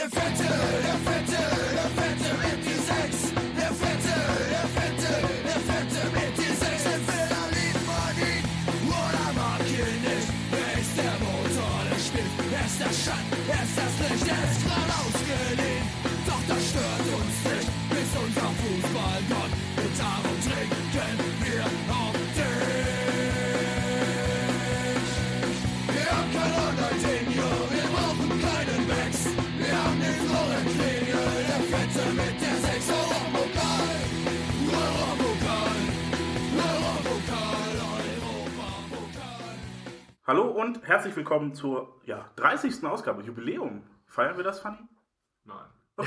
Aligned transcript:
Der 0.00 0.89
Hallo 40.30 40.44
und 40.44 40.86
herzlich 40.86 41.16
willkommen 41.16 41.54
zur 41.54 42.00
ja, 42.04 42.30
30. 42.36 42.84
Ausgabe, 42.84 43.20
Jubiläum. 43.20 43.82
Feiern 44.06 44.36
wir 44.36 44.44
das, 44.44 44.60
Fanny? 44.60 44.78
Nein. 45.42 45.56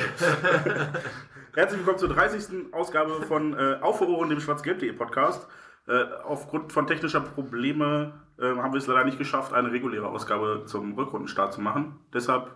Herzlich 1.53 1.79
willkommen 1.79 1.97
zur 1.97 2.07
30. 2.07 2.73
Ausgabe 2.73 3.21
von 3.23 3.53
äh, 3.53 3.79
Auf 3.81 3.99
Ohren, 3.99 4.29
dem 4.29 4.39
schwarzgelb.de 4.39 4.93
Podcast. 4.93 5.45
Äh, 5.89 6.05
aufgrund 6.23 6.71
von 6.71 6.87
technischer 6.87 7.19
Probleme 7.19 8.13
äh, 8.39 8.45
haben 8.45 8.71
wir 8.71 8.77
es 8.77 8.87
leider 8.87 9.03
nicht 9.03 9.17
geschafft, 9.17 9.51
eine 9.51 9.73
reguläre 9.73 10.07
Ausgabe 10.07 10.63
zum 10.67 10.93
Rückrundenstart 10.93 11.51
zu 11.51 11.59
machen. 11.59 11.99
Deshalb, 12.13 12.49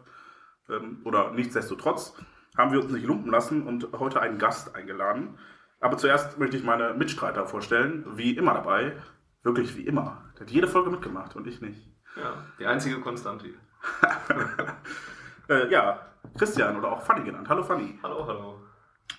ähm, 0.69 1.01
oder 1.03 1.31
nichtsdestotrotz, 1.31 2.15
haben 2.57 2.71
wir 2.71 2.81
uns 2.81 2.93
nicht 2.93 3.05
lumpen 3.05 3.29
lassen 3.29 3.67
und 3.67 3.89
heute 3.99 4.21
einen 4.21 4.37
Gast 4.37 4.73
eingeladen. 4.73 5.37
Aber 5.81 5.97
zuerst 5.97 6.39
möchte 6.39 6.55
ich 6.55 6.63
meine 6.63 6.93
Mitstreiter 6.93 7.45
vorstellen, 7.45 8.05
wie 8.15 8.37
immer 8.37 8.53
dabei. 8.53 8.95
Wirklich 9.47 9.77
wie 9.77 9.87
immer. 9.87 10.25
Der 10.33 10.41
hat 10.41 10.51
jede 10.51 10.67
Folge 10.67 10.89
mitgemacht 10.89 11.37
und 11.37 11.47
ich 11.47 11.61
nicht. 11.61 11.81
Ja, 12.17 12.33
die 12.59 12.65
einzige 12.65 12.99
Konstante. 12.99 13.45
hier. 13.45 13.57
Äh, 15.49 15.71
ja, 15.71 16.01
Christian 16.37 16.75
oder 16.75 16.91
auch 16.91 17.01
Fanny 17.01 17.23
genannt. 17.23 17.47
Hallo 17.47 17.63
Fanny. 17.63 17.97
Hallo, 18.03 18.27
hallo. 18.27 18.59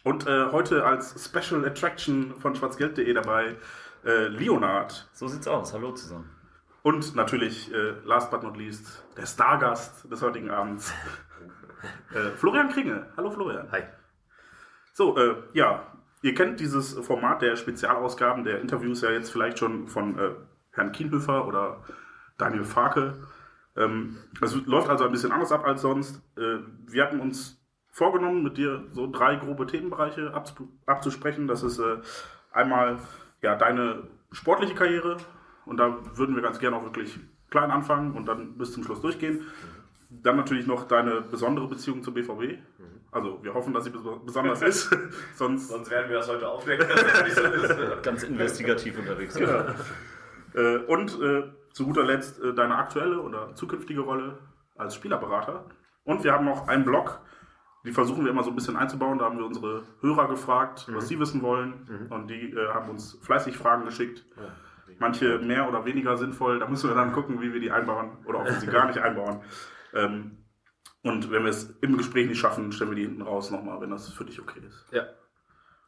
Und 0.04 0.26
äh, 0.26 0.52
heute 0.52 0.84
als 0.84 1.24
Special 1.24 1.64
Attraction 1.64 2.34
von 2.38 2.54
schwarzgeld.de 2.54 3.10
dabei 3.14 3.56
äh, 4.04 4.26
Leonard. 4.26 5.08
So 5.14 5.26
sieht's 5.26 5.48
aus. 5.48 5.72
Hallo 5.72 5.92
zusammen. 5.92 6.28
Und 6.82 7.16
natürlich, 7.16 7.72
äh, 7.72 7.94
last 8.04 8.30
but 8.30 8.42
not 8.42 8.58
least, 8.58 9.02
der 9.16 9.24
Stargast 9.24 10.12
des 10.12 10.20
heutigen 10.20 10.50
Abends, 10.50 10.92
äh, 12.14 12.28
Florian 12.36 12.68
Kringe. 12.68 13.06
Hallo 13.16 13.30
Florian. 13.30 13.72
Hi. 13.72 13.84
So, 14.92 15.16
äh, 15.16 15.36
ja, 15.54 15.86
ihr 16.22 16.34
kennt 16.34 16.60
dieses 16.60 16.94
Format 16.94 17.42
der 17.42 17.56
Spezialausgaben, 17.56 18.44
der 18.44 18.60
Interviews 18.60 19.02
ja 19.02 19.10
jetzt 19.10 19.30
vielleicht 19.30 19.58
schon 19.58 19.88
von 19.88 20.18
äh, 20.18 20.30
Herrn 20.72 20.92
Kienhöfer 20.92 21.46
oder 21.46 21.84
Daniel 22.36 22.64
Farke. 22.64 23.14
Ähm, 23.76 24.16
es 24.40 24.54
läuft 24.66 24.88
also 24.88 25.04
ein 25.04 25.12
bisschen 25.12 25.32
anders 25.32 25.52
ab 25.52 25.64
als 25.64 25.82
sonst. 25.82 26.22
Äh, 26.36 26.58
wir 26.86 27.04
hatten 27.04 27.20
uns 27.20 27.60
vorgenommen, 27.90 28.42
mit 28.42 28.56
dir 28.56 28.84
so 28.92 29.10
drei 29.10 29.36
grobe 29.36 29.66
Themenbereiche 29.66 30.32
abzu 30.34 30.68
abzusprechen. 30.86 31.48
Das 31.48 31.62
ist 31.62 31.78
äh, 31.78 31.98
einmal 32.52 32.98
ja, 33.42 33.56
deine 33.56 34.04
sportliche 34.32 34.74
Karriere 34.74 35.16
und 35.66 35.78
da 35.78 35.98
würden 36.16 36.34
wir 36.34 36.42
ganz 36.42 36.58
gerne 36.58 36.76
auch 36.76 36.84
wirklich 36.84 37.18
klein 37.50 37.70
anfangen 37.70 38.12
und 38.12 38.26
dann 38.26 38.58
bis 38.58 38.72
zum 38.72 38.84
Schluss 38.84 39.00
durchgehen. 39.00 39.42
Dann 40.10 40.36
natürlich 40.36 40.66
noch 40.66 40.88
deine 40.88 41.20
besondere 41.20 41.68
Beziehung 41.68 42.02
zum 42.02 42.14
BVB. 42.14 42.58
Also 43.10 43.42
wir 43.42 43.54
hoffen, 43.54 43.72
dass 43.72 43.84
sie 43.84 43.90
bes- 43.90 44.24
besonders 44.24 44.60
ist. 44.62 44.90
Sonst 45.34 45.68
Sonst 45.68 45.90
werden 45.90 46.08
wir 46.10 46.16
das 46.18 46.28
heute 46.28 46.46
aufdecken, 46.48 46.86
so 47.34 47.42
ist. 47.42 47.76
Ganz 48.02 48.22
investigativ 48.22 48.98
unterwegs. 48.98 49.38
Ja. 49.38 49.74
Äh, 50.54 50.78
und 50.86 51.20
äh, 51.20 51.44
zu 51.72 51.86
guter 51.86 52.04
Letzt 52.04 52.42
äh, 52.42 52.52
deine 52.54 52.76
aktuelle 52.76 53.20
oder 53.20 53.54
zukünftige 53.54 54.00
Rolle 54.00 54.38
als 54.76 54.94
Spielerberater. 54.94 55.64
Und 56.04 56.24
wir 56.24 56.32
haben 56.32 56.44
noch 56.44 56.68
einen 56.68 56.84
Blog, 56.84 57.20
die 57.84 57.92
versuchen 57.92 58.24
wir 58.24 58.30
immer 58.30 58.42
so 58.42 58.50
ein 58.50 58.56
bisschen 58.56 58.76
einzubauen. 58.76 59.18
Da 59.18 59.26
haben 59.26 59.38
wir 59.38 59.46
unsere 59.46 59.82
Hörer 60.00 60.28
gefragt, 60.28 60.86
was 60.92 61.08
sie 61.08 61.18
wissen 61.20 61.42
wollen. 61.42 62.08
Und 62.10 62.28
die 62.28 62.50
äh, 62.52 62.68
haben 62.68 62.90
uns 62.90 63.18
fleißig 63.22 63.56
Fragen 63.56 63.84
geschickt. 63.84 64.24
Manche 64.98 65.38
mehr 65.38 65.68
oder 65.68 65.84
weniger 65.84 66.16
sinnvoll. 66.16 66.58
Da 66.58 66.66
müssen 66.66 66.88
wir 66.90 66.94
dann 66.96 67.12
gucken, 67.12 67.40
wie 67.40 67.52
wir 67.52 67.60
die 67.60 67.70
einbauen 67.70 68.18
oder 68.26 68.40
ob 68.40 68.46
wir 68.46 68.52
sie 68.54 68.66
gar 68.66 68.86
nicht 68.86 68.98
einbauen. 68.98 69.40
Ähm, 69.94 70.38
und 71.02 71.30
wenn 71.30 71.42
wir 71.44 71.50
es 71.50 71.70
im 71.80 71.96
Gespräch 71.96 72.28
nicht 72.28 72.38
schaffen, 72.40 72.72
stellen 72.72 72.90
wir 72.90 72.96
die 72.96 73.02
hinten 73.04 73.22
raus 73.22 73.50
nochmal, 73.50 73.80
wenn 73.80 73.90
das 73.90 74.08
für 74.12 74.24
dich 74.24 74.40
okay 74.40 74.60
ist. 74.66 74.86
Ja. 74.92 75.04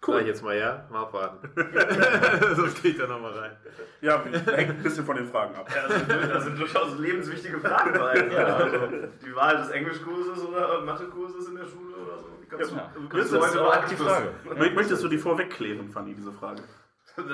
Cool. 0.06 0.14
Sag 0.14 0.20
ich 0.22 0.28
jetzt 0.28 0.42
mal 0.42 0.56
ja, 0.56 0.86
mal 0.90 1.02
abwarten. 1.02 1.46
Sonst 2.56 2.80
gehe 2.82 2.92
ich 2.92 2.96
da 2.96 3.06
nochmal 3.06 3.32
rein. 3.32 3.56
Ja, 4.00 4.24
hängt 4.24 4.70
ein 4.70 4.82
bisschen 4.82 5.04
von 5.04 5.14
den 5.16 5.26
Fragen 5.26 5.54
ab. 5.54 5.68
Ja, 5.74 5.88
das, 5.88 5.98
sind, 6.08 6.30
das 6.34 6.44
sind 6.44 6.58
durchaus 6.58 6.98
lebenswichtige 6.98 7.60
Fragen 7.60 7.92
bei. 7.98 8.28
Ja. 8.32 8.44
Also, 8.56 8.78
die 9.26 9.36
Wahl 9.36 9.58
des 9.58 9.68
Englischkurses 9.68 10.42
oder 10.42 10.80
Mathekurses 10.80 11.48
in 11.48 11.56
der 11.56 11.66
Schule 11.66 11.96
oder 11.96 12.18
so. 12.18 12.28
Kannst 12.48 12.72
Ja. 12.72 12.90
du, 12.94 13.08
kannst 13.10 13.30
du 13.32 13.40
heute 13.42 13.56
mal 13.58 13.84
die 13.90 13.96
Frage. 13.96 14.28
Mö- 14.46 14.74
Möchtest 14.74 15.04
du 15.04 15.08
die 15.08 15.18
vorwegklären, 15.18 15.90
Fanny, 15.90 16.14
diese 16.14 16.32
Frage? 16.32 16.62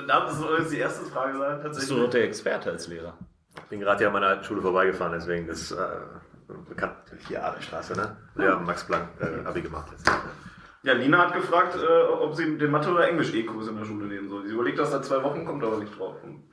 Das 0.05 0.37
soll 0.37 0.59
jetzt 0.59 0.71
die 0.73 0.79
erste 0.79 1.05
Frage 1.05 1.37
sein, 1.37 1.63
Bist 1.63 1.89
du 1.89 2.05
der 2.07 2.25
Experte 2.25 2.69
als 2.71 2.87
Lehrer? 2.89 3.17
Ich 3.55 3.63
bin 3.69 3.79
gerade 3.79 4.01
ja 4.03 4.09
an 4.09 4.13
meiner 4.13 4.27
alten 4.27 4.43
Schule 4.43 4.61
vorbeigefahren, 4.61 5.13
deswegen 5.13 5.47
ist 5.47 5.71
äh, 5.71 5.77
bekannt 6.47 6.97
natürlich 7.05 7.27
hier 7.27 7.43
Adelstraße, 7.45 7.95
ne? 7.95 8.17
Haben 8.37 8.65
Max 8.65 8.85
Planck 8.85 9.09
äh, 9.19 9.45
Abi 9.45 9.61
gemacht 9.61 9.89
jetzt. 9.91 10.09
Ja, 10.83 10.93
Lina 10.93 11.17
hat 11.17 11.33
gefragt, 11.33 11.75
äh, 11.75 12.03
ob 12.03 12.35
sie 12.35 12.57
den 12.57 12.71
Mathe- 12.71 12.91
oder 12.91 13.07
Englisch-E-Kurs 13.09 13.67
in 13.67 13.77
der 13.77 13.85
Schule 13.85 14.05
nehmen 14.05 14.29
soll. 14.29 14.45
Sie 14.45 14.53
überlegt 14.53 14.79
das 14.79 14.91
seit 14.91 15.03
zwei 15.05 15.21
Wochen, 15.23 15.43
kommt 15.45 15.63
aber 15.63 15.77
nicht 15.79 15.97
drauf. 15.97 16.15
Und 16.23 16.43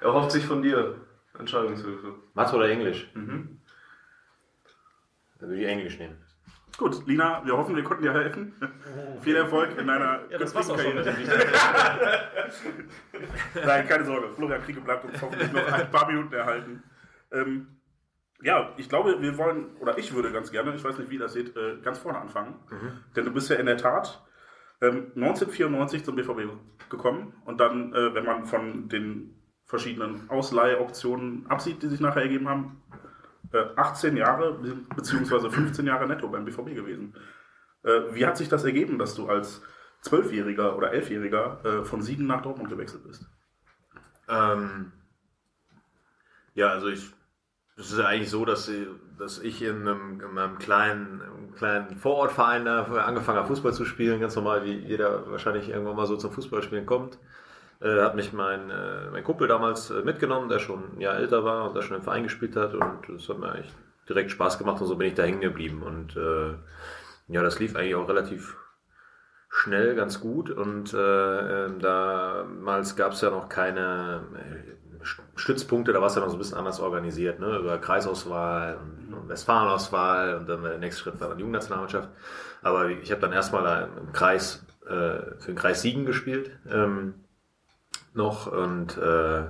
er 0.00 0.12
hofft 0.12 0.30
sich 0.30 0.46
von 0.46 0.62
dir 0.62 0.96
Entscheidungshilfe. 1.38 2.14
Mathe 2.34 2.56
oder 2.56 2.68
Englisch? 2.68 3.10
Mhm. 3.14 3.60
Dann 5.38 5.48
würde 5.48 5.62
ich 5.62 5.68
Englisch 5.68 5.98
nehmen. 5.98 6.18
Gut, 6.76 7.06
Lina, 7.06 7.42
wir 7.44 7.56
hoffen, 7.56 7.74
wir 7.74 7.82
konnten 7.82 8.04
dir 8.04 8.12
helfen. 8.12 8.54
Viel 9.22 9.36
Erfolg 9.36 9.76
in 9.76 9.86
deiner 9.86 10.20
Ja, 10.30 10.38
das 10.38 10.54
war's 10.54 10.70
auch 10.70 10.78
schon. 10.78 10.94
Nein, 13.66 13.88
keine 13.88 14.04
Sorge. 14.04 14.28
Florian 14.34 14.62
Kriege 14.62 14.80
bleibt 14.80 15.04
uns 15.04 15.20
hoffentlich 15.20 15.52
noch 15.52 15.66
ein 15.72 15.90
paar 15.90 16.06
Minuten 16.06 16.32
erhalten. 16.32 16.82
Ähm, 17.32 17.79
ja, 18.42 18.72
ich 18.76 18.88
glaube, 18.88 19.20
wir 19.20 19.38
wollen, 19.38 19.76
oder 19.76 19.98
ich 19.98 20.14
würde 20.14 20.32
ganz 20.32 20.50
gerne, 20.50 20.74
ich 20.74 20.84
weiß 20.84 20.98
nicht, 20.98 21.10
wie 21.10 21.14
ihr 21.14 21.20
das 21.20 21.32
seht, 21.32 21.56
äh, 21.56 21.78
ganz 21.82 21.98
vorne 21.98 22.18
anfangen. 22.18 22.56
Denn 23.16 23.24
du 23.24 23.32
bist 23.32 23.50
ja 23.50 23.56
in 23.56 23.66
der 23.66 23.76
Tat 23.76 24.24
ähm, 24.80 25.12
1994 25.14 26.04
zum 26.04 26.16
BVB 26.16 26.48
gekommen 26.88 27.34
und 27.44 27.60
dann, 27.60 27.92
äh, 27.92 28.14
wenn 28.14 28.24
man 28.24 28.46
von 28.46 28.88
den 28.88 29.36
verschiedenen 29.64 30.28
Ausleihoptionen 30.28 31.46
absieht, 31.48 31.82
die 31.82 31.88
sich 31.88 32.00
nachher 32.00 32.22
ergeben 32.22 32.48
haben, 32.48 32.82
äh, 33.52 33.64
18 33.76 34.16
Jahre 34.16 34.58
beziehungsweise 34.94 35.50
15 35.50 35.86
Jahre 35.86 36.06
netto 36.06 36.28
beim 36.28 36.44
BVB 36.44 36.74
gewesen. 36.74 37.14
Äh, 37.82 38.14
wie 38.14 38.26
hat 38.26 38.36
sich 38.36 38.48
das 38.48 38.64
ergeben, 38.64 38.98
dass 38.98 39.14
du 39.14 39.28
als 39.28 39.62
Zwölfjähriger 40.02 40.76
oder 40.76 40.92
Elfjähriger 40.92 41.64
äh, 41.64 41.84
von 41.84 42.02
Siegen 42.02 42.26
nach 42.26 42.42
Dortmund 42.42 42.70
gewechselt 42.70 43.04
bist? 43.04 43.26
Ähm, 44.28 44.92
ja, 46.54 46.68
also 46.68 46.88
ich, 46.88 47.12
es 47.80 47.90
ist 47.90 47.98
ja 47.98 48.06
eigentlich 48.06 48.30
so, 48.30 48.44
dass, 48.44 48.70
dass 49.18 49.38
ich 49.38 49.62
in 49.62 49.88
einem, 49.88 50.20
in 50.20 50.38
einem 50.38 50.58
kleinen, 50.58 51.20
kleinen 51.56 51.96
Vorortverein 51.96 52.68
angefangen 52.68 53.38
habe, 53.38 53.48
Fußball 53.48 53.72
zu 53.72 53.84
spielen, 53.84 54.20
ganz 54.20 54.36
normal, 54.36 54.64
wie 54.64 54.76
jeder 54.76 55.30
wahrscheinlich 55.30 55.68
irgendwann 55.68 55.96
mal 55.96 56.06
so 56.06 56.16
zum 56.16 56.30
Fußballspielen 56.30 56.86
kommt. 56.86 57.18
Äh, 57.80 58.02
hat 58.02 58.14
mich 58.14 58.32
mein, 58.34 58.70
äh, 58.70 59.10
mein 59.10 59.24
Kumpel 59.24 59.48
damals 59.48 59.90
äh, 59.90 60.02
mitgenommen, 60.02 60.50
der 60.50 60.58
schon 60.58 60.96
ein 60.96 61.00
Jahr 61.00 61.16
älter 61.16 61.44
war 61.44 61.68
und 61.68 61.74
da 61.74 61.80
schon 61.80 61.96
im 61.96 62.02
Verein 62.02 62.24
gespielt 62.24 62.54
hat 62.54 62.74
und 62.74 63.08
das 63.08 63.26
hat 63.28 63.38
mir 63.38 63.50
eigentlich 63.50 63.72
direkt 64.06 64.30
Spaß 64.30 64.58
gemacht 64.58 64.82
und 64.82 64.86
so 64.86 64.96
bin 64.96 65.08
ich 65.08 65.14
da 65.14 65.22
hängen 65.22 65.40
geblieben 65.40 65.82
und 65.82 66.14
äh, 66.14 66.54
ja, 67.28 67.42
das 67.42 67.58
lief 67.58 67.76
eigentlich 67.76 67.94
auch 67.94 68.08
relativ 68.08 68.56
schnell 69.48 69.94
ganz 69.94 70.20
gut 70.20 70.50
und 70.50 70.92
äh, 70.92 71.64
ähm, 71.66 71.78
damals 71.80 72.96
gab 72.96 73.12
es 73.12 73.22
ja 73.22 73.30
noch 73.30 73.48
keine 73.48 74.24
äh, 74.36 74.79
Stützpunkte, 75.36 75.92
da 75.92 76.00
war 76.00 76.08
es 76.08 76.14
ja 76.14 76.20
noch 76.20 76.28
so 76.28 76.36
ein 76.36 76.38
bisschen 76.38 76.58
anders 76.58 76.80
organisiert, 76.80 77.40
ne? 77.40 77.58
über 77.58 77.78
Kreisauswahl 77.78 78.78
und, 78.78 79.14
und 79.14 79.28
Westfalenauswahl 79.28 80.36
und 80.36 80.48
dann 80.48 80.62
der 80.62 80.78
nächste 80.78 81.02
Schritt 81.02 81.20
war 81.20 81.28
dann 81.28 81.38
Jugendnationalmannschaft. 81.38 82.08
Aber 82.62 82.88
ich 82.88 83.10
habe 83.10 83.20
dann 83.20 83.32
erstmal 83.32 83.62
da 83.62 83.88
im 83.98 84.12
Kreis, 84.12 84.64
äh, 84.86 85.38
für 85.38 85.46
den 85.46 85.56
Kreis 85.56 85.82
Siegen 85.82 86.06
gespielt 86.06 86.50
ähm, 86.70 87.14
noch 88.14 88.46
und 88.46 88.98
äh, 88.98 89.44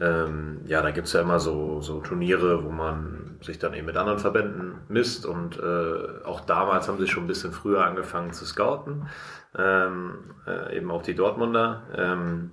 ähm, 0.00 0.60
ja, 0.66 0.80
da 0.80 0.92
gibt's 0.92 1.12
ja 1.12 1.20
immer 1.20 1.40
so, 1.40 1.80
so 1.80 2.00
Turniere, 2.00 2.64
wo 2.64 2.70
man 2.70 3.38
sich 3.40 3.58
dann 3.58 3.74
eben 3.74 3.86
mit 3.86 3.96
anderen 3.96 4.20
Verbänden 4.20 4.80
misst 4.88 5.26
und 5.26 5.58
äh, 5.58 6.24
auch 6.24 6.40
damals 6.40 6.88
haben 6.88 6.98
sie 6.98 7.08
schon 7.08 7.24
ein 7.24 7.28
bisschen 7.28 7.52
früher 7.52 7.84
angefangen 7.84 8.32
zu 8.32 8.44
scouten, 8.46 9.08
ähm, 9.56 10.34
äh, 10.46 10.76
eben 10.76 10.90
auch 10.90 11.02
die 11.02 11.14
Dortmunder. 11.14 11.82
Ähm, 11.96 12.50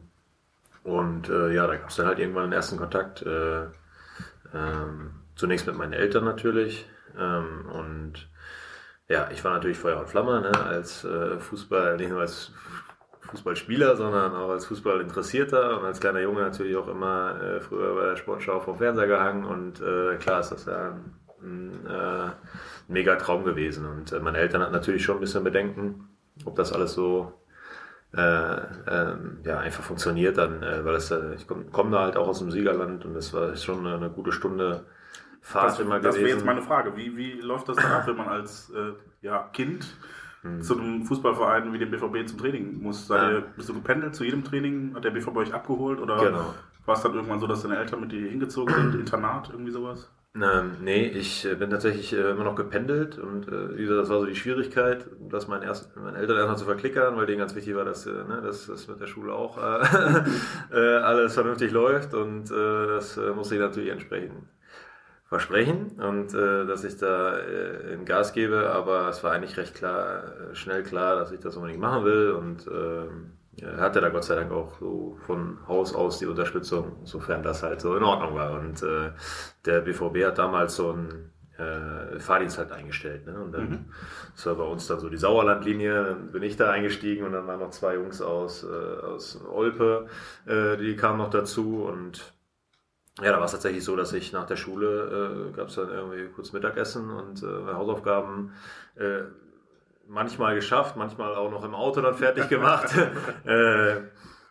und 0.85 1.27
äh, 1.27 1.53
ja, 1.53 1.67
da 1.67 1.75
gab's 1.75 1.97
dann 1.97 2.07
halt 2.07 2.19
irgendwann 2.19 2.45
den 2.45 2.53
ersten 2.53 2.77
Kontakt, 2.77 3.21
äh, 3.23 3.65
ähm, 4.53 5.11
zunächst 5.35 5.67
mit 5.67 5.75
meinen 5.75 5.93
Eltern 5.93 6.23
natürlich 6.23 6.87
ähm, 7.19 7.65
und 7.73 8.29
ja, 9.07 9.29
ich 9.31 9.43
war 9.43 9.53
natürlich 9.53 9.77
Feuer 9.77 9.99
und 9.99 10.09
Flamme, 10.09 10.41
ne, 10.41 10.51
als 10.65 11.03
äh, 11.03 11.37
Fußball, 11.37 11.97
nicht 11.97 12.09
nur 12.09 12.21
als 12.21 12.51
Fußballspieler, 13.29 13.95
sondern 13.95 14.33
auch 14.33 14.49
als 14.49 14.65
Fußballinteressierter 14.65 15.79
und 15.79 15.85
als 15.85 15.99
kleiner 15.99 16.21
Junge 16.21 16.41
natürlich 16.41 16.75
auch 16.77 16.87
immer 16.87 17.41
äh, 17.41 17.59
früher 17.59 17.95
bei 17.95 18.05
der 18.05 18.15
Sportschau 18.15 18.59
vom 18.59 18.77
Fernseher 18.77 19.07
gehangen 19.07 19.45
und 19.45 19.81
äh, 19.81 20.15
klar 20.17 20.39
ist 20.39 20.51
das 20.51 20.65
ja 20.65 20.91
ein, 20.91 21.15
ein 21.41 21.85
äh, 21.87 22.31
mega 22.87 23.15
Traum 23.15 23.43
gewesen. 23.43 23.85
Und 23.85 24.11
äh, 24.11 24.19
meine 24.19 24.37
Eltern 24.37 24.61
hatten 24.61 24.73
natürlich 24.73 25.03
schon 25.03 25.17
ein 25.17 25.21
bisschen 25.21 25.43
Bedenken, 25.43 26.09
ob 26.45 26.55
das 26.55 26.71
alles 26.73 26.93
so 26.93 27.33
äh, 28.15 28.62
ähm, 28.88 29.38
ja, 29.44 29.59
einfach 29.59 29.83
funktioniert 29.83 30.38
dann, 30.38 30.63
äh, 30.63 30.85
weil 30.85 30.95
es, 30.95 31.12
äh, 31.12 31.35
ich 31.35 31.47
komme 31.47 31.65
komm 31.71 31.91
da 31.91 32.01
halt 32.01 32.17
auch 32.17 32.27
aus 32.27 32.39
dem 32.39 32.51
Siegerland 32.51 33.06
und 33.06 33.13
das 33.13 33.33
war 33.33 33.56
schon 33.56 33.85
eine, 33.85 33.95
eine 33.97 34.09
gute 34.09 34.31
Stunde 34.31 34.85
Fahrt 35.41 35.71
Das, 35.71 35.79
immer 35.79 36.00
das 36.00 36.15
wäre 36.15 36.23
gewesen. 36.23 36.38
jetzt 36.38 36.45
meine 36.45 36.62
Frage. 36.63 36.95
Wie, 36.97 37.15
wie 37.17 37.33
läuft 37.33 37.69
das 37.69 37.75
dann 37.77 37.91
ab, 37.91 38.07
wenn 38.07 38.15
man 38.17 38.27
als 38.29 38.71
äh, 38.71 38.94
ja, 39.21 39.50
Kind 39.53 39.85
Hm. 40.41 40.62
zu 40.62 40.77
einem 40.79 41.03
Fußballverein 41.06 41.73
wie 41.73 41.79
dem 41.79 41.89
BVB 41.91 42.27
zum 42.27 42.38
Training 42.38 42.79
muss? 42.81 43.07
Ja. 43.09 43.31
ihr, 43.31 43.41
bist 43.56 43.67
du 43.69 43.73
gependelt 43.73 44.15
zu 44.15 44.23
jedem 44.23 44.44
Training? 44.44 44.94
Hat 44.95 45.03
der 45.03 45.09
BVB 45.11 45.35
euch 45.38 45.53
abgeholt? 45.53 46.00
Oder 46.00 46.18
Genau. 46.18 46.53
war 46.85 46.95
es 46.95 47.01
dann 47.01 47.13
irgendwann 47.15 47.39
so, 47.39 47.47
dass 47.47 47.63
deine 47.63 47.77
Eltern 47.77 48.01
mit 48.01 48.11
dir 48.11 48.29
hingezogen 48.29 48.73
sind? 48.75 48.95
Internat, 48.95 49.50
irgendwie 49.51 49.71
sowas? 49.71 50.11
Ähm, 50.35 50.77
nee, 50.81 51.05
ich 51.05 51.45
äh, 51.45 51.55
bin 51.55 51.69
tatsächlich 51.69 52.11
äh, 52.11 52.31
immer 52.31 52.43
noch 52.43 52.55
gependelt 52.55 53.17
und 53.17 53.47
äh, 53.47 53.85
das 53.87 54.09
war 54.09 54.19
so 54.19 54.25
die 54.25 54.35
Schwierigkeit, 54.35 55.05
das 55.29 55.47
meinen, 55.47 55.63
ersten, 55.63 56.01
meinen 56.03 56.17
Eltern 56.17 56.35
erstmal 56.35 56.57
zu 56.57 56.65
verklickern, 56.65 57.15
weil 57.15 57.25
denen 57.25 57.39
ganz 57.39 57.55
wichtig 57.55 57.73
war, 57.73 57.85
dass, 57.85 58.05
äh, 58.05 58.11
ne, 58.11 58.41
dass 58.43 58.67
das 58.67 58.89
mit 58.89 58.99
der 58.99 59.07
Schule 59.07 59.33
auch 59.33 59.57
äh, 59.57 60.23
äh, 60.73 60.97
alles 60.97 61.35
vernünftig 61.35 61.71
läuft 61.71 62.13
und 62.13 62.51
äh, 62.51 62.87
das 62.87 63.15
äh, 63.15 63.31
muss 63.31 63.49
ich 63.53 63.59
natürlich 63.59 63.89
entsprechend 63.89 64.49
versprechen 65.23 65.99
und 66.01 66.33
äh, 66.33 66.65
dass 66.65 66.83
ich 66.83 66.97
da 66.97 67.37
äh, 67.37 67.93
in 67.93 68.03
Gas 68.03 68.33
gebe, 68.33 68.71
aber 68.71 69.07
es 69.07 69.23
war 69.23 69.31
eigentlich 69.31 69.55
recht 69.55 69.73
klar, 69.73 70.51
äh, 70.51 70.55
schnell 70.55 70.83
klar, 70.83 71.15
dass 71.15 71.31
ich 71.31 71.39
das 71.39 71.55
unbedingt 71.55 71.79
machen 71.79 72.03
will 72.03 72.31
und 72.31 72.67
ähm, 72.67 73.31
ja, 73.57 73.78
hatte 73.78 74.02
da 74.02 74.10
Gott 74.10 74.25
sei 74.25 74.36
Dank 74.36 74.52
auch 74.52 74.80
so 74.80 75.18
von 75.25 75.60
Haus 75.68 75.96
aus 75.96 76.19
die 76.19 76.25
Unterstützung, 76.25 76.98
sofern 77.04 77.44
das 77.44 77.63
halt 77.63 77.81
so 77.81 77.96
in 77.96 78.04
Ordnung 78.04 78.36
war. 78.36 78.60
Und 78.60 78.81
äh, 78.84 79.12
der 79.66 79.81
BVB 79.81 80.25
hat 80.25 80.38
damals 80.38 80.75
so 80.75 80.92
einen 80.92 81.31
äh, 81.57 82.19
Fahrdienst 82.19 82.57
halt 82.57 82.72
eingestellt. 82.72 83.25
Ne? 83.25 83.40
Und 83.40 83.54
dann 83.54 83.86
das 84.36 84.46
war 84.46 84.56
bei 84.56 84.63
uns 84.63 84.88
dann 84.88 85.00
so 85.00 85.10
die 85.10 85.18
Sauerlandlinie, 85.18 86.04
dann 86.04 86.31
bin 86.31 86.44
ich 86.44 86.57
da 86.57 86.69
eingestiegen 86.69 87.25
und 87.25 87.31
dann 87.31 87.48
waren 87.48 87.60
noch 87.60 87.69
zwei 87.69 87.96
Jungs 87.96 88.22
aus, 88.22 88.63
äh, 88.63 88.68
aus 88.68 89.42
Olpe, 89.50 90.07
äh, 90.46 90.78
die 90.78 90.96
kamen 90.96 91.18
noch 91.18 91.30
dazu 91.30 91.86
und 91.86 92.34
ja, 93.22 93.31
da 93.31 93.38
war 93.38 93.46
es 93.46 93.52
tatsächlich 93.52 93.86
so, 93.86 93.96
dass 93.96 94.12
ich 94.12 94.34
nach 94.34 94.46
der 94.46 94.57
Schule 94.57 95.48
äh, 95.50 95.56
gab 95.56 95.69
es 95.69 95.75
dann 95.75 95.90
irgendwie 95.90 96.28
kurz 96.36 96.52
Mittagessen 96.52 97.10
und 97.10 97.42
äh, 97.44 97.74
Hausaufgaben 97.74 98.52
äh, 98.96 99.22
manchmal 100.07 100.56
geschafft, 100.56 100.96
manchmal 100.96 101.36
auch 101.36 101.52
noch 101.52 101.63
im 101.63 101.75
Auto 101.75 102.02
dann 102.02 102.16
fertig 102.16 102.50
gemacht. 102.50 102.90
äh, 103.46 104.02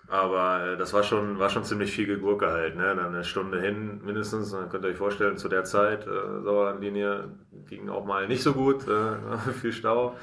aber 0.09 0.65
äh, 0.65 0.77
das 0.77 0.93
war 0.93 1.03
schon, 1.03 1.39
war 1.39 1.49
schon 1.49 1.65
ziemlich 1.65 1.91
viel 1.91 2.07
Gegurke 2.07 2.51
halt, 2.51 2.77
ne? 2.77 2.95
Dann 2.95 3.15
eine 3.15 3.25
Stunde 3.25 3.61
hin 3.61 4.03
mindestens. 4.05 4.51
Dann 4.51 4.69
könnt 4.69 4.85
ihr 4.85 4.91
euch 4.91 4.97
vorstellen, 4.97 5.39
zu 5.39 5.49
der 5.49 5.65
Zeit, 5.65 6.07
äh, 6.07 6.43
Sauerlandlinie 6.43 7.31
ging 7.69 7.89
auch 7.89 8.05
mal 8.05 8.29
nicht 8.29 8.43
so 8.43 8.53
gut, 8.53 8.87
äh, 8.87 9.39
viel 9.61 9.73
Stau. 9.73 10.17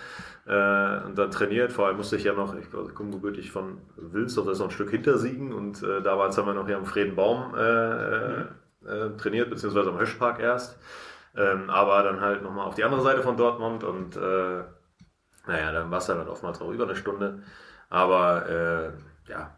Äh, 0.45 1.05
und 1.05 1.17
dann 1.17 1.31
trainiert, 1.31 1.71
vor 1.71 1.87
allem 1.87 1.97
musste 1.97 2.15
ich 2.15 2.23
ja 2.23 2.33
noch, 2.33 2.55
ich 2.55 2.69
komme 2.71 3.11
gebürtig 3.11 3.51
von 3.51 3.79
Wilsdorf, 3.95 4.45
das 4.45 4.57
ist 4.57 4.59
noch 4.59 4.67
ein 4.67 4.71
Stück 4.71 4.91
hinter 4.91 5.17
Siegen 5.17 5.51
und 5.53 5.81
äh, 5.83 6.01
damals 6.01 6.37
haben 6.37 6.47
wir 6.47 6.53
noch 6.53 6.67
hier 6.67 6.77
am 6.77 6.85
Friedenbaum 6.85 7.55
äh, 7.55 8.41
äh, 8.41 8.45
trainiert, 9.17 9.49
beziehungsweise 9.49 9.89
am 9.89 9.99
Höschpark 9.99 10.39
erst. 10.39 10.79
Ähm, 11.35 11.69
aber 11.69 12.03
dann 12.03 12.21
halt 12.21 12.43
nochmal 12.43 12.67
auf 12.67 12.75
die 12.75 12.83
andere 12.83 13.01
Seite 13.01 13.21
von 13.21 13.37
Dortmund 13.37 13.83
und 13.83 14.17
naja, 15.47 15.71
dann 15.71 15.91
war 15.91 15.99
es 15.99 16.05
dann 16.05 16.17
halt 16.17 16.29
oftmals 16.29 16.61
auch 16.61 16.71
über 16.71 16.85
eine 16.85 16.95
Stunde. 16.95 17.43
Aber 17.89 18.47
äh, 18.49 19.29
ja, 19.29 19.55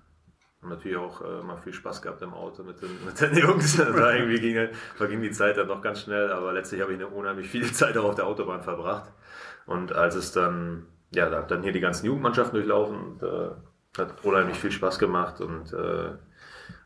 haben 0.63 0.69
natürlich 0.69 0.97
auch 0.97 1.21
äh, 1.21 1.43
mal 1.43 1.57
viel 1.57 1.73
Spaß 1.73 2.01
gehabt 2.01 2.21
im 2.21 2.33
Auto 2.33 2.63
mit 2.63 2.81
den, 2.81 2.89
mit 3.05 3.19
den 3.19 3.37
Jungs. 3.37 3.77
Da 3.77 4.13
irgendwie 4.13 4.39
ging, 4.39 4.69
verging 4.95 5.21
die 5.21 5.31
Zeit 5.31 5.57
dann 5.57 5.67
doch 5.67 5.81
ganz 5.81 6.01
schnell, 6.01 6.31
aber 6.31 6.53
letztlich 6.53 6.81
habe 6.81 6.93
ich 6.93 6.99
eine 6.99 7.07
unheimlich 7.07 7.49
viel 7.49 7.71
Zeit 7.73 7.97
auch 7.97 8.05
auf 8.05 8.15
der 8.15 8.27
Autobahn 8.27 8.61
verbracht. 8.61 9.11
Und 9.65 9.93
als 9.93 10.15
es 10.15 10.31
dann, 10.31 10.87
ja, 11.13 11.29
da 11.29 11.41
dann 11.41 11.63
hier 11.63 11.73
die 11.73 11.79
ganzen 11.79 12.05
Jugendmannschaften 12.05 12.55
durchlaufen 12.55 12.97
und 12.97 13.23
äh, 13.23 13.49
hat 13.97 14.23
unheimlich 14.23 14.57
viel 14.57 14.71
Spaß 14.71 14.99
gemacht 14.99 15.41
und 15.41 15.73
äh, 15.73 16.11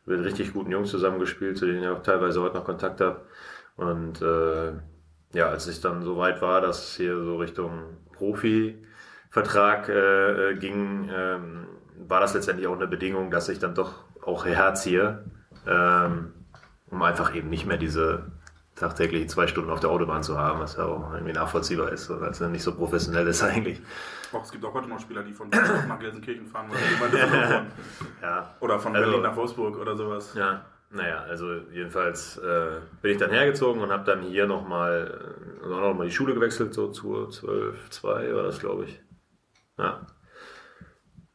mit 0.05 0.23
richtig 0.23 0.53
guten 0.53 0.71
Jungs 0.71 0.89
zusammengespielt, 0.89 1.57
zu 1.57 1.65
denen 1.65 1.83
ich 1.83 1.87
auch 1.87 2.01
teilweise 2.01 2.41
heute 2.41 2.55
noch 2.55 2.65
Kontakt 2.65 3.01
habe. 3.01 3.21
Und 3.75 4.21
äh, 4.21 4.73
ja, 5.33 5.49
als 5.49 5.67
ich 5.67 5.81
dann 5.81 6.01
so 6.01 6.17
weit 6.17 6.41
war, 6.41 6.61
dass 6.61 6.89
es 6.89 6.95
hier 6.97 7.15
so 7.23 7.37
Richtung 7.37 7.97
Profi-Vertrag 8.13 8.86
äh, 9.89 10.51
äh, 10.51 10.55
ging, 10.55 11.09
ähm, 11.13 11.65
war 12.07 12.19
das 12.19 12.33
letztendlich 12.33 12.67
auch 12.67 12.75
eine 12.75 12.87
Bedingung, 12.87 13.31
dass 13.31 13.49
ich 13.49 13.59
dann 13.59 13.75
doch 13.75 13.93
auch 14.25 14.45
herziehe, 14.45 15.25
ähm, 15.67 16.33
um 16.89 17.01
einfach 17.01 17.33
eben 17.35 17.49
nicht 17.49 17.65
mehr 17.65 17.77
diese 17.77 18.31
tagtäglich 18.75 19.27
zwei 19.29 19.47
Stunden 19.47 19.71
auf 19.71 19.79
der 19.79 19.89
Autobahn 19.89 20.21
zu 20.23 20.37
haben, 20.37 20.59
was 20.59 20.77
ja 20.77 20.85
auch 20.85 21.11
irgendwie 21.13 21.33
nachvollziehbar 21.33 21.91
ist, 21.91 22.09
weil 22.09 22.29
es 22.29 22.39
ja 22.39 22.47
nicht 22.47 22.61
so 22.63 22.75
professionell 22.75 23.25
ist 23.27 23.41
eigentlich. 23.43 23.81
Auch 24.33 24.43
es 24.43 24.51
gibt 24.51 24.63
auch 24.65 24.73
heute 24.73 24.87
noch 24.87 24.99
Spieler, 24.99 25.23
die 25.23 25.33
von 25.33 25.49
nach 25.49 25.99
Gelsenkirchen 25.99 26.45
fahren 26.47 26.67
oder. 26.69 27.65
Ja, 28.21 28.55
oder 28.59 28.79
von 28.79 28.95
Also- 28.95 29.07
Berlin 29.09 29.23
nach 29.23 29.35
Wolfsburg 29.35 29.77
oder 29.77 29.95
sowas. 29.95 30.33
Ja, 30.35 30.65
naja, 30.91 31.23
also 31.27 31.53
jedenfalls 31.73 32.37
äh, 32.37 32.79
bin 33.01 33.11
ich 33.11 33.17
dann 33.17 33.31
hergezogen 33.31 33.81
und 33.81 33.91
habe 33.91 34.03
dann 34.05 34.21
hier 34.21 34.45
nochmal 34.47 35.19
äh, 35.63 35.67
noch 35.67 35.93
mal 35.93 36.05
die 36.05 36.13
Schule 36.13 36.33
gewechselt, 36.33 36.73
so 36.73 36.89
zur 36.89 37.29
12, 37.29 37.89
2 37.89 38.35
war 38.35 38.43
das, 38.43 38.59
glaube 38.59 38.85
ich. 38.85 38.99
Ja. 39.77 40.07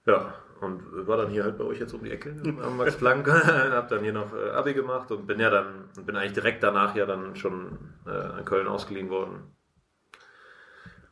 Ja, 0.06 0.35
und 0.61 1.06
war 1.06 1.17
dann 1.17 1.31
hier 1.31 1.44
halt 1.44 1.59
bei 1.59 1.65
euch 1.65 1.79
jetzt 1.81 1.93
um 1.94 2.03
die 2.05 2.11
Ecke 2.11 2.35
am 2.62 2.77
Max 2.77 2.97
Planck, 2.97 3.29
habe 3.47 3.89
dann 3.89 4.03
hier 4.03 4.12
noch 4.12 4.33
äh, 4.35 4.50
Abi 4.50 4.75
gemacht 4.75 5.11
und 5.11 5.27
bin 5.27 5.41
ja 5.41 5.50
dann, 5.50 5.89
bin 6.06 6.17
eigentlich 6.17 6.33
direkt 6.35 6.62
danach 6.62 6.94
ja 6.97 7.06
dann 7.06 7.37
schon 7.37 7.79
äh, 8.06 8.11
an 8.11 8.44
Köln 8.44 8.69
ausgeliehen 8.69 9.11
worden. 9.11 9.55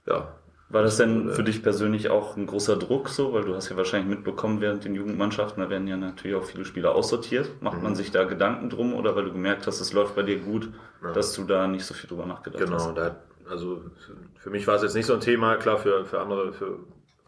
Ja, 0.06 0.34
War 0.68 0.82
das 0.82 0.96
denn 0.98 1.30
für 1.30 1.42
dich 1.42 1.62
persönlich 1.62 2.10
auch 2.10 2.36
ein 2.36 2.46
großer 2.46 2.76
Druck 2.76 3.08
so? 3.08 3.32
Weil 3.32 3.44
du 3.44 3.54
hast 3.54 3.68
ja 3.70 3.76
wahrscheinlich 3.76 4.08
mitbekommen, 4.16 4.60
während 4.60 4.84
den 4.84 4.94
Jugendmannschaften, 4.94 5.62
da 5.62 5.68
werden 5.70 5.88
ja 5.88 5.96
natürlich 5.96 6.36
auch 6.36 6.44
viele 6.44 6.64
Spieler 6.64 6.94
aussortiert. 6.94 7.60
Macht 7.60 7.78
Mhm. 7.78 7.82
man 7.82 7.94
sich 7.96 8.10
da 8.12 8.24
Gedanken 8.24 8.70
drum 8.70 8.94
oder 8.94 9.16
weil 9.16 9.24
du 9.24 9.32
gemerkt 9.32 9.66
hast, 9.66 9.80
es 9.80 9.92
läuft 9.92 10.14
bei 10.14 10.22
dir 10.22 10.38
gut, 10.38 10.70
dass 11.12 11.32
du 11.34 11.44
da 11.44 11.66
nicht 11.66 11.84
so 11.84 11.94
viel 11.94 12.08
drüber 12.08 12.26
nachgedacht 12.26 12.62
Genau, 12.62 12.74
hast? 12.74 12.96
hat- 12.96 13.24
also 13.48 13.82
für, 14.06 14.16
für 14.38 14.50
mich 14.50 14.66
war 14.68 14.76
es 14.76 14.82
jetzt 14.82 14.94
nicht 14.94 15.06
so 15.06 15.14
ein 15.14 15.20
Thema, 15.20 15.56
klar 15.56 15.78
für, 15.78 16.04
für 16.04 16.20
andere, 16.20 16.52
für 16.52 16.78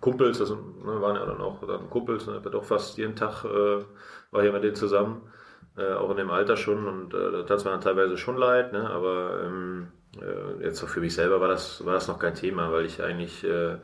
Kumpels, 0.02 0.38
das 0.38 0.50
ne, 0.50 1.00
waren 1.00 1.16
ja 1.16 1.24
dann 1.24 1.40
auch 1.40 1.66
dann 1.66 1.88
Kumpels, 1.88 2.26
ne, 2.26 2.40
doch 2.40 2.64
fast 2.64 2.98
jeden 2.98 3.16
Tag 3.16 3.44
äh, 3.44 3.84
war 4.32 4.44
ich 4.44 4.52
mit 4.52 4.64
denen 4.64 4.74
zusammen, 4.74 5.22
äh, 5.78 5.94
auch 5.94 6.10
in 6.10 6.16
dem 6.16 6.30
Alter 6.30 6.56
schon 6.56 6.86
und 6.86 7.14
äh, 7.14 7.30
da 7.30 7.42
tat 7.44 7.58
es 7.58 7.64
mir 7.64 7.70
dann 7.70 7.80
teilweise 7.80 8.18
schon 8.18 8.36
leid, 8.36 8.72
ne, 8.72 8.90
aber 8.90 9.44
ähm, 9.44 9.88
äh, 10.20 10.64
jetzt 10.64 10.78
so 10.78 10.88
für 10.88 11.00
mich 11.00 11.14
selber 11.14 11.40
war 11.40 11.48
das, 11.48 11.86
war 11.86 11.94
das 11.94 12.08
noch 12.08 12.18
kein 12.18 12.34
Thema, 12.34 12.72
weil 12.72 12.84
ich 12.84 13.00
eigentlich 13.00 13.44
äh, 13.44 13.76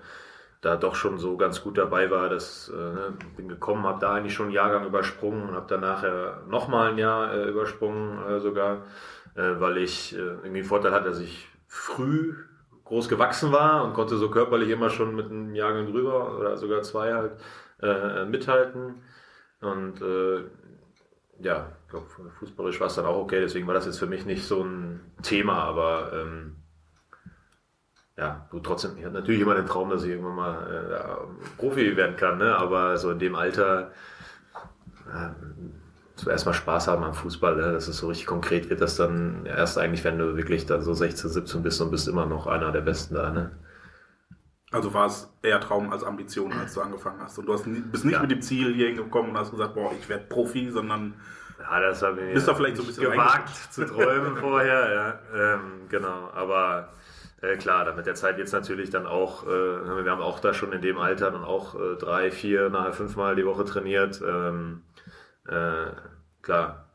da 0.61 0.75
doch 0.75 0.97
schon 0.97 1.19
so 1.19 1.37
ganz 1.37 1.63
gut 1.63 1.79
dabei 1.79 2.11
war, 2.11 2.29
dass 2.29 2.69
äh, 2.69 2.77
ne, 2.77 3.17
bin 3.37 3.49
gekommen, 3.49 3.87
habe 3.87 4.01
da 4.01 4.15
eigentlich 4.15 4.35
schon 4.35 4.47
einen 4.47 4.55
Jahrgang 4.57 4.87
übersprungen 4.87 5.49
und 5.49 5.55
habe 5.55 5.69
dann 5.69 5.83
nachher 5.83 6.43
nochmal 6.49 6.91
ein 6.91 6.99
Jahr 6.99 7.33
äh, 7.33 7.49
übersprungen 7.49 8.27
äh, 8.27 8.41
sogar, 8.41 8.87
äh, 9.37 9.61
weil 9.61 9.79
ich 9.79 10.15
äh, 10.15 10.19
irgendwie 10.19 10.49
einen 10.49 10.65
Vorteil 10.65 10.91
hatte, 10.91 11.11
dass 11.11 11.21
ich 11.21 11.49
früh 11.69 12.35
groß 12.89 13.09
gewachsen 13.09 13.53
war 13.53 13.85
und 13.85 13.95
konnte 13.95 14.17
so 14.17 14.31
körperlich 14.31 14.71
immer 14.71 14.91
schon 14.91 15.15
mit 15.15 15.27
einem 15.27 15.55
Jahrgang 15.55 15.87
drüber 15.87 16.37
oder 16.39 16.57
sogar 16.57 16.83
zwei 16.83 17.15
halt 17.15 17.33
äh, 17.81 18.25
mithalten 18.25 19.03
und 19.61 20.01
äh, 20.01 20.45
ja, 21.41 21.73
ich 21.85 21.91
glaube, 21.91 22.07
fußballisch 22.39 22.81
war 22.81 22.89
es 22.89 22.97
dann 22.97 23.07
auch 23.07 23.19
okay, 23.19 23.41
deswegen 23.41 23.67
war 23.67 23.75
das 23.75 23.87
jetzt 23.87 23.99
für 23.99 24.07
mich 24.07 24.27
nicht 24.27 24.45
so 24.45 24.63
ein 24.63 25.01
Thema, 25.23 25.55
aber 25.55 26.13
ähm, 26.13 26.57
ja, 28.17 28.49
du 28.51 28.59
trotzdem, 28.59 28.99
ich 28.99 29.05
hatte 29.05 29.15
natürlich 29.15 29.41
immer 29.41 29.55
den 29.55 29.67
Traum, 29.67 29.91
dass 29.91 30.03
ich 30.03 30.11
irgendwann 30.11 30.35
mal 30.35 30.91
äh, 30.91 31.57
Profi 31.57 31.97
werden 31.97 32.17
kann, 32.17 32.39
ne? 32.39 32.57
aber 32.57 32.97
so 32.97 33.11
in 33.13 33.21
dem 33.21 33.37
Alter 33.37 33.93
äh, 35.07 35.29
zuerst 36.19 36.47
mal 36.47 36.53
Spaß 36.53 36.89
haben 36.89 37.05
am 37.05 37.15
Fußball, 37.15 37.57
ne? 37.57 37.73
dass 37.73 37.89
es 37.89 37.99
so 37.99 38.09
richtig 38.09 38.27
konkret 38.27 38.69
wird, 38.69 38.81
dass 38.81 38.97
dann 38.97 39.47
erst 39.47 39.79
eigentlich, 39.79 40.05
wenn 40.05 40.19
du 40.19 40.37
wirklich 40.37 40.67
dann 40.67 40.83
so 40.83 40.93
16, 40.93 41.31
17 41.31 41.63
bist 41.63 41.81
und 41.81 41.91
bist 41.91 42.09
immer 42.09 42.27
noch 42.27 42.47
einer 42.47 42.73
der 42.73 42.81
Besten 42.83 43.15
da, 43.15 43.31
ne? 43.31 43.53
Also 44.71 44.93
war 44.93 45.07
es 45.07 45.33
eher 45.43 45.61
Traum 45.61 45.91
als 45.91 46.05
Ambition, 46.05 46.53
als 46.53 46.75
du 46.75 46.83
angefangen 46.83 47.21
hast. 47.23 47.39
Und 47.39 47.47
du 47.47 47.55
hast 47.55 47.65
bist 47.91 48.05
nicht 48.05 48.15
Ja. 48.15 48.21
mit 48.21 48.31
dem 48.31 48.43
Ziel 48.43 48.75
hier 48.75 48.89
hingekommen 48.89 49.31
und 49.31 49.39
hast 49.39 49.51
gesagt, 49.51 49.75
boah, 49.75 49.93
ich 49.99 50.07
werde 50.11 50.25
Profi, 50.29 50.71
sondern 50.71 51.15
Ja, 51.59 51.81
das 51.81 52.03
habe 52.03 52.21
ich 52.21 52.35
Bist 52.35 52.49
du 52.49 52.55
vielleicht 52.55 52.77
so 52.77 52.83
ein 52.83 52.87
bisschen 52.89 53.11
gewagt 53.11 53.49
zu 53.73 53.87
träumen 53.87 54.37
vorher, 54.37 54.93
ja. 55.35 55.55
Ähm, 55.55 55.89
genau, 55.89 56.29
aber 56.35 56.91
äh, 57.41 57.57
klar, 57.57 57.85
dann 57.87 57.97
mit 57.97 58.05
der 58.07 58.15
Zeit 58.15 58.37
jetzt 58.39 58.53
natürlich 58.53 58.91
dann 58.91 59.07
auch, 59.07 59.47
äh, 59.47 60.05
wir 60.05 60.11
haben 60.11 60.21
auch 60.21 60.39
da 60.41 60.53
schon 60.53 60.73
in 60.73 60.83
dem 60.83 60.99
Alter 60.99 61.31
dann 61.31 61.45
auch 61.45 61.75
äh, 61.75 61.97
drei, 61.97 62.31
vier, 62.31 62.69
nachher 62.69 62.93
fünfmal 62.93 63.37
die 63.37 63.47
Woche 63.47 63.65
trainiert. 63.65 64.21
Ähm, 64.21 64.83
äh, 65.49 65.93
klar, 66.43 66.89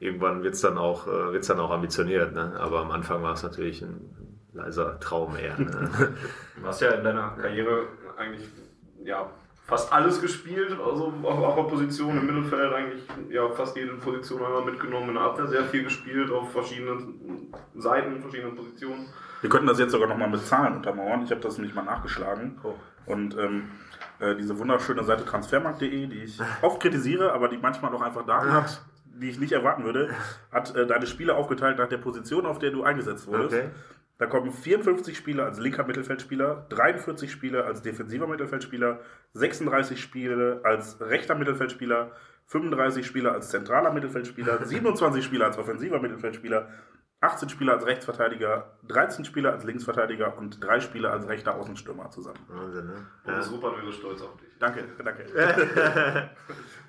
irgendwann 0.00 0.42
wird's 0.42 0.60
dann 0.60 0.78
auch, 0.78 1.06
äh, 1.06 1.32
wird's 1.32 1.48
dann 1.48 1.60
auch 1.60 1.70
ambitioniert, 1.70 2.34
ne? 2.34 2.54
aber 2.58 2.80
am 2.80 2.90
Anfang 2.90 3.22
war 3.22 3.32
es 3.32 3.42
natürlich 3.42 3.82
ein 3.82 4.38
leiser 4.52 4.98
Traum 5.00 5.36
eher. 5.36 5.58
Ne? 5.58 5.90
Du 6.56 6.66
hast 6.66 6.80
ja 6.80 6.90
in 6.90 7.04
deiner 7.04 7.30
Karriere 7.30 7.86
eigentlich 8.16 8.48
ja, 9.04 9.30
fast 9.66 9.92
alles 9.92 10.20
gespielt, 10.20 10.76
also 10.84 11.12
auch, 11.22 11.38
auch 11.38 11.56
auf 11.56 11.68
Positionen 11.68 12.18
im 12.18 12.26
Mittelfeld 12.26 12.72
eigentlich 12.72 13.02
ja, 13.30 13.48
fast 13.50 13.76
jede 13.76 13.94
Position 13.94 14.44
einmal 14.44 14.64
mitgenommen, 14.64 15.10
in 15.10 15.14
der 15.14 15.24
Abwehr 15.24 15.46
sehr 15.46 15.64
viel 15.64 15.84
gespielt, 15.84 16.30
auf 16.30 16.52
verschiedenen 16.52 17.52
Seiten, 17.76 18.20
verschiedenen 18.20 18.56
Positionen. 18.56 19.06
Wir 19.40 19.50
könnten 19.50 19.68
das 19.68 19.78
jetzt 19.78 19.92
sogar 19.92 20.08
nochmal 20.08 20.30
mit 20.30 20.40
Zahlen 20.40 20.76
untermauern. 20.76 21.22
Ich 21.22 21.30
habe 21.30 21.40
das 21.40 21.58
nämlich 21.58 21.74
mal 21.74 21.84
nachgeschlagen. 21.84 22.58
Oh. 22.64 22.74
Und 23.06 23.36
ähm, 23.36 23.70
äh, 24.20 24.34
diese 24.36 24.58
wunderschöne 24.58 25.04
Seite 25.04 25.24
transfermarkt.de, 25.24 26.06
die 26.06 26.22
ich 26.24 26.40
oft 26.62 26.80
kritisiere, 26.80 27.32
aber 27.32 27.48
die 27.48 27.58
manchmal 27.58 27.94
auch 27.94 28.02
einfach 28.02 28.26
Daten 28.26 28.52
hat, 28.52 28.82
die 29.04 29.28
ich 29.28 29.38
nicht 29.38 29.52
erwarten 29.52 29.84
würde, 29.84 30.10
hat 30.50 30.74
äh, 30.74 30.86
deine 30.86 31.06
Spiele 31.06 31.34
aufgeteilt 31.34 31.78
nach 31.78 31.88
der 31.88 31.98
Position, 31.98 32.46
auf 32.46 32.58
der 32.58 32.70
du 32.70 32.82
eingesetzt 32.82 33.26
wurdest. 33.26 33.54
Okay. 33.54 33.70
Da 34.18 34.26
kommen 34.26 34.50
54 34.50 35.16
Spiele 35.16 35.44
als 35.44 35.60
linker 35.60 35.84
Mittelfeldspieler, 35.84 36.66
43 36.70 37.30
Spiele 37.30 37.64
als 37.64 37.82
defensiver 37.82 38.26
Mittelfeldspieler, 38.26 38.98
36 39.34 40.00
Spiele 40.00 40.60
als 40.64 41.00
rechter 41.00 41.36
Mittelfeldspieler, 41.36 42.10
35 42.46 43.06
Spiele 43.06 43.30
als 43.30 43.50
zentraler 43.50 43.92
Mittelfeldspieler, 43.92 44.64
27 44.64 45.24
Spiele 45.24 45.44
als 45.44 45.56
offensiver 45.56 46.00
Mittelfeldspieler, 46.00 46.68
18 47.20 47.48
Spiele 47.48 47.72
als 47.72 47.84
Rechtsverteidiger, 47.84 48.78
13 48.86 49.24
Spiele 49.24 49.50
als 49.50 49.64
Linksverteidiger 49.64 50.38
und 50.38 50.62
3 50.62 50.80
Spiele 50.80 51.10
als 51.10 51.26
rechter 51.28 51.56
Außenstürmer 51.56 52.10
zusammen. 52.10 52.38
Wahnsinn, 52.46 52.86
ne? 52.86 53.06
Und 53.24 53.36
das 53.36 53.50
Rupert 53.50 53.76
wäre 53.76 53.92
stolz 53.92 54.22
auf 54.22 54.36
dich. 54.36 54.48
Danke, 54.60 54.84
danke. 55.02 55.26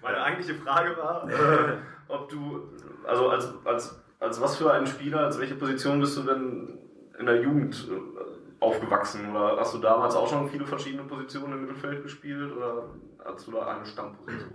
Meine 0.01 0.21
eigentliche 0.21 0.53
Frage 0.55 0.95
war, 0.97 1.27
äh, 1.29 1.77
ob 2.07 2.29
du, 2.29 2.69
also 3.07 3.29
als, 3.29 3.51
als, 3.65 4.03
als 4.19 4.39
was 4.39 4.57
für 4.57 4.71
ein 4.71 4.85
Spieler, 4.85 5.21
als 5.21 5.39
welche 5.39 5.55
Position 5.55 5.99
bist 5.99 6.15
du 6.17 6.21
denn 6.21 6.77
in 7.17 7.25
der 7.25 7.41
Jugend 7.41 7.87
äh, 7.89 8.63
aufgewachsen? 8.63 9.31
Oder 9.31 9.57
hast 9.59 9.73
du 9.73 9.79
damals 9.79 10.15
auch 10.15 10.29
schon 10.29 10.47
viele 10.47 10.65
verschiedene 10.67 11.03
Positionen 11.03 11.53
im 11.53 11.61
Mittelfeld 11.61 12.03
gespielt 12.03 12.51
oder 12.55 12.89
hast 13.25 13.47
du 13.47 13.51
da 13.51 13.65
eine 13.65 13.85
Stammposition? 13.85 14.53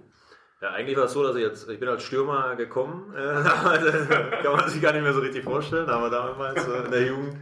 Ja, 0.61 0.71
eigentlich 0.71 0.97
war 0.97 1.05
es 1.05 1.13
so, 1.13 1.23
dass 1.23 1.37
ich 1.37 1.43
jetzt, 1.43 1.69
ich 1.69 1.79
bin 1.79 1.89
als 1.89 2.03
Stürmer 2.03 2.57
gekommen, 2.57 3.13
äh, 3.15 3.19
kann 4.43 4.53
man 4.53 4.69
sich 4.69 4.81
gar 4.81 4.93
nicht 4.93 5.03
mehr 5.03 5.13
so 5.13 5.21
richtig 5.21 5.45
vorstellen, 5.45 5.89
aber 5.89 6.11
damals 6.11 6.67
äh, 6.67 6.85
in 6.85 6.91
der 6.91 7.07
Jugend, 7.07 7.37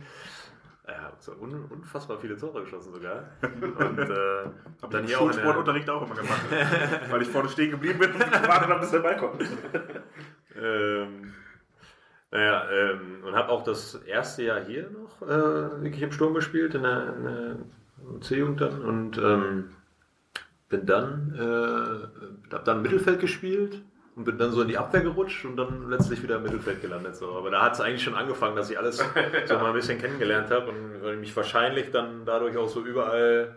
ja, 0.88 1.12
so 1.20 1.32
un, 1.32 1.64
unfassbar 1.70 2.18
viele 2.18 2.36
Tore 2.36 2.62
geschossen 2.62 2.92
sogar. 2.92 3.24
Und 3.42 3.98
äh, 3.98 4.44
hab 4.82 4.90
dann 4.90 5.04
hier 5.04 5.18
auch 5.18 5.22
Schulsportunterricht 5.22 5.88
auch 5.88 6.02
immer 6.02 6.14
gemacht. 6.14 6.46
weil 7.10 7.22
ich 7.22 7.28
vorne 7.28 7.48
stehen 7.48 7.70
geblieben 7.70 8.00
bin 8.00 8.12
und 8.12 8.18
gewartet 8.18 8.68
habe, 8.68 8.80
bis 8.80 8.90
der 8.90 8.98
Ball 8.98 9.16
kommt. 9.16 9.42
ähm, 10.60 11.32
naja, 12.32 12.64
ähm, 12.70 13.22
und 13.24 13.34
habe 13.34 13.50
auch 13.50 13.62
das 13.62 13.94
erste 14.06 14.42
Jahr 14.42 14.60
hier 14.64 14.90
noch 14.90 15.22
äh, 15.22 15.82
wirklich 15.82 16.02
im 16.02 16.12
Sturm 16.12 16.34
gespielt, 16.34 16.74
in 16.74 16.82
der, 16.82 17.12
der 17.12 17.56
C-Jugend 18.20 18.60
dann 18.60 18.82
und 18.82 19.18
ähm, 19.18 19.70
bin 20.72 20.86
dann, 20.86 21.34
äh, 21.36 22.52
habe 22.52 22.64
dann 22.64 22.78
im 22.78 22.82
Mittelfeld 22.82 23.20
gespielt 23.20 23.82
und 24.16 24.24
bin 24.24 24.38
dann 24.38 24.50
so 24.52 24.62
in 24.62 24.68
die 24.68 24.78
Abwehr 24.78 25.02
gerutscht 25.02 25.44
und 25.44 25.56
dann 25.56 25.90
letztlich 25.90 26.22
wieder 26.22 26.36
im 26.36 26.42
Mittelfeld 26.42 26.80
gelandet. 26.80 27.14
So. 27.14 27.36
Aber 27.36 27.50
da 27.50 27.62
hat 27.62 27.74
es 27.74 27.80
eigentlich 27.80 28.02
schon 28.02 28.14
angefangen, 28.14 28.56
dass 28.56 28.70
ich 28.70 28.78
alles 28.78 28.96
so 29.46 29.54
mal 29.54 29.66
ein 29.66 29.74
bisschen 29.74 29.98
kennengelernt 29.98 30.50
habe 30.50 30.70
und 30.70 31.02
weil 31.02 31.14
ich 31.14 31.20
mich 31.20 31.36
wahrscheinlich 31.36 31.90
dann 31.90 32.24
dadurch 32.24 32.56
auch 32.56 32.68
so 32.68 32.80
überall 32.80 33.54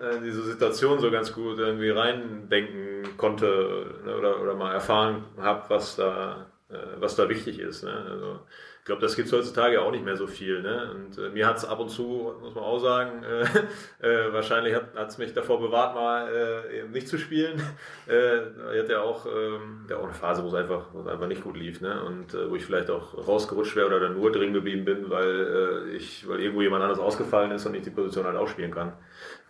äh, 0.00 0.16
in 0.16 0.24
diese 0.24 0.42
Situation 0.42 0.98
so 0.98 1.10
ganz 1.10 1.32
gut 1.32 1.58
irgendwie 1.58 1.90
reindenken 1.90 3.16
konnte 3.18 4.00
ne, 4.04 4.16
oder, 4.16 4.40
oder 4.40 4.54
mal 4.54 4.72
erfahren 4.72 5.26
habe, 5.38 5.68
was 5.68 5.96
da, 5.96 6.50
äh, 6.70 7.00
was 7.00 7.16
da 7.16 7.28
wichtig 7.28 7.58
ist. 7.58 7.84
Ne? 7.84 8.06
Also, 8.10 8.40
ich 8.84 8.86
glaube, 8.86 9.00
das 9.00 9.16
gibt 9.16 9.28
es 9.28 9.32
heutzutage 9.32 9.80
auch 9.80 9.90
nicht 9.90 10.04
mehr 10.04 10.18
so 10.18 10.26
viel. 10.26 10.60
Ne? 10.60 10.90
Und 10.90 11.16
äh, 11.16 11.30
mir 11.30 11.46
hat 11.46 11.56
es 11.56 11.64
ab 11.64 11.80
und 11.80 11.88
zu, 11.88 12.34
muss 12.42 12.54
man 12.54 12.64
auch 12.64 12.78
sagen, 12.80 13.22
äh, 13.22 13.46
äh, 14.06 14.30
wahrscheinlich 14.30 14.74
hat 14.74 15.08
es 15.08 15.16
mich 15.16 15.32
davor 15.32 15.58
bewahrt, 15.58 15.94
mal 15.94 16.28
äh, 16.28 16.80
eben 16.80 16.90
nicht 16.90 17.08
zu 17.08 17.16
spielen. 17.16 17.62
Äh, 18.06 18.40
hatte 18.78 18.92
ja 18.92 19.00
auch, 19.00 19.24
ähm, 19.24 19.86
ja 19.88 19.96
auch 19.96 20.04
eine 20.04 20.12
Phase, 20.12 20.42
wo 20.44 20.48
es 20.48 20.54
einfach, 20.54 20.92
wo 20.92 21.00
es 21.00 21.06
einfach 21.06 21.26
nicht 21.26 21.42
gut 21.42 21.56
lief. 21.56 21.80
Ne? 21.80 22.04
Und 22.04 22.34
äh, 22.34 22.50
wo 22.50 22.56
ich 22.56 22.66
vielleicht 22.66 22.90
auch 22.90 23.16
rausgerutscht 23.26 23.76
wäre 23.76 23.86
oder 23.86 23.98
dann 23.98 24.12
nur 24.12 24.30
drin 24.30 24.52
geblieben 24.52 24.84
bin, 24.84 25.08
weil, 25.08 25.86
äh, 25.88 25.96
ich, 25.96 26.28
weil 26.28 26.40
irgendwo 26.40 26.60
jemand 26.60 26.82
anders 26.82 26.98
ausgefallen 26.98 27.52
ist 27.52 27.64
und 27.64 27.74
ich 27.74 27.82
die 27.82 27.90
Position 27.90 28.26
halt 28.26 28.36
auch 28.36 28.48
spielen 28.48 28.72
kann 28.72 28.92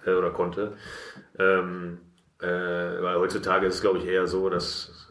oder 0.06 0.30
konnte. 0.30 0.74
Ähm, 1.36 1.98
äh, 2.40 2.46
weil 2.46 3.16
heutzutage 3.16 3.66
ist 3.66 3.74
es, 3.74 3.80
glaube 3.80 3.98
ich, 3.98 4.06
eher 4.06 4.28
so, 4.28 4.48
dass 4.48 5.03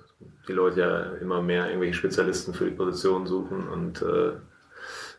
die 0.48 0.54
Leute 0.54 0.80
ja 0.82 1.00
immer 1.22 1.42
mehr 1.42 1.68
irgendwelche 1.68 1.94
Spezialisten 1.96 2.54
für 2.54 2.66
die 2.66 2.76
Position 2.76 3.26
suchen 3.26 3.68
und 3.70 4.02
äh, 4.02 4.34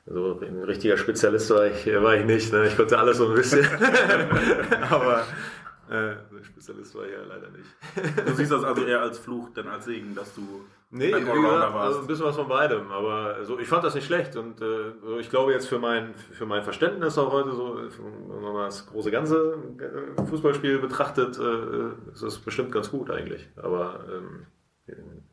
so 0.07 0.39
ein 0.41 0.63
richtiger 0.65 0.97
Spezialist 0.97 1.51
war 1.51 1.67
ich, 1.67 1.87
war 1.87 2.15
ich 2.15 2.27
nicht. 2.27 2.53
Ne? 2.53 2.67
Ich 2.67 2.77
konnte 2.77 2.99
alles 2.99 3.17
so 3.17 3.29
ein 3.29 3.35
bisschen. 3.35 3.65
Aber 4.91 5.23
äh, 5.91 6.17
Spezialist 6.43 6.95
war 6.95 7.07
ich 7.07 7.13
ja 7.13 7.23
leider 7.27 7.49
nicht. 7.51 8.27
Du 8.29 8.35
siehst 8.35 8.53
das 8.53 8.65
also 8.65 8.85
eher 8.85 9.01
als 9.01 9.19
Fluch, 9.19 9.51
denn 9.55 9.67
als 9.69 9.87
Segen, 9.87 10.15
dass 10.15 10.35
du 10.35 10.43
Nee, 10.91 11.13
ein 11.13 11.27
Allrounder 11.27 11.51
gesagt, 11.51 11.75
warst. 11.75 11.87
also 11.89 12.01
ein 12.01 12.07
bisschen 12.07 12.27
was 12.27 12.37
von 12.37 12.47
beidem, 12.49 12.93
aber 12.93 13.35
also 13.35 13.59
ich 13.59 13.67
fand 13.67 13.83
das 13.83 13.97
nicht 13.97 14.07
schlecht 14.07 14.37
und 14.37 14.61
äh, 14.61 14.93
ich 15.19 15.29
glaube 15.29 15.53
jetzt 15.53 15.67
für 15.67 15.81
mein, 15.81 16.15
für 16.15 16.47
mein 16.47 16.63
Verständnis 16.63 17.19
auch 17.19 17.33
heute 17.33 17.51
so, 17.51 17.79
wenn 18.29 18.41
man 18.41 18.53
mal 18.53 18.67
das 18.67 18.87
große 18.87 19.11
ganze 19.11 19.59
äh, 19.81 20.25
Fußballspiel 20.27 20.79
betrachtet, 20.79 21.37
äh, 21.37 22.13
ist 22.13 22.23
das 22.23 22.39
bestimmt 22.39 22.71
ganz 22.71 22.93
gut 22.93 23.11
eigentlich. 23.11 23.49
Aber 23.57 24.05
ähm, 24.09 24.47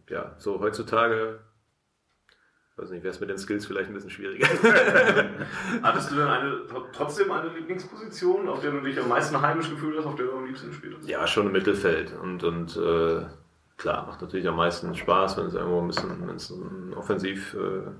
ja, 0.10 0.36
so 0.38 0.60
heutzutage, 0.60 1.39
weiß 2.77 2.89
nicht, 2.89 3.03
wäre 3.03 3.13
es 3.13 3.20
mit 3.20 3.29
den 3.29 3.38
Skills 3.38 3.65
vielleicht 3.65 3.89
ein 3.89 3.93
bisschen 3.93 4.10
schwieriger. 4.10 4.48
Hattest 5.84 6.12
du 6.12 6.15
denn 6.15 6.27
eine, 6.27 6.62
trotzdem 6.93 7.31
eine 7.31 7.50
Lieblingsposition, 7.50 8.48
auf 8.48 8.62
der 8.62 8.72
du 8.72 8.81
dich 8.81 9.00
am 9.00 9.10
meisten 9.10 9.39
heimisch 9.41 9.70
gefühlt 9.70 9.98
hast, 9.98 10.05
auf 10.05 10.15
der 10.15 10.25
du 10.25 10.34
am 10.34 10.46
liebsten 10.46 10.67
gespielt 10.67 10.96
hast? 10.98 11.08
Ja, 11.08 11.27
schon 11.27 11.48
im 11.48 11.51
Mittelfeld. 11.51 12.13
Und, 12.22 12.43
und 12.43 12.75
äh, 12.77 13.25
klar, 13.77 14.05
macht 14.08 14.22
natürlich 14.22 14.48
am 14.48 14.55
meisten 14.55 14.96
Spaß, 14.96 15.38
wenn 15.38 15.46
es 15.46 15.53
irgendwo 15.53 15.81
ein 15.81 15.88
bisschen, 15.88 16.27
wenn 16.27 16.36
es 16.36 16.53
offensiv 16.96 17.53
äh, 17.53 17.91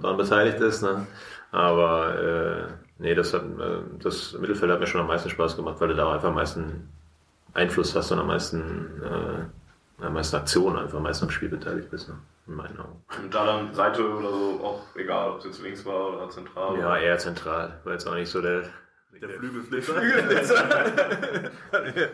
daran 0.00 0.16
beteiligt 0.16 0.60
ist. 0.60 0.82
Ne? 0.82 1.06
Aber 1.50 2.18
äh, 2.18 2.72
nee, 2.98 3.14
das, 3.14 3.34
hat, 3.34 3.42
äh, 3.42 3.80
das 3.98 4.32
Mittelfeld 4.38 4.72
hat 4.72 4.80
mir 4.80 4.86
schon 4.86 5.00
am 5.00 5.08
meisten 5.08 5.30
Spaß 5.30 5.56
gemacht, 5.56 5.80
weil 5.80 5.88
du 5.88 5.96
da 5.96 6.12
einfach 6.12 6.28
am 6.28 6.34
meisten 6.34 6.88
Einfluss 7.52 7.94
hast 7.96 8.12
und 8.12 8.20
am 8.20 8.28
meisten, 8.28 9.50
am 10.02 10.14
meisten 10.14 10.36
Aktion 10.36 10.78
einfach 10.78 10.96
am 10.96 11.02
meisten 11.02 11.24
am 11.24 11.30
Spiel 11.30 11.48
beteiligt 11.48 11.90
bist, 11.90 12.08
ne? 12.08 12.16
in 12.46 12.54
meinen 12.54 12.78
Augen. 12.78 13.02
Und 13.22 13.34
da 13.34 13.44
dann 13.46 13.74
Seite 13.74 14.08
oder 14.08 14.30
so, 14.30 14.60
auch 14.64 14.82
egal, 14.96 15.30
ob 15.30 15.38
es 15.38 15.44
jetzt 15.44 15.62
links 15.62 15.84
war 15.84 16.14
oder 16.14 16.28
zentral. 16.28 16.78
Ja, 16.78 16.96
eher 16.96 17.18
zentral, 17.18 17.80
weil 17.84 17.92
jetzt 17.94 18.06
auch 18.06 18.14
nicht 18.14 18.30
so 18.30 18.40
der, 18.40 18.62
Der 19.20 19.28
Flügelflitzer. 19.30 19.94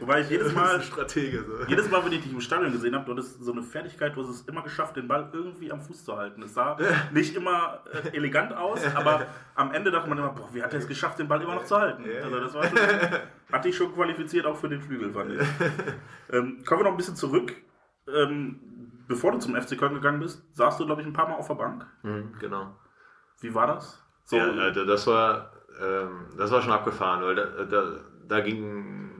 Wobei 0.00 0.22
ich 0.22 0.30
jedes 0.30 0.54
Mal, 0.54 0.80
Stratege. 0.82 1.44
So. 1.44 1.64
jedes 1.68 1.90
Mal, 1.90 2.04
wenn 2.04 2.12
ich 2.12 2.22
dich 2.22 2.32
im 2.32 2.40
Stadion 2.40 2.72
gesehen 2.72 2.94
habe, 2.94 3.04
du 3.04 3.12
hattest 3.12 3.42
so 3.44 3.52
eine 3.52 3.62
Fertigkeit, 3.62 4.16
du 4.16 4.22
hast 4.22 4.30
es 4.30 4.40
immer 4.48 4.62
geschafft, 4.62 4.96
den 4.96 5.06
Ball 5.06 5.28
irgendwie 5.32 5.70
am 5.70 5.80
Fuß 5.80 6.04
zu 6.04 6.16
halten. 6.16 6.42
Es 6.42 6.54
sah 6.54 6.76
nicht 7.12 7.36
immer 7.36 7.84
äh, 7.92 8.16
elegant 8.16 8.52
aus, 8.54 8.80
aber 8.94 9.26
am 9.54 9.72
Ende 9.72 9.90
dachte 9.90 10.08
man 10.08 10.18
immer, 10.18 10.30
boah, 10.30 10.48
wie 10.52 10.62
hat 10.62 10.72
er 10.72 10.80
es 10.80 10.88
geschafft, 10.88 11.18
den 11.18 11.28
Ball 11.28 11.42
immer 11.42 11.54
noch 11.54 11.64
zu 11.64 11.76
halten? 11.76 12.04
Also 12.22 12.40
das 12.40 12.54
war 12.54 12.64
schon, 12.64 12.78
hat 13.52 13.64
dich 13.64 13.76
schon 13.76 13.94
qualifiziert, 13.94 14.46
auch 14.46 14.56
für 14.56 14.68
den 14.68 14.80
Flügel, 14.80 15.12
fand 15.12 15.32
ich. 15.32 15.40
Ähm, 16.32 16.62
kommen 16.64 16.80
wir 16.80 16.84
noch 16.84 16.92
ein 16.92 16.96
bisschen 16.96 17.16
zurück. 17.16 17.52
Ähm, 18.06 18.60
bevor 19.08 19.32
du 19.32 19.38
zum 19.38 19.56
FC 19.60 19.76
Köln 19.76 19.94
gegangen 19.94 20.20
bist, 20.20 20.44
saßt 20.56 20.78
du, 20.78 20.86
glaube 20.86 21.00
ich, 21.00 21.06
ein 21.08 21.12
paar 21.12 21.28
Mal 21.28 21.34
auf 21.34 21.48
der 21.48 21.54
Bank. 21.54 21.84
Mhm, 22.04 22.34
genau. 22.38 22.76
Wie 23.40 23.52
war 23.52 23.66
das? 23.66 24.00
So, 24.26 24.36
Ja, 24.36 24.44
Alter, 24.48 24.86
das 24.86 25.08
war, 25.08 25.50
ähm, 25.82 26.26
das 26.38 26.52
war 26.52 26.62
schon 26.62 26.70
abgefahren, 26.72 27.22
weil 27.24 27.34
da, 27.34 27.64
da, 27.64 27.96
da 28.28 28.40
ging, 28.40 29.19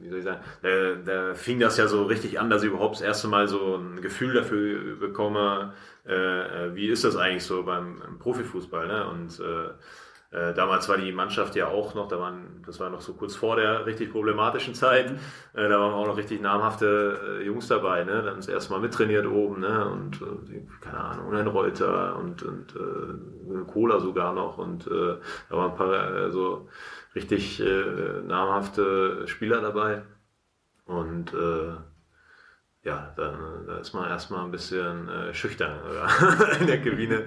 wie 0.00 0.08
soll 0.08 0.18
ich 0.18 0.24
sagen, 0.24 0.40
da, 0.62 0.94
da 1.04 1.34
fing 1.34 1.60
das 1.60 1.76
ja 1.76 1.86
so 1.86 2.04
richtig 2.04 2.40
an, 2.40 2.50
dass 2.50 2.62
ich 2.62 2.70
überhaupt 2.70 2.96
das 2.96 3.02
erste 3.02 3.28
Mal 3.28 3.48
so 3.48 3.76
ein 3.76 4.00
Gefühl 4.00 4.34
dafür 4.34 4.96
bekomme, 4.96 5.72
äh, 6.04 6.74
wie 6.74 6.88
ist 6.88 7.04
das 7.04 7.16
eigentlich 7.16 7.44
so 7.44 7.62
beim 7.62 8.02
im 8.06 8.18
Profifußball, 8.18 8.86
ne? 8.86 9.08
Und 9.08 9.40
äh, 9.40 9.70
äh, 10.30 10.52
damals 10.52 10.88
war 10.90 10.98
die 10.98 11.10
Mannschaft 11.10 11.56
ja 11.56 11.68
auch 11.68 11.94
noch, 11.94 12.06
da 12.06 12.20
waren, 12.20 12.62
das 12.66 12.78
war 12.80 12.90
noch 12.90 13.00
so 13.00 13.14
kurz 13.14 13.34
vor 13.34 13.56
der 13.56 13.86
richtig 13.86 14.12
problematischen 14.12 14.74
Zeit, 14.74 15.10
äh, 15.54 15.68
da 15.68 15.80
waren 15.80 15.94
auch 15.94 16.06
noch 16.06 16.18
richtig 16.18 16.42
namhafte 16.42 17.40
äh, 17.40 17.46
Jungs 17.46 17.68
dabei, 17.68 18.04
ne? 18.04 18.22
Dann 18.22 18.36
das 18.36 18.48
erste 18.48 18.72
Mal 18.72 18.80
mittrainiert 18.80 19.26
oben, 19.26 19.60
ne? 19.60 19.88
Und 19.88 20.20
äh, 20.20 20.66
keine 20.82 20.98
Ahnung, 20.98 21.34
ein 21.34 21.46
Reuter 21.46 22.16
und, 22.18 22.42
und 22.42 22.76
äh, 22.76 23.64
Cola 23.72 24.00
sogar 24.00 24.34
noch 24.34 24.58
und 24.58 24.86
äh, 24.86 25.16
da 25.48 25.56
waren 25.56 25.70
ein 25.70 25.76
paar 25.76 26.14
äh, 26.14 26.30
so 26.30 26.68
richtig 27.14 27.60
äh, 27.60 28.22
namhafte 28.22 29.26
Spieler 29.26 29.60
dabei. 29.60 30.02
Und 30.84 31.34
äh, 31.34 31.76
ja, 32.82 33.12
da, 33.16 33.38
da 33.66 33.78
ist 33.78 33.92
man 33.92 34.08
erstmal 34.08 34.44
ein 34.44 34.50
bisschen 34.50 35.08
äh, 35.08 35.34
schüchtern 35.34 35.80
oder 35.82 36.08
in 36.60 36.66
der 36.66 36.80
Kabine 36.80 37.26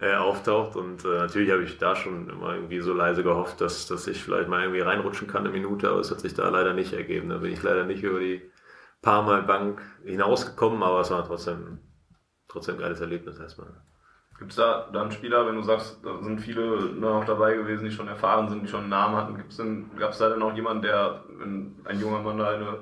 äh, 0.00 0.14
auftaucht. 0.14 0.76
Und 0.76 1.04
äh, 1.04 1.18
natürlich 1.18 1.50
habe 1.50 1.62
ich 1.62 1.78
da 1.78 1.96
schon 1.96 2.28
immer 2.28 2.54
irgendwie 2.54 2.80
so 2.80 2.92
leise 2.92 3.22
gehofft, 3.22 3.60
dass, 3.60 3.86
dass 3.86 4.06
ich 4.06 4.22
vielleicht 4.22 4.48
mal 4.48 4.62
irgendwie 4.62 4.80
reinrutschen 4.80 5.28
kann 5.28 5.42
eine 5.42 5.50
Minute, 5.50 5.88
aber 5.88 6.00
es 6.00 6.10
hat 6.10 6.20
sich 6.20 6.34
da 6.34 6.48
leider 6.48 6.72
nicht 6.72 6.92
ergeben. 6.92 7.28
Da 7.28 7.38
bin 7.38 7.52
ich 7.52 7.62
leider 7.62 7.84
nicht 7.84 8.02
über 8.02 8.20
die 8.20 8.42
paar 9.02 9.22
Mal 9.22 9.42
Bank 9.42 9.80
hinausgekommen, 10.04 10.82
aber 10.82 11.00
es 11.00 11.10
war 11.10 11.24
trotzdem, 11.24 11.78
trotzdem 12.48 12.76
ein 12.76 12.80
geiles 12.80 13.00
Erlebnis 13.00 13.38
erstmal. 13.38 13.68
Gibt 14.38 14.50
es 14.50 14.56
da 14.56 14.88
dann 14.92 15.10
Spieler, 15.10 15.46
wenn 15.46 15.56
du 15.56 15.62
sagst, 15.62 15.98
da 16.04 16.22
sind 16.22 16.40
viele 16.40 16.92
noch 16.92 17.24
dabei 17.24 17.54
gewesen, 17.54 17.84
die 17.84 17.90
schon 17.90 18.08
erfahren 18.08 18.48
sind, 18.48 18.62
die 18.62 18.68
schon 18.68 18.80
einen 18.80 18.90
Namen 18.90 19.16
hatten, 19.16 19.90
gab 19.98 20.10
es 20.10 20.18
da 20.18 20.28
denn 20.28 20.42
auch 20.42 20.54
jemanden, 20.54 20.82
der, 20.82 21.24
wenn 21.38 21.76
ein 21.84 22.00
junger 22.00 22.20
Mann 22.20 22.38
da 22.38 22.52
in 22.52 22.62
eine 22.62 22.78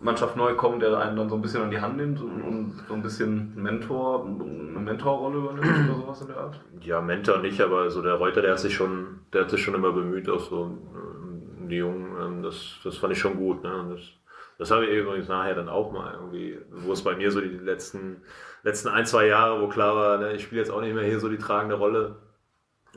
Mannschaft 0.00 0.36
neu 0.36 0.54
kommt, 0.54 0.82
der 0.82 0.98
einen 0.98 1.16
dann 1.16 1.28
so 1.28 1.36
ein 1.36 1.42
bisschen 1.42 1.62
an 1.62 1.70
die 1.70 1.80
Hand 1.80 1.96
nimmt 1.96 2.20
und, 2.20 2.42
und 2.42 2.82
so 2.88 2.94
ein 2.94 3.02
bisschen 3.02 3.54
Mentor, 3.54 4.26
eine 4.26 4.80
Mentorrolle 4.80 5.38
übernimmt 5.38 5.88
oder 5.88 6.00
sowas 6.00 6.20
in 6.22 6.26
der 6.28 6.38
Art? 6.38 6.60
Ja, 6.80 7.00
Mentor 7.00 7.38
nicht, 7.38 7.60
aber 7.60 7.90
so 7.90 8.02
der 8.02 8.14
Reuter, 8.14 8.42
der 8.42 8.52
hat 8.52 8.58
sich 8.58 8.74
schon, 8.74 9.20
der 9.32 9.42
hat 9.42 9.50
sich 9.50 9.62
schon 9.62 9.74
immer 9.74 9.92
bemüht, 9.92 10.28
auch 10.28 10.40
so 10.40 10.64
ähm, 10.64 11.68
die 11.68 11.76
Jungen, 11.76 12.16
ähm, 12.20 12.42
das, 12.42 12.78
das 12.82 12.98
fand 12.98 13.12
ich 13.12 13.18
schon 13.18 13.36
gut. 13.36 13.62
Ne? 13.62 13.86
Das, 13.90 14.00
das 14.58 14.70
habe 14.70 14.86
ich 14.86 14.98
übrigens 14.98 15.28
nachher 15.28 15.54
dann 15.54 15.68
auch 15.68 15.92
mal 15.92 16.14
irgendwie, 16.14 16.58
wo 16.70 16.92
es 16.92 17.02
bei 17.02 17.16
mir 17.16 17.30
so 17.30 17.40
die 17.40 17.48
letzten, 17.48 18.22
letzten 18.64 18.88
ein, 18.88 19.06
zwei 19.06 19.26
Jahre, 19.26 19.60
wo 19.62 19.68
klar 19.68 19.94
war, 19.94 20.18
ne, 20.18 20.32
ich 20.32 20.42
spiele 20.42 20.60
jetzt 20.60 20.70
auch 20.70 20.80
nicht 20.80 20.94
mehr 20.94 21.04
hier 21.04 21.20
so 21.20 21.28
die 21.28 21.38
tragende 21.38 21.76
Rolle. 21.76 22.16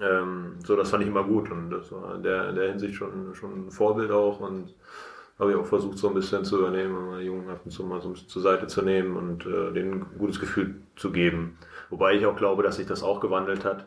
Ähm, 0.01 0.55
so, 0.65 0.75
das 0.75 0.89
fand 0.89 1.03
ich 1.03 1.09
immer 1.09 1.24
gut 1.24 1.51
und 1.51 1.69
das 1.69 1.91
war 1.91 2.15
in 2.15 2.24
der, 2.24 2.50
in 2.50 2.55
der 2.55 2.69
Hinsicht 2.69 2.95
schon, 2.95 3.36
schon 3.36 3.67
ein 3.67 3.71
Vorbild 3.71 4.12
auch 4.12 4.39
und 4.39 4.74
habe 5.39 5.51
ich 5.51 5.57
auch 5.57 5.65
versucht, 5.65 6.00
so 6.00 6.07
ein 6.07 6.15
bisschen 6.15 6.43
zu 6.45 6.57
übernehmen, 6.59 7.09
meine 7.09 7.24
Jungen 7.24 7.50
ab 7.50 7.62
und 7.63 7.71
zu 7.71 7.83
mal 7.83 8.01
so 8.01 8.09
ein 8.09 8.13
bisschen 8.13 8.29
zur 8.29 8.41
Seite 8.41 8.67
zu 8.67 8.81
nehmen 8.81 9.15
und 9.15 9.45
äh, 9.45 9.71
denen 9.71 9.93
ein 9.93 10.17
gutes 10.17 10.39
Gefühl 10.39 10.81
zu 10.95 11.12
geben. 11.12 11.59
Wobei 11.89 12.15
ich 12.15 12.25
auch 12.25 12.36
glaube, 12.36 12.63
dass 12.63 12.77
sich 12.77 12.88
das 12.88 13.03
auch 13.03 13.19
gewandelt 13.19 13.63
hat. 13.63 13.86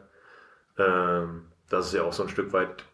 Ähm, 0.78 1.46
dass 1.70 1.86
es 1.86 1.92
ja 1.92 2.02
auch 2.02 2.12
so 2.12 2.24
ein 2.24 2.28
Stück 2.28 2.52
weit 2.52 2.84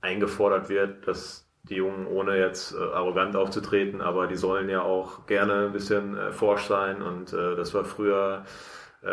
eingefordert 0.00 0.68
wird, 0.68 1.08
dass 1.08 1.41
die 1.72 1.78
Jungen, 1.78 2.06
ohne 2.06 2.38
jetzt 2.38 2.74
äh, 2.74 2.78
arrogant 2.78 3.34
aufzutreten, 3.36 4.00
aber 4.00 4.26
die 4.26 4.36
sollen 4.36 4.68
ja 4.68 4.82
auch 4.82 5.26
gerne 5.26 5.66
ein 5.66 5.72
bisschen 5.72 6.16
äh, 6.16 6.32
forsch 6.32 6.66
sein 6.66 7.02
und 7.02 7.32
äh, 7.32 7.56
das 7.56 7.72
war 7.74 7.84
früher, 7.84 8.44
äh, 9.02 9.08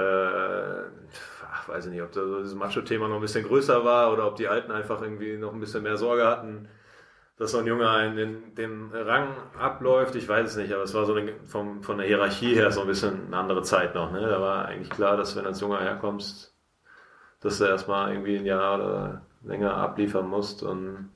ach, 1.51 1.67
weiß 1.69 1.85
ich 1.85 1.91
nicht, 1.91 2.01
ob 2.01 2.11
da 2.11 2.21
so 2.21 2.39
dieses 2.39 2.55
Macho-Thema 2.55 3.07
noch 3.07 3.15
ein 3.15 3.21
bisschen 3.21 3.45
größer 3.45 3.83
war 3.85 4.11
oder 4.13 4.27
ob 4.27 4.35
die 4.35 4.47
Alten 4.47 4.71
einfach 4.71 5.01
irgendwie 5.01 5.37
noch 5.37 5.53
ein 5.53 5.59
bisschen 5.59 5.83
mehr 5.83 5.97
Sorge 5.97 6.27
hatten, 6.27 6.67
dass 7.37 7.51
so 7.51 7.59
ein 7.59 7.67
Junge 7.67 8.05
in 8.05 8.15
den, 8.17 8.55
den 8.55 8.91
Rang 8.93 9.29
abläuft. 9.57 10.13
Ich 10.15 10.27
weiß 10.27 10.49
es 10.49 10.57
nicht, 10.57 10.73
aber 10.73 10.83
es 10.83 10.93
war 10.93 11.05
so 11.05 11.13
eine, 11.13 11.33
vom, 11.45 11.81
von 11.83 11.97
der 11.97 12.05
Hierarchie 12.05 12.53
her 12.53 12.71
so 12.71 12.81
ein 12.81 12.87
bisschen 12.87 13.27
eine 13.27 13.37
andere 13.37 13.63
Zeit 13.63 13.95
noch. 13.95 14.11
Ne? 14.11 14.19
Da 14.21 14.41
war 14.41 14.65
eigentlich 14.65 14.89
klar, 14.89 15.15
dass 15.15 15.35
wenn 15.37 15.43
du 15.43 15.49
als 15.49 15.61
Junger 15.61 15.79
herkommst, 15.79 16.53
dass 17.39 17.57
du 17.57 17.63
erstmal 17.63 18.11
irgendwie 18.11 18.37
ein 18.37 18.45
Jahr 18.45 18.75
oder 18.75 19.21
länger 19.41 19.73
abliefern 19.75 20.27
musst 20.27 20.63
und 20.63 21.09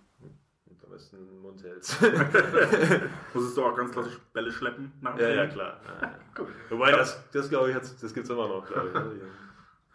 am 0.84 0.90
besten 0.90 1.18
Mund 1.54 1.64
hältst. 1.64 2.02
Musstest 3.34 3.58
du 3.58 3.66
auch 3.66 3.76
ganz 3.76 3.92
klassisch 3.92 4.20
Bälle 4.34 4.52
schleppen? 4.52 4.92
Nach 5.02 5.16
dem 5.16 5.22
ja, 5.30 5.44
ja, 5.44 5.48
klar. 5.48 5.78
Ja, 6.02 6.08
ja. 6.08 6.46
Wobei, 6.70 6.92
das, 6.92 7.24
das 7.32 7.50
glaube 7.50 7.70
ich, 7.72 7.76
das 7.78 8.14
gibt 8.14 8.26
es 8.26 8.30
immer 8.30 8.48
noch, 8.48 8.66
glaube 8.68 8.88
ich. 8.88 8.94
ne? 8.94 9.12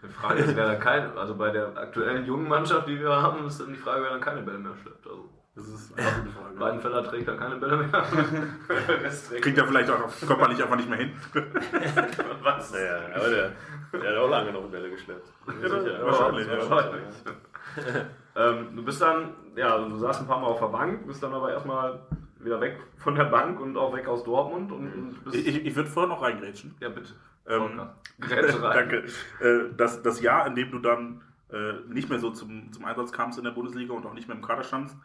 Die 0.00 0.08
Frage 0.12 0.42
ist, 0.44 0.54
wer 0.54 0.64
da 0.66 0.76
kein, 0.76 1.18
also 1.18 1.34
bei 1.34 1.50
der 1.50 1.76
aktuellen 1.76 2.24
jungen 2.24 2.46
Mannschaft, 2.48 2.86
die 2.86 3.00
wir 3.00 3.10
haben, 3.10 3.44
ist 3.48 3.60
dann 3.60 3.72
die 3.72 3.76
Frage, 3.78 4.02
wer 4.04 4.10
dann 4.10 4.20
keine 4.20 4.42
Bälle 4.42 4.58
mehr 4.58 4.76
schleppt. 4.80 5.04
Also 5.04 5.28
Das 5.56 5.66
ist 5.66 5.98
eine 5.98 6.30
Frage. 6.30 6.60
Weidenfeller 6.60 7.02
trägt 7.02 7.26
dann 7.26 7.36
keine 7.36 7.56
Bälle 7.56 7.78
mehr. 7.78 7.88
Der 8.68 9.02
Rest 9.02 9.28
trägt 9.28 9.42
Kriegt 9.42 9.58
er 9.58 9.66
vielleicht 9.66 9.90
auch 9.90 10.08
körperlich 10.24 10.62
einfach 10.62 10.76
nicht 10.76 10.88
mehr 10.88 10.98
hin. 10.98 11.12
was. 12.44 12.72
Ja, 12.74 12.78
ja, 12.80 13.16
aber 13.16 13.28
der, 13.28 13.52
der 13.92 14.10
hat 14.12 14.16
auch 14.18 14.30
lange 14.30 14.52
noch 14.52 14.70
Bälle 14.70 14.88
geschleppt. 14.90 15.32
Ja, 15.48 15.68
Sicher. 15.68 16.06
wahrscheinlich, 16.06 16.46
Ja, 16.46 16.70
wahrscheinlich. 16.70 17.14
Ähm, 18.38 18.76
du 18.76 18.84
bist 18.84 19.02
dann, 19.02 19.34
ja, 19.56 19.74
also 19.74 19.88
du 19.88 19.96
saßt 19.96 20.20
ein 20.20 20.28
paar 20.28 20.40
Mal 20.40 20.46
auf 20.46 20.60
der 20.60 20.68
Bank, 20.68 21.06
bist 21.08 21.20
dann 21.22 21.34
aber 21.34 21.50
erstmal 21.50 21.98
wieder 22.38 22.60
weg 22.60 22.78
von 22.96 23.16
der 23.16 23.24
Bank 23.24 23.58
und 23.58 23.76
auch 23.76 23.92
weg 23.92 24.06
aus 24.06 24.22
Dortmund 24.22 24.70
und, 24.70 24.92
und 24.92 25.24
bist. 25.24 25.36
Ich, 25.36 25.66
ich, 25.66 25.74
würde 25.74 25.90
vorher 25.90 26.08
noch 26.08 26.22
reingrätschen. 26.22 26.74
ja, 26.78 26.88
bitte. 26.88 27.14
Ähm. 27.48 27.80
Grätsche 28.20 28.62
rein. 28.62 28.88
Danke. 28.88 29.04
Äh, 29.40 29.74
das, 29.76 30.02
das 30.02 30.20
Jahr, 30.20 30.46
in 30.46 30.54
dem 30.54 30.70
du 30.70 30.78
dann 30.78 31.22
äh, 31.50 31.72
nicht 31.88 32.08
mehr 32.08 32.20
so 32.20 32.30
zum, 32.30 32.72
zum 32.72 32.84
Einsatz 32.84 33.10
kamst 33.10 33.38
in 33.38 33.44
der 33.44 33.50
Bundesliga 33.50 33.92
und 33.92 34.06
auch 34.06 34.14
nicht 34.14 34.28
mehr 34.28 34.36
im 34.36 34.42
Kader 34.42 34.62
standst. 34.62 34.96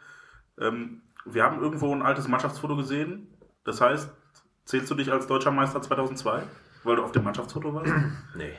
Ähm, 0.59 1.01
wir 1.25 1.43
haben 1.43 1.59
irgendwo 1.59 1.93
ein 1.93 2.03
altes 2.03 2.27
Mannschaftsfoto 2.27 2.75
gesehen. 2.75 3.27
Das 3.63 3.81
heißt, 3.81 4.11
zählst 4.65 4.91
du 4.91 4.95
dich 4.95 5.11
als 5.11 5.25
deutscher 5.25 5.51
Meister 5.51 5.81
2002, 5.81 6.43
weil 6.83 6.95
du 6.97 7.03
auf 7.03 7.11
dem 7.11 7.23
Mannschaftsfoto 7.23 7.73
warst? 7.73 7.91
Nee. 8.35 8.53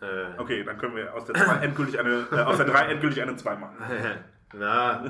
Äh, 0.00 0.38
Okay, 0.38 0.64
dann 0.64 0.78
können 0.78 0.96
wir 0.96 1.14
aus 1.14 1.24
der 1.26 1.34
2 1.34 1.56
endgültig 1.64 1.98
eine, 1.98 2.26
äh, 2.32 2.40
aus 2.40 2.56
der 2.56 2.66
3 2.66 2.86
endgültig 2.86 3.22
eine 3.22 3.36
2 3.36 3.56
machen. 3.56 3.76
Na, 4.52 5.04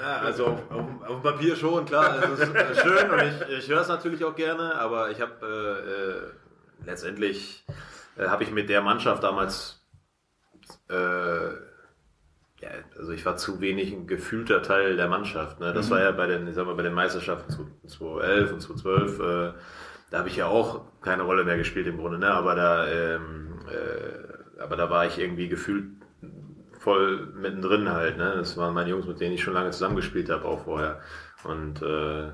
ja, 0.00 0.16
also 0.18 0.46
auf, 0.46 0.70
auf, 0.70 0.86
auf 1.02 1.20
dem 1.20 1.22
Papier 1.22 1.56
schon, 1.56 1.84
klar, 1.84 2.22
es 2.22 2.38
ist 2.38 2.54
äh, 2.54 2.74
schön 2.76 3.10
und 3.10 3.20
ich, 3.22 3.58
ich 3.58 3.68
höre 3.68 3.80
es 3.80 3.88
natürlich 3.88 4.24
auch 4.24 4.36
gerne, 4.36 4.76
aber 4.76 5.10
ich 5.10 5.20
habe 5.20 5.34
äh, 5.42 6.84
äh, 6.84 6.86
letztendlich 6.86 7.64
äh, 8.16 8.26
habe 8.28 8.44
ich 8.44 8.52
mit 8.52 8.68
der 8.68 8.82
Mannschaft 8.82 9.24
damals, 9.24 9.80
ja, 10.88 12.70
also 12.96 13.12
ich 13.12 13.26
war 13.26 13.36
zu 13.36 13.60
wenig 13.60 13.92
ein 13.92 14.06
gefühlter 14.06 14.62
Teil 14.62 14.96
der 14.96 15.08
Mannschaft. 15.08 15.60
Ne? 15.60 15.72
Das 15.72 15.90
war 15.90 16.00
ja 16.00 16.12
bei 16.12 16.26
den, 16.26 16.46
ich 16.46 16.54
sag 16.54 16.66
mal, 16.66 16.74
bei 16.74 16.82
den 16.82 16.94
Meisterschaften 16.94 17.50
2011 17.86 18.52
und 18.52 18.60
2012, 18.60 19.20
äh, 19.20 19.52
da 20.14 20.20
habe 20.20 20.28
ich 20.28 20.36
ja 20.36 20.46
auch 20.46 20.82
keine 21.00 21.24
Rolle 21.24 21.42
mehr 21.42 21.56
gespielt 21.56 21.88
im 21.88 21.96
Grunde, 21.96 22.18
ne? 22.18 22.30
aber 22.30 22.54
da, 22.54 22.86
ähm, 22.86 23.58
äh, 23.68 24.60
aber 24.62 24.76
da 24.76 24.88
war 24.88 25.06
ich 25.06 25.18
irgendwie 25.18 25.48
gefühlt 25.48 25.86
voll 26.78 27.32
mittendrin 27.34 27.90
halt. 27.90 28.16
Ne? 28.16 28.34
Das 28.36 28.56
waren 28.56 28.74
meine 28.74 28.90
Jungs, 28.90 29.06
mit 29.06 29.18
denen 29.18 29.34
ich 29.34 29.42
schon 29.42 29.54
lange 29.54 29.72
zusammengespielt 29.72 30.30
habe, 30.30 30.44
auch 30.44 30.66
vorher. 30.66 31.00
Und 31.42 31.82
äh, 31.82 32.30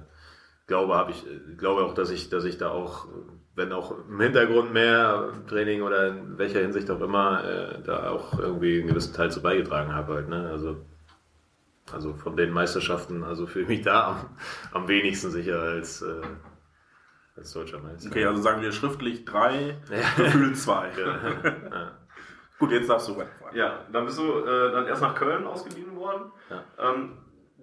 glaube 0.67 0.95
habe 0.95 1.13
ich, 1.13 1.25
glaube 1.57 1.85
auch, 1.85 1.95
dass 1.95 2.11
ich, 2.11 2.29
dass 2.29 2.45
ich 2.45 2.59
da 2.59 2.69
auch, 2.69 3.09
wenn 3.55 3.73
auch 3.73 3.95
im 4.07 4.21
Hintergrund 4.21 4.75
mehr 4.75 5.33
Training 5.49 5.81
oder 5.81 6.09
in 6.09 6.37
welcher 6.37 6.61
Hinsicht 6.61 6.91
auch 6.91 7.01
immer, 7.01 7.43
äh, 7.45 7.83
da 7.83 8.11
auch 8.11 8.39
irgendwie 8.39 8.81
einen 8.81 8.89
gewissen 8.89 9.15
Teil 9.15 9.31
zu 9.31 9.41
beigetragen 9.41 9.95
habe 9.95 10.17
halt. 10.17 10.29
Ne? 10.29 10.51
Also, 10.51 10.77
also 11.95 12.13
von 12.13 12.37
den 12.37 12.51
Meisterschaften, 12.51 13.25
also 13.25 13.47
fühle 13.47 13.63
ich 13.63 13.69
mich 13.71 13.83
da 13.83 14.09
am, 14.73 14.83
am 14.83 14.89
wenigsten 14.89 15.31
sicher 15.31 15.61
als, 15.61 16.03
äh, 16.03 16.21
als 17.37 17.53
deutscher 17.53 17.79
Meister. 17.79 18.09
Okay, 18.11 18.25
also 18.27 18.43
sagen 18.43 18.63
wir 18.63 18.73
schriftlich 18.73 19.25
3, 19.25 19.77
Ja. 19.91 20.25
Gefühl 20.25 20.55
2. 20.55 20.89
Ja. 21.71 21.93
Gut, 22.59 22.73
jetzt 22.73 22.91
darfst 22.91 23.09
du 23.09 23.17
weiterfahren. 23.17 23.57
Ja, 23.57 23.79
dann 23.91 24.05
bist 24.05 24.19
du 24.19 24.45
äh, 24.45 24.71
dann 24.73 24.87
erst 24.87 25.01
nach 25.01 25.15
Köln 25.15 25.47
ausgeliehen 25.47 25.97
worden. 25.97 26.31
Ja. 26.51 26.63
Ähm, 26.91 27.13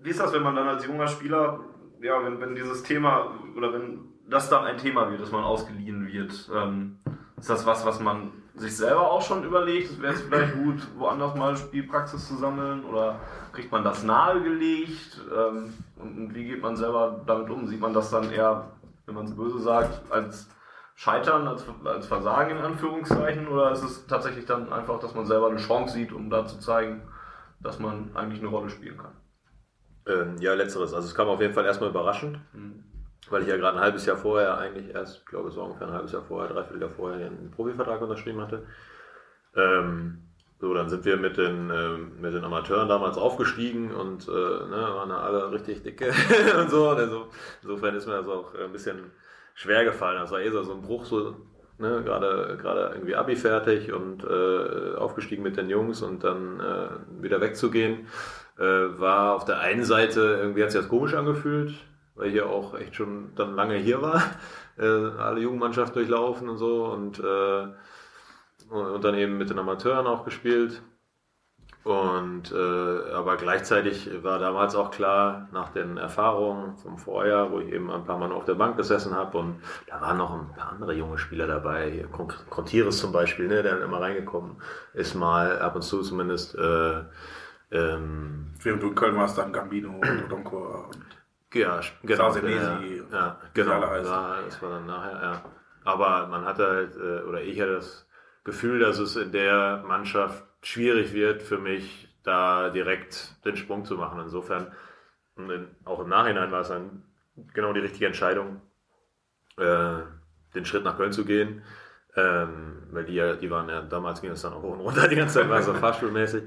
wie 0.02 0.10
ist 0.10 0.20
das, 0.20 0.34
wenn 0.34 0.42
man 0.42 0.56
dann 0.56 0.68
als 0.68 0.86
junger 0.88 1.08
Spieler, 1.08 1.60
ja, 2.02 2.24
wenn, 2.24 2.40
wenn 2.42 2.56
dieses 2.56 2.82
Thema 2.82 3.32
oder 3.56 3.74
wenn 3.74 4.00
das 4.28 4.50
dann 4.50 4.66
ein 4.66 4.78
Thema 4.78 5.10
wird, 5.12 5.22
dass 5.22 5.32
man 5.32 5.44
ausgeliehen 5.44 6.08
wird, 6.08 6.50
ähm, 6.54 6.98
ist 7.38 7.50
das 7.50 7.66
was, 7.68 7.86
was 7.86 8.00
man 8.00 8.32
sich 8.56 8.76
selber 8.76 9.12
auch 9.12 9.22
schon 9.22 9.44
überlegt? 9.44 10.02
Wäre 10.02 10.14
es 10.14 10.22
vielleicht 10.22 10.56
gut, 10.56 10.88
woanders 10.98 11.36
mal 11.36 11.56
Spielpraxis 11.56 12.28
zu 12.28 12.36
sammeln 12.36 12.84
oder 12.84 13.20
kriegt 13.54 13.72
man 13.72 13.84
das 13.84 14.04
nahegelegt? 14.04 15.22
Ähm, 15.32 15.74
und, 15.98 16.18
und 16.18 16.36
wie 16.36 16.46
geht 16.46 16.62
man 16.64 16.76
selber 16.76 17.22
damit 17.28 17.52
um? 17.52 17.68
Sieht 17.68 17.80
man 17.80 17.94
das 17.94 18.10
dann 18.10 18.32
eher, 18.32 18.72
wenn 19.08 19.16
man 19.16 19.26
es 19.26 19.36
böse 19.36 19.60
sagt, 19.60 20.12
als 20.12 20.48
Scheitern, 20.94 21.48
als, 21.48 21.66
als 21.86 22.08
Versagen 22.08 22.58
in 22.58 22.64
Anführungszeichen? 22.64 23.48
Oder 23.48 23.72
ist 23.72 23.84
es 23.84 24.06
tatsächlich 24.06 24.46
dann 24.46 24.72
einfach, 24.72 25.00
dass 25.00 25.16
man 25.16 25.26
selber 25.26 25.48
eine 25.48 25.58
Chance 25.58 25.96
sieht, 25.96 26.12
um 26.12 26.30
da 26.30 26.46
zu 26.46 26.60
zeigen, 26.60 27.02
dass 27.60 27.80
man 27.80 28.16
eigentlich 28.16 28.42
eine 28.42 28.50
Rolle 28.50 28.70
spielen 28.70 28.98
kann? 28.98 29.14
Ähm, 30.06 30.38
ja, 30.40 30.54
letzteres. 30.54 30.94
Also 30.94 31.08
es 31.08 31.16
kam 31.16 31.28
auf 31.28 31.42
jeden 31.42 31.54
Fall 31.54 31.66
erstmal 31.66 31.90
überraschend, 31.90 32.40
weil 33.30 33.42
ich 33.42 33.48
ja 33.48 33.58
gerade 33.58 33.78
ein 33.78 33.84
halbes 33.84 34.06
Jahr 34.06 34.18
vorher 34.18 34.58
eigentlich 34.58 34.94
erst, 34.94 35.20
ich 35.20 35.26
glaube 35.26 35.50
es 35.50 35.58
war 35.58 35.66
ungefähr 35.66 35.88
ein 35.88 35.94
halbes 35.94 36.12
Jahr 36.12 36.24
vorher, 36.24 36.54
dreiviertel 36.54 36.82
Jahr 36.82 36.92
vorher 36.92 37.26
einen 37.28 37.52
Profivertrag 37.52 38.02
unterschrieben 38.02 38.42
hatte. 38.42 38.66
Ähm, 39.56 40.27
so, 40.60 40.74
dann 40.74 40.90
sind 40.90 41.06
wir 41.06 41.18
mit 41.18 41.38
den, 41.38 41.70
ähm, 41.70 42.12
mit 42.20 42.34
den 42.34 42.44
Amateuren 42.44 42.90
damals 42.90 43.18
aufgestiegen 43.18 43.92
und 43.92 44.28
äh, 44.28 44.32
ne, 44.32 44.90
waren 44.96 45.10
da 45.10 45.20
alle 45.20 45.52
richtig 45.52 45.84
dicke 45.84 46.12
und 46.60 46.70
so. 46.70 46.90
Also, 46.90 47.28
insofern 47.62 47.96
ist 47.96 48.08
mir 48.08 48.18
das 48.18 48.28
auch 48.28 48.54
ein 48.56 48.72
bisschen 48.72 49.12
schwer 49.54 49.86
gefallen. 49.86 50.20
Das 50.20 50.32
war 50.32 50.40
eh 50.40 50.50
so 50.50 50.60
ein 50.60 50.82
Bruch, 50.82 51.06
so 51.06 51.36
ne, 51.78 52.02
gerade 52.04 52.58
gerade 52.60 52.92
irgendwie 52.94 53.16
Abi 53.16 53.36
fertig 53.36 53.92
und 53.94 54.24
äh, 54.24 54.96
aufgestiegen 54.96 55.44
mit 55.44 55.58
den 55.58 55.70
Jungs 55.70 56.02
und 56.02 56.24
dann 56.24 56.60
äh, 56.60 57.22
wieder 57.24 57.42
wegzugehen 57.42 58.08
äh, 58.58 58.64
war 59.00 59.36
auf 59.36 59.46
der 59.46 59.60
einen 59.60 59.84
Seite, 59.84 60.22
irgendwie 60.42 60.64
hat 60.64 60.72
sich 60.72 60.82
das 60.82 60.90
komisch 60.90 61.14
angefühlt, 61.14 61.74
weil 62.16 62.30
ich 62.30 62.36
ja 62.36 62.46
auch 62.46 62.78
echt 62.78 62.96
schon 62.96 63.32
dann 63.36 63.56
lange 63.56 63.76
hier 63.76 64.02
war, 64.02 64.22
äh, 64.78 64.86
alle 64.86 65.42
Jugendmannschaften 65.42 65.96
durchlaufen 65.96 66.50
und 66.50 66.58
so 66.58 66.86
und, 66.86 67.20
äh, 67.20 67.68
und, 68.70 68.86
und 68.86 69.04
dann 69.04 69.16
eben 69.16 69.38
mit 69.38 69.50
den 69.50 69.60
Amateuren 69.60 70.08
auch 70.08 70.26
gespielt. 70.26 70.82
Und 71.84 72.52
äh, 72.52 73.14
aber 73.14 73.38
gleichzeitig 73.38 74.10
war 74.22 74.40
damals 74.40 74.76
auch 74.76 74.92
klar, 74.92 75.48
nach 75.54 75.70
den 75.70 75.96
Erfahrungen 75.96 76.76
vom 76.76 76.98
Vorjahr, 76.98 77.50
wo 77.50 77.60
ich 77.60 77.72
eben 77.72 77.90
ein 77.90 78.04
paar 78.04 78.18
Mal 78.18 78.34
auf 78.34 78.44
der 78.44 78.56
Bank 78.56 78.76
gesessen 78.76 79.16
habe 79.16 79.38
und 79.38 79.62
da 79.88 80.02
waren 80.02 80.18
noch 80.18 80.34
ein 80.34 80.52
paar 80.54 80.72
andere 80.72 80.94
junge 80.94 81.18
Spieler 81.18 81.48
dabei, 81.48 81.90
hier 81.90 82.08
Contires 82.10 82.98
zum 82.98 83.14
Beispiel, 83.14 83.48
ne, 83.48 83.64
der 83.64 83.76
dann 83.76 83.84
immer 83.84 84.02
reingekommen 84.02 84.58
ist, 84.96 85.16
mal 85.16 85.60
ab 85.60 85.76
und 85.76 85.82
zu 85.82 86.02
zumindest. 86.02 86.56
Äh, 86.56 87.04
ähm, 87.72 88.48
Während 88.62 88.84
du 88.84 88.88
in 88.88 88.96
Köln 88.96 89.16
warst, 89.16 89.38
dann 89.38 89.54
Gambino 89.54 89.92
und 89.92 90.24
Odonkor. 90.26 90.90
ja, 91.54 91.80
genau. 92.04 92.32
Sausenesi. 92.32 93.04
Ja, 93.12 93.38
genau. 93.54 93.82
Ja, 93.82 94.42
das 94.46 94.62
war 94.62 94.70
dann 94.72 94.88
nachher, 94.88 95.22
ja. 95.22 95.42
Aber 95.86 96.28
man 96.28 96.44
hatte 96.44 96.68
halt, 96.68 96.98
äh, 96.98 97.22
oder 97.28 97.42
ich 97.42 97.62
hatte 97.62 97.76
das 97.76 98.07
Gefühl, 98.48 98.80
dass 98.80 98.98
es 98.98 99.18
in 99.18 99.34
der 99.34 99.84
Mannschaft 99.86 100.42
schwierig 100.62 101.12
wird 101.12 101.42
für 101.42 101.58
mich, 101.58 102.08
da 102.24 102.70
direkt 102.70 103.44
den 103.44 103.58
Sprung 103.58 103.84
zu 103.84 103.96
machen. 103.96 104.22
Insofern, 104.22 104.72
auch 105.84 106.00
im 106.00 106.08
Nachhinein 106.08 106.50
war 106.50 106.62
es 106.62 106.70
dann 106.70 107.04
genau 107.54 107.74
die 107.74 107.82
richtige 107.82 108.06
Entscheidung, 108.06 108.62
äh, 109.58 109.98
den 110.56 110.64
Schritt 110.64 110.86
nach 110.86 110.96
Köln 110.96 111.12
zu 111.12 111.26
gehen. 111.26 111.62
Ähm, 112.16 112.84
weil 112.92 113.04
die 113.04 113.16
ja, 113.16 113.36
die 113.36 113.52
waren 113.52 113.68
ja, 113.68 113.82
damals 113.82 114.22
ging 114.22 114.32
es 114.32 114.42
dann 114.42 114.54
auch 114.54 114.62
hoch 114.62 114.74
und 114.74 114.80
runter, 114.80 115.10
die 115.10 115.18
ganze 115.18 115.42
Zeit 115.42 115.50
war 115.50 115.60
es 115.60 115.66
so 115.66 115.74
fahrstuhlmäßig. 115.86 116.44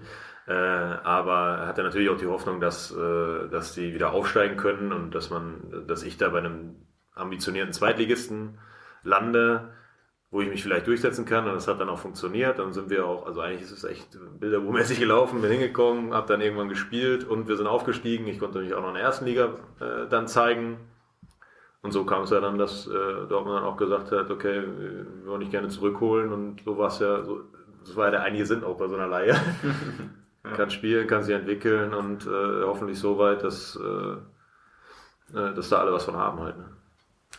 Äh, 0.47 0.53
aber 0.53 1.59
er 1.59 1.67
hatte 1.67 1.83
natürlich 1.83 2.09
auch 2.09 2.17
die 2.17 2.27
Hoffnung, 2.27 2.61
dass, 2.61 2.91
äh, 2.97 3.49
dass 3.51 3.75
die 3.75 3.93
wieder 3.93 4.13
aufsteigen 4.13 4.57
können 4.57 4.91
und 4.95 5.15
dass 5.15 5.29
man, 5.29 5.85
dass 5.87 6.03
ich 6.03 6.17
da 6.17 6.31
bei 6.31 6.39
einem 6.39 6.77
ambitionierten 7.15 7.75
Zweitligisten 7.75 8.59
lande, 9.03 9.75
wo 10.31 10.41
ich 10.41 10.49
mich 10.49 10.63
vielleicht 10.63 10.87
durchsetzen 10.87 11.25
kann 11.25 11.49
und 11.49 11.55
das 11.55 11.67
hat 11.67 11.81
dann 11.81 11.89
auch 11.89 11.99
funktioniert. 11.99 12.59
Dann 12.59 12.73
sind 12.73 12.89
wir 12.89 13.05
auch, 13.05 13.27
also 13.27 13.41
eigentlich 13.41 13.63
ist 13.63 13.73
es 13.73 13.85
echt 13.85 14.17
bilderbuchmäßig 14.39 14.99
gelaufen, 15.01 15.43
bin 15.43 15.51
hingekommen, 15.51 16.15
habe 16.15 16.29
dann 16.29 16.41
irgendwann 16.41 16.69
gespielt 16.69 17.25
und 17.25 17.49
wir 17.49 17.57
sind 17.57 17.67
aufgestiegen. 17.67 18.27
Ich 18.29 18.39
konnte 18.39 18.61
mich 18.61 18.73
auch 18.75 18.81
noch 18.81 18.89
in 18.89 18.95
der 18.95 19.03
ersten 19.03 19.25
Liga 19.25 19.55
äh, 19.81 20.09
dann 20.09 20.29
zeigen. 20.29 20.79
Und 21.83 21.93
so 21.93 22.05
kam 22.05 22.25
es 22.25 22.31
ja 22.31 22.41
dann, 22.41 22.59
dass 22.59 22.87
äh, 22.87 22.91
Dortmund 23.29 23.57
dann 23.57 23.65
auch 23.65 23.77
gesagt 23.77 24.13
hat, 24.13 24.31
okay, 24.31 24.63
wir 24.63 25.07
wollen 25.27 25.41
dich 25.41 25.51
gerne 25.51 25.69
zurückholen 25.69 26.33
und 26.33 26.63
so 26.65 26.77
war 26.77 26.89
es 26.89 26.99
ja, 26.99 27.25
so, 27.25 27.41
das 27.85 27.97
war 27.97 28.07
ja 28.07 28.11
der 28.13 28.23
einige 28.23 28.45
Sinn 28.45 28.65
auch 28.65 28.77
bei 28.77 28.87
so 28.87 28.97
einer 28.97 29.09
Leihe. 29.09 29.35
Kann 30.57 30.71
spielen, 30.71 31.07
kann 31.07 31.23
sich 31.23 31.35
entwickeln 31.35 31.93
und 31.93 32.27
äh, 32.27 32.63
hoffentlich 32.63 32.99
so 32.99 33.19
weit, 33.19 33.43
dass, 33.45 33.77
äh, 33.77 35.37
äh, 35.39 35.55
dass 35.55 35.69
da 35.69 35.81
alle 35.81 35.93
was 35.93 36.05
von 36.05 36.17
haben 36.17 36.41
halt. 36.41 36.57
Ne? 36.57 36.65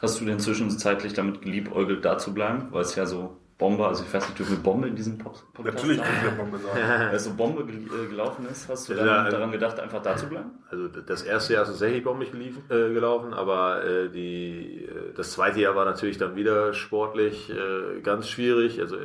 Hast 0.02 0.20
du 0.20 0.26
denn 0.26 0.40
zwischenzeitlich 0.40 1.14
damit 1.14 1.42
geliebäugelt, 1.42 2.04
da 2.04 2.18
zu 2.18 2.34
bleiben? 2.34 2.68
Weil 2.72 2.82
es 2.82 2.96
ja 2.96 3.06
so 3.06 3.38
Bombe, 3.58 3.86
also 3.86 4.04
ich 4.04 4.12
weiß 4.12 4.26
nicht, 4.26 4.40
dürfen 4.40 4.58
wir 4.58 4.64
Bombe 4.64 4.88
in 4.88 4.96
diesem 4.96 5.20
Pop 5.20 5.36
Podcast 5.54 5.76
Natürlich 5.78 5.98
sagen? 6.00 6.10
können 6.24 6.38
wir 6.38 6.44
Bombe 6.44 6.58
sagen. 6.58 6.82
Als 7.12 7.24
so 7.26 7.34
Bombe 7.36 7.64
gel 7.66 7.76
äh, 7.86 8.08
gelaufen 8.10 8.48
ist, 8.50 8.68
hast 8.68 8.90
du 8.90 8.96
dann 8.96 9.06
Ja, 9.06 9.18
also- 9.24 9.38
daran 9.38 9.52
gedacht, 9.52 9.80
einfach 9.80 10.02
da 10.02 10.16
zu 10.18 10.28
bleiben? 10.28 10.50
Also 10.72 10.88
das 10.88 11.22
erste 11.22 11.54
Jahr 11.54 11.62
ist 11.64 11.70
tatsächlich 11.70 12.04
bombig 12.04 12.32
geliefen, 12.32 12.64
äh, 12.70 12.92
gelaufen, 12.92 13.34
aber 13.36 13.86
äh, 13.86 14.10
die, 14.10 14.86
äh, 14.86 15.14
das 15.16 15.34
zweite 15.34 15.62
Jahr 15.62 15.76
war 15.76 15.86
natürlich 15.86 16.18
dann 16.18 16.36
wieder 16.36 16.74
sportlich 16.74 17.52
äh, 17.52 18.02
ganz 18.02 18.28
schwierig. 18.30 18.80
Also 18.82 18.96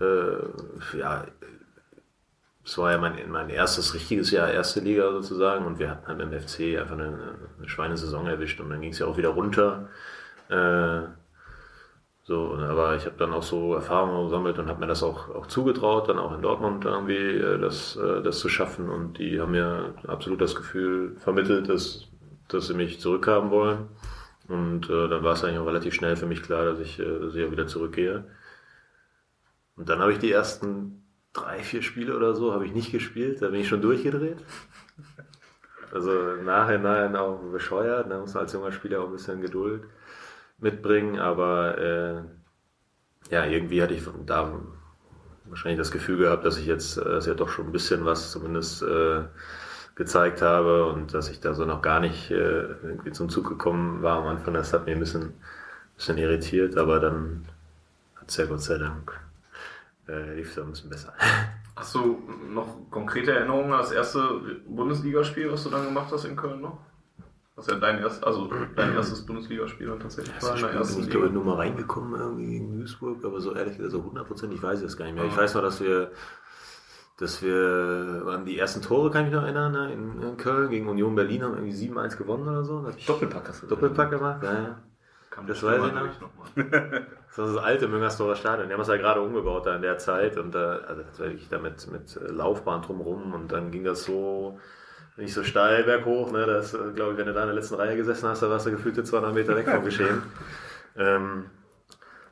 äh, 0.00 0.98
ja, 0.98 1.24
es 2.66 2.76
war 2.78 2.90
ja 2.90 2.98
mein, 2.98 3.30
mein 3.30 3.48
erstes 3.48 3.94
richtiges 3.94 4.32
Jahr, 4.32 4.50
erste 4.50 4.80
Liga 4.80 5.12
sozusagen, 5.12 5.64
und 5.64 5.78
wir 5.78 5.88
hatten 5.88 6.08
halt 6.08 6.20
dem 6.20 6.32
FC 6.32 6.80
einfach 6.80 6.94
eine, 6.98 7.36
eine 7.58 7.68
Schweinesaison 7.68 8.26
erwischt 8.26 8.60
und 8.60 8.70
dann 8.70 8.80
ging 8.80 8.90
es 8.90 8.98
ja 8.98 9.06
auch 9.06 9.16
wieder 9.16 9.28
runter. 9.28 9.88
Äh, 10.48 11.02
so, 12.24 12.56
aber 12.56 12.96
ich 12.96 13.06
habe 13.06 13.14
dann 13.18 13.32
auch 13.32 13.44
so 13.44 13.74
Erfahrungen 13.74 14.24
gesammelt 14.24 14.58
und 14.58 14.68
habe 14.68 14.80
mir 14.80 14.88
das 14.88 15.04
auch, 15.04 15.28
auch 15.32 15.46
zugetraut, 15.46 16.08
dann 16.08 16.18
auch 16.18 16.34
in 16.34 16.42
Dortmund 16.42 16.84
irgendwie 16.84 17.14
äh, 17.14 17.56
das, 17.60 17.94
äh, 17.94 18.20
das 18.20 18.40
zu 18.40 18.48
schaffen. 18.48 18.90
Und 18.90 19.18
die 19.18 19.40
haben 19.40 19.52
mir 19.52 19.94
absolut 20.08 20.40
das 20.40 20.56
Gefühl 20.56 21.14
vermittelt, 21.20 21.68
dass, 21.68 22.08
dass 22.48 22.66
sie 22.66 22.74
mich 22.74 22.98
zurückhaben 23.00 23.52
wollen. 23.52 23.90
Und 24.48 24.90
äh, 24.90 25.08
dann 25.08 25.22
war 25.22 25.34
es 25.34 25.44
eigentlich 25.44 25.60
auch 25.60 25.66
relativ 25.66 25.94
schnell 25.94 26.16
für 26.16 26.26
mich 26.26 26.42
klar, 26.42 26.64
dass 26.64 26.80
ich, 26.80 26.98
äh, 26.98 27.04
dass 27.04 27.30
auch 27.30 27.52
wieder 27.52 27.68
zurückgehe. 27.68 28.24
Und 29.76 29.88
dann 29.88 30.00
habe 30.00 30.12
ich 30.12 30.18
die 30.18 30.32
ersten 30.32 31.05
drei, 31.36 31.62
vier 31.62 31.82
Spiele 31.82 32.16
oder 32.16 32.34
so 32.34 32.52
habe 32.52 32.66
ich 32.66 32.72
nicht 32.72 32.92
gespielt, 32.92 33.42
da 33.42 33.48
bin 33.48 33.60
ich 33.60 33.68
schon 33.68 33.82
durchgedreht. 33.82 34.38
Also 35.92 36.32
im 36.32 36.44
Nachhinein 36.44 37.16
auch 37.16 37.38
bescheuert, 37.52 38.10
da 38.10 38.18
muss 38.18 38.34
man 38.34 38.42
als 38.42 38.52
junger 38.52 38.72
Spieler 38.72 39.00
auch 39.00 39.06
ein 39.06 39.12
bisschen 39.12 39.40
Geduld 39.40 39.84
mitbringen, 40.58 41.18
aber 41.18 41.78
äh, 41.78 42.22
ja, 43.30 43.44
irgendwie 43.46 43.82
hatte 43.82 43.94
ich 43.94 44.02
da 44.24 44.60
wahrscheinlich 45.44 45.78
das 45.78 45.92
Gefühl 45.92 46.18
gehabt, 46.18 46.44
dass 46.44 46.58
ich 46.58 46.66
jetzt 46.66 46.98
äh, 46.98 47.04
dass 47.04 47.26
ja 47.26 47.34
doch 47.34 47.48
schon 47.48 47.66
ein 47.66 47.72
bisschen 47.72 48.04
was 48.04 48.32
zumindest 48.32 48.82
äh, 48.82 49.22
gezeigt 49.94 50.42
habe 50.42 50.86
und 50.86 51.14
dass 51.14 51.30
ich 51.30 51.40
da 51.40 51.54
so 51.54 51.64
noch 51.64 51.82
gar 51.82 52.00
nicht 52.00 52.30
äh, 52.30 52.66
zum 53.12 53.28
Zug 53.28 53.48
gekommen 53.48 54.02
war 54.02 54.18
am 54.18 54.26
Anfang. 54.26 54.54
Das 54.54 54.72
hat 54.72 54.86
mich 54.86 54.94
ein 54.94 55.00
bisschen, 55.00 55.34
bisschen 55.96 56.18
irritiert, 56.18 56.76
aber 56.76 57.00
dann 57.00 57.46
hat 58.16 58.28
es 58.28 58.36
ja 58.36 58.46
Gott 58.46 58.60
sei 58.60 58.78
Dank 58.78 59.25
äh, 60.08 60.34
lief 60.34 60.50
es 60.50 60.58
ein 60.58 60.70
bisschen 60.70 60.90
besser. 60.90 61.12
Hast 61.76 61.94
du 61.94 62.22
noch 62.50 62.90
konkrete 62.90 63.32
Erinnerungen 63.32 63.72
an 63.72 63.80
das 63.80 63.92
erste 63.92 64.40
Bundesligaspiel, 64.66 65.52
was 65.52 65.64
du 65.64 65.70
dann 65.70 65.84
gemacht 65.84 66.10
hast 66.10 66.24
in 66.24 66.36
Köln 66.36 66.62
noch? 66.62 66.78
Was 67.54 67.66
ja 67.68 67.76
dein, 67.76 67.98
erst, 67.98 68.22
also 68.22 68.50
dein 68.76 68.94
erstes 68.94 69.24
Bundesligaspiel 69.24 69.86
dann 69.86 70.00
tatsächlich 70.00 70.42
war 70.42 70.56
in 70.56 70.62
der 70.62 70.72
ersten 70.72 71.02
ich 71.02 71.10
glaube, 71.10 71.30
nur 71.30 71.44
mal 71.44 71.56
reingekommen 71.56 72.20
irgendwie 72.20 72.50
gegen 72.50 72.78
Duisburg, 72.78 73.24
aber 73.24 73.40
so 73.40 73.54
ehrlich 73.54 73.76
gesagt, 73.76 73.92
so 73.92 74.04
hundertprozentig 74.04 74.62
weiß 74.62 74.80
ich 74.80 74.84
das 74.84 74.96
gar 74.96 75.06
nicht 75.06 75.14
mehr. 75.14 75.24
Ich 75.24 75.36
weiß 75.36 75.54
nur, 75.54 75.62
dass 75.62 75.80
wir, 75.80 76.12
dass 77.18 77.42
wir, 77.42 78.26
waren 78.26 78.44
die 78.44 78.58
ersten 78.58 78.82
Tore, 78.82 79.10
kann 79.10 79.22
ich 79.24 79.30
mich 79.30 79.36
noch 79.36 79.44
erinnern, 79.44 79.72
ne? 79.72 79.92
in, 79.92 80.36
Köln 80.36 80.68
gegen 80.68 80.86
Union 80.86 81.14
Berlin 81.14 81.42
haben 81.42 81.54
irgendwie 81.54 81.74
7-1 81.74 82.18
gewonnen 82.18 82.46
oder 82.46 82.62
so. 82.62 82.86
Doppelpack 83.06 83.48
hast 83.48 83.62
du. 83.62 83.66
Doppelpack 83.68 84.10
gemacht, 84.10 84.42
ja, 84.42 84.52
ja. 84.52 84.82
Kam 85.36 85.46
das 85.46 85.62
weiß 85.62 85.82
ich 85.84 85.92
noch. 85.92 86.10
Das 87.36 87.38
war 87.38 87.54
das 87.54 87.64
alte 87.64 87.86
Müngersdorfer 87.86 88.36
Stadion. 88.36 88.68
Die 88.68 88.72
haben 88.72 88.80
es 88.80 88.88
ja 88.88 88.96
gerade 88.96 89.20
umgebaut 89.20 89.66
da 89.66 89.76
in 89.76 89.82
der 89.82 89.98
Zeit 89.98 90.38
und 90.38 90.54
da, 90.54 90.78
also 90.78 91.02
das 91.02 91.20
war 91.20 91.26
wirklich 91.26 91.50
da 91.50 91.58
mit, 91.58 91.86
mit 91.92 92.18
Laufbahn 92.30 92.80
drumrum 92.80 93.34
und 93.34 93.52
dann 93.52 93.70
ging 93.70 93.84
das 93.84 94.04
so 94.04 94.58
nicht 95.16 95.34
so 95.34 95.44
steil 95.44 95.84
berghoch. 95.84 96.32
Ne? 96.32 96.46
Das, 96.46 96.72
äh, 96.72 96.92
glaube 96.94 97.12
ich, 97.12 97.18
wenn 97.18 97.26
du 97.26 97.34
da 97.34 97.42
in 97.42 97.48
der 97.48 97.56
letzten 97.56 97.74
Reihe 97.74 97.94
gesessen 97.94 98.26
hast, 98.28 98.42
da 98.42 98.48
warst 98.48 98.64
du 98.64 98.70
gefühlte 98.70 99.04
200 99.04 99.34
Meter 99.34 99.54
weg 99.54 99.68
vom 99.68 99.84
Geschehen. 99.84 100.22
ähm, 100.96 101.50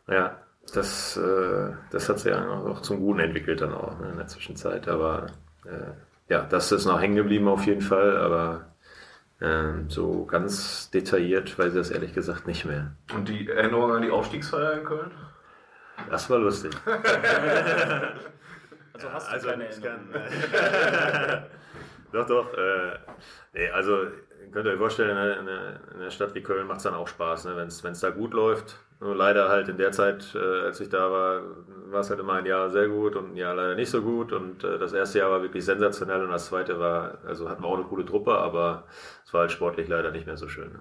ja, 0.06 0.38
das, 0.72 1.18
äh, 1.18 1.72
das 1.90 2.08
hat 2.08 2.20
sich 2.20 2.32
ja 2.32 2.48
auch 2.48 2.80
zum 2.80 3.00
Guten 3.00 3.20
entwickelt 3.20 3.60
dann 3.60 3.74
auch 3.74 3.98
ne, 3.98 4.10
in 4.10 4.16
der 4.16 4.26
Zwischenzeit. 4.26 4.88
Aber 4.88 5.26
äh, 5.66 5.92
ja, 6.32 6.42
das 6.42 6.72
ist 6.72 6.86
noch 6.86 7.00
hängen 7.00 7.16
geblieben 7.16 7.48
auf 7.48 7.66
jeden 7.66 7.82
Fall, 7.82 8.16
aber 8.16 8.73
ähm, 9.40 9.88
so 9.90 10.24
ganz 10.24 10.90
detailliert 10.90 11.58
weiß 11.58 11.68
ich 11.68 11.74
das 11.78 11.90
ehrlich 11.90 12.12
gesagt 12.14 12.46
nicht 12.46 12.64
mehr. 12.64 12.92
Und 13.14 13.28
die 13.28 13.48
Erinnerung 13.48 13.92
an 13.92 14.02
die 14.02 14.10
Aufstiegsfeier 14.10 14.74
in 14.74 14.84
Köln? 14.84 15.10
Das 16.10 16.28
war 16.30 16.38
lustig. 16.38 16.72
Also 18.94 19.12
hast 19.12 19.26
du 19.26 19.32
Also, 19.32 19.48
keine 19.48 19.68
Erinnerung. 19.68 20.12
kann, 20.12 21.42
doch, 22.12 22.26
doch. 22.28 22.54
Äh, 22.54 22.98
nee, 23.52 23.68
also 23.70 24.06
könnt 24.54 24.66
ihr 24.66 24.72
euch 24.72 24.78
vorstellen, 24.78 25.10
in 25.10 25.16
einer, 25.18 25.40
in 25.40 25.48
einer- 25.48 25.80
in 25.94 26.00
einer 26.00 26.10
Stadt 26.10 26.34
wie 26.34 26.42
Köln 26.42 26.66
macht 26.66 26.78
es 26.78 26.84
dann 26.84 26.94
auch 26.94 27.08
Spaß, 27.08 27.44
ne? 27.44 27.56
wenn 27.56 27.68
es 27.68 28.00
da 28.00 28.10
gut 28.10 28.32
läuft. 28.32 28.78
Nur 29.00 29.14
leider 29.14 29.48
halt 29.50 29.68
in 29.68 29.76
der 29.76 29.92
Zeit, 29.92 30.34
äh, 30.34 30.38
als 30.62 30.80
ich 30.80 30.88
da 30.88 31.10
war, 31.10 31.42
war 31.90 32.00
es 32.00 32.08
halt 32.08 32.20
immer 32.20 32.34
ein 32.34 32.46
Jahr 32.46 32.70
sehr 32.70 32.88
gut 32.88 33.16
und 33.16 33.32
ein 33.32 33.36
Jahr 33.36 33.54
leider 33.54 33.74
nicht 33.74 33.90
so 33.90 34.00
gut. 34.00 34.32
Und 34.32 34.64
äh, 34.64 34.78
das 34.78 34.92
erste 34.94 35.18
Jahr 35.18 35.30
war 35.30 35.42
wirklich 35.42 35.64
sensationell 35.64 36.22
und 36.24 36.30
das 36.30 36.46
zweite 36.46 36.78
war, 36.78 37.18
also 37.26 37.50
hatten 37.50 37.62
wir 37.62 37.68
auch 37.68 37.74
eine 37.74 37.84
coole 37.84 38.06
Truppe, 38.06 38.32
aber 38.38 38.84
es 39.26 39.34
war 39.34 39.42
halt 39.42 39.52
sportlich 39.52 39.88
leider 39.88 40.10
nicht 40.12 40.26
mehr 40.26 40.36
so 40.38 40.48
schön. 40.48 40.72
Ne? 40.72 40.78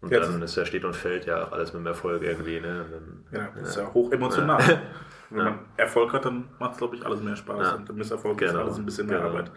Und 0.00 0.10
Jetzt- 0.10 0.28
dann 0.30 0.42
ist 0.42 0.56
ja 0.56 0.64
steht 0.64 0.84
und 0.84 0.94
fällt 0.96 1.26
ja 1.26 1.44
auch 1.44 1.52
alles 1.52 1.72
mit 1.72 1.80
dem 1.80 1.86
Erfolg 1.86 2.22
irgendwie. 2.22 2.60
Ne? 2.60 2.84
Dann, 2.90 3.26
Ja, 3.32 3.48
das 3.58 3.68
ist 3.70 3.76
ja 3.76 3.92
hoch 3.92 4.10
emotional. 4.12 4.82
Wenn 5.30 5.44
man 5.44 5.58
Erfolg 5.76 6.12
hat, 6.12 6.24
dann 6.24 6.48
macht 6.58 6.72
es, 6.72 6.78
glaube 6.78 6.96
ich, 6.96 7.04
alles 7.04 7.20
mehr 7.20 7.36
Spaß. 7.36 7.66
Ja. 7.66 7.74
Und 7.74 7.88
im 7.90 7.96
Misserfolg 7.96 8.40
ist 8.40 8.50
Genau. 8.50 8.62
alles 8.64 8.76
ein 8.78 8.84
bisschen 8.86 9.06
mehr 9.06 9.18
Genau. 9.18 9.30
Arbeit. 9.30 9.50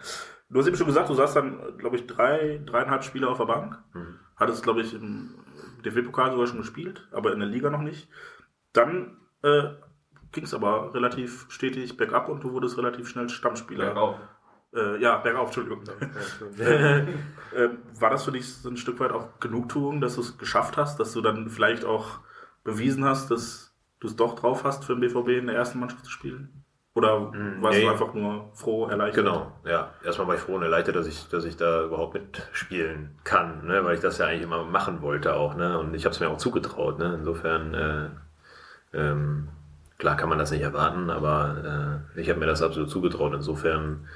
Du 0.50 0.58
hast 0.58 0.66
eben 0.66 0.76
schon 0.76 0.86
gesagt, 0.86 1.08
du 1.08 1.14
saßt 1.14 1.36
dann, 1.36 1.78
glaube 1.78 1.96
ich, 1.96 2.06
drei, 2.06 2.60
dreieinhalb 2.66 3.04
Spiele 3.04 3.28
auf 3.28 3.38
der 3.38 3.44
Bank. 3.44 3.78
Mhm. 3.94 4.18
Hattest, 4.36 4.62
glaube 4.62 4.82
ich, 4.82 4.94
im 4.94 5.34
DFB-Pokal 5.84 6.32
sogar 6.32 6.46
schon 6.46 6.58
gespielt, 6.58 7.08
aber 7.12 7.32
in 7.32 7.38
der 7.38 7.48
Liga 7.48 7.70
noch 7.70 7.82
nicht. 7.82 8.08
Dann 8.72 9.16
äh, 9.42 9.70
ging 10.32 10.44
es 10.44 10.54
aber 10.54 10.92
relativ 10.92 11.46
stetig 11.50 11.96
bergab 11.96 12.28
und 12.28 12.42
du 12.42 12.52
wurdest 12.52 12.78
relativ 12.78 13.08
schnell 13.08 13.28
Stammspieler. 13.28 13.86
Bergauf. 13.86 14.16
Äh, 14.74 15.00
ja, 15.00 15.18
bergauf, 15.18 15.46
Entschuldigung. 15.46 15.82
äh, 16.58 17.68
war 17.98 18.10
das 18.10 18.24
für 18.24 18.32
dich 18.32 18.46
so 18.46 18.68
ein 18.68 18.76
Stück 18.76 19.00
weit 19.00 19.12
auch 19.12 19.40
Genugtuung, 19.40 20.00
dass 20.00 20.16
du 20.16 20.20
es 20.20 20.38
geschafft 20.38 20.76
hast, 20.76 20.98
dass 21.00 21.12
du 21.12 21.20
dann 21.20 21.48
vielleicht 21.48 21.84
auch 21.84 22.20
bewiesen 22.64 23.04
hast, 23.04 23.30
dass 23.30 23.76
du 23.98 24.06
es 24.06 24.16
doch 24.16 24.34
drauf 24.34 24.64
hast, 24.64 24.84
für 24.84 24.94
den 24.94 25.00
BVB 25.00 25.40
in 25.40 25.46
der 25.46 25.56
ersten 25.56 25.78
Mannschaft 25.80 26.04
zu 26.04 26.10
spielen? 26.10 26.59
Oder 27.00 27.32
warst 27.62 27.78
nee. 27.78 27.84
du 27.84 27.90
einfach 27.90 28.12
nur 28.12 28.50
froh, 28.52 28.86
erleichtert? 28.86 29.24
Genau, 29.24 29.50
ja. 29.64 29.88
Erstmal 30.04 30.28
war 30.28 30.34
ich 30.34 30.42
froh 30.42 30.56
und 30.56 30.62
erleichtert, 30.62 30.96
dass 30.96 31.06
ich, 31.06 31.28
dass 31.30 31.46
ich 31.46 31.56
da 31.56 31.84
überhaupt 31.84 32.12
mitspielen 32.12 33.16
kann, 33.24 33.66
ne? 33.66 33.82
weil 33.86 33.94
ich 33.94 34.00
das 34.00 34.18
ja 34.18 34.26
eigentlich 34.26 34.42
immer 34.42 34.64
machen 34.64 35.00
wollte 35.00 35.34
auch. 35.34 35.54
Ne? 35.54 35.78
Und 35.78 35.94
ich 35.94 36.04
habe 36.04 36.14
es 36.14 36.20
mir 36.20 36.28
auch 36.28 36.36
zugetraut. 36.36 36.98
Ne? 36.98 37.16
Insofern, 37.18 37.72
äh, 37.72 38.08
ähm, 38.92 39.48
klar 39.96 40.18
kann 40.18 40.28
man 40.28 40.38
das 40.38 40.50
nicht 40.50 40.60
erwarten, 40.60 41.08
aber 41.08 42.02
äh, 42.14 42.20
ich 42.20 42.28
habe 42.28 42.38
mir 42.38 42.46
das 42.46 42.62
absolut 42.62 42.90
zugetraut. 42.90 43.32
Insofern 43.32 44.06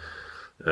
äh, 0.63 0.67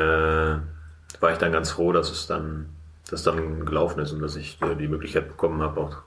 war 1.19 1.31
ich 1.31 1.39
dann 1.39 1.51
ganz 1.51 1.71
froh, 1.71 1.93
dass 1.93 2.11
es 2.11 2.27
dann, 2.27 2.69
dass 3.09 3.23
dann 3.23 3.65
gelaufen 3.65 3.99
ist 4.01 4.11
und 4.11 4.21
dass 4.21 4.35
ich 4.35 4.61
äh, 4.61 4.75
die 4.75 4.87
Möglichkeit 4.87 5.29
bekommen 5.29 5.63
habe, 5.63 5.81
auch 5.81 5.97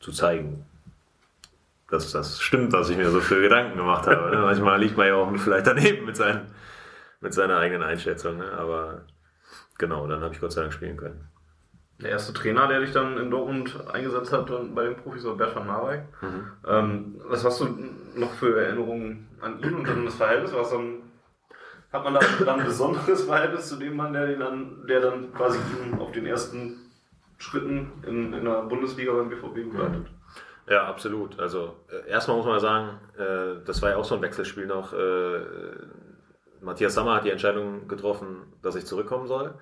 zu 0.00 0.12
zeigen, 0.12 0.64
dass 1.94 2.12
das 2.12 2.40
stimmt, 2.40 2.72
was 2.72 2.90
ich 2.90 2.96
mir 2.96 3.10
so 3.10 3.20
für 3.20 3.40
Gedanken 3.40 3.78
gemacht 3.78 4.06
habe. 4.06 4.30
Ne? 4.30 4.42
Manchmal 4.42 4.80
liegt 4.80 4.96
man 4.96 5.06
ja 5.06 5.14
auch 5.14 5.34
vielleicht 5.36 5.66
daneben 5.66 6.04
mit, 6.04 6.16
seinen, 6.16 6.46
mit 7.20 7.32
seiner 7.32 7.58
eigenen 7.58 7.82
Einschätzung. 7.82 8.38
Ne? 8.38 8.52
Aber 8.52 9.02
genau, 9.78 10.06
dann 10.06 10.20
habe 10.22 10.34
ich 10.34 10.40
Gott 10.40 10.52
sei 10.52 10.62
Dank 10.62 10.72
spielen 10.72 10.96
können. 10.96 11.28
der 12.00 12.10
erste 12.10 12.32
Trainer, 12.32 12.66
der 12.68 12.80
dich 12.80 12.92
dann 12.92 13.16
in 13.18 13.30
Dortmund 13.30 13.78
eingesetzt 13.92 14.32
hat, 14.32 14.50
bei 14.74 14.84
den 14.84 14.96
Profis, 14.96 15.24
war 15.24 15.36
Bert 15.36 15.54
van 15.54 15.66
Marwijk. 15.66 16.02
Ähm, 16.66 17.20
was 17.28 17.44
hast 17.44 17.60
du 17.60 17.68
noch 18.16 18.32
für 18.32 18.60
Erinnerungen 18.60 19.28
an 19.40 19.60
ihn 19.60 19.74
und 19.74 19.88
an 19.88 20.04
das 20.04 20.16
Verhältnis? 20.16 20.52
Was 20.52 20.70
dann, 20.70 21.02
hat 21.92 22.04
man 22.04 22.14
da 22.14 22.20
dann 22.44 22.60
ein 22.60 22.66
besonderes 22.66 23.22
Verhältnis 23.24 23.68
zu 23.68 23.76
dem 23.76 23.96
Mann, 23.96 24.12
der, 24.12 24.36
dann, 24.36 24.86
der 24.88 25.00
dann 25.00 25.32
quasi 25.32 25.58
ihn 25.58 25.98
auf 25.98 26.12
den 26.12 26.26
ersten 26.26 26.80
Schritten 27.38 27.92
in, 28.06 28.32
in 28.32 28.44
der 28.44 28.62
Bundesliga 28.62 29.12
beim 29.12 29.28
BVB 29.28 29.54
begleitet? 29.54 30.06
Ja, 30.68 30.86
absolut. 30.86 31.38
Also 31.38 31.76
äh, 31.88 32.08
erstmal 32.10 32.36
muss 32.36 32.46
man 32.46 32.60
sagen, 32.60 33.00
äh, 33.18 33.64
das 33.64 33.82
war 33.82 33.90
ja 33.90 33.96
auch 33.96 34.04
so 34.04 34.14
ein 34.14 34.22
Wechselspiel 34.22 34.66
noch. 34.66 34.92
Äh, 34.92 35.40
Matthias 36.60 36.94
Sammer 36.94 37.16
hat 37.16 37.24
die 37.24 37.30
Entscheidung 37.30 37.86
getroffen, 37.88 38.52
dass 38.62 38.74
ich 38.74 38.86
zurückkommen 38.86 39.26
soll. 39.26 39.54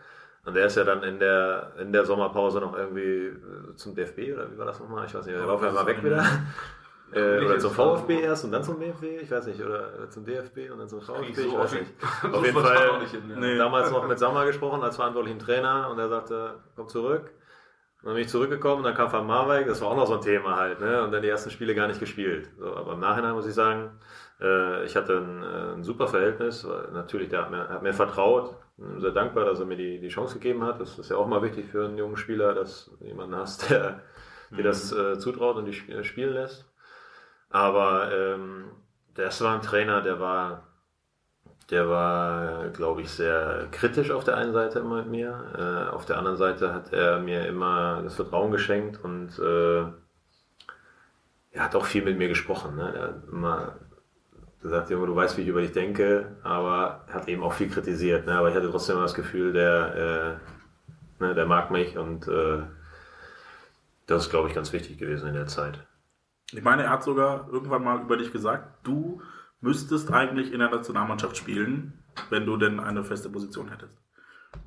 Und 0.45 0.55
der 0.55 0.67
ist 0.67 0.77
ja 0.77 0.85
dann 0.85 1.03
in 1.03 1.19
der, 1.19 1.73
in 1.79 1.93
der 1.93 2.05
Sommerpause 2.05 2.61
noch 2.61 2.77
irgendwie 2.77 3.27
äh, 3.27 3.77
zum 3.77 3.95
DFB 3.95 4.33
oder 4.35 4.51
wie 4.51 4.59
war 4.59 4.67
das 4.67 4.81
nochmal? 4.81 5.07
Ich 5.07 5.15
weiß 5.15 5.27
nicht, 5.27 5.37
der 5.37 5.47
war 5.47 5.55
auf 5.55 5.63
einmal 5.63 5.87
weg 5.87 6.03
wieder. 6.03 6.25
Äh, 7.15 7.45
oder 7.45 7.59
zum 7.59 7.73
VfB 7.73 8.23
erst 8.23 8.45
und 8.45 8.53
dann 8.53 8.65
zum 8.65 8.81
DFB, 8.81 9.03
ich 9.21 9.31
weiß 9.31 9.45
nicht, 9.45 9.63
oder 9.63 10.09
zum 10.09 10.25
DFB 10.25 10.71
und 10.73 10.79
dann 10.79 10.89
zum 10.89 11.03
VfB, 11.03 11.43
ich 11.43 11.53
weiß 11.53 11.73
nicht. 11.75 11.93
Auf 12.33 12.43
jeden 12.43 12.59
Fall 12.59 13.07
hin, 13.07 13.43
ja. 13.43 13.57
Damals 13.59 13.91
noch 13.91 14.09
mit 14.09 14.19
Sammer 14.19 14.47
gesprochen 14.47 14.83
als 14.83 14.97
verantwortlichen 14.97 15.39
Trainer 15.39 15.91
und 15.91 15.99
er 15.99 16.09
sagte, 16.09 16.55
komm 16.75 16.89
zurück. 16.89 17.31
Dann 18.03 18.15
bin 18.15 18.23
ich 18.23 18.29
zurückgekommen, 18.29 18.83
dann 18.83 18.95
kam 18.95 19.13
Van 19.13 19.27
Marwijk, 19.27 19.67
das 19.69 19.81
war 19.81 19.89
auch 19.89 19.97
noch 19.97 20.07
so 20.09 20.15
ein 20.15 20.21
Thema 20.21 20.57
halt, 20.57 20.81
ne? 20.81 21.05
Und 21.05 21.13
dann 21.13 21.23
die 21.23 21.29
ersten 21.29 21.51
Spiele 21.51 21.75
gar 21.75 21.87
nicht 21.87 22.01
gespielt. 22.01 22.51
So, 22.59 22.75
aber 22.77 22.95
im 22.95 23.01
Nachhinein 23.01 23.35
muss 23.35 23.47
ich 23.47 23.55
sagen, 23.55 23.93
äh, 24.41 24.85
ich 24.85 24.97
hatte 24.97 25.19
ein, 25.19 25.43
äh, 25.43 25.75
ein 25.75 25.85
super 25.85 26.09
Verhältnis, 26.09 26.67
weil 26.69 26.91
natürlich, 26.93 27.29
der 27.29 27.43
hat 27.43 27.51
mir, 27.53 27.69
hat 27.69 27.83
mir 27.83 27.95
vertraut, 27.95 28.57
bin 28.77 29.01
sehr 29.01 29.13
dankbar, 29.13 29.45
dass 29.45 29.61
er 29.61 29.67
mir 29.67 29.77
die, 29.77 30.01
die 30.01 30.09
Chance 30.09 30.35
gegeben 30.35 30.65
hat. 30.65 30.81
Das 30.81 30.99
ist 30.99 31.11
ja 31.11 31.17
auch 31.17 31.29
mal 31.29 31.43
wichtig 31.43 31.67
für 31.67 31.85
einen 31.85 31.97
jungen 31.97 32.17
Spieler, 32.17 32.55
dass 32.55 32.91
du 32.99 33.05
jemanden 33.07 33.37
hast, 33.37 33.71
der 33.71 34.03
dir 34.51 34.65
das 34.65 34.93
äh, 34.93 35.19
zutraut 35.19 35.57
und 35.57 35.67
dich 35.67 35.79
sp- 35.87 36.03
spielen 36.03 36.35
lässt. 36.35 36.67
Aber 37.51 38.11
ähm, 38.13 38.73
das 39.15 39.41
war 39.43 39.55
ein 39.55 39.63
Trainer, 39.63 40.01
der 40.03 40.21
war 40.21 40.72
der 41.73 41.89
war, 41.89 42.69
glaube 42.69 43.01
ich, 43.01 43.11
sehr 43.11 43.67
kritisch 43.71 44.11
auf 44.11 44.25
der 44.25 44.37
einen 44.37 44.53
Seite 44.53 44.81
immer 44.81 44.99
mit 44.99 45.09
mir. 45.09 45.89
Äh, 45.89 45.91
auf 45.91 46.05
der 46.05 46.19
anderen 46.19 46.37
Seite 46.37 46.75
hat 46.75 46.93
er 46.93 47.19
mir 47.19 47.47
immer 47.47 48.03
das 48.03 48.15
Vertrauen 48.15 48.53
geschenkt 48.53 49.03
und 49.03 49.39
äh, 49.39 49.81
er 51.53 51.65
hat 51.65 51.75
auch 51.75 51.87
viel 51.87 52.05
mit 52.05 52.19
mir 52.19 52.29
gesprochen. 52.29 52.77
Ne? 52.77 52.93
Er 52.95 53.03
hat 53.03 53.29
immer 53.33 53.77
gesagt, 54.61 54.91
Junge, 54.91 55.07
du 55.07 55.17
weißt, 55.17 55.39
wie 55.39 55.43
ich 55.43 55.49
über 55.49 55.63
dich 55.63 55.73
denke, 55.73 56.37
aber 56.43 57.05
er 57.09 57.15
hat 57.15 57.29
eben 57.29 57.43
auch 57.43 57.55
viel 57.55 57.71
kritisiert. 57.71 58.27
Ne? 58.27 58.35
Aber 58.35 58.51
ich 58.51 58.55
hatte 58.55 58.71
trotzdem 58.71 58.97
immer 58.97 59.05
das 59.05 59.15
Gefühl, 59.15 59.55
der, 59.55 60.39
äh, 61.19 61.25
ne, 61.25 61.35
der 61.35 61.47
mag 61.47 61.71
mich 61.71 61.97
und 61.97 62.29
äh, 62.29 62.65
das 64.07 64.25
ist, 64.25 64.31
glaube 64.31 64.49
ich, 64.49 64.55
ganz 64.55 64.75
wichtig 64.75 64.99
gewesen 64.99 65.29
in 65.29 65.35
der 65.35 65.47
Zeit. 65.47 65.79
Ich 66.53 66.63
meine, 66.63 66.83
er 66.83 66.91
hat 66.91 67.03
sogar 67.03 67.49
irgendwann 67.51 67.83
mal 67.83 68.03
über 68.03 68.19
dich 68.19 68.31
gesagt, 68.31 68.87
du 68.87 69.23
müsstest 69.63 70.13
eigentlich 70.13 70.53
in 70.53 70.59
der 70.59 70.71
Nationalmannschaft 70.71 71.37
spielen, 71.37 71.95
wenn 72.31 72.45
du 72.45 72.57
denn 72.59 72.79
eine 72.81 73.03
feste 73.05 73.31
Position 73.31 73.69
hättest. 73.71 73.97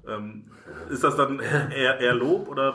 Ähm, 0.07 0.45
ist 0.89 1.03
das 1.03 1.15
dann 1.15 1.39
eher, 1.39 1.99
eher 1.99 2.15
Lob 2.15 2.47
oder 2.47 2.73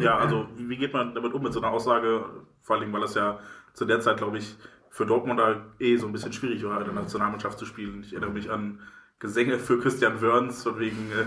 ja, 0.00 0.18
also 0.18 0.48
wie 0.56 0.76
geht 0.76 0.92
man 0.92 1.14
damit 1.14 1.32
um 1.32 1.42
mit 1.42 1.52
so 1.52 1.60
einer 1.60 1.70
Aussage, 1.70 2.24
vor 2.62 2.76
allem 2.76 2.92
weil 2.92 3.02
das 3.02 3.14
ja 3.14 3.38
zu 3.74 3.84
der 3.84 4.00
Zeit, 4.00 4.16
glaube 4.16 4.38
ich, 4.38 4.56
für 4.90 5.06
Dortmunder 5.06 5.66
eh 5.78 5.96
so 5.96 6.06
ein 6.06 6.12
bisschen 6.12 6.32
schwierig 6.32 6.64
war, 6.64 6.78
in 6.80 6.84
der 6.86 6.94
Nationalmannschaft 6.94 7.58
zu 7.58 7.64
spielen. 7.66 8.02
Ich 8.02 8.12
erinnere 8.12 8.30
mich 8.32 8.50
an 8.50 8.80
Gesänge 9.20 9.58
für 9.58 9.78
Christian 9.78 10.20
Wörns 10.20 10.64
von 10.64 10.78
wegen 10.80 11.10
äh, 11.12 11.26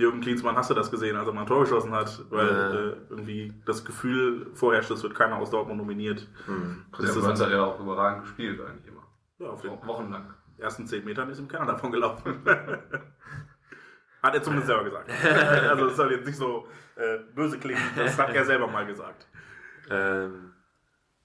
Jürgen 0.00 0.22
Klinsmann, 0.22 0.56
hast 0.56 0.70
du 0.70 0.74
das 0.74 0.90
gesehen, 0.90 1.16
als 1.16 1.26
er 1.28 1.34
mal 1.34 1.42
ein 1.42 1.46
Tor 1.46 1.60
geschossen 1.60 1.92
hat, 1.92 2.24
weil 2.30 2.48
äh, 2.48 3.12
irgendwie 3.12 3.52
das 3.66 3.84
Gefühl 3.84 4.46
vorherrscht, 4.54 4.90
es 4.90 5.02
wird 5.02 5.14
keiner 5.14 5.36
aus 5.36 5.50
Dortmund 5.50 5.78
nominiert. 5.78 6.26
Christian 6.92 7.16
das- 7.16 7.22
Wörns 7.26 7.40
hat 7.42 7.50
ja 7.50 7.62
auch 7.64 7.78
überragend 7.78 8.22
gespielt 8.24 8.58
eigentlich 8.60 8.86
immer. 8.88 9.01
Ja, 9.42 9.48
auf 9.48 9.62
den 9.62 9.70
Wochenlang. 9.70 10.32
ersten 10.58 10.86
zehn 10.86 11.04
Metern 11.04 11.28
ist 11.30 11.40
ihm 11.40 11.48
keiner 11.48 11.66
davon 11.66 11.90
gelaufen. 11.90 12.42
hat 14.22 14.34
er 14.34 14.42
zumindest 14.42 14.68
selber 14.68 14.84
gesagt. 14.84 15.10
also 15.68 15.86
es 15.86 15.96
soll 15.96 16.12
jetzt 16.12 16.26
nicht 16.26 16.38
so 16.38 16.68
äh, 16.96 17.18
böse 17.34 17.58
klingen, 17.58 17.82
das 17.96 18.16
hat 18.18 18.32
er 18.34 18.44
selber 18.44 18.68
mal 18.68 18.86
gesagt. 18.86 19.26
Ähm, 19.90 20.52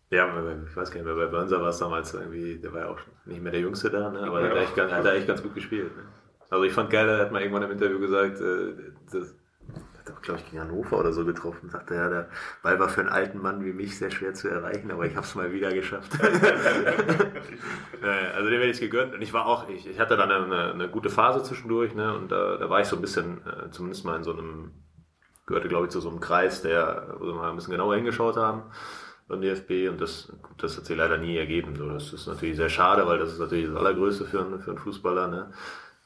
ja, 0.09 0.25
ich 0.65 0.75
weiß 0.75 0.89
gar 0.89 1.01
nicht 1.01 1.05
mehr, 1.05 1.15
bei 1.15 1.27
Bönser 1.27 1.61
war 1.61 1.69
es 1.69 1.77
damals 1.77 2.13
irgendwie, 2.13 2.57
der 2.57 2.73
war 2.73 2.81
ja 2.81 2.87
auch 2.89 2.99
nicht 3.25 3.41
mehr 3.41 3.51
der 3.51 3.61
Jüngste 3.61 3.89
da, 3.89 4.09
ne? 4.09 4.21
aber 4.21 4.41
der 4.41 4.51
hat, 4.51 4.57
echt, 4.57 4.75
ganz- 4.75 4.91
hat 4.91 5.05
er 5.05 5.13
echt 5.13 5.27
ganz 5.27 5.43
gut 5.43 5.53
gespielt. 5.53 5.95
Ne? 5.95 6.03
Also 6.49 6.63
ich 6.63 6.73
fand 6.73 6.89
geil, 6.89 7.07
er 7.07 7.19
hat 7.19 7.31
mal 7.31 7.41
irgendwann 7.41 7.63
im 7.63 7.71
Interview 7.71 7.99
gesagt, 7.99 8.39
äh, 8.39 8.93
das 9.11 9.35
glaube 10.27 10.41
ich, 10.41 10.51
gegen 10.51 10.61
Hannover 10.61 10.99
oder 10.99 11.11
so 11.11 11.25
getroffen, 11.25 11.69
sagte 11.69 11.95
ja, 11.95 12.09
der 12.09 12.29
Ball 12.61 12.79
war 12.79 12.89
für 12.89 13.01
einen 13.01 13.09
alten 13.09 13.41
Mann 13.41 13.65
wie 13.65 13.73
mich 13.73 13.97
sehr 13.97 14.11
schwer 14.11 14.33
zu 14.33 14.47
erreichen, 14.47 14.91
aber 14.91 15.05
ich 15.05 15.15
habe 15.15 15.25
es 15.25 15.35
mal 15.35 15.51
wieder 15.51 15.73
geschafft. 15.73 16.11
Also 17.99 18.49
dem 18.49 18.59
hätte 18.59 18.71
ich 18.71 18.79
gegönnt 18.79 19.15
und 19.15 19.21
ich 19.21 19.33
war 19.33 19.47
auch, 19.47 19.67
ich, 19.69 19.87
ich 19.87 19.99
hatte 19.99 20.15
dann 20.15 20.31
eine, 20.31 20.71
eine 20.71 20.87
gute 20.87 21.09
Phase 21.09 21.43
zwischendurch 21.43 21.95
ne? 21.95 22.15
und 22.15 22.31
da, 22.31 22.57
da 22.57 22.69
war 22.69 22.79
ich 22.79 22.87
so 22.87 22.95
ein 22.95 23.01
bisschen, 23.01 23.41
äh, 23.45 23.71
zumindest 23.71 24.05
mal 24.05 24.15
in 24.15 24.23
so 24.23 24.31
einem 24.31 24.71
gehörte, 25.47 25.67
glaube 25.67 25.85
ich, 25.85 25.91
zu 25.91 25.99
so 25.99 26.09
einem 26.09 26.19
Kreis, 26.19 26.61
der, 26.61 27.15
wo 27.17 27.25
wir 27.25 27.33
mal 27.33 27.49
ein 27.49 27.55
bisschen 27.55 27.71
genauer 27.71 27.95
hingeschaut 27.95 28.37
haben 28.37 28.63
beim 29.27 29.41
DFB 29.41 29.89
und 29.89 29.99
das, 29.99 30.31
gut, 30.41 30.63
das 30.63 30.77
hat 30.77 30.85
sich 30.85 30.95
leider 30.95 31.17
nie 31.17 31.37
ergeben. 31.37 31.75
So, 31.75 31.89
das 31.89 32.13
ist 32.13 32.27
natürlich 32.27 32.55
sehr 32.55 32.69
schade, 32.69 33.05
weil 33.07 33.19
das 33.19 33.33
ist 33.33 33.39
natürlich 33.39 33.67
das 33.67 33.75
Allergrößte 33.75 34.25
für 34.25 34.41
einen, 34.41 34.59
für 34.59 34.71
einen 34.71 34.79
Fußballer. 34.79 35.27
Ne? 35.27 35.51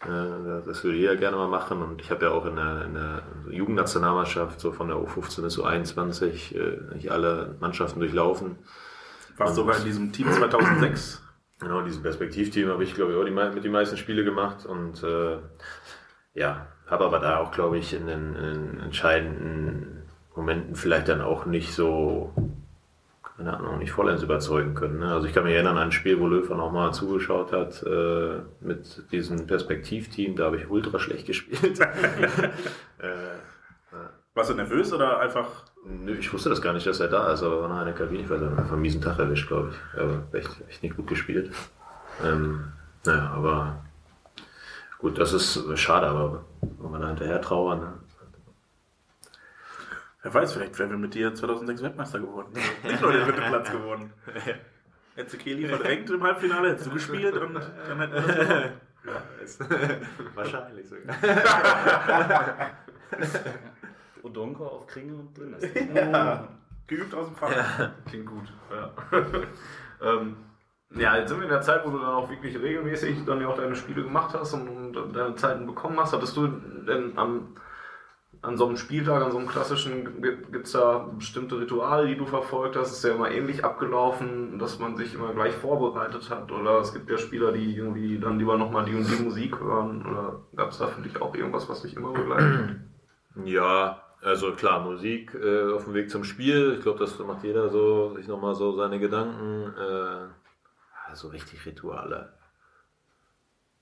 Äh, 0.03 0.65
Das 0.65 0.83
würde 0.83 0.97
jeder 0.97 1.15
gerne 1.15 1.37
mal 1.37 1.47
machen 1.47 1.81
und 1.81 2.01
ich 2.01 2.11
habe 2.11 2.25
ja 2.25 2.31
auch 2.31 2.45
in 2.45 2.55
der, 2.55 2.85
in 2.85 2.93
der 2.93 3.23
Jugendnationalmannschaft 3.49 4.59
so 4.59 4.71
von 4.71 4.87
der 4.87 4.97
U15 4.97 5.41
bis 5.41 5.59
U21 5.59 6.55
äh, 6.55 6.93
nicht 6.95 7.11
alle 7.11 7.55
Mannschaften 7.59 7.99
durchlaufen. 7.99 8.57
Warst 9.37 9.55
sogar 9.55 9.77
in 9.77 9.85
diesem 9.85 10.11
Team 10.11 10.31
2006. 10.31 11.21
Genau, 11.59 11.79
in 11.79 11.85
diesem 11.85 12.01
Perspektivteam 12.01 12.69
habe 12.69 12.83
ich, 12.83 12.95
glaube 12.95 13.11
ich, 13.11 13.17
auch 13.19 13.23
die, 13.23 13.55
mit 13.55 13.63
die 13.63 13.69
meisten 13.69 13.95
Spiele 13.95 14.23
gemacht 14.23 14.65
und 14.65 15.03
äh, 15.03 15.37
ja, 16.33 16.67
habe 16.87 17.05
aber 17.05 17.19
da 17.19 17.37
auch, 17.37 17.51
glaube 17.51 17.77
ich, 17.77 17.93
in 17.93 18.07
den, 18.07 18.35
in 18.35 18.43
den 18.43 18.79
entscheidenden 18.79 20.03
Momenten 20.35 20.75
vielleicht 20.75 21.07
dann 21.07 21.21
auch 21.21 21.45
nicht 21.45 21.73
so, 21.73 22.33
keine 23.43 23.57
Ahnung, 23.57 23.79
nicht 23.79 23.91
vollends 23.91 24.21
überzeugen 24.21 24.75
können. 24.75 24.99
Ne? 24.99 25.11
Also 25.11 25.27
ich 25.27 25.33
kann 25.33 25.43
mich 25.43 25.53
erinnern 25.53 25.77
an 25.77 25.85
ein 25.85 25.91
Spiel, 25.91 26.19
wo 26.19 26.27
Löw 26.27 26.47
noch 26.49 26.71
mal 26.71 26.93
zugeschaut 26.93 27.51
hat 27.51 27.83
äh, 27.83 28.41
mit 28.59 29.11
diesem 29.11 29.47
Perspektivteam, 29.47 30.35
da 30.35 30.45
habe 30.45 30.57
ich 30.57 30.69
ultra 30.69 30.99
schlecht 30.99 31.25
gespielt. 31.25 31.79
äh, 32.99 33.07
Warst 34.33 34.49
du 34.49 34.53
nervös 34.53 34.93
oder 34.93 35.19
einfach. 35.19 35.47
Nö, 35.85 36.13
ich 36.13 36.31
wusste 36.31 36.49
das 36.49 36.61
gar 36.61 36.73
nicht, 36.73 36.87
dass 36.87 36.99
er 36.99 37.09
da 37.09 37.33
ist, 37.33 37.43
aber 37.43 37.63
war 37.63 37.67
noch 37.67 37.79
in 37.79 37.85
der 37.85 37.93
Kabine. 37.93 38.23
Ich 38.23 38.29
weiß 38.29 38.39
nicht, 38.39 38.51
einfach 38.51 38.71
einen 38.71 38.81
miesen 38.81 39.01
Tag 39.01 39.19
erwischt, 39.19 39.47
glaube 39.47 39.71
ich. 39.71 39.99
Aber 39.99 40.23
echt, 40.31 40.49
echt 40.69 40.83
nicht 40.83 40.95
gut 40.95 41.07
gespielt. 41.07 41.51
Ähm, 42.23 42.71
naja, 43.05 43.31
aber 43.35 43.83
gut, 44.99 45.17
das 45.17 45.33
ist 45.33 45.77
schade, 45.77 46.07
aber 46.07 46.45
wenn 46.61 46.91
man 46.91 47.01
da 47.01 47.07
hinterher 47.07 47.41
trauern. 47.41 47.79
Ne? 47.79 47.93
Wer 50.23 50.33
weiß, 50.33 50.53
vielleicht 50.53 50.77
wären 50.77 50.91
wir 50.91 50.97
mit 50.97 51.13
dir 51.15 51.33
2006 51.33 51.81
Weltmeister 51.81 52.19
geworden. 52.19 52.53
Nicht 52.83 53.01
nur 53.01 53.11
den 53.11 53.23
dritten 53.23 53.41
Platz 53.41 53.71
geworden. 53.71 54.13
Hättest 55.15 55.33
du 55.33 55.37
Kelly 55.39 55.67
verdrängt 55.67 56.09
im 56.09 56.23
Halbfinale, 56.23 56.69
hättest 56.69 56.87
du 56.87 56.91
gespielt 56.91 57.35
und 57.35 57.55
dann 57.55 57.99
hätten 57.99 58.13
wir 58.13 58.21
das 58.21 58.35
gewonnen. 58.37 58.81
Wahrscheinlich 60.35 60.87
sogar. 60.87 61.15
Odonko 64.23 64.67
auf 64.67 64.87
Kringel 64.87 65.15
und 65.15 65.35
drin 65.35 65.53
ist. 65.53 65.75
Ja, 65.95 66.47
geübt 66.85 67.13
aus 67.15 67.27
dem 67.27 67.35
Fahrrad. 67.35 67.93
Klingt 68.07 68.27
gut. 68.27 68.53
Ja. 68.71 68.93
ähm, 70.01 70.37
ja, 70.95 71.17
jetzt 71.17 71.29
sind 71.29 71.39
wir 71.39 71.45
in 71.45 71.51
der 71.51 71.61
Zeit, 71.61 71.85
wo 71.85 71.89
du 71.89 71.97
dann 71.97 72.09
auch 72.09 72.29
wirklich 72.29 72.55
regelmäßig 72.59 73.25
dann 73.25 73.41
ja 73.41 73.47
auch 73.47 73.57
deine 73.57 73.75
Spiele 73.75 74.03
gemacht 74.03 74.35
hast 74.37 74.53
und, 74.53 74.95
und 74.95 75.13
deine 75.15 75.35
Zeiten 75.35 75.65
bekommen 75.65 75.99
hast. 75.99 76.13
Hattest 76.13 76.37
du 76.37 76.47
denn 76.47 77.17
am, 77.17 77.55
an 78.43 78.57
so 78.57 78.65
einem 78.65 78.77
Spieltag, 78.77 79.21
an 79.21 79.31
so 79.31 79.37
einem 79.37 79.47
klassischen, 79.47 80.21
gibt 80.21 80.65
es 80.65 80.71
da 80.71 80.97
bestimmte 81.15 81.59
Rituale, 81.59 82.07
die 82.07 82.17
du 82.17 82.25
verfolgt 82.25 82.75
hast? 82.75 82.91
Ist 82.91 83.03
ja 83.03 83.13
immer 83.13 83.29
ähnlich 83.29 83.63
abgelaufen, 83.63 84.57
dass 84.57 84.79
man 84.79 84.97
sich 84.97 85.13
immer 85.13 85.33
gleich 85.33 85.53
vorbereitet 85.53 86.29
hat? 86.29 86.51
Oder 86.51 86.79
es 86.79 86.91
gibt 86.91 87.09
ja 87.09 87.17
Spieler, 87.17 87.51
die 87.51 87.75
irgendwie 87.75 88.17
dann 88.17 88.39
lieber 88.39 88.57
nochmal 88.57 88.85
die 88.85 88.95
und 88.95 89.07
die 89.07 89.23
Musik 89.23 89.59
hören? 89.59 90.05
Oder 90.05 90.41
gab 90.55 90.71
es 90.71 90.79
da 90.79 90.87
für 90.87 91.01
dich 91.01 91.21
auch 91.21 91.35
irgendwas, 91.35 91.69
was 91.69 91.83
dich 91.83 91.95
immer 91.95 92.13
begleitet? 92.13 92.79
Ja, 93.45 94.01
also 94.21 94.51
klar, 94.53 94.83
Musik 94.83 95.33
äh, 95.35 95.71
auf 95.71 95.85
dem 95.85 95.93
Weg 95.93 96.09
zum 96.09 96.23
Spiel. 96.23 96.73
Ich 96.77 96.81
glaube, 96.81 96.99
das 96.99 97.17
macht 97.19 97.43
jeder 97.43 97.69
so, 97.69 98.15
sich 98.15 98.27
nochmal 98.27 98.55
so 98.55 98.73
seine 98.73 98.99
Gedanken. 98.99 99.73
Äh, 99.77 101.15
so 101.15 101.27
richtig 101.27 101.65
Rituale. 101.65 102.33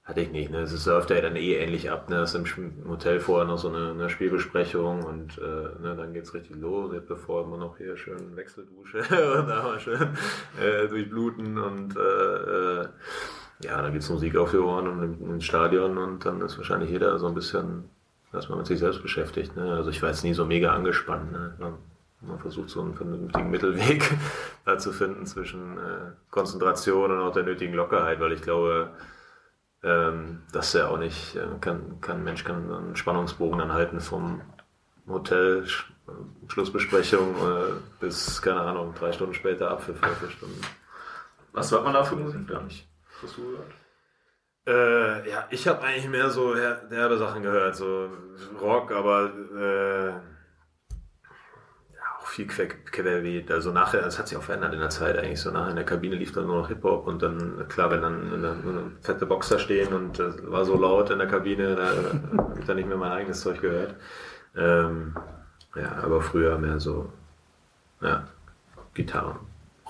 Hatte 0.09 0.21
ich 0.21 0.31
nicht, 0.31 0.49
ne? 0.49 0.61
Es 0.61 0.85
läuft 0.85 1.11
ja 1.11 1.21
dann 1.21 1.35
eh 1.35 1.55
ähnlich 1.55 1.91
ab, 1.91 2.09
ne? 2.09 2.17
Es 2.21 2.33
ist 2.33 2.57
im 2.57 2.73
Hotel 2.89 3.19
vorher 3.19 3.47
noch 3.47 3.59
so 3.59 3.69
eine, 3.69 3.91
eine 3.91 4.09
Spielbesprechung 4.09 5.03
und 5.03 5.37
äh, 5.37 5.81
ne, 5.81 5.95
dann 5.95 6.13
geht's 6.13 6.33
richtig 6.33 6.57
los, 6.57 6.91
jetzt 6.93 7.07
bevor 7.07 7.49
wir 7.49 7.57
noch 7.57 7.77
hier 7.77 7.95
schön 7.95 8.35
Wechseldusche 8.35 8.97
und 9.39 9.47
da 9.47 9.63
mal 9.63 9.79
schön 9.79 10.17
äh, 10.59 10.87
durchbluten 10.87 11.59
und 11.59 11.95
äh, 11.95 11.99
äh, 11.99 12.87
ja, 13.63 13.81
dann 13.81 13.93
gibt's 13.93 14.09
Musik 14.09 14.35
auf 14.35 14.51
die 14.51 14.57
Ohren 14.57 14.87
und 14.87 15.21
im 15.21 15.41
Stadion 15.41 15.97
und 15.97 16.25
dann 16.25 16.41
ist 16.41 16.57
wahrscheinlich 16.57 16.89
jeder 16.89 17.19
so 17.19 17.27
ein 17.27 17.35
bisschen 17.35 17.83
dass 18.31 18.49
man 18.49 18.59
mit 18.59 18.67
sich 18.67 18.79
selbst 18.79 19.01
beschäftigt. 19.01 19.55
Ne? 19.55 19.73
Also 19.73 19.89
ich 19.89 20.01
war 20.01 20.09
jetzt 20.09 20.23
nie 20.23 20.33
so 20.33 20.45
mega 20.45 20.73
angespannt. 20.73 21.31
Ne? 21.31 21.53
Man, 21.59 21.73
man 22.21 22.39
versucht 22.39 22.69
so 22.69 22.81
einen 22.81 22.93
vernünftigen 22.93 23.49
Mittelweg 23.49 24.11
da 24.65 24.77
zu 24.77 24.91
finden 24.91 25.25
zwischen 25.25 25.77
äh, 25.77 26.11
Konzentration 26.29 27.11
und 27.11 27.19
auch 27.19 27.33
der 27.33 27.43
nötigen 27.43 27.73
Lockerheit, 27.73 28.19
weil 28.19 28.33
ich 28.33 28.41
glaube, 28.41 28.91
ähm, 29.83 30.43
dass 30.51 30.75
er 30.75 30.89
auch 30.91 30.97
nicht, 30.97 31.35
äh, 31.35 31.47
kann, 31.61 32.01
kann 32.01 32.23
Mensch 32.23 32.43
kann 32.43 32.71
einen 32.71 32.95
Spannungsbogen 32.95 33.59
dann 33.59 33.73
halten 33.73 34.01
vom 34.01 34.41
Hotel, 35.07 35.65
Sch 35.65 35.91
Schlussbesprechung 36.47 37.35
äh, 37.35 37.73
bis, 37.99 38.41
keine 38.41 38.61
Ahnung, 38.61 38.95
drei 38.97 39.11
Stunden 39.11 39.35
später 39.35 39.69
ab 39.69 39.83
für 39.83 39.93
vier, 39.93 40.09
vier 40.09 40.29
Stunden. 40.29 40.61
Was 41.53 41.71
hört 41.71 41.83
man 41.83 41.93
da 41.93 42.03
für 42.03 42.15
Musik 42.15 42.47
Gar 42.47 42.61
dann? 42.61 42.69
hast 43.21 43.37
du 43.37 43.41
gehört? 43.43 43.71
Äh, 44.67 45.29
ja, 45.29 45.47
ich 45.49 45.67
habe 45.67 45.81
eigentlich 45.81 46.09
mehr 46.09 46.29
so 46.29 46.55
her 46.55 46.75
derbe 46.89 47.17
Sachen 47.17 47.41
gehört, 47.43 47.75
so 47.75 48.09
Rock, 48.59 48.91
aber 48.91 49.31
äh, 49.55 50.07
ja, 50.07 50.21
viel 52.29 52.47
Que- 52.47 52.67
Querbeet. 52.67 53.51
Also 53.51 53.71
nachher, 53.71 54.01
das 54.01 54.19
hat 54.19 54.27
sich 54.27 54.37
auch 54.37 54.43
verändert 54.43 54.73
in 54.73 54.79
der 54.79 54.89
Zeit 54.89 55.17
eigentlich. 55.17 55.41
So 55.41 55.51
nachher 55.51 55.69
in 55.71 55.75
der 55.75 55.85
Kabine 55.85 56.15
lief 56.15 56.31
dann 56.31 56.47
nur 56.47 56.57
noch 56.57 56.67
Hip-Hop 56.67 57.07
und 57.07 57.21
dann, 57.21 57.67
klar, 57.67 57.91
wenn 57.91 58.01
dann 58.01 58.33
eine, 58.33 58.91
fette 59.01 59.25
Boxer 59.25 59.59
stehen 59.59 59.93
und 59.93 60.19
das 60.19 60.35
war 60.49 60.65
so 60.65 60.79
laut 60.79 61.09
in 61.09 61.19
der 61.19 61.27
Kabine, 61.27 61.75
da 61.75 61.87
habe 61.87 62.59
ich 62.59 62.65
dann 62.65 62.75
nicht 62.77 62.87
mehr 62.87 62.97
mein 62.97 63.11
eigenes 63.11 63.41
Zeug 63.41 63.61
gehört. 63.61 63.95
Ähm, 64.55 65.15
ja, 65.75 65.97
aber 66.03 66.21
früher 66.21 66.57
mehr 66.57 66.79
so, 66.79 67.11
ja, 68.01 68.27
Gitarren, 68.93 69.37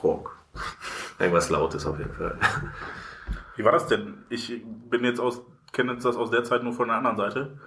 Rock. 0.02 0.38
Irgendwas 1.19 1.49
Lautes 1.49 1.86
auf 1.86 1.97
jeden 1.99 2.13
Fall. 2.13 2.38
Wie 3.56 3.65
war 3.65 3.73
das 3.73 3.88
denn? 3.88 4.23
Ich 4.30 4.63
bin 4.89 5.04
jetzt 5.04 5.19
aus, 5.19 5.41
kenne 5.73 5.93
jetzt 5.93 6.06
das 6.06 6.15
aus 6.15 6.32
der 6.32 6.43
Zeit 6.43 6.63
nur 6.63 6.73
von 6.73 6.88
der 6.88 6.97
anderen 6.97 7.17
Seite. 7.17 7.58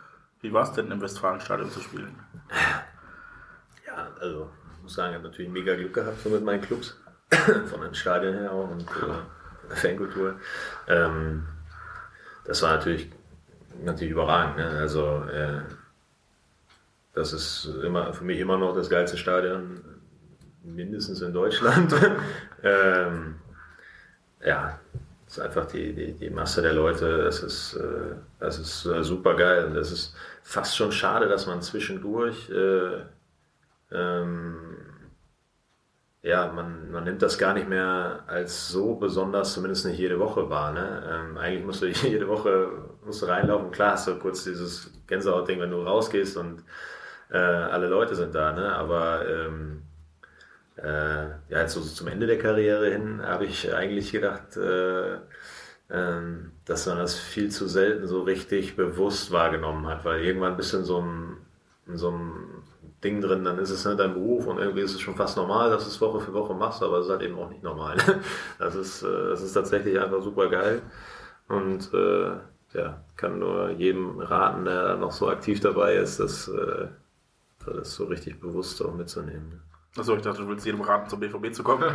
Wie 0.40 0.52
war 0.52 0.62
es 0.62 0.72
denn 0.72 0.90
im 0.90 1.00
Westfalenstadion 1.00 1.70
zu 1.70 1.80
spielen? 1.80 2.18
Ja, 3.86 4.08
also 4.20 4.50
muss 4.92 4.96
sagen, 4.96 5.12
ich 5.12 5.18
habe 5.18 5.28
natürlich 5.28 5.50
mega 5.50 5.74
Glück 5.74 5.94
gehabt 5.94 6.20
so 6.20 6.28
mit 6.28 6.44
meinen 6.44 6.60
Clubs. 6.60 6.96
Von 7.66 7.80
den 7.80 7.94
Stadien 7.94 8.34
her 8.34 8.52
auch 8.52 8.70
und 8.70 8.82
äh, 8.82 9.74
Fankultur. 9.74 10.34
Ähm, 10.86 11.46
das 12.44 12.60
war 12.62 12.76
natürlich, 12.76 13.10
natürlich 13.82 14.12
überragend. 14.12 14.58
Ne? 14.58 14.66
Also 14.66 15.24
äh, 15.32 15.62
das 17.14 17.32
ist 17.32 17.70
immer 17.82 18.12
für 18.12 18.24
mich 18.24 18.38
immer 18.38 18.58
noch 18.58 18.74
das 18.74 18.90
geilste 18.90 19.16
Stadion, 19.16 19.82
mindestens 20.62 21.22
in 21.22 21.32
Deutschland. 21.32 21.94
ähm, 22.62 23.36
ja, 24.44 24.78
ist 25.26 25.40
einfach 25.40 25.64
die, 25.66 25.94
die, 25.94 26.12
die 26.12 26.30
Masse 26.30 26.60
der 26.60 26.74
Leute, 26.74 27.24
das 27.24 27.42
ist, 27.42 27.74
äh, 27.76 28.14
das 28.40 28.58
ist 28.58 28.84
äh, 28.84 29.02
super 29.02 29.36
geil. 29.36 29.72
Das 29.74 29.90
ist 29.90 30.14
fast 30.42 30.76
schon 30.76 30.92
schade, 30.92 31.28
dass 31.28 31.46
man 31.46 31.62
zwischendurch 31.62 32.50
äh, 32.50 33.04
ähm, 33.94 34.72
ja, 36.22 36.52
man, 36.52 36.90
man 36.92 37.04
nimmt 37.04 37.20
das 37.20 37.36
gar 37.36 37.52
nicht 37.52 37.68
mehr 37.68 38.22
als 38.28 38.68
so 38.68 38.94
besonders, 38.94 39.54
zumindest 39.54 39.86
nicht 39.86 39.98
jede 39.98 40.20
Woche 40.20 40.48
wahr. 40.48 40.72
Ne? 40.72 41.02
Ähm, 41.10 41.36
eigentlich 41.36 41.64
musst 41.64 41.82
du 41.82 41.86
jede 42.08 42.28
Woche 42.28 42.68
musst 43.04 43.22
du 43.22 43.26
reinlaufen. 43.26 43.72
Klar 43.72 43.92
hast 43.92 44.06
du 44.06 44.18
kurz 44.18 44.44
dieses 44.44 44.92
Gänsehaut-Ding, 45.08 45.60
wenn 45.60 45.72
du 45.72 45.82
rausgehst 45.82 46.36
und 46.36 46.62
äh, 47.30 47.38
alle 47.38 47.88
Leute 47.88 48.14
sind 48.14 48.34
da. 48.34 48.52
Ne? 48.52 48.72
Aber 48.72 49.28
ähm, 49.28 49.82
äh, 50.76 51.24
ja, 51.48 51.60
jetzt 51.60 51.74
so 51.74 51.80
zum 51.80 52.06
Ende 52.08 52.26
der 52.26 52.38
Karriere 52.38 52.90
hin 52.90 53.20
habe 53.22 53.44
ich 53.46 53.74
eigentlich 53.74 54.12
gedacht, 54.12 54.56
äh, 54.56 55.18
ähm, 55.90 56.52
dass 56.64 56.86
man 56.86 56.98
das 56.98 57.18
viel 57.18 57.50
zu 57.50 57.66
selten 57.66 58.06
so 58.06 58.22
richtig 58.22 58.76
bewusst 58.76 59.32
wahrgenommen 59.32 59.86
hat, 59.88 60.04
weil 60.04 60.22
irgendwann 60.22 60.56
bist 60.56 60.72
du 60.72 60.78
in 60.78 60.84
so 60.84 60.98
einem, 60.98 61.38
in 61.86 61.96
so 61.96 62.10
einem 62.10 62.51
Ding 63.02 63.20
drin, 63.20 63.44
dann 63.44 63.58
ist 63.58 63.70
es 63.70 63.84
nicht 63.84 63.98
dein 63.98 64.14
Beruf 64.14 64.46
und 64.46 64.58
irgendwie 64.58 64.82
ist 64.82 64.94
es 64.94 65.00
schon 65.00 65.16
fast 65.16 65.36
normal, 65.36 65.70
dass 65.70 65.84
du 65.84 65.90
es 65.90 66.00
Woche 66.00 66.20
für 66.20 66.32
Woche 66.32 66.54
machst, 66.54 66.82
aber 66.82 66.98
es 66.98 67.06
ist 67.06 67.10
halt 67.10 67.22
eben 67.22 67.38
auch 67.38 67.50
nicht 67.50 67.62
normal. 67.62 67.96
Das 68.58 68.74
ist, 68.74 69.02
äh, 69.02 69.28
das 69.30 69.42
ist 69.42 69.52
tatsächlich 69.52 69.98
einfach 69.98 70.22
super 70.22 70.48
geil 70.48 70.82
und 71.48 71.92
äh, 71.92 72.30
ja, 72.74 73.04
kann 73.16 73.38
nur 73.38 73.70
jedem 73.70 74.18
raten, 74.18 74.64
der 74.64 74.96
noch 74.96 75.12
so 75.12 75.28
aktiv 75.28 75.60
dabei 75.60 75.94
ist, 75.96 76.20
das, 76.20 76.48
äh, 76.48 76.88
das 77.66 77.94
so 77.94 78.04
richtig 78.04 78.40
bewusst 78.40 78.82
auch 78.82 78.94
mitzunehmen. 78.94 79.62
Achso, 79.94 80.16
ich 80.16 80.22
dachte, 80.22 80.40
du 80.40 80.48
willst 80.48 80.64
jedem 80.64 80.80
raten, 80.80 81.06
zum 81.10 81.20
BVB 81.20 81.52
zu 81.52 81.62
kommen. 81.62 81.84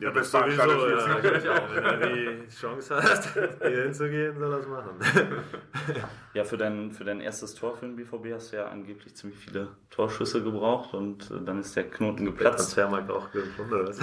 Ja, 0.00 0.08
das 0.10 0.32
Westfalenstadion 0.32 0.80
spielst. 0.80 1.08
natürlich 1.08 1.48
auch. 1.50 1.62
Wenn 1.74 2.00
du 2.00 2.08
die 2.46 2.48
Chance 2.48 2.96
hast, 2.96 3.34
hier 3.60 3.82
hinzugehen, 3.84 4.38
soll 4.38 4.50
das 4.50 4.66
machen. 4.66 4.90
Ja, 6.34 6.44
für 6.44 6.56
dein, 6.56 6.90
für 6.92 7.04
dein 7.04 7.20
erstes 7.20 7.54
Tor 7.54 7.76
für 7.76 7.84
den 7.84 7.96
BVB 7.96 8.32
hast 8.32 8.52
du 8.52 8.56
ja 8.56 8.66
angeblich 8.68 9.14
ziemlich 9.14 9.38
viele 9.38 9.68
Torschüsse 9.90 10.42
gebraucht 10.42 10.94
und 10.94 11.30
äh, 11.30 11.44
dann 11.44 11.58
ist 11.60 11.76
der 11.76 11.90
Knoten 11.90 12.24
Der 12.24 12.32
geplatzt. 12.32 12.56
Transfermarkt 12.74 13.10
auch 13.10 13.30
gefunden, 13.30 13.74
oder 13.74 13.88
was? 13.88 13.98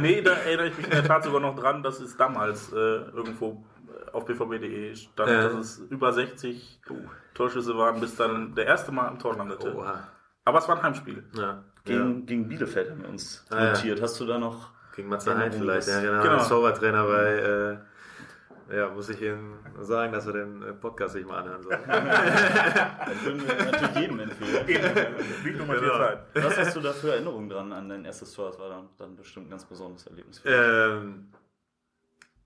nee, 0.00 0.20
da 0.20 0.32
erinnere 0.34 0.68
ich 0.68 0.76
mich 0.76 0.84
in 0.86 0.92
der 0.92 1.04
Tat 1.04 1.24
sogar 1.24 1.40
noch 1.40 1.56
dran, 1.56 1.82
dass 1.82 2.00
es 2.00 2.14
damals 2.18 2.70
äh, 2.72 2.76
irgendwo 2.76 3.64
auf 4.12 4.26
bvb.de 4.26 4.94
stand, 4.94 5.30
Ja. 5.30 5.44
dass 5.44 5.54
es 5.54 5.78
über 5.88 6.12
60 6.12 6.80
Torschüsse 7.32 7.76
waren, 7.78 7.98
bis 8.00 8.14
dann 8.16 8.54
der 8.54 8.66
erste 8.66 8.92
Mal 8.92 9.08
im 9.08 9.18
Tor 9.18 9.34
landete. 9.36 9.74
Oha. 9.74 10.06
Aber 10.44 10.58
es 10.58 10.68
war 10.68 10.76
ein 10.76 10.82
Heimspiel. 10.82 11.24
Ja. 11.34 11.64
Gegen, 11.84 12.20
ja. 12.20 12.26
gegen 12.26 12.48
Bielefeld 12.48 12.90
haben 12.90 13.02
wir 13.02 13.08
uns 13.08 13.44
Ah, 13.50 13.64
ja. 13.64 13.72
notiert. 13.72 14.00
Hast 14.00 14.18
du 14.20 14.26
da 14.26 14.38
noch 14.38 14.70
Gegen 14.94 15.08
Matze 15.08 15.36
Hein 15.36 15.52
vielleicht. 15.52 15.88
Ja, 15.88 16.00
genau. 16.00 16.22
Genau. 16.22 16.34
Als 16.36 16.48
Torwarttrainer 16.48 17.06
bei, 17.06 17.78
äh, 18.70 18.76
ja, 18.76 18.88
muss 18.90 19.08
ich 19.08 19.20
Ihnen 19.20 19.54
sagen, 19.80 20.12
dass 20.12 20.26
er 20.26 20.34
den 20.34 20.62
äh, 20.62 20.72
Podcast 20.72 21.14
sich 21.14 21.26
mal 21.26 21.38
anhören 21.40 21.62
soll. 21.62 21.78
Das 21.86 23.24
würden 23.24 23.42
wir 23.46 23.64
natürlich 23.72 23.96
jedem 23.96 24.20
empfehlen. 24.20 24.66
Liegt 25.44 25.58
nur 25.58 25.66
mal 25.66 25.78
Genau. 25.80 25.98
Zeit. 25.98 26.18
Was 26.34 26.58
hast 26.58 26.76
du 26.76 26.80
da 26.80 26.92
für 26.92 27.10
Erinnerungen 27.12 27.48
dran 27.48 27.72
an 27.72 27.88
dein 27.88 28.04
erstes 28.04 28.32
Tor? 28.32 28.50
Das 28.50 28.58
war 28.58 28.68
dann, 28.68 28.88
dann 28.98 29.16
bestimmt 29.16 29.48
ein 29.48 29.50
ganz 29.50 29.64
besonderes 29.64 30.06
Erlebnis. 30.06 30.38
für 30.38 30.48
dich. 30.48 30.56
ähm, 31.04 31.28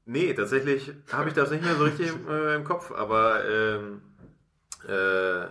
nee, 0.07 0.33
tatsächlich 0.35 0.92
habe 1.12 1.29
ich 1.29 1.35
das 1.35 1.51
nicht 1.51 1.62
mehr 1.64 1.75
so 1.75 1.85
richtig 1.85 2.09
im, 2.09 2.29
äh, 2.29 2.55
im 2.55 2.64
Kopf, 2.64 2.90
aber 2.92 3.44
ähm, 3.49 4.03
äh, 4.88 5.46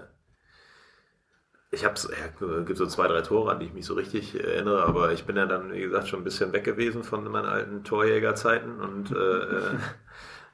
ich 1.76 1.86
habe 1.86 1.96
es, 1.96 2.10
ja, 2.10 2.62
gibt 2.62 2.78
so 2.78 2.88
zwei, 2.88 3.08
drei 3.08 3.22
Tore, 3.22 3.52
an 3.52 3.60
die 3.60 3.68
ich 3.68 3.74
mich 3.74 3.86
so 3.86 3.94
richtig 3.94 4.40
erinnere, 4.42 4.84
aber 4.84 5.12
ich 5.12 5.26
bin 5.26 5.36
ja 5.36 5.46
dann, 5.46 5.72
wie 5.72 5.82
gesagt, 5.82 6.08
schon 6.08 6.22
ein 6.22 6.24
bisschen 6.24 6.54
weg 6.54 6.64
gewesen 6.64 7.04
von 7.04 7.24
meinen 7.30 7.46
alten 7.46 7.84
Torjägerzeiten 7.84 8.80
und 8.80 9.12
äh, 9.12 9.16
äh, 9.16 9.76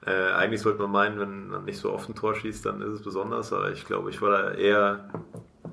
äh, 0.07 0.33
eigentlich 0.33 0.61
sollte 0.61 0.81
man 0.81 0.91
meinen, 0.91 1.19
wenn 1.19 1.47
man 1.47 1.65
nicht 1.65 1.79
so 1.79 1.93
oft 1.93 2.09
ein 2.09 2.15
Tor 2.15 2.35
schießt, 2.35 2.65
dann 2.65 2.81
ist 2.81 2.89
es 2.89 3.03
besonders, 3.03 3.53
aber 3.53 3.71
ich 3.71 3.85
glaube, 3.85 4.09
ich 4.09 4.21
war 4.21 4.31
da 4.31 4.51
eher, 4.51 5.09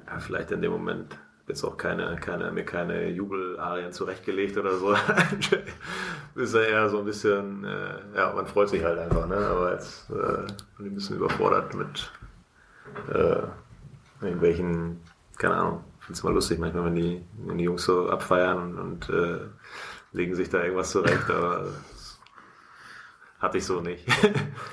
ja, 0.06 0.18
vielleicht 0.18 0.50
in 0.52 0.62
dem 0.62 0.72
Moment 0.72 1.18
jetzt 1.46 1.64
auch 1.64 1.78
keine, 1.78 2.16
keine, 2.16 2.52
mir 2.52 2.64
keine 2.64 3.08
Jubelarien 3.08 3.92
zurechtgelegt 3.92 4.58
oder 4.58 4.76
so. 4.76 4.94
ist 6.34 6.54
er 6.54 6.68
eher 6.68 6.90
so 6.90 6.98
ein 6.98 7.06
bisschen, 7.06 7.64
äh, 7.64 8.16
ja, 8.16 8.32
man 8.34 8.46
freut 8.46 8.68
sich 8.68 8.84
halt 8.84 8.98
einfach, 8.98 9.26
ne? 9.26 9.36
aber 9.36 9.72
jetzt 9.72 10.10
äh, 10.10 10.42
bin 10.76 10.86
ich 10.86 10.92
ein 10.92 10.94
bisschen 10.94 11.16
überfordert 11.16 11.74
mit 11.74 12.12
äh, 13.14 13.42
irgendwelchen, 14.20 15.00
keine 15.38 15.54
Ahnung, 15.54 15.84
ich 15.98 16.06
finde 16.06 16.18
es 16.18 16.24
immer 16.24 16.32
lustig 16.32 16.58
manchmal, 16.58 16.84
wenn 16.84 16.94
die, 16.94 17.24
wenn 17.46 17.58
die 17.58 17.64
Jungs 17.64 17.84
so 17.84 18.08
abfeiern 18.08 18.58
und, 18.58 18.78
und 18.78 19.10
äh, 19.10 19.40
legen 20.12 20.34
sich 20.34 20.48
da 20.48 20.62
irgendwas 20.62 20.90
zurecht, 20.90 21.30
aber 21.30 21.64
das 21.64 22.20
hatte 23.38 23.58
ich 23.58 23.64
so 23.64 23.80
nicht. 23.80 24.04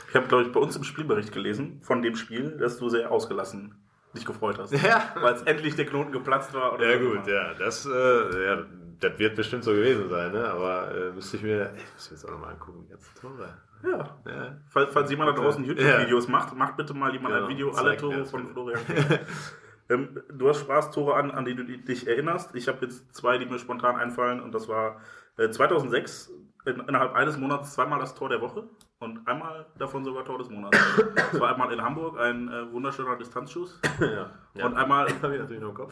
Ich 0.09 0.15
habe, 0.15 0.27
glaube 0.27 0.43
ich, 0.43 0.51
bei 0.51 0.59
uns 0.59 0.75
im 0.75 0.83
Spielbericht 0.83 1.31
gelesen 1.31 1.81
von 1.83 2.01
dem 2.01 2.15
Spiel, 2.15 2.57
dass 2.57 2.77
du 2.77 2.89
sehr 2.89 3.11
ausgelassen 3.11 3.75
dich 4.15 4.25
gefreut 4.25 4.57
hast. 4.57 4.71
Ja. 4.83 5.13
Weil 5.15 5.33
es 5.33 5.41
endlich 5.43 5.75
der 5.75 5.85
Knoten 5.85 6.11
geplatzt 6.11 6.53
war. 6.53 6.73
Oder 6.73 6.91
Ja 6.91 6.97
gut, 6.97 7.27
ja, 7.27 7.53
das, 7.53 7.85
äh, 7.85 8.45
ja, 8.45 8.63
das 8.99 9.19
wird 9.19 9.35
bestimmt 9.35 9.63
so 9.63 9.71
gewesen 9.71 10.09
sein, 10.09 10.31
ne? 10.31 10.49
aber 10.49 10.95
äh, 10.95 11.11
müsste 11.11 11.37
ich 11.37 11.43
mir, 11.43 11.73
ich 11.75 11.83
muss 11.93 12.09
mir 12.09 12.15
jetzt 12.15 12.25
auch 12.25 12.31
nochmal 12.31 12.53
angucken, 12.53 12.83
die 12.85 12.91
ganzen 12.91 13.13
Tore. 13.19 13.57
Ja. 13.83 14.17
Ja. 14.25 14.57
Falls, 14.69 14.93
falls 14.93 15.11
jemand 15.11 15.29
da 15.37 15.41
draußen 15.41 15.63
YouTube-Videos 15.63 16.27
macht, 16.27 16.55
macht 16.55 16.77
bitte 16.77 16.93
mal 16.93 17.11
jemand 17.11 17.35
Genau, 17.35 17.45
ein 17.45 17.51
Video, 17.51 17.71
zeig 17.71 17.85
alle 17.85 17.97
Tore 17.97 18.25
von. 18.25 18.47
Florian. 18.47 18.79
ähm, 19.89 20.21
du 20.31 20.49
hast 20.49 20.61
Spaß-Tore 20.61 21.15
an, 21.15 21.31
an 21.31 21.45
die 21.45 21.55
du 21.55 21.63
dich 21.63 22.07
erinnerst. 22.07 22.55
Ich 22.55 22.67
habe 22.67 22.85
jetzt 22.85 23.15
zwei, 23.15 23.37
die 23.37 23.45
mir 23.45 23.59
spontan 23.59 23.97
einfallen. 23.97 24.41
Und 24.41 24.53
das 24.53 24.67
war 24.67 25.01
äh, 25.37 25.49
2006 25.49 26.31
in, 26.65 26.79
innerhalb 26.87 27.13
eines 27.13 27.37
Monats 27.37 27.73
zweimal 27.73 27.99
das 27.99 28.15
Tor 28.15 28.29
der 28.29 28.41
Woche 28.41 28.67
und 28.99 29.27
einmal 29.27 29.67
davon 29.77 30.03
sogar 30.03 30.25
Tor 30.25 30.39
des 30.39 30.49
Monats. 30.49 30.77
Das 31.15 31.39
war 31.39 31.51
einmal 31.51 31.71
in 31.71 31.81
Hamburg 31.81 32.17
ein 32.19 32.47
äh, 32.47 32.71
wunderschöner 32.71 33.15
Distanzschuss. 33.17 33.79
ja. 33.99 34.31
ja. 34.55 34.65
Und 34.65 34.75
einmal 34.75 35.05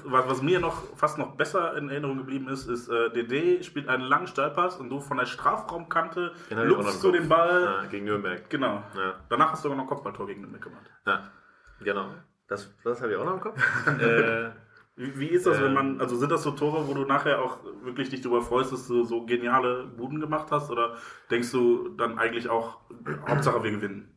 was, 0.05 0.29
was 0.29 0.41
mir 0.41 0.59
noch 0.59 0.81
fast 0.95 1.19
noch 1.19 1.35
besser 1.35 1.77
in 1.77 1.89
Erinnerung 1.89 2.17
geblieben 2.17 2.47
ist, 2.47 2.67
ist, 2.67 2.89
äh, 2.89 3.11
DD 3.11 3.63
spielt 3.63 3.87
einen 3.87 4.03
langen 4.03 4.25
Steilpass 4.25 4.77
und 4.77 4.89
du 4.89 4.99
von 4.99 5.17
der 5.17 5.25
Strafraumkante 5.25 6.31
im 6.49 6.57
lupfst 6.57 7.03
du 7.03 7.11
den 7.11 7.29
Ball. 7.29 7.63
Ja, 7.83 7.85
gegen 7.85 8.05
Nürnberg. 8.05 8.49
Genau. 8.49 8.81
Danach 9.29 9.51
hast 9.51 9.63
du 9.63 9.69
sogar 9.69 9.77
noch 9.77 9.83
ein 9.83 9.89
Kopfballtor 9.89 10.25
gegen 10.27 10.41
den 10.41 10.59
gemacht. 10.59 10.89
Ja, 11.05 11.29
genau. 11.83 12.07
Das, 12.53 12.71
das 12.83 13.01
habe 13.01 13.11
ich 13.11 13.17
auch 13.17 13.25
noch 13.25 13.33
im 13.33 13.41
Kopf. 13.41 13.59
äh, 13.99 14.51
Wie, 14.95 15.25
ist 15.25 15.47
das, 15.47 15.59
wenn 15.59 15.69
Ähm. 15.69 15.73
man, 15.73 15.99
also 15.99 16.15
sind 16.15 16.31
das 16.31 16.43
so 16.43 16.51
Tore, 16.51 16.87
wo 16.87 16.93
du 16.93 17.03
nachher 17.03 17.41
auch 17.41 17.57
wirklich 17.81 18.09
dich 18.09 18.21
darüber 18.21 18.43
freust, 18.43 18.71
dass 18.71 18.87
du 18.87 19.03
so 19.03 19.25
geniale 19.25 19.85
Buden 19.85 20.19
gemacht 20.19 20.51
hast? 20.51 20.69
Oder 20.69 20.95
denkst 21.31 21.51
du 21.51 21.89
dann 21.97 22.19
eigentlich 22.19 22.49
auch, 22.49 22.77
Hauptsache 23.27 23.63
wir 23.63 23.71
gewinnen? 23.71 24.12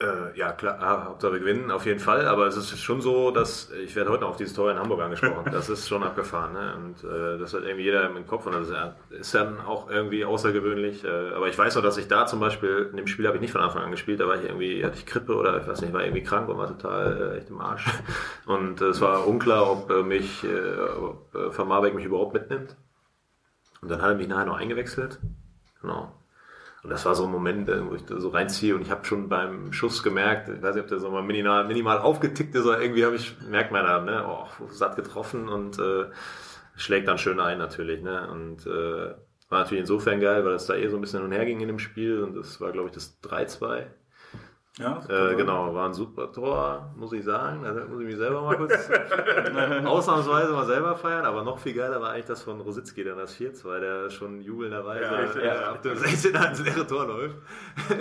Äh, 0.00 0.38
ja, 0.38 0.52
klar, 0.52 0.78
ah, 0.80 1.04
Hauptsache 1.06 1.32
wir 1.32 1.40
gewinnen, 1.40 1.72
auf 1.72 1.84
jeden 1.84 1.98
Fall. 1.98 2.26
Aber 2.28 2.46
es 2.46 2.56
ist 2.56 2.78
schon 2.80 3.00
so, 3.00 3.32
dass 3.32 3.72
ich 3.72 3.96
werde 3.96 4.10
heute 4.10 4.20
noch 4.22 4.30
auf 4.30 4.36
dieses 4.36 4.54
Tor 4.54 4.70
in 4.70 4.78
Hamburg 4.78 5.00
angesprochen. 5.00 5.44
Das 5.52 5.68
ist 5.68 5.88
schon 5.88 6.04
abgefahren. 6.04 6.52
Ne? 6.52 6.74
Und 6.76 7.02
äh, 7.02 7.36
das 7.36 7.52
hat 7.52 7.62
irgendwie 7.64 7.82
jeder 7.82 8.08
im 8.08 8.24
Kopf 8.26 8.46
und 8.46 8.52
das 8.54 8.68
ist, 8.68 8.74
ja- 8.74 8.94
ist 9.10 9.34
dann 9.34 9.60
auch 9.60 9.90
irgendwie 9.90 10.24
außergewöhnlich. 10.24 11.02
Äh, 11.04 11.08
aber 11.34 11.48
ich 11.48 11.58
weiß 11.58 11.74
noch, 11.74 11.82
dass 11.82 11.96
ich 11.98 12.06
da 12.06 12.26
zum 12.26 12.38
Beispiel, 12.38 12.86
in 12.92 12.96
dem 12.96 13.08
Spiel 13.08 13.26
habe 13.26 13.38
ich 13.38 13.40
nicht 13.40 13.50
von 13.50 13.60
Anfang 13.60 13.82
an 13.82 13.90
gespielt, 13.90 14.20
da 14.20 14.28
war 14.28 14.36
ich 14.36 14.44
irgendwie, 14.44 14.84
hatte 14.84 14.98
ich 14.98 15.04
Grippe 15.06 15.34
oder 15.34 15.60
ich 15.60 15.66
weiß 15.66 15.80
nicht, 15.80 15.92
war 15.92 16.04
irgendwie 16.04 16.22
krank 16.22 16.48
und 16.48 16.58
war 16.58 16.68
total 16.68 17.32
äh, 17.34 17.38
echt 17.38 17.50
im 17.50 17.60
Arsch. 17.60 17.84
Und 18.46 18.80
äh, 18.80 18.86
es 18.86 19.00
war 19.00 19.26
unklar, 19.26 19.68
ob 19.70 19.90
äh, 19.90 20.02
mich, 20.04 20.44
äh, 20.44 20.78
ob 20.96 21.34
äh, 21.34 21.56
Van 21.58 21.66
Marbeek 21.68 21.94
mich 21.94 22.04
überhaupt 22.06 22.34
mitnimmt. 22.34 22.76
Und 23.82 23.90
dann 23.90 24.00
hat 24.02 24.10
er 24.10 24.14
mich 24.16 24.28
nachher 24.28 24.46
noch 24.46 24.58
eingewechselt. 24.58 25.18
Genau. 25.80 26.12
Und 26.88 26.92
das 26.92 27.04
war 27.04 27.14
so 27.14 27.24
ein 27.24 27.30
Moment, 27.30 27.68
äh, 27.68 27.86
wo 27.86 27.94
ich 27.96 28.06
da 28.06 28.18
so 28.18 28.30
reinziehe 28.30 28.74
und 28.74 28.80
ich 28.80 28.90
habe 28.90 29.04
schon 29.04 29.28
beim 29.28 29.74
Schuss 29.74 30.02
gemerkt, 30.02 30.48
ich 30.48 30.62
weiß 30.62 30.74
nicht, 30.74 30.84
ob 30.84 30.88
der 30.88 30.98
so 30.98 31.10
mal 31.10 31.22
minimal, 31.22 31.66
minimal 31.66 31.98
aufgetickt 31.98 32.54
ist, 32.54 32.64
aber 32.64 32.80
irgendwie 32.80 33.04
habe 33.04 33.14
ich, 33.14 33.36
merkt 33.42 33.72
man 33.72 33.84
da, 33.84 34.00
ne, 34.00 34.26
oh, 34.26 34.46
satt 34.70 34.96
getroffen 34.96 35.50
und 35.50 35.78
äh, 35.78 36.06
schlägt 36.76 37.06
dann 37.06 37.18
schön 37.18 37.40
ein 37.40 37.58
natürlich, 37.58 38.00
ne, 38.00 38.26
und 38.30 38.66
äh, 38.66 39.14
war 39.50 39.58
natürlich 39.60 39.82
insofern 39.82 40.18
geil, 40.18 40.46
weil 40.46 40.54
es 40.54 40.64
da 40.64 40.76
eh 40.76 40.88
so 40.88 40.96
ein 40.96 41.02
bisschen 41.02 41.18
hin 41.18 41.28
und 41.28 41.36
her 41.36 41.44
ging 41.44 41.60
in 41.60 41.68
dem 41.68 41.78
Spiel 41.78 42.22
und 42.22 42.34
das 42.34 42.58
war, 42.58 42.72
glaube 42.72 42.88
ich, 42.88 42.94
das 42.94 43.20
3-2. 43.22 43.84
Ja, 44.78 45.00
Äh, 45.08 45.34
genau, 45.34 45.74
war 45.74 45.86
ein 45.86 45.92
super 45.94 46.30
Tor, 46.30 46.90
muss 46.96 47.12
ich 47.12 47.24
sagen. 47.24 47.62
Da 47.64 47.72
muss 47.86 48.00
ich 48.00 48.06
mich 48.06 48.16
selber 48.16 48.42
mal 48.42 48.56
kurz 48.56 48.88
ausnahmsweise 49.84 50.52
mal 50.52 50.66
selber 50.66 50.94
feiern. 50.94 51.24
Aber 51.24 51.42
noch 51.42 51.58
viel 51.58 51.74
geiler 51.74 52.00
war 52.00 52.10
eigentlich 52.12 52.26
das 52.26 52.42
von 52.42 52.60
Rositzky, 52.60 53.04
dann 53.04 53.18
das 53.18 53.36
4-2, 53.36 53.80
der 53.80 54.10
schon 54.10 54.40
jubelnderweise 54.40 55.02
Ja, 55.04 55.40
äh, 55.40 55.46
ja. 55.46 55.70
ab 55.72 55.82
dem 55.82 55.96
16 55.96 56.34
ins 56.34 56.62
leere 56.64 56.86
Tor 56.86 57.06
läuft. 57.06 57.36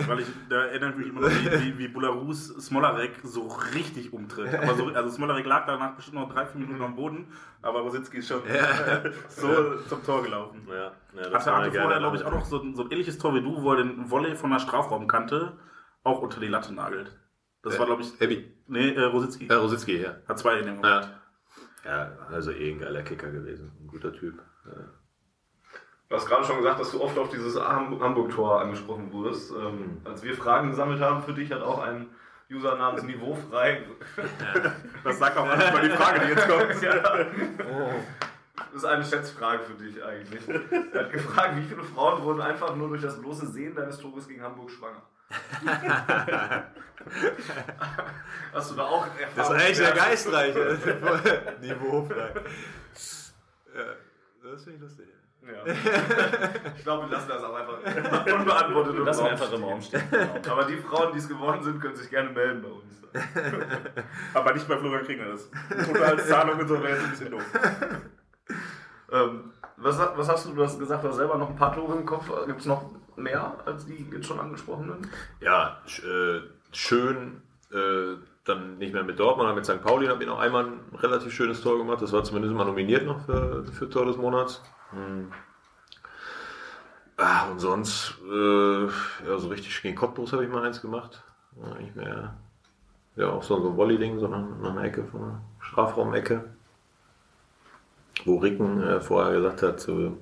Weil 0.07 0.19
ich, 0.19 0.27
da 0.49 0.65
erinnere 0.65 0.91
ich 0.91 0.95
mich 0.97 1.07
immer 1.07 1.21
noch, 1.21 1.29
wie, 1.29 1.65
wie, 1.65 1.77
wie 1.79 1.87
Bularus 1.87 2.47
Smolarek 2.59 3.11
so 3.23 3.47
richtig 3.73 4.13
umtritt. 4.13 4.53
Aber 4.53 4.75
so, 4.75 4.87
also 4.93 5.09
Smolarek 5.09 5.45
lag 5.45 5.65
danach 5.65 5.95
bestimmt 5.95 6.17
noch 6.19 6.31
drei, 6.31 6.45
vier 6.45 6.61
Minuten 6.61 6.81
am 6.83 6.95
Boden, 6.95 7.27
aber 7.61 7.79
Rositzky 7.81 8.17
ist 8.17 8.27
schon 8.27 8.41
so 9.29 9.75
zum 9.89 10.03
Tor 10.03 10.23
gelaufen. 10.23 10.67
Ja, 10.69 10.75
ja, 10.75 10.91
Hatte, 11.21 11.29
das 11.31 11.47
hatte 11.47 11.71
geile 11.71 11.81
vorher, 11.81 11.99
glaube 11.99 12.17
ich, 12.17 12.23
auch 12.23 12.31
noch 12.31 12.45
so, 12.45 12.61
ein- 12.61 12.75
so 12.75 12.83
ein 12.83 12.91
ähnliches 12.91 13.17
Tor 13.17 13.33
wie 13.33 13.41
du, 13.41 13.61
wo 13.61 13.71
er 13.71 13.77
den 13.77 14.09
Volley 14.09 14.35
von 14.35 14.51
der 14.51 14.59
Strafraumkante 14.59 15.53
auch 16.07 16.21
unter 16.21 16.39
die 16.39 16.47
Latte 16.47 16.73
nagelt. 16.73 17.11
Das 17.63 17.75
Äh, 17.75 17.79
war, 17.79 17.85
glaube 17.87 18.01
ich, 18.01 18.19
Ebi. 18.21 18.51
nee, 18.67 18.93
äh, 18.93 19.01
Rositzky. 19.03 19.47
Äh, 19.47 19.53
Rositzky, 19.53 20.01
ja. 20.01 20.15
Hat 20.27 20.39
zwei 20.39 20.59
in 20.59 20.65
dem 20.65 20.75
Moment. 20.77 21.05
ja. 21.05 21.11
Ja, 21.85 22.11
also 22.31 22.51
eh 22.51 22.71
ein 22.71 22.79
geiler 22.79 23.01
Kicker 23.03 23.29
gewesen. 23.31 23.71
Ein 23.79 23.87
guter 23.87 24.11
Typ. 24.11 24.41
Ja. 24.65 24.71
Du 26.09 26.15
hast 26.15 26.25
gerade 26.25 26.43
schon 26.43 26.57
gesagt, 26.57 26.79
dass 26.81 26.91
du 26.91 27.01
oft 27.01 27.17
auf 27.17 27.29
dieses 27.29 27.55
Ham- 27.57 28.01
Hamburg-Tor 28.01 28.59
angesprochen 28.61 29.11
wurdest. 29.13 29.51
Ähm, 29.51 30.01
als 30.03 30.21
wir 30.23 30.35
Fragen 30.35 30.69
gesammelt 30.71 30.99
haben 31.01 31.21
für 31.21 31.33
dich, 31.33 31.51
hat 31.51 31.61
auch 31.61 31.79
ein 31.79 32.07
User 32.51 32.75
namens 32.77 33.03
Niveaufrei. 33.03 33.83
Das 35.03 35.19
sagt 35.19 35.37
auch 35.37 35.45
alles 35.47 35.69
über 35.69 35.81
die 35.81 35.89
Frage, 35.91 36.19
die 36.25 36.31
jetzt 36.31 36.47
kommt. 36.49 36.81
ja. 36.81 37.01
Das 38.55 38.73
ist 38.73 38.85
eine 38.85 39.03
Schätzfrage 39.05 39.63
für 39.63 39.73
dich 39.81 40.03
eigentlich. 40.03 40.41
Er 40.93 41.03
hat 41.05 41.11
gefragt, 41.11 41.55
wie 41.57 41.63
viele 41.63 41.83
Frauen 41.83 42.21
wurden 42.23 42.41
einfach 42.41 42.75
nur 42.75 42.89
durch 42.89 43.01
das 43.01 43.19
bloße 43.21 43.47
Sehen 43.47 43.75
deines 43.75 43.97
Tores 43.99 44.27
gegen 44.27 44.41
Hamburg 44.41 44.71
schwanger? 44.71 45.03
Hast 48.53 48.71
du 48.71 48.75
da 48.75 48.83
auch 48.83 49.05
Das 49.07 49.15
ist 49.15 49.37
Erfahrung? 49.37 49.55
eigentlich 49.61 49.77
sehr 49.77 49.91
geistreich. 49.91 50.55
Niveaufrei. 51.61 52.31
Ja, 53.75 53.83
das 54.51 54.63
finde 54.63 54.75
ich 54.75 54.81
lustig. 54.81 55.07
Ja. 55.45 55.63
Ich 56.75 56.83
glaube, 56.83 57.03
wir 57.09 57.11
lassen 57.15 57.29
das 57.29 57.43
auch 57.43 57.53
einfach 57.55 57.77
unbeantwortet 58.33 58.97
Lassen 58.97 59.23
wir 59.23 59.31
Raum 59.31 59.31
einfach 59.31 59.51
im 59.53 59.59
stehen. 59.59 59.63
Raum 59.69 59.81
stehen. 59.81 60.03
Genau. 60.11 60.51
Aber 60.51 60.63
die 60.65 60.75
Frauen, 60.77 61.13
die 61.13 61.19
es 61.19 61.27
geworden 61.29 61.63
sind, 61.63 61.79
können 61.79 61.95
sich 61.95 62.09
gerne 62.09 62.29
melden 62.31 62.61
bei 62.63 62.69
uns. 62.69 63.01
Aber 64.33 64.53
nicht 64.53 64.67
bei 64.67 64.77
Florian 64.77 65.05
Kriegner. 65.05 65.27
Das 65.29 65.49
Totalzahlung 65.87 66.59
und 66.59 66.67
so 66.67 66.83
wäre 66.83 66.95
jetzt 66.95 67.03
ein 67.05 67.09
bisschen 67.11 67.31
doof. 67.31 67.43
Ähm, 69.11 69.53
was, 69.77 69.97
was 69.97 70.27
hast 70.27 70.45
du, 70.47 70.53
du 70.53 70.63
hast 70.63 70.77
gesagt, 70.77 71.03
du 71.03 71.07
hast 71.09 71.15
selber 71.15 71.37
noch 71.37 71.49
ein 71.49 71.55
paar 71.55 71.73
Tore 71.73 71.95
im 71.95 72.05
Kopf. 72.05 72.29
Gibt 72.45 72.59
es 72.59 72.65
noch 72.65 72.91
mehr 73.17 73.57
als 73.65 73.85
die 73.85 74.07
jetzt 74.11 74.27
schon 74.27 74.39
angesprochenen? 74.39 75.07
Ja, 75.41 75.81
äh, 75.87 76.41
schön. 76.71 77.41
Äh, 77.71 78.15
dann 78.47 78.77
nicht 78.77 78.93
mehr 78.93 79.03
mit 79.03 79.19
Dortmund, 79.19 79.47
aber 79.47 79.55
mit 79.55 79.65
St. 79.65 79.81
Pauli 79.81 80.07
habe 80.07 80.23
ich 80.23 80.29
noch 80.29 80.39
einmal 80.39 80.65
ein 80.65 80.79
relativ 80.95 81.33
schönes 81.33 81.61
Tor 81.61 81.77
gemacht. 81.77 82.01
Das 82.01 82.13
war 82.13 82.23
zumindest 82.23 82.55
mal 82.55 82.65
nominiert 82.65 83.05
noch 83.05 83.25
für, 83.25 83.65
für 83.65 83.89
Tor 83.89 84.05
des 84.05 84.17
Monats. 84.17 84.61
Hm. 84.91 85.31
Ah, 87.17 87.49
und 87.49 87.59
sonst, 87.59 88.15
äh, 88.31 88.85
ja, 88.85 89.37
so 89.37 89.47
richtig 89.47 89.81
gegen 89.81 89.95
Cottbus 89.95 90.33
habe 90.33 90.45
ich 90.45 90.51
mal 90.51 90.63
eins 90.63 90.81
gemacht. 90.81 91.23
Nicht 91.79 91.95
mehr, 91.95 92.35
ja, 93.15 93.29
auch 93.31 93.41
so, 93.41 93.55
ein 93.55 93.75
Volley-Ding, 93.75 94.19
so 94.19 94.27
nach, 94.27 94.43
nach 94.61 94.71
einer 94.71 94.83
Ecke, 94.83 95.03
von 95.03 95.23
einer 95.23 95.41
Strafraumecke. 95.59 96.45
Wo 98.25 98.37
Ricken 98.37 98.83
äh, 98.83 99.01
vorher 99.01 99.33
gesagt 99.33 99.63
hat, 99.63 99.79
so, 99.79 100.17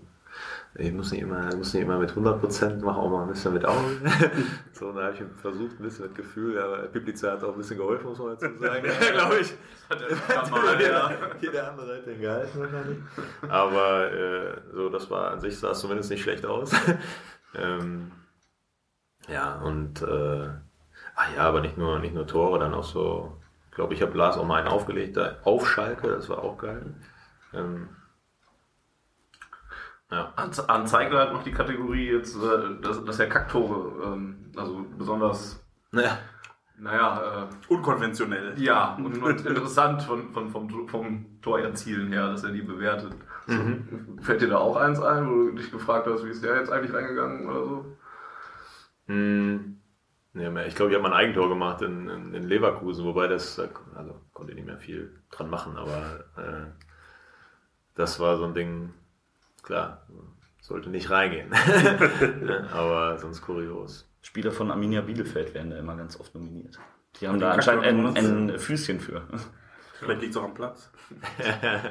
ich 0.78 0.91
muss 0.91 1.11
nicht 1.11 1.21
immer, 1.21 1.55
muss 1.55 1.73
nicht 1.73 1.84
immer 1.84 1.97
mit 1.97 2.11
100% 2.11 2.84
machen, 2.84 2.99
auch 2.99 3.09
mal 3.09 3.23
ein 3.23 3.30
bisschen 3.30 3.53
mit 3.53 3.65
Augen. 3.65 4.01
so, 4.73 4.91
da 4.91 5.03
habe 5.03 5.13
ich 5.13 5.23
versucht, 5.41 5.80
ein 5.80 5.84
bisschen 5.84 6.07
mit 6.07 6.15
Gefühl, 6.15 6.59
aber 6.59 6.78
Piplica 6.88 7.32
hat 7.32 7.43
auch 7.45 7.53
ein 7.53 7.57
bisschen 7.57 7.78
geholfen, 7.78 8.07
muss 8.09 8.19
man 8.19 8.38
dazu 8.38 8.45
sagen, 8.59 8.84
glaube 9.13 9.39
ich. 9.39 9.53
jeder, 10.80 11.11
jeder 11.39 11.71
andere 11.71 11.97
hat 11.97 12.05
den 12.05 12.19
gehalten 12.19 12.59
wahrscheinlich. 12.59 12.97
Aber 13.47 14.11
äh, 14.11 14.57
so, 14.73 14.89
das 14.89 15.09
war 15.09 15.32
an 15.32 15.39
sich 15.39 15.57
sah 15.57 15.71
es 15.71 15.80
zumindest 15.80 16.09
nicht 16.09 16.23
schlecht 16.23 16.45
aus. 16.45 16.73
ähm, 17.55 18.11
ja, 19.30 19.55
und 19.61 20.01
äh, 20.01 20.49
ach 21.15 21.36
ja, 21.38 21.43
aber 21.43 21.61
nicht 21.61 21.78
nur, 21.78 21.99
nicht 21.99 22.13
nur 22.13 22.28
Tore, 22.28 22.59
dann 22.59 22.73
auch 22.73 22.84
so, 22.84 23.38
ich 23.69 23.76
glaube, 23.76 23.93
ich 23.93 24.01
habe 24.01 24.17
Lars 24.17 24.38
auch 24.38 24.45
mal 24.45 24.59
einen 24.59 24.67
aufgelegt, 24.67 25.15
da 25.15 25.38
auf 25.45 25.69
Schalke, 25.69 26.09
das 26.09 26.28
war 26.28 26.43
auch 26.43 26.57
geil. 26.57 26.95
Ähm, 27.53 27.88
ja. 30.12 30.34
An, 30.36 30.51
an 30.68 30.88
Zeigler 30.88 31.20
hat 31.22 31.34
noch 31.34 31.43
die 31.43 31.51
Kategorie 31.51 32.12
jetzt, 32.12 32.36
äh, 32.36 32.82
dass, 32.82 33.03
dass 33.03 33.20
er 33.20 33.28
Kacktore, 33.28 34.03
ähm, 34.14 34.51
also 34.56 34.86
besonders, 34.97 35.64
Naja, 35.91 36.18
naja, 36.78 37.49
Unkonventionell. 37.70 38.53
äh, 38.58 38.62
ja, 38.62 38.95
und, 38.95 39.22
und 39.22 39.45
interessant 39.45 40.03
von, 40.03 40.32
von, 40.34 40.49
vom, 40.49 40.88
vom 40.88 41.41
Tor 41.41 41.60
erzielen 41.60 42.12
her, 42.12 42.30
dass 42.32 42.43
er 42.43 42.51
die 42.51 42.62
bewertet. 42.62 43.14
So, 43.47 43.53
Fällt 44.22 44.41
dir 44.41 44.49
da 44.49 44.58
auch 44.58 44.76
eins 44.76 44.99
ein, 45.01 45.30
wo 45.30 45.34
du 45.45 45.51
dich 45.53 45.72
gefragt 45.72 46.08
hast, 46.08 46.26
wie 46.26 46.30
ist 46.30 46.43
der 46.43 46.58
jetzt 46.58 46.72
eigentlich 46.72 46.93
reingegangen 46.93 47.47
oder 47.49 47.64
so? 47.66 47.86
Hm, 49.08 49.80
ja, 50.34 50.49
mehr- 50.49 50.68
ich 50.68 50.76
glaube, 50.76 50.91
ich 50.91 50.97
habe 50.97 51.08
mein 51.08 51.14
Eigentor 51.18 51.49
gemacht 51.49 51.82
in, 51.82 52.10
in, 52.10 52.34
in 52.34 52.43
Leverkusen, 52.43 53.06
wobei 53.06 53.28
das, 53.28 53.60
also 53.60 54.20
konnte 54.34 54.51
ich 54.51 54.56
nicht 54.58 54.66
mehr 54.68 54.80
viel 54.80 55.22
dran 55.32 55.49
machen, 55.49 55.78
aber 55.78 56.26
äh, 56.38 56.66
das 57.95 58.20
war 58.20 58.38
so 58.38 58.45
ein 58.45 58.53
Ding, 58.53 58.93
klar, 59.66 60.07
sollte 60.61 60.89
nicht 60.89 61.09
reingehen. 61.09 61.51
Aber 62.74 63.18
sonst 63.18 63.41
kurios. 63.41 64.09
Spieler 64.22 64.51
von 64.51 64.72
Arminia 64.72 65.01
Bielefeld 65.01 65.53
werden 65.53 65.72
da 65.72 65.78
immer 65.78 65.95
ganz 65.95 66.20
oft 66.20 66.34
nominiert. 66.34 66.80
Die 67.20 67.28
haben 67.28 67.39
da 67.39 67.51
anscheinend 67.51 67.86
ein, 67.86 68.49
ein 68.49 68.59
Füßchen 68.59 68.99
für. 68.99 69.22
Vielleicht 69.99 70.22
liegt 70.22 70.32
es 70.32 70.38
auch 70.38 70.45
am 70.45 70.53
Platz. 70.53 70.91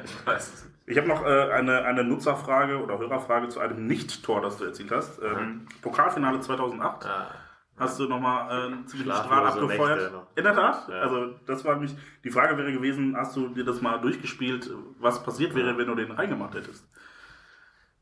Ich 0.03 0.27
weiß 0.27 0.53
es 0.53 0.63
nicht. 0.65 0.75
Ich 0.87 0.97
habe 0.97 1.07
noch 1.07 1.25
äh, 1.25 1.51
eine, 1.51 1.83
eine 1.83 2.03
Nutzerfrage 2.03 2.83
oder 2.83 2.99
Hörerfrage 2.99 3.47
zu 3.47 3.59
einem 3.59 3.87
Nicht-Tor, 3.87 4.41
das 4.41 4.57
du 4.57 4.65
erzielt 4.65 4.91
hast. 4.91 5.19
Ähm, 5.21 5.65
Pokalfinale 5.81 6.41
2008. 6.41 7.05
Ah, 7.05 7.31
Hast 7.77 7.99
du 7.99 8.07
nochmal 8.07 8.49
äh, 8.49 8.65
einen 8.67 8.87
ziemlichen 8.87 9.11
Strahl 9.11 9.47
abgefeuert? 9.47 10.13
In 10.35 10.43
der 10.43 10.53
Tat. 10.53 10.87
Ja. 10.87 11.01
Also 11.01 11.33
das 11.45 11.65
war 11.65 11.77
mich. 11.77 11.95
Die 12.23 12.29
Frage 12.29 12.57
wäre 12.57 12.71
gewesen, 12.71 13.17
hast 13.17 13.35
du 13.35 13.49
dir 13.49 13.65
das 13.65 13.81
mal 13.81 13.97
durchgespielt, 13.97 14.69
was 14.99 15.23
passiert 15.23 15.55
wäre, 15.55 15.77
wenn 15.77 15.87
du 15.87 15.95
den 15.95 16.11
reingemacht 16.11 16.53
hättest? 16.53 16.87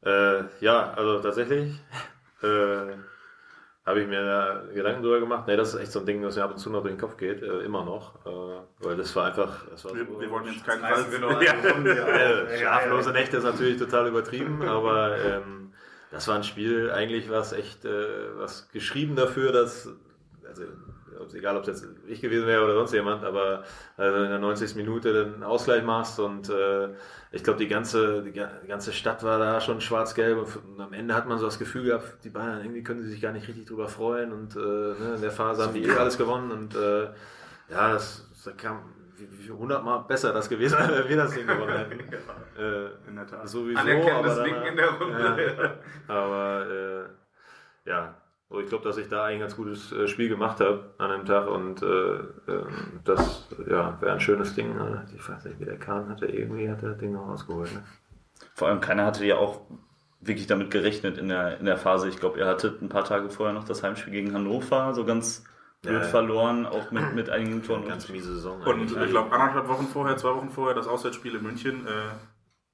Äh, 0.05 0.43
ja, 0.59 0.93
also 0.93 1.19
tatsächlich 1.19 1.73
äh, 2.41 2.97
habe 3.85 4.01
ich 4.01 4.07
mir 4.07 4.23
da 4.23 4.63
Gedanken 4.73 5.03
drüber 5.03 5.19
gemacht. 5.19 5.47
Nee, 5.47 5.57
das 5.57 5.73
ist 5.73 5.79
echt 5.79 5.91
so 5.91 5.99
ein 5.99 6.05
Ding, 6.05 6.23
was 6.23 6.35
mir 6.35 6.43
ab 6.43 6.51
und 6.51 6.57
zu 6.57 6.69
noch 6.69 6.81
durch 6.81 6.93
den 6.93 6.99
Kopf 6.99 7.17
geht, 7.17 7.41
äh, 7.41 7.59
immer 7.59 7.83
noch. 7.83 8.25
Äh, 8.25 8.85
weil 8.85 8.95
das 8.95 9.15
war 9.15 9.25
einfach. 9.25 9.65
Das 9.69 9.83
war 9.85 9.93
Wir, 9.93 10.05
so, 10.05 10.19
wir 10.19 10.29
wollen 10.29 10.45
jetzt 10.45 10.65
keinen 10.65 10.83
wir 10.83 11.19
noch 11.19 11.41
ja. 11.41 11.53
Äh, 11.63 12.57
schlaflose 12.59 13.11
Nächte 13.11 13.37
ist 13.37 13.43
natürlich 13.43 13.77
total 13.77 14.07
übertrieben, 14.07 14.61
aber 14.67 15.17
ähm, 15.17 15.73
das 16.11 16.27
war 16.27 16.35
ein 16.35 16.43
Spiel 16.43 16.91
eigentlich, 16.91 17.29
was 17.29 17.53
echt, 17.53 17.85
äh, 17.85 18.37
was 18.37 18.69
geschrieben 18.69 19.15
dafür, 19.15 19.51
dass, 19.51 19.89
also 20.47 20.63
egal 21.33 21.57
ob 21.57 21.63
es 21.63 21.67
jetzt 21.67 21.87
ich 22.07 22.21
gewesen 22.21 22.47
wäre 22.47 22.63
oder 22.63 22.73
sonst 22.75 22.93
jemand, 22.93 23.23
aber 23.23 23.63
also 23.97 24.17
in 24.23 24.29
der 24.29 24.39
90. 24.39 24.75
Minute 24.75 25.13
den 25.13 25.43
Ausgleich 25.43 25.83
machst 25.83 26.19
und 26.19 26.49
äh, 26.49 26.89
ich 27.31 27.43
glaube 27.43 27.59
die 27.59 27.67
ganze, 27.67 28.21
die, 28.23 28.31
ga- 28.31 28.51
die 28.63 28.67
ganze 28.67 28.93
Stadt 28.93 29.23
war 29.23 29.39
da 29.39 29.59
schon 29.61 29.81
schwarz-gelb 29.81 30.37
und 30.67 30.79
am 30.81 30.93
Ende 30.93 31.13
hat 31.15 31.27
man 31.27 31.37
so 31.39 31.45
das 31.45 31.59
Gefühl 31.59 31.85
gehabt, 31.85 32.23
die 32.23 32.29
Bayern 32.29 32.61
irgendwie 32.61 32.83
können 32.83 33.01
sie 33.01 33.09
sich 33.09 33.21
gar 33.21 33.31
nicht 33.31 33.47
richtig 33.47 33.65
drüber 33.65 33.87
freuen 33.87 34.31
und 34.31 34.55
äh, 34.55 34.59
ne, 34.59 35.13
in 35.15 35.21
der 35.21 35.31
Phase 35.31 35.63
haben 35.63 35.73
die 35.73 35.83
eh 35.85 35.91
alles 35.97 36.17
gewonnen 36.17 36.51
und 36.51 36.75
äh, 36.75 37.03
ja, 37.69 37.93
das, 37.93 38.29
das 38.43 38.55
kam 38.57 38.79
wie, 39.15 39.27
wie 39.47 39.51
100 39.51 39.83
Mal 39.83 39.99
besser 39.99 40.33
das 40.33 40.49
gewesen, 40.49 40.77
wenn 40.89 41.07
wir 41.09 41.17
das 41.17 41.33
Ding 41.33 41.47
gewonnen 41.47 41.77
hätten. 41.77 41.99
Äh, 42.55 43.09
In 43.09 43.15
der 43.15 43.25
Tat. 43.25 43.49
sowieso, 43.49 43.79
Anerkennendes 43.79 44.37
aber 44.37 44.43
Nicken 44.47 44.63
in 44.67 44.75
der 44.77 44.89
Runde. 44.91 45.77
Ja, 46.07 46.13
aber 46.13 46.67
äh, 46.69 47.89
ja, 47.89 48.13
Aber 48.53 48.61
ich 48.61 48.69
glaube, 48.69 48.83
dass 48.83 48.97
ich 48.97 49.09
da 49.09 49.23
eigentlich 49.23 49.37
ein 49.37 49.39
ganz 49.39 49.55
gutes 49.55 49.91
äh, 49.91 50.07
Spiel 50.07 50.29
gemacht 50.29 50.59
habe 50.59 50.93
an 50.99 51.09
dem 51.09 51.25
Tag 51.25 51.47
und 51.47 51.81
äh, 51.81 51.87
äh, 51.87 52.65
das 53.03 53.47
ja, 53.67 53.99
wäre 53.99 54.13
ein 54.13 54.19
schönes 54.19 54.53
Ding. 54.53 54.75
Ne? 54.75 55.07
Ich 55.15 55.27
weiß 55.27 55.45
nicht, 55.45 55.59
wie 55.59 55.65
der 55.65 55.79
Kahn 55.79 56.07
hatte, 56.07 56.27
irgendwie 56.27 56.69
hat 56.69 56.83
er 56.83 56.89
das 56.89 56.99
Ding 56.99 57.13
noch 57.13 57.27
rausgeholt. 57.27 57.73
Ne? 57.73 57.83
Vor 58.53 58.67
allem 58.67 58.79
keiner 58.79 59.05
hatte 59.05 59.25
ja 59.25 59.37
auch 59.37 59.61
wirklich 60.21 60.45
damit 60.45 60.69
gerechnet 60.69 61.17
in 61.17 61.29
der, 61.29 61.57
in 61.59 61.65
der 61.65 61.77
Phase. 61.77 62.07
Ich 62.07 62.19
glaube, 62.19 62.37
ihr 62.37 62.45
hattet 62.45 62.79
ein 62.83 62.89
paar 62.89 63.05
Tage 63.05 63.31
vorher 63.31 63.55
noch 63.55 63.63
das 63.63 63.81
Heimspiel 63.81 64.13
gegen 64.13 64.35
Hannover, 64.35 64.93
so 64.93 65.03
ganz 65.03 65.45
blöd 65.81 65.95
Ja, 65.95 66.01
ja. 66.01 66.07
verloren, 66.07 66.67
auch 66.67 66.91
mit, 66.91 67.15
mit 67.15 67.31
einigen 67.31 67.63
Toren. 67.63 67.87
Ganz 67.87 68.07
miese 68.09 68.35
Saison. 68.35 68.61
Und 68.61 68.69
eigentlich. 68.69 69.01
ich 69.01 69.09
glaube, 69.09 69.31
anderthalb 69.31 69.67
Wochen 69.67 69.87
vorher, 69.87 70.15
zwei 70.17 70.35
Wochen 70.35 70.51
vorher, 70.51 70.75
das 70.75 70.87
Auswärtsspiel 70.87 71.33
in 71.33 71.41
München, 71.41 71.87
äh, 71.87 71.89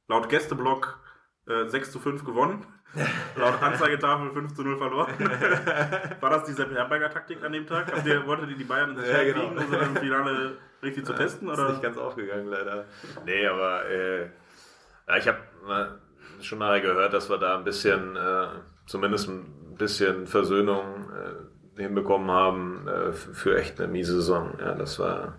laut 0.10 0.28
Gästeblock 0.28 1.00
äh, 1.48 1.70
6 1.70 1.94
zu 1.94 2.00
5 2.00 2.26
gewonnen. 2.26 2.66
laut 3.36 3.62
Anzeigetafel 3.62 4.32
5 4.32 4.56
zu 4.56 4.64
0 4.64 4.78
verloren. 4.78 5.14
War 6.20 6.30
das 6.30 6.46
die 6.46 6.54
Sepp 6.54 6.72
Herberger 6.72 7.10
Taktik 7.10 7.44
an 7.44 7.52
dem 7.52 7.68
Tag? 7.68 7.92
Habt 7.92 8.06
ihr, 8.06 8.26
wolltet 8.26 8.50
ihr 8.50 8.58
die 8.58 8.64
Bayern 8.64 8.98
ins 8.98 9.08
Ja, 9.08 9.24
genau. 9.24 9.48
kriegen, 9.48 9.58
um 9.58 9.68
sie 9.68 9.78
dann 9.78 9.90
im 9.90 9.96
Finale 9.98 10.58
richtig 10.82 11.06
zu 11.06 11.14
testen? 11.14 11.50
Ist 11.50 11.60
Oder? 11.60 11.70
nicht 11.70 11.82
ganz 11.84 11.98
aufgegangen, 11.98 12.48
leider. 12.48 12.86
Nee, 13.26 13.46
aber 13.46 13.86
äh, 13.90 14.30
ja, 15.08 15.18
ich 15.18 15.28
habe 15.28 16.00
schon 16.42 16.60
nachher 16.60 16.82
gehört, 16.82 17.14
dass 17.14 17.30
wir 17.30 17.38
da 17.38 17.58
ein 17.58 17.64
bisschen, 17.64 18.16
äh, 18.16 18.48
zumindest 18.86 19.30
ein 19.30 19.76
bisschen 19.78 20.26
Versöhnung 20.28 21.10
äh, 21.12 21.82
hinbekommen 21.82 22.32
haben 22.32 22.88
äh, 22.88 23.12
für 23.14 23.58
echt 23.58 23.80
eine 23.80 23.92
miese 23.92 24.14
Saison. 24.14 24.58
Ja, 24.60 24.74
das 24.74 25.00
war, 25.00 25.38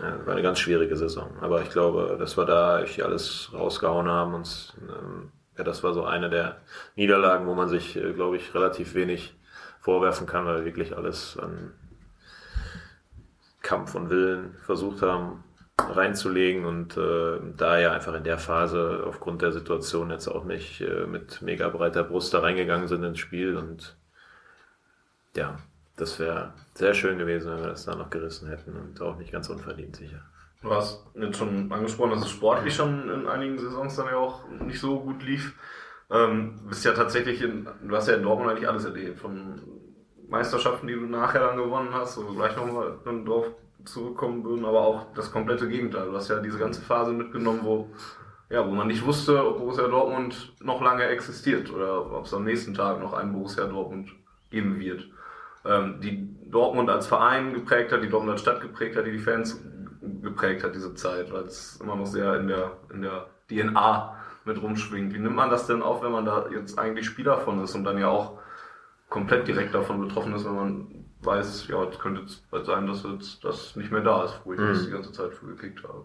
ja, 0.00 0.26
war 0.26 0.34
eine 0.34 0.42
ganz 0.42 0.58
schwierige 0.58 0.96
Saison. 0.96 1.36
Aber 1.40 1.62
ich 1.62 1.70
glaube, 1.70 2.16
dass 2.18 2.36
wir 2.36 2.44
da 2.44 2.80
echt 2.80 3.02
alles 3.02 3.50
rausgehauen 3.52 4.08
haben. 4.08 4.34
Und, 4.34 4.74
ähm, 4.80 5.32
ja, 5.60 5.64
das 5.64 5.82
war 5.82 5.92
so 5.92 6.04
eine 6.04 6.30
der 6.30 6.56
Niederlagen, 6.96 7.46
wo 7.46 7.54
man 7.54 7.68
sich, 7.68 7.94
äh, 7.94 8.12
glaube 8.14 8.36
ich, 8.36 8.54
relativ 8.54 8.94
wenig 8.94 9.34
vorwerfen 9.80 10.26
kann, 10.26 10.46
weil 10.46 10.60
wir 10.60 10.64
wirklich 10.64 10.96
alles 10.96 11.38
an 11.38 11.72
Kampf 13.60 13.94
und 13.94 14.08
Willen 14.08 14.54
versucht 14.64 15.02
haben 15.02 15.44
reinzulegen 15.78 16.64
und 16.64 16.96
äh, 16.96 17.40
da 17.56 17.78
ja 17.78 17.92
einfach 17.92 18.14
in 18.14 18.24
der 18.24 18.38
Phase 18.38 19.02
aufgrund 19.06 19.42
der 19.42 19.52
Situation 19.52 20.10
jetzt 20.10 20.28
auch 20.28 20.44
nicht 20.44 20.80
äh, 20.80 21.06
mit 21.06 21.42
mega 21.42 21.68
breiter 21.68 22.04
Brust 22.04 22.32
da 22.32 22.40
reingegangen 22.40 22.88
sind 22.88 23.02
ins 23.02 23.18
Spiel 23.18 23.56
und 23.56 23.96
ja, 25.36 25.58
das 25.96 26.18
wäre 26.18 26.54
sehr 26.74 26.94
schön 26.94 27.18
gewesen, 27.18 27.50
wenn 27.52 27.60
wir 27.60 27.68
das 27.68 27.84
da 27.84 27.94
noch 27.94 28.10
gerissen 28.10 28.48
hätten 28.48 28.76
und 28.76 29.00
auch 29.02 29.16
nicht 29.18 29.32
ganz 29.32 29.48
unverdient 29.48 29.96
sicher. 29.96 30.22
Du 30.62 30.70
hast 30.70 31.06
jetzt 31.14 31.38
schon 31.38 31.72
angesprochen, 31.72 32.10
dass 32.10 32.22
es 32.22 32.30
sportlich 32.30 32.74
schon 32.74 33.08
in 33.08 33.26
einigen 33.26 33.58
Saisons 33.58 33.96
dann 33.96 34.06
ja 34.06 34.16
auch 34.16 34.46
nicht 34.48 34.78
so 34.78 35.00
gut 35.00 35.22
lief. 35.22 35.54
Ähm, 36.10 36.60
bist 36.68 36.84
ja 36.84 36.92
tatsächlich 36.92 37.40
in, 37.40 37.66
du 37.82 37.96
hast 37.96 38.08
ja 38.08 38.16
in 38.16 38.22
Dortmund 38.22 38.50
eigentlich 38.50 38.68
alles 38.68 38.84
erlebt. 38.84 39.20
Von 39.20 39.62
Meisterschaften, 40.28 40.86
die 40.86 40.94
du 40.94 41.06
nachher 41.06 41.40
dann 41.40 41.56
gewonnen 41.56 41.94
hast, 41.94 42.18
wo 42.18 42.28
wir 42.28 42.34
gleich 42.34 42.56
nochmal 42.56 42.98
drauf 43.24 43.46
zurückkommen 43.84 44.44
würden, 44.44 44.66
aber 44.66 44.80
auch 44.80 45.06
das 45.14 45.32
komplette 45.32 45.66
Gegenteil. 45.66 46.06
Du 46.06 46.14
hast 46.14 46.28
ja 46.28 46.40
diese 46.40 46.58
ganze 46.58 46.82
Phase 46.82 47.12
mitgenommen, 47.12 47.60
wo, 47.62 47.88
ja, 48.50 48.66
wo 48.66 48.70
man 48.70 48.88
nicht 48.88 49.06
wusste, 49.06 49.42
ob 49.46 49.58
Borussia 49.58 49.88
Dortmund 49.88 50.52
noch 50.60 50.82
lange 50.82 51.04
existiert 51.04 51.72
oder 51.72 52.12
ob 52.12 52.26
es 52.26 52.34
am 52.34 52.44
nächsten 52.44 52.74
Tag 52.74 53.00
noch 53.00 53.14
einen 53.14 53.32
Borussia 53.32 53.64
Dortmund 53.64 54.10
geben 54.50 54.78
wird. 54.78 55.08
Ähm, 55.64 56.00
die 56.02 56.28
Dortmund 56.50 56.90
als 56.90 57.06
Verein 57.06 57.54
geprägt 57.54 57.92
hat, 57.92 58.02
die 58.02 58.08
Dortmund 58.08 58.32
als 58.32 58.42
Stadt 58.42 58.60
geprägt 58.60 58.96
hat, 58.96 59.06
die 59.06 59.12
die 59.12 59.18
Fans 59.18 59.62
geprägt 60.22 60.64
hat, 60.64 60.74
diese 60.74 60.94
Zeit, 60.94 61.32
weil 61.32 61.44
es 61.44 61.78
immer 61.80 61.96
noch 61.96 62.06
sehr 62.06 62.36
in 62.36 62.48
der, 62.48 62.72
in 62.92 63.02
der 63.02 63.26
DNA 63.48 64.16
mit 64.44 64.60
rumschwingt. 64.62 65.12
Wie 65.14 65.18
nimmt 65.18 65.36
man 65.36 65.50
das 65.50 65.66
denn 65.66 65.82
auf, 65.82 66.02
wenn 66.02 66.12
man 66.12 66.24
da 66.24 66.48
jetzt 66.50 66.78
eigentlich 66.78 67.06
Spieler 67.06 67.38
von 67.38 67.62
ist 67.62 67.74
und 67.74 67.84
dann 67.84 67.98
ja 67.98 68.08
auch 68.08 68.38
komplett 69.08 69.46
direkt 69.48 69.74
davon 69.74 70.00
betroffen 70.00 70.34
ist, 70.34 70.44
wenn 70.44 70.54
man 70.56 71.04
weiß, 71.22 71.68
ja, 71.68 71.82
es 71.84 71.98
könnte 71.98 72.22
jetzt 72.22 72.50
bald 72.50 72.64
sein, 72.64 72.86
dass 72.86 73.02
jetzt 73.02 73.44
das 73.44 73.76
nicht 73.76 73.90
mehr 73.92 74.00
da 74.02 74.24
ist, 74.24 74.40
wo 74.44 74.54
ich 74.54 74.60
Mhm. 74.60 74.68
das 74.68 74.84
die 74.86 74.90
ganze 74.90 75.12
Zeit 75.12 75.34
für 75.34 75.46
gekickt 75.46 75.82
habe. 75.84 76.04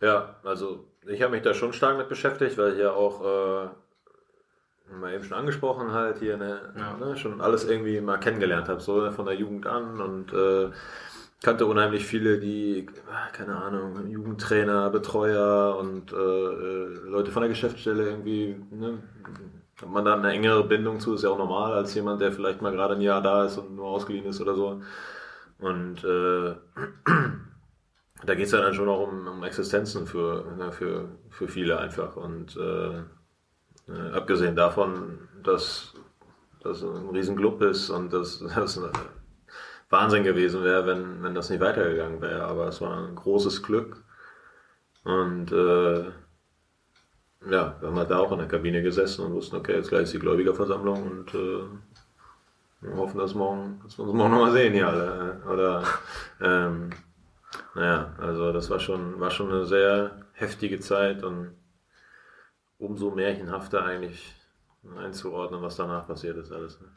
Ja, 0.00 0.36
also 0.44 0.84
ich 1.06 1.22
habe 1.22 1.32
mich 1.32 1.42
da 1.42 1.54
schon 1.54 1.72
stark 1.72 1.96
mit 1.98 2.08
beschäftigt, 2.08 2.56
weil 2.58 2.72
ich 2.72 2.78
ja 2.78 2.92
auch 2.92 3.20
äh, 3.24 3.68
mal 4.98 5.12
eben 5.14 5.24
schon 5.24 5.36
angesprochen 5.38 5.92
halt 5.92 6.18
hier 6.18 6.36
ne, 6.36 6.72
Ja. 6.76 6.94
ne, 6.96 7.16
schon 7.16 7.40
alles 7.40 7.64
irgendwie 7.68 8.00
mal 8.00 8.18
kennengelernt 8.18 8.68
habe, 8.68 8.80
so 8.80 9.10
von 9.10 9.26
der 9.26 9.34
Jugend 9.34 9.66
an 9.66 10.00
und 10.00 10.32
äh, 10.32 10.70
kannte 11.42 11.66
unheimlich 11.66 12.04
viele, 12.04 12.38
die, 12.38 12.86
keine 13.32 13.56
Ahnung, 13.56 14.08
Jugendtrainer, 14.08 14.90
Betreuer 14.90 15.76
und 15.78 16.12
äh, 16.12 16.16
äh, 16.16 16.86
Leute 17.08 17.30
von 17.30 17.42
der 17.42 17.48
Geschäftsstelle 17.48 18.08
irgendwie, 18.10 18.56
ne, 18.70 19.02
hat 19.80 19.88
man 19.88 20.04
da 20.04 20.14
eine 20.14 20.32
engere 20.32 20.64
Bindung 20.64 20.98
zu, 20.98 21.14
ist 21.14 21.22
ja 21.22 21.30
auch 21.30 21.38
normal, 21.38 21.72
als 21.72 21.94
jemand, 21.94 22.20
der 22.20 22.32
vielleicht 22.32 22.60
mal 22.60 22.72
gerade 22.72 22.94
ein 22.94 23.00
Jahr 23.00 23.22
da 23.22 23.44
ist 23.44 23.58
und 23.58 23.76
nur 23.76 23.86
ausgeliehen 23.86 24.26
ist 24.26 24.40
oder 24.40 24.56
so. 24.56 24.82
Und 25.60 26.04
äh, 26.04 26.54
da 28.24 28.34
geht 28.34 28.46
es 28.46 28.52
ja 28.52 28.60
dann 28.60 28.74
schon 28.74 28.88
auch 28.88 29.06
um, 29.06 29.28
um 29.28 29.44
Existenzen 29.44 30.06
für, 30.06 30.44
ne, 30.56 30.72
für, 30.72 31.08
für 31.30 31.46
viele 31.46 31.78
einfach. 31.78 32.16
Und 32.16 32.56
äh, 32.56 32.98
äh, 33.88 34.10
abgesehen 34.12 34.56
davon, 34.56 35.28
dass 35.44 35.94
das 36.62 36.82
ein 36.82 37.10
Riesenclub 37.10 37.62
ist 37.62 37.90
und 37.90 38.12
dass 38.12 38.40
das 38.54 38.80
Wahnsinn 39.90 40.24
gewesen 40.24 40.64
wäre, 40.64 40.86
wenn, 40.86 41.22
wenn 41.22 41.34
das 41.34 41.50
nicht 41.50 41.60
weitergegangen 41.60 42.20
wäre. 42.20 42.44
Aber 42.44 42.68
es 42.68 42.80
war 42.80 42.98
ein 42.98 43.14
großes 43.14 43.62
Glück. 43.62 44.02
Und 45.04 45.52
äh, 45.52 46.04
ja, 47.50 47.76
wir 47.80 47.88
haben 47.88 47.96
halt 47.96 48.10
da 48.10 48.18
auch 48.18 48.32
in 48.32 48.38
der 48.38 48.48
Kabine 48.48 48.82
gesessen 48.82 49.24
und 49.24 49.32
wussten, 49.32 49.56
okay, 49.56 49.74
jetzt 49.74 49.88
gleich 49.88 50.02
ist 50.04 50.12
die 50.14 50.18
Gläubigerversammlung 50.18 51.02
und 51.02 51.34
äh, 51.34 51.62
wir 52.80 52.96
hoffen, 52.96 53.18
dass, 53.18 53.34
morgen, 53.34 53.80
dass 53.82 53.98
wir 53.98 54.04
uns 54.04 54.14
morgen 54.14 54.30
nochmal 54.32 54.52
sehen 54.52 54.72
hier 54.72 54.88
alle. 54.88 55.40
Oder 55.48 55.82
ähm, 56.40 56.90
naja, 57.74 58.14
also 58.18 58.52
das 58.52 58.70
war 58.70 58.80
schon, 58.80 59.18
war 59.20 59.30
schon 59.30 59.50
eine 59.50 59.64
sehr 59.64 60.22
heftige 60.32 60.78
Zeit 60.80 61.22
und 61.22 61.54
umso 62.78 63.10
märchenhafter 63.10 63.84
eigentlich 63.84 64.34
einzuordnen, 64.96 65.62
was 65.62 65.76
danach 65.76 66.06
passiert 66.06 66.36
ist 66.36 66.52
alles. 66.52 66.80
Ne? 66.80 66.88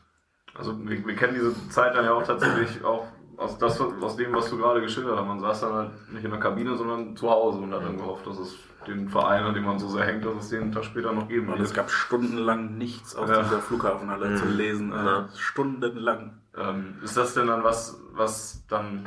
Also 0.55 0.77
wir, 0.87 1.05
wir 1.05 1.15
kennen 1.15 1.33
diese 1.33 1.53
Zeit 1.69 1.95
dann 1.95 2.05
ja 2.05 2.13
auch 2.13 2.23
tatsächlich 2.23 2.83
auch 2.83 3.07
aus, 3.37 3.57
das, 3.57 3.79
aus 3.81 4.15
dem, 4.17 4.33
was 4.33 4.49
du 4.49 4.57
gerade 4.57 4.81
geschildert 4.81 5.17
hast. 5.17 5.25
Man 5.25 5.39
saß 5.39 5.61
dann 5.61 5.73
halt 5.73 5.91
nicht 6.11 6.23
in 6.23 6.29
der 6.31 6.39
Kabine, 6.39 6.75
sondern 6.75 7.15
zu 7.15 7.29
Hause 7.29 7.59
und 7.59 7.73
hat 7.73 7.83
dann 7.83 7.97
gehofft, 7.97 8.27
dass 8.27 8.37
es 8.37 8.55
den 8.87 9.09
Verein, 9.09 9.43
an 9.43 9.53
dem 9.53 9.63
man 9.63 9.79
so 9.79 9.87
sehr 9.87 10.05
hängt, 10.05 10.25
dass 10.25 10.35
es 10.35 10.49
den 10.49 10.63
einen 10.63 10.71
Tag 10.71 10.83
später 10.85 11.11
noch 11.13 11.27
geben 11.27 11.47
Und 11.47 11.53
wird. 11.57 11.61
es 11.67 11.73
gab 11.73 11.89
stundenlang 11.89 12.77
nichts 12.77 13.15
aus 13.15 13.29
Ja. 13.29 13.41
dieser 13.43 13.59
Flughafenhalle 13.59 14.29
Mhm. 14.31 14.37
zu 14.37 14.45
lesen. 14.47 14.91
Äh, 14.91 14.95
Ja. 14.95 15.29
Stundenlang. 15.35 16.33
Ähm, 16.57 16.95
ist 17.03 17.15
das 17.15 17.33
denn 17.33 17.47
dann 17.47 17.63
was, 17.63 17.99
was 18.11 18.65
dann, 18.67 19.05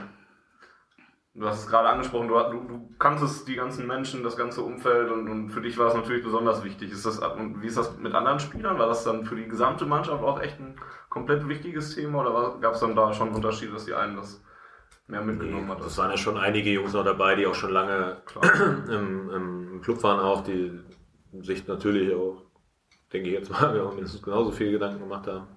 du 1.34 1.46
hast 1.46 1.60
es 1.60 1.66
gerade 1.66 1.88
angesprochen, 1.88 2.28
du, 2.28 2.34
du, 2.34 2.68
du 2.68 2.88
kanntest 2.98 3.46
die 3.48 3.56
ganzen 3.56 3.86
Menschen, 3.86 4.22
das 4.22 4.36
ganze 4.36 4.62
Umfeld 4.62 5.10
und, 5.10 5.28
und 5.28 5.50
für 5.50 5.60
dich 5.60 5.76
war 5.76 5.88
es 5.88 5.94
natürlich 5.94 6.22
besonders 6.22 6.62
wichtig. 6.62 6.92
Ist 6.92 7.04
das, 7.04 7.18
und 7.18 7.60
wie 7.60 7.66
ist 7.66 7.76
das 7.76 7.96
mit 7.98 8.14
anderen 8.14 8.38
Spielern? 8.38 8.78
War 8.78 8.86
das 8.86 9.04
dann 9.04 9.24
für 9.24 9.34
die 9.34 9.48
gesamte 9.48 9.84
Mannschaft 9.84 10.22
auch 10.22 10.40
echt 10.40 10.60
ein 10.60 10.76
komplett 11.08 11.48
wichtiges 11.48 11.94
Thema 11.94 12.20
oder 12.20 12.58
gab 12.60 12.74
es 12.74 12.80
dann 12.80 12.94
da 12.94 13.12
schon 13.12 13.30
Unterschiede, 13.30 13.72
dass 13.72 13.84
die 13.84 13.94
einen 13.94 14.16
das 14.16 14.42
mehr 15.08 15.22
mitgenommen 15.22 15.68
hat? 15.68 15.80
Es 15.80 15.98
waren 15.98 16.10
ja 16.10 16.16
schon 16.16 16.38
einige 16.38 16.70
Jungs 16.70 16.92
noch 16.92 17.04
dabei, 17.04 17.34
die 17.34 17.46
auch 17.46 17.54
schon 17.54 17.72
lange 17.72 18.22
im, 18.88 19.30
im 19.30 19.80
Club 19.82 20.02
waren 20.04 20.20
auch, 20.20 20.44
die 20.44 20.80
sich 21.40 21.66
natürlich 21.66 22.14
auch, 22.14 22.42
denke 23.12 23.28
ich 23.28 23.34
jetzt 23.34 23.50
mal, 23.50 23.74
wir 23.74 23.84
haben 23.84 23.96
mindestens 23.96 24.22
genauso 24.22 24.52
viel 24.52 24.70
Gedanken 24.70 25.00
gemacht 25.00 25.26
haben. 25.26 25.48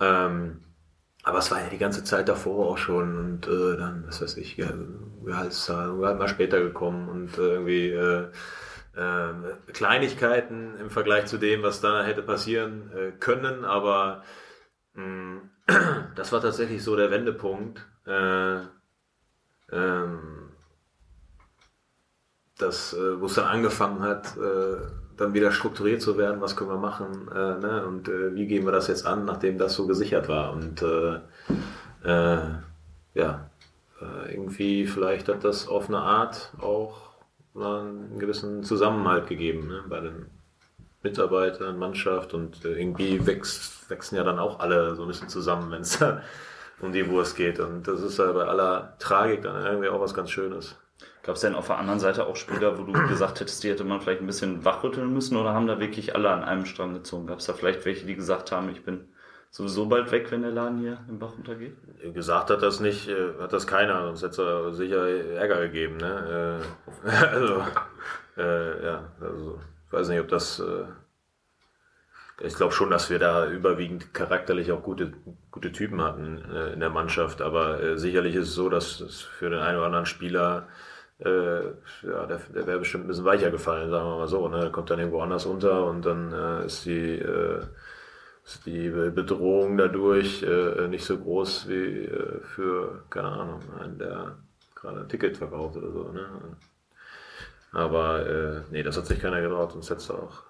Ähm, 0.00 0.63
aber 1.24 1.38
es 1.38 1.50
war 1.50 1.60
ja 1.62 1.68
die 1.70 1.78
ganze 1.78 2.04
Zeit 2.04 2.28
davor 2.28 2.68
auch 2.70 2.78
schon 2.78 3.16
und 3.18 3.46
äh, 3.48 3.76
dann, 3.76 4.04
was 4.06 4.20
weiß 4.22 4.36
ich, 4.38 4.56
Ge- 4.56 4.68
Gehaltszahlung, 5.24 5.98
wir 6.00 6.08
waren 6.08 6.18
mal 6.18 6.28
später 6.28 6.60
gekommen 6.60 7.08
und 7.08 7.36
irgendwie 7.38 7.90
äh, 7.90 8.28
äh, 8.96 9.34
Kleinigkeiten 9.72 10.76
im 10.78 10.90
Vergleich 10.90 11.26
zu 11.26 11.38
dem, 11.38 11.62
was 11.62 11.80
da 11.80 12.04
hätte 12.04 12.22
passieren 12.22 12.90
äh, 12.96 13.12
können, 13.12 13.64
aber 13.64 14.22
mh, 14.94 15.42
das 16.16 16.32
war 16.32 16.40
tatsächlich 16.42 16.82
so 16.84 16.96
der 16.96 17.10
Wendepunkt. 17.10 17.86
Äh, 18.06 18.60
ähm, 19.72 20.50
das, 22.58 22.92
äh, 22.94 23.20
wo 23.20 23.26
es 23.26 23.34
dann 23.34 23.46
angefangen 23.46 24.00
hat, 24.02 24.36
äh, 24.36 24.76
dann 25.16 25.34
wieder 25.34 25.52
strukturiert 25.52 26.02
zu 26.02 26.18
werden, 26.18 26.40
was 26.40 26.56
können 26.56 26.70
wir 26.70 26.78
machen 26.78 27.28
äh, 27.32 27.58
ne? 27.58 27.84
und 27.86 28.08
äh, 28.08 28.34
wie 28.34 28.46
gehen 28.46 28.64
wir 28.64 28.72
das 28.72 28.88
jetzt 28.88 29.06
an, 29.06 29.24
nachdem 29.24 29.58
das 29.58 29.74
so 29.74 29.86
gesichert 29.86 30.28
war. 30.28 30.52
Und 30.52 30.82
äh, 30.82 31.14
äh, 32.04 32.40
ja, 33.14 33.50
äh, 34.00 34.32
irgendwie 34.32 34.86
vielleicht 34.86 35.28
hat 35.28 35.44
das 35.44 35.68
auf 35.68 35.88
eine 35.88 36.00
Art 36.00 36.52
auch 36.60 37.14
einen 37.54 38.18
gewissen 38.18 38.64
Zusammenhalt 38.64 39.28
gegeben 39.28 39.68
ne? 39.68 39.84
bei 39.88 40.00
den 40.00 40.26
Mitarbeitern, 41.02 41.78
Mannschaft 41.78 42.34
und 42.34 42.64
äh, 42.64 42.80
irgendwie 42.80 43.26
wächst, 43.26 43.88
wachsen 43.90 44.16
ja 44.16 44.24
dann 44.24 44.38
auch 44.38 44.58
alle 44.58 44.96
so 44.96 45.02
ein 45.02 45.08
bisschen 45.08 45.28
zusammen, 45.28 45.70
wenn 45.70 45.82
es 45.82 45.98
um 46.80 46.92
die 46.92 47.08
Wurst 47.08 47.36
geht. 47.36 47.60
Und 47.60 47.86
das 47.86 48.00
ist 48.00 48.18
ja 48.18 48.32
bei 48.32 48.44
aller 48.44 48.96
Tragik 48.98 49.42
dann 49.42 49.64
irgendwie 49.64 49.88
auch 49.88 50.00
was 50.00 50.14
ganz 50.14 50.30
Schönes. 50.30 50.76
Gab 51.24 51.36
es 51.36 51.40
denn 51.40 51.54
auf 51.54 51.68
der 51.68 51.78
anderen 51.78 52.00
Seite 52.00 52.26
auch 52.26 52.36
Spieler, 52.36 52.78
wo 52.78 52.82
du 52.82 52.92
gesagt 53.08 53.40
hättest, 53.40 53.64
die 53.64 53.70
hätte 53.70 53.82
man 53.82 54.02
vielleicht 54.02 54.20
ein 54.20 54.26
bisschen 54.26 54.62
wachrütteln 54.62 55.10
müssen 55.10 55.38
oder 55.38 55.54
haben 55.54 55.66
da 55.66 55.80
wirklich 55.80 56.14
alle 56.14 56.30
an 56.30 56.44
einem 56.44 56.66
Strang 56.66 56.92
gezogen? 56.92 57.26
Gab 57.26 57.38
es 57.38 57.46
da 57.46 57.54
vielleicht 57.54 57.86
welche, 57.86 58.04
die 58.04 58.14
gesagt 58.14 58.52
haben, 58.52 58.68
ich 58.68 58.84
bin 58.84 59.08
sowieso 59.50 59.86
bald 59.86 60.12
weg, 60.12 60.30
wenn 60.30 60.42
der 60.42 60.50
Laden 60.50 60.80
hier 60.80 60.98
im 61.08 61.18
Bach 61.18 61.32
untergeht? 61.34 61.76
Gesagt 62.12 62.50
hat 62.50 62.60
das 62.60 62.80
nicht, 62.80 63.08
äh, 63.08 63.40
hat 63.40 63.54
das 63.54 63.66
keiner, 63.66 64.04
sonst 64.08 64.22
hätte 64.22 64.68
es 64.70 64.76
sicher 64.76 65.06
Ärger 65.06 65.62
gegeben. 65.62 65.96
Ne? 65.96 66.60
Äh, 67.06 67.08
also, 67.26 67.64
äh, 68.36 68.84
ja, 68.84 69.12
also, 69.18 69.60
ich 69.86 69.92
weiß 69.92 70.08
nicht, 70.08 70.20
ob 70.20 70.28
das. 70.28 70.60
Äh, 70.60 70.84
ich 72.40 72.56
glaube 72.56 72.72
schon, 72.72 72.90
dass 72.90 73.10
wir 73.10 73.20
da 73.20 73.48
überwiegend 73.48 74.12
charakterlich 74.12 74.72
auch 74.72 74.82
gute, 74.82 75.12
gute 75.52 75.70
Typen 75.70 76.02
hatten 76.02 76.44
äh, 76.52 76.72
in 76.72 76.80
der 76.80 76.90
Mannschaft, 76.90 77.40
aber 77.40 77.80
äh, 77.80 77.96
sicherlich 77.96 78.34
ist 78.34 78.48
es 78.48 78.54
so, 78.54 78.68
dass 78.68 79.00
es 79.00 79.22
für 79.22 79.50
den 79.50 79.60
einen 79.60 79.78
oder 79.78 79.86
anderen 79.86 80.06
Spieler 80.06 80.66
äh, 81.18 81.64
ja, 82.02 82.26
der, 82.26 82.40
der 82.54 82.66
wäre 82.66 82.78
bestimmt 82.78 83.04
ein 83.04 83.08
bisschen 83.08 83.24
weicher 83.24 83.50
gefallen, 83.50 83.90
sagen 83.90 84.06
wir 84.06 84.18
mal 84.18 84.28
so. 84.28 84.48
Ne? 84.48 84.70
Kommt 84.70 84.90
dann 84.90 84.98
irgendwo 84.98 85.20
anders 85.20 85.46
unter 85.46 85.86
und 85.86 86.04
dann 86.04 86.32
äh, 86.32 86.66
ist 86.66 86.84
die 86.84 87.18
äh, 87.18 87.60
ist 88.44 88.66
die 88.66 88.90
Bedrohung 88.90 89.76
dadurch 89.76 90.42
äh, 90.42 90.86
nicht 90.88 91.04
so 91.04 91.18
groß 91.18 91.68
wie 91.68 92.04
äh, 92.04 92.40
für, 92.42 93.04
keine 93.08 93.28
Ahnung, 93.28 93.60
einen, 93.80 93.98
der 93.98 94.36
gerade 94.74 95.00
ein 95.00 95.08
Ticket 95.08 95.36
verkauft 95.36 95.76
oder 95.76 95.90
so. 95.90 96.12
Ne? 96.12 96.26
Aber 97.72 98.26
äh, 98.26 98.60
nee, 98.70 98.82
das 98.82 98.96
hat 98.96 99.06
sich 99.06 99.18
keiner 99.18 99.40
getraut, 99.40 99.72
sonst 99.72 99.90
hätte 99.90 100.00
es 100.00 100.10
auch, 100.10 100.44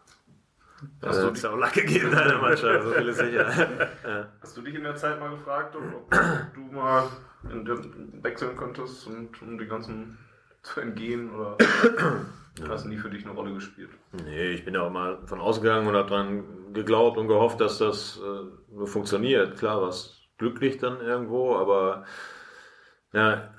Hast 1.02 1.18
du 1.18 1.26
äh, 1.26 1.28
hätt's 1.28 1.44
auch 1.44 1.56
Lack 1.56 1.72
gegeben 1.72 2.10
in 2.10 2.28
der 2.28 2.38
Mannschaft, 2.38 2.84
so 2.84 2.90
viel 2.90 3.08
ist 3.08 3.18
sicher. 3.18 3.48
ja. 4.04 4.28
Hast 4.40 4.56
du 4.56 4.62
dich 4.62 4.74
in 4.74 4.82
der 4.82 4.96
Zeit 4.96 5.20
mal 5.20 5.30
gefragt, 5.30 5.76
ob 5.76 6.10
du 6.54 6.60
mal 6.60 7.08
in 7.50 8.22
wechseln 8.22 8.56
könntest 8.56 9.06
und 9.06 9.40
um 9.40 9.56
die 9.56 9.66
ganzen 9.66 10.18
zu 10.64 10.80
entgehen 10.80 11.30
oder 11.32 11.56
hast 12.68 12.84
du 12.84 12.88
nie 12.88 12.96
für 12.96 13.10
dich 13.10 13.24
eine 13.24 13.34
Rolle 13.34 13.54
gespielt? 13.54 13.90
Nee, 14.24 14.50
ich 14.50 14.64
bin 14.64 14.74
ja 14.74 14.82
auch 14.82 14.90
mal 14.90 15.18
von 15.26 15.40
ausgegangen 15.40 15.86
und 15.86 15.94
habe 15.94 16.08
dran 16.08 16.72
geglaubt 16.72 17.18
und 17.18 17.28
gehofft, 17.28 17.60
dass 17.60 17.78
das 17.78 18.18
äh, 18.18 18.74
nur 18.74 18.86
funktioniert. 18.86 19.56
Klar, 19.58 19.82
war 19.82 19.88
es 19.88 20.20
glücklich 20.38 20.78
dann 20.78 21.00
irgendwo, 21.00 21.54
aber 21.54 22.04
ja, 23.12 23.54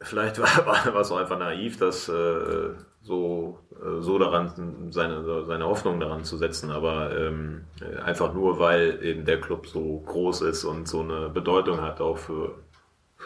vielleicht 0.00 0.38
war, 0.66 0.66
war 0.66 1.00
es 1.00 1.10
auch 1.10 1.18
einfach 1.18 1.38
naiv, 1.38 1.78
das 1.78 2.08
äh, 2.08 2.74
so, 3.00 3.60
äh, 3.72 4.00
so 4.00 4.18
daran, 4.18 4.90
seine, 4.90 5.44
seine 5.46 5.66
Hoffnung 5.66 6.00
daran 6.00 6.24
zu 6.24 6.36
setzen, 6.36 6.70
aber 6.70 7.16
ähm, 7.16 7.64
einfach 8.04 8.34
nur, 8.34 8.58
weil 8.58 8.98
eben 9.02 9.24
der 9.24 9.40
Club 9.40 9.68
so 9.68 10.00
groß 10.00 10.42
ist 10.42 10.64
und 10.64 10.88
so 10.88 11.00
eine 11.00 11.28
Bedeutung 11.28 11.80
hat, 11.80 12.00
auch 12.00 12.18
für, 12.18 12.56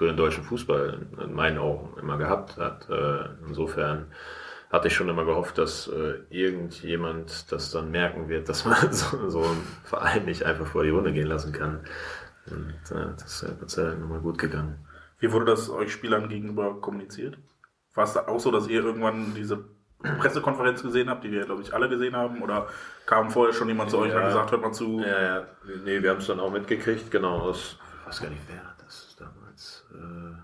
für 0.00 0.06
den 0.06 0.16
deutschen 0.16 0.44
Fußball 0.44 0.98
in 1.22 1.34
meinen 1.34 1.58
Augen 1.58 1.92
immer 2.00 2.16
gehabt 2.16 2.56
hat. 2.56 2.88
Äh, 2.88 3.26
insofern 3.46 4.06
hatte 4.70 4.88
ich 4.88 4.94
schon 4.94 5.10
immer 5.10 5.26
gehofft, 5.26 5.58
dass 5.58 5.88
äh, 5.88 6.20
irgendjemand 6.30 7.52
das 7.52 7.70
dann 7.70 7.90
merken 7.90 8.30
wird, 8.30 8.48
dass 8.48 8.64
man 8.64 8.90
so, 8.94 9.28
so 9.28 9.42
einen 9.42 9.62
Verein 9.84 10.24
nicht 10.24 10.44
einfach 10.44 10.66
vor 10.66 10.84
die 10.84 10.88
Runde 10.88 11.12
gehen 11.12 11.26
lassen 11.26 11.52
kann. 11.52 11.80
Und 12.46 12.96
äh, 12.96 13.08
das 13.18 13.42
ist 13.42 13.76
Dank 13.76 14.00
nochmal 14.00 14.20
gut 14.20 14.38
gegangen. 14.38 14.78
Wie 15.18 15.30
wurde 15.32 15.44
das 15.44 15.68
euch 15.68 15.92
Spielern 15.92 16.30
gegenüber 16.30 16.80
kommuniziert? 16.80 17.36
War 17.92 18.04
es 18.04 18.14
da 18.14 18.26
auch 18.26 18.40
so, 18.40 18.50
dass 18.50 18.68
ihr 18.68 18.82
irgendwann 18.82 19.34
diese 19.34 19.66
Pressekonferenz 20.18 20.82
gesehen 20.82 21.10
habt, 21.10 21.24
die 21.24 21.30
wir, 21.30 21.44
glaube 21.44 21.60
ich, 21.60 21.74
alle 21.74 21.90
gesehen 21.90 22.16
haben? 22.16 22.40
Oder 22.40 22.68
kam 23.04 23.28
vorher 23.30 23.52
schon 23.52 23.68
jemand 23.68 23.90
zu 23.90 23.98
euch 23.98 24.12
und 24.12 24.16
Ja. 24.16 24.20
hat 24.20 24.28
gesagt, 24.28 24.50
hört 24.52 24.62
mal 24.62 24.72
zu? 24.72 25.00
Ja, 25.00 25.22
ja. 25.22 25.46
Nee, 25.84 26.02
wir 26.02 26.08
haben 26.08 26.20
es 26.20 26.26
dann 26.26 26.40
auch 26.40 26.50
mitgekriegt, 26.50 27.10
genau. 27.10 27.40
Aus, 27.40 27.76
ich 28.00 28.06
weiß 28.08 28.22
gar 28.22 28.30
nicht, 28.30 28.40
wer. 28.48 28.69
Äh, 29.94 30.36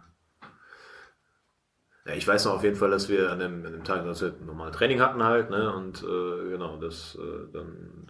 ja, 2.11 2.15
ich 2.15 2.27
weiß 2.27 2.45
noch 2.45 2.55
auf 2.55 2.63
jeden 2.65 2.77
Fall, 2.77 2.91
dass 2.91 3.09
wir 3.09 3.31
an 3.33 3.41
dem, 3.41 3.67
an 3.67 3.73
dem 3.73 3.85
Tag, 3.85 4.05
dass 4.05 4.23
wir 4.23 4.35
normal 4.45 4.71
Training 4.71 5.01
hatten 5.01 5.23
halt, 5.25 5.51
ne? 5.51 5.73
Und 5.75 6.03
äh, 6.03 6.51
genau, 6.51 6.79
das 6.79 7.19
äh, 7.21 7.53
dann 7.53 8.07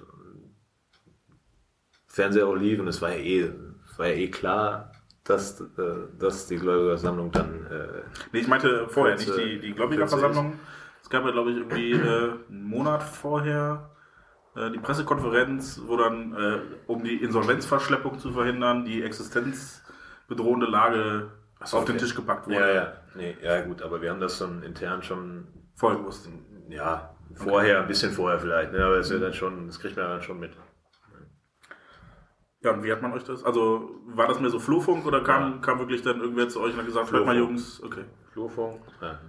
Fernseher 2.07 2.47
auch 2.47 2.55
lief 2.55 2.81
und 2.81 2.89
es 2.89 3.01
war 3.03 3.11
ja 3.11 3.19
eh, 3.19 3.53
war 3.97 4.09
ja 4.09 4.15
eh 4.15 4.31
klar, 4.31 4.93
dass, 5.25 5.61
äh, 5.61 5.65
dass 6.19 6.47
die 6.47 6.57
Gläubigersammlung 6.57 7.31
dann 7.33 7.67
äh, 7.67 8.03
Nee, 8.33 8.41
ich 8.41 8.49
meinte 8.49 8.89
vorher, 8.89 9.17
Kurz, 9.17 9.27
nicht 9.27 9.39
die, 9.39 9.61
die 9.61 9.73
Gläubigerversammlung. 9.73 10.59
Es 11.03 11.11
gab 11.11 11.25
ja, 11.25 11.31
glaube 11.31 11.53
ich, 11.53 11.59
irgendwie 11.59 11.93
äh, 11.93 12.33
einen 12.49 12.65
Monat 12.65 13.03
vorher 13.03 13.91
äh, 14.57 14.71
die 14.71 14.79
Pressekonferenz, 14.79 15.83
wo 15.87 15.97
dann, 15.97 16.35
äh, 16.35 16.59
um 16.87 17.05
die 17.05 17.17
Insolvenzverschleppung 17.17 18.19
zu 18.19 18.33
verhindern, 18.33 18.85
die 18.85 19.03
existenzbedrohende 20.27 20.67
Lage 20.67 21.31
auf 21.61 21.85
den 21.85 21.99
Tisch 21.99 22.15
gepackt 22.15 22.47
wurde. 22.47 22.59
Ja, 22.59 22.69
ja, 22.69 22.93
nee, 23.15 23.37
ja 23.43 23.63
gut, 23.63 23.83
aber 23.83 24.03
wir 24.03 24.11
haben 24.11 24.21
das 24.21 24.39
dann 24.39 24.63
intern 24.63 25.03
schon 25.03 25.47
Voll 25.75 25.97
gewusst. 25.97 26.29
ja, 26.69 27.15
vorher, 27.35 27.81
ein 27.81 27.89
bisschen 27.89 28.13
vorher 28.13 28.39
vielleicht, 28.39 28.73
ne? 28.73 28.85
aber 28.85 28.97
das 28.97 29.11
wird 29.11 29.23
dann 29.23 29.33
schon, 29.35 29.67
das 29.67 29.79
kriegt 29.79 29.97
man 29.97 30.07
dann 30.07 30.23
schon 30.23 30.39
mit. 30.39 30.53
Ja, 32.61 32.73
und 32.73 32.83
wie 32.83 32.91
hat 32.91 33.03
man 33.03 33.13
euch 33.13 33.23
das? 33.23 33.45
Also, 33.45 34.01
war 34.07 34.27
das 34.27 34.41
mehr 34.41 34.51
so 34.51 34.59
Flurfunk 34.59 35.07
oder 35.07 35.23
kam, 35.23 35.61
kam 35.61 35.79
wirklich 35.79 36.03
dann 36.03 36.21
irgendwer 36.21 36.49
zu 36.49 36.61
euch 36.61 36.73
und 36.73 36.79
hat 36.79 36.87
gesagt, 36.87 37.13
hört 37.13 37.25
mal 37.25 37.35
Flurfunk. 37.35 37.59
Jungs, 37.59 37.83
okay. 37.83 38.05
Flurfunk? 38.33 38.83
Ja, 39.01 39.21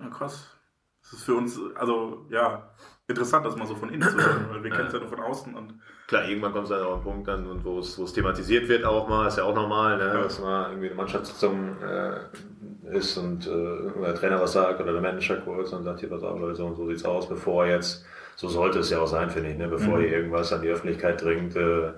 Ja, 0.00 0.08
krass. 0.08 0.56
Das 1.02 1.12
ist 1.12 1.24
für 1.24 1.34
uns, 1.34 1.60
also, 1.76 2.26
ja, 2.30 2.70
interessant, 3.10 3.44
das 3.44 3.56
mal 3.56 3.66
so 3.66 3.74
von 3.74 3.90
innen 3.90 4.08
zu 4.08 4.16
hören, 4.16 4.46
weil 4.50 4.64
wir 4.64 4.70
kennen 4.70 4.86
es 4.86 4.92
ja 4.92 4.98
nur 5.00 5.08
von 5.08 5.20
außen 5.20 5.54
und 5.54 5.74
Klar, 6.06 6.28
irgendwann 6.28 6.52
kommt 6.52 6.64
es 6.64 6.70
dann 6.70 6.82
auch 6.82 6.96
ein 6.96 7.02
Punkt 7.02 7.28
an, 7.28 7.46
und 7.46 7.64
wo 7.64 7.78
es, 7.78 7.96
wo 7.96 8.02
es 8.02 8.12
thematisiert 8.12 8.68
wird 8.68 8.84
auch 8.84 9.08
mal, 9.08 9.28
ist 9.28 9.38
ja 9.38 9.44
auch 9.44 9.54
normal, 9.54 9.96
ne? 9.96 10.20
dass 10.22 10.40
mal 10.40 10.70
irgendwie 10.70 10.88
eine 10.88 10.96
Mannschaftssitzung 10.96 11.76
äh, 11.82 12.96
ist 12.96 13.16
und 13.16 13.46
äh, 13.46 14.02
der 14.02 14.14
Trainer 14.16 14.40
was 14.40 14.54
sagt 14.54 14.80
oder 14.80 14.92
der 14.92 15.00
Manager 15.02 15.36
kurz 15.36 15.72
und 15.72 15.84
sagt 15.84 16.00
hier, 16.00 16.08
pass 16.08 16.24
auf 16.24 16.40
Leute, 16.40 16.56
so 16.56 16.66
und 16.66 16.74
so 16.74 16.88
sieht's 16.88 17.04
aus, 17.04 17.28
bevor 17.28 17.66
jetzt, 17.66 18.04
so 18.34 18.48
sollte 18.48 18.80
es 18.80 18.90
ja 18.90 18.98
auch 18.98 19.06
sein, 19.06 19.30
finde 19.30 19.50
ich, 19.50 19.58
ne? 19.58 19.68
bevor 19.68 19.98
Mhm. 19.98 20.00
hier 20.00 20.12
irgendwas 20.12 20.52
an 20.52 20.62
die 20.62 20.68
Öffentlichkeit 20.68 21.22
dringt, 21.22 21.54
äh, 21.54 21.92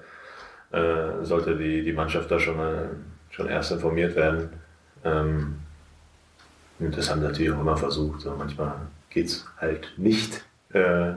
äh, 0.72 1.24
sollte 1.24 1.56
die, 1.56 1.82
die 1.82 1.92
Mannschaft 1.94 2.30
da 2.30 2.38
schon, 2.38 2.58
mal, 2.58 2.90
schon 3.30 3.46
erst 3.46 3.72
informiert 3.72 4.14
werden. 4.14 4.50
Ähm, 5.04 5.54
und 6.78 6.96
das 6.96 7.10
haben 7.10 7.22
wir 7.22 7.28
natürlich 7.28 7.52
auch 7.52 7.60
immer 7.60 7.76
versucht, 7.76 8.20
so 8.20 8.34
manchmal 8.36 8.74
geht's 9.08 9.46
halt 9.58 9.92
nicht, 9.96 10.44
äh, 10.72 11.14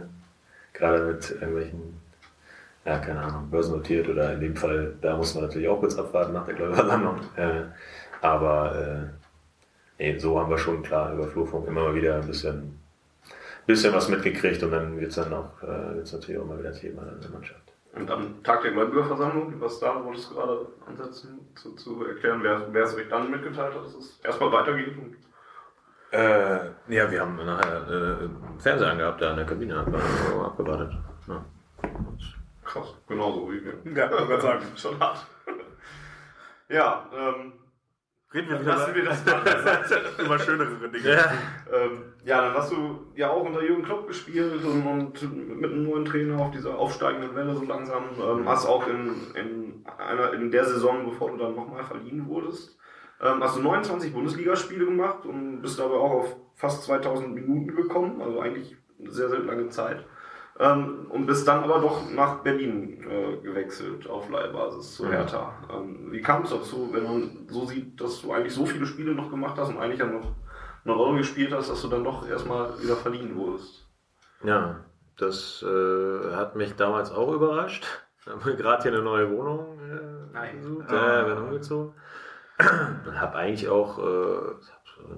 gerade 0.74 1.06
mit 1.06 1.32
irgendwelchen 1.32 2.06
ja, 2.86 3.00
keine 3.00 3.22
Ahnung, 3.22 3.50
börsennotiert 3.50 4.08
oder 4.08 4.34
in 4.34 4.42
dem 4.42 4.56
Fall, 4.56 4.94
da 5.02 5.18
muss 5.18 5.34
man 5.34 5.46
natürlich 5.46 5.68
auch 5.68 5.80
kurz 5.80 5.98
abwarten 5.98 6.34
nach 6.34 6.46
der 6.46 6.56
Gläubigerlandung. 6.56 7.20
Äh, 7.36 7.64
aber 8.22 9.12
äh, 10.00 10.04
nee, 10.12 10.18
so 10.18 10.40
haben 10.40 10.50
wir 10.50 10.58
schon 10.58 10.82
klar 10.82 11.14
über 11.14 11.28
Flurfunk 11.28 11.68
immer 11.68 11.84
mal 11.84 11.96
wieder 11.96 12.16
ein 12.16 12.28
bisschen, 12.28 12.80
bisschen 13.66 13.94
was 13.94 14.08
mitgekriegt 14.08 14.64
und 14.64 14.72
dann 14.72 15.00
wird 15.00 15.10
es 15.10 15.16
dann 15.16 15.34
auch, 15.34 15.62
äh, 15.64 15.96
wird's 15.96 16.14
natürlich 16.14 16.40
auch 16.40 16.46
mal 16.46 16.60
wieder 16.60 16.72
Thema 16.72 17.04
in 17.04 17.22
der 17.22 17.30
Mannschaft. 17.30 17.62
Und 17.94 18.10
am 18.10 18.44
Tag 18.44 18.62
der 18.62 18.72
Gläubigerversammlung, 18.72 19.54
was 19.60 19.80
da 19.80 20.04
wolltest 20.04 20.32
du 20.32 20.36
gerade 20.36 20.68
ansetzen, 20.86 21.40
zu, 21.56 21.76
zu 21.76 22.06
erklären, 22.06 22.40
wer, 22.44 22.68
wer 22.72 22.84
es 22.84 22.96
euch 22.96 23.10
dann 23.10 23.32
mitgeteilt 23.32 23.74
hat, 23.74 23.86
dass 23.86 23.96
es 23.96 24.20
erstmal 24.24 24.52
weitergeht? 24.52 24.98
Und 24.98 25.16
Äh, 26.16 26.70
ja, 26.88 27.12
wir 27.12 27.20
haben 27.20 27.36
nachher 27.36 27.88
äh, 27.90 28.24
einen 28.24 28.58
Fernseher 28.60 28.92
angehabt, 28.92 29.22
da 29.22 29.32
in 29.32 29.38
der 29.38 29.46
Kabine, 29.46 29.76
haben 29.76 29.92
wir 29.92 30.46
abgewartet. 30.46 30.94
Ja. 31.28 31.44
Und 31.84 32.36
krass, 32.64 32.96
genauso 33.06 33.52
wie 33.52 33.62
wir. 33.66 33.74
Ja, 33.94 34.06
ich 34.06 34.30
wollte 34.30 34.42
sagen. 34.42 34.66
Schon 34.78 34.98
hart. 34.98 35.26
ja, 36.70 37.06
ähm, 37.14 37.54
reden 38.34 38.50
wir 38.50 38.62
wieder 38.62 38.78
lassen 38.78 38.96
wir 38.96 39.04
das 39.04 39.26
mal 39.26 40.26
über 40.26 40.40
schönere 40.46 40.90
Dinge. 40.90 41.10
Ja. 41.10 41.34
Ähm, 41.74 42.14
ja, 42.24 42.42
dann 42.44 42.54
hast 42.54 42.72
du 42.72 43.12
ja 43.16 43.32
auch 43.32 43.44
unter 43.44 43.62
Jürgen 43.62 43.84
Klopp 43.84 44.08
gespielt 44.08 44.64
und, 44.64 44.88
und 44.88 45.60
mit 45.60 45.70
einem 45.70 45.84
neuen 45.84 46.06
Trainer 46.06 46.40
auf 46.40 46.52
dieser 46.52 46.78
aufsteigenden 46.78 47.36
Welle 47.36 47.56
so 47.56 47.66
langsam. 47.66 48.04
Ähm, 48.18 48.48
hast 48.48 48.66
auch 48.68 48.88
in, 48.88 49.36
in, 49.36 49.86
einer, 49.98 50.32
in 50.32 50.50
der 50.50 50.64
Saison, 50.64 51.06
bevor 51.06 51.32
du 51.32 51.38
dann 51.38 51.56
nochmal 51.56 51.84
verliehen 51.84 52.26
wurdest, 52.30 52.78
ähm, 53.22 53.44
hast 53.44 53.58
du 53.58 53.62
29 53.62 54.14
Bundesligaspiele 54.14 54.86
gemacht 54.86 55.26
und 55.26 55.62
bist 55.62 55.80
dabei 55.80 55.96
auch 55.96 56.12
auf 56.12 56.36
fast 56.56 56.84
2000 56.84 57.34
Minuten 57.34 57.76
gekommen, 57.76 58.22
also 58.22 58.40
eigentlich 58.40 58.76
eine 59.00 59.12
sehr, 59.12 59.30
sehr 59.30 59.40
lange 59.40 59.70
Zeit. 59.70 60.06
Ähm, 60.58 61.08
und 61.10 61.26
bist 61.26 61.46
dann 61.48 61.64
aber 61.64 61.80
doch 61.80 62.10
nach 62.12 62.36
Berlin 62.40 63.06
äh, 63.10 63.38
gewechselt 63.42 64.10
auf 64.10 64.30
Leihbasis 64.30 64.96
zu 64.96 65.10
Hertha. 65.10 65.54
Ähm, 65.70 66.08
wie 66.12 66.22
kam 66.22 66.44
es 66.44 66.52
dazu, 66.52 66.90
wenn 66.94 67.04
man 67.04 67.48
so 67.50 67.66
sieht, 67.66 68.00
dass 68.00 68.22
du 68.22 68.32
eigentlich 68.32 68.54
so 68.54 68.66
viele 68.66 68.86
Spiele 68.86 69.14
noch 69.14 69.30
gemacht 69.30 69.58
hast 69.58 69.70
und 69.70 69.80
eigentlich 69.80 70.00
ja 70.00 70.06
noch 70.06 70.32
eine 70.86 70.94
Rolle 70.94 71.18
gespielt 71.18 71.52
hast, 71.52 71.70
dass 71.70 71.82
du 71.82 71.90
dann 71.90 72.06
doch 72.06 72.26
erstmal 72.28 72.82
wieder 72.82 72.96
verliehen 72.96 73.36
wurdest? 73.36 73.86
Ja, 74.46 74.86
das 75.18 75.62
äh, 75.68 76.36
hat 76.36 76.56
mich 76.56 76.76
damals 76.76 77.12
auch 77.12 77.34
überrascht. 77.34 77.86
Haben 78.26 78.46
wir 78.46 78.56
gerade 78.56 78.84
hier 78.84 78.94
eine 78.94 79.02
neue 79.02 79.30
Wohnung 79.32 79.78
äh, 80.34 80.56
gesucht. 80.56 80.90
Ja, 80.90 81.24
bin 81.24 81.38
umgezogen. 81.38 81.94
Und 82.58 83.20
habe 83.20 83.36
eigentlich 83.36 83.68
auch 83.68 84.00
äh, 84.00 84.54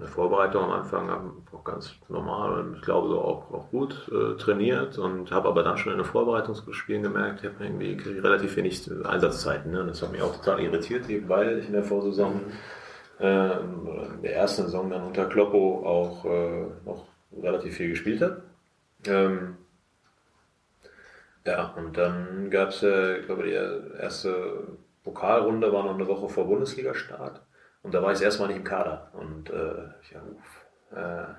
der 0.02 0.08
Vorbereitung 0.08 0.64
am 0.64 0.72
Anfang 0.72 1.10
auch 1.52 1.64
ganz 1.64 1.94
normal 2.10 2.60
und 2.60 2.76
ich 2.78 2.82
glaube 2.82 3.10
so 3.10 3.22
auch, 3.22 3.52
auch 3.54 3.70
gut 3.70 4.10
äh, 4.12 4.36
trainiert 4.38 4.98
und 4.98 5.32
habe 5.32 5.48
aber 5.48 5.64
dann 5.64 5.78
schon 5.78 5.92
in 5.94 6.00
den 6.00 6.06
Vorbereitungsspielen 6.06 7.04
gemerkt, 7.04 7.42
ich 7.44 7.50
habe 7.50 7.64
irgendwie 7.64 7.96
krieg 7.96 8.18
ich 8.18 8.24
relativ 8.24 8.56
wenig 8.56 8.90
Einsatzzeiten. 9.06 9.72
Ne? 9.72 9.82
Und 9.82 9.88
Das 9.90 10.02
hat 10.02 10.12
mich 10.12 10.22
auch 10.22 10.36
total 10.36 10.62
irritiert, 10.62 11.06
weil 11.28 11.60
ich 11.60 11.68
in 11.68 11.74
der 11.74 11.84
Vorsaison 11.84 12.42
äh, 13.20 13.60
in 13.60 14.22
der 14.24 14.36
ersten 14.36 14.64
Saison 14.64 14.90
dann 14.90 15.04
unter 15.04 15.26
Kloppo 15.26 15.84
auch 15.86 16.26
äh, 16.26 16.66
noch 16.86 17.06
relativ 17.42 17.76
viel 17.76 17.90
gespielt 17.90 18.22
habe. 18.22 18.44
Ähm, 19.06 19.58
Ja, 21.46 21.74
und 21.78 21.98
dann 21.98 22.50
gab 22.52 22.70
es, 22.70 22.84
äh, 22.84 23.20
ich 23.20 23.26
glaube, 23.26 23.44
die 23.44 23.52
erste 24.02 24.68
Pokalrunde 25.08 25.72
war 25.72 25.84
noch 25.84 25.94
eine 25.94 26.08
Woche 26.08 26.28
vor 26.28 26.48
Bundesliga-Start. 26.48 27.42
Und 27.82 27.94
da 27.94 28.04
war 28.04 28.12
ich 28.12 28.22
erstmal 28.22 28.50
nicht 28.50 28.58
im 28.58 28.66
Kader. 28.66 29.10
Und 29.14 29.50
äh, 29.50 29.88
ja, 30.14 30.22
uff, 30.22 30.66
äh, 30.92 31.34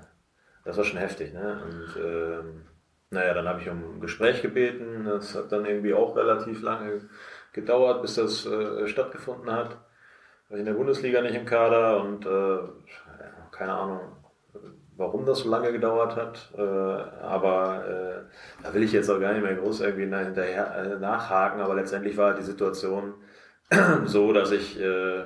das 0.64 0.78
war 0.78 0.84
schon 0.84 0.98
heftig. 0.98 1.34
Ne? 1.34 1.62
Und 1.62 2.02
ähm, 2.02 2.64
naja, 3.10 3.34
dann 3.34 3.46
habe 3.46 3.60
ich 3.60 3.68
um 3.68 3.96
ein 3.96 4.00
Gespräch 4.00 4.40
gebeten. 4.40 5.04
Das 5.04 5.34
hat 5.34 5.52
dann 5.52 5.66
irgendwie 5.66 5.92
auch 5.92 6.16
relativ 6.16 6.62
lange 6.62 7.02
gedauert, 7.52 8.00
bis 8.00 8.14
das 8.14 8.46
äh, 8.46 8.88
stattgefunden 8.88 9.52
hat. 9.52 9.76
War 10.48 10.56
ich 10.56 10.60
in 10.60 10.66
der 10.66 10.72
Bundesliga 10.72 11.20
nicht 11.20 11.34
im 11.34 11.44
Kader 11.44 12.02
und 12.02 12.24
äh, 12.24 12.58
keine 13.50 13.74
Ahnung, 13.74 14.00
warum 14.96 15.26
das 15.26 15.40
so 15.40 15.50
lange 15.50 15.72
gedauert 15.72 16.16
hat. 16.16 16.54
Äh, 16.56 16.62
aber 16.62 17.84
äh, 17.86 18.62
da 18.62 18.72
will 18.72 18.82
ich 18.82 18.92
jetzt 18.92 19.10
auch 19.10 19.20
gar 19.20 19.34
nicht 19.34 19.42
mehr 19.42 19.56
groß 19.56 19.82
irgendwie 19.82 20.04
äh, 20.04 20.98
nachhaken. 20.98 21.60
Aber 21.60 21.74
letztendlich 21.74 22.16
war 22.16 22.32
die 22.32 22.42
Situation 22.42 23.12
so, 24.04 24.32
dass 24.32 24.50
ich, 24.50 24.80
äh, 24.80 25.24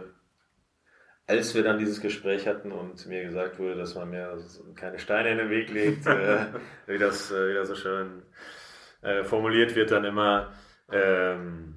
als 1.26 1.54
wir 1.54 1.62
dann 1.62 1.78
dieses 1.78 2.00
Gespräch 2.00 2.46
hatten 2.46 2.72
und 2.72 3.06
mir 3.06 3.22
gesagt 3.24 3.58
wurde, 3.58 3.76
dass 3.76 3.94
man 3.94 4.10
mir 4.10 4.38
keine 4.74 4.98
Steine 4.98 5.30
in 5.30 5.38
den 5.38 5.50
Weg 5.50 5.70
legt, 5.70 6.06
äh, 6.06 6.46
wie 6.86 6.98
das 6.98 7.30
äh, 7.30 7.50
wieder 7.50 7.66
so 7.66 7.74
schön 7.74 8.22
äh, 9.02 9.24
formuliert 9.24 9.74
wird, 9.74 9.90
dann 9.90 10.04
immer. 10.04 10.52
Ähm, 10.90 11.76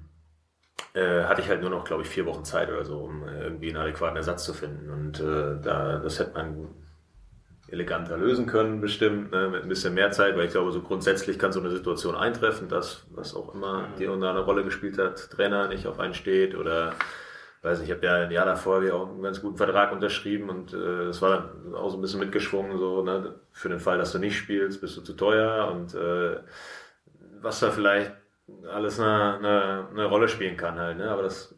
äh, 0.94 1.24
hatte 1.24 1.42
ich 1.42 1.48
halt 1.48 1.60
nur 1.60 1.70
noch, 1.70 1.84
glaube 1.84 2.02
ich, 2.02 2.08
vier 2.08 2.24
Wochen 2.24 2.44
Zeit 2.44 2.70
oder 2.70 2.84
so, 2.84 3.00
um 3.00 3.26
äh, 3.28 3.42
irgendwie 3.42 3.68
einen 3.68 3.76
adäquaten 3.76 4.16
Ersatz 4.16 4.44
zu 4.44 4.54
finden. 4.54 4.90
Und 4.90 5.20
da, 5.20 5.98
das 5.98 6.18
hätte 6.18 6.32
man 6.32 6.74
eleganter 7.68 8.16
lösen 8.16 8.46
können, 8.46 8.80
bestimmt, 8.80 9.32
ne, 9.32 9.48
mit 9.48 9.62
ein 9.62 9.68
bisschen 9.68 9.94
mehr 9.94 10.10
Zeit, 10.12 10.36
weil 10.36 10.46
ich 10.46 10.52
glaube, 10.52 10.72
so 10.72 10.82
grundsätzlich 10.82 11.38
kann 11.38 11.52
so 11.52 11.60
eine 11.60 11.70
Situation 11.70 12.14
eintreffen, 12.14 12.68
dass, 12.68 13.06
was 13.10 13.34
auch 13.34 13.54
immer 13.54 13.88
die 13.98 14.06
unter 14.06 14.30
eine 14.30 14.40
Rolle 14.40 14.64
gespielt 14.64 14.98
hat, 14.98 15.30
Trainer 15.30 15.68
nicht 15.68 15.86
auf 15.86 15.98
einen 15.98 16.14
steht 16.14 16.54
oder 16.54 16.92
weiß 17.62 17.80
nicht, 17.80 17.88
ich 17.88 17.94
habe 17.96 18.06
ja 18.06 18.14
ein 18.14 18.30
Jahr 18.30 18.46
davor 18.46 18.84
ja 18.84 18.94
auch 18.94 19.08
einen 19.08 19.22
ganz 19.22 19.42
guten 19.42 19.56
Vertrag 19.56 19.92
unterschrieben 19.92 20.48
und 20.48 20.72
äh, 20.72 21.06
das 21.06 21.20
war 21.20 21.50
dann 21.64 21.74
auch 21.74 21.90
so 21.90 21.98
ein 21.98 22.00
bisschen 22.00 22.20
mitgeschwungen, 22.20 22.78
so, 22.78 23.02
ne, 23.02 23.34
für 23.52 23.68
den 23.68 23.80
Fall, 23.80 23.98
dass 23.98 24.12
du 24.12 24.18
nicht 24.18 24.36
spielst, 24.36 24.80
bist 24.80 24.96
du 24.96 25.00
zu 25.00 25.14
teuer 25.14 25.72
und 25.72 25.94
äh, 25.94 26.38
was 27.40 27.60
da 27.60 27.70
vielleicht 27.70 28.12
alles 28.72 29.00
eine, 29.00 29.38
eine, 29.38 29.88
eine 29.90 30.04
Rolle 30.04 30.28
spielen 30.28 30.56
kann 30.56 30.78
halt, 30.78 30.98
ne? 30.98 31.10
Aber 31.10 31.22
das, 31.22 31.54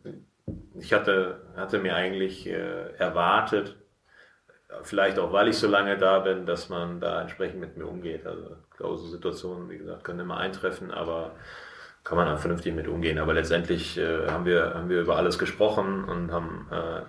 ich 0.81 0.93
hatte, 0.93 1.41
hatte 1.57 1.79
mir 1.79 1.95
eigentlich 1.95 2.47
äh, 2.47 2.93
erwartet, 2.97 3.77
vielleicht 4.83 5.19
auch 5.19 5.33
weil 5.33 5.49
ich 5.49 5.59
so 5.59 5.69
lange 5.69 5.97
da 5.97 6.21
bin, 6.21 6.47
dass 6.47 6.69
man 6.69 7.01
da 7.01 7.23
entsprechend 7.23 7.61
mit 7.61 7.77
mir 7.77 7.87
umgeht. 7.87 8.27
Also 8.27 8.57
ich 8.71 8.77
glaube, 8.77 8.99
so 8.99 9.07
Situationen, 9.07 9.71
wie 9.71 9.79
gesagt, 9.79 10.05
können 10.05 10.21
immer 10.21 10.37
eintreffen, 10.37 10.91
aber 10.91 11.37
kann 12.05 12.17
man 12.17 12.27
da 12.27 12.37
vernünftig 12.37 12.75
mit 12.75 12.89
umgehen. 12.89 13.19
Aber 13.19 13.35
letztendlich 13.35 13.99
äh, 13.99 14.29
haben, 14.29 14.45
wir, 14.45 14.75
haben 14.75 14.89
wir 14.89 15.01
über 15.01 15.17
alles 15.17 15.39
gesprochen 15.39 16.05
und 16.05 16.33
haben 16.33 16.69
äh, 16.71 17.03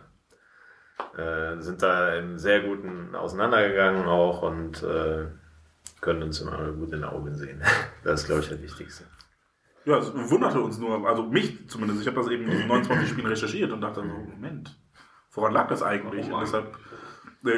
äh, 1.17 1.61
sind 1.61 1.81
da 1.81 2.15
im 2.15 2.37
sehr 2.37 2.61
guten 2.61 3.15
auseinandergegangen 3.15 4.05
auch 4.07 4.41
und 4.41 4.83
äh, 4.83 5.25
können 6.01 6.23
uns 6.23 6.41
immer 6.41 6.71
gut 6.71 6.91
in 6.91 7.01
den 7.01 7.03
Augen 7.03 7.35
sehen. 7.35 7.61
Das 8.03 8.21
ist, 8.21 8.27
glaube 8.27 8.41
ich, 8.41 8.49
das 8.49 8.61
Wichtigste. 8.61 9.03
Ja, 9.83 9.97
es 9.97 10.13
wunderte 10.13 10.61
uns 10.61 10.77
nur, 10.77 11.05
also 11.05 11.23
mich 11.23 11.67
zumindest. 11.67 12.01
Ich 12.01 12.07
habe 12.07 12.17
das 12.17 12.29
eben 12.29 12.45
in 12.45 12.51
diesen 12.51 12.67
29 12.67 13.09
Spielen 13.09 13.27
recherchiert 13.27 13.71
und 13.73 13.81
dachte 13.81 14.01
so, 14.01 14.07
Moment, 14.07 14.77
woran 15.31 15.51
lag 15.51 15.67
das 15.67 15.83
eigentlich? 15.83 16.31
Und 16.31 16.39
deshalb 16.39 16.67
äh, 16.67 16.88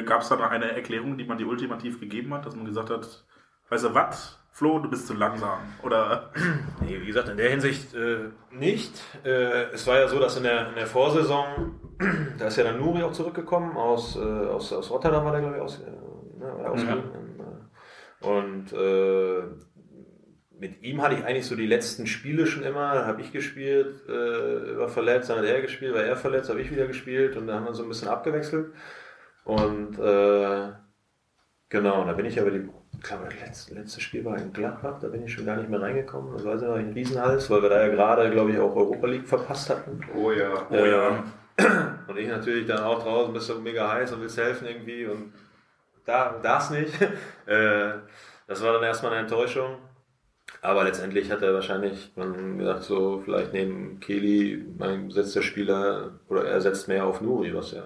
gab 0.06 0.22
es 0.22 0.30
da 0.30 0.36
noch 0.36 0.50
eine 0.50 0.72
Erklärung, 0.72 1.18
die 1.18 1.26
man 1.26 1.38
dir 1.38 1.48
ultimativ 1.48 2.00
gegeben 2.00 2.34
hat, 2.34 2.46
dass 2.46 2.56
man 2.56 2.66
gesagt 2.66 2.90
hat, 2.90 3.26
weißt 3.70 3.86
du 3.86 3.94
was, 3.94 4.38
Flo, 4.54 4.80
du 4.80 4.90
bist 4.90 5.08
zu 5.08 5.14
langsam. 5.14 5.60
Oder 5.82 6.32
Nee, 6.82 7.00
wie 7.02 7.06
gesagt, 7.08 7.30
in 7.30 7.38
der 7.38 7.50
Hinsicht 7.50 7.94
äh, 7.94 8.30
nicht. 8.52 8.92
Äh, 9.24 9.72
es 9.72 9.88
war 9.88 9.98
ja 9.98 10.08
so, 10.08 10.20
dass 10.20 10.36
in 10.38 10.44
der, 10.44 10.70
in 10.70 10.76
der 10.76 10.88
Vorsaison, 10.88 11.80
da 12.38 12.48
ist 12.48 12.58
ja 12.58 12.66
dann 12.66 12.80
Nuri 12.80 13.02
auch 13.04 13.14
zurückgekommen, 13.14 13.78
aus, 13.78 14.18
äh, 14.18 14.20
aus, 14.20 14.74
aus 14.74 14.92
Rotterdam 14.92 15.24
war 15.24 15.32
der, 15.32 15.42
glaube 15.42 15.56
ich, 15.56 15.62
aus, 15.62 15.80
äh, 15.80 16.40
ne, 16.40 16.70
aus 16.70 16.84
Ja. 16.84 16.98
äh, 16.98 18.28
Und 18.28 18.74
äh, 18.74 19.44
mit 20.60 20.84
ihm 20.84 21.02
hatte 21.02 21.16
ich 21.16 21.24
eigentlich 21.26 21.48
so 21.48 21.56
die 21.56 21.66
letzten 21.66 22.06
Spiele 22.06 22.46
schon 22.46 22.64
immer, 22.64 22.94
dann 22.94 23.08
habe 23.08 23.22
ich 23.22 23.32
gespielt, 23.32 24.08
äh, 24.08 24.78
war 24.78 24.90
verletzt, 24.90 25.30
dann 25.30 25.40
hat 25.40 25.46
er 25.46 25.62
gespielt, 25.62 25.96
war 25.96 26.04
er 26.04 26.16
verletzt, 26.18 26.50
habe 26.50 26.62
ich 26.62 26.70
wieder 26.70 26.86
gespielt 26.86 27.36
und 27.36 27.48
dann 27.48 27.56
haben 27.56 27.66
wir 27.66 27.74
so 27.74 27.84
ein 27.84 27.90
bisschen 27.90 28.10
abgewechselt. 28.10 28.74
Und 29.44 29.98
äh, 30.00 30.72
genau, 31.70 32.06
da 32.06 32.14
bin 32.14 32.26
ich 32.26 32.40
aber 32.40 32.52
die, 32.52 32.70
ich 32.94 33.02
glaube, 33.02 33.26
das 33.26 33.40
letzte, 33.40 33.74
letzte 33.76 34.02
Spiel 34.02 34.24
war 34.26 34.38
in 34.38 34.54
Gladbach, 34.54 35.00
da 35.00 35.08
bin 35.08 35.24
ich 35.24 35.34
schon 35.34 35.46
gar 35.46 35.58
nicht 35.58 35.70
mehr 35.70 35.82
reingekommen. 35.82 36.34
Das 36.34 36.46
weiß 36.46 36.62
ich 36.62 36.68
noch, 36.68 36.78
in 36.78 36.94
Riesenhals, 36.94 37.50
weil 37.50 37.62
wir 37.62 37.70
da 37.70 37.86
ja 37.86 37.88
gerade, 37.90 38.30
glaube 38.30 38.52
ich, 38.52 38.60
auch 38.60 38.76
Europa 38.76 39.08
League 39.08 39.28
verpasst 39.28 39.70
hatten. 39.70 40.02
Oh 40.16 40.32
ja. 40.32 40.68
Oh 40.70 40.76
ja. 40.76 41.24
Und 42.08 42.18
ich 42.18 42.28
natürlich 42.28 42.66
dann 42.66 42.84
auch 42.84 43.02
draußen 43.04 43.34
bist 43.34 43.50
du 43.50 43.60
mega 43.60 43.92
heiß 43.92 44.12
und 44.14 44.22
willst 44.22 44.38
helfen 44.38 44.68
irgendwie 44.68 45.06
und 45.06 45.34
da, 46.06 46.40
das 46.42 46.70
nicht. 46.72 46.94
Äh, 47.48 47.94
das 48.48 48.64
war 48.64 48.74
dann 48.74 48.84
erstmal 48.84 49.12
eine 49.12 49.22
Enttäuschung. 49.22 49.78
Aber 50.62 50.84
letztendlich 50.84 51.32
hat 51.32 51.42
er 51.42 51.54
wahrscheinlich 51.54 52.12
man 52.16 52.58
gesagt, 52.58 52.84
so 52.84 53.22
vielleicht 53.26 53.52
neben 53.52 54.00
Kelly 54.00 54.64
mein 54.78 55.10
setzt 55.10 55.36
der 55.36 55.42
Spieler 55.42 56.20
oder 56.30 56.46
er 56.46 56.62
setzt 56.62 56.88
mehr 56.88 57.06
auf 57.06 57.20
Nuri, 57.20 57.54
was 57.54 57.72
ja 57.72 57.84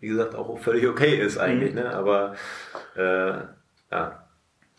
wie 0.00 0.08
gesagt 0.08 0.34
auch 0.34 0.58
völlig 0.58 0.86
okay 0.88 1.16
ist 1.16 1.38
eigentlich, 1.38 1.74
ne? 1.74 1.94
Aber 1.94 2.34
äh, 2.96 3.32
ja, 3.90 4.24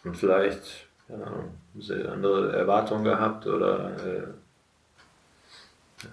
und 0.03 0.17
vielleicht 0.17 0.87
keine 1.07 1.25
Ahnung, 1.25 1.57
haben 1.73 1.81
sie 1.81 2.07
andere 2.07 2.55
Erwartungen 2.55 3.03
gehabt 3.03 3.45
oder 3.45 3.91
äh, 4.05 4.27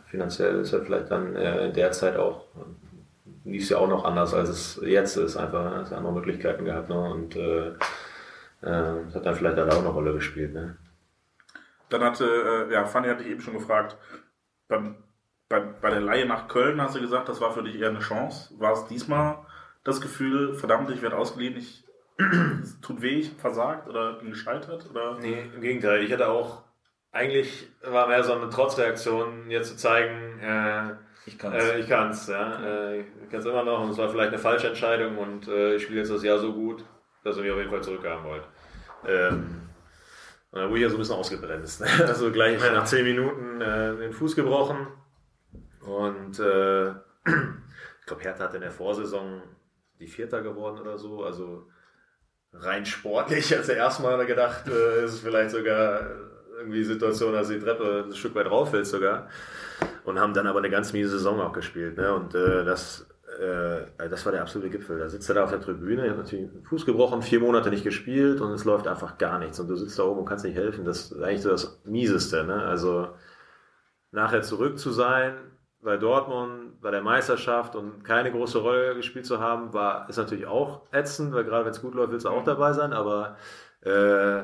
finanziell 0.06 0.60
ist 0.60 0.72
er 0.72 0.84
vielleicht 0.84 1.10
dann 1.10 1.36
äh, 1.36 1.66
in 1.66 1.72
der 1.72 1.92
Zeit 1.92 2.16
auch, 2.16 2.46
lief 3.44 3.62
es 3.62 3.68
ja 3.70 3.78
auch 3.78 3.88
noch 3.88 4.04
anders, 4.04 4.34
als 4.34 4.48
es 4.48 4.80
jetzt 4.84 5.16
ist, 5.16 5.36
einfach, 5.36 5.82
es 5.82 5.92
andere 5.92 6.12
Möglichkeiten 6.12 6.64
gehabt 6.64 6.88
ne? 6.88 7.00
und 7.00 7.36
äh, 7.36 7.68
äh, 7.68 7.74
das 8.62 9.14
hat 9.14 9.26
dann 9.26 9.36
vielleicht 9.36 9.58
dann 9.58 9.70
auch 9.70 9.78
eine 9.78 9.88
Rolle 9.88 10.14
gespielt. 10.14 10.52
Ne? 10.52 10.76
dann 11.88 12.02
hatte, 12.02 12.68
äh, 12.68 12.72
ja, 12.72 12.84
Fanny 12.84 13.08
hat 13.08 13.20
dich 13.20 13.28
eben 13.28 13.40
schon 13.40 13.54
gefragt, 13.54 13.96
beim, 14.68 14.96
bei, 15.48 15.60
bei 15.60 15.90
der 15.90 16.00
Laie 16.00 16.26
nach 16.26 16.48
Köln 16.48 16.80
hast 16.80 16.96
du 16.96 17.00
gesagt, 17.00 17.28
das 17.28 17.40
war 17.40 17.52
für 17.52 17.62
dich 17.62 17.80
eher 17.80 17.88
eine 17.88 18.00
Chance. 18.00 18.54
War 18.58 18.72
es 18.72 18.86
diesmal 18.86 19.38
das 19.84 20.00
Gefühl, 20.00 20.54
verdammt, 20.54 20.90
ich 20.90 21.02
werde 21.02 21.16
ausgeliehen, 21.16 21.56
ich, 21.56 21.84
es 22.62 22.80
tut 22.82 23.00
weh, 23.00 23.20
ich 23.20 23.32
versagt 23.32 23.88
oder 23.88 24.14
bin 24.14 24.30
gescheitert? 24.30 24.88
Oder? 24.90 25.18
Nee, 25.20 25.50
im 25.54 25.60
Gegenteil. 25.60 26.02
Ich 26.02 26.12
hatte 26.12 26.28
auch, 26.28 26.64
eigentlich 27.12 27.68
war 27.82 28.08
mehr 28.08 28.22
so 28.22 28.34
eine 28.34 28.50
Trotzreaktion, 28.50 29.50
jetzt 29.50 29.70
zu 29.70 29.76
zeigen, 29.76 30.38
äh, 30.40 30.94
Ich 31.24 31.38
kann's. 31.38 31.64
Äh, 31.64 31.80
ich 31.80 31.88
kann's, 31.88 32.26
ja. 32.28 32.62
Äh, 32.62 33.00
ich 33.00 33.30
kann's 33.30 33.46
immer 33.46 33.64
noch 33.64 33.80
und 33.82 33.90
es 33.90 33.98
war 33.98 34.10
vielleicht 34.10 34.30
eine 34.30 34.38
falsche 34.38 34.68
Entscheidung 34.68 35.16
und 35.16 35.48
äh, 35.48 35.76
ich 35.76 35.82
spiele 35.82 36.00
jetzt 36.00 36.10
das 36.10 36.22
Jahr 36.22 36.38
so 36.38 36.52
gut, 36.52 36.84
dass 37.24 37.36
ihr 37.38 37.44
mich 37.44 37.52
auf 37.52 37.58
jeden 37.58 37.70
Fall 37.70 37.82
zurückhaben 37.82 38.24
wollt. 38.24 38.44
Ähm, 39.06 39.62
und 40.50 40.60
dann 40.60 40.68
wurde 40.70 40.78
ich 40.78 40.82
ja 40.82 40.88
so 40.90 40.96
ein 40.96 41.00
bisschen 41.00 41.16
ausgebremst. 41.16 41.80
Ne? 41.80 41.86
Also 42.06 42.30
gleich 42.30 42.60
nach 42.60 42.84
10 42.84 43.04
Minuten 43.04 43.60
äh, 43.60 43.96
den 43.96 44.12
Fuß 44.12 44.34
gebrochen. 44.36 44.88
Und 45.88 46.38
äh, 46.38 46.90
ich 47.26 48.06
glaube, 48.06 48.22
Hertha 48.22 48.44
hat 48.44 48.54
in 48.54 48.60
der 48.60 48.70
Vorsaison 48.70 49.42
die 49.98 50.06
Vierter 50.06 50.42
geworden 50.42 50.78
oder 50.78 50.98
so. 50.98 51.24
Also 51.24 51.66
rein 52.52 52.84
sportlich, 52.84 53.54
als 53.56 53.68
er 53.68 53.76
erstmal 53.76 54.24
gedacht, 54.26 54.68
äh, 54.68 55.04
ist 55.04 55.14
es 55.14 55.20
vielleicht 55.20 55.50
sogar 55.50 56.06
irgendwie 56.58 56.84
Situation, 56.84 57.32
dass 57.32 57.48
die 57.48 57.60
Treppe 57.60 58.04
ein 58.06 58.14
Stück 58.14 58.34
weit 58.34 58.50
rauf 58.50 58.72
willst 58.72 58.90
sogar. 58.90 59.28
Und 60.04 60.18
haben 60.18 60.34
dann 60.34 60.46
aber 60.46 60.58
eine 60.58 60.70
ganz 60.70 60.92
miese 60.92 61.10
Saison 61.10 61.40
auch 61.40 61.52
gespielt. 61.52 61.96
Ne? 61.96 62.12
Und 62.12 62.34
äh, 62.34 62.64
das, 62.64 63.06
äh, 63.40 64.08
das 64.08 64.24
war 64.24 64.32
der 64.32 64.42
absolute 64.42 64.70
Gipfel. 64.70 64.98
Da 64.98 65.08
sitzt 65.08 65.28
er 65.28 65.36
da 65.36 65.44
auf 65.44 65.50
der 65.50 65.60
Tribüne, 65.60 66.10
hat 66.10 66.16
natürlich 66.16 66.50
den 66.50 66.64
Fuß 66.64 66.86
gebrochen, 66.86 67.22
vier 67.22 67.40
Monate 67.40 67.70
nicht 67.70 67.84
gespielt 67.84 68.40
und 68.40 68.50
es 68.52 68.64
läuft 68.64 68.88
einfach 68.88 69.18
gar 69.18 69.38
nichts. 69.38 69.60
Und 69.60 69.68
du 69.68 69.76
sitzt 69.76 69.98
da 69.98 70.04
oben 70.04 70.20
und 70.20 70.26
kannst 70.26 70.44
nicht 70.44 70.56
helfen. 70.56 70.84
Das 70.84 71.12
ist 71.12 71.22
eigentlich 71.22 71.42
so 71.42 71.50
das 71.50 71.80
Mieseste. 71.84 72.42
Ne? 72.44 72.62
Also 72.62 73.08
nachher 74.10 74.42
zurück 74.42 74.78
zu 74.78 74.90
sein 74.90 75.34
bei 75.82 75.96
Dortmund, 75.96 76.80
bei 76.80 76.90
der 76.90 77.02
Meisterschaft 77.02 77.76
und 77.76 78.04
keine 78.04 78.32
große 78.32 78.58
Rolle 78.58 78.94
gespielt 78.94 79.26
zu 79.26 79.40
haben, 79.40 79.72
war, 79.72 80.08
ist 80.08 80.16
natürlich 80.16 80.46
auch 80.46 80.82
ätzend, 80.92 81.32
weil 81.32 81.44
gerade 81.44 81.64
wenn 81.64 81.72
es 81.72 81.82
gut 81.82 81.94
läuft, 81.94 82.12
willst 82.12 82.26
du 82.26 82.30
auch 82.30 82.44
dabei 82.44 82.72
sein, 82.72 82.92
aber 82.92 83.36
äh, 83.82 84.42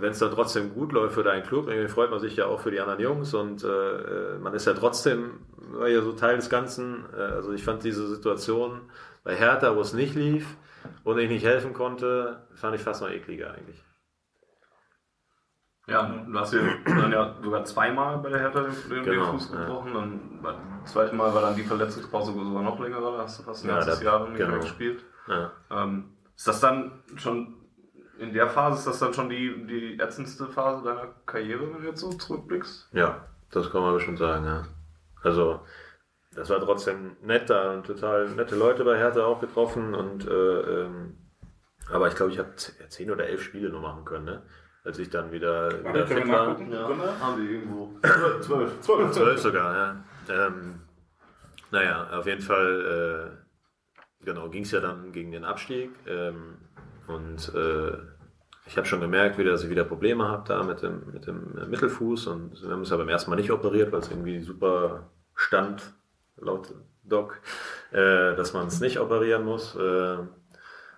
wenn 0.00 0.12
es 0.12 0.18
dann 0.18 0.30
trotzdem 0.30 0.72
gut 0.72 0.92
läuft 0.92 1.14
für 1.14 1.22
deinen 1.22 1.42
Club, 1.42 1.70
freut 1.88 2.10
man 2.10 2.20
sich 2.20 2.36
ja 2.36 2.46
auch 2.46 2.60
für 2.60 2.70
die 2.70 2.80
anderen 2.80 3.00
Jungs 3.00 3.34
und 3.34 3.62
äh, 3.62 4.38
man 4.40 4.54
ist 4.54 4.66
ja 4.66 4.72
trotzdem 4.72 5.40
ja 5.86 6.00
so 6.00 6.12
Teil 6.12 6.36
des 6.36 6.48
Ganzen. 6.48 7.04
Äh, 7.14 7.20
also 7.20 7.52
ich 7.52 7.62
fand 7.62 7.84
diese 7.84 8.06
Situation 8.08 8.80
bei 9.24 9.34
Hertha, 9.34 9.76
wo 9.76 9.80
es 9.80 9.92
nicht 9.92 10.14
lief 10.14 10.56
und 11.04 11.18
ich 11.18 11.28
nicht 11.28 11.44
helfen 11.44 11.74
konnte, 11.74 12.46
fand 12.54 12.74
ich 12.74 12.82
fast 12.82 13.02
noch 13.02 13.10
ekliger 13.10 13.52
eigentlich. 13.52 13.85
Ja, 15.88 16.02
du 16.26 16.38
hast 16.38 16.52
ja 16.52 16.60
dann 16.84 17.12
ja 17.12 17.36
sogar 17.42 17.64
zweimal 17.64 18.18
bei 18.18 18.30
der 18.30 18.40
Hertha 18.40 18.60
den, 18.62 19.04
Genau, 19.04 19.32
Fuß 19.32 19.52
ja. 19.54 19.60
gebrochen. 19.64 19.94
Dann 19.94 20.42
beim 20.42 20.84
zweiten 20.84 21.16
Mal 21.16 21.32
war 21.32 21.42
dann 21.42 21.54
die 21.54 21.62
Verletzungspause 21.62 22.32
sogar 22.32 22.62
noch 22.62 22.78
länger, 22.80 23.00
da 23.00 23.18
hast 23.18 23.38
du 23.38 23.44
fast 23.44 23.64
ein 23.64 23.68
Ja, 23.68 23.74
ganzes 23.76 24.00
da- 24.00 24.04
Jahr 24.04 24.28
nicht 24.28 24.38
mehr 24.38 24.46
genau. 24.48 24.60
gespielt. 24.60 25.04
Ja. 25.28 25.52
Ähm, 25.70 26.16
ist 26.34 26.48
das 26.48 26.60
dann 26.60 27.02
schon 27.16 27.54
in 28.18 28.32
der 28.32 28.48
Phase 28.48 28.78
ist 28.78 28.86
das 28.86 28.98
dann 28.98 29.12
schon 29.12 29.28
die, 29.28 29.66
die 29.66 29.98
ätzendste 30.00 30.46
Phase 30.46 30.82
deiner 30.82 31.06
Karriere, 31.26 31.72
wenn 31.74 31.82
du 31.82 31.88
jetzt 31.88 32.00
so 32.00 32.08
zurückblickst? 32.10 32.88
Ja, 32.92 33.26
das 33.50 33.70
kann 33.70 33.82
man 33.82 33.92
bestimmt 33.94 34.18
sagen, 34.18 34.44
ja. 34.46 34.64
Also, 35.22 35.60
das 36.34 36.48
war 36.48 36.58
trotzdem 36.60 37.16
nett 37.22 37.50
da 37.50 37.74
und 37.74 37.86
total 37.86 38.30
nette 38.30 38.56
Leute 38.56 38.84
bei 38.84 38.96
Hertha 38.96 39.22
auch 39.24 39.38
getroffen 39.40 39.94
und 39.94 40.26
äh, 40.26 40.30
ähm, 40.84 41.18
aber 41.92 42.08
ich 42.08 42.14
glaube, 42.16 42.32
ich 42.32 42.38
habe 42.38 42.56
zehn 42.56 43.10
oder 43.10 43.26
elf 43.26 43.42
Spiele 43.42 43.68
nur 43.68 43.82
machen 43.82 44.04
können, 44.06 44.24
ne? 44.24 44.42
Als 44.86 45.00
ich 45.00 45.10
dann 45.10 45.32
wieder, 45.32 45.68
wieder 45.80 45.82
Können 45.82 45.94
wir 45.94 46.06
fit 46.06 46.28
war. 46.28 46.58
wir? 46.58 47.20
Haben 47.20 47.40
die 47.40 47.52
irgendwo. 47.54 47.90
Zwölf. 48.40 48.80
Zwölf. 48.80 49.10
Zwölf 49.10 49.40
sogar, 49.40 49.74
ja. 49.74 49.96
Ähm, 50.28 50.80
naja, 51.72 52.08
auf 52.12 52.26
jeden 52.26 52.40
Fall, 52.40 53.34
äh, 54.22 54.24
genau, 54.24 54.48
ging 54.48 54.62
es 54.62 54.70
ja 54.70 54.78
dann 54.78 55.10
gegen 55.10 55.32
den 55.32 55.44
Abstieg. 55.44 55.90
Ähm, 56.06 56.58
und 57.08 57.52
äh, 57.52 57.96
ich 58.66 58.76
habe 58.76 58.86
schon 58.86 59.00
gemerkt, 59.00 59.38
wieder, 59.38 59.50
dass 59.50 59.64
ich 59.64 59.70
wieder 59.70 59.84
Probleme 59.84 60.28
habe 60.28 60.44
da 60.46 60.62
mit 60.62 60.82
dem, 60.82 61.02
mit 61.12 61.26
dem 61.26 61.58
äh, 61.58 61.66
Mittelfuß. 61.66 62.28
Und 62.28 62.62
wir 62.62 62.70
haben 62.70 62.82
es 62.82 62.90
ja 62.90 62.96
beim 62.96 63.08
ersten 63.08 63.30
Mal 63.30 63.36
nicht 63.36 63.50
operiert, 63.50 63.90
weil 63.90 64.00
es 64.00 64.10
irgendwie 64.10 64.40
super 64.40 65.10
stand, 65.34 65.94
laut 66.36 66.72
Doc, 67.02 67.40
äh, 67.90 68.36
dass 68.36 68.52
man 68.52 68.68
es 68.68 68.80
nicht 68.80 69.00
operieren 69.00 69.44
muss. 69.44 69.74
Äh, 69.74 70.18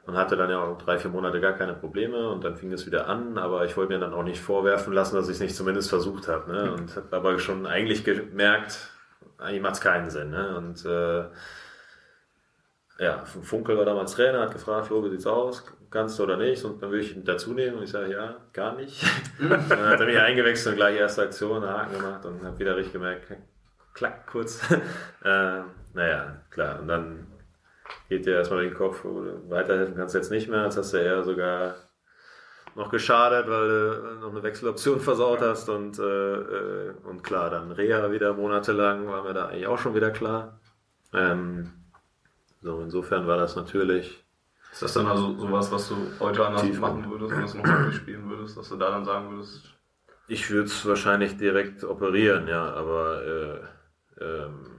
und 0.08 0.16
hatte 0.16 0.38
dann 0.38 0.48
ja 0.48 0.62
auch 0.64 0.78
drei, 0.78 0.98
vier 0.98 1.10
Monate 1.10 1.38
gar 1.38 1.52
keine 1.52 1.74
Probleme 1.74 2.30
und 2.30 2.42
dann 2.42 2.56
fing 2.56 2.72
es 2.72 2.86
wieder 2.86 3.08
an, 3.08 3.36
aber 3.36 3.66
ich 3.66 3.76
wollte 3.76 3.92
mir 3.92 4.00
dann 4.00 4.14
auch 4.14 4.22
nicht 4.22 4.40
vorwerfen 4.40 4.94
lassen, 4.94 5.16
dass 5.16 5.28
ich 5.28 5.34
es 5.34 5.40
nicht 5.40 5.54
zumindest 5.54 5.90
versucht 5.90 6.28
habe. 6.28 6.50
Ne? 6.50 6.72
Und 6.72 6.96
habe 6.96 7.14
aber 7.14 7.38
schon 7.38 7.66
eigentlich 7.66 8.04
gemerkt, 8.04 8.88
eigentlich 9.36 9.60
macht 9.60 9.74
es 9.74 9.80
keinen 9.82 10.08
Sinn. 10.08 10.30
Ne? 10.30 10.56
Und 10.56 10.82
äh, 10.86 11.24
ja, 13.04 13.22
Funkel 13.26 13.76
war 13.76 13.84
damals 13.84 14.12
Trainer, 14.12 14.40
hat 14.40 14.52
gefragt, 14.52 14.86
Flo, 14.86 15.04
wie 15.04 15.10
sieht's 15.10 15.26
aus? 15.26 15.62
Kannst 15.90 16.18
du 16.18 16.22
oder 16.22 16.38
nicht? 16.38 16.64
Und 16.64 16.82
dann 16.82 16.90
würde 16.90 17.04
ich 17.04 17.14
ihn 17.14 17.26
dazu 17.26 17.52
nehmen 17.52 17.76
und 17.76 17.82
ich 17.82 17.90
sage, 17.90 18.10
ja, 18.10 18.36
gar 18.54 18.76
nicht. 18.76 19.04
dann 19.38 19.88
hat 19.90 20.00
er 20.00 20.06
mich 20.06 20.18
eingewechselt 20.18 20.72
und 20.72 20.76
gleich 20.78 20.96
erste 20.96 21.20
Aktion, 21.20 21.62
Haken 21.62 21.98
gemacht 21.98 22.24
und 22.24 22.42
habe 22.42 22.58
wieder 22.58 22.74
richtig 22.78 22.94
gemerkt, 22.94 23.26
klack, 23.92 24.26
kurz. 24.26 24.62
äh, 25.22 25.60
naja, 25.92 26.40
klar. 26.48 26.80
Und 26.80 26.88
dann 26.88 27.26
geht 28.08 28.26
dir 28.26 28.36
erstmal 28.36 28.64
den 28.64 28.74
Kopf, 28.74 29.02
du 29.02 29.48
weiterhelfen 29.48 29.96
kannst 29.96 30.14
jetzt 30.14 30.30
nicht 30.30 30.48
mehr. 30.48 30.64
Jetzt 30.64 30.76
hast 30.76 30.92
du 30.92 30.98
eher 30.98 31.22
sogar 31.22 31.76
noch 32.74 32.90
geschadet, 32.90 33.48
weil 33.48 33.68
du 33.68 34.20
noch 34.20 34.30
eine 34.30 34.42
Wechseloption 34.42 35.00
versaut 35.10 35.40
hast 35.40 35.68
und, 35.68 35.98
äh, 35.98 36.02
äh, 36.02 36.94
und 37.04 37.22
klar, 37.22 37.50
dann 37.50 37.72
Reha 37.72 38.10
wieder 38.10 38.34
monatelang, 38.34 39.06
war 39.06 39.24
mir 39.24 39.34
da 39.34 39.46
eigentlich 39.46 39.66
auch 39.66 39.78
schon 39.78 39.94
wieder 39.94 40.10
klar. 40.10 40.60
Ähm, 41.12 41.72
so, 42.62 42.80
insofern 42.80 43.26
war 43.26 43.36
das 43.36 43.56
natürlich, 43.56 44.24
Ist 44.72 44.82
das 44.82 44.94
dann 44.94 45.06
also 45.06 45.38
sowas, 45.38 45.70
was 45.70 45.88
du 45.88 45.96
heute 46.20 46.46
anders 46.46 46.64
machen 46.78 47.10
würdest, 47.10 47.30
wenn 47.32 47.40
du 47.40 47.46
es 47.46 47.54
nochmal 47.54 47.82
durchspielen 47.84 48.28
würdest, 48.28 48.56
dass 48.56 48.68
du 48.68 48.76
da 48.76 48.90
dann 48.90 49.04
sagen 49.04 49.30
würdest, 49.30 49.74
ich 50.30 50.50
würde 50.50 50.66
es 50.66 50.86
wahrscheinlich 50.86 51.38
direkt 51.38 51.84
operieren, 51.84 52.48
ja, 52.48 52.74
aber 52.74 53.24
äh, 53.24 53.60
ähm, 54.20 54.77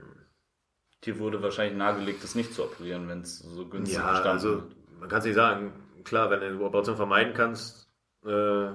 Dir 1.04 1.18
wurde 1.18 1.42
wahrscheinlich 1.42 1.76
nahegelegt, 1.78 2.22
das 2.22 2.34
nicht 2.34 2.52
zu 2.54 2.62
operieren, 2.64 3.08
wenn 3.08 3.20
es 3.22 3.38
so 3.38 3.66
günstig 3.66 3.98
Ja, 3.98 4.10
gestanden 4.10 4.30
also 4.30 4.48
wird. 4.50 4.76
man 4.98 5.08
kann 5.08 5.18
es 5.20 5.24
nicht 5.24 5.34
sagen. 5.34 5.72
Klar, 6.04 6.30
wenn 6.30 6.40
du 6.40 6.46
eine 6.46 6.60
Operation 6.62 6.96
vermeiden 6.96 7.32
kannst, 7.34 7.88
äh, 8.24 8.68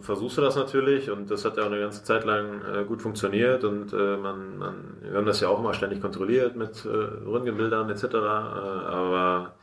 versuchst 0.00 0.36
du 0.36 0.42
das 0.42 0.56
natürlich 0.56 1.10
und 1.10 1.30
das 1.30 1.44
hat 1.44 1.56
ja 1.56 1.62
auch 1.62 1.66
eine 1.68 1.80
ganze 1.80 2.02
Zeit 2.04 2.24
lang 2.24 2.62
äh, 2.64 2.84
gut 2.84 3.00
funktioniert 3.00 3.64
und 3.64 3.92
äh, 3.92 4.16
man, 4.16 4.58
man, 4.58 4.96
wir 5.02 5.12
haben 5.16 5.26
das 5.26 5.40
ja 5.40 5.48
auch 5.48 5.60
immer 5.60 5.72
ständig 5.74 6.00
kontrolliert 6.00 6.56
mit 6.56 6.84
äh, 6.84 6.88
Röntgenbildern 6.88 7.88
etc. 7.90 8.04
Äh, 8.04 8.16
aber 8.18 9.54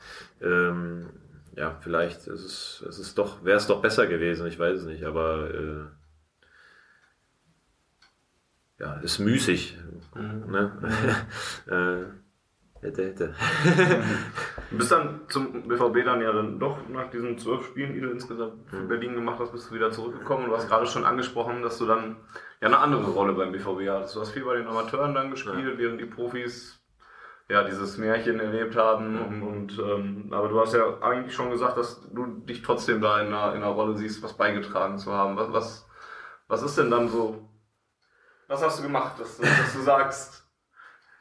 ähm, 0.42 1.10
ja, 1.56 1.78
vielleicht 1.82 2.28
ist 2.28 2.44
es, 2.44 2.86
es 2.90 3.00
ist 3.00 3.18
doch, 3.18 3.44
wäre 3.46 3.58
es 3.58 3.68
doch 3.68 3.82
besser 3.82 4.08
gewesen, 4.08 4.48
ich 4.48 4.58
weiß 4.60 4.80
es 4.80 4.86
nicht, 4.86 5.04
aber 5.04 5.50
äh, 5.54 5.86
ja, 8.80 8.94
ist 8.96 9.20
müßig. 9.20 9.78
Ne? 10.16 10.72
äh, 11.68 12.86
hätte, 12.86 13.06
hätte. 13.06 13.36
Du 14.72 14.78
bist 14.78 14.92
dann 14.92 15.22
zum 15.30 15.68
BVB 15.68 16.04
dann 16.04 16.22
ja 16.22 16.32
dann 16.34 16.60
doch 16.60 16.80
nach 16.90 17.10
diesen 17.10 17.38
zwölf 17.38 17.66
Spielen, 17.68 17.94
die 17.94 18.02
du 18.02 18.10
insgesamt 18.10 18.70
für 18.70 18.82
Berlin 18.82 19.14
gemacht 19.14 19.40
hast, 19.40 19.52
bist 19.52 19.70
du 19.70 19.76
wieder 19.76 19.92
zurückgekommen. 19.92 20.48
Du 20.48 20.56
hast 20.56 20.68
gerade 20.68 20.86
schon 20.88 21.06
angesprochen, 21.06 21.62
dass 21.62 21.78
du 21.78 21.86
dann 21.86 22.18
ja 22.62 22.68
eine 22.68 22.80
andere 22.80 23.06
Rolle 23.12 23.34
beim 23.34 23.52
BVB 23.52 23.88
hattest. 23.88 24.16
Du 24.16 24.22
hast 24.22 24.32
viel 24.32 24.44
bei 24.44 24.58
den 24.58 24.68
Amateuren 24.68 25.14
dann 25.14 25.30
gespielt, 25.30 25.78
während 25.78 26.02
die 26.02 26.06
Profis 26.06 26.82
ja 27.48 27.64
dieses 27.64 27.98
Märchen 27.98 28.40
erlebt 28.40 28.76
haben. 28.76 29.20
Und, 29.20 29.44
und 29.44 29.80
ähm, 29.80 30.34
aber 30.34 30.50
du 30.50 30.60
hast 30.60 30.74
ja 30.74 31.00
eigentlich 31.02 31.34
schon 31.34 31.52
gesagt, 31.52 31.78
dass 31.78 32.02
du 32.12 32.26
dich 32.26 32.64
trotzdem 32.64 33.02
da 33.02 33.22
in 33.22 33.28
einer, 33.28 33.54
in 33.54 33.64
einer 33.64 33.72
Rolle 33.72 33.96
siehst, 33.96 34.24
was 34.24 34.36
beigetragen 34.36 34.98
zu 34.98 35.14
haben. 35.14 35.38
Was, 35.38 35.54
was, 35.54 35.90
was 36.48 36.64
ist 36.64 36.78
denn 36.78 36.90
dann 36.90 37.08
so? 37.08 37.48
Was 38.48 38.62
hast 38.64 38.80
du 38.80 38.84
gemacht, 38.84 39.20
dass, 39.20 39.38
du- 39.38 39.44
dass 39.44 39.74
du 39.74 39.82
sagst, 39.82 40.46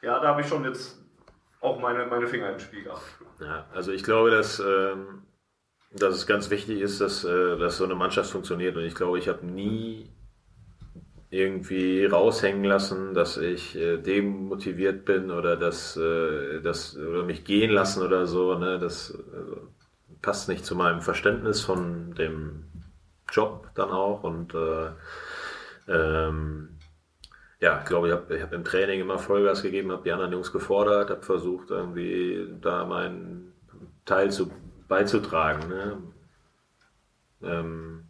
ja, 0.03 0.19
da 0.21 0.29
habe 0.29 0.43
ich 0.43 0.49
schon 0.49 0.65
jetzt 0.65 0.99
auch 1.61 1.81
meine, 1.81 2.07
meine 2.07 2.27
Finger 2.27 2.53
im 2.53 2.59
Spiel 2.61 2.85
gehabt. 2.85 3.03
Ja, 3.41 3.67
also 3.73 3.93
ich 3.93 4.05
glaube, 4.05 4.31
dass, 4.31 4.61
ähm, 4.61 5.23
dass 5.93 6.15
es 6.15 6.27
ganz 6.27 6.51
wichtig 6.51 6.81
ist, 6.81 7.01
dass, 7.01 7.25
äh, 7.25 7.57
dass 7.57 7.79
so 7.79 7.85
eine 7.85 7.95
Mannschaft 7.95 8.31
funktioniert. 8.31 8.77
Und 8.77 8.85
ich 8.85 8.95
glaube, 8.95 9.19
ich 9.19 9.29
habe 9.29 9.47
nie 9.47 10.11
irgendwie 11.31 12.05
raushängen 12.05 12.65
lassen, 12.65 13.15
dass 13.15 13.39
ich 13.39 13.75
äh, 13.77 13.97
demotiviert 13.97 15.05
bin 15.05 15.31
oder 15.31 15.57
dass, 15.57 15.97
äh, 15.97 16.61
dass 16.61 16.97
oder 16.97 17.23
mich 17.25 17.45
gehen 17.45 17.71
lassen 17.71 18.03
oder 18.03 18.27
so. 18.27 18.55
Ne? 18.59 18.79
Das 18.79 19.17
also, 19.33 19.69
passt 20.23 20.49
nicht 20.49 20.65
zu 20.67 20.77
meinem 20.77 21.01
Verständnis 21.01 21.61
von 21.63 22.15
dem 22.15 22.67
Job 23.33 23.69
dann 23.75 23.91
auch. 23.91 24.23
Und 24.23 24.55
äh, 24.55 24.91
ähm, 25.89 26.74
ja, 27.61 27.79
ich 27.81 27.85
glaube, 27.87 28.09
ich 28.09 28.15
habe 28.15 28.43
hab 28.43 28.53
im 28.53 28.65
Training 28.65 29.01
immer 29.01 29.19
Vollgas 29.19 29.63
gegeben, 29.63 29.93
habe 29.93 30.03
die 30.03 30.13
anderen 30.13 30.33
Jungs 30.33 30.53
gefordert, 30.53 31.11
habe 31.11 31.23
versucht, 31.23 31.71
irgendwie 31.71 32.49
da 32.61 32.85
meinen 32.85 33.53
Teil 34.05 34.31
zu, 34.31 34.51
beizutragen. 34.89 35.69
Ne? 35.69 36.03
Ähm, 37.43 38.05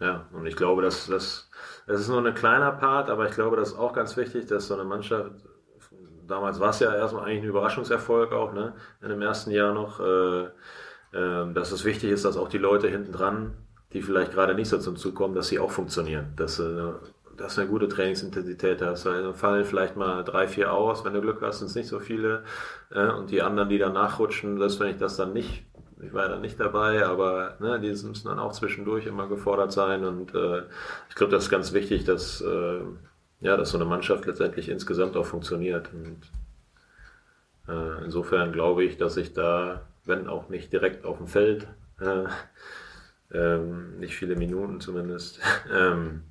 ja, 0.00 0.28
und 0.32 0.46
ich 0.46 0.56
glaube, 0.56 0.82
dass 0.82 1.06
das, 1.06 1.50
das 1.86 2.00
ist 2.00 2.08
nur 2.08 2.24
ein 2.24 2.34
kleiner 2.34 2.72
Part, 2.72 3.10
aber 3.10 3.28
ich 3.28 3.34
glaube, 3.34 3.56
das 3.56 3.70
ist 3.70 3.78
auch 3.78 3.92
ganz 3.92 4.16
wichtig, 4.16 4.46
dass 4.46 4.68
so 4.68 4.74
eine 4.74 4.84
Mannschaft, 4.84 5.32
damals 6.26 6.60
war 6.60 6.70
es 6.70 6.80
ja 6.80 6.94
erstmal 6.94 7.24
eigentlich 7.24 7.42
ein 7.42 7.48
Überraschungserfolg 7.48 8.32
auch, 8.32 8.52
ne? 8.52 8.74
in 9.02 9.08
dem 9.08 9.22
ersten 9.22 9.50
Jahr 9.50 9.74
noch, 9.74 10.00
äh, 10.00 10.44
äh, 11.12 11.52
dass 11.52 11.72
es 11.72 11.84
wichtig 11.84 12.10
ist, 12.10 12.24
dass 12.24 12.36
auch 12.36 12.48
die 12.48 12.58
Leute 12.58 12.88
hinten 12.88 13.12
dran, 13.12 13.56
die 13.92 14.02
vielleicht 14.02 14.32
gerade 14.32 14.54
nicht 14.54 14.68
so 14.68 14.78
zum 14.78 14.96
Zug 14.96 15.14
kommen, 15.14 15.34
dass 15.34 15.48
sie 15.48 15.58
auch 15.58 15.70
funktionieren. 15.70 16.34
Dass, 16.36 16.58
äh, 16.58 16.92
dass 17.38 17.54
du 17.54 17.62
eine 17.62 17.70
gute 17.70 17.88
Trainingsintensität 17.88 18.82
hast. 18.82 19.06
Dann 19.06 19.34
fallen 19.34 19.64
vielleicht 19.64 19.96
mal 19.96 20.22
drei, 20.24 20.48
vier 20.48 20.72
aus, 20.72 21.04
wenn 21.04 21.14
du 21.14 21.20
Glück 21.20 21.40
hast, 21.40 21.60
sind 21.60 21.68
es 21.68 21.74
nicht 21.74 21.88
so 21.88 22.00
viele. 22.00 22.44
Äh, 22.90 23.08
und 23.08 23.30
die 23.30 23.42
anderen, 23.42 23.68
die 23.68 23.78
dann 23.78 23.94
nachrutschen, 23.94 24.58
selbst 24.58 24.80
wenn 24.80 24.90
ich 24.90 24.96
das 24.96 25.16
dann 25.16 25.32
nicht, 25.32 25.64
ich 26.02 26.12
war 26.12 26.28
dann 26.28 26.40
nicht 26.40 26.60
dabei, 26.60 27.06
aber 27.06 27.56
ne, 27.60 27.80
die 27.80 27.88
müssen 27.88 28.24
dann 28.24 28.38
auch 28.38 28.52
zwischendurch 28.52 29.06
immer 29.06 29.28
gefordert 29.28 29.72
sein. 29.72 30.04
Und 30.04 30.34
äh, 30.34 30.62
ich 31.08 31.14
glaube, 31.14 31.32
das 31.32 31.44
ist 31.44 31.50
ganz 31.50 31.72
wichtig, 31.72 32.04
dass, 32.04 32.40
äh, 32.40 32.80
ja, 33.40 33.56
dass 33.56 33.70
so 33.70 33.78
eine 33.78 33.86
Mannschaft 33.86 34.26
letztendlich 34.26 34.68
insgesamt 34.68 35.16
auch 35.16 35.26
funktioniert. 35.26 35.90
Und 35.92 36.20
äh, 37.68 38.04
insofern 38.04 38.52
glaube 38.52 38.84
ich, 38.84 38.96
dass 38.96 39.16
ich 39.16 39.32
da, 39.32 39.82
wenn 40.04 40.26
auch 40.26 40.48
nicht 40.48 40.72
direkt 40.72 41.04
auf 41.04 41.18
dem 41.18 41.26
Feld, 41.26 41.68
äh, 42.00 42.24
ähm, 43.32 43.98
nicht 43.98 44.16
viele 44.16 44.36
Minuten 44.36 44.80
zumindest, 44.80 45.40
ähm, 45.72 46.22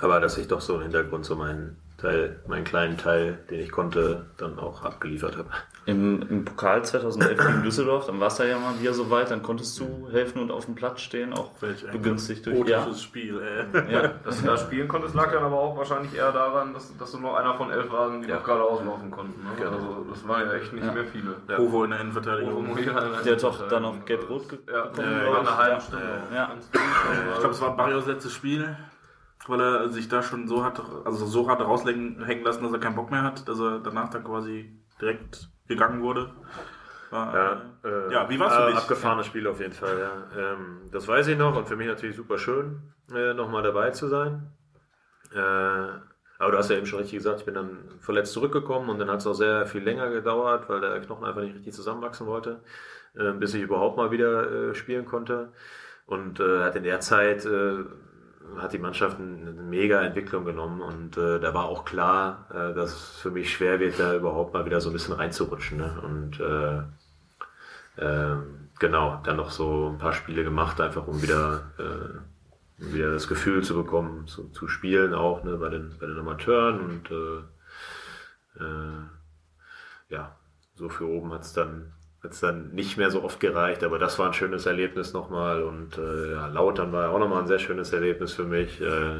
aber 0.00 0.20
dass 0.20 0.38
ich 0.38 0.48
doch 0.48 0.60
so 0.60 0.76
im 0.76 0.82
Hintergrund 0.82 1.24
so 1.24 1.36
meinen 1.36 1.76
Teil, 1.96 2.40
meinen 2.48 2.64
kleinen 2.64 2.98
Teil, 2.98 3.38
den 3.50 3.60
ich 3.60 3.70
konnte, 3.70 4.26
dann 4.36 4.58
auch 4.58 4.84
abgeliefert 4.84 5.38
habe. 5.38 5.48
Im, 5.86 6.22
Im 6.28 6.44
Pokal 6.44 6.84
2011 6.84 7.38
gegen 7.46 7.62
Düsseldorf, 7.62 8.06
dann 8.06 8.18
warst 8.18 8.40
du 8.40 8.48
ja 8.48 8.58
mal 8.58 8.78
wieder 8.80 8.92
so 8.94 9.10
weit, 9.10 9.30
dann 9.30 9.42
konntest 9.42 9.78
du 9.78 10.08
helfen 10.10 10.40
und 10.42 10.50
auf 10.50 10.64
dem 10.64 10.74
Platz 10.74 11.00
stehen, 11.02 11.32
auch 11.32 11.50
Welch 11.60 11.86
begünstigt 11.90 12.44
durch. 12.46 12.68
Ja, 12.68 12.92
Spiel, 12.94 13.40
ey. 13.40 13.92
ja. 13.92 14.08
Dass 14.24 14.40
du 14.40 14.46
da 14.46 14.56
spielen 14.56 14.88
konntest, 14.88 15.14
lag 15.14 15.30
dann 15.32 15.44
aber 15.44 15.56
auch 15.58 15.76
wahrscheinlich 15.76 16.14
eher 16.14 16.32
daran, 16.32 16.74
dass, 16.74 16.94
dass 16.96 17.12
du 17.12 17.18
nur 17.20 17.38
einer 17.38 17.54
von 17.54 17.70
elf 17.70 17.90
waren, 17.92 18.22
die 18.22 18.28
Ja. 18.28 18.36
noch 18.36 18.44
gerade 18.44 18.62
auslaufen 18.64 19.10
konnten. 19.10 19.42
Ne? 19.44 19.50
Genau. 19.56 19.70
Also 19.70 20.06
das 20.10 20.26
waren 20.28 20.46
ja 20.46 20.52
echt 20.54 20.72
nicht 20.72 20.84
Ja. 20.84 20.92
mehr 20.92 21.04
viele. 21.04 21.36
Ja. 21.48 21.58
Ovo 21.58 21.84
in 21.84 21.90
der 21.90 22.00
Innenverteidigung. 22.00 22.76
Der 22.76 22.94
hat 23.34 23.42
doch 23.42 23.68
dann 23.68 23.84
auf 23.84 24.04
Gelb-Rot 24.04 24.48
ge- 24.48 24.58
Ja, 24.70 24.90
ja, 24.98 25.68
Ja. 25.68 25.80
Stunde. 25.80 26.04
Ja. 26.34 26.50
Ich 27.34 27.38
glaube, 27.38 27.54
es 27.54 27.60
war 27.60 27.76
Barrios 27.76 28.06
letztes 28.06 28.32
Spiel, 28.32 28.76
weil 29.48 29.60
er 29.60 29.88
sich 29.88 30.08
da 30.08 30.22
schon 30.22 30.48
so 30.48 30.64
hat, 30.64 30.80
also 31.04 31.26
so 31.26 31.48
hart 31.48 31.60
raushängen 31.60 32.44
lassen, 32.44 32.62
dass 32.62 32.72
er 32.72 32.78
keinen 32.78 32.96
Bock 32.96 33.10
mehr 33.10 33.22
hat, 33.22 33.46
dass 33.48 33.60
er 33.60 33.80
danach 33.80 34.10
dann 34.10 34.24
quasi 34.24 34.76
direkt 35.00 35.48
gegangen 35.68 36.02
wurde. 36.02 36.30
War, 37.10 37.34
Ja, 37.34 37.62
äh, 37.84 38.12
ja 38.12 38.28
wie 38.30 38.38
war's 38.38 38.54
für 38.54 38.62
äh, 38.64 38.66
dich? 38.68 38.76
Abgefahrenes 38.76 39.26
Spiel 39.26 39.46
auf 39.46 39.60
jeden 39.60 39.72
Fall, 39.72 39.98
ja. 39.98 40.38
Ähm, 40.52 40.82
das 40.90 41.06
weiß 41.06 41.28
ich 41.28 41.38
noch 41.38 41.56
und 41.56 41.68
für 41.68 41.76
mich 41.76 41.86
natürlich 41.86 42.16
super 42.16 42.38
schön, 42.38 42.92
äh, 43.14 43.34
nochmal 43.34 43.62
dabei 43.62 43.90
zu 43.90 44.08
sein. 44.08 44.50
Äh, 45.34 45.38
aber 45.38 46.50
du 46.50 46.58
hast 46.58 46.70
ja 46.70 46.76
eben 46.76 46.86
schon 46.86 46.98
richtig 46.98 47.18
gesagt, 47.18 47.40
ich 47.40 47.46
bin 47.46 47.54
dann 47.54 47.78
verletzt 48.00 48.32
zurückgekommen 48.32 48.88
und 48.90 48.98
dann 48.98 49.08
hat 49.10 49.20
es 49.20 49.26
auch 49.26 49.34
sehr 49.34 49.66
viel 49.66 49.82
länger 49.82 50.10
gedauert, 50.10 50.68
weil 50.68 50.80
der 50.80 51.00
Knochen 51.00 51.24
einfach 51.24 51.42
nicht 51.42 51.54
richtig 51.54 51.74
zusammenwachsen 51.74 52.26
wollte, 52.26 52.60
äh, 53.14 53.32
bis 53.32 53.54
ich 53.54 53.62
überhaupt 53.62 53.96
mal 53.96 54.10
wieder 54.10 54.70
äh, 54.70 54.74
spielen 54.74 55.04
konnte. 55.04 55.52
und 56.06 56.40
äh, 56.40 56.62
hat 56.64 56.76
in 56.76 56.82
der 56.84 57.00
Zeit 57.00 57.46
äh, 57.46 57.84
hat 58.58 58.72
die 58.72 58.78
Mannschaft 58.78 59.18
eine 59.18 59.52
mega 59.52 60.02
Entwicklung 60.02 60.44
genommen 60.44 60.80
und 60.80 61.16
äh, 61.16 61.40
da 61.40 61.54
war 61.54 61.64
auch 61.64 61.84
klar, 61.84 62.46
äh, 62.50 62.74
dass 62.74 62.92
es 62.92 63.20
für 63.20 63.30
mich 63.30 63.52
schwer 63.52 63.80
wird, 63.80 63.98
da 63.98 64.14
überhaupt 64.14 64.54
mal 64.54 64.66
wieder 64.66 64.80
so 64.80 64.90
ein 64.90 64.92
bisschen 64.92 65.14
reinzurutschen. 65.14 65.78
Ne? 65.78 66.00
Und 66.02 66.40
äh, 66.40 66.78
äh, 67.96 68.36
genau, 68.78 69.20
dann 69.24 69.36
noch 69.36 69.50
so 69.50 69.88
ein 69.88 69.98
paar 69.98 70.12
Spiele 70.12 70.44
gemacht, 70.44 70.80
einfach 70.80 71.06
um 71.06 71.22
wieder, 71.22 71.72
äh, 71.78 72.82
um 72.84 72.92
wieder 72.92 73.12
das 73.12 73.28
Gefühl 73.28 73.64
zu 73.64 73.74
bekommen, 73.74 74.26
zu, 74.26 74.50
zu 74.50 74.68
spielen 74.68 75.14
auch 75.14 75.42
ne, 75.44 75.56
bei, 75.56 75.70
den, 75.70 75.96
bei 75.98 76.06
den 76.06 76.18
Amateuren 76.18 76.80
und 76.80 77.10
äh, 77.10 78.62
äh, 78.62 79.02
ja, 80.10 80.36
so 80.74 80.88
für 80.88 81.06
oben 81.06 81.32
hat 81.32 81.42
es 81.42 81.52
dann 81.54 81.93
hat's 82.24 82.40
dann 82.40 82.70
nicht 82.72 82.96
mehr 82.96 83.10
so 83.10 83.22
oft 83.22 83.38
gereicht, 83.40 83.84
aber 83.84 83.98
das 83.98 84.18
war 84.18 84.26
ein 84.26 84.32
schönes 84.32 84.66
Erlebnis 84.66 85.12
nochmal 85.12 85.62
und 85.62 85.98
äh, 85.98 86.32
ja, 86.32 86.46
Lautern 86.48 86.92
war 86.92 87.02
ja 87.04 87.08
auch 87.10 87.18
nochmal 87.18 87.42
ein 87.42 87.46
sehr 87.48 87.58
schönes 87.58 87.92
Erlebnis 87.92 88.32
für 88.32 88.44
mich, 88.44 88.80
äh, 88.80 89.18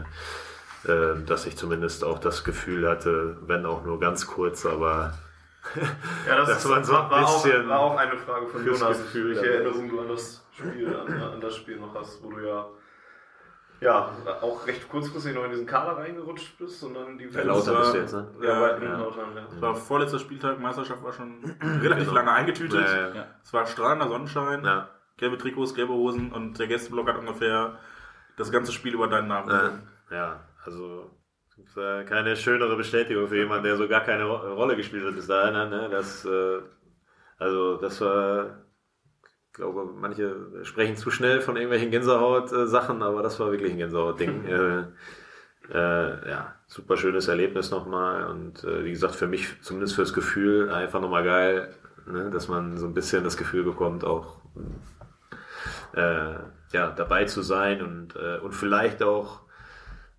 äh, 0.91 1.23
dass 1.27 1.47
ich 1.47 1.57
zumindest 1.57 2.05
auch 2.05 2.19
das 2.19 2.45
Gefühl 2.45 2.89
hatte, 2.89 3.37
wenn 3.47 3.67
auch 3.67 3.85
nur 3.85 4.01
ganz 4.01 4.27
kurz, 4.27 4.67
aber 4.67 5.15
Ja, 6.27 6.37
das, 6.37 6.49
Das 6.49 6.69
war 6.69 6.85
so 6.85 6.97
ein 6.97 7.11
war, 7.11 7.25
auch, 7.25 7.43
bisschen 7.43 7.69
war 7.69 7.79
auch 7.81 7.97
eine 7.97 8.17
Frage 8.17 8.47
von 8.49 8.65
Jonas, 8.67 8.99
Gefühl 8.99 9.35
welche. 9.37 9.55
Erinnerung 9.55 9.89
du 9.89 10.01
an 10.01 10.09
das 10.09 10.45
Spiel, 10.53 10.95
an, 10.95 11.23
an 11.23 11.41
das 11.41 11.57
Spiel 11.57 11.77
noch 11.79 11.95
hast, 11.95 12.23
wo 12.23 12.31
du 12.31 12.47
ja, 12.47 12.67
ja 13.85 14.11
auch 14.41 14.67
recht 14.67 14.89
kurzfristig 14.89 15.35
noch 15.35 15.45
in 15.45 15.51
diesen 15.51 15.67
Kader 15.67 15.97
reingerutscht 15.99 16.59
bist 16.59 16.83
und 16.83 16.95
dann 16.95 17.17
die 17.19 17.27
Ja, 17.27 17.43
Lauter 17.43 17.73
war- 17.75 17.81
bist 17.83 17.95
du 17.95 17.99
jetzt, 17.99 18.13
ne? 18.15 18.27
Ja, 18.43 18.61
bei 18.77 18.85
Ja. 18.85 18.99
Lautern, 18.99 19.37
ja. 19.37 19.43
Das 19.51 19.61
war 19.61 19.75
vorletzter 19.77 20.19
Spieltag, 20.19 20.59
Meisterschaft 20.59 21.03
war 21.05 21.13
schon 21.13 21.45
relativ 21.83 22.05
Genau. 22.09 22.15
lange 22.15 22.33
eingetütet. 22.33 22.81
Ja, 22.81 22.97
ja. 23.09 23.15
Ja. 23.15 23.27
Es 23.43 23.53
war 23.53 23.67
strahlender 23.67 24.09
Sonnenschein, 24.09 24.65
Ja. 24.65 24.89
gelbe 25.17 25.39
Trikots, 25.39 25.75
gelbe 25.75 25.93
Hosen 25.93 26.33
und 26.33 26.59
der 26.59 26.67
Gästeblock 26.67 27.09
hat 27.09 27.19
ungefähr 27.19 27.79
das 28.37 28.51
ganze 28.51 28.73
Spiel 28.73 28.95
über 28.95 29.07
deinen 29.07 29.29
Namen 29.29 29.51
Äh, 30.11 30.15
ja, 30.15 30.41
also 30.65 31.11
äh, 31.77 32.05
keine 32.05 32.35
schönere 32.37 32.77
Bestätigung 32.77 33.29
für 33.29 33.37
jemanden, 33.37 33.65
der 33.65 33.77
so 33.77 33.87
gar 33.87 34.01
keine 34.01 34.25
Ro 34.25 34.55
Rolle 34.55 34.75
gespielt 34.77 35.05
hat 35.07 35.15
bis 35.15 35.29
dahin. 35.29 35.53
Ne? 35.71 35.89
Das, 35.91 36.25
äh, 36.25 36.59
also 37.39 37.77
das 37.77 38.01
war, 38.01 38.59
ich 39.55 39.59
glaube, 39.59 39.85
manche 39.85 40.65
sprechen 40.65 40.97
zu 40.97 41.13
schnell 41.13 41.41
von 41.41 41.55
irgendwelchen 41.55 41.93
Gänsehaut-Sachen, 41.93 43.05
aber 43.05 43.23
das 43.23 43.39
war 43.39 43.53
wirklich 43.53 43.71
ein 43.71 43.79
Gänsehaut-Ding. 43.79 44.45
äh, 44.47 44.83
äh, 45.73 46.29
ja, 46.29 46.57
super 46.67 46.97
schönes 46.97 47.29
Erlebnis 47.29 47.71
nochmal 47.71 48.25
und 48.25 48.65
äh, 48.65 48.85
wie 48.85 48.91
gesagt, 48.91 49.15
für 49.15 49.29
mich 49.29 49.63
zumindest 49.63 49.95
fürs 49.95 50.13
Gefühl 50.13 50.73
einfach 50.73 51.01
nochmal 51.01 51.23
geil, 51.23 51.73
ne? 52.05 52.33
dass 52.33 52.49
man 52.49 52.77
so 52.79 52.87
ein 52.89 52.95
bisschen 52.95 53.23
das 53.23 53.37
Gefühl 53.37 53.63
bekommt, 53.63 54.03
auch 54.03 54.41
äh, 55.95 56.35
ja, 56.73 56.91
dabei 56.91 57.25
zu 57.27 57.43
sein 57.43 57.81
und, 57.81 58.17
äh, 58.17 58.39
und 58.39 58.57
vielleicht 58.57 59.05
auch 59.05 59.43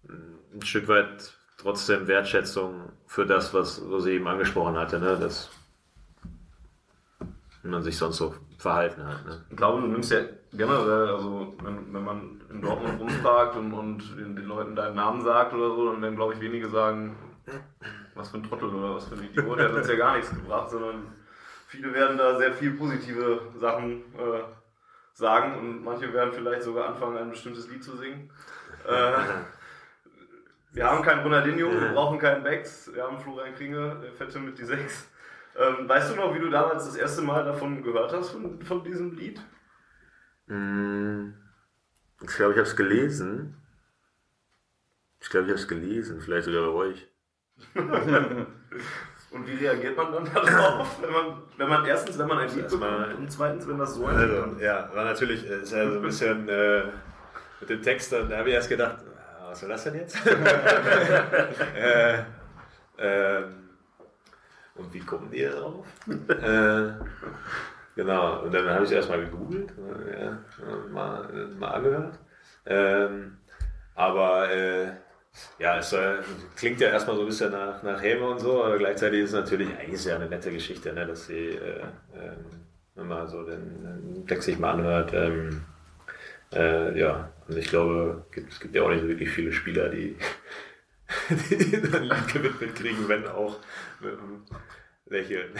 ein 0.08 0.62
Stück 0.62 0.88
weit 0.88 1.34
trotzdem 1.58 2.08
Wertschätzung 2.08 2.94
für 3.06 3.26
das, 3.26 3.54
was, 3.54 3.82
was 3.92 4.06
sie 4.06 4.14
eben 4.14 4.30
angesprochen 4.30 4.78
hatte, 4.78 4.98
ne? 4.98 5.18
dass 5.20 5.52
man 7.64 7.84
sich 7.84 7.98
sonst 7.98 8.16
so 8.16 8.34
verhalten 8.66 9.08
hat. 9.08 9.26
Ne? 9.26 9.46
Ich 9.52 9.58
glaube, 9.58 9.82
du 9.82 9.88
nimmst 9.88 10.12
ja 10.12 10.22
generell, 10.52 11.10
also 11.10 11.54
wenn, 11.62 11.94
wenn 11.94 12.04
man 12.04 12.42
in 12.50 12.62
Dortmund 12.62 13.00
rumfragt 13.00 13.56
und, 13.58 13.72
und 13.74 14.18
den, 14.18 14.36
den 14.36 14.46
Leuten 14.46 14.76
deinen 14.76 14.96
Namen 14.96 15.22
sagt 15.22 15.54
oder 15.54 15.70
so, 15.70 15.92
dann 15.92 16.02
werden, 16.02 16.16
glaube 16.16 16.34
ich, 16.34 16.42
wenige 16.42 16.68
sagen, 16.68 17.16
was 18.16 18.30
für 18.30 18.38
ein 18.38 18.44
Trottel 18.44 18.70
oder 18.70 18.96
was 18.96 19.06
für 19.06 19.16
ein 19.16 19.24
Idiot, 19.24 19.60
der 19.60 19.70
hat 19.70 19.76
uns 19.76 19.88
ja 19.88 19.96
gar 19.96 20.16
nichts 20.16 20.32
gebracht, 20.32 20.72
sondern 20.72 21.14
viele 21.68 21.94
werden 21.94 22.18
da 22.18 22.38
sehr 22.40 22.54
viel 22.54 22.72
positive 22.72 23.40
Sachen 23.60 24.02
äh, 24.18 24.42
sagen 25.14 25.60
und 25.60 25.84
manche 25.84 26.12
werden 26.12 26.34
vielleicht 26.34 26.64
sogar 26.64 26.88
anfangen, 26.88 27.18
ein 27.18 27.30
bestimmtes 27.30 27.70
Lied 27.70 27.84
zu 27.84 27.96
singen. 27.98 28.32
Äh, 28.88 29.14
wir 30.72 30.90
haben 30.90 31.04
keinen 31.04 31.22
Ronaldinho, 31.22 31.70
wir 31.70 31.90
brauchen 31.90 32.18
keinen 32.18 32.44
Becks, 32.44 32.92
wir 32.92 33.04
haben 33.04 33.20
Florian 33.20 33.54
Kringe, 33.54 33.98
der 34.02 34.12
Fette 34.12 34.40
mit 34.40 34.58
die 34.58 34.66
6. 34.66 35.08
Ähm, 35.58 35.88
weißt 35.88 36.12
du 36.12 36.16
noch, 36.16 36.34
wie 36.36 36.40
du 36.40 36.50
damals 36.50 36.86
das 36.86 36.96
erste 36.96 37.22
Mal 37.22 37.46
davon 37.46 37.82
gehört 37.84 38.12
hast, 38.14 38.32
von, 38.32 38.62
von 38.62 38.84
diesem 38.84 39.14
Lied? 39.16 39.40
Mm, 40.48 41.30
Ich 42.22 42.36
glaube, 42.36 42.52
ich 42.54 42.58
habe 42.60 42.68
es 42.68 42.76
gelesen. 42.76 43.56
Ich 45.22 45.30
glaube, 45.30 45.46
ich 45.46 45.52
habe 45.52 45.60
es 45.62 45.68
gelesen, 45.68 46.20
vielleicht 46.22 46.46
sogar 46.46 46.64
bei 46.64 46.74
euch. 46.74 47.08
Und 49.32 49.48
wie 49.48 49.56
reagiert 49.56 49.98
man 49.98 50.12
dann 50.14 50.26
darauf, 50.34 51.02
wenn 51.02 51.12
man, 51.12 51.42
wenn 51.58 51.68
man 51.70 51.86
erstens, 51.86 52.18
wenn 52.18 52.28
man 52.28 52.38
ein 52.40 52.50
Lied 52.50 52.64
Erstmal- 52.64 53.00
bekommt 53.00 53.20
und 53.20 53.32
zweitens, 53.32 53.68
wenn 53.68 53.78
das 53.78 53.96
so 53.96 54.06
ein 54.06 54.16
Also, 54.16 54.56
ja, 54.60 54.90
war 54.94 55.04
natürlich, 55.06 55.50
äh, 55.50 55.60
ist 55.62 55.72
ja 55.74 55.90
so 55.90 55.98
ein 55.98 56.02
bisschen 56.02 56.48
äh, 56.48 56.84
mit 57.60 57.70
dem 57.70 57.82
Text, 57.82 58.14
dann 58.14 58.30
da 58.30 58.38
habe 58.38 58.50
ich 58.50 58.56
erst 58.56 58.70
gedacht, 58.70 58.98
ah, 59.42 59.50
was 59.50 59.60
soll 59.60 59.70
das 59.70 59.84
denn 59.84 59.96
jetzt? 59.96 60.18
äh, 61.76 62.24
ähm, 62.98 63.65
und 64.76 64.94
wie 64.94 65.00
kommen 65.00 65.32
die 65.32 65.42
da 65.42 65.52
drauf? 65.52 65.86
äh, 66.08 67.06
genau, 67.96 68.44
und 68.44 68.54
dann 68.54 68.70
habe 68.70 68.86
ich 68.86 68.92
erstmal 68.92 69.22
gegoogelt, 69.22 69.72
äh, 70.08 70.22
ja, 70.22 70.38
mal, 70.92 71.48
mal 71.58 71.72
angehört. 71.72 72.20
Ähm, 72.66 73.38
aber 73.96 74.52
äh, 74.52 74.92
ja, 75.60 75.78
es 75.78 75.94
äh, 75.94 76.16
klingt 76.56 76.80
ja 76.80 76.90
erstmal 76.90 77.16
so 77.16 77.24
ein 77.24 77.28
bisschen 77.28 77.52
nach, 77.52 77.82
nach 77.84 78.02
Häme 78.02 78.28
und 78.28 78.40
so, 78.40 78.64
aber 78.64 78.78
gleichzeitig 78.78 79.22
ist 79.22 79.30
es 79.30 79.36
natürlich, 79.36 79.70
eigentlich 79.78 80.04
ja 80.06 80.16
eine 80.16 80.28
nette 80.28 80.52
Geschichte, 80.52 80.94
ne, 80.94 81.06
dass 81.06 81.28
sie, 81.28 81.50
äh, 81.50 81.82
ähm, 82.16 82.46
wenn 82.96 83.08
man 83.08 83.28
so 83.28 83.44
den, 83.44 83.84
den 84.16 84.28
Text 84.28 84.46
sich 84.46 84.58
mal 84.58 84.72
anhört, 84.72 85.14
ähm, 85.14 85.62
äh, 86.54 86.98
ja, 86.98 87.32
und 87.48 87.58
ich 87.58 87.68
glaube, 87.68 88.26
gibt, 88.32 88.52
es 88.52 88.60
gibt 88.60 88.76
ja 88.76 88.84
auch 88.84 88.90
nicht 88.90 89.02
so 89.02 89.08
wirklich 89.08 89.30
viele 89.30 89.52
Spieler, 89.52 89.90
die, 89.90 90.16
die 91.30 91.76
ein 91.76 92.04
Lied 92.04 92.34
gewidmet 92.34 92.76
kriegen, 92.76 93.08
wenn 93.08 93.28
auch 93.28 93.58
mit 94.02 94.12
einem 94.14 94.44
Lächeln. 95.08 95.52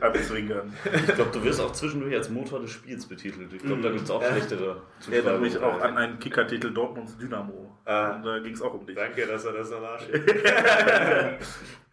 Abzwinkern. 0.00 0.72
Ich 0.84 1.14
glaube, 1.14 1.30
du 1.32 1.42
wirst 1.42 1.60
auch 1.60 1.72
zwischendurch 1.72 2.14
als 2.14 2.30
Motor 2.30 2.60
des 2.60 2.70
Spiels 2.70 3.06
betitelt. 3.06 3.52
Ich 3.52 3.62
glaube, 3.62 3.82
da 3.82 3.90
gibt 3.90 4.04
es 4.04 4.10
auch 4.10 4.22
schlechtere 4.24 4.82
Erinnert 5.10 5.40
mich 5.40 5.58
auch 5.58 5.80
an 5.80 5.96
einen 5.98 6.18
Kickertitel 6.18 6.72
Dortmunds 6.72 7.16
Dynamo. 7.18 7.76
Ah. 7.84 8.16
Und 8.16 8.22
da 8.24 8.38
ging 8.38 8.52
es 8.52 8.62
auch 8.62 8.74
um 8.74 8.86
dich. 8.86 8.94
Danke, 8.96 9.26
dass 9.26 9.44
er 9.44 9.52
das 9.52 9.70
nachschiebt. 9.70 10.32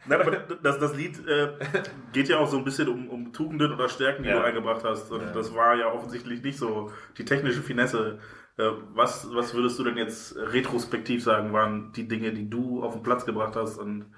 Nein, 0.06 0.20
aber 0.22 0.32
das, 0.62 0.80
das 0.80 0.96
Lied 0.98 1.26
äh, 1.28 1.54
geht 2.12 2.28
ja 2.28 2.38
auch 2.38 2.48
so 2.50 2.58
ein 2.58 2.66
bisschen 2.66 2.90
um, 2.90 3.10
um 3.10 3.32
Tugenden 3.32 3.72
oder 3.72 3.88
Stärken, 3.88 4.24
die 4.24 4.30
Ja. 4.30 4.40
du 4.40 4.44
eingebracht 4.44 4.84
hast. 4.84 5.10
Und 5.12 5.22
Ja. 5.22 5.32
das 5.32 5.56
war 5.56 5.76
ja 5.76 5.92
offensichtlich 5.92 6.44
nicht 6.44 6.58
so 6.58 6.92
die 7.18 7.24
technische 7.26 7.62
Finesse. 7.62 8.20
Äh, 8.58 8.70
was, 8.94 9.34
was 9.34 9.54
würdest 9.54 9.80
du 9.80 9.84
denn 9.84 9.98
jetzt 9.98 10.36
retrospektiv 10.38 11.24
sagen, 11.24 11.54
waren 11.54 11.92
die 11.94 12.08
Dinge, 12.08 12.34
die 12.34 12.50
du 12.50 12.84
auf 12.84 12.94
den 12.94 13.04
Platz 13.04 13.26
gebracht 13.26 13.56
hast 13.56 13.78
und 13.78 14.14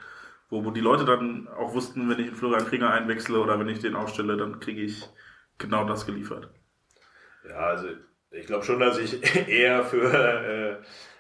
wo, 0.50 0.64
wo 0.66 0.72
die 0.72 0.82
Leute 0.82 1.06
dann 1.06 1.48
auch 1.48 1.74
wussten, 1.74 2.10
wenn 2.10 2.20
ich 2.20 2.28
den 2.28 2.36
Florian 2.36 2.66
Krieger 2.66 2.92
einwechsle 2.92 3.40
oder 3.40 3.60
wenn 3.60 3.70
ich 3.70 3.80
den 3.80 3.96
aufstelle, 3.96 4.38
dann 4.38 4.60
kriege 4.60 4.82
ich 4.82 5.10
genau 5.58 5.86
das 5.86 6.06
geliefert. 6.06 6.50
Ja, 7.48 7.58
also 7.58 7.88
ich 8.32 8.48
glaube 8.48 8.66
schon, 8.66 8.80
dass 8.80 8.98
ich 8.98 9.22
eher 9.48 9.84
für, 9.84 10.14
äh, 10.14 10.78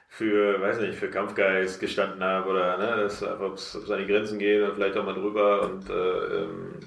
für, 0.10 0.62
weiß 0.62 0.80
nicht, 0.82 0.98
für 0.98 1.10
Kampfgeist 1.10 1.80
gestanden 1.80 2.24
habe 2.24 2.50
oder 2.50 2.78
ne, 2.78 3.04
dass 3.04 3.24
einfach 3.24 3.46
ob's, 3.46 3.76
ob's 3.76 3.92
an 3.92 4.00
die 4.00 4.08
Grenzen 4.08 4.40
geht 4.40 4.64
und 4.64 4.76
vielleicht 4.76 4.98
auch 4.98 5.06
mal 5.06 5.14
drüber 5.14 5.62
und 5.64 5.90
äh, 5.90 6.44
ähm, 6.44 6.80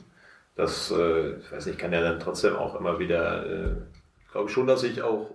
das, 0.57 0.91
äh, 0.91 1.37
weiß 1.53 1.67
nicht, 1.67 1.79
kann 1.79 1.93
ja 1.93 2.01
dann 2.01 2.19
trotzdem 2.19 2.57
auch 2.57 2.75
immer 2.79 2.99
wieder, 2.99 3.47
äh, 3.47 3.77
glaube 4.33 4.49
schon, 4.49 4.67
dass 4.67 4.83
ich 4.83 5.03
auch, 5.03 5.31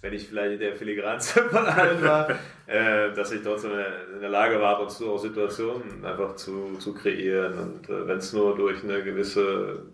wenn 0.00 0.12
ich 0.12 0.28
vielleicht 0.28 0.60
der 0.60 0.76
filigranste 0.76 1.42
von 1.50 1.66
allen 1.66 2.02
war, 2.02 2.30
äh, 2.66 3.12
dass 3.12 3.32
ich 3.32 3.42
trotzdem 3.42 3.72
in 3.72 3.78
der, 3.78 4.08
in 4.14 4.20
der 4.20 4.30
Lage 4.30 4.60
war, 4.60 4.76
ab 4.76 4.82
und 4.82 4.90
zu 4.90 5.10
auch 5.10 5.18
Situationen 5.18 6.04
einfach 6.04 6.36
zu, 6.36 6.76
zu 6.78 6.94
kreieren 6.94 7.58
und 7.58 7.88
äh, 7.88 8.06
wenn 8.06 8.18
es 8.18 8.32
nur 8.32 8.56
durch 8.56 8.82
eine 8.84 9.02
gewisse 9.02 9.86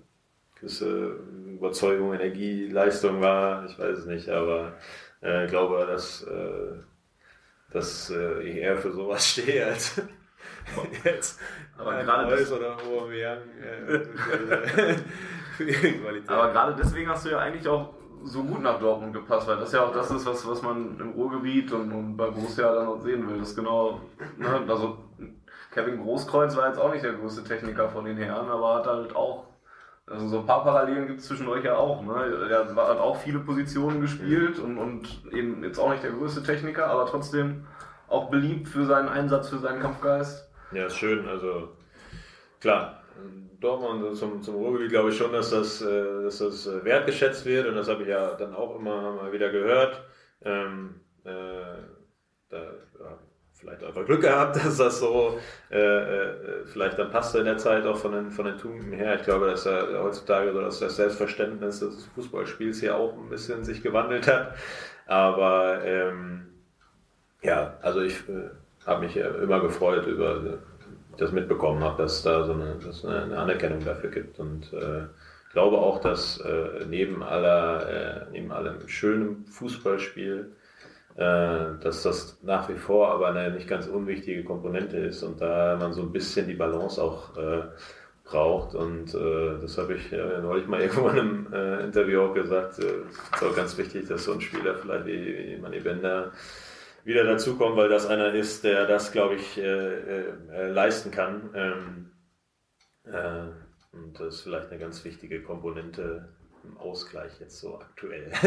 gewisse 0.65 1.19
Überzeugung, 1.53 2.15
Energie, 2.15 2.69
Leistung 2.69 3.21
war, 3.21 3.67
ich 3.67 3.79
weiß 3.79 3.99
es 3.99 4.07
nicht, 4.07 4.29
aber 4.29 4.73
äh, 5.21 5.47
glaube, 5.47 5.87
dass, 5.87 6.23
äh, 6.23 6.79
dass 7.71 8.11
äh, 8.11 8.43
ich 8.43 8.57
eher 8.57 8.79
für 8.79 8.93
sowas 8.93 9.29
stehe 9.33 9.67
als 9.67 10.01
jetzt 11.05 11.39
Aber 11.77 12.03
gerade 12.03 12.35
Reus 12.35 12.51
oder 12.53 12.77
Aubameyang 12.79 13.39
äh. 15.59 16.23
Aber 16.27 16.53
gerade 16.53 16.75
deswegen 16.77 17.11
hast 17.11 17.27
du 17.27 17.31
ja 17.31 17.39
eigentlich 17.39 17.69
auch 17.69 17.95
so 18.25 18.43
gut 18.43 18.63
nach 18.63 18.81
Dortmund 18.81 19.13
gepasst, 19.13 19.47
weil 19.47 19.59
das 19.59 19.73
ja 19.73 19.85
auch 19.85 19.93
das 19.93 20.11
ist, 20.11 20.27
was, 20.27 20.47
was 20.49 20.63
man 20.63 20.99
im 20.99 21.11
Ruhrgebiet 21.13 21.73
und, 21.73 21.93
und 21.93 22.17
bei 22.17 22.31
Borussia 22.31 22.73
dann 22.75 22.89
auch 22.89 23.01
sehen 23.01 23.29
will. 23.29 23.39
Das 23.39 23.55
genau, 23.55 24.01
ne, 24.37 24.63
also 24.69 24.99
Kevin 25.73 26.03
Großkreuz 26.03 26.57
war 26.57 26.69
jetzt 26.69 26.79
auch 26.79 26.93
nicht 26.93 27.05
der 27.05 27.15
größte 27.15 27.45
Techniker 27.45 27.89
von 27.89 28.05
den 28.05 28.17
Herren, 28.17 28.49
aber 28.49 28.77
hat 28.77 28.87
halt 28.87 29.15
auch, 29.15 29.45
also 30.07 30.29
so 30.29 30.41
ein 30.41 30.47
paar 30.47 30.63
Parallelen 30.63 31.07
gibt 31.07 31.21
es 31.21 31.27
zwischen 31.27 31.49
euch 31.49 31.65
ja 31.65 31.77
auch. 31.77 32.03
Ne? 32.03 32.49
Er 32.51 32.67
hat 32.69 32.99
auch 32.99 33.17
viele 33.17 33.41
Positionen 33.41 34.01
gespielt 34.01 34.59
und, 34.59 34.79
und 34.79 35.23
eben 35.33 35.63
jetzt 35.65 35.79
auch 35.79 35.91
nicht 35.91 36.03
der 36.03 36.13
größte 36.13 36.43
Techniker, 36.43 36.87
aber 36.87 37.07
trotzdem 37.07 37.67
auch 38.09 38.31
beliebt 38.31 38.69
für 38.69 38.85
seinen 38.85 39.09
Einsatz, 39.09 39.49
für 39.49 39.59
seinen 39.59 39.81
Kampfgeist. 39.81 40.49
Ja, 40.73 40.87
ist 40.87 40.97
schön. 40.97 41.27
Also 41.27 41.71
klar, 42.61 43.03
Dortmund 43.65 44.17
zum, 44.17 44.43
zum 44.43 44.57
Ruhrgebiet 44.57 44.91
glaube 44.91 45.11
ich 45.11 45.17
schon, 45.17 45.33
dass 45.33 45.51
das, 45.51 45.83
äh, 45.83 46.23
dass 46.23 46.39
das 46.39 46.67
äh, 46.67 46.85
wertgeschätzt 46.85 47.45
wird 47.47 47.67
und 47.67 47.75
das 47.75 47.89
habe 47.89 48.03
ich 48.03 48.09
ja 48.09 48.35
dann 48.35 48.55
auch 48.55 48.77
immer 48.77 49.13
mal 49.13 49.33
wieder 49.33 49.51
gehört. 49.51 50.03
Ähm, 50.43 51.01
äh, 51.25 51.31
da, 52.51 52.59
ja, 52.59 53.19
vielleicht 53.53 53.83
einfach 53.83 54.05
Glück 54.05 54.21
gehabt, 54.21 54.57
dass 54.65 54.77
das 54.77 55.01
so 55.01 55.39
äh, 55.71 55.79
äh, 55.79 56.65
vielleicht 56.67 56.99
dann 56.99 57.11
passte 57.11 57.39
in 57.39 57.47
der 57.47 57.57
Zeit 57.57 57.87
auch 57.87 57.97
von 57.97 58.13
den, 58.13 58.31
von 58.31 58.45
den 58.45 58.59
Tugenden 58.59 58.93
her. 58.93 59.17
Ich 59.17 59.23
glaube, 59.23 59.47
dass 59.47 59.65
da 59.65 59.87
heutzutage 60.03 60.53
so 60.53 60.61
dass 60.61 60.81
das 60.81 60.97
Selbstverständnis 60.97 61.81
des 61.81 62.07
Fußballspiels 62.15 62.81
hier 62.81 62.97
auch 62.97 63.15
ein 63.15 63.31
bisschen 63.31 63.65
sich 63.65 63.83
gewandelt 63.83 64.29
hat. 64.29 64.55
Aber 65.07 65.83
ähm, 65.85 66.47
ja, 67.43 67.79
also 67.83 68.01
ich 68.03 68.29
äh, 68.29 68.51
habe 68.87 69.07
mich 69.07 69.17
immer 69.17 69.61
gefreut 69.61 70.07
über 70.07 70.59
das 71.19 71.33
mitbekommen 71.33 71.83
habe, 71.83 72.03
dass 72.03 72.23
da 72.23 72.45
so 72.45 72.53
eine, 72.53 72.77
dass 72.85 73.05
eine 73.05 73.39
Anerkennung 73.39 73.85
dafür 73.85 74.11
gibt 74.11 74.39
und 74.39 74.73
äh, 74.73 75.05
glaube 75.53 75.79
auch, 75.79 76.01
dass 76.01 76.41
äh, 76.41 76.85
neben 76.89 77.23
aller 77.23 77.89
äh, 77.89 78.27
neben 78.33 78.53
allem 78.53 78.89
schönen 78.89 79.47
Fußballspiel 79.47 80.53
äh, 81.17 81.79
dass 81.81 82.03
das 82.03 82.39
nach 82.43 82.69
wie 82.69 82.75
vor 82.75 83.13
aber 83.13 83.29
eine 83.29 83.53
nicht 83.53 83.69
ganz 83.69 83.87
unwichtige 83.87 84.43
Komponente 84.43 84.97
ist 84.97 85.23
und 85.23 85.41
da 85.41 85.77
man 85.79 85.93
so 85.93 86.03
ein 86.03 86.13
bisschen 86.13 86.49
die 86.49 86.55
Balance 86.55 87.01
auch 87.01 87.37
äh, 87.37 87.63
braucht. 88.25 88.75
Und 88.75 89.15
äh, 89.15 89.61
das 89.61 89.79
habe 89.79 89.95
ich 89.95 90.13
äh, 90.13 90.41
neulich 90.43 90.67
mal 90.67 90.81
irgendwo 90.83 91.09
in 91.09 91.19
einem 91.19 91.53
äh, 91.53 91.85
Interview 91.85 92.23
auch 92.23 92.35
gesagt. 92.35 92.81
Äh, 92.81 92.83
es 92.83 93.43
ist 93.43 93.49
auch 93.49 93.55
ganz 93.55 93.79
wichtig, 93.79 94.09
dass 94.09 94.25
so 94.25 94.33
ein 94.33 94.41
Spieler 94.41 94.75
vielleicht 94.75 95.07
wie, 95.07 95.39
wie 95.39 95.57
Manny 95.59 95.81
Bender 95.81 96.33
wieder 97.05 97.25
dazukommt, 97.25 97.77
weil 97.77 97.89
das 97.89 98.07
einer 98.07 98.33
ist, 98.33 98.65
der 98.65 98.87
das, 98.87 99.13
glaube 99.13 99.37
ich, 99.37 99.57
leisten 99.57 101.11
kann. 101.11 101.51
Ähm, 101.55 102.11
und 103.93 104.19
das 104.19 104.37
ist 104.37 104.41
vielleicht 104.43 104.71
eine 104.71 104.81
ganz 104.81 105.05
wichtige 105.05 105.43
Komponente 105.43 106.29
im 106.65 106.77
Ausgleich 106.79 107.39
jetzt 107.41 107.61
so 107.61 107.79
aktuell. 107.79 108.33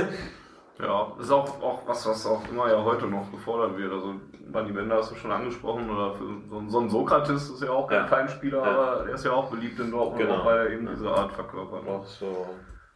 Ja, 0.80 1.12
ist 1.20 1.32
auch, 1.32 1.62
auch 1.62 1.88
was, 1.88 2.06
was 2.08 2.26
auch 2.26 2.48
immer 2.50 2.70
ja 2.70 2.84
heute 2.84 3.08
noch 3.08 3.32
gefordert 3.32 3.78
wird. 3.78 3.92
Also 3.92 4.14
Bunny 4.52 4.72
Bender 4.72 4.98
hast 4.98 5.12
du 5.12 5.16
schon 5.16 5.32
angesprochen, 5.32 5.90
oder 5.90 6.16
so, 6.16 6.70
so, 6.70 6.80
ein 6.80 6.90
Sokrates 6.90 7.50
ist 7.50 7.64
ja 7.64 7.72
auch 7.72 7.88
kein 7.88 8.04
ja. 8.04 8.08
Feinspieler, 8.08 8.60
ja. 8.60 8.64
aber 8.64 9.08
er 9.08 9.16
ist 9.16 9.26
ja 9.26 9.32
auch 9.32 9.50
beliebt 9.50 9.80
in 9.80 9.90
Dortmund, 9.90 10.22
genau. 10.22 10.46
weil 10.46 10.58
er 10.58 10.70
eben 10.70 10.86
ja. 10.86 10.94
diese 10.94 11.10
Art 11.10 11.32
verkörpert. 11.32 11.88
Auch 11.88 12.06
so, 12.06 12.48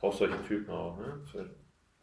auch 0.01 0.13
solche 0.13 0.39
Typen 0.43 0.71
auch, 0.71 0.99
ne? 0.99 1.49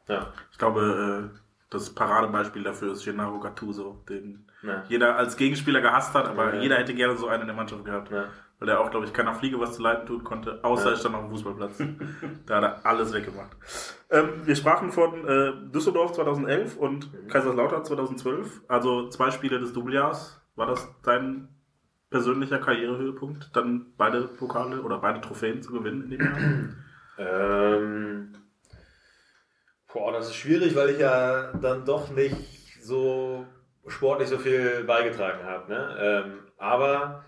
Ja. 0.08 0.32
Ich 0.50 0.58
glaube, 0.58 1.30
äh, 1.32 1.38
das 1.70 1.94
Paradebeispiel 1.94 2.62
dafür 2.62 2.92
ist 2.92 3.04
Gennaro 3.04 3.40
Gattuso, 3.40 4.02
den 4.08 4.46
jeder 4.88 5.16
als 5.16 5.36
Gegenspieler 5.36 5.80
gehasst 5.80 6.14
hat, 6.14 6.26
aber 6.26 6.56
jeder 6.56 6.76
hätte 6.76 6.94
gerne 6.94 7.16
so 7.16 7.28
einen 7.28 7.42
in 7.42 7.48
der 7.48 7.56
Mannschaft 7.56 7.84
gehabt 7.84 8.10
weil 8.58 8.66
der 8.66 8.80
auch, 8.80 8.90
glaube 8.90 9.06
ich, 9.06 9.12
keiner 9.12 9.34
Fliege 9.34 9.60
was 9.60 9.76
zu 9.76 9.82
leiden 9.82 10.06
tun 10.06 10.24
konnte, 10.24 10.62
außer 10.64 10.86
ja. 10.86 10.90
er 10.92 10.96
stand 10.96 11.14
auf 11.14 11.22
dem 11.22 11.30
Fußballplatz. 11.30 11.78
da 12.46 12.56
hat 12.56 12.62
er 12.64 12.86
alles 12.86 13.12
weggemacht. 13.12 13.56
Ähm, 14.10 14.28
wir 14.44 14.56
sprachen 14.56 14.90
von 14.90 15.26
äh, 15.26 15.52
Düsseldorf 15.72 16.12
2011 16.12 16.76
und 16.76 17.12
mhm. 17.12 17.28
Kaiserslautern 17.28 17.84
2012, 17.84 18.62
also 18.68 19.08
zwei 19.10 19.30
Spiele 19.30 19.60
des 19.60 19.72
Dubbeljahrs. 19.72 20.40
War 20.56 20.66
das 20.66 20.88
dein 21.04 21.48
persönlicher 22.10 22.58
Karrierehöhepunkt, 22.58 23.50
dann 23.54 23.92
beide 23.96 24.22
Pokale 24.22 24.82
oder 24.82 24.98
beide 24.98 25.20
Trophäen 25.20 25.62
zu 25.62 25.72
gewinnen 25.72 26.04
in 26.04 26.10
dem 26.10 26.20
Jahr? 26.20 26.38
Ähm, 27.20 28.32
boah, 29.92 30.12
das 30.12 30.28
ist 30.28 30.36
schwierig, 30.36 30.74
weil 30.76 30.90
ich 30.90 30.98
ja 30.98 31.52
dann 31.60 31.84
doch 31.84 32.10
nicht 32.10 32.36
so 32.82 33.46
sportlich 33.86 34.28
so 34.28 34.38
viel 34.38 34.84
beigetragen 34.84 35.44
habe. 35.44 35.72
Ne? 35.72 35.96
Ähm, 36.00 36.38
aber 36.58 37.24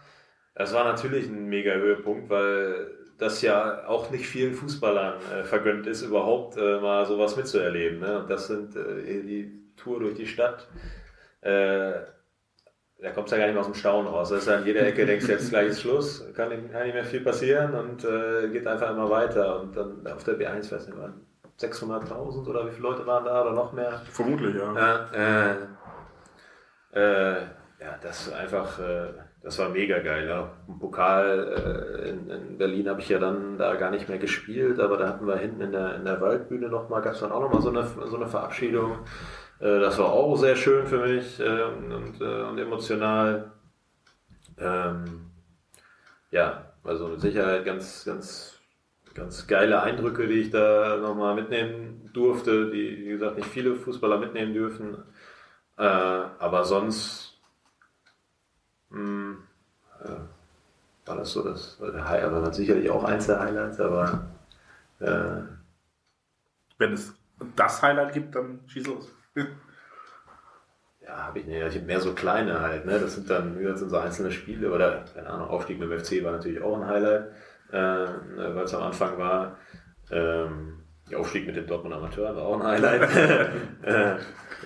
das 0.54 0.74
war 0.74 0.84
natürlich 0.84 1.26
ein 1.26 1.46
mega 1.46 1.72
Höhepunkt, 1.72 2.28
weil 2.28 2.90
das 3.18 3.42
ja 3.42 3.86
auch 3.86 4.10
nicht 4.10 4.26
vielen 4.26 4.54
Fußballern 4.54 5.14
äh, 5.32 5.44
vergönnt 5.44 5.86
ist, 5.86 6.02
überhaupt 6.02 6.56
äh, 6.56 6.80
mal 6.80 7.06
sowas 7.06 7.36
mitzuerleben. 7.36 8.00
Ne? 8.00 8.20
Und 8.20 8.30
das 8.30 8.46
sind 8.46 8.76
äh, 8.76 9.22
die 9.22 9.74
Tour 9.76 10.00
durch 10.00 10.14
die 10.14 10.26
Stadt. 10.26 10.68
Äh, 11.40 11.92
da 13.02 13.10
kommt 13.12 13.28
es 13.28 13.32
ja 13.32 13.38
gar 13.38 13.46
nicht 13.46 13.54
mehr 13.54 13.60
aus 13.60 13.66
dem 13.66 13.74
Staunen 13.74 14.08
raus. 14.08 14.28
Das 14.28 14.40
ist 14.40 14.48
ja 14.48 14.56
an 14.56 14.66
jeder 14.66 14.86
Ecke, 14.86 15.06
denkst 15.06 15.26
jetzt 15.28 15.48
gleich 15.48 15.68
ist 15.68 15.80
Schluss, 15.80 16.22
kann, 16.34 16.50
kann 16.70 16.84
nicht 16.84 16.94
mehr 16.94 17.04
viel 17.04 17.20
passieren 17.20 17.74
und 17.74 18.04
äh, 18.04 18.48
geht 18.48 18.66
einfach 18.66 18.90
immer 18.90 19.08
weiter. 19.08 19.60
Und 19.60 19.74
dann 19.74 20.06
auf 20.06 20.24
der 20.24 20.38
B1, 20.38 20.70
weiß 20.70 20.86
nicht, 20.86 20.98
waren 20.98 21.26
600.000 21.60 22.48
oder 22.48 22.66
wie 22.66 22.70
viele 22.70 22.88
Leute 22.88 23.06
waren 23.06 23.24
da 23.24 23.42
oder 23.42 23.52
noch 23.52 23.72
mehr? 23.72 24.00
Vermutlich, 24.10 24.56
ja. 24.56 25.08
Äh, 25.12 25.56
äh, 26.92 27.42
ja, 27.80 27.98
das 28.02 28.26
ist 28.26 28.32
einfach 28.32 28.78
das 29.42 29.58
war 29.58 29.70
mega 29.70 29.98
geil. 30.00 30.28
Ja. 30.28 30.50
Im 30.68 30.78
Pokal 30.78 32.02
äh, 32.04 32.10
in, 32.10 32.28
in, 32.28 32.58
Berlin 32.58 32.88
habe 32.88 33.00
ich 33.00 33.08
ja 33.08 33.18
dann 33.18 33.56
da 33.56 33.74
gar 33.76 33.90
nicht 33.90 34.08
mehr 34.08 34.18
gespielt, 34.18 34.80
aber 34.80 34.96
da 34.98 35.08
hatten 35.08 35.26
wir 35.26 35.36
hinten 35.36 35.62
in 35.62 35.72
der, 35.72 35.96
in 35.96 36.04
der 36.04 36.20
Waldbühne 36.20 36.68
nochmal, 36.68 37.00
gab 37.02 37.14
es 37.14 37.20
dann 37.20 37.32
auch 37.32 37.40
nochmal 37.40 37.62
so 37.62 37.70
eine, 37.70 37.84
so 37.84 38.16
eine 38.16 38.26
Verabschiedung. 38.26 38.98
Äh, 39.60 39.80
das 39.80 39.98
war 39.98 40.12
auch 40.12 40.36
sehr 40.36 40.56
schön 40.56 40.86
für 40.86 40.98
mich 40.98 41.40
äh, 41.40 41.62
und, 41.62 42.20
äh, 42.20 42.42
und, 42.42 42.58
emotional. 42.58 43.50
Ähm, 44.58 45.30
ja, 46.30 46.66
also 46.84 47.08
mit 47.08 47.20
Sicherheit 47.20 47.64
ganz, 47.64 48.04
ganz, 48.04 48.59
ganz 49.14 49.46
geile 49.46 49.82
Eindrücke, 49.82 50.26
die 50.26 50.40
ich 50.40 50.50
da 50.50 50.96
nochmal 50.98 51.34
mitnehmen 51.34 52.10
durfte, 52.12 52.70
die, 52.70 53.04
wie 53.04 53.08
gesagt, 53.08 53.36
nicht 53.36 53.48
viele 53.48 53.76
Fußballer 53.76 54.18
mitnehmen 54.18 54.52
dürfen. 54.52 54.96
Äh, 55.76 55.82
aber 55.82 56.64
sonst 56.64 57.38
hm, 58.90 59.38
äh, 60.02 61.06
war 61.06 61.16
das 61.16 61.32
so, 61.32 61.42
das 61.42 61.80
war 61.80 61.92
aber 62.06 62.40
man 62.40 62.52
sicherlich 62.52 62.90
auch 62.90 63.04
eins 63.04 63.26
der 63.26 63.40
Highlights, 63.40 63.80
aber 63.80 64.26
äh, 65.00 65.42
wenn 66.78 66.92
es 66.92 67.14
das 67.56 67.82
Highlight 67.82 68.12
gibt, 68.12 68.34
dann 68.34 68.60
schieß 68.66 68.86
los. 68.86 69.12
ja, 71.00 71.16
habe 71.26 71.38
ich 71.38 71.46
nicht. 71.46 71.58
Ich 71.58 71.76
habe 71.76 71.86
mehr 71.86 72.00
so 72.00 72.14
kleine 72.14 72.60
halt, 72.60 72.86
ne? 72.86 72.98
Das 72.98 73.14
sind 73.14 73.30
dann, 73.30 73.58
wie 73.58 73.62
gesagt, 73.62 73.90
so 73.90 73.96
einzelne 73.96 74.30
Spiele 74.30 74.72
oder, 74.72 75.04
keine 75.14 75.30
Ahnung, 75.30 75.48
Aufstieg 75.48 75.78
mit 75.78 75.90
dem 75.90 75.98
FC 75.98 76.22
war 76.24 76.32
natürlich 76.32 76.62
auch 76.62 76.76
ein 76.76 76.86
Highlight, 76.86 77.30
äh, 77.72 77.76
weil 78.54 78.64
es 78.64 78.74
am 78.74 78.82
Anfang 78.82 79.18
war. 79.18 79.58
Ähm, 80.10 80.80
der 81.10 81.18
Aufstieg 81.18 81.46
mit 81.46 81.56
den 81.56 81.66
Dortmund 81.66 81.94
Amateuren 81.94 82.36
war 82.36 82.44
auch 82.44 82.60
ein 82.60 82.66
Highlight. 82.66 83.08
Äh, 83.82 84.16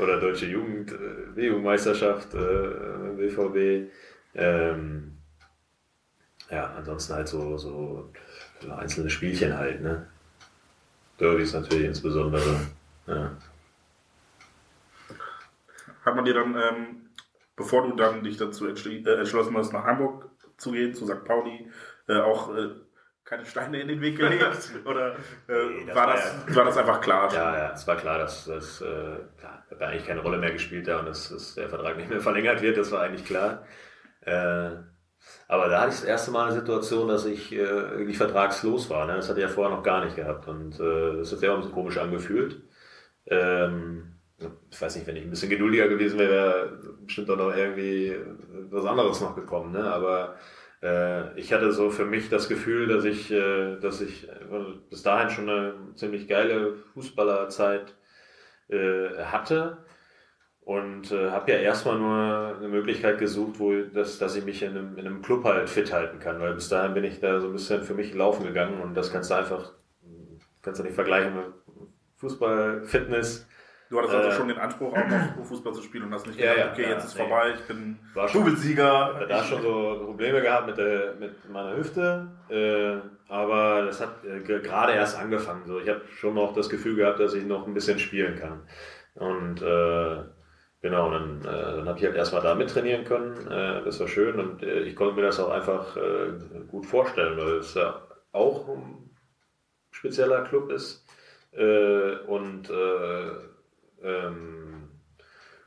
oder 0.01 0.19
Deutsche 0.19 0.47
Jugend, 0.47 0.91
äh, 0.91 1.37
W-Jugendmeisterschaft, 1.37 2.35
äh, 2.35 3.15
BVB. 3.17 3.91
Ähm, 4.35 5.19
ja, 6.51 6.75
ansonsten 6.77 7.15
halt 7.15 7.29
so, 7.29 7.57
so 7.57 8.11
einzelne 8.77 9.09
Spielchen 9.09 9.57
halt, 9.57 9.81
ne? 9.83 10.09
Derbys 11.21 11.55
natürlich 11.55 11.87
insbesondere. 11.87 12.61
Ja. 13.07 13.37
Hat 16.05 16.17
man 16.17 16.25
dir 16.25 16.35
dann, 16.35 16.55
ähm, 16.57 17.11
bevor 17.57 17.89
du 17.89 17.97
dann 17.97 18.25
dich 18.25 18.37
dazu 18.37 18.67
äh, 18.67 18.71
entschlossen 18.71 19.57
hast, 19.57 19.73
nach 19.73 19.85
Hamburg 19.85 20.29
zu 20.57 20.73
gehen, 20.73 20.95
zu 20.95 21.07
St. 21.07 21.25
Pauli, 21.25 21.71
äh, 22.09 22.19
auch 22.19 22.55
äh, 22.55 22.71
keine 23.25 23.45
Steine 23.47 23.81
in 23.81 23.89
den 23.89 24.01
Weg 24.01 24.16
gelegt? 24.18 24.70
Oder 24.85 25.16
äh, 25.49 25.66
nee, 25.66 25.85
das 25.87 25.97
war, 25.97 26.07
das, 26.09 26.35
ja, 26.49 26.57
war 26.57 26.64
das 26.64 26.77
einfach 26.77 27.01
klar? 27.01 27.33
Ja, 27.33 27.57
ja, 27.57 27.72
es 27.72 27.87
war 27.87 27.97
klar, 27.97 28.18
dass 28.18 28.45
das 28.45 28.81
äh, 28.81 29.16
klar, 29.39 29.65
hat 29.70 29.82
eigentlich 29.82 30.07
keine 30.07 30.20
Rolle 30.20 30.39
mehr 30.39 30.53
gespielt 30.53 30.89
da 30.89 30.99
und 31.01 31.07
dass, 31.07 31.31
dass 31.31 31.55
der 31.55 31.69
Vertrag 31.69 31.97
nicht 31.97 32.11
mehr 32.11 32.20
verlängert 32.23 32.61
wird, 32.62 32.77
das 32.77 32.93
war 32.93 33.03
eigentlich 33.03 33.24
klar. 33.24 33.65
Äh, 34.20 34.70
aber 35.49 35.69
da 35.69 35.81
hatte 35.81 35.90
ich 35.90 36.01
das 36.01 36.05
erste 36.05 36.31
Mal 36.31 36.47
eine 36.47 36.61
Situation, 36.61 37.09
dass 37.09 37.27
ich 37.27 37.53
äh, 37.53 37.57
irgendwie 37.57 38.15
vertragslos 38.15 38.90
war. 38.90 39.07
Ne? 39.07 39.16
Das 39.16 39.28
hatte 39.28 39.40
ich 39.40 39.47
ja 39.47 39.53
vorher 39.53 39.74
noch 39.74 39.82
gar 39.82 40.05
nicht 40.05 40.16
gehabt. 40.16 40.49
Und 40.49 40.78
äh, 40.81 41.16
das 41.19 41.32
hat 41.32 41.39
sich 41.39 41.49
auch 41.49 41.55
ein 41.55 41.61
bisschen 41.61 41.74
komisch 41.74 41.99
angefühlt. 41.99 42.62
Ähm, 43.27 44.15
ich 44.70 44.81
weiß 44.81 44.97
nicht, 44.97 45.07
wenn 45.07 45.16
ich 45.16 45.24
ein 45.24 45.31
bisschen 45.31 45.51
geduldiger 45.51 45.89
gewesen 45.89 46.19
wäre, 46.19 46.31
wäre 46.31 46.78
bestimmt 47.07 47.31
auch 47.31 47.36
noch 47.36 47.57
irgendwie 47.57 48.16
was 48.70 48.85
anderes 48.85 49.20
noch 49.20 49.35
gekommen. 49.35 49.73
Ne? 49.73 49.85
Aber 49.85 50.36
äh, 50.85 51.39
ich 51.39 51.52
hatte 51.52 51.73
so 51.73 51.90
für 51.90 52.05
mich 52.05 52.28
das 52.28 52.48
Gefühl, 52.48 52.86
dass 52.86 53.05
ich, 53.05 53.31
äh, 53.31 53.77
dass 53.81 54.01
ich 54.01 54.28
bis 54.90 55.02
dahin 55.02 55.31
schon 55.31 55.48
eine 55.48 55.74
ziemlich 55.94 56.28
geile 56.28 56.74
Fußballerzeit 56.94 57.94
äh, 58.69 59.24
hatte. 59.24 59.78
Und 60.61 61.12
äh, 61.12 61.31
habe 61.31 61.52
ja 61.52 61.59
erstmal 61.59 61.98
nur 61.98 62.56
eine 62.56 62.69
Möglichkeit 62.69 63.19
gesucht, 63.19 63.59
wo 63.59 63.73
das, 63.82 64.19
dass 64.19 64.35
ich 64.35 64.47
mich 64.47 64.62
in 64.62 64.70
einem, 64.70 64.97
in 64.97 65.06
einem 65.06 65.20
Club 65.20 65.44
halt 65.44 65.69
fit 65.69 65.93
halten 65.93 66.19
kann, 66.20 66.40
weil 66.40 66.55
bis 66.55 66.70
dahin 66.70 66.94
bin 66.94 67.05
ich 67.05 67.20
da 67.20 67.39
so 67.39 67.48
ein 67.48 67.52
bisschen 67.52 67.82
für 67.82 67.93
mich 67.93 68.15
laufen 68.15 68.47
gegangen. 68.47 68.81
Und 68.81 68.94
das 68.94 69.12
kannst 69.12 69.31
du 69.31 69.35
einfach, 69.35 69.73
kannst 70.62 70.81
du 70.81 70.85
nicht 70.85 70.94
vergleichen 70.94 71.36
mit 71.36 71.47
Fußball, 72.16 72.85
Fitness. 72.85 73.47
Du 73.90 73.98
hattest 73.98 74.15
also 74.15 74.28
äh, 74.31 74.32
schon 74.32 74.48
den 74.48 74.59
Anspruch, 74.59 74.93
auch 74.93 75.09
noch 75.09 75.44
Fußball 75.44 75.74
zu 75.74 75.82
spielen 75.82 76.05
und 76.05 76.15
hast 76.15 76.27
nicht 76.27 76.39
gedacht, 76.39 76.56
ja, 76.56 76.65
ja, 76.65 76.73
okay, 76.73 76.89
jetzt 76.89 77.05
ist 77.05 77.15
nee. 77.16 77.20
vorbei, 77.20 77.52
ich 77.55 77.61
bin 77.66 77.98
Doublesieger. 78.15 79.20
Ich 79.23 79.28
da 79.28 79.44
schon 79.44 79.62
so 79.62 80.02
Probleme 80.06 80.40
gehabt 80.40 80.66
mit, 80.66 80.78
der, 80.78 81.15
mit 81.20 81.48
meiner 81.51 81.77
Hüfte, 81.77 82.28
äh, 82.48 82.97
aber 83.28 83.85
das 83.85 84.01
hat 84.01 84.24
äh, 84.24 84.40
gerade 84.40 84.94
erst 84.94 85.19
angefangen. 85.19 85.62
So. 85.66 85.78
Ich 85.81 85.89
habe 85.89 86.01
schon 86.09 86.35
noch 86.35 86.55
das 86.55 86.70
Gefühl 86.70 86.97
gehabt, 86.97 87.20
dass 87.20 87.35
ich 87.35 87.44
noch 87.44 87.66
ein 87.66 87.74
bisschen 87.74 87.98
spielen 87.98 88.36
kann. 88.39 88.62
Und 89.15 89.62
äh, 89.62 90.24
Genau, 90.82 91.11
dann, 91.11 91.40
äh, 91.40 91.77
dann 91.77 91.89
habe 91.89 91.98
ich 91.98 92.05
halt 92.05 92.15
erstmal 92.15 92.43
da 92.43 92.55
mittrainieren 92.55 93.06
können. 93.06 93.47
Das 93.48 93.98
war 94.01 94.06
schön 94.06 94.39
und 94.39 94.62
ich 94.62 94.94
konnte 94.94 95.15
mir 95.15 95.23
das 95.23 95.40
auch 95.40 95.48
einfach 95.48 95.97
gut 96.69 96.85
vorstellen, 96.85 97.39
weil 97.39 97.56
es 97.56 97.73
ja 97.73 98.02
auch 98.32 98.69
ein 98.69 99.09
spezieller 99.93 100.43
Club 100.43 100.70
ist. 100.70 101.06
Und 102.27 102.70
ähm, 104.05 104.89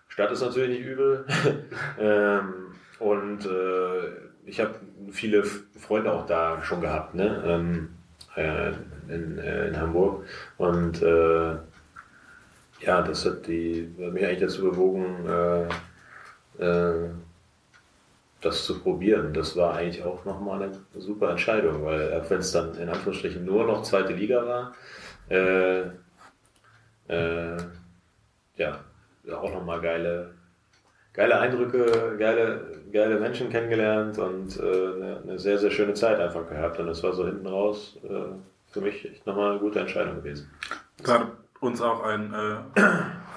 Stadt 0.07 0.31
ist 0.31 0.41
natürlich 0.41 0.79
nicht 0.79 0.87
übel. 0.87 1.25
ähm, 1.99 2.73
und 2.99 3.45
äh, 3.45 4.27
ich 4.45 4.59
habe 4.59 4.75
viele 5.11 5.43
Freunde 5.43 6.11
auch 6.11 6.25
da 6.25 6.63
schon 6.63 6.81
gehabt, 6.81 7.13
ne? 7.13 7.43
Ähm, 7.45 7.89
äh, 8.35 8.71
in, 9.09 9.37
äh, 9.37 9.67
in 9.67 9.79
Hamburg. 9.79 10.25
Und 10.57 11.01
äh, 11.01 11.55
ja, 12.81 13.01
das 13.01 13.25
hat, 13.25 13.47
die, 13.47 13.93
hat 14.01 14.13
mich 14.13 14.25
eigentlich 14.25 14.39
dazu 14.39 14.63
bewogen, 14.63 15.25
äh, 15.27 16.63
äh, 16.63 17.09
das 18.41 18.65
zu 18.65 18.79
probieren. 18.79 19.33
Das 19.33 19.55
war 19.55 19.75
eigentlich 19.75 20.03
auch 20.03 20.23
nochmal 20.25 20.63
eine 20.63 20.71
super 20.95 21.31
Entscheidung, 21.31 21.83
weil 21.83 22.13
auch 22.13 22.29
wenn 22.29 22.39
es 22.39 22.51
dann 22.51 22.75
in 22.75 22.89
Anführungsstrichen 22.89 23.43
nur 23.43 23.65
noch 23.65 23.83
zweite 23.83 24.13
Liga 24.13 24.45
war, 24.45 24.73
ja, 28.57 28.79
auch 29.35 29.53
nochmal 29.53 29.81
geile, 29.81 30.33
geile 31.13 31.39
Eindrücke, 31.39 32.15
geile, 32.17 32.81
geile 32.91 33.19
Menschen 33.19 33.49
kennengelernt 33.49 34.17
und 34.17 34.57
äh, 34.59 34.61
eine, 34.61 35.21
eine 35.23 35.39
sehr, 35.39 35.57
sehr 35.57 35.71
schöne 35.71 35.93
Zeit 35.93 36.19
einfach 36.19 36.47
gehabt. 36.49 36.79
Und 36.79 36.87
das 36.87 37.03
war 37.03 37.13
so 37.13 37.25
hinten 37.25 37.47
raus 37.47 37.97
äh, 38.03 38.35
für 38.71 38.81
mich 38.81 39.05
echt 39.05 39.25
nochmal 39.25 39.51
eine 39.51 39.59
gute 39.59 39.79
Entscheidung 39.79 40.15
gewesen. 40.15 40.51
Da 41.03 41.19
hat 41.19 41.27
uns 41.59 41.81
auch 41.81 42.03
ein 42.03 42.33
äh, 42.33 42.81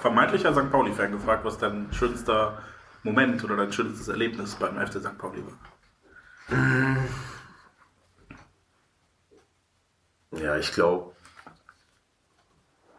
vermeintlicher 0.01 0.53
St. 0.53 0.71
Pauli-Fan 0.71 1.11
gefragt, 1.11 1.45
was 1.45 1.57
dein 1.57 1.91
schönster 1.91 2.57
Moment 3.03 3.43
oder 3.43 3.57
dein 3.57 3.71
schönstes 3.71 4.07
Erlebnis 4.07 4.55
beim 4.55 4.75
FC 4.75 4.99
St. 4.99 5.17
Pauli 5.17 5.43
war. 5.45 5.57
Ja, 10.39 10.57
ich 10.57 10.71
glaube, 10.71 11.13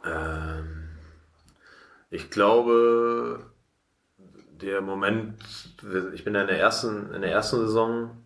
ähm, 0.05 0.62
ich 2.13 2.31
glaube, 2.31 3.47
der 4.61 4.83
Moment, 4.83 5.43
ich 6.13 6.25
bin 6.25 6.35
ja 6.35 6.43
in 6.43 6.47
der 6.47 6.61
ersten, 6.61 7.13
in 7.13 7.23
der 7.23 7.33
ersten 7.33 7.61
Saison, 7.61 8.23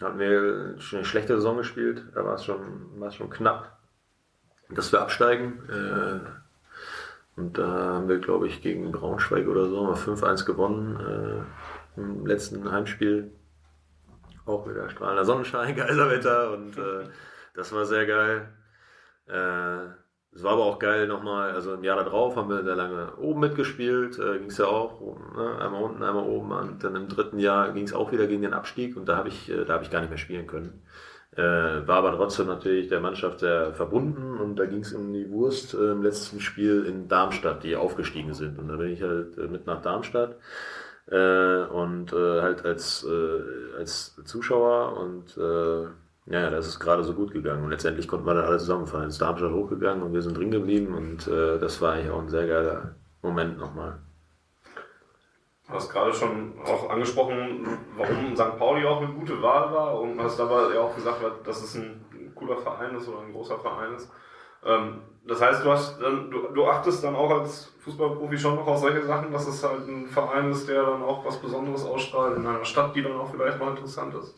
hatten 0.00 0.18
wir 0.18 0.80
schon 0.80 0.98
eine 0.98 1.06
schlechte 1.06 1.36
Saison 1.36 1.56
gespielt, 1.56 2.04
da 2.14 2.24
war 2.24 2.34
es 2.34 2.44
schon, 2.44 3.00
war 3.00 3.08
es 3.08 3.14
schon 3.14 3.30
knapp, 3.30 3.78
dass 4.70 4.90
wir 4.90 5.00
absteigen. 5.00 5.62
Äh, 5.68 7.38
und 7.38 7.56
da 7.56 7.68
haben 7.68 8.08
wir, 8.08 8.18
glaube 8.18 8.48
ich, 8.48 8.60
gegen 8.60 8.90
Braunschweig 8.90 9.46
oder 9.46 9.68
so 9.68 9.84
mal 9.84 9.94
5-1 9.94 10.44
gewonnen 10.44 11.46
äh, 11.96 12.00
im 12.00 12.26
letzten 12.26 12.70
Heimspiel. 12.70 13.30
Auch 14.46 14.68
wieder 14.68 14.90
strahlender 14.90 15.24
Sonnenschein, 15.24 15.76
geiler 15.76 16.10
Wetter 16.10 16.52
und 16.54 16.76
äh, 16.76 17.04
das 17.54 17.72
war 17.72 17.84
sehr 17.84 18.06
geil. 18.06 18.48
Es 20.34 20.42
war 20.42 20.52
aber 20.52 20.64
auch 20.64 20.78
geil 20.78 21.08
nochmal, 21.08 21.52
also 21.52 21.74
im 21.74 21.82
Jahr 21.82 22.04
darauf 22.04 22.36
haben 22.36 22.48
wir 22.48 22.62
sehr 22.62 22.76
lange 22.76 23.16
oben 23.16 23.40
mitgespielt, 23.40 24.18
äh, 24.18 24.38
ging 24.38 24.48
es 24.48 24.58
ja 24.58 24.66
auch, 24.66 25.00
ne? 25.36 25.58
einmal 25.60 25.82
unten, 25.82 26.02
einmal 26.02 26.24
oben. 26.24 26.52
Und 26.52 26.84
dann 26.84 26.96
im 26.96 27.08
dritten 27.08 27.38
Jahr 27.38 27.72
ging 27.72 27.84
es 27.84 27.94
auch 27.94 28.12
wieder 28.12 28.26
gegen 28.26 28.42
den 28.42 28.54
Abstieg 28.54 28.96
und 28.96 29.08
da 29.08 29.16
habe 29.16 29.28
ich, 29.28 29.50
äh, 29.50 29.64
da 29.64 29.80
ich 29.80 29.90
gar 29.90 30.00
nicht 30.00 30.10
mehr 30.10 30.18
spielen 30.18 30.46
können. 30.46 30.82
Äh, 31.36 31.86
war 31.86 31.98
aber 31.98 32.16
trotzdem 32.16 32.46
natürlich 32.46 32.88
der 32.88 33.00
Mannschaft 33.00 33.40
sehr 33.40 33.72
verbunden 33.72 34.38
und 34.38 34.56
da 34.56 34.66
ging 34.66 34.80
es 34.80 34.92
um 34.92 35.12
die 35.12 35.30
Wurst 35.30 35.74
äh, 35.74 35.92
im 35.92 36.02
letzten 36.02 36.40
Spiel 36.40 36.84
in 36.84 37.08
Darmstadt, 37.08 37.62
die 37.64 37.76
aufgestiegen 37.76 38.34
sind. 38.34 38.58
Und 38.58 38.68
da 38.68 38.76
bin 38.76 38.90
ich 38.90 39.02
halt 39.02 39.38
äh, 39.38 39.46
mit 39.46 39.66
nach 39.66 39.80
Darmstadt 39.80 40.36
äh, 41.06 41.62
und 41.64 42.12
äh, 42.12 42.42
halt 42.42 42.64
als, 42.64 43.04
äh, 43.04 43.76
als 43.78 44.16
Zuschauer 44.24 44.96
und 44.98 45.38
ja, 46.30 46.50
das 46.50 46.66
ist 46.66 46.78
gerade 46.78 47.04
so 47.04 47.14
gut 47.14 47.32
gegangen. 47.32 47.64
Und 47.64 47.70
letztendlich 47.70 48.06
konnten 48.06 48.26
wir 48.26 48.34
dann 48.34 48.44
alle 48.44 48.58
zusammenfallen. 48.58 49.08
Ist 49.08 49.20
Darmstadt 49.20 49.52
hochgegangen 49.52 50.02
und 50.02 50.12
wir 50.12 50.22
sind 50.22 50.36
drin 50.36 50.50
geblieben 50.50 50.94
und 50.94 51.26
äh, 51.26 51.58
das 51.58 51.80
war 51.80 51.94
eigentlich 51.94 52.10
auch 52.10 52.20
ein 52.20 52.28
sehr 52.28 52.46
geiler 52.46 52.94
Moment 53.22 53.58
nochmal. 53.58 53.98
Du 55.66 55.74
hast 55.74 55.90
gerade 55.90 56.12
schon 56.12 56.54
auch 56.64 56.88
angesprochen, 56.90 57.66
warum 57.96 58.34
St. 58.34 58.58
Pauli 58.58 58.86
auch 58.86 59.02
eine 59.02 59.12
gute 59.12 59.40
Wahl 59.42 59.72
war 59.72 60.00
und 60.00 60.20
hast 60.22 60.40
aber 60.40 60.72
ja 60.74 60.80
auch 60.80 60.94
gesagt, 60.94 61.22
dass 61.44 61.62
es 61.62 61.74
ein 61.74 62.32
cooler 62.34 62.56
Verein 62.56 62.94
ist 62.96 63.08
oder 63.08 63.20
ein 63.20 63.32
großer 63.32 63.58
Verein 63.58 63.94
ist. 63.94 64.10
Ähm, 64.64 65.02
das 65.26 65.42
heißt, 65.42 65.64
du, 65.64 65.70
hast 65.70 66.00
dann, 66.00 66.30
du, 66.30 66.48
du 66.54 66.66
achtest 66.66 67.04
dann 67.04 67.14
auch 67.14 67.30
als 67.30 67.66
Fußballprofi 67.80 68.38
schon 68.38 68.56
noch 68.56 68.66
auf 68.66 68.78
solche 68.78 69.04
Sachen, 69.04 69.30
dass 69.30 69.46
es 69.46 69.62
halt 69.62 69.86
ein 69.86 70.06
Verein 70.06 70.50
ist, 70.50 70.68
der 70.68 70.82
dann 70.82 71.02
auch 71.02 71.24
was 71.24 71.36
Besonderes 71.36 71.84
ausstrahlt 71.84 72.36
in 72.36 72.46
einer 72.46 72.64
Stadt, 72.64 72.96
die 72.96 73.02
dann 73.02 73.12
auch 73.12 73.30
vielleicht 73.30 73.58
mal 73.58 73.70
interessant 73.70 74.14
ist. 74.14 74.34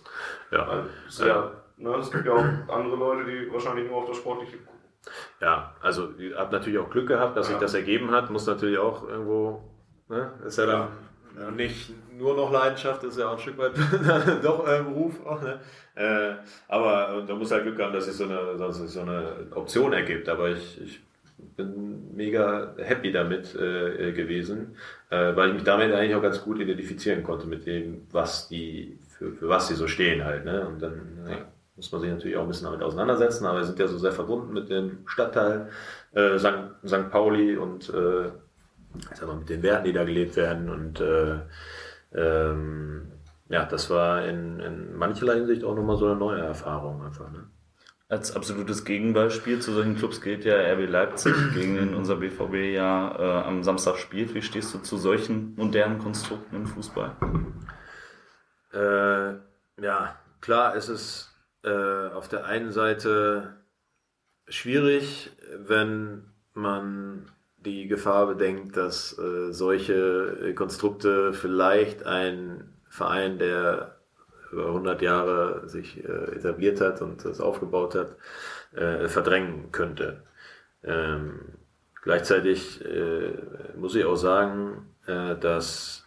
Ja. 0.50 0.66
Weil 0.66 1.28
ja, 1.28 1.52
ne, 1.80 1.96
es 1.96 2.10
gibt 2.10 2.26
ja 2.26 2.32
auch 2.32 2.74
andere 2.74 2.96
Leute, 2.96 3.24
die 3.30 3.52
wahrscheinlich 3.52 3.88
nur 3.88 3.98
auf 3.98 4.06
das 4.08 4.16
Sportliche 4.18 4.58
gucken. 4.58 4.80
Ja, 5.40 5.74
also 5.80 6.10
ich 6.18 6.34
habe 6.36 6.52
natürlich 6.52 6.78
auch 6.78 6.90
Glück 6.90 7.08
gehabt, 7.08 7.36
dass 7.36 7.46
sich 7.46 7.54
Ja. 7.54 7.60
das 7.60 7.74
ergeben 7.74 8.10
hat. 8.10 8.30
Muss 8.30 8.46
natürlich 8.46 8.78
auch 8.78 9.08
irgendwo, 9.08 9.62
ne? 10.08 10.30
ist 10.46 10.58
ja 10.58 10.66
dann 10.66 10.88
nicht 11.56 11.92
nur 12.18 12.36
noch 12.36 12.52
Leidenschaft, 12.52 13.02
ist 13.04 13.18
ja 13.18 13.28
auch 13.28 13.32
ein 13.32 13.38
Stück 13.38 13.56
weit 13.56 13.72
doch 14.44 14.66
äh, 14.68 14.82
Beruf. 14.82 15.24
Auch, 15.24 15.40
ne? 15.40 15.58
äh, 15.94 16.34
aber 16.68 17.22
äh, 17.22 17.26
da 17.26 17.34
muss 17.34 17.50
halt 17.50 17.62
Glück 17.62 17.80
haben, 17.80 17.94
dass 17.94 18.04
sich 18.06 18.14
so 18.14 18.24
eine, 18.24 18.56
dass 18.58 18.76
sich 18.78 18.90
so 18.90 19.00
eine 19.00 19.46
Option 19.54 19.92
ergibt. 19.94 20.28
Aber 20.28 20.50
ich, 20.50 20.80
ich 20.82 21.00
bin 21.56 22.14
mega 22.14 22.74
happy 22.76 23.10
damit 23.10 23.54
äh, 23.54 24.12
gewesen, 24.12 24.76
äh, 25.08 25.34
weil 25.34 25.48
ich 25.48 25.54
mich 25.54 25.64
damit 25.64 25.92
eigentlich 25.94 26.14
auch 26.14 26.22
ganz 26.22 26.42
gut 26.42 26.58
identifizieren 26.60 27.22
konnte 27.22 27.46
mit 27.46 27.64
dem, 27.66 28.06
was 28.12 28.48
die, 28.48 28.98
für, 29.16 29.32
für 29.32 29.48
was 29.48 29.68
sie 29.68 29.74
so 29.74 29.86
stehen 29.86 30.24
halt. 30.24 30.44
Ne? 30.44 30.66
Und 30.68 30.82
dann 30.82 31.00
ja, 31.26 31.38
muss 31.80 31.92
man 31.92 32.02
sich 32.02 32.10
natürlich 32.10 32.36
auch 32.36 32.42
ein 32.42 32.48
bisschen 32.48 32.66
damit 32.66 32.82
auseinandersetzen, 32.82 33.46
aber 33.46 33.60
wir 33.60 33.64
sind 33.64 33.78
ja 33.78 33.88
so 33.88 33.96
sehr 33.96 34.12
verbunden 34.12 34.52
mit 34.52 34.68
dem 34.68 34.98
Stadtteil 35.06 35.70
äh, 36.12 36.38
St. 36.38 36.74
St. 36.86 37.10
Pauli 37.10 37.56
und 37.56 37.88
äh, 37.88 38.28
mal, 39.24 39.36
mit 39.38 39.48
den 39.48 39.62
Werten, 39.62 39.86
die 39.86 39.94
da 39.94 40.04
gelebt 40.04 40.36
werden. 40.36 40.68
Und 40.68 41.00
äh, 41.00 41.38
ähm, 42.12 43.12
ja, 43.48 43.64
das 43.64 43.88
war 43.88 44.26
in, 44.26 44.60
in 44.60 44.94
mancherlei 44.94 45.36
Hinsicht 45.36 45.64
auch 45.64 45.74
nochmal 45.74 45.96
so 45.96 46.04
eine 46.04 46.16
neue 46.16 46.40
Erfahrung 46.40 47.02
einfach. 47.02 47.30
Ne? 47.30 47.46
Als 48.10 48.36
absolutes 48.36 48.84
Gegenbeispiel 48.84 49.60
zu 49.60 49.72
solchen 49.72 49.96
Clubs 49.96 50.20
gilt 50.20 50.44
ja 50.44 50.56
RB 50.56 50.86
Leipzig, 50.86 51.34
gegen 51.54 51.76
den 51.76 51.94
unser 51.94 52.16
BVB 52.16 52.74
ja 52.74 53.16
äh, 53.18 53.46
am 53.46 53.62
Samstag 53.62 53.96
spielt. 53.96 54.34
Wie 54.34 54.42
stehst 54.42 54.74
du 54.74 54.80
zu 54.80 54.98
solchen 54.98 55.54
modernen 55.56 55.98
Konstrukten 55.98 56.56
im 56.56 56.66
Fußball? 56.66 57.16
Äh, 58.74 59.82
ja, 59.82 60.14
klar, 60.42 60.76
es 60.76 60.90
ist 60.90 61.29
äh, 61.62 62.08
auf 62.08 62.28
der 62.28 62.44
einen 62.44 62.72
Seite 62.72 63.56
schwierig, 64.48 65.30
wenn 65.56 66.24
man 66.54 67.30
die 67.56 67.88
Gefahr 67.88 68.26
bedenkt, 68.26 68.76
dass 68.76 69.18
äh, 69.18 69.52
solche 69.52 70.38
äh, 70.42 70.52
Konstrukte 70.54 71.32
vielleicht 71.32 72.06
ein 72.06 72.72
Verein, 72.88 73.38
der 73.38 73.96
über 74.50 74.66
100 74.66 75.02
Jahre 75.02 75.68
sich 75.68 76.02
äh, 76.02 76.36
etabliert 76.36 76.80
hat 76.80 77.02
und 77.02 77.24
das 77.24 77.40
aufgebaut 77.40 77.94
hat, 77.94 78.16
äh, 78.72 79.08
verdrängen 79.08 79.70
könnte. 79.72 80.22
Ähm, 80.82 81.40
gleichzeitig 82.02 82.84
äh, 82.84 83.34
muss 83.76 83.94
ich 83.94 84.04
auch 84.04 84.16
sagen, 84.16 84.94
äh, 85.06 85.36
dass 85.36 86.06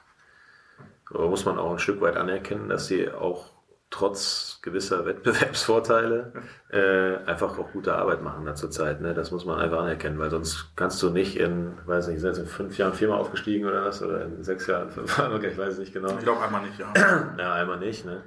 aber 1.13 1.29
muss 1.29 1.45
man 1.45 1.59
auch 1.59 1.71
ein 1.71 1.79
Stück 1.79 2.01
weit 2.01 2.17
anerkennen, 2.17 2.69
dass 2.69 2.87
sie 2.87 3.09
auch 3.09 3.51
trotz 3.89 4.52
gewisser 4.63 5.05
Wettbewerbsvorteile 5.05 6.31
äh, 6.69 7.17
einfach 7.29 7.59
auch 7.59 7.71
gute 7.73 7.95
Arbeit 7.95 8.23
machen 8.23 8.45
da 8.45 8.55
zur 8.55 8.71
Zeit. 8.71 9.01
Ne? 9.01 9.13
Das 9.13 9.29
muss 9.31 9.45
man 9.45 9.59
einfach 9.59 9.79
anerkennen, 9.79 10.17
weil 10.17 10.31
sonst 10.31 10.71
kannst 10.75 11.03
du 11.03 11.09
nicht 11.09 11.37
in, 11.37 11.73
weiß 11.85 12.07
nicht, 12.07 12.21
sind 12.21 12.29
jetzt 12.29 12.39
in 12.39 12.47
fünf 12.47 12.77
Jahren 12.77 12.93
viermal 12.93 13.19
aufgestiegen 13.19 13.67
oder 13.67 13.83
was? 13.83 14.01
Oder 14.01 14.23
in 14.23 14.41
sechs 14.41 14.65
Jahren 14.65 14.89
fünfmal, 14.89 15.33
okay, 15.35 15.49
ich 15.49 15.57
weiß 15.57 15.73
es 15.73 15.79
nicht 15.79 15.93
genau. 15.93 16.09
Ich 16.17 16.23
glaube 16.23 16.41
einmal 16.41 16.61
nicht, 16.61 16.79
ja. 16.79 16.91
Ja, 17.37 17.53
einmal 17.53 17.77
nicht, 17.77 18.05
ne? 18.05 18.23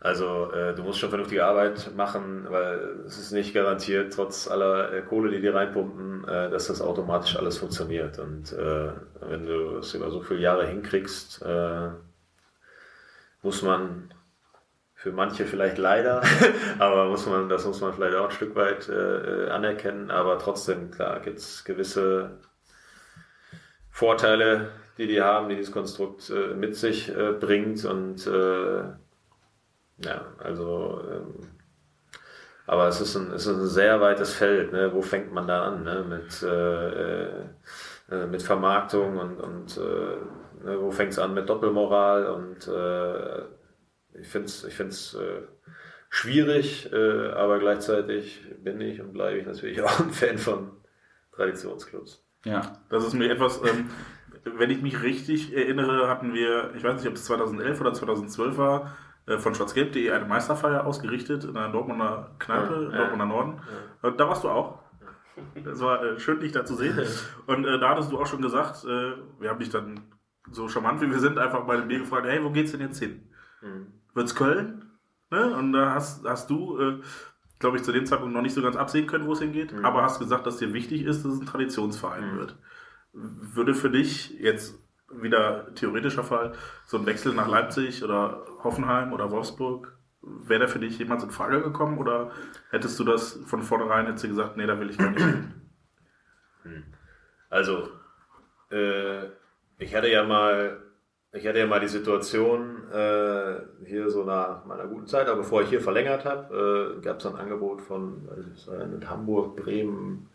Also 0.00 0.50
äh, 0.52 0.74
du 0.74 0.82
musst 0.82 0.98
schon 0.98 1.08
vernünftige 1.08 1.44
Arbeit 1.44 1.94
machen, 1.96 2.46
weil 2.50 3.04
es 3.06 3.16
ist 3.18 3.32
nicht 3.32 3.54
garantiert, 3.54 4.12
trotz 4.12 4.48
aller 4.48 4.92
äh, 4.92 5.02
Kohle, 5.02 5.30
die 5.30 5.40
die 5.40 5.48
reinpumpen, 5.48 6.26
äh, 6.28 6.50
dass 6.50 6.66
das 6.66 6.82
automatisch 6.82 7.36
alles 7.36 7.58
funktioniert. 7.58 8.18
Und 8.18 8.52
äh, 8.52 8.90
wenn 9.20 9.46
du 9.46 9.78
es 9.78 9.94
über 9.94 10.10
so 10.10 10.20
viele 10.20 10.40
Jahre 10.40 10.66
hinkriegst, 10.66 11.42
äh, 11.42 11.90
muss 13.42 13.62
man 13.62 14.12
für 15.06 15.12
manche 15.12 15.44
vielleicht 15.44 15.78
leider, 15.78 16.20
aber 16.80 17.04
muss 17.06 17.26
man, 17.26 17.48
das 17.48 17.64
muss 17.64 17.80
man 17.80 17.92
vielleicht 17.92 18.16
auch 18.16 18.24
ein 18.24 18.32
Stück 18.32 18.56
weit 18.56 18.88
äh, 18.88 19.48
anerkennen. 19.50 20.10
Aber 20.10 20.36
trotzdem, 20.36 20.90
klar, 20.90 21.20
gibt 21.20 21.38
es 21.38 21.62
gewisse 21.62 22.40
Vorteile, 23.88 24.70
die 24.98 25.06
die 25.06 25.22
haben, 25.22 25.48
die 25.48 25.54
dieses 25.54 25.70
Konstrukt 25.70 26.28
äh, 26.30 26.54
mit 26.54 26.74
sich 26.74 27.08
äh, 27.08 27.34
bringt. 27.38 27.84
Und 27.84 28.26
äh, 28.26 28.78
ja, 29.98 30.24
also, 30.38 31.00
ähm, 31.08 31.34
aber 32.66 32.88
es 32.88 33.00
ist 33.00 33.14
ein, 33.14 33.30
es 33.30 33.46
ist 33.46 33.56
ein 33.56 33.66
sehr 33.66 34.00
weites 34.00 34.32
Feld. 34.32 34.72
Ne? 34.72 34.92
Wo 34.92 35.02
fängt 35.02 35.32
man 35.32 35.46
da 35.46 35.66
an? 35.66 35.84
Ne? 35.84 36.04
Mit, 36.08 36.42
äh, 36.42 36.88
äh, 36.88 37.44
äh, 38.10 38.26
mit 38.26 38.42
Vermarktung 38.42 39.18
und, 39.18 39.40
und 39.40 39.76
äh, 39.76 40.64
ne, 40.64 40.80
wo 40.80 40.90
fängt 40.90 41.12
es 41.12 41.20
an 41.20 41.32
mit 41.32 41.48
Doppelmoral 41.48 42.26
und 42.26 42.66
äh, 42.66 43.55
ich 44.20 44.28
finde 44.28 44.46
es 44.46 44.64
ich 44.64 44.74
find's, 44.74 45.14
äh, 45.14 45.42
schwierig, 46.08 46.90
äh, 46.92 47.30
aber 47.32 47.58
gleichzeitig 47.58 48.44
bin 48.62 48.80
ich 48.80 49.00
und 49.00 49.12
bleibe 49.12 49.38
ich 49.38 49.46
natürlich 49.46 49.80
auch 49.82 50.00
ein 50.00 50.10
Fan 50.10 50.38
von 50.38 50.70
Traditionsclubs. 51.32 52.24
Ja. 52.44 52.78
Das 52.90 53.04
ist 53.04 53.14
mir 53.14 53.30
etwas, 53.30 53.60
ähm, 53.62 53.90
wenn 54.44 54.70
ich 54.70 54.80
mich 54.80 55.02
richtig 55.02 55.54
erinnere, 55.54 56.08
hatten 56.08 56.32
wir, 56.32 56.72
ich 56.76 56.84
weiß 56.84 57.00
nicht, 57.00 57.08
ob 57.08 57.14
es 57.14 57.24
2011 57.24 57.80
oder 57.80 57.92
2012 57.92 58.56
war, 58.56 58.96
äh, 59.26 59.38
von 59.38 59.54
schwarzgelb.de 59.54 60.10
eine 60.10 60.24
Meisterfeier 60.24 60.86
ausgerichtet 60.86 61.44
in 61.44 61.56
einer 61.56 61.72
Dortmunder 61.72 62.36
Kneipe, 62.38 62.90
Ja. 62.92 62.98
Dortmunder 62.98 63.26
Norden. 63.26 63.60
Und 64.02 64.20
da 64.20 64.28
warst 64.28 64.44
du 64.44 64.48
auch. 64.48 64.78
Es 65.64 65.80
war 65.80 66.02
äh, 66.02 66.18
schön, 66.18 66.40
dich 66.40 66.52
da 66.52 66.64
zu 66.64 66.76
sehen. 66.76 66.98
Und 67.46 67.66
äh, 67.66 67.78
da 67.78 67.90
hattest 67.90 68.10
du 68.10 68.18
auch 68.18 68.26
schon 68.26 68.40
gesagt, 68.40 68.84
äh, 68.84 69.12
wir 69.40 69.50
haben 69.50 69.58
dich 69.58 69.68
dann 69.70 70.00
so 70.50 70.68
charmant 70.68 71.00
wie 71.02 71.10
wir 71.10 71.18
sind, 71.18 71.38
einfach 71.38 71.66
bei 71.66 71.76
dem 71.76 71.88
Bier 71.88 71.98
gefragt, 71.98 72.26
hey, 72.26 72.42
wo 72.42 72.50
geht's 72.50 72.70
denn 72.70 72.80
jetzt 72.80 73.00
hin? 73.00 73.28
Mhm. 73.60 73.92
Wird's 74.16 74.34
Köln? 74.34 74.90
Ne? 75.30 75.54
Und 75.56 75.72
da 75.72 75.94
hast, 75.94 76.24
hast 76.24 76.50
du, 76.50 76.78
äh, 76.80 77.00
glaube 77.58 77.76
ich, 77.76 77.82
zu 77.82 77.92
dem 77.92 78.06
Zeitpunkt 78.06 78.34
noch 78.34 78.42
nicht 78.42 78.54
so 78.54 78.62
ganz 78.62 78.76
absehen 78.76 79.06
können, 79.06 79.26
wo 79.26 79.32
es 79.32 79.40
hingeht, 79.40 79.72
Mhm. 79.72 79.84
aber 79.84 80.02
hast 80.02 80.18
gesagt, 80.18 80.46
dass 80.46 80.56
dir 80.58 80.72
wichtig 80.72 81.02
ist, 81.04 81.24
dass 81.24 81.32
es 81.34 81.40
ein 81.40 81.46
Traditionsverein 81.46 82.34
Mhm. 82.34 82.38
wird. 82.38 82.56
Würde 83.12 83.74
für 83.74 83.90
dich 83.90 84.30
jetzt 84.40 84.78
wieder 85.10 85.72
theoretischer 85.74 86.24
Fall 86.24 86.52
so 86.86 86.98
ein 86.98 87.06
Wechsel 87.06 87.32
nach 87.34 87.48
Leipzig 87.48 88.02
oder 88.02 88.44
Hoffenheim 88.64 89.12
oder 89.12 89.30
Wolfsburg, 89.30 89.96
wäre 90.22 90.60
der 90.60 90.68
für 90.68 90.80
dich 90.80 90.98
jemals 90.98 91.22
in 91.22 91.30
Frage 91.30 91.62
gekommen 91.62 91.98
oder 91.98 92.32
hättest 92.70 92.98
du 92.98 93.04
das 93.04 93.34
von 93.46 93.62
vornherein 93.62 94.06
jetzt 94.06 94.22
gesagt, 94.22 94.56
nee, 94.56 94.66
da 94.66 94.78
will 94.80 94.90
ich 94.90 94.98
gar 94.98 95.10
nicht 95.10 95.22
hin? 95.24 95.52
Also, 97.48 97.88
äh, 98.70 99.26
ich 99.78 99.94
hatte 99.94 100.08
ja 100.10 100.24
mal, 100.24 100.82
ich 101.36 101.46
hatte 101.46 101.58
ja 101.58 101.66
mal 101.66 101.80
die 101.80 101.88
Situation, 101.88 102.90
äh, 102.92 103.54
hier 103.84 104.10
so 104.10 104.24
nach 104.24 104.64
meiner 104.64 104.86
guten 104.86 105.06
Zeit, 105.06 105.28
aber 105.28 105.38
bevor 105.38 105.62
ich 105.62 105.68
hier 105.68 105.80
verlängert 105.80 106.24
habe, 106.24 106.96
äh, 106.98 107.00
gab 107.02 107.18
es 107.18 107.26
ein 107.26 107.36
Angebot 107.36 107.82
von 107.82 108.28
war 108.66 108.86
mit 108.86 109.08
Hamburg, 109.08 109.56
Bremen, 109.56 110.28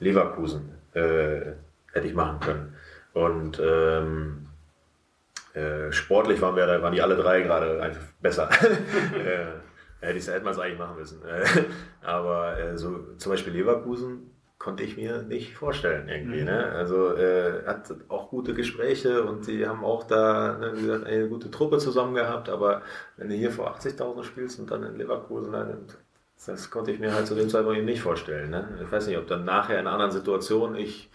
Leverkusen, 0.00 0.70
äh, 0.94 1.52
hätte 1.92 2.06
ich 2.06 2.14
machen 2.14 2.40
können. 2.40 2.74
Und 3.14 3.60
ähm, 3.62 4.48
äh, 5.54 5.90
sportlich 5.92 6.40
waren 6.40 6.56
wir, 6.56 6.66
da 6.66 6.80
waren 6.82 6.92
die 6.92 7.02
alle 7.02 7.16
drei 7.16 7.40
gerade 7.40 7.82
einfach 7.82 8.02
besser. 8.20 8.48
äh, 9.14 10.06
hätte 10.06 10.18
ich 10.18 10.26
hätte 10.28 10.44
man 10.44 10.54
es 10.54 10.60
eigentlich 10.60 10.78
machen 10.78 10.96
müssen. 10.96 11.22
Äh, 11.24 11.44
aber 12.02 12.58
äh, 12.58 12.78
so 12.78 13.14
zum 13.16 13.32
Beispiel 13.32 13.52
Leverkusen 13.52 14.30
konnte 14.58 14.82
ich 14.82 14.96
mir 14.96 15.22
nicht 15.22 15.54
vorstellen 15.54 16.08
irgendwie. 16.08 16.40
Mhm. 16.40 16.46
Ne? 16.46 16.72
Also 16.72 17.14
äh, 17.14 17.64
hat 17.64 17.94
auch 18.08 18.28
gute 18.28 18.54
Gespräche 18.54 19.22
und 19.22 19.46
die 19.46 19.66
haben 19.66 19.84
auch 19.84 20.04
da 20.04 20.58
ne, 20.58 20.72
wie 20.74 20.82
gesagt, 20.82 21.06
eine 21.06 21.28
gute 21.28 21.50
Truppe 21.50 21.78
zusammen 21.78 22.14
gehabt. 22.14 22.48
Aber 22.48 22.82
wenn 23.16 23.28
du 23.28 23.34
hier 23.36 23.52
vor 23.52 23.72
80.000 23.76 24.24
spielst 24.24 24.58
und 24.58 24.70
dann 24.70 24.82
in 24.82 24.96
Leverkusen, 24.96 25.52
dann, 25.52 25.84
das 26.44 26.70
konnte 26.70 26.90
ich 26.90 26.98
mir 26.98 27.14
halt 27.14 27.26
zu 27.26 27.36
dem 27.36 27.48
Zeitpunkt 27.48 27.78
eben 27.78 27.86
nicht 27.86 28.02
vorstellen. 28.02 28.50
Ne? 28.50 28.80
Ich 28.82 28.90
weiß 28.90 29.06
nicht, 29.06 29.18
ob 29.18 29.28
dann 29.28 29.44
nachher 29.44 29.78
in 29.78 29.86
einer 29.86 29.92
anderen 29.92 30.12
Situation 30.12 30.74
ich 30.74 31.08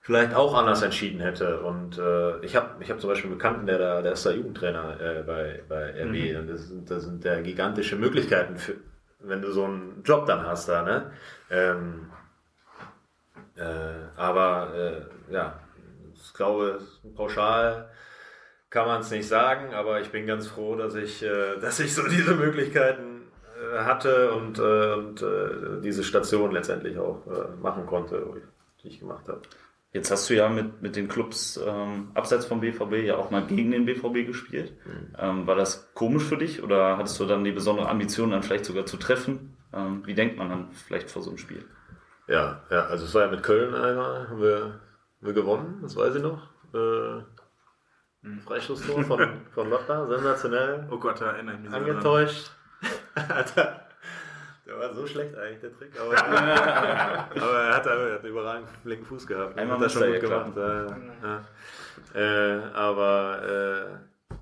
vielleicht 0.00 0.34
auch 0.34 0.54
anders 0.54 0.82
entschieden 0.82 1.20
hätte. 1.20 1.60
Und 1.60 1.98
äh, 1.98 2.38
ich 2.44 2.56
habe 2.56 2.82
ich 2.82 2.90
hab 2.90 3.00
zum 3.00 3.10
Beispiel 3.10 3.30
einen 3.30 3.38
Bekannten, 3.38 3.66
der, 3.66 3.78
da, 3.78 4.02
der 4.02 4.12
ist 4.12 4.24
da 4.24 4.30
Jugendtrainer 4.30 4.98
äh, 4.98 5.22
bei, 5.22 5.62
bei 5.68 5.90
RB. 5.90 6.38
Und 6.40 6.48
das 6.48 6.68
sind, 6.68 6.90
das 6.90 7.04
sind 7.04 7.22
ja 7.24 7.38
gigantische 7.40 7.96
Möglichkeiten, 7.96 8.56
für, 8.56 8.76
wenn 9.20 9.42
du 9.42 9.52
so 9.52 9.64
einen 9.64 10.02
Job 10.04 10.24
dann 10.26 10.46
hast 10.46 10.68
da. 10.68 10.82
Ne? 10.82 11.12
Ähm, 11.50 12.10
äh, 13.56 13.62
aber 14.16 14.74
äh, 14.74 15.32
ja, 15.32 15.60
ich 16.14 16.34
glaube, 16.34 16.80
pauschal 17.14 17.90
kann 18.70 18.86
man 18.86 19.02
es 19.02 19.10
nicht 19.10 19.28
sagen, 19.28 19.74
aber 19.74 20.00
ich 20.00 20.10
bin 20.10 20.26
ganz 20.26 20.46
froh, 20.46 20.76
dass 20.76 20.94
ich, 20.94 21.22
äh, 21.22 21.58
dass 21.60 21.78
ich 21.80 21.94
so 21.94 22.06
diese 22.08 22.34
Möglichkeiten 22.34 23.22
äh, 23.62 23.84
hatte 23.84 24.32
und, 24.32 24.58
äh, 24.58 24.94
und 24.94 25.22
äh, 25.22 25.80
diese 25.82 26.04
Station 26.04 26.52
letztendlich 26.52 26.98
auch 26.98 27.22
machen 27.60 27.86
konnte, 27.86 28.26
die 28.82 28.88
ich 28.88 29.00
gemacht 29.00 29.28
habe. 29.28 29.42
Jetzt 29.92 30.10
hast 30.10 30.30
du 30.30 30.34
ja 30.34 30.48
mit, 30.48 30.80
mit 30.80 30.96
den 30.96 31.06
Clubs 31.06 31.60
ähm, 31.66 32.12
abseits 32.14 32.46
vom 32.46 32.60
BVB 32.60 33.04
ja 33.04 33.16
auch 33.16 33.30
mal 33.30 33.44
gegen 33.44 33.72
den 33.72 33.84
BVB 33.84 34.26
gespielt. 34.26 34.72
Ähm, 35.18 35.46
war 35.46 35.54
das 35.54 35.92
komisch 35.92 36.24
für 36.24 36.38
dich 36.38 36.62
oder 36.62 36.96
hattest 36.96 37.20
du 37.20 37.26
dann 37.26 37.44
die 37.44 37.52
besondere 37.52 37.90
Ambition, 37.90 38.30
dann 38.30 38.42
vielleicht 38.42 38.64
sogar 38.64 38.86
zu 38.86 38.96
treffen? 38.96 39.54
Ähm, 39.74 40.02
wie 40.06 40.14
denkt 40.14 40.38
man 40.38 40.48
dann 40.48 40.70
vielleicht 40.72 41.10
vor 41.10 41.20
so 41.20 41.28
einem 41.28 41.36
Spiel? 41.36 41.66
Ja, 42.28 42.60
ja, 42.70 42.86
also 42.86 43.04
es 43.04 43.14
war 43.14 43.22
ja 43.22 43.30
mit 43.30 43.42
Köln 43.42 43.74
einmal, 43.74 44.28
haben 44.28 44.40
wir, 44.40 44.60
haben 44.60 44.80
wir 45.20 45.32
gewonnen, 45.32 45.78
das 45.82 45.96
weiß 45.96 46.14
ich 46.14 46.22
noch. 46.22 46.48
Äh, 46.72 47.22
Freistoßtor 48.44 49.04
von, 49.04 49.40
von 49.54 49.70
Lotta, 49.70 50.06
sensationell. 50.06 50.86
Oh 50.90 50.98
Gott, 50.98 51.20
da 51.20 51.32
erinnere 51.32 51.56
ich 51.56 51.60
mich. 51.62 51.72
Angetäuscht. 51.72 52.52
Alter, 53.14 53.86
der 54.66 54.78
war 54.78 54.94
so 54.94 55.06
schlecht 55.06 55.36
eigentlich, 55.36 55.60
der 55.60 55.76
Trick. 55.76 55.92
Aber, 56.00 56.16
aber 57.42 57.58
er 57.58 57.74
hat, 57.74 57.86
er 57.86 58.14
hat 58.14 58.24
überragend 58.24 58.68
linken 58.84 59.04
Fuß 59.04 59.26
gehabt. 59.26 59.58
Einmal 59.58 59.78
hat 59.78 59.84
er 59.84 59.90
schon 59.90 60.12
gut 60.12 60.20
gemacht. 60.20 60.52
Ja, 60.56 60.86
ja. 61.22 61.44
Äh, 62.14 62.62
aber 62.74 63.98
äh, 64.30 64.34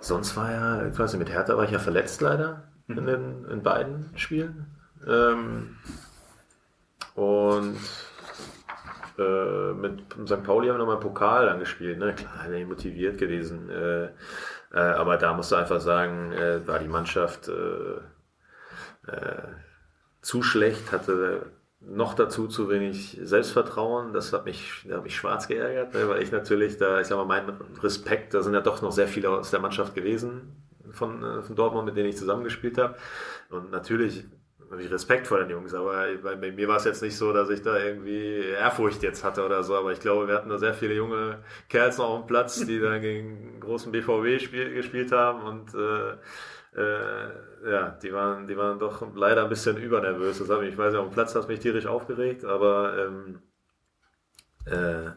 sonst 0.00 0.36
war 0.36 0.50
ja, 0.50 0.82
nicht, 0.82 1.18
mit 1.18 1.30
Hertha 1.30 1.56
war 1.56 1.64
ich 1.64 1.70
ja 1.70 1.78
verletzt 1.78 2.20
leider 2.20 2.72
in, 2.88 3.06
den, 3.06 3.44
in 3.46 3.62
beiden 3.62 4.10
Spielen. 4.16 4.76
Ähm, 5.06 5.76
und 7.16 7.78
äh, 9.18 9.72
mit 9.72 10.02
St. 10.26 10.42
Pauli 10.42 10.68
haben 10.68 10.74
wir 10.74 10.78
nochmal 10.78 11.00
Pokal 11.00 11.46
dann 11.46 11.58
gespielt. 11.58 11.98
Ne? 11.98 12.14
Klar, 12.14 12.52
ich 12.52 12.66
motiviert 12.66 13.18
gewesen. 13.18 13.70
Äh, 13.70 14.04
äh, 14.04 14.78
aber 14.78 15.16
da 15.16 15.32
musst 15.32 15.50
du 15.50 15.56
einfach 15.56 15.80
sagen, 15.80 16.32
äh, 16.32 16.66
war 16.66 16.78
die 16.78 16.88
Mannschaft 16.88 17.48
äh, 17.48 17.96
äh, 19.10 19.42
zu 20.20 20.42
schlecht, 20.42 20.92
hatte 20.92 21.46
noch 21.80 22.14
dazu 22.14 22.48
zu 22.48 22.68
wenig 22.68 23.18
Selbstvertrauen. 23.22 24.12
Das 24.12 24.34
hat 24.34 24.44
mich, 24.44 24.84
das 24.86 24.98
hat 24.98 25.04
mich 25.04 25.16
schwarz 25.16 25.48
geärgert, 25.48 25.94
ne? 25.94 26.08
weil 26.10 26.22
ich 26.22 26.32
natürlich 26.32 26.76
da, 26.76 27.00
ich 27.00 27.06
sag 27.06 27.16
mal, 27.16 27.24
mein 27.24 27.48
Respekt, 27.82 28.34
da 28.34 28.42
sind 28.42 28.52
ja 28.52 28.60
doch 28.60 28.82
noch 28.82 28.92
sehr 28.92 29.08
viele 29.08 29.30
aus 29.30 29.50
der 29.50 29.60
Mannschaft 29.60 29.94
gewesen 29.94 30.64
von, 30.90 31.42
von 31.42 31.56
Dortmund, 31.56 31.86
mit 31.86 31.96
denen 31.96 32.10
ich 32.10 32.18
zusammengespielt 32.18 32.76
habe. 32.76 32.96
Und 33.48 33.70
natürlich 33.70 34.26
habe 34.70 34.82
ich 34.82 34.90
Respekt 34.90 35.26
vor 35.26 35.38
den 35.38 35.50
Jungs, 35.50 35.74
aber 35.74 36.06
bei, 36.22 36.34
bei 36.36 36.52
mir 36.52 36.68
war 36.68 36.76
es 36.76 36.84
jetzt 36.84 37.02
nicht 37.02 37.16
so, 37.16 37.32
dass 37.32 37.50
ich 37.50 37.62
da 37.62 37.78
irgendwie 37.78 38.40
Ehrfurcht 38.40 39.02
jetzt 39.02 39.24
hatte 39.24 39.44
oder 39.44 39.62
so, 39.62 39.76
aber 39.76 39.92
ich 39.92 40.00
glaube, 40.00 40.28
wir 40.28 40.34
hatten 40.34 40.48
da 40.48 40.58
sehr 40.58 40.74
viele 40.74 40.94
junge 40.94 41.38
Kerls 41.68 41.98
noch 41.98 42.08
auf 42.08 42.20
dem 42.22 42.26
Platz, 42.26 42.64
die 42.66 42.80
dann 42.80 43.00
gegen 43.00 43.28
einen 43.28 43.60
großen 43.60 43.92
BVB 43.92 44.40
spiel, 44.40 44.74
gespielt 44.74 45.12
haben 45.12 45.42
und 45.42 45.74
äh, 45.74 46.12
äh, 46.76 47.30
ja, 47.70 47.90
die 48.02 48.12
waren, 48.12 48.46
die 48.46 48.56
waren 48.56 48.78
doch 48.78 49.02
leider 49.14 49.44
ein 49.44 49.48
bisschen 49.48 49.76
übernervös. 49.76 50.38
Das 50.38 50.48
mich, 50.60 50.70
ich 50.70 50.78
weiß 50.78 50.94
ja, 50.94 51.00
auf 51.00 51.08
dem 51.08 51.14
Platz 51.14 51.34
hat 51.34 51.42
es 51.42 51.48
mich 51.48 51.60
tierisch 51.60 51.86
aufgeregt, 51.86 52.44
aber 52.44 52.96
ähm, 52.98 53.42
äh, 54.66 55.10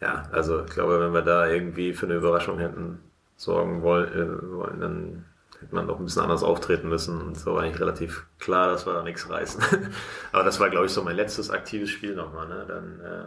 ja, 0.00 0.28
also 0.32 0.64
ich 0.64 0.70
glaube, 0.70 1.00
wenn 1.00 1.12
wir 1.12 1.22
da 1.22 1.48
irgendwie 1.48 1.92
für 1.92 2.06
eine 2.06 2.16
Überraschung 2.16 2.58
hätten 2.58 3.00
sorgen 3.36 3.82
wollen, 3.82 4.12
äh, 4.12 4.52
wollen 4.52 4.80
dann 4.80 5.24
hätte 5.60 5.74
man 5.74 5.86
doch 5.86 5.98
ein 5.98 6.04
bisschen 6.04 6.22
anders 6.22 6.42
auftreten 6.42 6.88
müssen. 6.88 7.20
Und 7.20 7.36
so 7.38 7.54
war 7.54 7.62
eigentlich 7.62 7.80
relativ 7.80 8.26
klar, 8.38 8.68
dass 8.68 8.86
wir 8.86 8.92
da 8.94 9.02
nichts 9.02 9.28
reißen. 9.28 9.62
Aber 10.32 10.44
das 10.44 10.60
war, 10.60 10.70
glaube 10.70 10.86
ich, 10.86 10.92
so 10.92 11.02
mein 11.02 11.16
letztes 11.16 11.50
aktives 11.50 11.90
Spiel 11.90 12.14
nochmal. 12.14 12.48
Ne? 12.48 12.64
Dann, 12.66 13.00
äh, 13.00 13.24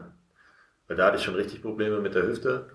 weil 0.88 0.98
da 0.98 1.08
hatte 1.08 1.18
ich 1.18 1.24
schon 1.24 1.36
richtig 1.36 1.62
Probleme 1.62 2.00
mit 2.00 2.16
der 2.16 2.24
Hüfte. 2.24 2.70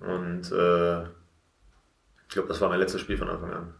Und 0.00 0.50
äh, 0.52 1.02
ich 1.02 2.32
glaube, 2.34 2.48
das 2.48 2.60
war 2.60 2.68
mein 2.68 2.80
letztes 2.80 3.00
Spiel 3.00 3.16
von 3.18 3.28
Anfang 3.28 3.52
an. 3.52 3.74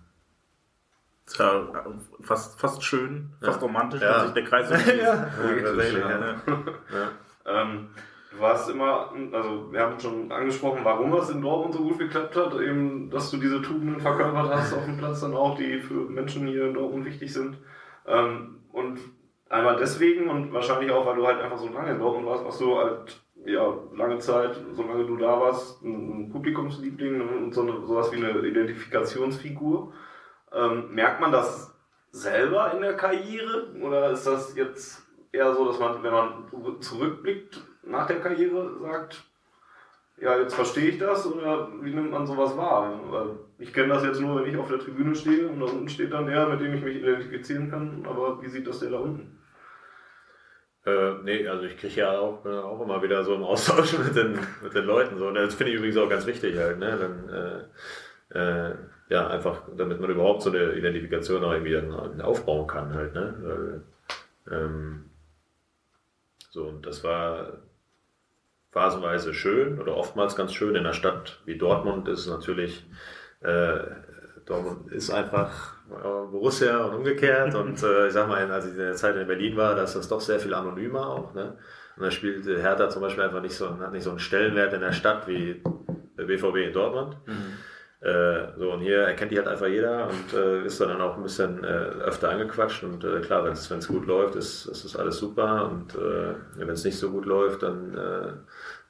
Ja 1.39 1.85
fast, 2.21 2.61
fast 2.61 2.85
schön, 2.85 3.33
fast 3.41 3.57
Ja. 3.61 3.67
romantisch, 3.67 4.01
Ja. 4.01 4.13
dass 4.13 4.23
sich 4.27 4.33
der 4.35 4.45
Kreis 4.45 4.69
so 4.69 4.75
ja. 4.93 5.29
Ja. 5.75 6.37
Ja. 6.93 7.11
Ähm, 7.45 7.89
du 8.37 8.43
warst 8.43 8.71
immer, 8.71 9.13
also 9.33 9.73
wir 9.73 9.81
haben 9.81 9.99
schon 9.99 10.31
angesprochen, 10.31 10.81
warum 10.83 11.11
das 11.13 11.31
in 11.31 11.41
Dortmund 11.41 11.75
so 11.75 11.83
gut 11.83 11.99
geklappt 11.99 12.37
hat, 12.37 12.55
eben, 12.61 13.11
dass 13.11 13.31
du 13.31 13.39
diese 13.39 13.63
Tugenden 13.63 14.01
verkörpert 14.01 14.51
hast 14.55 14.75
auf 14.75 14.85
dem 14.85 14.99
Platz 14.99 15.21
dann 15.21 15.35
auch, 15.35 15.57
die 15.57 15.81
für 15.81 16.09
Menschen 16.09 16.47
hier 16.47 16.67
in 16.67 16.75
Dortmund 16.75 17.05
wichtig 17.05 17.33
sind. 17.33 17.57
Ähm, 18.07 18.61
und 18.73 18.99
einmal 19.49 19.77
deswegen 19.77 20.29
und 20.29 20.53
wahrscheinlich 20.53 20.91
auch, 20.91 21.07
weil 21.07 21.17
du 21.17 21.27
halt 21.27 21.41
einfach 21.41 21.59
so 21.59 21.69
lange 21.69 21.93
in 21.93 21.99
Dortmund 21.99 22.27
warst, 22.27 22.45
warst 22.45 22.61
du 22.61 22.77
halt 22.77 23.23
ja, 23.47 23.75
lange 23.95 24.19
Zeit, 24.19 24.61
solange 24.73 25.07
du 25.07 25.17
da 25.17 25.41
warst, 25.41 25.83
ein 25.83 26.31
Publikumsliebling 26.31 27.21
und 27.21 27.55
so 27.55 27.63
eine, 27.63 27.87
sowas 27.87 28.13
wie 28.13 28.17
eine 28.17 28.41
Identifikationsfigur. 28.41 29.93
Ähm, 30.53 30.95
merkt 30.95 31.21
man 31.21 31.33
das 31.33 31.75
selber 32.11 32.73
in 32.75 32.81
der 32.81 32.95
Karriere 32.95 33.73
oder 33.81 34.11
ist 34.11 34.27
das 34.27 34.57
jetzt 34.57 35.07
eher 35.33 35.55
so, 35.55 35.67
dass 35.67 35.79
man, 35.79 36.03
wenn 36.03 36.13
man 36.13 36.81
zurückblickt 36.81 37.63
nach 37.87 38.07
der 38.07 38.21
Karriere, 38.21 38.79
sagt, 38.81 39.25
ja, 40.21 40.39
jetzt 40.39 40.55
verstehe 40.55 40.89
ich 40.89 40.99
das 40.99 41.27
oder 41.27 41.69
wie 41.83 41.95
nimmt 41.95 42.11
man 42.11 42.27
sowas 42.27 42.57
wahr? 42.57 43.01
Ich 43.59 43.73
kenne 43.73 43.89
das 43.89 44.05
jetzt 44.05 44.21
nur, 44.21 44.41
wenn 44.41 44.51
ich 44.51 44.57
auf 44.57 44.69
der 44.69 44.79
Tribüne 44.79 45.15
stehe 45.15 45.49
und 45.49 45.61
da 45.61 45.67
unten 45.67 45.89
steht 45.89 46.13
dann 46.13 46.27
der, 46.27 46.49
mit 46.49 46.61
dem 46.61 46.75
ich 46.75 46.83
mich 46.83 46.97
identifizieren 46.97 47.71
kann, 47.71 48.05
aber 48.09 48.41
wie 48.43 48.49
sieht 48.49 48.67
das 48.67 48.81
der 48.81 48.91
da 48.91 48.99
unten? 48.99 49.39
Äh, 50.87 51.15
nee, 51.25 51.47
also 51.49 51.65
ich 51.65 51.77
kriege 51.77 52.01
ja 52.01 52.19
auch, 52.19 52.47
äh, 52.47 52.59
auch 52.59 52.81
immer 52.81 53.03
wieder 53.03 53.25
so 53.25 53.35
im 53.35 53.43
Austausch 53.43 53.99
mit 54.05 54.15
den, 54.15 54.39
mit 54.63 54.73
den 54.73 54.85
Leuten 54.85 55.19
so. 55.19 55.27
Und 55.29 55.35
das 55.35 55.55
finde 55.55 55.73
ich 55.73 55.79
übrigens 55.79 55.97
auch 55.97 56.09
ganz 56.09 56.27
wichtig 56.27 56.57
halt, 56.57 56.79
ne? 56.79 56.97
Dann, 56.97 57.69
äh, 58.33 58.71
äh, 58.71 58.75
ja, 59.09 59.27
einfach, 59.27 59.63
damit 59.77 60.01
man 60.01 60.11
überhaupt 60.11 60.43
so 60.43 60.51
eine 60.51 60.75
Identifikation 60.75 61.43
auch 61.45 61.53
irgendwie 61.53 61.73
dann 61.73 62.21
aufbauen 62.21 62.69
kann 62.69 62.95
halt, 62.95 63.15
ne? 63.15 63.35
Weil, 63.41 63.83
ähm, 64.57 65.11
so, 66.51 66.69
und 66.69 66.87
das 66.87 67.03
war 67.03 67.59
phasenweise 68.77 69.33
schön 69.33 69.81
oder 69.81 69.97
oftmals 69.97 70.37
ganz 70.37 70.53
schön 70.53 70.75
in 70.75 70.85
einer 70.85 70.93
Stadt 70.93 71.41
wie 71.47 71.57
Dortmund 71.57 72.09
ist 72.09 72.27
natürlich, 72.27 72.87
äh, 73.41 73.79
Dortmund 74.45 74.93
ist 74.93 75.11
einfach 75.11 75.77
äh, 75.89 76.31
Borussia 76.31 76.85
und 76.85 76.97
umgekehrt. 76.97 77.55
Und 77.63 77.83
äh, 77.83 78.09
ich 78.09 78.13
sag 78.13 78.29
mal, 78.29 78.51
als 78.51 78.67
ich 78.67 78.73
in 78.73 78.79
der 78.79 78.93
Zeit 78.93 79.17
in 79.17 79.27
Berlin 79.27 79.57
war, 79.57 79.75
da 79.75 79.85
ist 79.85 79.97
das 79.97 80.09
doch 80.09 80.21
sehr 80.21 80.39
viel 80.39 80.53
anonymer 80.53 81.09
auch. 81.09 81.33
Ne? 81.33 81.57
Und 81.97 82.03
da 82.03 82.11
spielt 82.11 82.45
Hertha 82.45 82.91
zum 82.91 83.01
Beispiel 83.01 83.25
einfach 83.25 83.41
nicht 83.41 83.57
so, 83.57 83.79
hat 83.79 83.93
nicht 83.93 84.05
so 84.05 84.11
einen 84.11 84.19
Stellenwert 84.19 84.75
in 84.75 84.81
der 84.81 84.93
Stadt 84.93 85.27
wie 85.27 85.63
der 86.19 86.25
BVB 86.25 86.57
in 86.57 86.73
Dortmund. 86.75 87.17
Mhm. 87.25 87.55
Äh, 88.07 88.53
so, 88.57 88.73
und 88.73 88.83
hier 88.83 88.99
erkennt 88.99 89.33
die 89.33 89.37
halt 89.37 89.49
einfach 89.49 89.67
jeder 89.67 90.07
und 90.07 90.33
äh, 90.33 90.65
ist 90.65 90.81
dann 90.81 91.01
auch 91.01 91.17
ein 91.17 91.25
bisschen 91.25 91.65
äh, 91.65 91.67
öfter 91.67 92.31
angequatscht. 92.31 92.85
Und 92.85 93.03
äh, 93.03 93.19
klar, 93.21 93.43
wenn 93.45 93.53
es 93.53 93.89
gut 93.89 94.07
läuft, 94.07 94.37
ist, 94.37 94.67
ist 94.67 94.85
das 94.85 94.95
alles 94.95 95.19
super. 95.19 95.69
Und 95.69 95.97
äh, 95.97 96.35
wenn 96.55 96.69
es 96.69 96.85
nicht 96.85 96.97
so 96.97 97.11
gut 97.11 97.27
läuft, 97.27 97.65
dann 97.65 97.99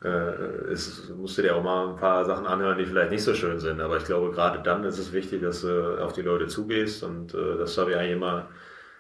äh, 0.05 0.70
ist, 0.70 1.09
musst 1.16 1.38
du 1.38 1.43
dir 1.43 1.56
auch 1.56 1.62
mal 1.62 1.88
ein 1.88 1.97
paar 1.97 2.26
Sachen 2.26 2.47
anhören, 2.47 2.76
die 2.76 2.84
vielleicht 2.84 3.10
nicht 3.10 3.24
so 3.24 3.32
schön 3.32 3.59
sind. 3.59 3.80
Aber 3.80 3.97
ich 3.97 4.05
glaube, 4.05 4.32
gerade 4.32 4.62
dann 4.62 4.84
ist 4.84 4.98
es 4.98 5.14
wichtig, 5.14 5.40
dass 5.40 5.62
du 5.62 5.98
auf 6.05 6.12
die 6.12 6.22
Leute 6.22 6.47
zugehst 6.47 7.02
und 7.02 7.32
das 7.32 7.78
habe 7.78 7.93
ich 7.93 7.97
eigentlich 7.97 8.12
immer 8.12 8.48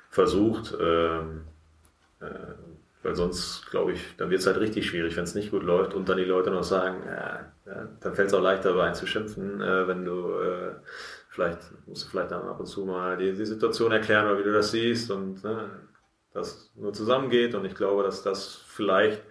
versucht. 0.08 0.74
Äh, 3.06 3.08
weil 3.08 3.16
sonst, 3.16 3.70
glaube 3.70 3.92
ich, 3.92 4.16
dann 4.16 4.30
wird 4.30 4.40
es 4.40 4.46
halt 4.46 4.58
richtig 4.58 4.86
schwierig, 4.86 5.16
wenn 5.16 5.24
es 5.24 5.34
nicht 5.34 5.50
gut 5.50 5.62
läuft 5.62 5.94
und 5.94 6.08
dann 6.08 6.18
die 6.18 6.24
Leute 6.24 6.50
noch 6.50 6.64
sagen, 6.64 7.02
ja, 7.06 7.52
ja 7.66 7.88
dann 8.00 8.14
fällt 8.14 8.28
es 8.28 8.34
auch 8.34 8.42
leichter, 8.42 8.70
über 8.70 8.84
einen 8.84 8.94
zu 8.94 9.06
schimpfen, 9.06 9.60
äh, 9.60 9.88
wenn 9.88 10.04
du 10.04 10.38
äh, 10.38 10.74
vielleicht, 11.28 11.60
musst 11.86 12.04
du 12.04 12.10
vielleicht 12.10 12.30
dann 12.30 12.42
ab 12.48 12.60
und 12.60 12.66
zu 12.66 12.84
mal 12.84 13.16
die, 13.16 13.32
die 13.32 13.46
Situation 13.46 13.92
erklären 13.92 14.26
oder 14.26 14.38
wie 14.38 14.44
du 14.44 14.52
das 14.52 14.70
siehst 14.70 15.10
und 15.10 15.42
ne, 15.44 15.70
das 16.32 16.72
nur 16.74 16.92
zusammengeht. 16.92 17.54
Und 17.54 17.64
ich 17.64 17.74
glaube, 17.74 18.02
dass 18.02 18.22
das 18.22 18.62
vielleicht 18.66 19.22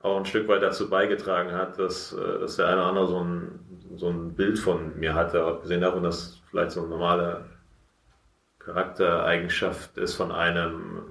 auch 0.00 0.18
ein 0.18 0.26
Stück 0.26 0.48
weit 0.48 0.62
dazu 0.62 0.90
beigetragen 0.90 1.52
hat, 1.52 1.78
dass, 1.78 2.12
äh, 2.12 2.38
dass 2.40 2.56
der 2.56 2.68
eine 2.68 2.76
oder 2.76 2.88
andere 2.88 3.06
so 3.06 3.20
ein, 3.20 3.60
so 3.96 4.08
ein 4.08 4.34
Bild 4.34 4.58
von 4.58 4.98
mir 4.98 5.14
hatte, 5.14 5.44
abgesehen 5.44 5.80
davon, 5.80 6.02
dass 6.02 6.40
vielleicht 6.50 6.72
so 6.72 6.80
eine 6.80 6.90
normale 6.90 7.44
Charaktereigenschaft 8.58 9.98
ist 9.98 10.14
von 10.14 10.32
einem, 10.32 11.03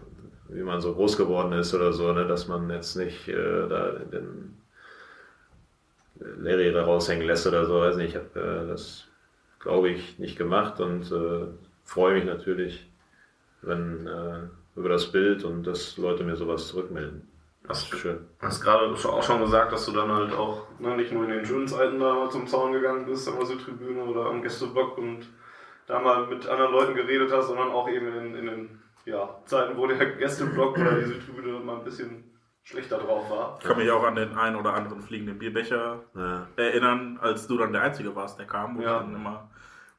wie 0.49 0.63
man 0.63 0.81
so 0.81 0.93
groß 0.93 1.17
geworden 1.17 1.53
ist 1.53 1.73
oder 1.73 1.93
so, 1.93 2.11
ne, 2.13 2.27
dass 2.27 2.47
man 2.47 2.69
jetzt 2.69 2.95
nicht 2.95 3.27
äh, 3.27 3.67
da 3.67 3.91
den 3.91 4.57
Lehrer 6.19 6.83
raushängen 6.83 7.25
lässt 7.25 7.47
oder 7.47 7.65
so, 7.65 7.79
weiß 7.79 7.97
nicht, 7.97 8.15
ich 8.15 8.15
habe 8.15 8.39
äh, 8.39 8.67
das, 8.67 9.07
glaube 9.59 9.89
ich, 9.89 10.19
nicht 10.19 10.37
gemacht 10.37 10.79
und 10.79 11.11
äh, 11.11 11.47
freue 11.85 12.15
mich 12.15 12.25
natürlich, 12.25 12.89
wenn 13.61 14.07
äh, 14.07 14.47
über 14.75 14.89
das 14.89 15.11
Bild 15.11 15.43
und 15.43 15.63
dass 15.65 15.97
Leute 15.97 16.23
mir 16.23 16.35
sowas 16.35 16.67
zurückmelden. 16.67 17.27
Hast 17.67 17.91
du 17.93 17.97
schön. 17.97 18.17
Hast 18.41 18.61
gerade 18.61 18.91
auch 18.91 19.23
schon 19.23 19.39
gesagt, 19.39 19.71
dass 19.71 19.85
du 19.85 19.93
dann 19.93 20.11
halt 20.11 20.33
auch 20.33 20.67
ne, 20.79 20.97
nicht 20.97 21.13
nur 21.13 21.23
in 21.23 21.29
den 21.29 21.45
schönen 21.45 21.67
Zeiten 21.67 21.99
da 21.99 22.29
zum 22.29 22.45
Zaun 22.45 22.73
gegangen 22.73 23.05
bist, 23.05 23.27
an 23.27 23.37
der 23.37 23.45
Südtribüne 23.45 24.03
oder 24.03 24.25
am 24.25 24.41
Gästeblock 24.41 24.97
und 24.97 25.29
da 25.87 25.99
mal 25.99 26.27
mit 26.27 26.45
anderen 26.47 26.73
Leuten 26.73 26.95
geredet 26.95 27.31
hast, 27.31 27.47
sondern 27.47 27.71
auch 27.71 27.87
eben 27.87 28.07
in, 28.07 28.35
in 28.35 28.45
den 28.45 28.82
ja, 29.05 29.41
Zeiten, 29.45 29.77
wo 29.77 29.87
der 29.87 30.05
Gästeblock 30.15 30.77
oder 30.77 30.99
die 30.99 31.05
Südtribüne 31.05 31.59
mal 31.59 31.77
ein 31.77 31.83
bisschen 31.83 32.33
schlechter 32.63 32.97
drauf 32.97 33.29
war. 33.29 33.57
Ich 33.59 33.67
kann 33.67 33.77
mich 33.77 33.91
auch 33.91 34.03
an 34.03 34.15
den 34.15 34.35
einen 34.35 34.55
oder 34.55 34.73
anderen 34.73 35.01
fliegenden 35.01 35.37
Bierbecher 35.37 36.03
ja. 36.15 36.47
erinnern, 36.55 37.19
als 37.21 37.47
du 37.47 37.57
dann 37.57 37.73
der 37.73 37.81
Einzige 37.81 38.15
warst, 38.15 38.39
der 38.39 38.47
kam, 38.47 38.77
wo 38.77 38.81
ja. 38.81 38.97
ich 38.97 39.05
dann 39.05 39.15
immer 39.15 39.49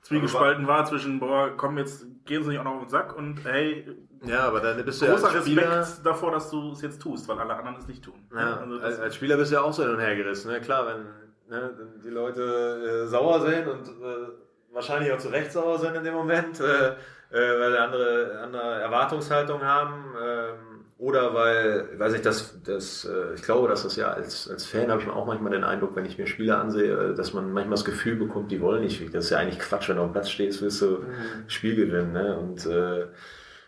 zwiegespalten 0.00 0.66
war 0.66 0.84
zwischen, 0.84 1.18
boah, 1.18 1.50
komm, 1.56 1.78
jetzt 1.78 2.06
gehen 2.26 2.42
sie 2.42 2.50
nicht 2.50 2.58
auch 2.58 2.64
noch 2.64 2.74
auf 2.74 2.82
den 2.82 2.90
Sack 2.90 3.16
und 3.16 3.44
hey, 3.44 3.86
ja, 4.24 4.40
aber 4.40 4.60
dann 4.60 4.82
bist 4.84 5.00
du 5.00 5.06
großer 5.06 5.28
ja 5.28 5.34
als 5.34 5.44
Spieler, 5.44 5.80
Respekt 5.80 6.06
davor, 6.06 6.30
dass 6.32 6.50
du 6.50 6.72
es 6.72 6.82
jetzt 6.82 7.00
tust, 7.00 7.28
weil 7.28 7.38
alle 7.38 7.56
anderen 7.56 7.76
es 7.78 7.86
nicht 7.86 8.04
tun. 8.04 8.26
Ja, 8.34 8.58
also 8.58 8.78
als, 8.78 9.00
als, 9.00 9.14
Spieler 9.14 9.36
bist 9.36 9.50
du 9.50 9.56
ja 9.56 9.62
auch 9.62 9.72
so 9.72 9.82
hin 9.82 9.92
und 9.92 10.00
her 10.00 10.16
gerissen. 10.16 10.50
Ne? 10.50 10.60
Klar, 10.60 10.86
wenn 10.86 11.06
ne, 11.48 11.70
die 12.04 12.10
Leute 12.10 13.04
äh, 13.04 13.06
sauer 13.06 13.40
sind 13.40 13.66
und 13.66 13.88
äh, 13.88 14.28
wahrscheinlich 14.72 15.12
auch 15.12 15.18
zu 15.18 15.28
Recht 15.28 15.52
sauer 15.52 15.78
sind 15.78 15.94
in 15.94 16.04
dem 16.04 16.14
Moment, 16.14 16.60
äh 16.60 16.94
weil 17.38 17.76
andere, 17.76 18.40
andere 18.42 18.80
Erwartungshaltung 18.80 19.62
haben. 19.62 20.14
Ähm, 20.22 20.74
oder 20.96 21.34
weil, 21.34 21.98
weiß 21.98 22.14
ich, 22.14 22.22
dass, 22.22 22.62
dass 22.62 23.04
äh, 23.04 23.34
ich 23.34 23.42
glaube, 23.42 23.68
dass 23.68 23.82
das 23.82 23.96
ja 23.96 24.12
als, 24.12 24.48
als 24.48 24.64
Fan 24.64 24.90
habe 24.90 25.02
ich 25.02 25.08
auch 25.08 25.26
manchmal 25.26 25.50
den 25.50 25.64
Eindruck, 25.64 25.96
wenn 25.96 26.06
ich 26.06 26.18
mir 26.18 26.26
Spieler 26.26 26.60
ansehe, 26.60 27.14
dass 27.14 27.32
man 27.32 27.52
manchmal 27.52 27.74
das 27.74 27.84
Gefühl 27.84 28.14
bekommt, 28.16 28.52
die 28.52 28.60
wollen 28.60 28.82
nicht. 28.82 29.12
Das 29.12 29.24
ist 29.24 29.30
ja 29.30 29.38
eigentlich 29.38 29.58
Quatsch, 29.58 29.88
wenn 29.88 29.96
du 29.96 30.02
auf 30.02 30.08
dem 30.08 30.12
Platz 30.12 30.30
stehst, 30.30 30.62
willst 30.62 30.80
du 30.82 30.98
mhm. 30.98 31.48
Spiel 31.48 31.74
gewinnen. 31.74 32.12
Ne? 32.12 32.38
Und 32.38 32.64
äh, 32.66 33.06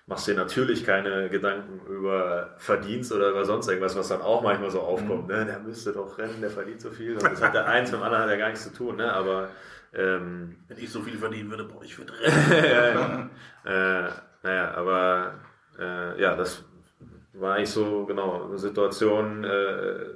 machst 0.06 0.28
dir 0.28 0.34
natürlich 0.34 0.86
keine 0.86 1.28
Gedanken 1.28 1.80
über 1.90 2.54
Verdienst 2.58 3.12
oder 3.12 3.30
über 3.30 3.44
sonst 3.44 3.68
irgendwas, 3.68 3.96
was 3.96 4.06
dann 4.06 4.22
auch 4.22 4.42
manchmal 4.42 4.70
so 4.70 4.80
aufkommt. 4.80 5.26
Mhm. 5.26 5.34
Ne? 5.34 5.44
Der 5.46 5.58
müsste 5.58 5.92
doch 5.92 6.16
rennen, 6.18 6.40
der 6.40 6.50
verdient 6.50 6.80
so 6.80 6.90
viel. 6.90 7.14
Und 7.14 7.24
das 7.24 7.42
hat 7.42 7.54
der 7.54 7.66
eins 7.66 7.90
mit 7.90 8.00
dem 8.00 8.04
anderen 8.04 8.22
hat 8.22 8.30
ja 8.30 8.36
gar 8.36 8.48
nichts 8.48 8.64
zu 8.64 8.72
tun. 8.72 8.96
Ne? 8.96 9.12
Aber 9.12 9.48
ähm, 9.94 10.56
wenn 10.68 10.78
ich 10.78 10.90
so 10.90 11.02
viel 11.02 11.18
verdienen 11.18 11.50
würde, 11.50 11.64
brauche 11.64 11.84
ich 11.84 11.94
für 11.94 12.06
rennen. 12.08 13.30
äh, 13.64 14.08
naja, 14.42 14.74
aber 14.74 15.34
äh, 15.78 16.20
ja, 16.20 16.36
das 16.36 16.64
war 17.32 17.54
eigentlich 17.54 17.70
so, 17.70 18.06
genau, 18.06 18.46
eine 18.46 18.58
Situation, 18.58 19.44
äh, 19.44 20.06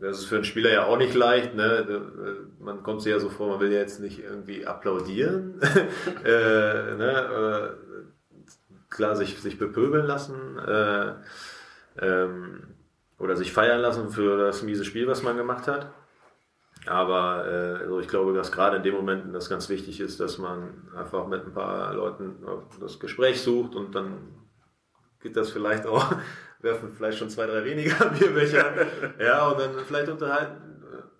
das 0.00 0.18
ist 0.18 0.26
für 0.26 0.36
einen 0.36 0.44
Spieler 0.44 0.72
ja 0.72 0.84
auch 0.84 0.98
nicht 0.98 1.14
leicht, 1.14 1.54
ne? 1.54 2.10
Man 2.58 2.82
kommt 2.82 3.02
sich 3.02 3.12
ja 3.12 3.18
so 3.18 3.30
vor, 3.30 3.48
man 3.48 3.60
will 3.60 3.72
ja 3.72 3.78
jetzt 3.78 4.00
nicht 4.00 4.22
irgendwie 4.22 4.66
applaudieren, 4.66 5.60
äh, 6.24 6.94
ne? 6.94 7.74
klar, 8.94 9.16
sich, 9.16 9.40
sich 9.40 9.58
bepöbeln 9.58 10.06
lassen, 10.06 10.58
äh, 10.58 11.14
ähm, 12.00 12.62
oder 13.18 13.36
sich 13.36 13.52
feiern 13.52 13.80
lassen 13.80 14.10
für 14.10 14.38
das 14.38 14.62
miese 14.62 14.84
Spiel, 14.84 15.06
was 15.06 15.22
man 15.22 15.36
gemacht 15.36 15.66
hat. 15.66 15.92
Aber 16.86 17.46
äh, 17.46 17.82
also 17.82 18.00
ich 18.00 18.08
glaube, 18.08 18.34
dass 18.34 18.52
gerade 18.52 18.76
in 18.76 18.82
dem 18.82 18.94
Moment 18.94 19.34
das 19.34 19.48
ganz 19.48 19.68
wichtig 19.68 20.00
ist, 20.00 20.20
dass 20.20 20.38
man 20.38 20.88
einfach 20.96 21.26
mit 21.26 21.46
ein 21.46 21.52
paar 21.54 21.94
Leuten 21.94 22.36
das 22.80 22.98
Gespräch 22.98 23.40
sucht 23.40 23.74
und 23.74 23.94
dann 23.94 24.34
geht 25.20 25.36
das 25.36 25.50
vielleicht 25.50 25.86
auch 25.86 26.14
werfen 26.60 26.92
vielleicht 26.96 27.18
schon 27.18 27.30
zwei, 27.30 27.46
drei 27.46 27.64
weniger 27.64 28.06
Bierbecher. 28.18 28.64
ja, 29.18 29.48
und 29.48 29.60
dann 29.60 29.70
vielleicht 29.86 30.08
unterhalten. 30.08 30.62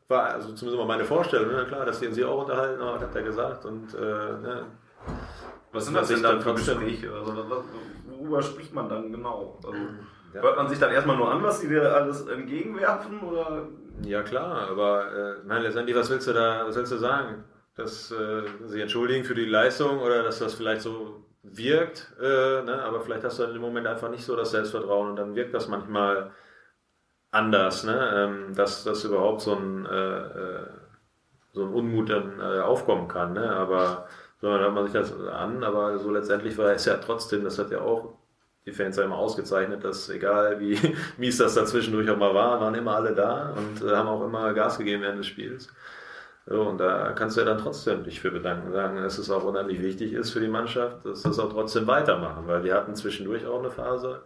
War 0.08 0.24
also 0.34 0.52
zumindest 0.52 0.78
mal 0.78 0.86
meine 0.86 1.04
Vorstellung, 1.04 1.52
ne? 1.52 1.64
klar, 1.66 1.86
dass 1.86 2.00
die 2.00 2.12
sie 2.12 2.24
auch 2.24 2.42
unterhalten, 2.42 2.80
aber 2.82 3.00
hat 3.00 3.14
er 3.14 3.22
gesagt. 3.22 3.64
Und, 3.64 3.94
äh, 3.94 3.98
ne? 3.98 4.66
Was 5.72 5.86
sind 5.86 5.94
das 5.94 6.08
denn 6.08 6.22
dann 6.22 6.40
für 6.40 6.54
Gespräche? 6.54 7.10
Also, 7.10 7.34
worüber 8.06 8.42
spricht 8.42 8.74
man 8.74 8.88
dann 8.88 9.10
genau? 9.10 9.58
Also, 9.64 9.78
ja. 10.34 10.42
Hört 10.42 10.56
man 10.56 10.68
sich 10.68 10.78
dann 10.78 10.92
erstmal 10.92 11.16
nur 11.16 11.30
an, 11.30 11.42
was 11.42 11.60
die 11.60 11.68
dir 11.68 11.94
alles 11.94 12.26
entgegenwerfen? 12.26 13.20
Oder? 13.22 13.68
Ja, 14.02 14.22
klar, 14.22 14.68
aber 14.70 15.12
äh, 15.12 15.46
meine, 15.46 15.64
letztendlich, 15.64 15.96
was 15.96 16.10
willst 16.10 16.26
du 16.26 16.32
da, 16.32 16.66
was 16.66 16.76
willst 16.76 16.92
du 16.92 16.96
sagen? 16.96 17.44
Dass 17.76 18.10
äh, 18.10 18.42
sie 18.66 18.80
entschuldigen 18.80 19.24
für 19.24 19.34
die 19.34 19.44
Leistung 19.44 20.00
oder 20.00 20.22
dass 20.22 20.38
das 20.40 20.54
vielleicht 20.54 20.82
so 20.82 21.24
wirkt, 21.42 22.12
äh, 22.20 22.62
ne? 22.62 22.82
aber 22.84 23.00
vielleicht 23.00 23.24
hast 23.24 23.38
du 23.38 23.44
in 23.44 23.52
dem 23.52 23.62
Moment 23.62 23.86
einfach 23.86 24.10
nicht 24.10 24.24
so 24.24 24.36
das 24.36 24.50
Selbstvertrauen 24.50 25.10
und 25.10 25.16
dann 25.16 25.34
wirkt 25.34 25.54
das 25.54 25.68
manchmal 25.68 26.32
anders, 27.30 27.84
ne? 27.84 28.12
ähm, 28.14 28.54
dass, 28.54 28.84
dass 28.84 29.04
überhaupt 29.04 29.42
so 29.42 29.54
ein, 29.54 29.86
äh, 29.86 30.18
äh, 30.18 30.66
so 31.52 31.64
ein 31.64 31.72
Unmut 31.72 32.10
dann 32.10 32.40
äh, 32.40 32.60
aufkommen 32.60 33.08
kann. 33.08 33.34
Ne? 33.34 33.50
Aber 33.50 34.08
so, 34.40 34.48
dann 34.50 34.60
hört 34.60 34.74
man 34.74 34.84
sich 34.84 34.92
das 34.94 35.12
an, 35.28 35.62
aber 35.64 35.98
so 35.98 36.10
letztendlich 36.10 36.56
war 36.58 36.72
es 36.72 36.84
ja 36.86 36.96
trotzdem, 36.96 37.44
das 37.44 37.58
hat 37.58 37.70
ja 37.70 37.80
auch 37.80 38.18
die 38.66 38.72
Fans 38.72 38.96
ja 38.96 39.04
immer 39.04 39.16
ausgezeichnet, 39.16 39.84
dass 39.84 40.08
egal 40.08 40.60
wie 40.60 40.78
mies 41.18 41.38
das 41.38 41.54
dazwischendurch 41.54 42.08
auch 42.10 42.16
mal 42.16 42.34
war, 42.34 42.60
waren 42.60 42.74
immer 42.74 42.96
alle 42.96 43.14
da 43.14 43.54
und 43.56 43.86
äh, 43.86 43.94
haben 43.94 44.08
auch 44.08 44.24
immer 44.24 44.52
Gas 44.54 44.78
gegeben 44.78 45.02
während 45.02 45.18
des 45.18 45.26
Spiels. 45.26 45.68
So, 46.46 46.62
und 46.62 46.78
da 46.78 47.12
kannst 47.12 47.36
du 47.36 47.40
ja 47.40 47.46
dann 47.46 47.58
trotzdem 47.58 48.04
dich 48.04 48.20
für 48.20 48.30
bedanken, 48.30 48.70
sagen, 48.70 48.96
dass 49.02 49.16
es 49.16 49.30
auch 49.30 49.44
unheimlich 49.44 49.80
wichtig 49.80 50.12
ist 50.12 50.30
für 50.30 50.40
die 50.40 50.48
Mannschaft, 50.48 51.04
dass 51.04 51.22
das 51.22 51.38
auch 51.38 51.50
trotzdem 51.50 51.86
weitermachen, 51.86 52.46
weil 52.46 52.64
wir 52.64 52.74
hatten 52.74 52.94
zwischendurch 52.94 53.46
auch 53.46 53.60
eine 53.60 53.70
Phase 53.70 54.20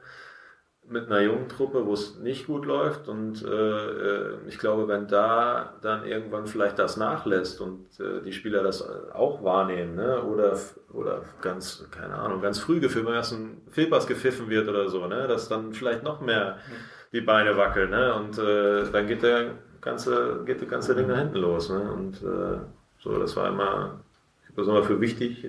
mit 0.91 1.07
einer 1.07 1.21
jungen 1.21 1.49
Truppe, 1.49 1.87
wo 1.87 1.93
es 1.93 2.19
nicht 2.19 2.47
gut 2.47 2.65
läuft 2.65 3.09
und 3.09 3.45
äh, 3.45 3.49
äh, 3.49 4.35
ich 4.47 4.59
glaube, 4.59 4.89
wenn 4.89 5.07
da 5.07 5.75
dann 5.83 6.05
irgendwann 6.07 6.47
vielleicht 6.47 6.79
das 6.79 6.97
nachlässt 6.97 7.61
und 7.61 7.87
äh, 8.01 8.23
die 8.25 8.33
Spieler 8.33 8.63
das 8.63 8.89
auch 9.13 9.43
wahrnehmen, 9.43 9.97
ne? 9.97 10.23
oder, 10.23 10.59
oder 10.93 11.23
ganz, 11.43 11.87
keine 11.91 12.15
Ahnung, 12.15 12.41
ganz 12.41 12.59
früh 12.59 12.81
gepfiffen, 12.81 13.07
wenn 13.07 13.15
erst 13.15 13.33
ein 13.33 13.61
Fehlpass 13.71 14.07
gepfiffen 14.07 14.49
wird 14.49 14.69
oder 14.69 14.89
so, 14.89 15.07
ne? 15.07 15.29
dass 15.29 15.49
dann 15.49 15.73
vielleicht 15.73 16.03
noch 16.03 16.21
mehr 16.21 16.59
die 17.13 17.21
Beine 17.21 17.57
wackeln 17.57 17.91
ne? 17.91 18.15
und 18.15 18.39
äh, 18.39 18.91
dann 18.91 19.07
geht 19.07 19.23
der 19.23 19.55
ganze, 19.81 20.43
geht 20.45 20.63
das 20.63 20.69
ganze 20.69 20.95
Ding 20.95 21.09
da 21.09 21.17
hinten 21.17 21.39
los. 21.39 21.71
Ne? 21.71 21.93
Und 21.93 22.23
äh, 22.23 22.59
so, 22.99 23.19
das 23.19 23.37
war 23.37 23.49
immer, 23.49 24.01
ich 24.43 24.49
habe 24.51 24.57
das 24.63 24.69
immer 24.69 24.83
für 24.83 25.01
wichtig 25.01 25.49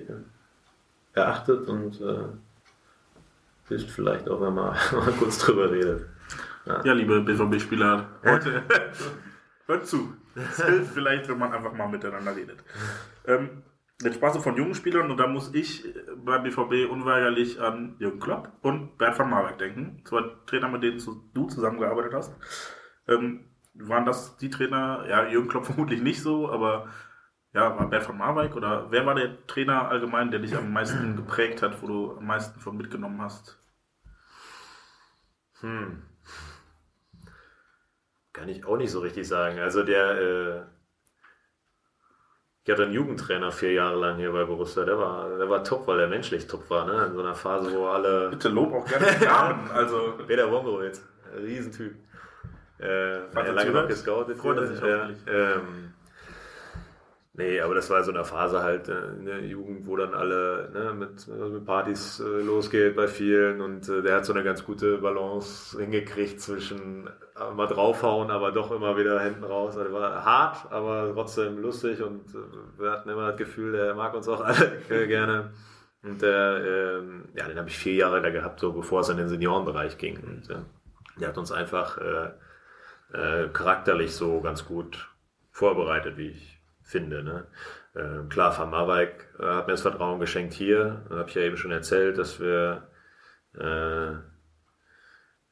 erachtet 1.14 1.68
und 1.68 2.00
äh, 2.00 2.24
hilft 3.70 3.90
vielleicht 3.90 4.28
auch, 4.28 4.40
wenn 4.40 4.54
man 4.54 4.76
mal 4.92 5.12
kurz 5.18 5.38
drüber 5.38 5.70
redet. 5.70 6.06
Ja, 6.66 6.92
liebe 6.92 7.20
BVB-Spieler, 7.22 8.08
heute 8.24 8.62
hört 9.66 9.86
zu. 9.86 10.14
Es 10.34 10.62
hilft 10.62 10.92
vielleicht, 10.92 11.28
wenn 11.28 11.38
man 11.38 11.52
einfach 11.52 11.72
mal 11.72 11.88
miteinander 11.88 12.36
redet. 12.36 12.62
Ähm, 13.26 13.62
jetzt 14.02 14.16
sprachst 14.16 14.36
du 14.36 14.40
von 14.40 14.56
jungen 14.56 14.74
Spielern 14.74 15.10
und 15.10 15.18
da 15.18 15.26
muss 15.26 15.54
ich 15.54 15.84
beim 16.24 16.42
BVB 16.42 16.90
unweigerlich 16.90 17.60
an 17.60 17.96
Jürgen 17.98 18.20
Klopp 18.20 18.52
und 18.62 18.98
Bert 18.98 19.18
van 19.18 19.30
Marwijk 19.30 19.58
denken. 19.58 20.02
Zwei 20.04 20.22
Trainer, 20.46 20.68
mit 20.68 20.82
denen 20.82 21.02
du 21.32 21.46
zusammengearbeitet 21.46 22.14
hast. 22.14 22.36
Ähm, 23.08 23.46
waren 23.74 24.04
das 24.04 24.36
die 24.36 24.50
Trainer? 24.50 25.06
Ja, 25.08 25.28
Jürgen 25.28 25.48
Klopp 25.48 25.66
vermutlich 25.72 26.02
nicht 26.02 26.22
so, 26.22 26.50
aber 26.50 26.88
ja, 27.52 27.76
war 27.76 27.88
Bert 27.88 28.08
van 28.08 28.18
Marwijk 28.18 28.54
oder 28.54 28.90
wer 28.90 29.06
war 29.06 29.14
der 29.14 29.46
Trainer 29.46 29.88
allgemein, 29.88 30.30
der 30.30 30.40
dich 30.40 30.56
am 30.56 30.72
meisten 30.72 31.16
geprägt 31.16 31.62
hat, 31.62 31.82
wo 31.82 31.86
du 31.86 32.16
am 32.18 32.26
meisten 32.26 32.60
von 32.60 32.76
mitgenommen 32.76 33.20
hast? 33.20 33.59
Hm. 35.60 36.02
Kann 38.32 38.48
ich 38.48 38.64
auch 38.64 38.76
nicht 38.76 38.90
so 38.90 39.00
richtig 39.00 39.26
sagen. 39.26 39.58
Also 39.58 39.82
der, 39.82 40.18
äh, 40.20 40.60
ich 42.64 42.70
hatte 42.70 42.84
einen 42.84 42.92
Jugendtrainer 42.92 43.50
vier 43.50 43.72
Jahre 43.72 43.98
lang 43.98 44.16
hier 44.18 44.32
bei 44.32 44.44
Borussia, 44.44 44.84
der 44.84 44.98
war, 44.98 45.36
der 45.36 45.48
war 45.48 45.64
top, 45.64 45.86
weil 45.86 46.00
er 46.00 46.08
menschlich 46.08 46.46
top 46.46 46.70
war, 46.70 46.86
ne? 46.86 47.06
In 47.06 47.14
so 47.14 47.20
einer 47.20 47.34
Phase, 47.34 47.72
wo 47.72 47.86
alle. 47.86 48.28
Bitte 48.30 48.48
lob 48.48 48.72
auch 48.72 48.86
gerne 48.86 49.06
den 49.06 49.24
Namen. 49.24 49.70
Also, 49.70 50.14
Peter 50.26 50.50
Wongowitz, 50.50 51.02
Riesentyp. 51.36 51.94
Äh, 52.78 53.20
hat 53.34 53.46
er 53.46 53.52
lange 53.52 53.70
noch 53.72 53.88
gescoutet. 53.88 54.38
freut 54.38 54.58
er 54.58 54.66
sich 54.66 54.80
hoffentlich. 54.80 55.18
ähm, 55.26 55.92
Nee, 57.32 57.60
aber 57.60 57.76
das 57.76 57.88
war 57.90 58.02
so 58.02 58.10
eine 58.10 58.24
Phase 58.24 58.60
halt 58.62 58.88
äh, 58.88 59.10
in 59.10 59.24
der 59.24 59.40
Jugend, 59.44 59.86
wo 59.86 59.96
dann 59.96 60.14
alle 60.14 60.68
ne, 60.72 60.92
mit, 60.92 61.28
mit 61.28 61.64
Partys 61.64 62.18
äh, 62.18 62.42
losgeht 62.42 62.96
bei 62.96 63.06
vielen 63.06 63.60
und 63.60 63.88
äh, 63.88 64.02
der 64.02 64.16
hat 64.16 64.26
so 64.26 64.32
eine 64.32 64.42
ganz 64.42 64.64
gute 64.64 64.98
Balance 64.98 65.78
hingekriegt 65.78 66.40
zwischen 66.40 67.06
äh, 67.06 67.54
mal 67.54 67.68
draufhauen, 67.68 68.32
aber 68.32 68.50
doch 68.50 68.72
immer 68.72 68.96
wieder 68.96 69.20
hinten 69.20 69.44
raus. 69.44 69.76
Also 69.76 69.92
war 69.92 70.24
hart, 70.24 70.72
aber 70.72 71.12
trotzdem 71.14 71.58
lustig 71.62 72.02
und 72.02 72.34
äh, 72.34 72.80
wir 72.80 72.90
hatten 72.90 73.08
immer 73.08 73.28
das 73.28 73.36
Gefühl, 73.36 73.72
der 73.72 73.94
mag 73.94 74.12
uns 74.14 74.28
auch 74.28 74.40
alle 74.44 75.06
gerne. 75.06 75.52
Und 76.02 76.22
der, 76.22 76.98
ähm, 76.98 77.28
ja, 77.36 77.46
den 77.46 77.58
habe 77.58 77.68
ich 77.68 77.78
vier 77.78 77.94
Jahre 77.94 78.20
da 78.22 78.30
gehabt, 78.30 78.58
so 78.58 78.72
bevor 78.72 79.00
es 79.02 79.08
in 79.08 79.18
den 79.18 79.28
Seniorenbereich 79.28 79.98
ging. 79.98 80.18
Und 80.18 80.50
äh, 80.50 80.62
der 81.20 81.28
hat 81.28 81.38
uns 81.38 81.52
einfach 81.52 81.98
charakterlich 83.52 84.14
so 84.14 84.40
ganz 84.40 84.64
gut 84.64 85.10
vorbereitet, 85.50 86.16
wie 86.16 86.28
ich 86.28 86.59
finde. 86.90 87.22
Ne? 87.22 87.46
Äh, 87.94 88.28
klar, 88.28 88.56
Van 88.58 88.70
Marwijk 88.70 89.28
äh, 89.38 89.44
hat 89.44 89.66
mir 89.66 89.72
das 89.74 89.82
Vertrauen 89.82 90.20
geschenkt 90.20 90.52
hier. 90.54 91.06
Habe 91.10 91.28
ich 91.28 91.34
ja 91.34 91.42
eben 91.42 91.56
schon 91.56 91.70
erzählt, 91.70 92.18
dass 92.18 92.40
wir 92.40 92.88
äh, 93.58 94.12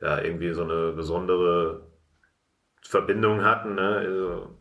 ja 0.01 0.19
irgendwie 0.21 0.53
so 0.53 0.65
eine 0.65 0.93
besondere 0.93 1.87
Verbindung 2.83 3.45
hatten. 3.45 3.75
Ne? 3.75 3.97
Also, 3.99 4.59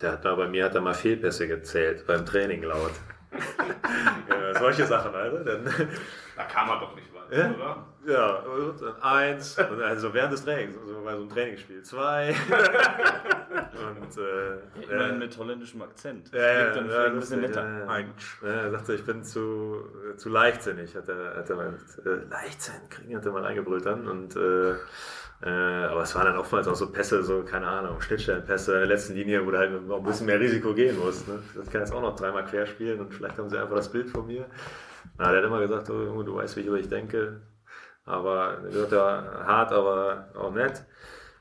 der 0.00 0.12
hat 0.12 0.24
da 0.24 0.34
bei 0.34 0.48
mir 0.48 0.64
hat 0.64 0.74
er 0.74 0.80
mal 0.80 0.94
Fehlpässe 0.94 1.48
gezählt 1.48 2.06
beim 2.06 2.24
Training 2.24 2.62
laut. 2.62 2.92
ja, 4.30 4.58
solche 4.58 4.86
Sachen, 4.86 5.14
also. 5.14 5.44
Dann, 5.44 5.64
Da 6.36 6.44
kam 6.44 6.68
er 6.70 6.78
doch 6.78 6.94
nicht 6.94 7.12
weit, 7.12 7.36
Ja? 7.36 7.50
oder? 7.52 7.86
ja, 8.06 8.36
und 8.36 8.80
dann 8.80 9.02
eins, 9.02 9.58
also 9.58 10.14
während 10.14 10.32
des 10.32 10.44
Trainings, 10.44 10.78
also 10.78 11.02
bei 11.02 11.14
so 11.16 11.22
einem 11.22 11.28
Trainingsspiel, 11.28 11.82
zwei. 11.82 12.32
und 13.86 14.18
äh, 14.18 14.92
Immerhin 14.92 15.14
äh, 15.14 15.18
mit 15.18 15.38
holländischem 15.38 15.82
Akzent. 15.82 16.30
ja, 16.32 16.40
ja, 16.40 16.70
Klingt 16.72 16.90
dann 16.90 16.90
ja, 16.90 17.04
ein 17.04 17.18
bisschen 17.20 17.40
netter. 17.40 17.62
ja, 17.64 17.98
ja. 17.98 18.04
Ja, 18.42 18.48
er 18.48 18.70
sagte, 18.70 18.94
ich 18.94 19.04
bin 19.04 19.22
zu, 19.22 19.84
äh, 20.12 20.16
zu 20.16 20.28
leichtsinnig, 20.28 20.94
hat 20.96 21.08
er, 21.08 21.36
hat 21.36 21.50
er 21.50 21.56
mal 21.56 21.72
gesagt. 21.72 22.06
Äh, 22.06 22.24
Leichtsinn 22.30 22.88
kriegen, 22.90 23.16
hat 23.16 23.24
er 23.24 23.32
mal 23.32 23.44
reingebrüllt 23.44 23.86
dann. 23.86 24.06
Und, 24.08 24.36
äh, 24.36 24.72
äh, 25.40 25.84
aber 25.84 26.02
es 26.02 26.14
waren 26.14 26.26
dann 26.26 26.36
oftmals 26.38 26.66
auch 26.66 26.74
so 26.74 26.90
Pässe, 26.90 27.22
so, 27.22 27.42
keine 27.44 27.66
Ahnung, 27.68 28.00
Schnittstellenpässe 28.00 28.72
in 28.72 28.78
der 28.80 28.88
letzten 28.88 29.14
Linie, 29.14 29.46
wo 29.46 29.50
du 29.52 29.58
halt 29.58 29.86
noch 29.86 29.98
ein 29.98 30.02
bisschen 30.04 30.26
mehr 30.26 30.40
Risiko 30.40 30.74
gehen 30.74 30.98
musst. 30.98 31.28
Ne? 31.28 31.38
Das 31.54 31.70
kann 31.70 31.80
jetzt 31.82 31.92
auch 31.92 32.02
noch 32.02 32.16
dreimal 32.16 32.44
querspielen 32.44 32.98
und 33.00 33.14
vielleicht 33.14 33.38
haben 33.38 33.48
sie 33.48 33.58
einfach 33.58 33.76
das 33.76 33.90
Bild 33.92 34.10
von 34.10 34.26
mir. 34.26 34.46
Na, 35.16 35.30
der 35.30 35.38
hat 35.38 35.46
immer 35.46 35.60
gesagt, 35.60 35.88
oh, 35.90 36.02
Junge, 36.02 36.24
du 36.24 36.34
weißt, 36.36 36.56
wie 36.56 36.60
ich 36.60 36.66
über 36.66 36.78
dich 36.78 36.88
denke. 36.88 37.40
Aber 38.04 38.56
der 38.64 38.72
wird 38.72 38.92
ja 38.92 39.44
hart, 39.46 39.70
aber 39.72 40.28
auch 40.34 40.52
nett. 40.52 40.84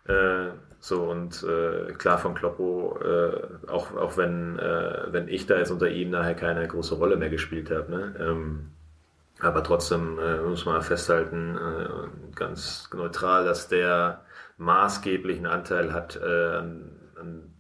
Äh, 0.08 0.50
so 0.80 1.04
und 1.04 1.44
äh, 1.44 1.94
klar 1.94 2.18
von 2.18 2.36
Kloppo, 2.36 3.00
äh, 3.04 3.68
auch, 3.70 3.96
auch 3.96 4.18
wenn, 4.18 4.60
äh, 4.60 5.08
wenn 5.12 5.28
ich 5.28 5.46
da 5.48 5.58
jetzt 5.58 5.72
unter 5.72 5.90
ihm 5.90 6.12
nachher 6.12 6.36
keine 6.36 6.68
große 6.68 6.96
Rolle 6.96 7.18
mehr 7.18 7.30
gespielt 7.30 7.72
habe. 7.72 7.92
Ne? 7.92 8.16
Ähm, 8.20 8.72
aber 9.40 9.64
trotzdem 9.64 10.20
äh, 10.20 10.38
muss 10.38 10.66
man 10.66 10.82
festhalten, 10.82 11.58
äh, 11.58 12.36
ganz 12.36 12.90
neutral, 12.94 13.46
dass 13.46 13.68
der 13.68 14.22
maßgeblichen 14.58 15.46
Anteil 15.46 15.94
hat 15.94 16.16
äh, 16.16 16.56
an, 16.56 16.92
an 17.20 17.54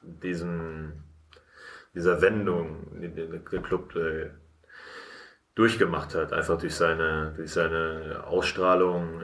diesem, 0.00 0.92
dieser 1.94 2.20
Wendung, 2.20 3.00
die 3.00 3.08
der 3.08 3.60
Club 3.62 3.94
äh, 3.96 4.30
durchgemacht 5.54 6.14
hat, 6.14 6.32
einfach 6.32 6.58
durch 6.58 6.74
seine, 6.74 7.32
durch 7.36 7.52
seine 7.52 8.24
Ausstrahlung. 8.26 9.20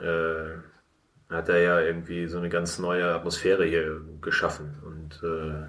Hat 1.29 1.49
er 1.49 1.59
ja 1.59 1.79
irgendwie 1.81 2.27
so 2.27 2.37
eine 2.37 2.49
ganz 2.49 2.79
neue 2.79 3.13
Atmosphäre 3.13 3.65
hier 3.65 4.01
geschaffen. 4.21 4.75
Und 4.85 5.21
äh, 5.27 5.67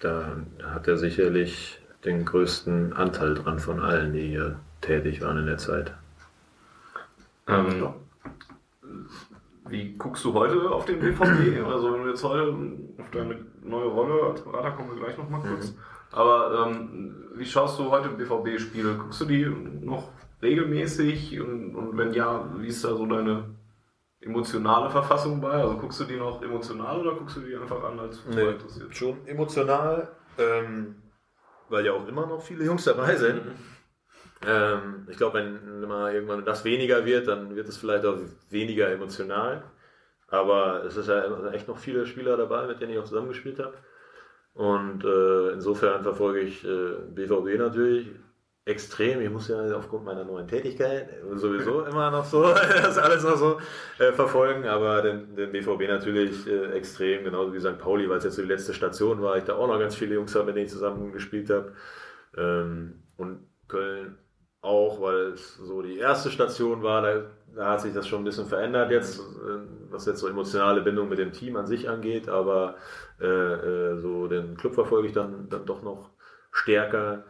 da 0.00 0.36
hat 0.64 0.88
er 0.88 0.96
sicherlich 0.96 1.80
den 2.04 2.24
größten 2.24 2.92
Anteil 2.92 3.34
dran 3.34 3.58
von 3.58 3.80
allen, 3.80 4.12
die 4.12 4.28
hier 4.28 4.58
tätig 4.80 5.22
waren 5.22 5.38
in 5.38 5.46
der 5.46 5.58
Zeit. 5.58 5.94
Ähm, 7.46 7.94
wie 9.68 9.94
guckst 9.96 10.24
du 10.24 10.34
heute 10.34 10.70
auf 10.70 10.84
den 10.84 11.00
BVB? 11.00 11.64
Also 11.66 11.94
wenn 11.94 12.02
du 12.02 12.10
jetzt 12.10 12.24
heute 12.24 12.54
auf 12.98 13.10
deine 13.10 13.38
neue 13.62 13.86
Rolle 13.86 14.30
als 14.30 14.42
Berater 14.42 14.72
kommen 14.72 14.90
wir 14.90 15.04
gleich 15.04 15.16
nochmal 15.16 15.40
kurz. 15.40 15.74
Aber 16.12 16.68
ähm, 16.68 17.14
wie 17.34 17.44
schaust 17.44 17.78
du 17.78 17.90
heute 17.90 18.08
BVB-Spiele? 18.10 18.96
Guckst 18.98 19.20
du 19.22 19.24
die 19.24 19.46
noch 19.80 20.12
regelmäßig? 20.42 21.40
Und, 21.40 21.74
und 21.74 21.96
wenn 21.96 22.12
ja, 22.12 22.48
wie 22.58 22.68
ist 22.68 22.84
da 22.84 22.94
so 22.94 23.06
deine 23.06 23.44
emotionale 24.24 24.90
Verfassung 24.90 25.40
bei? 25.40 25.52
Also 25.52 25.76
guckst 25.76 26.00
du 26.00 26.04
die 26.04 26.16
noch 26.16 26.42
emotional 26.42 27.00
oder 27.00 27.14
guckst 27.14 27.36
du 27.36 27.40
die 27.40 27.54
einfach 27.54 27.82
an 27.84 27.98
als 28.00 28.18
Fußball 28.20 28.52
interessiert? 28.52 28.96
schon 28.96 29.26
emotional, 29.26 30.08
ähm, 30.38 30.96
weil 31.68 31.86
ja 31.86 31.92
auch 31.92 32.06
immer 32.08 32.26
noch 32.26 32.42
viele 32.42 32.64
Jungs 32.64 32.84
dabei 32.84 33.16
sind. 33.16 33.42
Ähm, 34.46 35.06
ich 35.10 35.16
glaube, 35.16 35.38
wenn 35.38 35.80
mal 35.88 36.12
irgendwann 36.12 36.44
das 36.44 36.64
weniger 36.64 37.04
wird, 37.04 37.28
dann 37.28 37.54
wird 37.56 37.68
es 37.68 37.76
vielleicht 37.76 38.04
auch 38.04 38.18
weniger 38.50 38.88
emotional. 38.90 39.64
Aber 40.28 40.84
es 40.84 40.96
ist 40.96 41.08
ja 41.08 41.50
echt 41.52 41.68
noch 41.68 41.78
viele 41.78 42.06
Spieler 42.06 42.36
dabei, 42.36 42.66
mit 42.66 42.80
denen 42.80 42.92
ich 42.92 42.98
auch 42.98 43.04
zusammengespielt 43.04 43.58
habe. 43.58 43.74
Und 44.54 45.04
äh, 45.04 45.52
insofern 45.52 46.02
verfolge 46.02 46.40
ich 46.40 46.64
äh, 46.64 46.94
BVB 47.08 47.58
natürlich 47.58 48.10
extrem. 48.66 49.20
Ich 49.20 49.30
muss 49.30 49.48
ja 49.48 49.76
aufgrund 49.76 50.04
meiner 50.04 50.24
neuen 50.24 50.48
Tätigkeit 50.48 51.08
sowieso 51.34 51.82
immer 51.84 52.10
noch 52.10 52.24
so 52.24 52.42
das 52.82 52.98
alles 52.98 53.22
noch 53.22 53.36
so 53.36 53.58
äh, 53.98 54.12
verfolgen, 54.12 54.66
aber 54.66 55.02
den, 55.02 55.36
den 55.36 55.52
BVB 55.52 55.88
natürlich 55.88 56.46
äh, 56.46 56.72
extrem, 56.72 57.24
genauso 57.24 57.52
wie 57.52 57.60
St. 57.60 57.78
Pauli, 57.78 58.08
weil 58.08 58.18
es 58.18 58.24
jetzt 58.24 58.36
so 58.36 58.42
die 58.42 58.48
letzte 58.48 58.72
Station 58.72 59.20
war, 59.22 59.36
ich 59.36 59.44
da 59.44 59.56
auch 59.56 59.68
noch 59.68 59.78
ganz 59.78 59.94
viele 59.94 60.14
Jungs 60.14 60.34
habe, 60.34 60.46
mit 60.46 60.56
denen 60.56 60.66
ich 60.66 60.72
zusammen 60.72 61.12
gespielt 61.12 61.50
habe. 61.50 61.72
Ähm, 62.36 63.02
und 63.16 63.46
Köln 63.68 64.18
auch, 64.62 65.00
weil 65.00 65.32
es 65.32 65.56
so 65.56 65.82
die 65.82 65.98
erste 65.98 66.30
Station 66.30 66.82
war, 66.82 67.02
da, 67.02 67.22
da 67.54 67.70
hat 67.72 67.82
sich 67.82 67.92
das 67.92 68.08
schon 68.08 68.22
ein 68.22 68.24
bisschen 68.24 68.46
verändert 68.46 68.90
jetzt, 68.90 69.20
äh, 69.20 69.58
was 69.90 70.06
jetzt 70.06 70.20
so 70.20 70.28
emotionale 70.28 70.80
Bindung 70.80 71.10
mit 71.10 71.18
dem 71.18 71.32
Team 71.32 71.56
an 71.56 71.66
sich 71.66 71.88
angeht, 71.90 72.30
aber 72.30 72.76
äh, 73.20 73.26
äh, 73.26 73.96
so 73.98 74.26
den 74.26 74.56
Club 74.56 74.74
verfolge 74.74 75.08
ich 75.08 75.12
dann, 75.12 75.50
dann 75.50 75.66
doch 75.66 75.82
noch 75.82 76.10
stärker. 76.50 77.24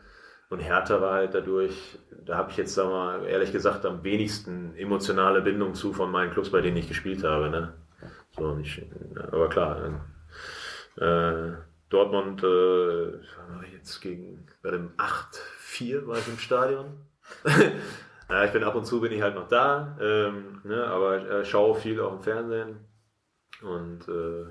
Und 0.50 0.60
Hertha 0.60 1.00
war 1.00 1.14
halt 1.14 1.34
dadurch, 1.34 1.98
da 2.24 2.36
habe 2.36 2.50
ich 2.50 2.56
jetzt, 2.56 2.74
sag 2.74 2.88
mal, 2.88 3.24
ehrlich 3.24 3.52
gesagt, 3.52 3.84
am 3.86 4.04
wenigsten 4.04 4.76
emotionale 4.76 5.40
Bindung 5.40 5.74
zu 5.74 5.92
von 5.92 6.10
meinen 6.10 6.32
Clubs, 6.32 6.50
bei 6.50 6.60
denen 6.60 6.76
ich 6.76 6.88
gespielt 6.88 7.24
habe. 7.24 7.50
Ne? 7.50 7.72
So 8.36 8.54
nicht, 8.54 8.82
aber 9.32 9.48
klar. 9.48 10.00
Äh, 10.96 11.52
Dortmund, 11.88 12.42
äh, 12.42 13.18
jetzt 13.72 14.00
gegen, 14.00 14.46
bei 14.62 14.70
dem 14.70 14.90
8-4 14.96 16.06
war 16.06 16.18
ich 16.18 16.28
im 16.28 16.38
Stadion. 16.38 16.86
ja, 18.28 18.44
ich 18.44 18.52
bin 18.52 18.64
ab 18.64 18.74
und 18.74 18.84
zu 18.84 19.00
bin 19.00 19.12
ich 19.12 19.22
halt 19.22 19.34
noch 19.34 19.48
da, 19.48 19.96
ähm, 20.00 20.60
ne, 20.64 20.86
aber 20.86 21.18
äh, 21.28 21.44
schaue 21.44 21.74
viel 21.74 22.00
auch 22.00 22.12
im 22.12 22.22
Fernsehen 22.22 22.80
und 23.62 24.08
äh, 24.08 24.46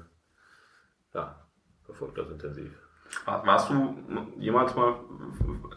ja, 1.13 1.45
verfolge 1.83 2.21
das 2.21 2.31
intensiv. 2.31 2.82
Warst 3.25 3.69
du 3.69 3.95
jemals 4.37 4.75
mal, 4.75 4.95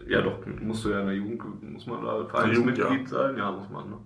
ja 0.07 0.23
doch, 0.23 0.45
musst 0.61 0.85
du 0.85 0.91
ja 0.91 1.01
in 1.01 1.07
der 1.07 1.17
Jugend, 1.17 1.63
muss 1.63 1.87
man 1.87 2.05
da 2.05 2.25
Vereinsmitglied 2.27 3.09
sein? 3.09 3.37
Ja, 3.37 3.51
muss 3.51 3.69
man, 3.69 3.91
ne? 3.91 3.97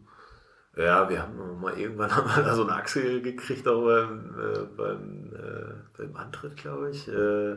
Ja, 0.77 1.09
wir 1.09 1.23
haben 1.23 1.61
mal 1.61 1.79
irgendwann 1.79 2.11
haben 2.17 2.29
wir 2.29 2.43
da 2.43 2.55
so 2.55 2.63
eine 2.63 2.75
Achse 2.75 3.21
gekriegt, 3.21 3.67
auch 3.67 3.85
beim, 3.85 4.35
äh, 4.39 4.65
beim, 4.77 5.33
äh, 5.35 5.75
beim 5.99 6.17
Antritt, 6.17 6.57
glaube 6.57 6.91
ich. 6.91 7.09
Äh, 7.09 7.57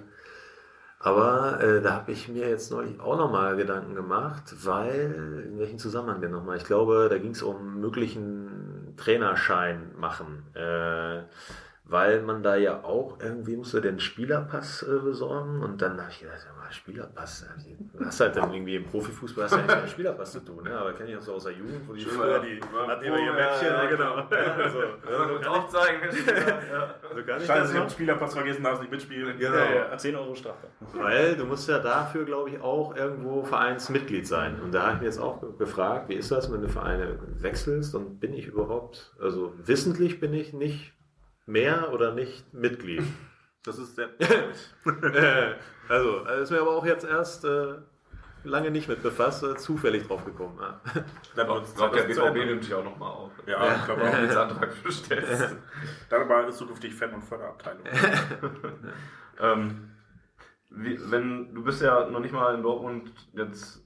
aber 0.99 1.61
äh, 1.61 1.81
da 1.81 1.93
habe 1.95 2.11
ich 2.13 2.29
mir 2.29 2.49
jetzt 2.49 2.71
neulich 2.71 2.99
auch 2.99 3.17
noch 3.17 3.29
mal 3.29 3.55
Gedanken 3.57 3.93
gemacht, 3.93 4.55
weil, 4.63 5.45
in 5.51 5.59
welchem 5.59 5.77
Zusammenhang 5.77 6.21
denn 6.21 6.31
nochmal? 6.31 6.57
Ich 6.57 6.63
glaube, 6.63 7.07
da 7.09 7.17
ging 7.17 7.31
es 7.31 7.43
um 7.43 7.81
möglichen 7.81 8.93
Trainerschein 8.95 9.91
machen. 9.97 10.43
Äh, 11.93 12.03
weil 12.03 12.21
man 12.23 12.41
da 12.43 12.55
ja 12.55 12.83
auch 12.83 13.19
irgendwie 13.21 13.55
musste 13.55 13.79
den 13.81 13.99
Spielerpass 13.99 14.83
äh, 14.83 14.99
besorgen 14.99 15.61
und 15.61 15.81
dann 15.81 15.99
habe 15.99 16.09
ich 16.11 16.19
gedacht, 16.19 16.39
ja, 16.45 16.53
mal, 16.61 16.71
Spielerpass, 16.71 17.43
äh, 17.43 17.75
du 17.97 18.05
hast 18.05 18.19
halt 18.19 18.35
dann 18.35 18.51
irgendwie 18.51 18.75
im 18.77 18.85
Profifußball 18.85 19.43
hast 19.45 19.53
du 19.53 19.57
ja 19.57 19.61
nicht 19.63 19.75
mit 19.75 19.83
dem 19.85 19.89
Spielerpass 19.89 20.31
zu 20.33 20.39
tun, 20.39 20.63
ne? 20.63 20.75
aber 20.77 20.93
kenne 20.93 21.11
ich 21.11 21.17
auch 21.17 21.21
so 21.21 21.33
aus 21.33 21.43
der 21.43 21.53
Jugend, 21.53 21.87
wo 21.87 21.93
die 21.93 22.01
früher 22.01 22.39
die 22.39 22.59
hatten 22.87 23.03
immer 23.05 23.19
ihr 23.19 23.33
Mädchen, 23.33 23.67
ja, 23.67 23.85
genau. 23.85 24.15
Also, 24.15 24.79
Also, 25.07 25.37
drauf 25.39 25.69
zeigen. 25.71 25.99
ja. 26.71 26.95
also 27.09 27.23
gar 27.25 27.37
nicht 27.37 27.47
Scheiße, 27.47 27.73
ich 27.73 27.79
habe 27.79 27.89
Spielerpass 27.89 28.33
vergessen, 28.33 28.63
darfst 28.63 28.81
nicht 28.81 28.91
mitspielen. 28.91 29.37
Genau. 29.37 29.55
Ja, 29.55 29.91
ja, 29.91 29.97
10 29.97 30.15
Euro 30.15 30.33
Strafe. 30.35 30.67
Weil 30.93 31.35
du 31.35 31.45
musst 31.45 31.69
ja 31.69 31.79
dafür, 31.79 32.25
glaube 32.25 32.49
ich, 32.49 32.59
auch 32.61 32.95
irgendwo 32.95 33.43
Vereinsmitglied 33.43 34.27
sein. 34.27 34.59
Und 34.61 34.73
da 34.73 34.83
habe 34.83 34.93
ich 34.95 34.99
mir 35.01 35.05
jetzt 35.07 35.19
auch 35.19 35.39
ge- 35.41 35.49
gefragt, 35.59 36.09
wie 36.09 36.15
ist 36.15 36.31
das, 36.31 36.51
wenn 36.51 36.61
du 36.61 36.69
Vereine 36.69 37.19
wechselst 37.37 37.93
und 37.95 38.19
bin 38.19 38.33
ich 38.33 38.47
überhaupt, 38.47 39.13
also 39.21 39.53
wissentlich 39.63 40.19
bin 40.19 40.33
ich 40.33 40.53
nicht 40.53 40.92
mehr 41.45 41.91
oder 41.93 42.13
nicht 42.13 42.53
Mitglied. 42.53 43.03
Das 43.63 43.77
ist 43.77 43.95
sehr. 43.95 44.09
Äh, 44.85 45.55
also, 45.89 46.23
das 46.25 46.41
ist 46.41 46.51
mir 46.51 46.61
aber 46.61 46.71
auch 46.71 46.85
jetzt 46.85 47.05
erst 47.05 47.45
äh, 47.45 47.75
lange 48.43 48.71
nicht 48.71 48.87
mit 48.87 49.01
befasst, 49.01 49.43
äh, 49.43 49.55
zufällig 49.55 50.07
drauf 50.07 50.25
gekommen. 50.25 50.57
Ja. 50.61 50.81
Dann 51.35 51.47
glaube, 51.75 51.95
der 51.95 52.03
BVB 52.03 52.45
nimmt 52.45 52.63
dich 52.63 52.73
auch 52.73 52.83
nochmal 52.83 53.11
auf. 53.11 53.31
Ja, 53.45 53.75
ich 53.75 53.85
glaube 53.85 54.01
Wenn 54.01 54.09
auch. 54.13 54.17
du 54.17 54.23
jetzt 54.23 54.37
Antrag 54.37 54.69
stellst. 54.89 55.55
Dann 56.09 56.29
war 56.29 56.47
es 56.47 56.57
zukünftig 56.57 56.93
Fan- 56.93 57.13
und 57.13 57.23
Förderabteilung. 57.23 57.83
ähm, 59.39 59.91
wie, 60.69 60.99
wenn, 61.11 61.53
du 61.53 61.63
bist 61.63 61.81
ja 61.81 62.09
noch 62.09 62.19
nicht 62.19 62.33
mal 62.33 62.55
in 62.55 62.63
Dortmund 62.63 63.11
jetzt 63.33 63.82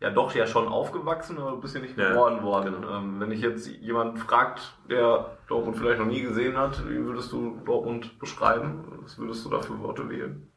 ja 0.00 0.10
doch 0.10 0.34
ja 0.34 0.46
schon 0.46 0.68
aufgewachsen, 0.68 1.38
aber 1.38 1.52
du 1.52 1.60
bist 1.60 1.74
ja 1.74 1.80
nicht 1.80 1.96
Ja, 1.96 2.10
geboren 2.10 2.42
worden. 2.42 2.84
Ähm, 2.88 3.20
wenn 3.20 3.32
ich 3.32 3.40
jetzt 3.40 3.66
jemand 3.66 4.18
fragt, 4.18 4.78
der 4.88 5.38
Dortmund 5.48 5.76
vielleicht 5.76 5.98
noch 5.98 6.06
nie 6.06 6.22
gesehen 6.22 6.56
hat, 6.56 6.88
wie 6.88 7.04
würdest 7.04 7.32
du 7.32 7.60
Dortmund 7.64 8.18
beschreiben? 8.18 9.00
Was 9.02 9.18
würdest 9.18 9.44
du 9.44 9.50
da 9.50 9.60
für 9.60 9.78
Worte 9.80 10.08
wählen? 10.08 10.52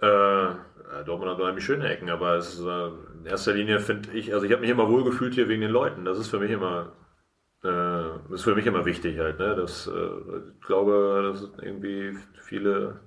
Äh, 0.00 0.06
ja, 0.06 1.02
Dortmund 1.04 1.30
hat 1.30 1.40
unheimlich 1.40 1.64
schöne 1.64 1.88
Ecken, 1.88 2.10
aber 2.10 2.36
es 2.36 2.54
ist, 2.54 2.64
äh, 2.64 2.88
in 3.18 3.26
erster 3.26 3.52
Linie 3.52 3.80
finde 3.80 4.12
ich, 4.12 4.32
also 4.32 4.46
ich 4.46 4.52
habe 4.52 4.62
mich 4.62 4.70
immer 4.70 4.88
wohl 4.88 5.04
gefühlt 5.04 5.34
hier 5.34 5.48
wegen 5.48 5.60
den 5.60 5.70
Leuten. 5.70 6.04
Das 6.04 6.18
ist 6.18 6.28
für 6.28 6.38
mich 6.40 6.50
immer, 6.50 6.92
äh, 7.64 8.34
ist 8.34 8.44
für 8.44 8.54
mich 8.54 8.66
immer 8.66 8.84
wichtig 8.86 9.18
halt. 9.18 9.38
Ne? 9.38 9.54
Das, 9.56 9.86
äh, 9.86 10.10
ich 10.60 10.66
glaube, 10.66 11.30
dass 11.30 11.42
irgendwie 11.62 12.16
viele 12.42 13.00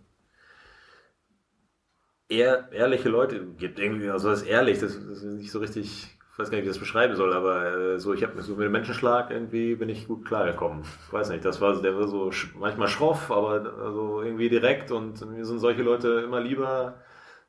ehr, 2.29 2.69
ehrliche 2.71 3.09
Leute 3.09 3.45
gibt. 3.57 3.79
Irgendwie, 3.79 4.09
also 4.09 4.29
das 4.29 4.41
ist 4.41 4.47
ehrlich, 4.47 4.79
das, 4.79 4.93
das 4.93 5.23
ist 5.23 5.23
nicht 5.23 5.51
so 5.51 5.59
richtig, 5.59 6.17
ich 6.31 6.39
weiß 6.39 6.49
gar 6.49 6.57
nicht, 6.57 6.65
wie 6.65 6.69
ich 6.69 6.75
das 6.75 6.79
beschreiben 6.79 7.15
soll, 7.15 7.33
aber 7.33 7.93
äh, 7.95 7.99
so, 7.99 8.13
ich 8.13 8.23
habe 8.23 8.41
so 8.41 8.55
mit 8.55 8.65
dem 8.65 8.71
Menschenschlag 8.71 9.31
irgendwie 9.31 9.75
bin 9.75 9.89
ich 9.89 10.07
gut 10.07 10.25
klargekommen. 10.25 10.83
Ich 11.07 11.13
weiß 11.13 11.29
nicht, 11.29 11.45
das 11.45 11.61
war, 11.61 11.81
der 11.81 11.95
war 11.97 12.07
so 12.07 12.31
manchmal 12.57 12.87
schroff, 12.87 13.31
aber 13.31 13.73
also 13.81 14.21
irgendwie 14.21 14.49
direkt 14.49 14.91
und 14.91 15.25
mir 15.31 15.45
sind 15.45 15.59
solche 15.59 15.83
Leute 15.83 16.21
immer 16.25 16.39
lieber, 16.41 16.95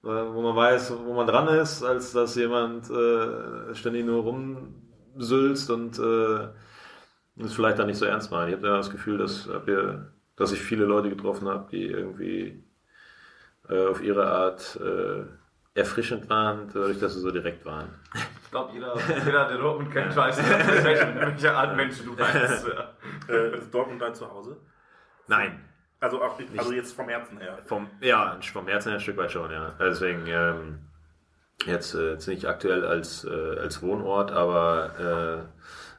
äh, 0.02 0.06
wo 0.06 0.42
man 0.42 0.56
weiß, 0.56 0.94
wo 1.04 1.14
man 1.14 1.26
dran 1.26 1.48
ist, 1.48 1.82
als 1.82 2.12
dass 2.12 2.36
jemand 2.36 2.90
äh, 2.90 3.74
ständig 3.74 4.04
nur 4.04 4.22
rumsülzt 4.22 5.70
und 5.70 5.98
äh, 5.98 6.48
vielleicht 7.48 7.78
dann 7.78 7.86
nicht 7.88 7.98
so 7.98 8.04
ernst 8.06 8.30
meint. 8.30 8.50
Ich 8.50 8.56
habe 8.56 8.68
ja 8.68 8.76
das 8.76 8.90
Gefühl, 8.90 9.18
dass, 9.18 9.48
dass 10.36 10.52
ich 10.52 10.60
viele 10.60 10.84
Leute 10.84 11.08
getroffen 11.10 11.48
habe, 11.48 11.68
die 11.70 11.86
irgendwie 11.86 12.63
äh, 13.68 13.86
auf 13.86 14.02
ihre 14.02 14.26
Art 14.26 14.78
äh, 14.82 15.24
erfrischend 15.78 16.28
waren, 16.30 16.70
dadurch, 16.72 16.98
dass 17.00 17.14
sie 17.14 17.20
so 17.20 17.30
direkt 17.30 17.64
waren. 17.64 17.88
Ich 18.44 18.50
glaube, 18.50 18.72
jeder, 18.72 18.94
jeder, 19.24 19.48
der 19.48 19.58
Dortmund 19.58 19.90
kennt, 19.92 20.14
weiß, 20.14 20.38
welche, 20.84 21.14
welche 21.16 21.52
Art 21.52 21.74
Mensch 21.76 22.02
du 22.04 22.12
meinst. 22.12 22.66
Ja. 23.28 23.34
äh, 23.34 23.58
ist 23.58 23.74
Dortmund 23.74 24.00
dein 24.00 24.14
Zuhause? 24.14 24.56
Nein, 25.26 25.64
Also, 26.00 26.22
auch, 26.22 26.38
also 26.56 26.72
jetzt 26.72 26.94
vom 26.94 27.08
Herzen 27.08 27.38
her. 27.38 27.58
vom, 27.64 27.88
ja, 28.00 28.36
vom 28.52 28.68
Herzen 28.68 28.90
her 28.90 28.98
ein 28.98 29.00
Stück 29.00 29.16
weit 29.16 29.32
schon, 29.32 29.50
ja. 29.50 29.72
Deswegen 29.80 30.26
ähm, 30.26 30.78
jetzt, 31.64 31.94
äh, 31.94 32.10
jetzt 32.12 32.28
nicht 32.28 32.46
aktuell 32.46 32.84
als, 32.86 33.24
äh, 33.24 33.58
als 33.58 33.82
Wohnort, 33.82 34.30
aber 34.30 35.48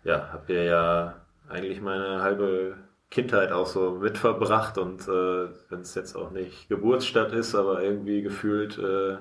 äh, 0.06 0.08
ja, 0.08 0.30
habe 0.32 0.44
hier 0.48 0.64
ja 0.64 1.14
eigentlich 1.50 1.82
meine 1.82 2.22
halbe 2.22 2.78
Kindheit 3.12 3.52
auch 3.52 3.68
so 3.68 3.92
mitverbracht 3.92 4.78
und 4.78 5.08
äh, 5.08 5.48
wenn 5.70 5.82
es 5.82 5.96
jetzt 5.96 6.16
auch 6.16 6.32
nicht 6.32 6.68
Geburtsstadt 6.70 7.32
ist, 7.34 7.56
aber 7.56 7.82
irgendwie 7.84 8.22
gefühlt, 8.22 8.78
äh, 8.78 9.18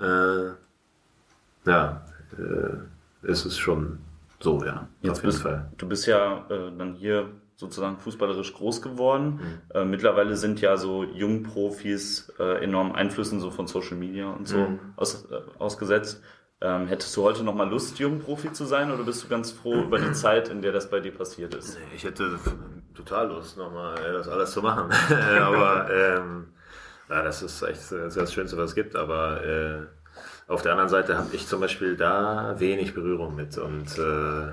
äh, 0.00 0.52
ja, 1.66 2.04
äh, 2.38 3.28
ist 3.30 3.44
es 3.46 3.56
schon 3.58 3.98
so, 4.40 4.62
ja, 4.64 4.88
Jetzt 5.02 5.10
auf 5.10 5.16
jeden 5.18 5.26
bist, 5.26 5.42
Fall. 5.42 5.72
du 5.78 5.88
bist 5.88 6.06
ja 6.06 6.46
äh, 6.50 6.70
dann 6.76 6.94
hier 6.94 7.30
sozusagen 7.56 7.98
fußballerisch 7.98 8.52
groß 8.52 8.82
geworden. 8.82 9.40
Mhm. 9.40 9.60
Äh, 9.74 9.84
mittlerweile 9.84 10.36
sind 10.36 10.60
ja 10.60 10.76
so 10.76 11.04
Jungprofis 11.04 12.32
äh, 12.38 12.62
enorm 12.64 12.92
Einflüssen 12.92 13.40
so 13.40 13.50
von 13.50 13.66
Social 13.66 13.96
Media 13.96 14.28
und 14.30 14.48
so 14.48 14.58
Mhm. 14.58 14.80
aus, 14.96 15.24
äh, 15.30 15.40
ausgesetzt. 15.58 16.20
Ähm, 16.60 16.86
hättest 16.88 17.16
du 17.16 17.22
heute 17.22 17.44
noch 17.44 17.54
mal 17.54 17.68
Lust, 17.68 17.98
Jungprofi 17.98 18.52
zu 18.52 18.64
sein 18.64 18.90
oder 18.90 19.04
bist 19.04 19.22
du 19.24 19.28
ganz 19.28 19.52
froh 19.52 19.82
über 19.82 19.98
die 19.98 20.12
Zeit, 20.12 20.48
in 20.48 20.62
der 20.62 20.72
das 20.72 20.90
bei 20.90 21.00
dir 21.00 21.12
passiert 21.12 21.54
ist? 21.54 21.78
Ich 21.94 22.04
hätte 22.04 22.38
total 22.94 23.28
Lust, 23.28 23.56
nochmal 23.56 23.98
äh, 23.98 24.12
das 24.12 24.28
alles 24.28 24.52
zu 24.52 24.62
machen. 24.62 24.90
aber 25.40 25.90
ähm, 25.90 26.46
ja, 27.08 27.22
das 27.22 27.42
ist 27.42 27.62
echt 27.62 27.92
das, 27.92 28.14
das 28.14 28.32
Schönste, 28.32 28.56
was 28.56 28.70
es 28.70 28.74
gibt. 28.74 28.96
Aber 28.96 29.44
äh, 29.44 29.80
auf 30.46 30.62
der 30.62 30.72
anderen 30.72 30.90
Seite 30.90 31.16
habe 31.18 31.34
ich 31.34 31.46
zum 31.46 31.60
Beispiel 31.60 31.96
da 31.96 32.54
wenig 32.58 32.94
Berührung 32.94 33.34
mit. 33.34 33.58
Und 33.58 33.98
äh, 33.98 34.48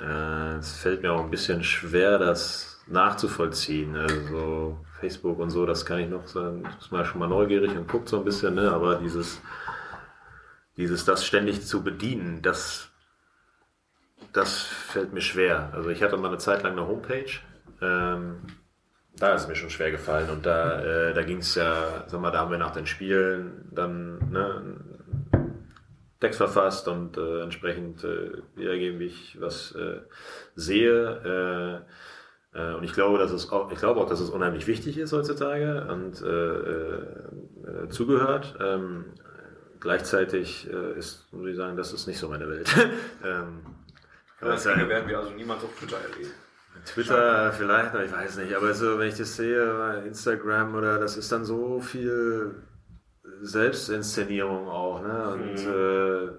äh, 0.00 0.56
es 0.58 0.78
fällt 0.78 1.02
mir 1.02 1.12
auch 1.12 1.24
ein 1.24 1.30
bisschen 1.30 1.62
schwer, 1.62 2.18
das 2.18 2.80
nachzuvollziehen. 2.86 3.96
Also 3.96 4.78
Facebook 5.00 5.38
und 5.38 5.50
so, 5.50 5.66
das 5.66 5.84
kann 5.84 6.00
ich 6.00 6.08
noch 6.08 6.26
sagen, 6.26 6.64
ist 6.80 6.92
mal 6.92 7.04
schon 7.04 7.20
mal 7.20 7.28
neugierig 7.28 7.76
und 7.76 7.88
guckt 7.88 8.08
so 8.08 8.18
ein 8.18 8.24
bisschen, 8.24 8.54
ne? 8.54 8.72
aber 8.72 8.96
dieses, 8.96 9.40
dieses 10.76 11.04
das 11.04 11.24
ständig 11.24 11.66
zu 11.66 11.82
bedienen, 11.82 12.42
das 12.42 12.87
das 14.38 14.62
fällt 14.62 15.12
mir 15.12 15.20
schwer. 15.20 15.70
Also 15.74 15.90
ich 15.90 16.02
hatte 16.02 16.16
mal 16.16 16.28
eine 16.28 16.38
Zeit 16.38 16.62
lang 16.62 16.72
eine 16.72 16.86
Homepage. 16.86 17.40
Ähm, 17.82 18.36
da 19.16 19.34
ist 19.34 19.42
es 19.42 19.48
mir 19.48 19.56
schon 19.56 19.70
schwer 19.70 19.90
gefallen 19.90 20.30
und 20.30 20.46
da, 20.46 20.80
äh, 20.80 21.12
da 21.12 21.22
ging 21.22 21.38
es 21.38 21.56
ja, 21.56 22.04
sag 22.06 22.20
mal, 22.20 22.30
da 22.30 22.38
haben 22.38 22.52
wir 22.52 22.58
nach 22.58 22.70
den 22.70 22.86
Spielen 22.86 23.68
dann 23.72 24.30
ne, 24.30 24.76
Text 26.20 26.36
verfasst 26.36 26.86
und 26.86 27.16
äh, 27.16 27.42
entsprechend 27.42 28.04
äh, 28.04 28.42
wiedergeben, 28.54 29.00
wie 29.00 29.06
ich 29.06 29.40
was 29.40 29.72
äh, 29.72 30.00
sehe. 30.54 31.82
Äh, 32.54 32.58
äh, 32.58 32.74
und 32.74 32.84
ich 32.84 32.92
glaube, 32.92 33.18
dass 33.18 33.32
es 33.32 33.50
auch, 33.50 33.72
ich 33.72 33.78
glaube 33.78 34.00
auch, 34.00 34.08
dass 34.08 34.20
es 34.20 34.30
unheimlich 34.30 34.68
wichtig 34.68 34.98
ist 34.98 35.12
heutzutage 35.12 35.88
und 35.90 36.22
äh, 36.22 37.86
äh, 37.86 37.88
zugehört. 37.88 38.56
Ähm, 38.60 39.06
gleichzeitig 39.80 40.70
äh, 40.72 40.96
ist, 40.96 41.32
muss 41.32 41.48
ich 41.48 41.56
sagen, 41.56 41.76
das 41.76 41.92
ist 41.92 42.06
nicht 42.06 42.18
so 42.18 42.28
meine 42.28 42.48
Welt. 42.48 42.72
ähm, 43.24 43.62
Das 44.40 44.64
werden 44.64 45.08
wir 45.08 45.18
also 45.18 45.30
niemals 45.30 45.64
auf 45.64 45.74
Twitter 45.76 45.98
erleben. 45.98 46.30
Twitter 46.84 47.52
vielleicht, 47.52 47.94
ich 47.94 48.12
weiß 48.12 48.36
nicht, 48.38 48.54
aber 48.54 48.72
so, 48.72 48.98
wenn 48.98 49.08
ich 49.08 49.16
das 49.16 49.34
sehe, 49.36 50.02
Instagram 50.06 50.74
oder 50.74 50.98
das 50.98 51.16
ist 51.16 51.30
dann 51.32 51.44
so 51.44 51.80
viel 51.80 52.62
Selbstinszenierung 53.40 54.68
auch, 54.68 55.02
ne? 55.02 55.28
Und 55.32 55.58
äh, 55.58 56.30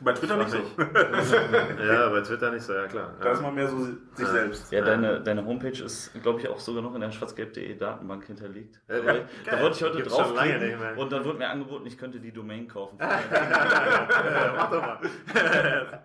Bei 0.00 0.12
Twitter 0.12 0.36
nicht 0.36 0.50
so. 0.50 0.58
ja, 1.84 2.08
bei 2.10 2.20
Twitter 2.20 2.50
nicht 2.52 2.62
so, 2.62 2.72
ja 2.74 2.86
klar. 2.86 3.14
Da 3.20 3.32
ist 3.32 3.42
man 3.42 3.54
mehr 3.54 3.66
so 3.68 3.84
sich 4.14 4.26
selbst. 4.28 4.70
Ja, 4.72 4.82
deine, 4.82 5.20
deine 5.20 5.44
Homepage 5.44 5.82
ist, 5.82 6.12
glaube 6.22 6.40
ich, 6.40 6.48
auch 6.48 6.60
sogar 6.60 6.82
noch 6.82 6.94
in 6.94 7.00
der 7.00 7.10
schwarzgelb.de 7.10 7.76
Datenbank 7.76 8.24
hinterlegt. 8.24 8.80
Ja, 8.88 8.98
Aber 8.98 9.16
ja. 9.16 9.22
da 9.44 9.60
wollte 9.60 9.76
ich 9.76 9.82
heute 9.82 9.96
Gibt's 9.96 10.14
drauf 10.14 10.34
lange 10.34 10.58
nicht 10.58 10.78
mehr. 10.78 10.96
und 10.96 11.10
dann 11.12 11.24
wurde 11.24 11.38
mir 11.38 11.48
angeboten, 11.48 11.86
ich 11.86 11.98
könnte 11.98 12.20
die 12.20 12.32
Domain 12.32 12.68
kaufen. 12.68 12.96
Mach 13.00 14.70
doch 14.70 14.80
mal. 14.80 15.00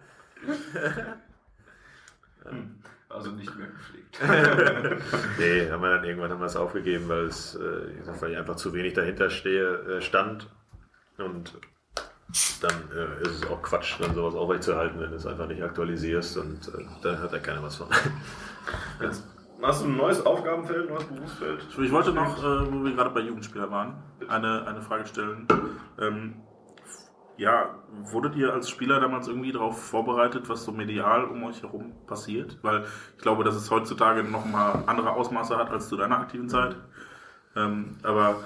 Also 3.09 3.31
nicht 3.31 3.55
mehr 3.55 3.67
gepflegt. 3.67 4.19
Nee, 5.37 5.69
haben 5.69 5.81
wir 5.81 5.89
dann 5.89 6.03
irgendwann 6.03 6.31
haben 6.31 6.39
wir 6.39 6.47
es 6.47 6.55
aufgegeben, 6.55 7.07
weil 7.07 7.25
es 7.25 7.55
äh, 7.55 8.21
weil 8.21 8.31
ich 8.31 8.37
einfach 8.37 8.55
zu 8.55 8.73
wenig 8.73 8.93
dahinter 8.93 9.29
stehe, 9.29 9.97
äh, 9.97 10.01
stand. 10.01 10.49
Und 11.17 11.53
dann 12.61 12.73
äh, 12.95 13.21
ist 13.21 13.43
es 13.43 13.47
auch 13.47 13.61
Quatsch, 13.61 13.99
dann 13.99 14.15
sowas 14.15 14.33
aufrechtzuerhalten, 14.33 14.99
wenn 14.99 15.11
du 15.11 15.15
es 15.17 15.27
einfach 15.27 15.47
nicht 15.47 15.61
aktualisierst 15.61 16.37
und 16.37 16.67
äh, 16.69 16.85
dann 17.03 17.21
hat 17.21 17.31
da 17.31 17.39
keiner 17.39 17.61
was 17.61 17.75
von. 17.75 17.87
Jetzt 19.01 19.23
hast 19.61 19.83
du 19.83 19.87
ein 19.87 19.95
neues 19.95 20.25
Aufgabenfeld, 20.25 20.87
ein 20.87 20.93
neues 20.93 21.05
Berufsfeld. 21.05 21.67
Ich 21.79 21.91
wollte 21.91 22.13
noch, 22.13 22.39
äh, 22.39 22.71
wo 22.71 22.83
wir 22.83 22.93
gerade 22.93 23.11
bei 23.11 23.19
Jugendspieler 23.21 23.69
waren, 23.69 24.01
eine, 24.27 24.65
eine 24.65 24.81
Frage 24.81 25.05
stellen. 25.05 25.47
Ähm, 25.99 26.41
ja, 27.37 27.75
wurdet 28.03 28.35
ihr 28.35 28.53
als 28.53 28.69
Spieler 28.69 28.99
damals 28.99 29.27
irgendwie 29.27 29.51
darauf 29.51 29.81
vorbereitet, 29.81 30.49
was 30.49 30.63
so 30.63 30.71
medial 30.71 31.25
um 31.25 31.43
euch 31.43 31.61
herum 31.63 31.93
passiert? 32.05 32.57
Weil 32.61 32.85
ich 33.15 33.21
glaube, 33.21 33.43
dass 33.43 33.55
es 33.55 33.71
heutzutage 33.71 34.23
nochmal 34.23 34.83
andere 34.85 35.11
Ausmaße 35.11 35.57
hat 35.57 35.69
als 35.71 35.89
zu 35.89 35.97
deiner 35.97 36.19
aktiven 36.19 36.49
Zeit. 36.49 36.75
Ähm, 37.55 37.97
aber 38.03 38.37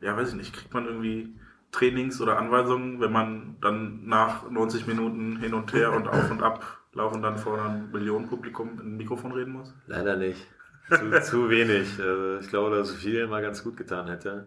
ja, 0.00 0.16
weiß 0.16 0.30
ich 0.30 0.34
nicht, 0.34 0.54
kriegt 0.54 0.74
man 0.74 0.86
irgendwie 0.86 1.34
Trainings 1.72 2.20
oder 2.20 2.38
Anweisungen, 2.38 3.00
wenn 3.00 3.12
man 3.12 3.56
dann 3.60 4.06
nach 4.06 4.48
90 4.50 4.86
Minuten 4.86 5.36
hin 5.38 5.54
und 5.54 5.72
her 5.72 5.92
und 5.92 6.08
auf 6.08 6.30
und 6.30 6.42
ab 6.42 6.64
laufen 6.92 7.22
dann 7.22 7.36
vor 7.36 7.62
einem 7.62 7.90
Millionenpublikum 7.90 8.80
in 8.80 8.94
ein 8.94 8.96
Mikrofon 8.96 9.32
reden 9.32 9.52
muss? 9.52 9.74
Leider 9.86 10.16
nicht. 10.16 10.46
Zu, 10.88 11.20
zu 11.22 11.50
wenig. 11.50 12.00
Also 12.00 12.38
ich 12.38 12.48
glaube, 12.48 12.76
dass 12.76 12.90
es 12.90 12.96
vielen 12.96 13.28
mal 13.28 13.42
ganz 13.42 13.62
gut 13.62 13.76
getan 13.76 14.08
hätte. 14.08 14.46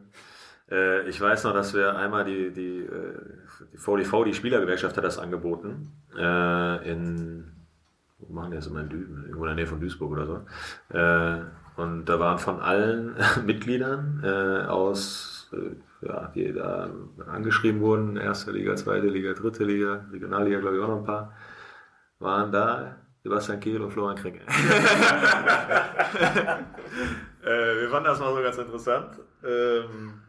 Äh, 0.72 1.08
ich 1.10 1.20
weiß 1.20 1.44
noch, 1.46 1.54
dass 1.54 1.74
wir 1.74 1.96
einmal 1.96 2.26
die, 2.26 2.52
die, 2.52 2.80
äh, 2.80 3.18
die 3.74 3.78
VDV, 3.78 4.24
die 4.26 4.34
Spielergewerkschaft, 4.34 4.98
hat 4.98 5.04
das 5.04 5.18
angeboten. 5.18 5.92
Äh, 6.18 6.92
in, 6.92 7.52
wo 8.20 8.34
machen 8.34 8.52
die 8.52 8.58
das 8.58 8.68
immer 8.68 8.82
in 8.82 8.90
Düben? 8.90 9.24
Irgendwo 9.24 9.46
in 9.46 9.48
der 9.48 9.56
Nähe 9.56 9.68
von 9.68 9.80
Duisburg 9.80 10.12
oder 10.12 10.26
so. 10.26 10.42
Äh, 10.98 11.42
und 11.82 12.06
da 12.06 12.20
waren 12.20 12.38
von 12.40 12.60
allen 12.60 13.16
Mitgliedern 13.46 14.22
äh, 14.24 14.66
aus, 14.68 15.50
äh, 15.54 15.76
ja, 16.06 16.28
die 16.36 16.54
da 16.54 16.90
angeschrieben 17.28 17.82
wurden, 17.82 18.18
erste 18.18 18.52
Liga, 18.52 18.76
zweite 18.76 19.08
Liga, 19.08 19.34
dritte 19.34 19.64
Liga, 19.64 20.06
Regionalliga, 20.12 20.60
glaube 20.60 20.78
ich 20.78 20.84
auch 20.84 20.90
noch 20.90 21.00
ein 21.00 21.06
paar, 21.06 21.34
waren 22.20 22.52
da 22.52 22.98
Sebastian 23.24 23.60
Kehl 23.60 23.82
und 23.82 23.92
Florian 23.92 24.16
Kringe. 24.18 24.40
äh, 27.44 27.82
wir 27.82 27.90
fanden 27.90 28.06
das 28.06 28.20
mal 28.20 28.34
so 28.34 28.42
ganz 28.42 28.58
interessant. 28.58 29.20
Ähm, 29.44 30.22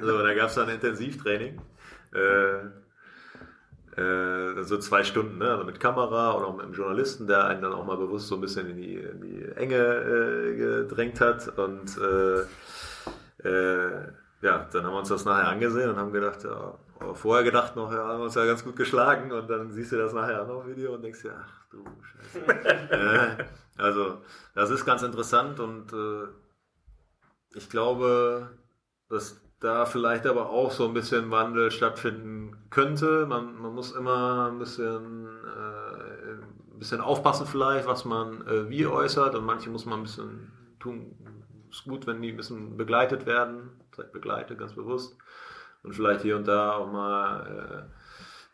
so, 0.00 0.22
da 0.22 0.34
gab 0.34 0.48
es 0.48 0.54
dann 0.54 0.68
Intensivtraining. 0.68 1.60
Äh, 2.14 2.66
äh, 3.96 4.64
so 4.64 4.78
zwei 4.78 5.04
Stunden, 5.04 5.38
ne? 5.38 5.50
also 5.50 5.64
mit 5.64 5.78
Kamera 5.78 6.32
und 6.32 6.44
auch 6.44 6.56
mit 6.56 6.64
einem 6.64 6.74
Journalisten, 6.74 7.28
der 7.28 7.44
einen 7.44 7.62
dann 7.62 7.72
auch 7.72 7.84
mal 7.84 7.96
bewusst 7.96 8.26
so 8.26 8.34
ein 8.34 8.40
bisschen 8.40 8.68
in 8.70 8.76
die, 8.76 8.94
in 8.94 9.20
die 9.20 9.44
Enge 9.56 9.76
äh, 9.76 10.56
gedrängt 10.56 11.20
hat. 11.20 11.56
Und 11.56 11.96
äh, 11.98 12.40
äh, 13.48 14.08
ja, 14.42 14.68
dann 14.72 14.84
haben 14.84 14.92
wir 14.92 14.98
uns 14.98 15.08
das 15.08 15.24
nachher 15.24 15.48
angesehen 15.48 15.90
und 15.90 15.96
haben 15.96 16.12
gedacht, 16.12 16.42
ja, 16.42 16.74
vorher 17.14 17.44
gedacht 17.44 17.76
noch, 17.76 17.92
ja, 17.92 18.04
haben 18.04 18.18
wir 18.18 18.24
uns 18.24 18.34
ja 18.34 18.44
ganz 18.44 18.64
gut 18.64 18.74
geschlagen 18.74 19.30
und 19.30 19.48
dann 19.48 19.70
siehst 19.70 19.92
du 19.92 19.96
das 19.96 20.12
nachher 20.12 20.42
auch 20.42 20.48
noch 20.48 20.54
auf 20.56 20.66
Video 20.66 20.94
und 20.94 21.02
denkst 21.02 21.22
dir, 21.22 21.34
ach 21.38 21.66
du 21.70 21.84
Scheiße. 22.02 22.46
äh, 22.90 23.44
also, 23.78 24.22
das 24.54 24.70
ist 24.70 24.84
ganz 24.84 25.02
interessant 25.02 25.60
und 25.60 25.92
ich 27.54 27.70
glaube, 27.70 28.50
dass 29.08 29.40
da 29.60 29.86
vielleicht 29.86 30.26
aber 30.26 30.50
auch 30.50 30.70
so 30.70 30.86
ein 30.86 30.94
bisschen 30.94 31.30
Wandel 31.30 31.70
stattfinden 31.70 32.56
könnte. 32.70 33.26
Man, 33.26 33.56
man 33.56 33.74
muss 33.74 33.92
immer 33.92 34.50
ein 34.50 34.58
bisschen, 34.58 35.26
äh, 35.26 36.32
ein 36.72 36.78
bisschen 36.78 37.00
aufpassen 37.00 37.46
vielleicht, 37.46 37.86
was 37.86 38.04
man 38.04 38.46
äh, 38.46 38.68
wie 38.68 38.86
äußert 38.86 39.34
und 39.34 39.46
manche 39.46 39.70
muss 39.70 39.86
man 39.86 40.00
ein 40.00 40.02
bisschen 40.02 40.52
tun. 40.80 41.16
Ist 41.70 41.84
gut, 41.84 42.06
wenn 42.06 42.20
die 42.20 42.30
ein 42.30 42.36
bisschen 42.36 42.76
begleitet 42.76 43.26
werden, 43.26 43.70
vielleicht 43.90 44.12
begleitet, 44.12 44.58
ganz 44.58 44.74
bewusst 44.74 45.16
und 45.82 45.94
vielleicht 45.94 46.22
hier 46.22 46.36
und 46.36 46.46
da 46.46 46.72
auch 46.72 46.92
mal 46.92 47.86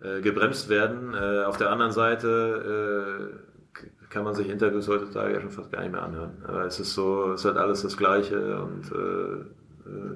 äh, 0.00 0.18
äh, 0.18 0.20
gebremst 0.20 0.68
werden. 0.68 1.14
Äh, 1.14 1.44
auf 1.44 1.56
der 1.56 1.70
anderen 1.70 1.92
Seite 1.92 3.34
äh, 3.76 4.06
kann 4.08 4.24
man 4.24 4.34
sich 4.34 4.48
Interviews 4.48 4.88
heutzutage 4.88 5.34
ja 5.34 5.40
schon 5.40 5.50
fast 5.50 5.72
gar 5.72 5.82
nicht 5.82 5.92
mehr 5.92 6.02
anhören. 6.02 6.42
Aber 6.46 6.64
es 6.64 6.78
ist 6.80 6.94
so, 6.94 7.32
es 7.32 7.40
ist 7.40 7.46
halt 7.46 7.56
alles 7.56 7.82
das 7.82 7.96
Gleiche 7.96 8.62
und 8.62 8.90
äh, 8.92 9.44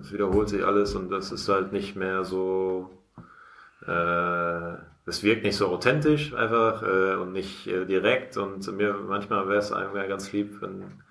es 0.01 0.13
wiederholt 0.13 0.49
sich 0.49 0.65
alles 0.65 0.95
und 0.95 1.11
das 1.11 1.33
ist 1.33 1.49
halt 1.49 1.73
nicht 1.73 1.97
mehr 1.97 2.25
so, 2.25 2.91
äh, 3.87 4.75
es 5.07 5.23
wirkt 5.23 5.45
nicht 5.45 5.57
so 5.57 5.69
authentisch 5.69 6.35
einfach 6.35 6.83
äh, 6.83 7.15
und 7.17 7.33
nicht 7.33 7.67
äh, 7.67 7.85
direkt 7.85 8.37
und 8.37 8.67
mir 8.77 8.95
manchmal 8.95 9.49
wäre 9.49 9.59
es 9.59 9.73
einem 9.73 9.95
ganz 10.09 10.33
lieb, 10.33 10.61
wenn 10.61 11.03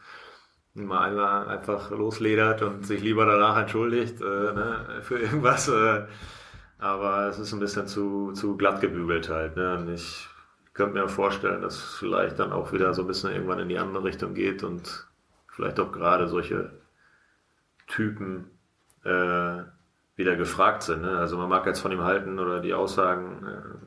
mal 0.76 1.02
einmal 1.02 1.48
einfach 1.48 1.91
losledert 1.91 2.61
und 2.61 2.85
sich 2.85 3.02
lieber 3.02 3.26
danach 3.26 3.57
entschuldigt 3.57 4.22
äh, 4.22 4.23
ne, 4.26 4.99
für 5.02 5.19
irgendwas. 5.19 5.68
Äh, 5.69 6.06
aber 6.80 7.27
es 7.27 7.40
ist 7.40 7.53
ein 7.53 7.60
bisschen 7.60 7.88
zu, 7.88 8.34
zu 8.34 8.57
glatt 8.57 8.81
gebügelt 8.81 9.30
halt. 9.30 9.56
Ne? 9.56 9.77
Und 9.77 9.90
ich 9.90 10.27
könnte 10.73 10.99
mir 10.99 11.07
vorstellen, 11.07 11.61
dass 11.61 11.76
es 11.76 11.95
vielleicht 11.95 12.40
dann 12.40 12.52
auch 12.52 12.73
wieder 12.73 12.94
so 12.94 13.03
ein 13.03 13.07
bisschen 13.07 13.31
irgendwann 13.31 13.60
in 13.60 13.69
die 13.69 13.77
andere 13.77 14.03
Richtung 14.03 14.34
geht 14.34 14.64
und 14.64 15.07
vielleicht 15.48 15.80
auch 15.80 15.91
gerade 15.91 16.27
solche 16.27 16.72
Typen 17.88 18.49
äh, 19.03 19.63
wieder 20.15 20.35
gefragt 20.35 20.84
sind. 20.84 21.01
Ne? 21.01 21.17
Also 21.17 21.38
man 21.38 21.49
mag 21.49 21.65
jetzt 21.65 21.80
von 21.80 21.91
ihm 21.91 22.03
halten 22.03 22.39
oder 22.39 22.59
die 22.59 22.73
Aussagen 22.73 23.47
äh, 23.47 23.84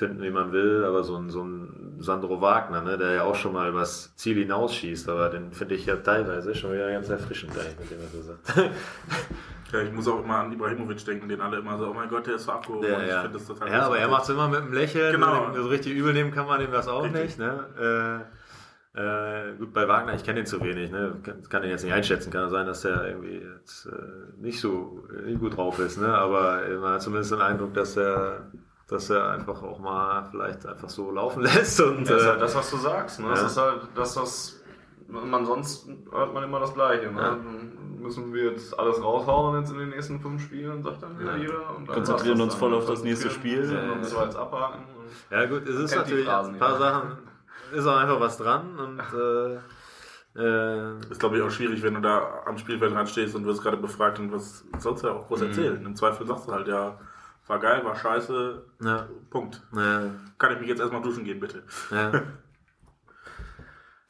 finden, 0.00 0.22
wie 0.22 0.30
man 0.30 0.52
will, 0.52 0.84
aber 0.84 1.04
so 1.04 1.16
ein, 1.16 1.30
so 1.30 1.42
ein 1.42 1.96
Sandro 1.98 2.40
Wagner, 2.40 2.80
ne, 2.80 2.96
der 2.96 3.12
ja 3.12 3.22
auch 3.24 3.34
schon 3.34 3.52
mal 3.52 3.68
übers 3.68 4.16
Ziel 4.16 4.38
hinausschießt, 4.38 5.08
aber 5.10 5.28
den 5.28 5.52
finde 5.52 5.74
ich 5.74 5.84
ja 5.84 5.96
teilweise 5.96 6.54
schon 6.54 6.72
wieder 6.72 6.90
ganz 6.90 7.10
erfrischend, 7.10 7.52
eigentlich, 7.52 7.78
mit 7.78 7.90
dem 7.90 8.00
er 8.00 8.08
so 8.08 8.22
sagt. 8.22 8.70
Ja, 9.72 9.82
ich 9.82 9.92
muss 9.92 10.08
auch 10.08 10.24
immer 10.24 10.38
an 10.38 10.52
Ibrahimovic 10.52 11.04
denken, 11.04 11.28
den 11.28 11.40
alle 11.40 11.58
immer 11.58 11.78
so, 11.78 11.88
oh 11.88 11.94
mein 11.94 12.08
Gott, 12.08 12.26
der 12.26 12.34
ist 12.34 12.44
so 12.44 12.50
abgehoben. 12.52 12.88
Ja, 12.88 12.96
und 12.96 13.02
ich 13.04 13.08
ja. 13.08 13.22
finde 13.22 13.38
das 13.38 13.46
total 13.46 13.70
ja 13.70 13.82
aber 13.82 13.98
er 13.98 14.08
macht 14.08 14.24
es 14.24 14.30
immer 14.30 14.48
mit 14.48 14.62
einem 14.62 14.72
Lächeln. 14.72 15.12
Genau. 15.12 15.52
So 15.54 15.68
richtig 15.68 15.92
übel 15.94 16.12
nehmen 16.12 16.32
kann 16.32 16.46
man 16.46 16.60
ihm 16.60 16.72
das 16.72 16.88
auch 16.88 17.04
Richtig. 17.04 17.22
nicht. 17.22 17.38
Ne? 17.38 18.24
Äh, 18.26 18.39
äh, 18.94 19.52
gut, 19.58 19.72
bei 19.72 19.86
Wagner, 19.86 20.14
ich 20.14 20.24
kenne 20.24 20.40
ihn 20.40 20.46
zu 20.46 20.60
wenig. 20.62 20.90
Ne? 20.90 21.14
Kann, 21.22 21.42
kann 21.48 21.62
ihn 21.62 21.70
jetzt 21.70 21.84
nicht 21.84 21.92
einschätzen. 21.92 22.30
Kann 22.30 22.50
sein, 22.50 22.66
dass 22.66 22.84
er 22.84 23.06
irgendwie 23.08 23.42
jetzt 23.56 23.86
äh, 23.86 24.40
nicht 24.40 24.60
so 24.60 25.04
nicht 25.24 25.40
gut 25.40 25.56
drauf 25.56 25.78
ist. 25.78 25.98
Ne? 25.98 26.08
Aber 26.12 26.60
man 26.80 26.94
hat 26.94 27.02
zumindest 27.02 27.32
den 27.32 27.40
Eindruck, 27.40 27.74
dass 27.74 27.96
er 27.96 28.50
dass 28.88 29.08
er 29.08 29.28
einfach 29.30 29.62
auch 29.62 29.78
mal 29.78 30.26
vielleicht 30.30 30.66
einfach 30.66 30.88
so 30.88 31.12
laufen 31.12 31.42
lässt. 31.44 31.80
Und, 31.80 32.08
Das 32.10 32.22
ist 32.22 32.28
halt 32.28 32.40
das, 32.42 32.56
was 32.56 32.70
du 32.70 32.76
sagst. 32.76 33.20
Ne? 33.20 33.28
Das 33.28 33.40
ja. 33.40 33.46
ist 33.46 33.56
halt 33.56 33.80
das, 33.94 34.16
was 34.16 34.60
man 35.08 35.44
sonst 35.44 35.88
hört 36.12 36.34
man 36.34 36.44
immer 36.44 36.60
das 36.60 36.74
Gleiche. 36.74 37.10
Ne? 37.10 37.20
Ja. 37.20 37.38
Müssen 38.00 38.32
wir 38.32 38.52
jetzt 38.52 38.76
alles 38.78 39.02
raushauen 39.02 39.60
jetzt 39.60 39.70
in 39.70 39.78
den 39.78 39.90
nächsten 39.90 40.20
fünf 40.20 40.42
Spielen, 40.42 40.82
sagt 40.82 41.02
dann 41.02 41.18
wieder 41.18 41.36
Ja. 41.36 41.42
jeder. 41.42 41.76
Und 41.76 41.88
dann 41.88 41.96
Konzentrieren 41.96 42.40
uns 42.40 42.54
voll 42.54 42.74
auf 42.74 42.86
das 42.86 43.02
nächste 43.04 43.30
Spiel. 43.30 43.62
Und 43.92 44.02
das 44.02 44.14
war 44.14 44.24
jetzt 44.24 44.36
abhaken. 44.36 44.84
Und 44.98 45.36
Ja 45.36 45.46
gut, 45.46 45.68
es 45.68 45.76
ist 45.76 45.94
natürlich 45.94 46.26
Phrasen, 46.26 46.54
ein 46.54 46.58
paar 46.58 46.72
ja. 46.72 46.78
Sachen, 46.78 47.18
ist 47.72 47.86
auch 47.86 47.96
einfach 47.96 48.20
was 48.20 48.36
dran 48.38 48.78
und 48.78 49.00
äh, 49.00 49.58
äh, 50.36 50.98
Ist, 51.10 51.18
glaube 51.20 51.36
ich, 51.36 51.42
auch 51.42 51.50
schwierig, 51.50 51.82
wenn 51.82 51.94
du 51.94 52.00
da 52.00 52.42
am 52.46 52.56
Spielfeldrand 52.58 53.08
stehst 53.08 53.34
und 53.34 53.44
wirst 53.46 53.62
gerade 53.62 53.76
befragt 53.76 54.18
und 54.18 54.32
was 54.32 54.64
sollst 54.78 55.02
du 55.02 55.08
ja 55.08 55.14
auch 55.14 55.26
groß 55.26 55.42
erzählen. 55.42 55.84
Im 55.84 55.96
Zweifel 55.96 56.26
sagst 56.26 56.46
du 56.48 56.52
halt, 56.52 56.68
ja, 56.68 56.98
war 57.46 57.58
geil, 57.58 57.84
war 57.84 57.96
scheiße, 57.96 58.62
ja, 58.82 59.08
Punkt. 59.28 59.60
ja, 59.74 60.02
Kann 60.38 60.52
ich 60.52 60.60
mich 60.60 60.68
jetzt 60.68 60.80
erstmal 60.80 61.02
duschen 61.02 61.24
gehen, 61.24 61.40
bitte. 61.40 61.64
ja. 61.90 62.12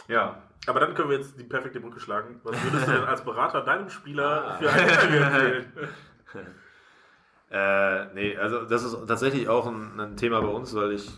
ja, 0.09 0.43
Aber 0.67 0.81
dann 0.81 0.95
können 0.95 1.09
wir 1.09 1.17
jetzt 1.19 1.39
die 1.39 1.45
perfekte 1.45 1.81
Brücke 1.81 2.01
schlagen. 2.01 2.41
Was 2.45 2.63
würdest 2.65 2.87
du 2.87 2.91
denn 2.93 3.05
als 3.05 3.25
Berater 3.25 3.63
deinem 3.63 3.89
Spieler 3.89 4.45
Ah. 4.47 4.55
für 4.59 4.71
ein 4.71 4.89
Interview 4.89 5.23
empfehlen? 5.23 5.73
Äh, 7.53 8.15
nee, 8.15 8.37
also 8.37 8.65
das 8.65 8.85
ist 8.85 8.97
tatsächlich 9.09 9.49
auch 9.49 9.67
ein, 9.67 9.99
ein 9.99 10.17
Thema 10.17 10.41
bei 10.41 10.47
uns, 10.47 10.73
weil 10.77 10.93
ich 10.93 11.11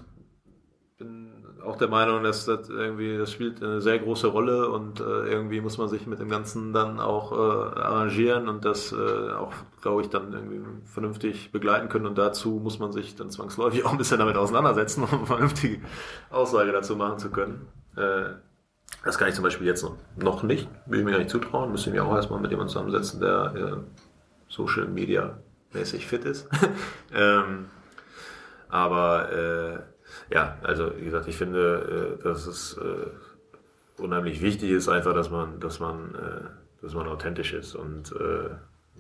auch 1.65 1.77
der 1.77 1.89
Meinung, 1.89 2.23
dass 2.23 2.45
das 2.47 2.69
irgendwie, 2.69 3.17
das 3.17 3.31
spielt 3.31 3.63
eine 3.63 3.81
sehr 3.81 3.99
große 3.99 4.27
Rolle 4.27 4.69
und 4.71 5.01
äh, 5.01 5.05
irgendwie 5.05 5.61
muss 5.61 5.79
man 5.79 5.89
sich 5.89 6.07
mit 6.07 6.21
dem 6.21 6.29
Ganzen 6.29 6.73
dann 6.73 7.01
auch 7.01 7.33
äh, 7.33 7.81
arrangieren 7.81 8.49
und 8.49 8.65
das 8.65 8.93
äh, 8.93 9.33
auch, 9.33 9.53
glaube 9.81 10.03
ich, 10.03 10.09
dann 10.09 10.33
irgendwie 10.33 10.61
vernünftig 10.85 11.53
begleiten 11.53 11.89
können 11.89 12.07
und 12.07 12.19
dazu 12.19 12.61
muss 12.63 12.79
man 12.79 12.93
sich 12.93 13.17
dann 13.17 13.31
zwangsläufig 13.31 13.85
auch 13.87 13.93
ein 13.93 13.99
bisschen 13.99 14.19
damit 14.19 14.37
auseinandersetzen, 14.37 15.05
um 15.05 15.19
eine 15.19 15.27
vernünftige 15.27 15.81
Aussage 16.31 16.73
dazu 16.73 16.97
machen 16.97 17.19
zu 17.19 17.31
können. 17.31 17.67
Äh, 17.97 18.35
das 19.05 19.19
kann 19.19 19.29
ich 19.29 19.35
zum 19.35 19.45
Beispiel 19.45 19.67
jetzt 19.67 19.85
noch, 20.17 20.43
nicht, 20.43 20.69
will 20.87 21.01
ich 21.01 21.05
mir 21.05 21.13
gar 21.13 21.19
nicht 21.19 21.31
zutrauen, 21.31 21.73
müsste 21.73 21.91
ich 21.91 21.95
mich 21.95 22.03
auch 22.03 22.15
erstmal 22.15 22.41
mit 22.41 22.51
jemandem 22.51 22.73
zusammensetzen, 22.73 23.21
der 23.21 23.55
äh, 23.55 24.03
Social 24.49 24.87
Media 24.87 25.39
mäßig 25.73 26.07
fit 26.07 26.25
ist. 26.25 26.49
ähm, 27.15 27.67
aber 28.69 29.33
äh, 29.33 29.92
ja, 30.33 30.57
also 30.63 30.93
wie 30.97 31.05
gesagt, 31.05 31.29
ich 31.29 31.37
finde, 31.37 32.19
äh, 32.21 32.23
dass 32.25 32.47
es 32.47 32.77
äh, 32.79 34.03
unheimlich 34.03 34.41
wichtig 34.41 34.71
ist 34.71 34.89
einfach, 34.89 35.15
dass 35.15 35.31
man, 35.31 35.61
dass 35.61 35.79
man, 35.81 36.15
äh, 36.15 36.83
dass 36.83 36.95
man 36.95 37.07
authentisch 37.07 37.53
ist 37.53 37.75
und 37.75 38.13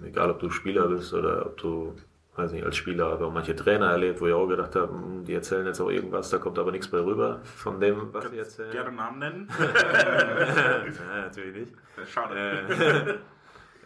egal, 0.04 0.30
ob 0.30 0.38
du 0.40 0.50
Spieler 0.50 0.88
bist 0.88 1.12
oder 1.14 1.46
ob 1.46 1.56
du 1.56 1.94
weiß 2.34 2.52
nicht, 2.52 2.64
als 2.64 2.76
Spieler 2.76 3.10
habe 3.10 3.26
auch 3.26 3.32
manche 3.32 3.54
Trainer 3.54 3.90
erlebt, 3.90 4.20
wo 4.20 4.26
ich 4.26 4.32
auch 4.32 4.46
gedacht 4.46 4.74
habe, 4.74 4.90
hm, 4.92 5.24
die 5.24 5.34
erzählen 5.34 5.66
jetzt 5.66 5.80
auch 5.80 5.90
irgendwas, 5.90 6.30
da 6.30 6.38
kommt 6.38 6.58
aber 6.58 6.70
nichts 6.72 6.88
bei 6.88 6.98
rüber 6.98 7.40
von 7.44 7.78
dem, 7.78 8.08
was 8.14 8.30
sie 8.30 8.38
erzählen. 8.38 8.70
Gerne 8.70 8.92
Namen 8.92 9.18
nennen. 9.18 9.48
ja, 9.60 11.22
natürlich 11.24 11.54
nicht. 11.66 11.72
Schade. 12.10 13.18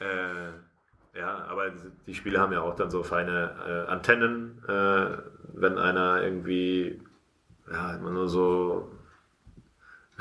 Äh, 0.01 0.05
äh, 0.05 1.18
ja, 1.18 1.44
aber 1.48 1.70
die- 1.70 1.90
die 2.06 2.14
Spiele 2.14 2.39
haben 2.39 2.52
ja 2.52 2.60
auch 2.60 2.77
dann 2.77 2.89
so 2.90 3.02
feine 3.02 3.51
äh, 3.66 3.90
Antennen, 3.90 4.62
wenn 5.55 5.78
einer 5.78 6.23
irgendwie 6.23 7.01
ja, 7.70 7.97
immer 7.97 8.10
nur 8.10 8.28
so 8.28 8.90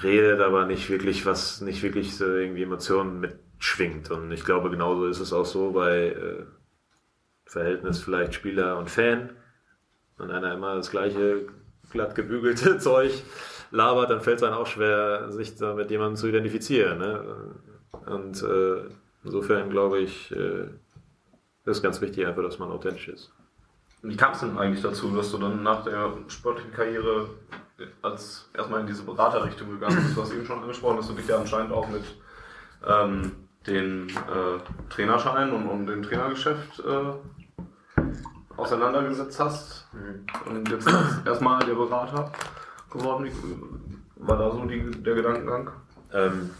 redet, 0.01 0.41
aber 0.41 0.65
nicht 0.65 0.89
wirklich 0.89 1.25
was, 1.25 1.61
nicht 1.61 1.81
wirklich 1.83 2.15
so 2.17 2.25
irgendwie 2.25 2.63
Emotionen 2.63 3.19
mitschwingt. 3.19 4.11
Und 4.11 4.31
ich 4.31 4.43
glaube, 4.43 4.69
genauso 4.69 5.05
ist 5.07 5.19
es 5.19 5.33
auch 5.33 5.45
so 5.45 5.71
bei 5.71 6.07
äh, 6.07 6.43
Verhältnis 7.45 8.01
vielleicht 8.01 8.33
Spieler 8.33 8.77
und 8.77 8.89
Fan. 8.89 9.29
Wenn 10.17 10.31
einer 10.31 10.53
immer 10.53 10.75
das 10.75 10.91
gleiche 10.91 11.47
glatt 11.91 12.15
gebügelte 12.15 12.77
Zeug 12.79 13.11
labert, 13.71 14.09
dann 14.09 14.21
fällt 14.21 14.37
es 14.37 14.43
einem 14.43 14.55
auch 14.55 14.67
schwer, 14.67 15.31
sich 15.31 15.55
da 15.55 15.73
mit 15.73 15.91
jemandem 15.91 16.15
zu 16.15 16.27
identifizieren. 16.27 16.97
Ne? 16.99 17.55
Und 18.05 18.41
äh, 18.43 18.89
insofern 19.23 19.69
glaube 19.69 19.99
ich, 19.99 20.31
äh, 20.31 20.67
ist 21.65 21.81
ganz 21.81 22.01
wichtig 22.01 22.25
einfach, 22.25 22.43
dass 22.43 22.59
man 22.59 22.71
authentisch 22.71 23.07
ist. 23.07 23.34
Wie 24.07 24.15
kam 24.15 24.33
es 24.33 24.39
denn 24.39 24.57
eigentlich 24.57 24.83
dazu, 24.83 25.09
dass 25.15 25.31
du 25.31 25.39
dann 25.39 25.63
nach 25.63 25.83
der 25.83 26.11
sportlichen 26.27 26.71
Karriere 26.71 27.27
als 28.03 28.47
erstmal 28.53 28.81
in 28.81 28.87
diese 28.87 29.03
Beraterrichtung 29.03 29.71
gegangen 29.71 29.95
bist? 29.95 30.15
Du 30.15 30.21
hast 30.21 30.31
eben 30.31 30.45
schon 30.45 30.61
angesprochen, 30.61 30.97
dass 30.97 31.07
du 31.07 31.13
dich 31.13 31.27
ja 31.27 31.37
anscheinend 31.37 31.71
auch 31.71 31.87
mit 31.87 32.03
ähm, 32.87 33.31
den 33.65 34.09
äh, 34.09 34.59
Trainerschein 34.89 35.51
und, 35.51 35.67
und 35.67 35.87
dem 35.87 36.03
Trainergeschäft 36.03 36.81
äh, 36.81 38.01
auseinandergesetzt 38.55 39.39
hast. 39.39 39.87
Und 40.45 40.69
jetzt 40.69 40.87
erstmal 41.25 41.65
der 41.65 41.73
Berater 41.73 42.31
geworden. 42.91 43.31
War 44.17 44.37
da 44.37 44.51
so 44.51 44.65
die, 44.65 44.91
der 45.01 45.15
Gedankengang? 45.15 45.71
Ähm, 46.13 46.51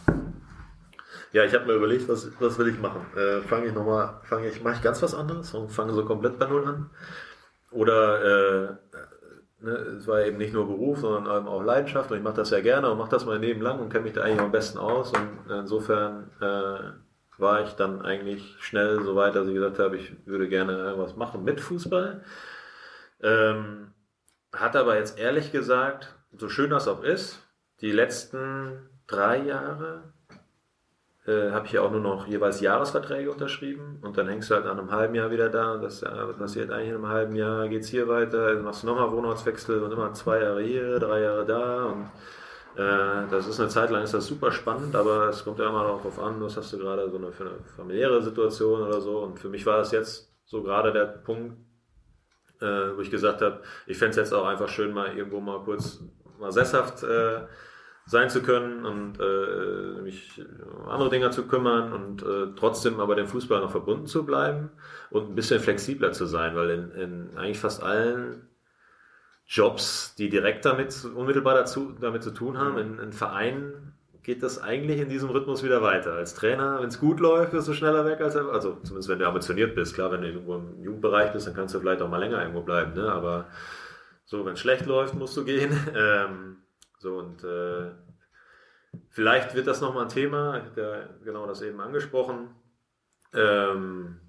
ja, 1.32 1.44
ich 1.44 1.54
habe 1.54 1.66
mir 1.66 1.74
überlegt, 1.74 2.08
was, 2.08 2.28
was 2.40 2.58
will 2.58 2.68
ich 2.68 2.80
machen? 2.80 3.02
Äh, 3.16 3.40
fange 3.42 3.66
ich 3.66 3.74
nochmal, 3.74 4.20
fange 4.24 4.48
ich, 4.48 4.62
mache 4.62 4.74
ich 4.74 4.82
ganz 4.82 5.02
was 5.02 5.14
anderes 5.14 5.54
und 5.54 5.70
fange 5.70 5.92
so 5.92 6.04
komplett 6.04 6.38
bei 6.38 6.46
Null 6.46 6.66
an? 6.66 6.90
Oder 7.76 8.24
äh, 8.24 8.76
ne, 9.60 9.70
es 9.98 10.06
war 10.06 10.24
eben 10.24 10.38
nicht 10.38 10.54
nur 10.54 10.66
Beruf, 10.66 11.00
sondern 11.00 11.46
auch 11.46 11.62
Leidenschaft 11.62 12.10
und 12.10 12.16
ich 12.16 12.22
mache 12.22 12.36
das 12.36 12.50
ja 12.50 12.60
gerne 12.60 12.90
und 12.90 12.98
mache 12.98 13.10
das 13.10 13.26
mein 13.26 13.42
Leben 13.42 13.60
lang 13.60 13.78
und 13.80 13.90
kenne 13.90 14.04
mich 14.04 14.14
da 14.14 14.22
eigentlich 14.22 14.40
am 14.40 14.50
besten 14.50 14.78
aus 14.78 15.12
und 15.12 15.50
insofern 15.50 16.30
äh, 16.40 17.38
war 17.38 17.62
ich 17.62 17.72
dann 17.74 18.00
eigentlich 18.00 18.56
schnell 18.60 19.02
so 19.02 19.14
weit, 19.14 19.34
dass 19.34 19.46
ich 19.46 19.54
gesagt 19.54 19.78
habe, 19.78 19.96
ich 19.96 20.10
würde 20.26 20.48
gerne 20.48 20.72
irgendwas 20.72 21.16
machen 21.16 21.44
mit 21.44 21.60
Fußball. 21.60 22.24
Ähm, 23.22 23.92
hat 24.54 24.74
aber 24.74 24.96
jetzt 24.96 25.18
ehrlich 25.18 25.52
gesagt, 25.52 26.14
so 26.32 26.48
schön 26.48 26.70
das 26.70 26.88
auch 26.88 27.02
ist, 27.02 27.46
die 27.82 27.92
letzten 27.92 28.88
drei 29.06 29.38
Jahre 29.38 30.14
äh, 31.26 31.50
habe 31.50 31.66
ich 31.66 31.72
ja 31.72 31.82
auch 31.82 31.90
nur 31.90 32.00
noch 32.00 32.26
jeweils 32.26 32.60
Jahresverträge 32.60 33.30
unterschrieben. 33.30 33.98
Und 34.02 34.16
dann 34.16 34.28
hängst 34.28 34.50
du 34.50 34.54
halt 34.54 34.64
nach 34.64 34.78
einem 34.78 34.90
halben 34.90 35.14
Jahr 35.14 35.30
wieder 35.30 35.48
da 35.48 35.72
und 35.72 35.82
das 35.82 36.00
ja, 36.00 36.28
was 36.28 36.36
passiert 36.36 36.70
eigentlich 36.70 36.90
in 36.90 36.94
einem 36.94 37.08
halben 37.08 37.36
Jahr, 37.36 37.68
geht's 37.68 37.88
hier 37.88 38.08
weiter, 38.08 38.54
dann 38.54 38.64
machst 38.64 38.82
du 38.82 38.86
nochmal 38.86 39.10
Wohnortswechsel 39.10 39.82
und 39.82 39.92
immer 39.92 40.12
zwei 40.12 40.40
Jahre 40.40 40.62
hier, 40.62 40.98
drei 40.98 41.20
Jahre 41.22 41.44
da. 41.44 41.84
Und 41.86 42.10
äh, 42.76 43.28
das 43.30 43.46
ist 43.46 43.58
eine 43.58 43.68
Zeit 43.68 43.90
lang 43.90 44.02
ist 44.02 44.14
das 44.14 44.26
super 44.26 44.52
spannend, 44.52 44.94
aber 44.94 45.28
es 45.28 45.44
kommt 45.44 45.58
ja 45.58 45.68
immer 45.68 45.82
darauf 45.82 46.18
an, 46.20 46.40
was 46.40 46.56
hast 46.56 46.72
du 46.72 46.78
gerade 46.78 47.10
so 47.10 47.16
eine, 47.16 47.32
für 47.32 47.44
eine 47.44 47.58
familiäre 47.76 48.22
Situation 48.22 48.82
oder 48.82 49.00
so. 49.00 49.18
Und 49.18 49.38
für 49.38 49.48
mich 49.48 49.66
war 49.66 49.78
das 49.78 49.92
jetzt 49.92 50.32
so 50.44 50.62
gerade 50.62 50.92
der 50.92 51.06
Punkt, 51.06 51.56
äh, 52.60 52.96
wo 52.96 53.00
ich 53.00 53.10
gesagt 53.10 53.42
habe, 53.42 53.62
ich 53.86 53.98
fände 53.98 54.10
es 54.10 54.16
jetzt 54.16 54.32
auch 54.32 54.46
einfach 54.46 54.68
schön, 54.68 54.92
mal 54.92 55.16
irgendwo 55.16 55.40
mal 55.40 55.60
kurz 55.64 56.00
mal 56.38 56.52
sesshaft 56.52 57.02
äh, 57.02 57.40
sein 58.06 58.30
zu 58.30 58.40
können 58.40 58.86
und 58.86 59.18
äh, 59.18 60.00
mich 60.00 60.40
um 60.80 60.88
andere 60.88 61.10
Dinge 61.10 61.30
zu 61.30 61.48
kümmern 61.48 61.92
und 61.92 62.22
äh, 62.22 62.54
trotzdem 62.56 63.00
aber 63.00 63.16
dem 63.16 63.26
Fußball 63.26 63.60
noch 63.60 63.72
verbunden 63.72 64.06
zu 64.06 64.24
bleiben 64.24 64.70
und 65.10 65.30
ein 65.30 65.34
bisschen 65.34 65.60
flexibler 65.60 66.12
zu 66.12 66.24
sein, 66.24 66.54
weil 66.54 66.70
in, 66.70 66.90
in 66.92 67.36
eigentlich 67.36 67.58
fast 67.58 67.82
allen 67.82 68.48
Jobs, 69.44 70.14
die 70.16 70.28
direkt 70.28 70.64
damit 70.64 71.04
unmittelbar 71.04 71.54
dazu, 71.54 71.94
damit 72.00 72.22
zu 72.22 72.30
tun 72.30 72.58
haben, 72.58 72.78
in, 72.78 72.98
in 73.00 73.12
Vereinen 73.12 73.92
geht 74.22 74.42
das 74.42 74.60
eigentlich 74.60 75.00
in 75.00 75.08
diesem 75.08 75.30
Rhythmus 75.30 75.62
wieder 75.62 75.82
weiter. 75.82 76.14
Als 76.14 76.34
Trainer, 76.34 76.80
wenn 76.80 76.88
es 76.88 76.98
gut 76.98 77.20
läuft, 77.20 77.52
bist 77.52 77.68
du 77.68 77.72
schneller 77.72 78.04
weg 78.04 78.20
als 78.20 78.36
also 78.36 78.76
zumindest 78.82 79.08
wenn 79.08 79.20
du 79.20 79.26
ambitioniert 79.26 79.76
bist. 79.76 79.94
Klar, 79.94 80.10
wenn 80.10 80.22
du 80.22 80.28
irgendwo 80.28 80.56
im 80.56 80.82
Jugendbereich 80.82 81.32
bist, 81.32 81.46
dann 81.46 81.54
kannst 81.54 81.74
du 81.74 81.80
vielleicht 81.80 82.02
auch 82.02 82.08
mal 82.08 82.18
länger 82.18 82.40
irgendwo 82.40 82.62
bleiben, 82.62 82.94
ne? 82.94 83.10
Aber 83.10 83.46
so, 84.24 84.44
wenn 84.44 84.54
es 84.54 84.60
schlecht 84.60 84.86
läuft, 84.86 85.14
musst 85.14 85.36
du 85.36 85.44
gehen. 85.44 85.70
Ähm, 85.96 86.56
so 86.98 87.18
und 87.18 87.44
äh, 87.44 87.90
vielleicht 89.10 89.54
wird 89.54 89.66
das 89.66 89.80
nochmal 89.80 90.04
ein 90.04 90.08
Thema. 90.08 90.58
Ich 90.58 90.64
habe 90.64 90.80
ja 90.80 91.24
genau 91.24 91.46
das 91.46 91.62
eben 91.62 91.80
angesprochen. 91.80 92.48
Ähm, 93.34 94.20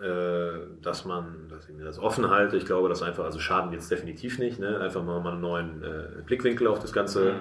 äh, 0.00 0.82
dass 0.82 1.06
man, 1.06 1.48
dass 1.48 1.68
ich 1.68 1.74
mir 1.74 1.84
das 1.84 1.98
offen 1.98 2.28
halte. 2.28 2.56
Ich 2.56 2.66
glaube, 2.66 2.88
dass 2.88 3.02
einfach, 3.02 3.24
also 3.24 3.38
schaden 3.38 3.72
jetzt 3.72 3.90
definitiv 3.90 4.38
nicht, 4.38 4.58
ne? 4.58 4.78
einfach 4.78 5.02
mal, 5.02 5.20
mal 5.20 5.32
einen 5.32 5.40
neuen 5.40 5.82
äh, 5.82 6.22
Blickwinkel 6.24 6.66
auf 6.66 6.80
das 6.80 6.92
ganze 6.92 7.32
Mhm. 7.32 7.40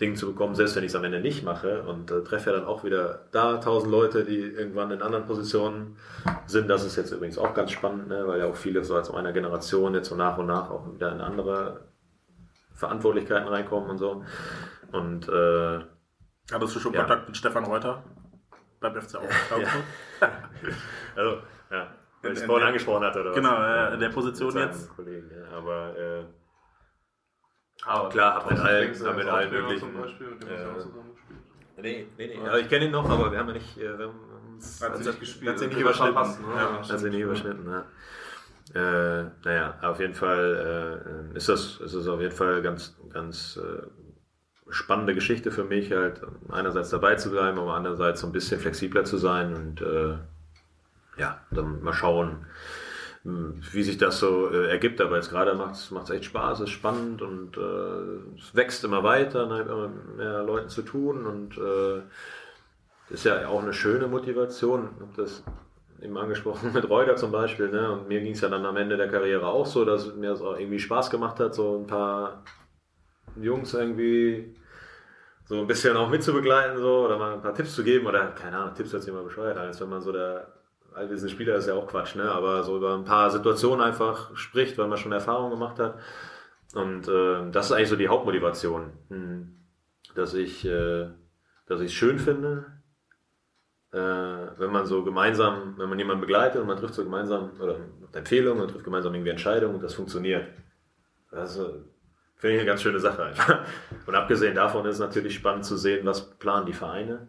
Ding 0.00 0.16
zu 0.16 0.28
bekommen, 0.28 0.54
selbst 0.54 0.76
wenn 0.76 0.82
ich 0.82 0.92
es 0.92 0.96
am 0.96 1.04
Ende 1.04 1.20
nicht 1.20 1.44
mache 1.44 1.82
und 1.82 2.10
äh, 2.10 2.22
treffe 2.22 2.50
ja 2.50 2.56
dann 2.56 2.64
auch 2.64 2.84
wieder 2.84 3.26
da 3.32 3.58
tausend 3.58 3.92
Leute, 3.92 4.24
die 4.24 4.38
irgendwann 4.38 4.90
in 4.92 5.02
anderen 5.02 5.26
Positionen 5.26 5.98
sind. 6.46 6.70
Das 6.70 6.86
ist 6.86 6.96
jetzt 6.96 7.12
übrigens 7.12 7.36
auch 7.36 7.52
ganz 7.52 7.70
spannend, 7.70 8.08
ne? 8.08 8.26
weil 8.26 8.40
ja 8.40 8.46
auch 8.46 8.56
viele 8.56 8.82
so 8.82 8.94
als 8.94 9.10
einer 9.10 9.32
Generation 9.32 9.94
jetzt 9.94 10.08
so 10.08 10.16
nach 10.16 10.38
und 10.38 10.46
nach 10.46 10.70
auch 10.70 10.90
wieder 10.94 11.12
in 11.12 11.20
andere 11.20 11.82
Verantwortlichkeiten 12.80 13.46
reinkommen 13.46 13.90
und 13.90 13.98
so. 13.98 14.24
Und 14.92 15.28
äh, 15.28 15.80
Hattest 16.52 16.74
du 16.74 16.80
schon 16.80 16.92
Ja. 16.94 17.00
Kontakt 17.00 17.28
mit 17.28 17.36
Stefan 17.36 17.64
Reuter 17.64 18.02
beim 18.80 18.94
FC 19.00 19.16
Augsburg? 19.16 19.60
also, 21.16 21.42
ja, 21.70 21.86
weil 22.22 22.32
ich 22.32 22.38
es 22.38 22.40
in 22.42 22.46
vorhin 22.46 22.66
angesprochen 22.66 23.04
hatte. 23.04 23.20
Oder 23.20 23.32
Genau, 23.32 23.50
was? 23.52 23.58
ja, 23.76 23.88
in 23.88 24.00
der 24.00 24.08
Position 24.08 24.56
jetzt. 24.56 24.88
Kollegen, 24.96 25.30
ja. 25.30 25.56
Aber 25.56 25.96
äh, 25.96 26.24
Aber 27.84 28.08
Klar, 28.08 28.34
hab 28.36 28.50
mit 28.50 28.58
allen- 28.58 29.06
hab 29.06 29.16
mit 29.16 29.28
allen 29.28 29.50
möglichen, 29.52 29.92
Zum 29.92 30.02
Beispiel, 30.02 30.26
mit 30.30 30.42
dem 30.42 30.48
äh, 30.48 31.82
nee, 31.82 32.06
nee, 32.18 32.26
nee. 32.38 32.48
Aber 32.48 32.58
ich 32.58 32.68
kenne 32.68 32.86
ihn 32.86 32.90
noch, 32.90 33.08
aber 33.08 33.30
wir 33.30 33.38
haben 33.38 33.48
ja 33.48 33.54
nicht, 33.54 33.78
äh, 33.78 33.98
wir 33.98 34.06
haben 34.08 34.18
uns, 34.54 34.82
Hat 34.82 34.96
sie 34.96 35.04
nicht 35.06 35.20
gespielt. 35.20 35.50
Hat 35.52 35.58
sie 35.58 35.66
nicht 35.68 35.78
überschnitten. 35.78 36.14
passen, 36.14 36.46
ne? 36.48 36.54
Ja, 36.56 36.78
Hat 36.88 36.98
sie 36.98 37.10
nicht 37.10 37.20
überschnitten, 37.20 37.70
ja. 37.70 37.84
Äh, 38.74 39.24
naja, 39.44 39.78
auf 39.82 39.98
jeden 39.98 40.14
Fall 40.14 41.32
äh, 41.34 41.36
ist 41.36 41.48
das, 41.48 41.80
ist 41.80 41.94
das 41.94 42.06
auf 42.06 42.20
jeden 42.20 42.34
Fall 42.34 42.62
ganz, 42.62 42.96
ganz 43.12 43.56
äh, 43.56 43.82
spannende 44.70 45.14
Geschichte 45.14 45.50
für 45.50 45.64
mich, 45.64 45.90
halt 45.90 46.22
einerseits 46.48 46.90
dabei 46.90 47.16
zu 47.16 47.30
bleiben, 47.30 47.58
aber 47.58 47.74
andererseits 47.74 48.20
so 48.20 48.28
ein 48.28 48.32
bisschen 48.32 48.60
flexibler 48.60 49.04
zu 49.04 49.16
sein 49.16 49.54
und 49.54 49.80
äh, 49.82 50.16
ja, 51.16 51.40
dann 51.50 51.82
mal 51.82 51.92
schauen, 51.92 52.46
mh, 53.24 53.54
wie 53.72 53.82
sich 53.82 53.98
das 53.98 54.20
so 54.20 54.50
äh, 54.50 54.68
ergibt. 54.68 55.00
Aber 55.00 55.16
jetzt 55.16 55.30
gerade 55.30 55.54
macht 55.54 55.74
es 55.74 56.10
echt 56.10 56.26
Spaß, 56.26 56.60
es 56.60 56.64
ist 56.64 56.70
spannend 56.70 57.22
und 57.22 57.56
äh, 57.56 58.38
es 58.38 58.54
wächst 58.54 58.84
immer 58.84 59.02
weiter, 59.02 59.46
dann 59.46 59.68
immer 59.68 59.88
mehr 60.16 60.42
Leuten 60.44 60.68
zu 60.68 60.82
tun 60.82 61.26
und 61.26 61.58
äh, 61.58 62.02
ist 63.12 63.24
ja 63.24 63.48
auch 63.48 63.62
eine 63.62 63.72
schöne 63.72 64.06
Motivation. 64.06 64.90
Hab 65.00 65.16
das 65.16 65.42
eben 66.02 66.16
angesprochen 66.16 66.72
mit 66.74 66.88
Reuter 66.88 67.16
zum 67.16 67.32
Beispiel. 67.32 67.68
Ne? 67.68 67.92
Und 67.92 68.08
mir 68.08 68.20
ging 68.20 68.32
es 68.32 68.40
ja 68.40 68.48
dann 68.48 68.64
am 68.66 68.76
Ende 68.76 68.96
der 68.96 69.08
Karriere 69.08 69.46
auch 69.46 69.66
so, 69.66 69.84
dass 69.84 70.14
mir 70.14 70.30
das 70.30 70.42
auch 70.42 70.58
irgendwie 70.58 70.78
Spaß 70.78 71.10
gemacht 71.10 71.40
hat, 71.40 71.54
so 71.54 71.78
ein 71.78 71.86
paar 71.86 72.44
Jungs 73.36 73.74
irgendwie 73.74 74.54
so 75.44 75.58
ein 75.58 75.66
bisschen 75.66 75.96
auch 75.96 76.08
mitzubegleiten 76.08 76.78
so, 76.78 77.06
oder 77.06 77.18
mal 77.18 77.34
ein 77.34 77.42
paar 77.42 77.54
Tipps 77.54 77.74
zu 77.74 77.82
geben 77.82 78.06
oder 78.06 78.28
keine 78.28 78.56
Ahnung, 78.56 78.74
Tipps 78.74 78.92
hört 78.92 79.02
sich 79.02 79.12
immer 79.12 79.24
bescheuert 79.24 79.56
an, 79.56 79.66
als 79.66 79.80
wenn 79.80 79.88
man 79.88 80.00
so 80.00 80.12
der 80.12 80.46
allwissende 80.94 81.32
Spieler 81.32 81.56
ist 81.56 81.66
ja 81.66 81.74
auch 81.74 81.86
Quatsch, 81.86 82.16
ne? 82.16 82.30
aber 82.30 82.62
so 82.62 82.76
über 82.76 82.94
ein 82.94 83.04
paar 83.04 83.30
Situationen 83.30 83.80
einfach 83.80 84.36
spricht, 84.36 84.78
weil 84.78 84.88
man 84.88 84.98
schon 84.98 85.12
Erfahrung 85.12 85.50
gemacht 85.50 85.78
hat. 85.78 85.98
Und 86.74 87.08
äh, 87.08 87.50
das 87.50 87.66
ist 87.66 87.72
eigentlich 87.72 87.88
so 87.88 87.96
die 87.96 88.08
Hauptmotivation, 88.08 88.92
hm. 89.08 89.56
dass 90.14 90.34
ich 90.34 90.64
äh, 90.64 91.08
dass 91.70 91.80
ich 91.80 91.86
es 91.86 91.92
schön 91.92 92.18
finde, 92.18 92.66
äh, 93.92 93.96
wenn 93.96 94.70
man 94.70 94.86
so 94.86 95.02
gemeinsam, 95.02 95.74
wenn 95.76 95.88
man 95.88 95.98
jemanden 95.98 96.20
begleitet 96.20 96.60
und 96.60 96.66
man 96.68 96.76
trifft 96.76 96.94
so 96.94 97.04
gemeinsam 97.04 97.50
oder 97.60 97.76
Empfehlungen 98.12 98.62
und 98.62 98.70
trifft 98.70 98.84
gemeinsam 98.84 99.14
irgendwie 99.14 99.30
Entscheidungen 99.30 99.74
und 99.74 99.82
das 99.82 99.94
funktioniert. 99.94 100.46
Das 101.30 101.58
äh, 101.58 101.70
finde 102.36 102.56
ich 102.56 102.60
eine 102.60 102.66
ganz 102.66 102.82
schöne 102.82 103.00
Sache 103.00 103.24
einfach. 103.24 103.64
Und 104.06 104.14
abgesehen 104.14 104.54
davon 104.54 104.86
ist 104.86 104.94
es 104.94 105.00
natürlich 105.00 105.34
spannend 105.34 105.64
zu 105.64 105.76
sehen, 105.76 106.06
was 106.06 106.30
planen 106.38 106.66
die 106.66 106.72
Vereine, 106.72 107.28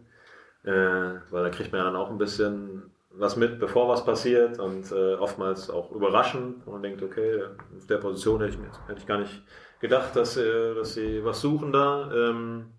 äh, 0.64 0.72
weil 0.72 1.44
da 1.44 1.50
kriegt 1.50 1.72
man 1.72 1.80
ja 1.80 1.86
dann 1.86 1.96
auch 1.96 2.10
ein 2.10 2.18
bisschen 2.18 2.92
was 3.14 3.36
mit, 3.36 3.60
bevor 3.60 3.90
was 3.90 4.06
passiert 4.06 4.58
und 4.60 4.92
äh, 4.92 5.16
oftmals 5.16 5.70
auch 5.70 5.92
überraschend 5.92 6.66
und 6.66 6.74
man 6.74 6.82
denkt, 6.82 7.04
okay, 7.04 7.44
auf 7.78 7.86
der 7.88 7.98
Position 7.98 8.40
hätte 8.42 8.54
ich, 8.54 8.88
hätte 8.88 9.00
ich 9.00 9.08
gar 9.08 9.18
nicht 9.18 9.44
gedacht, 9.80 10.16
dass, 10.16 10.38
äh, 10.38 10.76
dass 10.76 10.94
sie 10.94 11.24
was 11.24 11.42
suchen 11.42 11.74
da. 11.74 12.10
Ähm, 12.14 12.72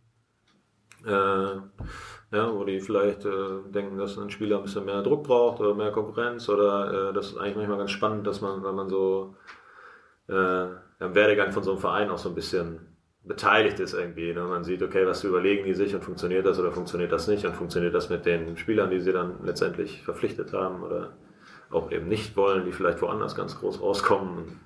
äh, 1.05 1.85
ja, 2.33 2.53
wo 2.53 2.65
die 2.65 2.81
vielleicht 2.81 3.25
äh, 3.27 3.61
denken, 3.67 3.99
dass 3.99 4.19
ein 4.19 4.31
Spieler 4.31 4.57
ein 4.57 4.63
bisschen 4.63 4.87
mehr 4.87 5.03
Druck 5.03 5.25
braucht 5.25 5.61
oder 5.61 5.75
mehr 5.75 5.93
Konkurrenz 5.93 6.49
oder 6.49 7.11
äh, 7.11 7.13
das 7.13 7.29
ist 7.29 7.39
eigentlich 7.39 7.57
manchmal 7.57 7.79
ganz 7.79 7.91
spannend, 7.91 8.27
dass 8.27 8.41
man, 8.41 8.65
wenn 8.65 8.75
man 8.75 8.89
so 8.89 9.37
äh, 10.29 10.65
im 10.65 11.15
Werdegang 11.15 11.53
von 11.53 11.63
so 11.63 11.73
einem 11.73 11.81
Verein 11.81 12.11
auch 12.11 12.19
so 12.19 12.31
ein 12.31 12.35
bisschen 12.35 12.97
beteiligt 13.25 13.79
ist 13.81 13.93
irgendwie. 13.95 14.33
Ne? 14.33 14.43
Man 14.43 14.65
sieht, 14.65 14.83
okay, 14.83 15.07
was 15.07 15.25
überlegen 15.25 15.65
die 15.65 15.75
sich 15.75 15.95
und 15.95 16.03
funktioniert 16.03 16.47
das 16.47 16.59
oder 16.59 16.73
funktioniert 16.73 17.13
das 17.13 17.29
nicht 17.29 17.45
und 17.45 17.55
funktioniert 17.55 17.95
das 17.95 18.09
mit 18.09 18.25
den 18.25 18.57
Spielern, 18.57 18.91
die 18.91 19.01
sie 19.01 19.13
dann 19.13 19.45
letztendlich 19.45 20.03
verpflichtet 20.03 20.53
haben 20.53 20.83
oder 20.83 21.13
auch 21.71 21.91
eben 21.91 22.09
nicht 22.09 22.37
wollen, 22.37 22.65
die 22.65 22.73
vielleicht 22.73 23.01
woanders 23.03 23.35
ganz 23.37 23.59
groß 23.59 23.81
rauskommen. 23.81 24.61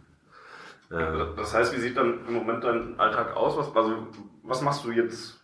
Äh, 0.91 1.35
Das 1.37 1.53
heißt, 1.53 1.75
wie 1.77 1.81
sieht 1.81 1.97
dann 1.97 2.27
im 2.29 2.35
Moment 2.35 2.65
dein 2.65 2.99
Alltag 2.99 3.37
aus? 3.37 3.57
Was, 3.57 3.75
also, 3.75 4.07
was 4.43 4.63
machst 4.63 4.85
du 4.85 4.93
jetzt 4.93 5.41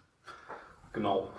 genau? 0.93 1.33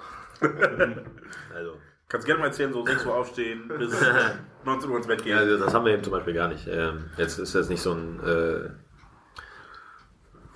Also, 1.54 1.78
Kannst 2.14 2.28
gerne 2.28 2.42
mal 2.42 2.48
erzählen, 2.48 2.72
so 2.72 2.86
6 2.86 3.06
Uhr 3.08 3.16
aufstehen, 3.16 3.68
bis 3.68 3.92
19 4.66 4.90
Uhr 4.90 4.98
ins 4.98 5.08
Bett 5.08 5.24
gehen. 5.24 5.36
Also 5.36 5.58
das 5.58 5.74
haben 5.74 5.84
wir 5.86 5.94
eben 5.94 6.04
zum 6.04 6.14
Beispiel 6.14 6.36
gar 6.36 6.48
nicht. 6.48 6.68
Ähm, 6.68 7.06
jetzt 7.18 7.40
ist 7.40 7.56
das 7.56 7.70
nicht 7.70 7.82
so 7.82 7.94
ein 7.94 8.20
äh, 8.20 8.70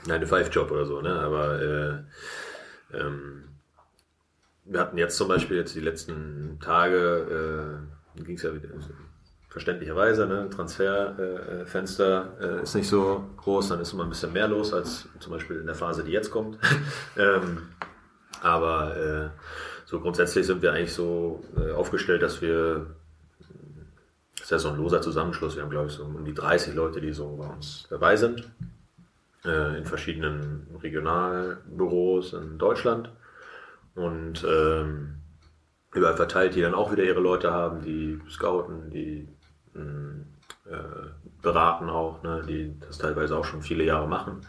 9-to-5-Job 0.07 0.69
oder 0.69 0.85
so, 0.85 1.01
ne? 1.01 1.19
aber 1.19 1.59
äh, 1.59 2.97
ähm, 2.97 3.45
wir 4.65 4.80
hatten 4.81 4.99
jetzt 4.99 5.18
zum 5.18 5.30
Beispiel 5.30 5.57
jetzt 5.57 5.73
die 5.73 5.80
letzten 5.80 6.59
Tage, 6.61 7.81
äh, 8.15 8.23
ging 8.23 8.35
es 8.35 8.43
ja 8.43 8.53
wieder, 8.53 8.69
verständlicherweise, 9.49 10.27
ne, 10.27 10.49
Transferfenster 10.49 12.38
äh, 12.39 12.45
äh, 12.45 12.61
ist 12.61 12.76
nicht 12.76 12.88
so 12.88 13.27
groß, 13.38 13.69
dann 13.69 13.80
ist 13.80 13.93
immer 13.93 14.03
ein 14.03 14.09
bisschen 14.09 14.34
mehr 14.34 14.47
los 14.47 14.73
als 14.73 15.09
zum 15.19 15.31
Beispiel 15.31 15.57
in 15.57 15.65
der 15.65 15.73
Phase, 15.73 16.03
die 16.03 16.11
jetzt 16.11 16.30
kommt. 16.30 16.59
ähm, 17.18 17.69
aber 18.43 18.95
äh, 18.95 19.30
so 19.88 20.01
grundsätzlich 20.01 20.45
sind 20.45 20.61
wir 20.61 20.73
eigentlich 20.73 20.91
so 20.91 21.41
äh, 21.55 21.72
aufgestellt, 21.72 22.22
dass 22.22 22.41
wir, 22.41 22.88
das 24.35 24.43
ist 24.43 24.51
ja 24.51 24.59
so 24.59 24.68
ein 24.68 24.76
loser 24.76 25.01
Zusammenschluss, 25.01 25.55
wir 25.55 25.64
haben 25.64 25.69
glaube 25.69 25.88
ich 25.88 25.93
so 25.93 26.03
um 26.03 26.26
die 26.26 26.34
30 26.34 26.76
Leute, 26.76 26.99
die 26.99 27.14
so 27.14 27.38
bei 27.38 27.47
uns 27.47 27.88
dabei 27.89 28.18
sind, 28.18 28.51
äh, 29.45 29.77
in 29.77 29.85
verschiedenen 29.85 30.68
Regionalbüros 30.84 32.34
in 32.34 32.57
Deutschland 32.57 33.09
und 33.95 34.45
ähm, 34.45 35.19
überall 35.93 36.18
verteilt, 36.18 36.55
die 36.55 36.61
dann 36.61 36.73
auch 36.73 36.91
wieder 36.91 37.05
ihre 37.05 37.22
Leute 37.22 37.53
haben, 37.53 37.81
die 37.81 38.19
scouten, 38.30 38.89
die 38.89 39.26
mh, 39.73 40.15
äh, 40.69 41.11
beraten 41.41 41.89
auch, 41.89 42.22
ne, 42.23 42.43
die 42.45 42.77
das 42.81 42.97
teilweise 42.97 43.38
auch 43.38 43.45
schon 43.45 43.61
viele 43.61 43.85
Jahre 43.85 44.07
machen 44.07 44.41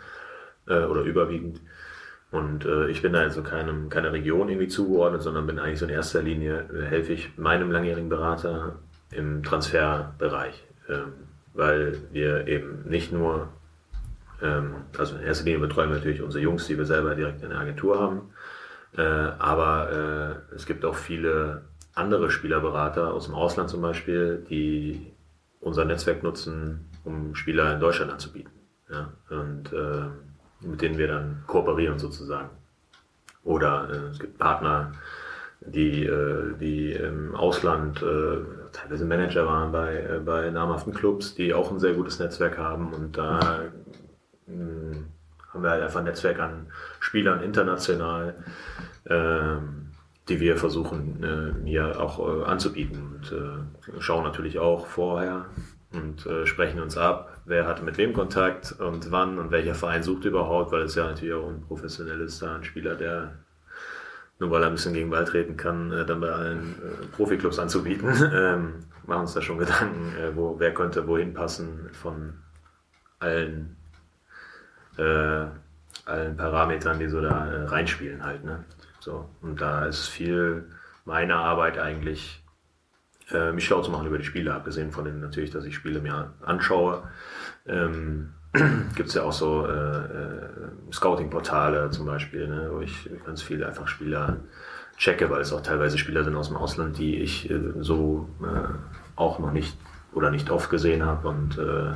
oder 0.67 1.01
überwiegend. 1.01 1.63
Und 2.31 2.67
äh, 2.67 2.89
ich 2.89 3.01
bin 3.01 3.15
da 3.15 3.21
also 3.21 3.43
keinem, 3.43 3.89
keiner 3.89 4.13
Region 4.13 4.49
irgendwie 4.49 4.69
zugeordnet, 4.69 5.23
sondern 5.23 5.47
bin 5.47 5.59
eigentlich 5.59 5.79
so 5.79 5.87
in 5.87 5.91
erster 5.91 6.23
Linie, 6.23 6.69
äh, 6.75 6.85
helfe 6.85 7.15
ich 7.15 7.39
meinem 7.39 7.71
langjährigen 7.71 8.11
Berater 8.11 8.77
im 9.11 9.43
Transferbereich. 9.43 10.63
Ähm, 10.89 11.13
weil 11.55 11.99
wir 12.13 12.47
eben 12.47 12.85
nicht 12.89 13.13
nur, 13.13 13.49
ähm, 14.43 14.75
also 14.97 15.17
in 15.17 15.23
erster 15.23 15.45
Linie 15.45 15.61
betreuen 15.61 15.91
wir 15.91 15.97
natürlich 15.97 16.23
unsere 16.23 16.43
Jungs, 16.43 16.67
die 16.67 16.77
wir 16.77 16.85
selber 16.85 17.15
direkt 17.15 17.43
in 17.43 17.49
der 17.49 17.59
Agentur 17.59 17.99
haben, 17.99 18.31
äh, 18.97 19.03
aber 19.03 20.43
äh, 20.53 20.55
es 20.55 20.67
gibt 20.67 20.85
auch 20.85 20.95
viele 20.95 21.63
andere 21.95 22.31
Spielerberater 22.31 23.13
aus 23.13 23.27
dem 23.27 23.35
Ausland 23.35 23.71
zum 23.71 23.83
Beispiel, 23.83 24.45
die 24.49 25.13
unser 25.61 25.85
Netzwerk 25.85 26.23
nutzen, 26.23 26.89
um 27.05 27.35
Spieler 27.35 27.75
in 27.75 27.81
Deutschland 27.81 28.13
anzubieten. 28.13 28.53
Ja? 28.91 29.13
Und 29.31 29.73
äh, 29.73 30.07
mit 30.61 30.83
denen 30.83 30.99
wir 30.99 31.09
dann 31.09 31.43
kooperieren 31.47 31.99
sozusagen. 31.99 32.51
Oder 33.45 33.89
äh, 33.91 33.97
es 34.11 34.19
gibt 34.19 34.39
Partner, 34.39 34.93
die, 35.61 36.05
äh, 36.05 36.55
die 36.61 36.93
im 36.93 37.35
Ausland 37.35 38.03
äh, 38.03 38.39
teilweise 38.73 39.05
Manager 39.05 39.47
waren 39.47 39.73
bei, 39.73 39.97
äh, 39.97 40.21
bei 40.25 40.51
namhaften 40.51 40.95
Clubs, 40.95 41.35
die 41.35 41.53
auch 41.55 41.71
ein 41.71 41.81
sehr 41.81 41.95
gutes 41.95 42.19
Netzwerk 42.19 42.59
haben. 42.59 42.93
Und 42.93 43.17
da 43.17 43.63
mh, 44.47 44.97
haben 45.53 45.63
wir 45.63 45.71
halt 45.71 45.83
einfach 45.83 46.01
ein 46.01 46.05
Netzwerk 46.05 46.39
an 46.39 46.67
Spielern 47.01 47.43
international, 47.43 48.35
ähm, 49.07 49.87
die 50.29 50.41
wir 50.41 50.57
versuchen 50.57 51.25
äh, 51.25 51.69
hier 51.69 52.01
auch 52.01 52.19
äh, 52.19 52.45
anzubieten. 52.45 53.17
Und 53.17 53.33
äh, 53.33 54.01
schauen 54.01 54.25
natürlich 54.25 54.59
auch 54.59 54.87
vorher 54.87 55.47
und 55.91 56.29
sprechen 56.45 56.81
uns 56.83 56.99
ab, 56.99 57.38
wer 57.49 57.67
hatte 57.67 57.83
mit 57.83 57.99
wem 57.99 58.13
Kontakt 58.13 58.73
und 58.79 59.11
wann 59.11 59.39
und 59.39 59.51
welcher 59.51 59.75
Verein 59.75 60.03
sucht 60.03 60.25
überhaupt, 60.25 60.71
weil 60.73 60.83
es 60.83 60.95
ja 60.95 61.07
natürlich 61.07 61.35
auch 61.35 61.47
unprofessionell 61.47 62.21
ist, 62.21 62.43
da 62.43 62.57
ein 62.57 62.65
Spieler, 62.65 62.95
der 62.95 63.33
nur 64.39 64.51
weil 64.51 64.63
er 64.63 64.69
ein 64.69 64.75
bisschen 64.75 64.95
gegen 64.95 65.11
Ball 65.11 65.25
treten 65.25 65.57
kann, 65.57 65.93
äh, 65.93 66.07
dann 66.07 66.21
bei 66.21 66.31
allen 66.31 66.77
äh, 66.77 67.07
Profiklubs 67.17 67.59
anzubieten. 67.59 68.09
Ähm, 68.33 68.75
machen 69.07 69.23
uns 69.23 69.35
da 69.35 69.43
schon 69.43 69.59
Gedanken, 69.59 70.15
äh, 70.17 70.37
wo, 70.37 70.59
wer 70.59 70.73
könnte 70.75 71.07
wohin 71.07 71.35
passen 71.35 71.89
von 71.93 72.35
allen, 73.19 73.77
äh, 74.97 75.47
allen 76.05 76.37
Parametern, 76.37 76.99
die 76.99 77.09
so 77.09 77.21
da 77.21 77.51
äh, 77.51 77.65
reinspielen 77.65 78.23
halt. 78.23 78.45
Ne? 78.45 78.65
So, 79.01 79.29
und 79.41 79.61
da 79.61 79.87
ist 79.87 80.09
viel 80.09 80.71
meine 81.05 81.37
Arbeit 81.37 81.79
eigentlich, 81.79 82.45
äh, 83.33 83.51
mich 83.53 83.65
schlau 83.65 83.81
zu 83.81 83.91
machen 83.91 84.07
über 84.07 84.19
die 84.19 84.25
Spiele, 84.25 84.55
abgesehen 84.55 84.93
von 84.93 85.05
den 85.05 85.21
natürlich, 85.21 85.51
dass 85.51 85.65
ich 85.65 85.75
Spiele 85.75 86.01
mir 86.01 86.33
anschaue. 86.43 87.03
Ähm, 87.69 88.35
gibt 88.97 89.09
es 89.09 89.15
ja 89.15 89.23
auch 89.23 89.33
so 89.33 89.67
äh, 89.67 89.71
äh, 89.71 90.49
Scouting-Portale 90.93 91.91
zum 91.91 92.07
Beispiel, 92.07 92.49
ne, 92.49 92.71
wo 92.73 92.81
ich 92.81 93.11
ganz 93.25 93.43
viele 93.43 93.67
einfach 93.67 93.89
Spieler 93.89 94.39
checke, 94.97 95.31
weil 95.31 95.43
es 95.43 95.53
auch 95.53 95.61
teilweise 95.61 95.99
Spieler 95.99 96.25
sind 96.25 96.35
aus 96.35 96.49
dem 96.49 96.57
Ausland, 96.57 96.99
die 96.99 97.17
ich 97.17 97.51
äh, 97.51 97.61
so 97.81 98.29
äh, 98.43 98.69
auch 99.17 99.39
noch 99.39 99.53
nicht 99.53 99.77
oder 100.15 100.31
nicht 100.31 100.51
oft 100.51 100.71
gesehen 100.71 101.05
habe. 101.05 101.29
Und 101.29 101.59
äh, 101.59 101.93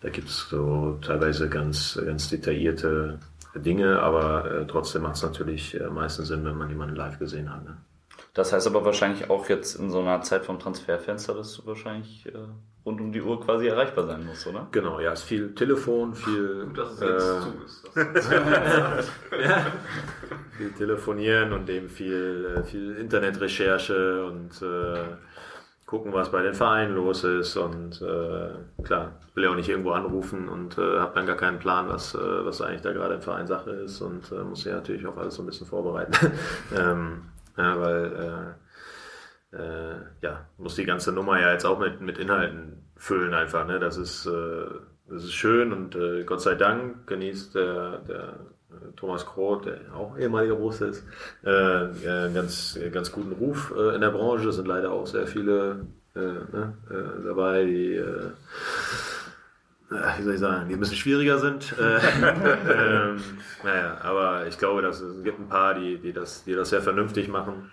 da 0.00 0.08
gibt 0.10 0.28
es 0.28 0.48
so 0.48 0.98
teilweise 1.02 1.48
ganz, 1.48 2.00
ganz 2.04 2.30
detaillierte 2.30 3.18
Dinge, 3.54 4.00
aber 4.00 4.66
trotzdem 4.68 5.02
macht 5.02 5.16
es 5.16 5.22
natürlich 5.22 5.82
am 5.82 5.94
meisten 5.94 6.24
Sinn, 6.24 6.44
wenn 6.44 6.58
man 6.58 6.68
jemanden 6.68 6.94
live 6.94 7.18
gesehen 7.18 7.50
hat. 7.52 7.64
Ne? 7.64 7.78
Das 8.34 8.52
heißt 8.52 8.66
aber 8.66 8.84
wahrscheinlich 8.84 9.30
auch 9.30 9.48
jetzt 9.48 9.76
in 9.76 9.90
so 9.90 10.00
einer 10.00 10.20
Zeit 10.20 10.44
vom 10.44 10.58
Transferfenster, 10.58 11.34
dass 11.34 11.56
du 11.56 11.66
wahrscheinlich 11.66 12.30
rund 12.86 13.00
um 13.00 13.10
die 13.12 13.20
Uhr 13.20 13.40
quasi 13.40 13.66
erreichbar 13.66 14.06
sein 14.06 14.24
musst, 14.24 14.46
oder? 14.46 14.68
Genau, 14.70 15.00
ja, 15.00 15.10
es 15.12 15.18
ist 15.20 15.26
viel 15.26 15.52
Telefon, 15.54 16.14
viel, 16.14 16.66
Gut, 16.66 16.78
dass 16.78 16.92
es 16.92 17.00
äh, 17.00 17.12
jetzt 17.12 17.42
zu 17.42 17.52
ist. 17.64 17.88
viel 20.56 20.70
Telefonieren 20.72 21.52
und 21.52 21.68
eben 21.68 21.88
viel, 21.88 22.54
äh, 22.56 22.62
viel 22.62 22.94
Internetrecherche 22.96 24.24
und 24.24 24.62
äh, 24.62 25.16
gucken, 25.84 26.12
was 26.12 26.30
bei 26.30 26.42
den 26.42 26.54
Vereinen 26.54 26.94
los 26.94 27.24
ist. 27.24 27.56
Und 27.56 28.00
äh, 28.02 28.50
klar, 28.84 29.18
will 29.34 29.42
ja 29.44 29.50
auch 29.50 29.56
nicht 29.56 29.68
irgendwo 29.68 29.90
anrufen 29.90 30.48
und 30.48 30.78
äh, 30.78 30.98
habe 30.98 31.16
dann 31.16 31.26
gar 31.26 31.36
keinen 31.36 31.58
Plan, 31.58 31.88
was, 31.88 32.14
äh, 32.14 32.18
was 32.18 32.62
eigentlich 32.62 32.82
da 32.82 32.92
gerade 32.92 33.14
im 33.14 33.22
Verein 33.22 33.48
Sache 33.48 33.70
ist 33.70 34.00
und 34.00 34.30
äh, 34.30 34.44
muss 34.44 34.62
ja 34.64 34.76
natürlich 34.76 35.04
auch 35.06 35.16
alles 35.16 35.34
so 35.34 35.42
ein 35.42 35.46
bisschen 35.46 35.66
vorbereiten. 35.66 36.12
ähm, 36.76 37.22
ja, 37.56 37.80
weil 37.80 38.54
äh, 39.56 39.94
ja, 40.22 40.46
muss 40.58 40.76
die 40.76 40.84
ganze 40.84 41.12
Nummer 41.12 41.40
ja 41.40 41.52
jetzt 41.52 41.64
auch 41.64 41.78
mit, 41.78 42.00
mit 42.00 42.18
Inhalten 42.18 42.84
füllen 42.96 43.34
einfach. 43.34 43.66
Ne? 43.66 43.78
Das 43.78 43.96
ist 43.96 44.26
äh, 44.26 44.66
das 45.08 45.22
ist 45.22 45.34
schön 45.34 45.72
und 45.72 45.94
äh, 45.94 46.24
Gott 46.24 46.42
sei 46.42 46.56
Dank 46.56 47.06
genießt 47.06 47.54
der, 47.54 47.98
der 48.08 48.40
äh, 48.70 48.92
Thomas 48.96 49.24
Kroth, 49.24 49.66
der 49.66 49.78
auch 49.94 50.18
ehemaliger 50.18 50.56
Borussia 50.56 50.88
ist, 50.88 51.04
äh, 51.44 51.50
äh, 51.50 52.24
einen 52.24 52.34
ganz, 52.34 52.78
ganz 52.92 53.12
guten 53.12 53.32
Ruf 53.32 53.72
in 53.94 54.00
der 54.00 54.10
Branche. 54.10 54.48
Es 54.48 54.56
sind 54.56 54.66
leider 54.66 54.90
auch 54.90 55.06
sehr 55.06 55.26
viele 55.26 55.86
ne, 56.14 56.74
dabei, 57.24 57.64
die, 57.64 58.02
wie 59.90 60.22
soll 60.22 60.34
ich 60.34 60.40
sagen, 60.40 60.68
die 60.68 60.74
ein 60.74 60.80
bisschen 60.80 60.96
schwieriger 60.96 61.38
sind. 61.38 61.74
Äh, 61.78 61.98
ähm, 63.10 63.20
naja, 63.62 63.98
aber 64.02 64.46
ich 64.46 64.58
glaube, 64.58 64.82
dass 64.82 65.00
es 65.00 65.22
gibt 65.22 65.38
ein 65.38 65.48
paar, 65.48 65.74
die, 65.74 65.98
die, 65.98 66.12
das, 66.12 66.44
die 66.44 66.54
das 66.54 66.70
sehr 66.70 66.82
vernünftig 66.82 67.28
machen. 67.28 67.70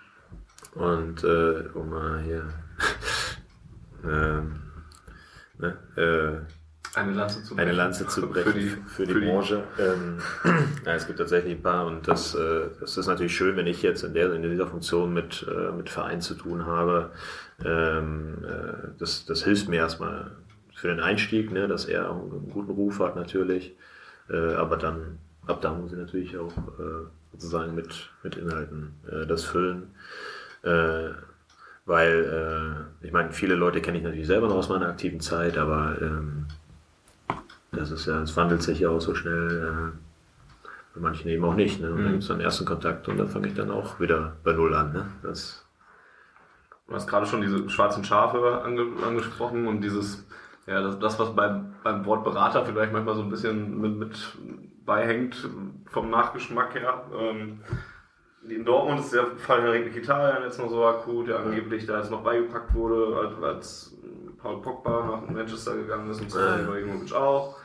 Und 0.74 1.22
äh, 1.22 1.68
um 1.74 1.90
mal 1.90 2.20
hier 2.22 2.48
ähm, 4.04 4.60
ne, 5.58 5.76
äh, 5.96 6.98
Eine 6.98 7.12
Lanze 7.12 7.42
zu 7.44 7.56
eine 7.56 7.72
Lanze 7.72 8.06
zu 8.08 8.28
brechen 8.28 8.52
Für 8.52 8.58
die, 8.58 8.68
für 8.68 9.06
die 9.06 9.26
Branche. 9.26 9.62
Ähm, 9.78 10.18
ja, 10.84 10.94
es 10.94 11.06
gibt 11.06 11.18
tatsächlich 11.18 11.56
ein 11.56 11.62
paar 11.62 11.86
und 11.86 12.08
das, 12.08 12.34
äh, 12.34 12.68
das 12.80 12.96
ist 12.96 13.06
natürlich 13.06 13.36
schön, 13.36 13.56
wenn 13.56 13.66
ich 13.66 13.82
jetzt 13.82 14.02
in, 14.02 14.14
der, 14.14 14.32
in 14.32 14.42
dieser 14.42 14.66
Funktion 14.66 15.14
mit, 15.14 15.46
äh, 15.48 15.72
mit 15.72 15.90
Verein 15.90 16.20
zu 16.20 16.34
tun 16.34 16.66
habe. 16.66 17.12
Ähm, 17.64 18.44
äh, 18.44 18.88
das, 18.98 19.26
das 19.26 19.44
hilft 19.44 19.68
mir 19.68 19.76
erstmal 19.76 20.32
für 20.74 20.88
den 20.88 21.00
Einstieg, 21.00 21.52
ne, 21.52 21.68
dass 21.68 21.84
er 21.84 22.10
einen 22.10 22.50
guten 22.50 22.72
Ruf 22.72 22.98
hat 22.98 23.14
natürlich. 23.16 23.76
Äh, 24.28 24.54
aber 24.54 24.76
dann, 24.76 25.18
ab 25.46 25.60
da 25.60 25.72
muss 25.72 25.92
ich 25.92 25.98
natürlich 25.98 26.36
auch 26.36 26.52
äh, 26.56 27.06
sozusagen 27.32 27.74
mit, 27.74 28.10
mit 28.22 28.36
Inhalten 28.36 28.94
äh, 29.10 29.26
das 29.26 29.44
füllen. 29.44 29.94
Äh, 30.64 31.10
weil, 31.86 32.88
äh, 33.02 33.06
ich 33.06 33.12
meine, 33.12 33.32
viele 33.32 33.54
Leute 33.54 33.80
kenne 33.80 33.98
ich 33.98 34.04
natürlich 34.04 34.26
selber 34.26 34.48
noch 34.48 34.56
aus 34.56 34.68
meiner 34.70 34.88
aktiven 34.88 35.20
Zeit, 35.20 35.58
aber 35.58 35.96
ähm, 36.00 36.46
das 37.72 37.90
ist 37.90 38.06
ja, 38.06 38.22
es 38.22 38.36
wandelt 38.36 38.62
sich 38.62 38.80
ja 38.80 38.88
auch 38.88 39.00
so 39.00 39.14
schnell, 39.14 39.92
äh, 39.94 40.66
bei 40.94 41.00
manchen 41.00 41.28
eben 41.28 41.44
auch 41.44 41.54
nicht. 41.54 41.80
Ne? 41.80 41.92
Und 41.92 41.98
dann 41.98 42.10
gibt 42.12 42.22
es 42.22 42.28
dann 42.28 42.40
ersten 42.40 42.64
Kontakt 42.64 43.08
und 43.08 43.18
dann 43.18 43.28
fange 43.28 43.48
ich 43.48 43.54
dann 43.54 43.70
auch 43.70 44.00
wieder 44.00 44.36
bei 44.44 44.52
Null 44.52 44.74
an. 44.74 44.92
Ne? 44.92 45.06
Das, 45.22 45.64
Du 46.86 46.94
hast 46.94 47.06
gerade 47.06 47.26
schon 47.26 47.40
diese 47.40 47.68
schwarzen 47.70 48.04
Schafe 48.04 48.62
ange 48.62 48.86
angesprochen 49.06 49.66
und 49.66 49.80
dieses, 49.80 50.26
ja, 50.66 50.82
das, 50.82 50.98
das 50.98 51.18
was 51.18 51.34
beim, 51.34 51.74
beim 51.82 52.04
Wort 52.04 52.24
Berater 52.24 52.64
vielleicht 52.64 52.92
manchmal 52.92 53.14
so 53.14 53.22
ein 53.22 53.30
bisschen 53.30 53.80
mit, 53.80 53.96
mit 53.96 54.38
beihängt 54.84 55.48
vom 55.86 56.10
Nachgeschmack 56.10 56.74
her. 56.74 57.04
Ähm, 57.18 57.60
in 58.48 58.64
Dortmund 58.64 59.00
ist 59.00 59.12
der 59.12 59.26
Fall 59.38 59.62
Henrik 59.62 59.86
Mkhitaryan 59.86 60.42
jetzt 60.42 60.58
noch 60.58 60.68
so 60.68 60.84
akut, 60.84 61.28
der 61.28 61.40
angeblich 61.40 61.86
da 61.86 61.98
jetzt 61.98 62.10
noch 62.10 62.22
beigepackt 62.22 62.74
wurde, 62.74 63.32
als, 63.42 63.94
Paul 64.44 64.60
Pogba 64.60 65.06
nach 65.06 65.34
Manchester 65.34 65.74
gegangen 65.74 66.10
ist 66.10 66.20
und 66.20 66.30
so. 66.30 66.38
Ibrahimovic 66.38 67.14
auch. 67.14 67.56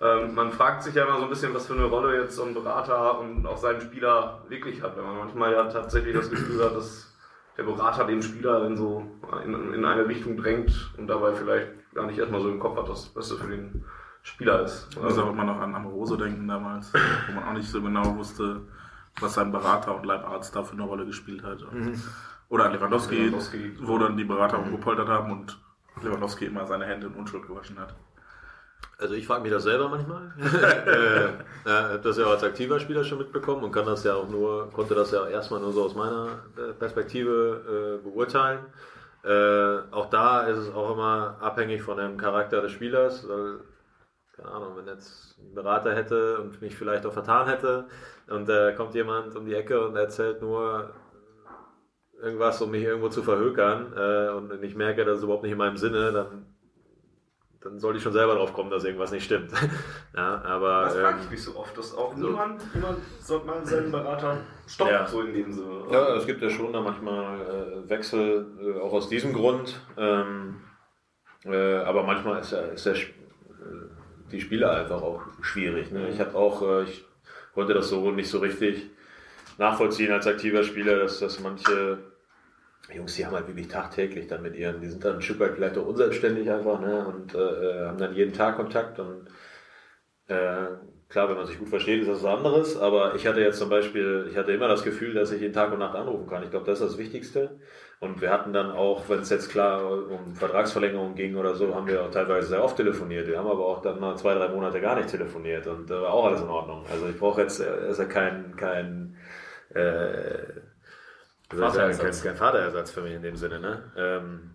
Ähm, 0.00 0.34
man 0.34 0.50
fragt 0.50 0.82
sich 0.82 0.94
ja 0.94 1.04
immer 1.04 1.18
so 1.18 1.24
ein 1.24 1.28
bisschen, 1.28 1.54
was 1.54 1.66
für 1.66 1.74
eine 1.74 1.84
Rolle 1.84 2.18
jetzt 2.18 2.36
so 2.36 2.44
ein 2.44 2.54
Berater 2.54 3.20
und 3.20 3.46
auch 3.46 3.58
seinen 3.58 3.82
Spieler 3.82 4.42
wirklich 4.48 4.82
hat, 4.82 4.96
wenn 4.96 5.04
man 5.04 5.18
manchmal 5.18 5.52
ja 5.52 5.64
tatsächlich 5.64 6.14
das 6.14 6.30
Gefühl 6.30 6.64
hat, 6.64 6.74
dass 6.74 7.14
der 7.58 7.64
Berater 7.64 8.06
den 8.06 8.22
Spieler 8.22 8.66
in 8.66 8.76
so 8.76 9.06
in, 9.44 9.74
in 9.74 9.84
eine 9.84 10.08
Richtung 10.08 10.36
drängt 10.36 10.92
und 10.96 11.06
dabei 11.06 11.34
vielleicht 11.34 11.94
gar 11.94 12.06
nicht 12.06 12.18
erstmal 12.18 12.40
so 12.40 12.48
im 12.48 12.58
Kopf 12.58 12.78
hat, 12.78 12.88
was 12.88 13.04
das 13.04 13.14
Beste 13.14 13.36
für 13.36 13.50
den 13.50 13.84
Spieler 14.22 14.62
ist. 14.62 14.88
Ich 14.90 15.00
muss 15.00 15.18
aber 15.18 15.30
immer 15.30 15.44
noch 15.44 15.60
an 15.60 15.74
Amorose 15.74 16.16
denken 16.16 16.48
damals, 16.48 16.92
wo 17.28 17.34
man 17.34 17.44
auch 17.44 17.52
nicht 17.52 17.68
so 17.68 17.82
genau 17.82 18.16
wusste, 18.16 18.62
was 19.20 19.34
sein 19.34 19.52
Berater 19.52 19.94
und 19.94 20.06
Leibarzt 20.06 20.54
da 20.54 20.62
für 20.62 20.72
eine 20.72 20.82
Rolle 20.82 21.06
gespielt 21.06 21.42
hat. 21.42 21.64
Oder 22.48 22.66
an 22.66 22.72
Lewandowski, 22.72 23.16
Lewandowski. 23.16 23.76
wo 23.80 23.98
dann 23.98 24.16
die 24.16 24.24
Berater 24.24 24.58
umgepoltert 24.58 25.08
haben 25.08 25.32
und 25.32 25.58
Lewandowski 26.02 26.46
immer 26.46 26.66
seine 26.66 26.86
Hände 26.86 27.06
in 27.06 27.14
Unschuld 27.14 27.46
gewaschen 27.46 27.78
hat. 27.78 27.94
Also 28.98 29.14
ich 29.14 29.26
frage 29.26 29.42
mich 29.42 29.50
das 29.50 29.64
selber 29.64 29.88
manchmal. 29.88 30.32
äh, 30.38 31.68
habe 31.68 32.00
das 32.02 32.16
ja 32.16 32.26
als 32.26 32.44
aktiver 32.44 32.78
Spieler 32.78 33.02
schon 33.04 33.18
mitbekommen 33.18 33.64
und 33.64 33.72
kann 33.72 33.86
das 33.86 34.04
ja 34.04 34.14
auch 34.14 34.28
nur, 34.28 34.70
konnte 34.70 34.94
das 34.94 35.10
ja 35.10 35.26
erstmal 35.26 35.60
nur 35.60 35.72
so 35.72 35.84
aus 35.84 35.94
meiner 35.94 36.42
äh, 36.56 36.72
Perspektive 36.74 38.00
äh, 38.00 38.04
beurteilen. 38.04 38.60
Äh, 39.24 39.78
auch 39.90 40.10
da 40.10 40.42
ist 40.42 40.58
es 40.58 40.74
auch 40.74 40.92
immer 40.92 41.38
abhängig 41.40 41.82
von 41.82 41.96
dem 41.96 42.16
Charakter 42.16 42.60
des 42.60 42.72
Spielers. 42.72 43.28
Weil, 43.28 43.60
keine 44.36 44.50
Ahnung, 44.50 44.76
wenn 44.76 44.86
jetzt 44.86 45.38
ein 45.38 45.54
Berater 45.54 45.94
hätte 45.94 46.38
und 46.40 46.60
mich 46.60 46.76
vielleicht 46.76 47.04
auch 47.06 47.12
vertan 47.12 47.48
hätte 47.48 47.86
und 48.28 48.48
äh, 48.48 48.72
kommt 48.76 48.94
jemand 48.94 49.34
um 49.36 49.46
die 49.46 49.54
Ecke 49.54 49.86
und 49.86 49.96
erzählt 49.96 50.40
nur 50.42 50.90
irgendwas, 52.22 52.60
um 52.62 52.70
mich 52.70 52.82
irgendwo 52.82 53.08
zu 53.08 53.22
verhökern 53.22 53.92
äh, 53.96 54.30
und 54.30 54.62
ich 54.62 54.74
merke, 54.74 55.04
das 55.04 55.18
ist 55.18 55.24
überhaupt 55.24 55.42
nicht 55.42 55.52
in 55.52 55.58
meinem 55.58 55.76
Sinne, 55.76 56.12
dann 56.12 56.46
dann 57.64 57.78
sollte 57.78 57.96
ich 57.96 58.02
schon 58.02 58.12
selber 58.12 58.34
drauf 58.34 58.52
kommen, 58.52 58.70
dass 58.70 58.84
irgendwas 58.84 59.10
nicht 59.10 59.24
stimmt. 59.24 59.50
ja, 60.16 60.42
aber 60.44 60.82
Das 60.82 60.96
frage 60.96 61.16
ich 61.20 61.24
ähm, 61.24 61.30
mich 61.30 61.42
so 61.42 61.56
oft, 61.56 61.76
dass 61.78 61.96
auch 61.96 62.14
so. 62.14 62.26
niemand, 62.26 62.74
niemand 62.74 62.98
sollte 63.20 63.46
mal 63.46 63.64
seinen 63.64 63.90
Berater 63.90 64.36
stoppen, 64.66 64.92
Ja. 64.92 65.06
so 65.06 65.22
in 65.22 65.32
dem 65.32 65.50
Sinne. 65.50 65.84
ja, 65.90 66.14
es 66.14 66.26
gibt 66.26 66.42
ja 66.42 66.50
schon 66.50 66.74
da 66.74 66.82
manchmal 66.82 67.40
äh, 67.40 67.88
Wechsel, 67.88 68.46
äh, 68.60 68.80
auch 68.80 68.92
aus 68.92 69.08
diesem 69.08 69.32
Grund. 69.32 69.80
Ähm, 69.96 70.60
äh, 71.46 71.76
aber 71.78 72.02
manchmal 72.02 72.40
ist 72.40 72.52
ja, 72.52 72.58
ist 72.60 72.84
ja 72.84 72.92
äh, 72.92 73.06
die 74.30 74.42
Spieler 74.42 74.72
einfach 74.72 75.00
auch 75.00 75.22
schwierig. 75.40 75.90
Ne? 75.90 76.10
Ich 76.10 76.20
habe 76.20 76.34
auch, 76.34 76.60
äh, 76.60 76.82
ich 76.82 77.06
konnte 77.54 77.74
das 77.74 77.88
so 77.88 78.10
nicht 78.10 78.28
so 78.28 78.38
richtig 78.38 78.90
nachvollziehen 79.58 80.12
als 80.12 80.26
aktiver 80.26 80.64
Spieler, 80.64 80.98
dass, 80.98 81.20
dass 81.20 81.40
manche 81.40 81.98
Jungs, 82.92 83.14
die 83.14 83.24
haben 83.24 83.34
halt 83.34 83.46
wirklich 83.48 83.68
tagtäglich 83.68 84.26
dann 84.26 84.42
mit 84.42 84.56
ihren, 84.56 84.80
die 84.80 84.88
sind 84.88 85.04
dann 85.04 85.16
ein 85.16 85.22
Stück 85.22 85.40
weit 85.40 85.54
vielleicht 85.54 85.78
auch 85.78 85.86
unselbstständig 85.86 86.50
einfach, 86.50 86.80
ne? 86.80 87.06
Und 87.06 87.34
äh, 87.34 87.86
haben 87.86 87.98
dann 87.98 88.14
jeden 88.14 88.32
Tag 88.32 88.56
Kontakt 88.56 88.98
und 88.98 89.28
äh, 90.28 90.66
klar, 91.08 91.28
wenn 91.28 91.36
man 91.36 91.46
sich 91.46 91.58
gut 91.58 91.68
versteht, 91.68 92.02
ist 92.02 92.08
das 92.08 92.22
was 92.22 92.38
anderes, 92.38 92.76
aber 92.76 93.14
ich 93.14 93.26
hatte 93.26 93.40
jetzt 93.40 93.58
zum 93.58 93.68
Beispiel, 93.70 94.26
ich 94.30 94.36
hatte 94.36 94.52
immer 94.52 94.68
das 94.68 94.82
Gefühl, 94.82 95.14
dass 95.14 95.32
ich 95.32 95.40
jeden 95.40 95.54
Tag 95.54 95.72
und 95.72 95.78
Nacht 95.78 95.94
anrufen 95.94 96.26
kann. 96.28 96.42
Ich 96.42 96.50
glaube, 96.50 96.66
das 96.66 96.80
ist 96.80 96.90
das 96.92 96.98
Wichtigste. 96.98 97.58
Und 98.04 98.20
wir 98.20 98.30
hatten 98.30 98.52
dann 98.52 98.70
auch, 98.70 99.08
wenn 99.08 99.20
es 99.20 99.30
jetzt 99.30 99.50
klar 99.50 99.82
um 99.82 100.34
Vertragsverlängerung 100.34 101.14
ging 101.14 101.36
oder 101.36 101.54
so, 101.54 101.74
haben 101.74 101.86
wir 101.86 102.02
auch 102.02 102.10
teilweise 102.10 102.48
sehr 102.48 102.62
oft 102.62 102.76
telefoniert. 102.76 103.26
Wir 103.26 103.38
haben 103.38 103.48
aber 103.48 103.64
auch 103.64 103.80
dann 103.80 103.98
mal 103.98 104.14
zwei, 104.16 104.34
drei 104.34 104.48
Monate 104.48 104.80
gar 104.80 104.96
nicht 104.96 105.08
telefoniert 105.08 105.66
und 105.66 105.90
äh, 105.90 105.94
auch 105.94 106.26
alles 106.26 106.42
in 106.42 106.48
Ordnung. 106.48 106.84
Also 106.90 107.06
ich 107.08 107.18
brauche 107.18 107.40
jetzt, 107.40 107.60
ist 107.60 107.98
ja 107.98 108.04
kein, 108.04 108.54
kein, 108.56 109.16
äh, 109.70 109.82
sagen, 111.50 111.60
kein, 111.60 111.60
Vaterersatz. 111.60 112.22
kein 112.22 112.36
Vaterersatz 112.36 112.90
für 112.90 113.00
mich 113.00 113.14
in 113.14 113.22
dem 113.22 113.36
Sinne. 113.36 113.58
Ne? 113.60 113.82
Ähm, 113.96 114.50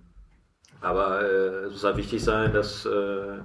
aber 0.82 1.22
äh, 1.22 1.66
es 1.66 1.72
muss 1.72 1.84
halt 1.84 1.98
wichtig 1.98 2.24
sein, 2.24 2.54
dass, 2.54 2.86
äh, 2.86 3.40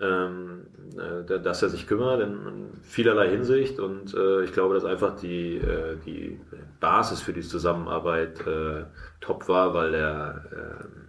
ähm, 0.00 0.66
äh, 0.96 1.40
dass 1.40 1.62
er 1.62 1.70
sich 1.70 1.86
kümmert 1.86 2.20
in, 2.20 2.46
in 2.46 2.74
vielerlei 2.82 3.30
Hinsicht 3.30 3.80
und 3.80 4.14
äh, 4.14 4.44
ich 4.44 4.52
glaube, 4.52 4.74
dass 4.74 4.84
einfach 4.84 5.16
die, 5.16 5.56
äh, 5.56 5.96
die 6.04 6.38
Basis 6.78 7.20
für 7.20 7.32
die 7.32 7.40
Zusammenarbeit 7.42 8.46
äh, 8.46 8.84
top 9.20 9.48
war, 9.48 9.74
weil 9.74 9.94
er 9.94 10.44
ähm, 10.52 11.08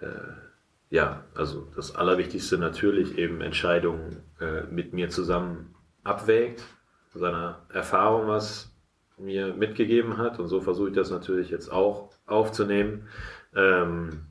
äh, 0.00 0.32
ja, 0.90 1.24
also 1.34 1.68
das 1.74 1.94
Allerwichtigste 1.94 2.58
natürlich 2.58 3.18
eben 3.18 3.40
Entscheidungen 3.40 4.22
äh, 4.40 4.62
mit 4.70 4.92
mir 4.92 5.08
zusammen 5.10 5.74
abwägt, 6.04 6.62
seiner 7.14 7.62
Erfahrung 7.72 8.28
was 8.28 8.72
mir 9.18 9.54
mitgegeben 9.54 10.18
hat 10.18 10.38
und 10.38 10.48
so 10.48 10.60
versuche 10.60 10.90
ich 10.90 10.94
das 10.94 11.10
natürlich 11.10 11.50
jetzt 11.50 11.72
auch 11.72 12.10
aufzunehmen. 12.26 13.08
Ähm, 13.54 14.26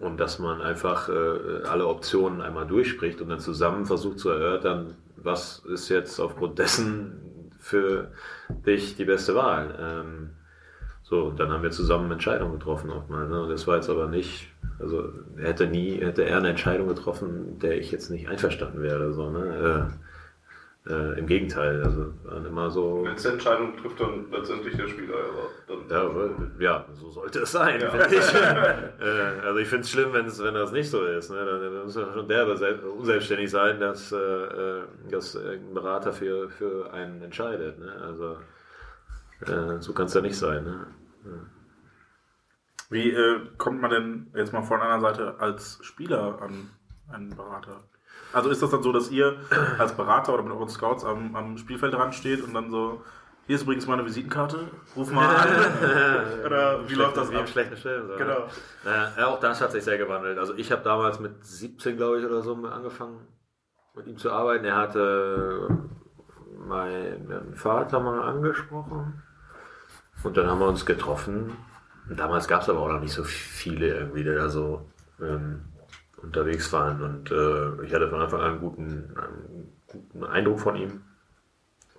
und 0.00 0.18
dass 0.18 0.40
man 0.40 0.60
einfach 0.60 1.08
äh, 1.08 1.62
alle 1.68 1.86
Optionen 1.86 2.40
einmal 2.40 2.66
durchspricht 2.66 3.20
und 3.20 3.28
dann 3.28 3.38
zusammen 3.38 3.86
versucht 3.86 4.18
zu 4.18 4.28
erörtern, 4.28 4.96
was 5.16 5.60
ist 5.60 5.88
jetzt 5.88 6.18
aufgrund 6.18 6.58
dessen 6.58 7.52
für 7.60 8.12
dich 8.66 8.96
die 8.96 9.04
beste 9.04 9.36
Wahl. 9.36 9.78
Ähm, 9.80 10.30
so, 11.06 11.30
dann 11.30 11.52
haben 11.52 11.62
wir 11.62 11.70
zusammen 11.70 12.10
Entscheidungen 12.10 12.58
getroffen 12.58 12.90
auch 12.90 13.08
mal. 13.08 13.28
Ne? 13.28 13.46
Das 13.48 13.66
war 13.66 13.76
jetzt 13.76 13.90
aber 13.90 14.08
nicht, 14.08 14.48
also 14.80 15.10
er 15.36 15.48
hätte 15.48 15.66
nie, 15.66 15.98
hätte 16.00 16.24
er 16.24 16.38
eine 16.38 16.48
Entscheidung 16.48 16.88
getroffen, 16.88 17.58
der 17.60 17.78
ich 17.78 17.92
jetzt 17.92 18.10
nicht 18.10 18.28
einverstanden 18.28 18.82
wäre 18.82 19.12
so. 19.12 19.30
Ne? 19.30 19.90
Äh, 20.86 20.90
äh, 20.90 21.18
Im 21.18 21.26
Gegenteil, 21.26 21.82
also 21.82 22.12
waren 22.24 22.44
immer 22.44 22.70
so. 22.70 23.04
Wenn 23.04 23.14
es 23.14 23.24
Entscheidung 23.24 23.74
trifft, 23.76 24.00
dann 24.00 24.26
letztendlich 24.30 24.76
der 24.76 24.88
Spieler. 24.88 25.14
Aber 25.68 25.78
dann, 25.88 26.50
Ja, 26.58 26.64
ja, 26.78 26.84
so 26.92 27.10
sollte 27.10 27.40
es 27.40 27.52
sein, 27.52 27.80
Ja. 27.80 27.90
finde 27.90 28.16
ich. 28.16 28.34
äh, 28.34 29.46
also 29.46 29.58
ich 29.60 29.68
finde 29.68 29.82
es 29.84 29.90
schlimm, 29.90 30.12
wenn's, 30.12 30.42
wenn 30.42 30.54
das 30.54 30.72
nicht 30.72 30.90
so 30.90 31.04
ist. 31.04 31.30
Ne? 31.30 31.36
Dann, 31.36 31.60
dann 31.60 31.84
muss 31.84 31.96
ja 31.96 32.12
schon 32.12 32.28
sel- 32.58 32.80
unselbstständig 32.98 33.50
sein, 33.50 33.78
dass, 33.80 34.10
äh, 34.12 34.16
äh, 34.16 34.82
dass 35.10 35.36
ein 35.36 35.72
Berater 35.72 36.12
für, 36.12 36.48
für 36.50 36.90
einen 36.92 37.20
entscheidet. 37.22 37.78
Ne? 37.78 37.90
Also 38.06 38.36
äh, 39.48 39.80
so 39.80 39.92
kann 39.92 40.06
es 40.06 40.14
ja 40.14 40.20
nicht 40.20 40.36
sein. 40.36 40.64
Ne? 40.64 40.86
Wie 42.90 43.10
äh, 43.10 43.40
kommt 43.58 43.80
man 43.80 43.90
denn 43.90 44.30
jetzt 44.36 44.52
mal 44.52 44.62
von 44.62 44.80
einer 44.80 45.00
Seite 45.00 45.36
als 45.40 45.78
Spieler 45.82 46.40
an 46.40 46.70
einen 47.10 47.34
Berater? 47.34 47.82
Also 48.32 48.50
ist 48.50 48.62
das 48.62 48.70
dann 48.70 48.82
so, 48.82 48.92
dass 48.92 49.10
ihr 49.10 49.36
als 49.78 49.92
Berater 49.94 50.34
oder 50.34 50.42
mit 50.42 50.52
euren 50.52 50.68
Scouts 50.68 51.04
am, 51.04 51.34
am 51.34 51.56
Spielfeld 51.56 51.94
dran 51.94 52.12
steht 52.12 52.42
und 52.42 52.54
dann 52.54 52.70
so, 52.70 53.02
hier 53.46 53.56
ist 53.56 53.62
übrigens 53.62 53.86
meine 53.86 54.04
Visitenkarte, 54.04 54.68
ruf 54.96 55.10
mal 55.10 55.34
an. 55.34 55.48
oder 56.46 56.88
wie 56.88 56.94
läuft 56.94 57.16
das 57.16 57.32
Wie 57.32 57.36
ab? 57.36 57.48
schlechten 57.48 57.76
Stellen. 57.76 58.06
So, 58.06 58.16
Genau. 58.16 58.46
Ne? 58.84 59.12
Ja, 59.18 59.26
auch 59.26 59.40
das 59.40 59.60
hat 59.60 59.72
sich 59.72 59.82
sehr 59.82 59.98
gewandelt. 59.98 60.38
Also 60.38 60.54
ich 60.54 60.70
habe 60.70 60.82
damals 60.82 61.18
mit 61.18 61.44
17, 61.44 61.96
glaube 61.96 62.20
ich, 62.20 62.24
oder 62.24 62.42
so 62.42 62.54
angefangen 62.54 63.26
mit 63.96 64.06
ihm 64.06 64.18
zu 64.18 64.30
arbeiten. 64.30 64.64
Er 64.64 64.76
hatte 64.76 65.88
meinen 66.58 67.54
Vater 67.56 67.98
mal 67.98 68.22
angesprochen 68.22 69.23
und 70.24 70.36
dann 70.36 70.46
haben 70.48 70.58
wir 70.58 70.68
uns 70.68 70.84
getroffen. 70.84 71.52
Damals 72.08 72.48
gab 72.48 72.62
es 72.62 72.68
aber 72.68 72.80
auch 72.80 72.88
noch 72.88 73.00
nicht 73.00 73.12
so 73.12 73.24
viele 73.24 73.94
irgendwie, 73.98 74.24
die 74.24 74.34
da 74.34 74.48
so 74.48 74.90
ähm, 75.20 75.60
unterwegs 76.22 76.72
waren. 76.72 77.02
Und 77.02 77.30
äh, 77.30 77.84
ich 77.84 77.94
hatte 77.94 78.08
von 78.08 78.20
Anfang 78.20 78.40
an 78.40 78.50
einen 78.52 78.60
guten, 78.60 79.14
einen 79.16 79.72
guten 79.86 80.24
Eindruck 80.24 80.60
von 80.60 80.76
ihm. 80.76 81.02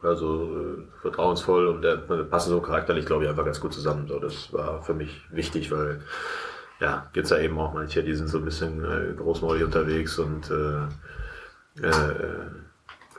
Also 0.02 0.58
äh, 0.58 1.02
vertrauensvoll 1.02 1.68
und 1.68 1.82
der 1.82 1.98
passen 1.98 2.50
so 2.50 2.62
charakterlich, 2.62 3.06
glaube 3.06 3.24
ich, 3.24 3.30
einfach 3.30 3.46
ganz 3.46 3.60
gut 3.60 3.74
zusammen. 3.74 4.08
So, 4.08 4.20
das 4.20 4.52
war 4.54 4.84
für 4.84 4.94
mich 4.94 5.22
wichtig, 5.32 5.72
weil 5.72 6.02
ja, 6.80 7.10
gibt's 7.14 7.30
ja 7.30 7.40
eben 7.40 7.58
auch 7.58 7.74
manche, 7.74 8.04
die 8.04 8.14
sind 8.14 8.28
so 8.28 8.40
ein 8.40 8.46
bisschen 8.46 8.84
äh, 8.84 9.14
großmäulig 9.16 9.64
unterwegs 9.64 10.20
und 10.20 10.52
äh, 10.52 10.86
äh, 11.82 12.46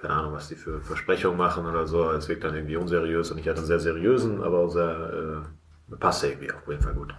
keine 0.01 0.15
Ahnung, 0.15 0.33
was 0.33 0.49
die 0.49 0.57
für 0.57 0.81
Versprechungen 0.81 1.39
machen 1.39 1.67
oder 1.67 1.87
so. 1.87 2.11
Es 2.11 2.29
wirkt 2.29 2.45
dann 2.45 2.55
irgendwie 2.55 2.77
unseriös 2.77 3.31
und 3.31 3.39
ich 3.39 3.49
hatte 3.49 3.59
einen 3.59 3.67
sehr 3.67 3.81
seriösen, 3.81 4.43
aber 4.43 4.59
auch 4.59 4.71
sehr 4.71 5.45
äh, 5.91 5.97
passte 5.97 6.29
irgendwie 6.29 6.53
auf 6.53 6.69
jeden 6.69 6.83
Fall 6.83 6.95
gut. 6.95 7.15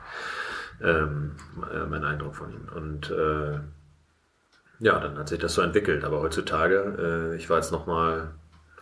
Ähm, 0.82 1.36
äh, 1.74 1.86
mein 1.86 2.04
Eindruck 2.04 2.36
von 2.36 2.52
ihm. 2.52 2.68
Und 2.76 3.10
äh, 3.10 3.60
ja, 4.80 5.00
dann 5.00 5.18
hat 5.18 5.30
sich 5.30 5.40
das 5.40 5.56
so 5.56 5.62
entwickelt. 5.62 6.04
Aber 6.04 6.22
heutzutage, 6.22 7.32
äh, 7.34 7.36
ich 7.36 7.50
war 7.50 7.58
jetzt 7.58 7.72
noch 7.72 7.88
mal 7.88 8.36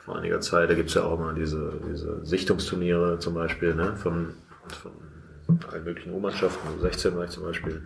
vor 0.03 0.17
einiger 0.17 0.41
Zeit, 0.41 0.69
da 0.69 0.75
gibt's 0.75 0.93
ja 0.93 1.03
auch 1.03 1.17
immer 1.17 1.33
diese, 1.33 1.79
diese 1.89 2.23
Sichtungsturniere 2.25 3.17
zum 3.19 3.33
Beispiel, 3.33 3.73
ne, 3.73 3.95
von, 3.95 4.33
von 4.81 4.91
allen 5.71 5.83
möglichen 5.83 6.13
U-Mannschaften, 6.13 6.79
16 6.81 7.15
war 7.15 7.23
ich 7.23 7.31
zum 7.31 7.43
Beispiel. 7.43 7.81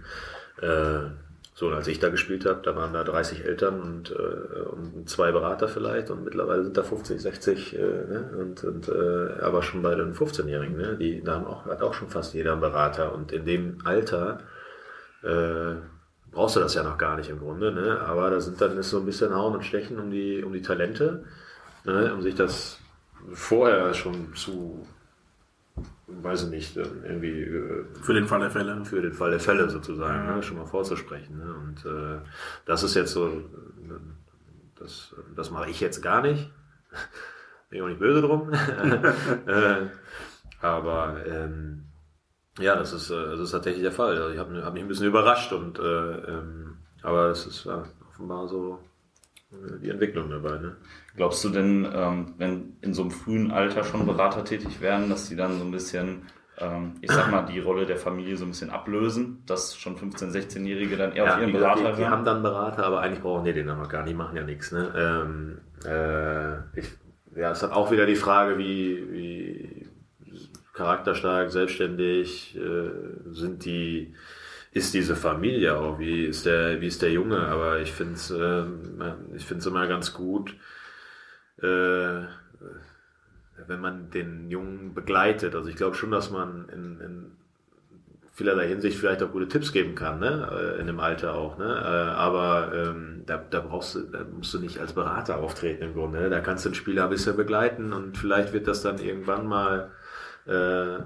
Äh, 0.62 1.12
so, 1.60 1.68
und 1.68 1.74
als 1.74 1.90
ich 1.90 2.00
da 2.00 2.08
gespielt 2.08 2.46
habe, 2.46 2.62
da 2.64 2.74
waren 2.78 2.94
da 2.94 3.04
30 3.04 3.44
Eltern 3.44 3.82
und, 3.82 4.12
äh, 4.12 4.62
und 4.62 5.10
zwei 5.10 5.34
Berater 5.34 5.68
vielleicht 5.68 6.10
und 6.10 6.24
mittlerweile 6.24 6.64
sind 6.64 6.78
da 6.78 6.84
50, 6.84 7.22
60, 7.22 7.78
äh, 7.78 7.82
ne? 7.82 8.32
und, 8.40 8.64
und 8.64 8.88
äh, 8.88 9.42
aber 9.42 9.62
schon 9.62 9.82
bei 9.82 9.94
den 9.94 10.14
15-Jährigen, 10.14 10.78
ne? 10.78 10.96
die 10.96 11.22
da 11.22 11.36
haben 11.36 11.46
auch, 11.46 11.66
hat 11.66 11.82
auch 11.82 11.94
schon 11.94 12.08
fast 12.08 12.34
jeder 12.34 12.54
einen 12.54 12.62
Berater 12.62 13.14
und 13.14 13.34
in 13.34 13.44
dem 13.44 13.80
Alter 13.84 14.40
äh, 15.22 15.76
brauchst 16.32 16.56
du 16.56 16.62
das 16.62 16.76
ja 16.76 16.84
noch 16.84 16.98
gar 16.98 17.18
nicht 17.18 17.30
im 17.30 17.40
Grunde, 17.40 17.74
ne? 17.74 18.00
aber 18.08 18.30
da 18.30 18.40
sind 18.40 18.62
dann 18.62 18.78
ist 18.78 18.92
so 18.92 19.00
ein 19.00 19.06
bisschen 19.06 19.36
Hauen 19.36 19.56
und 19.56 19.66
Stechen 19.66 20.00
um 20.00 20.12
die, 20.12 20.42
um 20.42 20.54
die 20.54 20.62
Talente, 20.62 21.26
ne? 21.84 22.14
um 22.14 22.22
sich 22.22 22.36
das 22.36 22.80
vorher 23.34 23.94
schon 23.94 24.34
zu, 24.34 24.88
weiß 26.22 26.44
ich 26.44 26.50
nicht, 26.50 26.78
irgendwie 26.78 27.42
äh, 27.42 27.86
Für 28.02 28.14
den 28.14 28.28
Fall 28.28 28.40
der 28.40 28.52
Fälle. 28.52 28.86
für 28.86 29.02
den 29.02 29.14
Fall 29.14 29.32
der 29.32 29.40
Fälle 29.40 29.70
sozusagen, 29.70 30.26
ne, 30.26 30.44
schon 30.44 30.58
mal 30.58 30.66
vorzusprechen. 30.66 31.38
Ne? 31.38 31.54
Und 31.54 31.86
äh, 31.86 32.20
das 32.66 32.84
ist 32.84 32.96
jetzt 32.96 33.12
so, 33.12 33.44
das, 34.78 35.16
das 35.36 35.52
mache 35.52 35.70
ich 35.70 35.80
jetzt 35.80 36.02
gar 36.02 36.22
nicht. 36.22 36.52
Bin 37.70 37.78
ich 37.78 37.84
auch 37.84 37.88
nicht 37.88 38.00
böse 38.00 38.22
drum. 38.22 38.52
äh, 39.46 39.88
aber 40.62 41.26
ähm, 41.26 41.86
ja, 42.60 42.76
das 42.76 42.94
ist, 42.94 43.10
äh, 43.12 43.32
das 43.32 43.40
ist 43.40 43.52
tatsächlich 43.52 43.84
der 43.84 43.92
Fall. 43.92 44.16
Also 44.18 44.30
ich 44.30 44.40
habe 44.40 44.64
hab 44.64 44.74
mich 44.74 44.84
ein 44.84 44.88
bisschen 44.88 45.08
überrascht 45.08 45.54
und 45.54 45.80
äh, 45.80 45.84
ähm, 45.84 46.78
aber 47.02 47.28
es 47.28 47.46
ist 47.46 47.66
ja, 47.66 47.84
offenbar 48.10 48.48
so 48.48 48.80
die 49.82 49.90
Entwicklung 49.90 50.30
dabei. 50.30 50.58
Ne? 50.58 50.76
Glaubst 51.20 51.44
du 51.44 51.50
denn, 51.50 51.86
ähm, 51.94 52.34
wenn 52.38 52.78
in 52.80 52.94
so 52.94 53.02
einem 53.02 53.12
frühen 53.12 53.52
Alter 53.52 53.84
schon 53.84 54.06
Berater 54.06 54.46
tätig 54.46 54.80
werden, 54.80 55.10
dass 55.10 55.28
die 55.28 55.36
dann 55.36 55.60
so 55.60 55.66
ein 55.66 55.72
bisschen 55.72 56.22
ähm, 56.62 56.94
ich 57.02 57.12
sag 57.12 57.30
mal, 57.30 57.42
die 57.42 57.60
Rolle 57.60 57.86
der 57.86 57.98
Familie 57.98 58.38
so 58.38 58.46
ein 58.46 58.52
bisschen 58.52 58.70
ablösen, 58.70 59.44
dass 59.46 59.76
schon 59.76 59.98
15-, 59.98 60.32
16-Jährige 60.32 60.96
dann 60.96 61.12
eher 61.12 61.24
auf 61.24 61.30
Ja, 61.32 61.40
ihren 61.40 61.50
wie 61.50 61.54
gesagt, 61.56 61.76
Berater 61.76 61.98
die, 61.98 62.04
die 62.04 62.08
haben 62.08 62.24
dann 62.24 62.42
Berater, 62.42 62.86
aber 62.86 63.02
eigentlich 63.02 63.22
brauchen 63.22 63.44
die 63.44 63.52
den 63.52 63.68
dann 63.68 63.80
noch 63.80 63.90
gar 63.90 64.04
nicht, 64.04 64.12
die 64.12 64.16
machen 64.16 64.38
ja 64.38 64.44
nichts. 64.44 64.72
Ne? 64.72 64.94
Ähm, 64.96 65.58
äh, 65.86 66.80
ich, 66.80 66.88
ja, 67.36 67.52
es 67.52 67.64
hat 67.64 67.74
auch 67.74 67.92
wieder 67.92 68.06
die 68.06 68.16
Frage, 68.16 68.58
wie, 68.58 69.12
wie 69.12 69.88
charakterstark, 70.72 71.52
selbstständig 71.52 72.56
äh, 72.56 72.92
sind 73.30 73.66
die, 73.66 74.14
ist 74.72 74.94
diese 74.94 75.18
Familie 75.18 75.78
auch, 75.78 76.00
wie 76.00 76.24
ist 76.24 76.46
der, 76.46 76.80
wie 76.80 76.88
ist 76.88 77.02
der 77.02 77.12
Junge, 77.12 77.40
aber 77.40 77.82
ich 77.82 77.92
finde 77.92 78.14
es 78.14 78.32
ähm, 78.32 79.02
ich 79.36 79.46
find's 79.46 79.66
immer 79.66 79.86
ganz 79.88 80.14
gut, 80.14 80.56
äh, 81.62 82.26
wenn 83.68 83.82
man 83.82 84.10
den 84.12 84.50
Jungen 84.50 84.94
begleitet. 84.94 85.56
Also 85.56 85.70
ich 85.70 85.76
glaube 85.76 85.96
schon, 85.96 86.12
dass 86.12 86.32
man 86.32 86.70
in, 86.70 87.00
in 87.02 87.32
vielerlei 88.40 88.70
Hinsicht 88.70 88.98
vielleicht 88.98 89.22
auch 89.22 89.32
gute 89.32 89.50
Tipps 89.50 89.74
geben 89.74 89.96
kann, 89.96 90.20
ne? 90.20 90.50
äh, 90.52 90.80
in 90.80 90.88
dem 90.88 91.00
Alter 91.00 91.36
auch. 91.36 91.58
Ne? 91.58 91.66
Äh, 91.66 92.12
aber 92.16 92.72
ähm, 92.74 93.24
da, 93.26 93.38
da 93.38 93.60
brauchst 93.60 93.96
du, 93.96 94.04
da 94.04 94.24
musst 94.24 94.54
du 94.54 94.60
nicht 94.60 94.80
als 94.80 94.94
Berater 94.94 95.40
auftreten 95.40 95.84
im 95.84 95.94
Grunde. 95.94 96.22
Ne? 96.22 96.30
Da 96.30 96.40
kannst 96.40 96.66
du 96.66 96.70
den 96.70 96.76
Spieler 96.76 97.04
ein 97.04 97.10
bisschen 97.10 97.36
begleiten 97.36 97.92
und 97.92 98.18
vielleicht 98.18 98.54
wird 98.54 98.68
das 98.68 98.82
dann 98.82 98.98
irgendwann 98.98 99.46
mal 99.46 99.92
äh, 100.48 101.00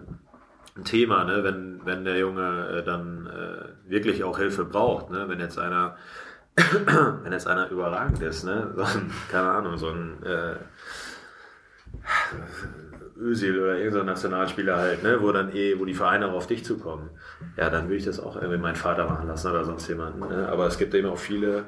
ein 0.75 0.83
Thema, 0.85 1.23
ne? 1.23 1.43
wenn, 1.43 1.81
wenn 1.85 2.05
der 2.05 2.19
Junge 2.19 2.67
äh, 2.69 2.83
dann 2.83 3.25
äh, 3.25 3.89
wirklich 3.89 4.23
auch 4.23 4.37
Hilfe 4.37 4.65
braucht. 4.65 5.09
Ne? 5.09 5.25
Wenn 5.27 5.39
jetzt 5.39 5.57
einer 5.57 5.97
wenn 6.55 7.31
jetzt 7.31 7.47
einer 7.47 7.69
überragend 7.69 8.21
ist, 8.21 8.43
ne? 8.43 8.73
so 8.75 8.83
ein, 8.83 9.11
keine 9.31 9.49
Ahnung, 9.49 9.77
so 9.77 9.89
ein 9.89 10.23
äh, 10.23 10.55
Özil 13.17 13.59
oder 13.59 13.77
irgendein 13.77 14.07
Nationalspieler 14.07 14.77
halt, 14.77 15.03
ne, 15.03 15.21
wo 15.21 15.31
dann 15.31 15.55
eh, 15.55 15.79
wo 15.79 15.85
die 15.85 15.93
Vereine 15.93 16.27
auch 16.27 16.33
auf 16.33 16.47
dich 16.47 16.65
zukommen. 16.65 17.09
Ja, 17.57 17.69
dann 17.69 17.85
würde 17.85 17.97
ich 17.97 18.05
das 18.05 18.19
auch 18.19 18.35
irgendwie 18.35 18.57
meinen 18.57 18.75
Vater 18.75 19.07
machen 19.07 19.27
lassen 19.27 19.49
oder 19.49 19.63
sonst 19.63 19.87
jemanden. 19.87 20.19
Ne? 20.19 20.49
Aber 20.49 20.67
es 20.67 20.77
gibt 20.77 20.93
eben 20.93 21.07
auch 21.07 21.17
viele 21.17 21.65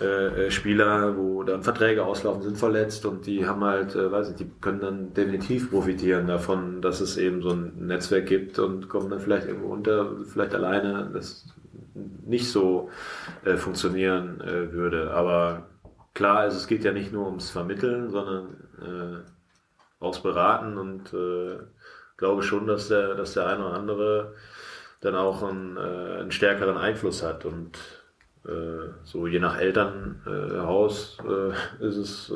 äh, 0.00 0.46
äh, 0.46 0.50
Spieler, 0.50 1.16
wo 1.16 1.42
dann 1.44 1.62
Verträge 1.62 2.04
auslaufen, 2.04 2.42
sind 2.42 2.58
verletzt 2.58 3.06
und 3.06 3.26
die 3.26 3.46
haben 3.46 3.62
halt, 3.62 3.94
äh, 3.94 4.10
weiß 4.10 4.28
nicht, 4.28 4.40
die 4.40 4.50
können 4.60 4.80
dann 4.80 5.14
definitiv 5.14 5.70
profitieren 5.70 6.26
davon, 6.26 6.82
dass 6.82 7.00
es 7.00 7.16
eben 7.16 7.42
so 7.42 7.50
ein 7.50 7.86
Netzwerk 7.86 8.26
gibt 8.26 8.58
und 8.58 8.88
kommen 8.88 9.08
dann 9.08 9.20
vielleicht 9.20 9.46
irgendwo 9.46 9.68
unter, 9.68 10.16
vielleicht 10.26 10.54
alleine, 10.54 11.10
das 11.12 11.46
nicht 11.94 12.50
so 12.50 12.90
äh, 13.44 13.56
funktionieren 13.56 14.40
äh, 14.40 14.72
würde. 14.72 15.12
Aber 15.12 15.68
klar, 16.12 16.38
also 16.38 16.56
es 16.56 16.66
geht 16.66 16.84
ja 16.84 16.92
nicht 16.92 17.12
nur 17.12 17.26
ums 17.26 17.50
Vermitteln, 17.50 18.10
sondern 18.10 18.56
äh, 18.80 20.04
aufs 20.04 20.22
Beraten 20.22 20.76
und 20.76 21.12
äh, 21.12 21.58
glaube 22.16 22.42
schon, 22.42 22.66
dass 22.66 22.88
der, 22.88 23.14
dass 23.14 23.34
der 23.34 23.46
eine 23.46 23.66
oder 23.66 23.74
andere 23.74 24.34
dann 25.00 25.14
auch 25.14 25.42
einen, 25.42 25.76
äh, 25.76 26.20
einen 26.20 26.32
stärkeren 26.32 26.76
Einfluss 26.76 27.22
hat 27.22 27.44
und 27.44 27.78
äh, 28.46 28.90
so 29.04 29.26
je 29.26 29.38
nach 29.38 29.58
Elternhaus 29.58 31.18
ist 31.80 31.96
es 31.96 32.32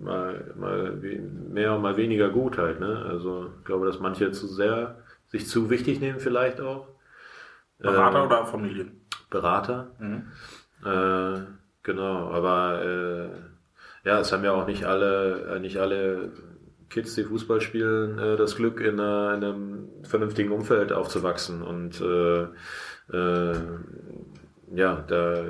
mal, 0.00 0.52
mal 0.58 0.92
mehr 1.52 1.74
und 1.74 1.82
mal 1.82 1.96
weniger 1.96 2.30
gut 2.30 2.58
halt. 2.58 2.80
Ne? 2.80 3.04
Also 3.08 3.52
ich 3.58 3.64
glaube, 3.64 3.86
dass 3.86 4.00
manche 4.00 4.32
zu 4.32 4.48
sehr 4.48 4.96
sich 5.28 5.46
zu 5.46 5.70
wichtig 5.70 6.00
nehmen 6.00 6.18
vielleicht 6.18 6.60
auch. 6.60 6.88
Berater 7.80 8.18
Ähm, 8.20 8.26
oder 8.26 8.46
Familien? 8.46 9.00
Berater. 9.30 9.90
Mhm. 9.98 10.32
Äh, 10.84 11.40
genau, 11.82 12.30
aber 12.30 12.82
äh, 12.84 13.28
ja, 14.08 14.20
es 14.20 14.32
haben 14.32 14.44
ja 14.44 14.52
auch 14.52 14.66
nicht 14.66 14.84
alle, 14.84 15.56
äh, 15.56 15.60
nicht 15.60 15.78
alle 15.78 16.32
Kids, 16.88 17.14
die 17.14 17.24
Fußball 17.24 17.60
spielen, 17.60 18.18
äh, 18.18 18.36
das 18.36 18.56
Glück, 18.56 18.80
in, 18.80 18.94
in 18.94 19.00
einem 19.00 19.88
vernünftigen 20.02 20.52
Umfeld 20.52 20.92
aufzuwachsen. 20.92 21.62
Und 21.62 22.00
äh, 22.00 22.42
äh, 23.12 23.56
ja, 24.74 25.04
da 25.06 25.44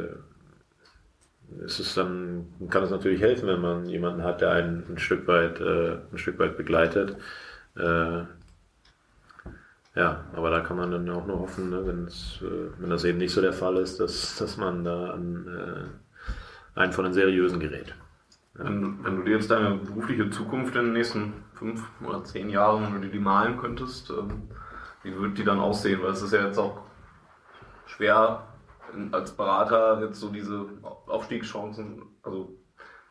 ist 1.64 1.80
es 1.80 1.94
dann, 1.94 2.46
kann 2.68 2.84
es 2.84 2.90
natürlich 2.90 3.20
helfen, 3.20 3.48
wenn 3.48 3.60
man 3.60 3.86
jemanden 3.86 4.22
hat, 4.22 4.40
der 4.40 4.52
einen 4.52 4.84
ein 4.88 4.98
Stück 4.98 5.26
weit, 5.26 5.60
äh, 5.60 5.98
ein 6.12 6.18
Stück 6.18 6.38
weit 6.38 6.56
begleitet. 6.56 7.16
Ja, 10.00 10.24
aber 10.32 10.48
da 10.48 10.60
kann 10.60 10.78
man 10.78 10.90
dann 10.90 11.10
auch 11.10 11.26
nur 11.26 11.40
hoffen, 11.40 11.68
ne, 11.68 11.86
wenn, 11.86 12.06
es, 12.06 12.40
äh, 12.40 12.70
wenn 12.78 12.88
das 12.88 13.04
eben 13.04 13.18
nicht 13.18 13.34
so 13.34 13.42
der 13.42 13.52
Fall 13.52 13.76
ist, 13.76 14.00
dass, 14.00 14.34
dass 14.36 14.56
man 14.56 14.82
da 14.82 15.10
an 15.10 15.46
äh, 16.74 16.80
einen 16.80 16.92
von 16.94 17.04
den 17.04 17.12
seriösen 17.12 17.60
gerät. 17.60 17.94
Wenn, 18.54 19.04
wenn 19.04 19.16
du 19.16 19.24
dir 19.24 19.32
jetzt 19.32 19.50
deine 19.50 19.74
berufliche 19.74 20.30
Zukunft 20.30 20.74
in 20.74 20.84
den 20.84 20.92
nächsten 20.94 21.34
fünf 21.52 21.86
oder 22.02 22.24
zehn 22.24 22.48
Jahren, 22.48 22.94
wenn 22.94 23.02
du 23.02 23.08
die 23.08 23.18
malen 23.18 23.58
könntest, 23.58 24.08
ähm, 24.08 24.48
wie 25.02 25.14
würde 25.14 25.34
die 25.34 25.44
dann 25.44 25.60
aussehen? 25.60 26.00
Weil 26.02 26.12
es 26.12 26.22
ist 26.22 26.32
ja 26.32 26.46
jetzt 26.46 26.58
auch 26.58 26.80
schwer 27.84 28.46
als 29.12 29.32
Berater 29.32 30.00
jetzt 30.00 30.18
so 30.18 30.30
diese 30.30 30.66
Aufstiegschancen, 31.08 32.04
also 32.22 32.56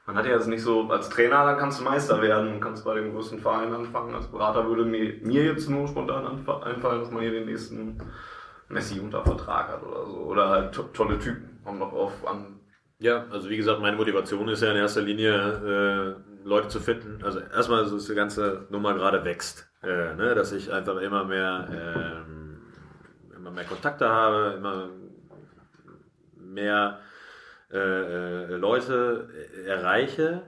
man 0.10 0.18
hat 0.18 0.26
ja 0.26 0.32
jetzt 0.32 0.48
nicht 0.48 0.64
so, 0.64 0.90
als 0.90 1.08
Trainer, 1.08 1.46
dann 1.46 1.60
kannst 1.60 1.80
du 1.80 1.84
Meister 1.84 2.20
werden 2.20 2.54
und 2.56 2.60
kannst 2.60 2.84
bei 2.84 2.96
dem 2.96 3.14
größten 3.14 3.38
Verein 3.38 3.72
anfangen. 3.72 4.16
Als 4.16 4.26
Berater 4.26 4.68
würde 4.68 4.84
mir, 4.84 5.14
mir 5.22 5.44
jetzt 5.44 5.70
nur 5.70 5.88
spontan 5.88 6.26
einfallen, 6.26 7.02
dass 7.02 7.12
man 7.12 7.22
hier 7.22 7.30
den 7.30 7.46
nächsten 7.46 8.02
Messi 8.70 9.00
unter 9.00 9.24
Vertrag 9.24 9.68
hat 9.68 9.84
oder 9.84 10.08
so. 10.08 10.18
Oder 10.18 10.50
halt 10.50 10.74
to 10.74 10.82
tolle 10.94 11.20
Typen, 11.20 11.60
kommen 11.64 11.78
noch 11.78 11.94
auf 11.94 12.28
an. 12.28 12.60
Ja, 12.98 13.26
also 13.30 13.52
wie 13.52 13.58
gesagt, 13.58 13.82
meine 13.82 13.98
Motivation 13.98 14.50
ist 14.50 14.64
ja 14.64 14.72
in 14.72 14.78
erster 14.78 15.02
Linie, 15.02 16.16
äh, 16.18 16.30
Leute 16.44 16.70
zu 16.70 16.80
finden. 16.80 17.24
Also 17.24 17.40
erstmal 17.40 17.84
ist 17.84 18.10
die 18.10 18.16
ganze 18.16 18.66
Nummer 18.72 18.96
gerade 18.96 19.24
wächst. 19.24 19.70
Äh, 19.84 20.16
ne? 20.16 20.34
Dass 20.34 20.52
ich 20.54 20.74
einfach 20.74 20.98
immer 20.98 21.24
mehr, 21.24 21.68
ähm, 21.72 22.62
immer 23.36 23.52
mehr 23.52 23.66
Kontakte 23.66 24.10
habe, 24.10 24.56
immer 24.58 24.90
mehr 26.36 27.00
äh, 27.72 27.78
äh, 27.78 28.56
Leute 28.56 29.30
erreiche, 29.66 30.44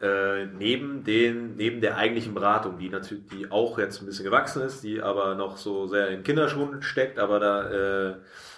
äh, 0.00 0.46
neben, 0.46 1.04
den, 1.04 1.56
neben 1.56 1.80
der 1.80 1.96
eigentlichen 1.96 2.34
Beratung, 2.34 2.76
die 2.76 2.88
natürlich, 2.88 3.26
die 3.28 3.50
auch 3.50 3.78
jetzt 3.78 4.02
ein 4.02 4.06
bisschen 4.06 4.24
gewachsen 4.24 4.62
ist, 4.62 4.82
die 4.82 5.00
aber 5.00 5.34
noch 5.34 5.56
so 5.56 5.86
sehr 5.86 6.08
in 6.08 6.24
Kinderschuhen 6.24 6.82
steckt, 6.82 7.18
aber 7.18 7.38
da, 7.38 7.70
äh, 7.70 8.14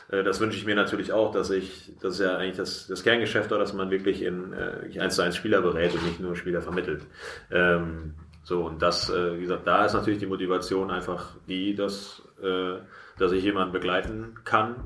äh, 0.08 0.22
das 0.24 0.40
wünsche 0.40 0.56
ich 0.56 0.64
mir 0.64 0.74
natürlich 0.74 1.12
auch, 1.12 1.32
dass 1.32 1.50
ich, 1.50 1.92
das 2.00 2.14
ist 2.14 2.20
ja 2.20 2.36
eigentlich 2.36 2.56
das, 2.56 2.86
das 2.86 3.02
Kerngeschäft, 3.02 3.50
dass 3.50 3.74
man 3.74 3.90
wirklich 3.90 4.22
in 4.22 4.54
äh, 4.54 4.98
1 4.98 5.14
zu 5.14 5.22
1 5.22 5.36
Spieler 5.36 5.60
berät 5.60 5.94
und 5.94 6.04
nicht 6.04 6.20
nur 6.20 6.34
Spieler 6.34 6.62
vermittelt. 6.62 7.02
Ähm, 7.50 8.14
so, 8.42 8.64
und 8.66 8.82
das, 8.82 9.10
äh, 9.10 9.36
wie 9.38 9.42
gesagt, 9.42 9.66
da 9.66 9.84
ist 9.84 9.94
natürlich 9.94 10.18
die 10.18 10.26
Motivation 10.26 10.90
einfach 10.90 11.36
die, 11.46 11.74
dass, 11.74 12.22
äh, 12.42 12.76
dass 13.18 13.32
ich 13.32 13.44
jemanden 13.44 13.72
begleiten 13.72 14.34
kann, 14.44 14.76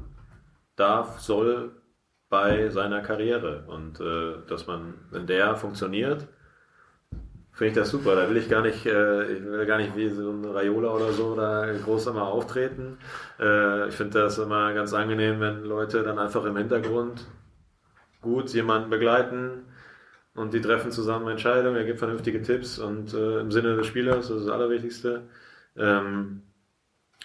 darf, 0.77 1.21
soll 1.21 1.73
bei 2.29 2.69
seiner 2.71 3.01
Karriere. 3.01 3.65
Und 3.67 4.01
äh, 4.01 4.35
dass 4.49 4.67
man, 4.67 4.95
wenn 5.11 5.27
der 5.27 5.57
funktioniert, 5.57 6.27
finde 7.53 7.71
ich 7.71 7.77
das 7.77 7.91
super. 7.91 8.15
Da 8.15 8.29
will 8.31 8.37
ich 8.37 8.49
gar 8.49 8.63
nicht, 8.63 8.87
äh, 8.87 9.33
ich 9.33 9.45
will 9.45 9.67
gar 9.67 9.79
nicht 9.79 9.97
wie 9.97 10.09
so 10.09 10.31
ein 10.31 10.45
Raiola 10.45 10.91
oder 10.91 11.13
so 11.13 11.35
da 11.35 11.67
groß 11.85 12.07
immer 12.09 12.29
auftreten. 12.29 12.99
Äh, 13.41 13.89
ich 13.89 13.95
finde 13.95 14.21
das 14.21 14.39
immer 14.39 14.73
ganz 14.75 14.95
angenehm, 14.95 15.41
wenn 15.41 15.65
Leute 15.65 16.03
dann 16.03 16.19
einfach 16.19 16.45
im 16.45 16.57
Hintergrund 16.57 17.27
gut 18.21 18.51
jemanden 18.51 18.91
begleiten 18.91 19.65
und 20.35 20.53
die 20.53 20.61
treffen 20.61 20.93
zusammen 20.93 21.29
Entscheidungen, 21.29 21.77
er 21.77 21.85
gibt 21.85 21.99
vernünftige 21.99 22.43
Tipps 22.43 22.79
und 22.79 23.13
äh, 23.15 23.41
im 23.41 23.51
Sinne 23.51 23.77
des 23.77 23.87
Spielers, 23.87 24.29
das 24.29 24.39
ist 24.39 24.47
das 24.47 24.55
Allerwichtigste. 24.55 25.23
Ähm, 25.77 26.43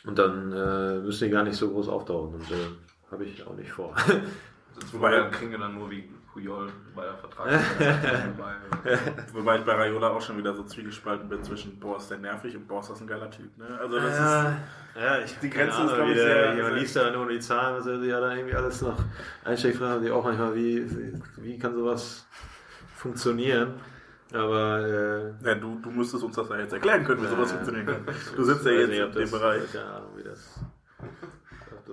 und 0.06 0.20
dann 0.20 0.52
äh, 0.52 1.00
müssen 1.00 1.26
die 1.26 1.32
gar 1.32 1.44
nicht 1.44 1.56
so 1.56 1.70
groß 1.70 1.88
auftauchen 1.90 2.36
und 2.36 2.52
äh, 2.52 3.12
habe 3.12 3.26
ich 3.26 3.46
auch 3.46 3.56
nicht 3.56 3.72
vor. 3.72 3.96
Wobei 4.92 5.12
dann 5.12 5.32
kriegen 5.32 5.52
wir 5.52 5.60
dann 5.60 5.76
nur 5.76 5.90
wie 5.92 6.10
Puyol 6.32 6.68
bei 6.96 7.04
der 7.04 7.14
Vertrag. 7.16 7.48
dabei. 7.80 8.54
Wobei 9.34 9.58
ich 9.60 9.64
bei 9.66 9.74
Raiola 9.76 10.10
auch 10.10 10.22
schon 10.22 10.38
wieder 10.38 10.54
so 10.56 10.64
zwiegespalten 10.64 11.30
bin 11.30 11.44
zwischen, 11.44 11.80
boah, 11.80 11.98
ist 11.98 12.10
der 12.10 12.18
nervig 12.18 12.56
und 12.56 12.68
boah, 12.68 12.80
ist 12.80 12.90
das 12.90 13.02
ein 13.02 13.08
geiler 13.08 13.30
Typ. 13.30 13.56
Ne? 13.58 13.66
Also 13.80 14.00
das 14.00 14.18
ja, 14.18 14.58
ja, 15.00 15.20
ich, 15.20 15.38
die 15.40 15.50
Grenze 15.50 15.76
Ahnung, 15.78 15.90
ist, 15.90 15.96
glaub 15.96 16.10
ich, 16.10 16.18
sehr- 16.18 16.64
Man 16.64 16.76
liest 16.76 16.96
da 16.96 17.12
nur 17.12 17.28
die 17.30 17.40
Zahlen, 17.40 17.76
was 17.78 17.84
sich 17.86 18.10
ja 18.10 18.20
da 18.20 18.34
irgendwie 18.36 18.56
alles 18.56 18.82
noch 18.82 18.98
einsteckt, 19.44 19.78
fragen 19.78 20.04
die 20.04 20.10
auch 20.12 20.24
manchmal, 20.24 20.56
wie, 20.56 20.88
wie 21.38 21.60
kann 21.60 21.76
sowas 21.76 22.26
funktionieren? 22.96 23.76
Aber 24.34 24.80
äh, 24.80 25.30
ist, 25.30 25.46
ja, 25.46 25.54
du, 25.54 25.78
du 25.84 25.92
müsstest 25.92 26.24
uns 26.24 26.36
das 26.36 26.50
ja 26.50 26.58
jetzt 26.58 26.74
erklären 26.74 27.04
können, 27.04 27.22
wie 27.22 27.28
sowas 27.28 27.52
Ja. 27.52 27.58
funktionieren 27.58 27.86
kann. 27.86 28.16
Du 28.36 28.44
sitzt 28.44 28.66
ja 28.66 28.72
jetzt 28.72 28.90
nicht, 28.90 29.00
in 29.00 29.12
dem 29.12 29.22
das, 29.22 29.32
Bereich. 29.32 29.72
Keine 29.72 29.86
Ahnung, 29.86 30.10
wie 30.18 30.24
das, 30.24 30.60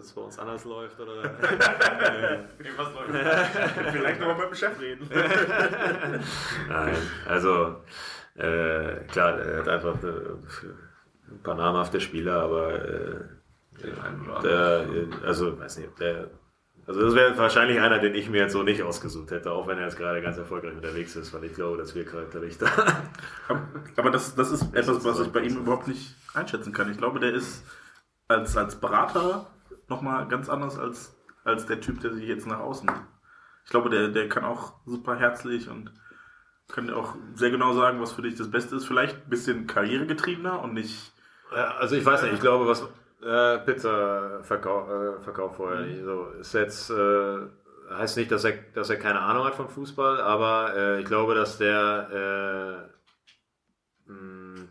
ob 0.01 0.05
das 0.05 0.13
bei 0.13 0.21
uns 0.23 0.39
anders 0.39 0.65
läuft 0.65 0.99
oder. 0.99 1.23
Was 2.77 2.93
soll 2.93 3.93
Vielleicht 3.93 4.21
nochmal 4.21 4.37
mit 4.37 4.47
dem 4.47 4.55
Chef 4.55 4.81
reden. 4.81 5.09
Nein, 6.69 6.97
also 7.29 7.77
äh, 8.35 9.05
klar, 9.09 9.39
er 9.39 9.59
hat 9.59 9.69
einfach 9.69 10.03
äh, 10.03 10.69
ein 11.31 11.43
paar 11.43 11.55
namhafte 11.55 12.01
Spieler, 12.01 12.43
aber 12.43 12.75
äh, 12.75 13.21
der, 14.43 14.87
also 15.25 15.59
weiß 15.59 15.79
nicht, 15.79 16.01
der 16.01 16.31
Also 16.87 17.03
das 17.03 17.15
wäre 17.15 17.37
wahrscheinlich 17.37 17.81
einer, 17.81 17.99
den 17.99 18.15
ich 18.15 18.29
mir 18.31 18.43
jetzt 18.43 18.53
so 18.53 18.63
nicht 18.63 18.83
ausgesucht 18.83 19.31
hätte, 19.31 19.53
auch 19.53 19.67
wenn 19.67 19.79
er 19.79 19.85
jetzt 19.85 19.99
gerade 19.99 20.23
ganz 20.23 20.39
erfolgreich 20.39 20.75
unterwegs 20.75 21.15
ist, 21.17 21.33
weil 21.35 21.45
ich 21.45 21.55
glaube, 21.55 21.77
dass 21.77 21.95
wir 21.95 22.05
charakterlich 22.05 22.57
da. 22.59 22.67
Aber, 23.49 23.69
aber 23.97 24.11
das, 24.11 24.35
das 24.35 24.51
ist 24.51 24.75
etwas, 24.75 25.05
was 25.05 25.21
ich 25.21 25.29
bei 25.29 25.41
ihm 25.41 25.57
überhaupt 25.57 25.89
nicht 25.89 26.15
einschätzen 26.35 26.73
kann. 26.73 26.91
Ich 26.91 26.99
glaube, 26.99 27.21
der 27.21 27.35
ist 27.35 27.65
als, 28.29 28.57
als 28.57 28.77
Berater 28.77 29.47
nochmal 29.91 30.27
ganz 30.29 30.49
anders 30.49 30.79
als, 30.79 31.17
als 31.45 31.67
der 31.67 31.81
Typ, 31.81 32.01
der 32.01 32.15
sich 32.15 32.27
jetzt 32.27 32.47
nach 32.47 32.61
außen. 32.61 32.91
Ich 33.65 33.71
glaube, 33.71 33.91
der, 33.91 34.09
der 34.09 34.29
kann 34.29 34.45
auch 34.45 34.75
super 34.87 35.17
herzlich 35.17 35.69
und 35.69 35.93
kann 36.69 36.87
dir 36.87 36.97
auch 36.97 37.17
sehr 37.35 37.51
genau 37.51 37.73
sagen, 37.75 38.01
was 38.01 38.13
für 38.13 38.23
dich 38.23 38.37
das 38.37 38.51
Beste 38.51 38.77
ist. 38.77 38.87
Vielleicht 38.87 39.17
ein 39.17 39.31
bisschen 39.31 39.67
karrieregetriebener 39.67 40.63
und 40.63 40.73
nicht. 40.75 41.13
Ja, 41.55 41.75
also 41.77 41.97
ich 41.97 42.07
weiß 42.07 42.23
nicht, 42.23 42.35
ich 42.35 42.41
glaube, 42.41 42.67
was 42.67 42.83
äh, 43.23 43.59
Pizza 43.59 44.41
äh, 44.41 44.43
verkauft 44.45 45.57
vorher 45.57 45.83
nicht. 45.83 46.05
So, 46.05 46.27
ist 46.39 46.55
jetzt 46.55 46.91
äh, 46.91 47.39
heißt 47.91 48.17
nicht, 48.17 48.31
dass 48.31 48.45
er, 48.45 48.53
dass 48.75 48.91
er 48.91 48.97
keine 48.97 49.21
Ahnung 49.21 49.45
hat 49.45 49.55
von 49.55 49.69
Fußball, 49.69 50.21
aber 50.21 50.75
äh, 50.77 51.01
ich 51.01 51.07
glaube, 51.07 51.35
dass 51.35 51.59
der 51.59 52.89
äh, 54.07 54.11
mh, 54.11 54.69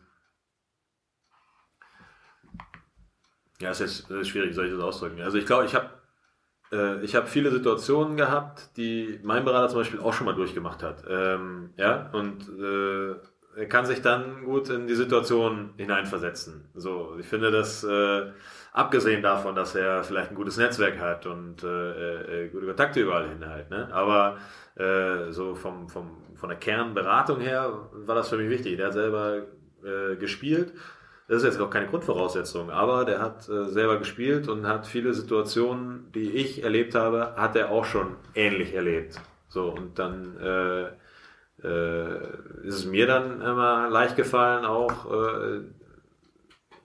ja, 3.61 3.71
ist, 3.71 3.81
es 3.81 4.09
ist 4.09 4.27
schwierig, 4.27 4.55
soll 4.55 4.65
ich 4.65 4.71
das 4.71 4.81
ausdrücken. 4.81 5.21
Also 5.21 5.37
ich 5.37 5.45
glaube, 5.45 5.65
ich 5.65 5.75
habe 5.75 5.89
äh, 6.71 7.03
ich 7.03 7.15
habe 7.15 7.27
viele 7.27 7.51
Situationen 7.51 8.17
gehabt, 8.17 8.77
die 8.77 9.19
mein 9.23 9.45
Berater 9.45 9.69
zum 9.69 9.79
Beispiel 9.79 9.99
auch 9.99 10.13
schon 10.13 10.25
mal 10.25 10.35
durchgemacht 10.35 10.83
hat. 10.83 11.03
Ähm, 11.09 11.71
ja, 11.77 12.09
und 12.13 12.47
äh, 12.59 13.15
er 13.55 13.67
kann 13.67 13.85
sich 13.85 14.01
dann 14.01 14.45
gut 14.45 14.69
in 14.69 14.87
die 14.87 14.95
Situation 14.95 15.73
hineinversetzen. 15.77 16.69
So, 16.75 17.17
ich 17.19 17.25
finde 17.25 17.51
das, 17.51 17.83
äh, 17.83 18.31
abgesehen 18.71 19.21
davon, 19.21 19.55
dass 19.55 19.75
er 19.75 20.03
vielleicht 20.03 20.29
ein 20.29 20.35
gutes 20.35 20.57
Netzwerk 20.57 20.99
hat 20.99 21.25
und 21.25 21.63
äh, 21.63 22.45
äh, 22.45 22.49
gute 22.49 22.67
Kontakte 22.67 23.01
überall 23.01 23.27
hin 23.27 23.45
halt, 23.45 23.69
ne? 23.69 23.89
aber 23.91 24.37
äh, 24.75 25.31
so 25.31 25.55
vom, 25.55 25.89
vom, 25.89 26.35
von 26.35 26.49
der 26.49 26.57
Kernberatung 26.57 27.39
her 27.41 27.89
war 27.91 28.15
das 28.15 28.29
für 28.29 28.37
mich 28.37 28.49
wichtig. 28.49 28.77
Der 28.77 28.87
hat 28.87 28.93
selber 28.93 29.47
äh, 29.83 30.15
gespielt. 30.15 30.73
Das 31.29 31.43
ist 31.43 31.43
jetzt 31.43 31.61
auch 31.61 31.69
keine 31.69 31.85
Grundvoraussetzung, 31.85 32.71
aber 32.71 33.05
der 33.05 33.21
hat 33.21 33.47
äh, 33.49 33.65
selber 33.65 33.99
gespielt 33.99 34.47
und 34.47 34.65
hat 34.65 34.87
viele 34.87 35.13
Situationen, 35.13 36.11
die 36.11 36.31
ich 36.31 36.63
erlebt 36.63 36.95
habe, 36.95 37.35
hat 37.35 37.55
er 37.55 37.69
auch 37.69 37.85
schon 37.85 38.15
ähnlich 38.33 38.73
erlebt. 38.73 39.21
So, 39.47 39.69
und 39.69 39.99
dann 39.99 40.37
äh, 40.39 40.85
äh, 41.63 42.19
ist 42.63 42.75
es 42.75 42.85
mir 42.87 43.05
dann 43.05 43.41
immer 43.41 43.91
leicht 43.91 44.15
gefallen, 44.15 44.65
auch 44.65 45.05
äh, 45.11 45.59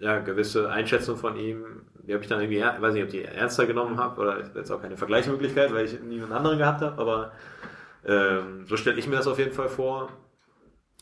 ja, 0.00 0.18
gewisse 0.18 0.70
Einschätzungen 0.70 1.18
von 1.18 1.38
ihm, 1.38 1.64
die 2.06 2.12
habe 2.12 2.22
ich 2.22 2.28
dann 2.28 2.42
irgendwie, 2.42 2.60
weiß 2.60 2.92
nicht, 2.92 3.04
ob 3.04 3.08
die 3.08 3.24
ernster 3.24 3.64
genommen 3.64 3.96
habe 3.96 4.20
oder 4.20 4.42
jetzt 4.54 4.70
auch 4.70 4.82
keine 4.82 4.98
Vergleichsmöglichkeit, 4.98 5.72
weil 5.72 5.86
ich 5.86 5.98
niemand 6.02 6.32
anderen 6.32 6.58
gehabt 6.58 6.82
habe, 6.82 7.00
aber 7.00 7.32
ähm, 8.04 8.66
so 8.66 8.76
stelle 8.76 8.98
ich 8.98 9.08
mir 9.08 9.16
das 9.16 9.26
auf 9.26 9.38
jeden 9.38 9.52
Fall 9.52 9.70
vor, 9.70 10.10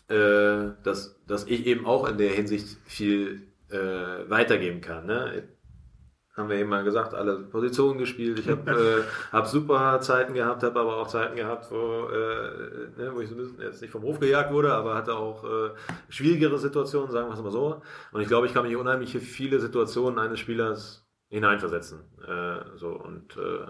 äh, 0.08 0.72
dass, 0.82 1.20
dass 1.26 1.46
ich 1.46 1.66
eben 1.66 1.86
auch 1.86 2.08
in 2.08 2.18
der 2.18 2.30
Hinsicht 2.30 2.78
viel 2.86 3.42
äh, 3.70 4.28
weitergeben 4.28 4.80
kann. 4.80 5.06
Ne? 5.06 5.48
Haben 6.36 6.48
wir 6.48 6.56
eben 6.56 6.70
mal 6.70 6.82
gesagt, 6.82 7.12
alle 7.12 7.40
Positionen 7.40 7.98
gespielt. 7.98 8.38
Ich 8.38 8.48
habe 8.48 8.70
äh, 9.06 9.32
hab 9.32 9.46
super 9.46 10.00
Zeiten 10.00 10.34
gehabt, 10.34 10.62
habe 10.62 10.80
aber 10.80 10.96
auch 10.96 11.08
Zeiten 11.08 11.36
gehabt, 11.36 11.70
wo, 11.70 12.08
äh, 12.08 12.88
ne, 12.96 13.12
wo 13.14 13.20
ich 13.20 13.28
so 13.28 13.34
ein 13.34 13.38
bisschen 13.38 13.60
jetzt 13.60 13.82
nicht 13.82 13.90
vom 13.90 14.02
Hof 14.02 14.18
gejagt 14.18 14.52
wurde, 14.52 14.72
aber 14.72 14.94
hatte 14.94 15.14
auch 15.14 15.44
äh, 15.44 15.70
schwierigere 16.08 16.58
Situationen, 16.58 17.10
sagen 17.10 17.28
wir 17.28 17.34
es 17.34 17.42
mal 17.42 17.50
so. 17.50 17.82
Und 18.12 18.20
ich 18.22 18.28
glaube, 18.28 18.46
ich 18.46 18.54
kann 18.54 18.66
mich 18.66 18.76
unheimlich 18.76 19.16
viele 19.18 19.60
Situationen 19.60 20.18
eines 20.18 20.40
Spielers 20.40 21.06
hineinversetzen. 21.28 22.00
Äh, 22.26 22.76
so 22.76 22.88
und 22.88 23.36
äh, 23.36 23.66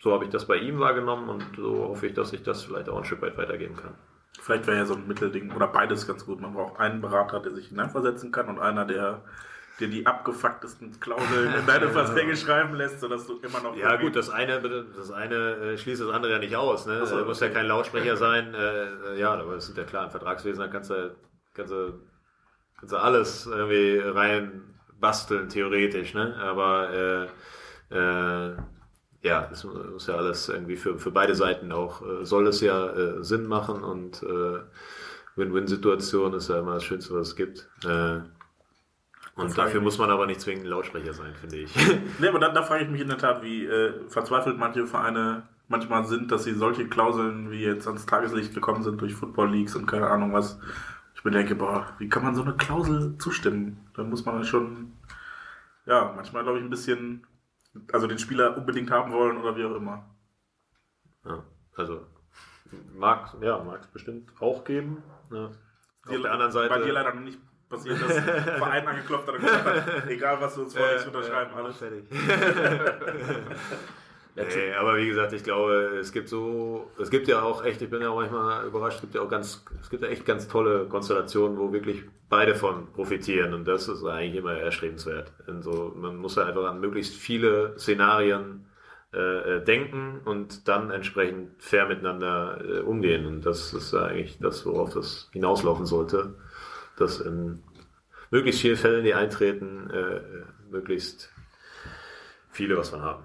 so 0.00 0.12
habe 0.12 0.24
ich 0.24 0.30
das 0.30 0.46
bei 0.46 0.56
ihm 0.56 0.80
wahrgenommen 0.80 1.28
und 1.28 1.44
so 1.56 1.88
hoffe 1.88 2.06
ich, 2.06 2.14
dass 2.14 2.32
ich 2.32 2.42
das 2.42 2.64
vielleicht 2.64 2.88
auch 2.88 2.98
ein 2.98 3.04
Stück 3.04 3.22
weit 3.22 3.36
weitergeben 3.36 3.76
kann. 3.76 3.94
Vielleicht 4.40 4.66
wäre 4.66 4.78
ja 4.78 4.86
so 4.86 4.94
ein 4.94 5.06
Mittelding 5.06 5.52
oder 5.52 5.66
beides 5.66 6.06
ganz 6.06 6.24
gut. 6.24 6.40
Man 6.40 6.54
braucht 6.54 6.78
einen 6.78 7.00
Berater, 7.00 7.40
der 7.40 7.52
sich 7.52 7.68
hineinversetzen 7.68 8.32
kann 8.32 8.48
und 8.48 8.58
einer, 8.58 8.84
der 8.84 9.22
dir 9.80 9.88
die 9.88 10.06
abgefucktesten 10.06 11.00
Klauseln 11.00 11.54
in 11.54 11.66
deine 11.66 11.88
Verträge 11.90 12.36
schreiben 12.36 12.74
lässt, 12.74 13.00
sodass 13.00 13.26
du 13.26 13.38
immer 13.40 13.60
noch. 13.60 13.76
Ja 13.76 13.96
gut, 13.96 14.14
das 14.14 14.30
eine, 14.30 14.60
das 14.96 15.10
eine 15.10 15.34
äh, 15.34 15.78
schließt 15.78 16.02
das 16.02 16.10
andere 16.10 16.32
ja 16.32 16.38
nicht 16.38 16.54
aus. 16.54 16.86
Ne? 16.86 17.04
so, 17.06 17.18
Er 17.18 17.24
muss 17.24 17.40
ja 17.40 17.48
kein 17.48 17.66
Lautsprecher 17.66 18.16
sein. 18.16 18.54
Äh, 18.54 18.84
äh, 18.84 19.18
ja, 19.18 19.32
aber 19.32 19.54
das 19.54 19.66
sind 19.66 19.78
ja 19.78 19.84
klar, 19.84 20.04
im 20.04 20.10
Vertragswesen, 20.10 20.60
da 20.60 20.68
kannst 20.68 20.90
du, 20.90 21.16
kannst 21.54 21.72
du, 21.72 22.00
kannst 22.78 22.92
du 22.92 22.98
alles 22.98 23.46
irgendwie 23.46 23.98
rein 23.98 24.74
basteln, 25.00 25.48
theoretisch. 25.48 26.14
Ne? 26.14 26.36
Aber 26.40 27.28
äh, 27.90 27.94
äh, 27.94 28.56
ja, 29.22 29.46
das 29.48 29.64
muss 29.64 30.06
ja 30.06 30.14
alles 30.14 30.48
irgendwie 30.48 30.76
für, 30.76 30.98
für 30.98 31.10
beide 31.10 31.34
Seiten 31.34 31.72
auch, 31.72 32.02
äh, 32.02 32.24
soll 32.24 32.46
es 32.46 32.60
ja 32.60 32.90
äh, 32.90 33.22
Sinn 33.22 33.46
machen 33.46 33.82
und 33.82 34.22
äh, 34.22 34.60
Win-Win-Situation 35.36 36.34
ist 36.34 36.48
ja 36.48 36.58
immer 36.58 36.74
das 36.74 36.84
Schönste, 36.84 37.14
was 37.14 37.28
es 37.28 37.36
gibt. 37.36 37.68
Äh, 37.84 38.20
und 39.36 39.56
dafür 39.56 39.80
muss 39.80 39.98
man 39.98 40.10
aber 40.10 40.26
nicht 40.26 40.40
zwingend 40.40 40.66
Lautsprecher 40.66 41.14
sein, 41.14 41.34
finde 41.34 41.58
ich. 41.58 41.74
Nee, 42.18 42.28
aber 42.28 42.38
da, 42.38 42.50
da 42.50 42.62
frage 42.62 42.84
ich 42.84 42.90
mich 42.90 43.00
in 43.00 43.08
der 43.08 43.18
Tat, 43.18 43.42
wie 43.42 43.64
äh, 43.64 44.08
verzweifelt 44.08 44.58
manche 44.58 44.86
Vereine 44.86 45.44
manchmal 45.68 46.04
sind, 46.04 46.32
dass 46.32 46.44
sie 46.44 46.52
solche 46.52 46.88
Klauseln 46.88 47.50
wie 47.50 47.62
jetzt 47.62 47.86
ans 47.86 48.04
Tageslicht 48.04 48.54
gekommen 48.54 48.82
sind 48.82 49.00
durch 49.00 49.14
Football 49.14 49.52
Leagues 49.52 49.76
und 49.76 49.86
keine 49.86 50.08
Ahnung 50.08 50.32
was. 50.32 50.58
Ich 51.14 51.24
mir 51.24 51.30
denke, 51.30 51.54
boah, 51.54 51.86
wie 51.98 52.08
kann 52.08 52.22
man 52.22 52.34
so 52.34 52.42
eine 52.42 52.54
Klausel 52.54 53.16
zustimmen? 53.18 53.78
Da 53.94 54.02
muss 54.02 54.24
man 54.24 54.44
schon, 54.44 54.92
ja, 55.86 56.12
manchmal 56.16 56.42
glaube 56.42 56.58
ich 56.58 56.64
ein 56.64 56.70
bisschen, 56.70 57.26
also 57.92 58.06
den 58.06 58.18
Spieler 58.18 58.56
unbedingt 58.56 58.90
haben 58.90 59.12
wollen 59.12 59.38
oder 59.38 59.56
wie 59.56 59.64
auch 59.64 59.74
immer. 59.74 60.04
Ja, 61.24 61.44
also 61.76 62.06
mag 62.94 63.34
ja, 63.40 63.76
es 63.80 63.86
bestimmt 63.88 64.30
auch 64.40 64.64
geben. 64.64 65.02
Ja. 65.30 65.46
Auf 65.46 65.52
Dir- 66.08 66.22
der 66.22 66.32
anderen 66.32 66.52
Seite. 66.52 66.68
Bei 66.68 66.80
dir 66.80 66.92
leider 66.92 67.14
noch 67.14 67.20
nicht 67.22 67.38
passiert, 67.68 68.00
dass 68.02 68.16
ein 68.16 68.24
Verein 68.24 68.88
angeklopft 68.88 69.28
hat 69.28 69.34
und 69.34 69.40
gesagt 69.42 69.86
hat, 69.86 70.06
egal 70.08 70.40
was 70.40 70.54
du 70.54 70.62
uns 70.62 70.74
vorlegst, 70.74 71.04
Äh, 71.04 71.08
unterschreiben 71.08 71.50
ja, 71.52 71.56
alles. 71.62 71.76
fertig. 71.76 72.04
nee, 74.36 74.72
aber 74.78 74.96
wie 74.96 75.08
gesagt, 75.08 75.32
ich 75.32 75.42
glaube, 75.42 75.98
es 76.00 76.12
gibt 76.12 76.28
so, 76.28 76.90
es 76.98 77.10
gibt 77.10 77.28
ja 77.28 77.42
auch 77.42 77.64
echt, 77.64 77.82
ich 77.82 77.90
bin 77.90 78.00
ja 78.00 78.10
auch 78.10 78.16
manchmal 78.16 78.66
überrascht, 78.66 78.96
es 78.96 79.00
gibt 79.02 79.14
ja 79.14 79.22
auch 79.22 79.28
ganz, 79.28 79.64
es 79.80 79.90
gibt 79.90 80.02
ja 80.02 80.08
echt 80.08 80.24
ganz 80.24 80.48
tolle 80.48 80.86
Konstellationen, 80.86 81.58
wo 81.58 81.72
wirklich 81.72 82.02
beide 82.28 82.54
von 82.54 82.92
profitieren 82.92 83.54
und 83.54 83.66
das 83.66 83.88
ist 83.88 84.04
eigentlich 84.04 84.36
immer 84.36 84.54
erstrebenswert. 84.54 85.32
Also 85.46 85.92
man 85.96 86.16
muss 86.16 86.36
ja 86.36 86.44
einfach 86.44 86.64
an 86.64 86.80
möglichst 86.80 87.14
viele 87.14 87.78
Szenarien 87.78 88.66
äh, 89.12 89.56
äh, 89.56 89.64
denken 89.64 90.20
und 90.24 90.68
dann 90.68 90.92
entsprechend 90.92 91.60
fair 91.60 91.88
miteinander 91.88 92.60
äh, 92.64 92.78
umgehen 92.80 93.26
und 93.26 93.44
das 93.44 93.74
ist 93.74 93.92
eigentlich 93.92 94.38
das, 94.38 94.64
worauf 94.64 94.94
das 94.94 95.28
hinauslaufen 95.32 95.84
sollte, 95.84 96.36
dass 96.96 97.18
in 97.20 97.60
möglichst 98.30 98.60
vielen 98.60 98.76
Fällen, 98.76 99.04
die 99.04 99.14
eintreten, 99.14 99.90
äh, 99.90 100.16
äh, 100.16 100.22
möglichst 100.70 101.32
viele 102.50 102.76
was 102.76 102.90
von 102.90 103.02
haben. 103.02 103.24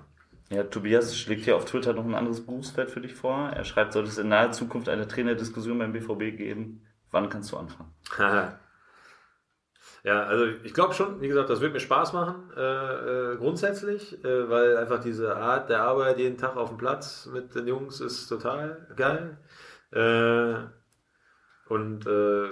Ja, 0.49 0.63
Tobias 0.63 1.17
schlägt 1.17 1.45
hier 1.45 1.55
auf 1.55 1.65
Twitter 1.65 1.93
noch 1.93 2.05
ein 2.05 2.13
anderes 2.13 2.45
Berufsfeld 2.45 2.91
für 2.91 3.01
dich 3.01 3.15
vor. 3.15 3.49
Er 3.49 3.65
schreibt, 3.65 3.93
sollte 3.93 4.09
es 4.09 4.17
in 4.17 4.29
naher 4.29 4.51
Zukunft 4.51 4.89
eine 4.89 5.07
Trainerdiskussion 5.07 5.79
beim 5.79 5.93
BVB 5.93 6.37
geben? 6.37 6.85
Wann 7.11 7.29
kannst 7.29 7.51
du 7.51 7.57
anfangen? 7.57 7.93
ja, 10.05 10.23
also 10.23 10.45
ich 10.63 10.75
glaube 10.75 10.93
schon, 10.93 11.19
wie 11.19 11.27
gesagt, 11.27 11.49
das 11.49 11.61
wird 11.61 11.73
mir 11.73 11.79
Spaß 11.79 12.13
machen, 12.13 12.51
äh, 12.55 12.61
äh, 13.33 13.37
grundsätzlich, 13.37 14.23
äh, 14.23 14.49
weil 14.49 14.77
einfach 14.77 15.01
diese 15.01 15.35
Art 15.35 15.69
der 15.71 15.81
Arbeit 15.81 16.19
jeden 16.19 16.37
Tag 16.37 16.57
auf 16.57 16.69
dem 16.69 16.77
Platz 16.77 17.25
mit 17.25 17.55
den 17.55 17.67
Jungs 17.67 18.01
ist 18.01 18.27
total 18.27 18.87
geil. 18.95 19.39
Äh, 19.89 20.67
und 21.73 22.05
äh, 22.05 22.49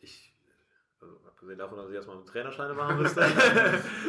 ich, 0.00 0.34
also 1.00 1.41
abgesehen 1.52 1.58
davon, 1.58 1.78
dass 1.78 1.88
ich 1.88 1.94
erstmal 1.96 2.16
einen 2.16 2.26
Trainerscheine 2.26 2.74
machen 2.74 2.98
müsste. 3.02 3.22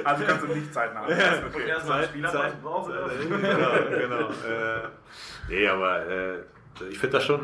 Also 0.03 0.23
kannst 0.25 0.43
du 0.43 0.47
nicht 0.53 0.73
Zeit 0.73 0.93
haben. 0.93 1.05
Okay. 1.11 1.67
Erstmal 1.67 2.03
Zeit- 2.03 2.31
Zeit- 2.31 2.61
brauchst 2.63 2.89
du. 2.89 2.93
genau, 3.29 3.39
genau. 3.89 4.27
Äh, 4.29 4.87
nee, 5.49 5.67
aber 5.67 6.05
äh, 6.07 6.35
ich 6.89 6.97
finde 6.99 7.17
das 7.17 7.25
schon 7.25 7.41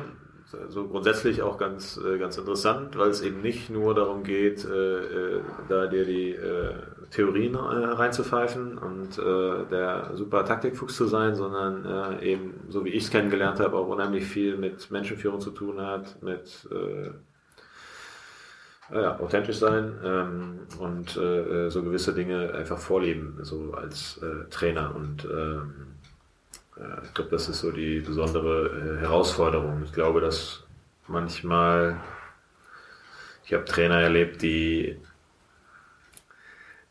so 0.70 0.88
grundsätzlich 0.88 1.44
auch 1.44 1.60
ganz, 1.60 1.98
äh, 2.04 2.18
ganz 2.18 2.36
interessant, 2.40 2.98
weil 2.98 3.10
es 3.10 3.22
eben 3.22 3.42
nicht 3.42 3.70
nur 3.70 3.94
darum 3.94 4.24
geht, 4.24 4.66
äh, 4.66 5.36
äh, 5.38 5.42
da 5.68 5.86
dir 5.86 6.06
die 6.06 6.32
äh, 6.32 6.74
Theorien 7.12 7.54
äh, 7.54 7.58
reinzupfeifen 7.60 8.80
und 8.80 9.20
äh, 9.20 9.66
der 9.70 10.12
super 10.16 10.46
Taktikfuchs 10.46 10.96
zu 10.96 11.06
sein, 11.06 11.36
sondern 11.36 12.20
eben, 12.22 12.62
so 12.68 12.84
wie 12.84 12.90
ich 12.90 13.04
es 13.06 13.12
kennengelernt 13.12 13.60
habe, 13.60 13.76
auch 13.78 13.88
unheimlich 13.88 14.26
viel 14.26 14.58
mit 14.58 14.90
Menschenführung 14.90 15.40
zu 15.40 15.52
tun 15.52 15.82
hat, 15.82 16.22
mit 16.24 16.68
ja, 18.94 19.20
authentisch 19.20 19.58
sein 19.58 19.94
ähm, 20.04 20.60
und 20.80 21.16
äh, 21.18 21.70
so 21.70 21.84
gewisse 21.84 22.14
Dinge 22.14 22.54
einfach 22.54 22.78
vorleben, 22.78 23.38
so 23.42 23.74
als 23.74 24.20
äh, 24.22 24.50
Trainer. 24.50 24.96
Und 24.96 25.26
ähm, 25.26 25.74
äh, 26.78 27.06
ich 27.06 27.14
glaube, 27.14 27.32
das 27.32 27.50
ist 27.50 27.60
so 27.60 27.72
die 27.72 28.00
besondere 28.00 28.68
äh, 28.68 29.02
Herausforderung. 29.02 29.84
Ich 29.86 29.94
glaube, 29.94 30.22
dass 30.22 30.64
manchmal, 31.08 32.00
ich 33.46 33.54
habe 33.54 33.66
Trainer 33.66 34.02
erlebt, 34.02 34.42
die 34.42 34.98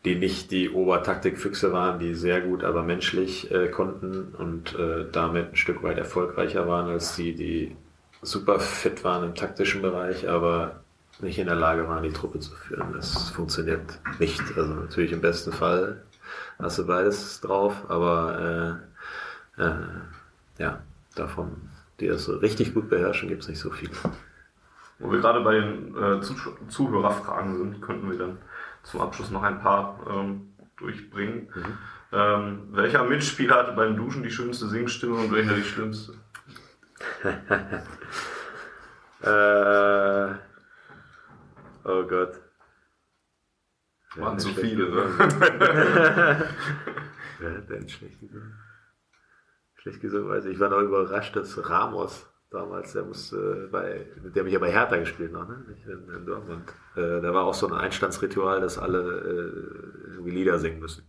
die 0.05 0.15
nicht 0.15 0.51
die 0.53 0.71
Obertaktikfüchse 0.71 1.73
waren, 1.73 1.99
die 1.99 2.15
sehr 2.15 2.41
gut, 2.41 2.63
aber 2.65 2.83
menschlich 2.83 3.51
äh, 3.51 3.69
konnten 3.69 4.35
und 4.35 4.75
äh, 4.79 5.07
damit 5.11 5.53
ein 5.53 5.57
Stück 5.57 5.83
weit 5.83 5.99
erfolgreicher 5.99 6.69
waren 6.69 6.89
als 6.89 7.17
die, 7.17 7.35
die 7.35 7.77
super 8.23 8.61
fit 8.61 9.05
waren 9.05 9.25
im 9.25 9.35
taktischen 9.35 9.83
Bereich, 9.83 10.29
aber 10.29 10.81
nicht 11.21 11.39
in 11.39 11.47
der 11.47 11.57
Lage 11.57 11.89
waren, 11.89 12.03
die 12.03 12.13
Truppe 12.13 12.41
zu 12.41 12.55
führen. 12.55 12.93
Das 12.93 13.31
funktioniert 13.31 14.01
nicht. 14.19 14.41
Also 14.57 14.75
natürlich 14.75 15.13
im 15.13 15.21
besten 15.21 15.53
Fall 15.53 16.03
hast 16.59 16.79
du 16.79 16.87
beides 16.87 17.41
drauf, 17.41 17.75
aber 17.89 18.81
äh, 19.59 19.63
äh, 19.63 19.75
ja, 20.59 20.81
davon, 21.15 21.71
die 22.01 22.09
das 22.09 22.25
so 22.25 22.37
richtig 22.37 22.75
gut 22.75 22.89
beherrschen, 22.89 23.29
gibt 23.29 23.43
es 23.43 23.49
nicht 23.49 23.61
so 23.61 23.71
viele. 23.71 23.93
Wo 24.99 25.13
wir 25.13 25.21
gerade 25.21 25.41
bei 25.41 25.55
den 25.55 25.97
äh, 25.97 26.21
Zuh 26.21 26.35
Zuhörerfragen 26.69 27.57
sind, 27.57 27.81
könnten 27.83 28.11
wir 28.11 28.19
dann 28.19 28.39
zum 28.83 29.01
Abschluss 29.01 29.31
noch 29.31 29.43
ein 29.43 29.61
paar 29.61 30.01
ähm, 30.11 30.53
durchbringen. 30.77 31.49
Ähm, 32.13 32.69
welcher 32.73 33.05
Mitspieler 33.05 33.57
hatte 33.57 33.73
beim 33.73 33.97
Duschen 33.97 34.23
die 34.23 34.31
schönste 34.31 34.67
Singstimme 34.69 35.17
und 35.17 35.33
welcher 35.33 35.55
die 35.55 35.65
schlimmste? 35.65 36.15
Äh, 39.21 40.35
oh 41.89 42.07
Gott. 42.07 42.41
Waren 44.17 44.39
zu 44.39 44.49
Wer 44.57 44.65
hat 44.65 44.69
denn 44.69 44.79
viele, 44.79 44.87
schlecht 44.87 44.93
ne? 44.93 45.09
gesungen? 45.09 45.69
Wer 47.39 47.55
hat 47.57 47.71
denn 47.71 47.89
schlecht 47.89 48.21
gesungen? 48.21 48.55
Schlecht 49.75 50.01
gesungen, 50.01 50.29
weiß 50.29 50.45
ich. 50.47 50.55
Ich 50.55 50.61
war 50.61 50.71
noch 50.71 50.81
überrascht, 50.81 51.37
dass 51.37 51.69
Ramos 51.69 52.27
damals, 52.51 52.93
der 52.93 53.05
musste 53.05 53.69
bei, 53.71 54.07
der 54.35 54.45
mich 54.45 54.53
ja 54.55 54.59
bei 54.59 54.73
Hertha 54.73 54.97
gespielt 54.97 55.33
noch, 55.33 55.47
ne? 55.47 55.65
In, 55.87 56.15
in 56.15 56.27
Dortmund. 56.27 56.69
Äh, 56.97 57.21
da 57.21 57.35
war 57.35 57.45
auch 57.45 57.55
so 57.55 57.69
ein 57.69 57.75
Einstandsritual, 57.75 58.61
dass 58.61 58.79
alle 58.79 60.19
äh, 60.27 60.31
Lieder 60.31 60.59
singen 60.59 60.81
müssen. 60.81 61.09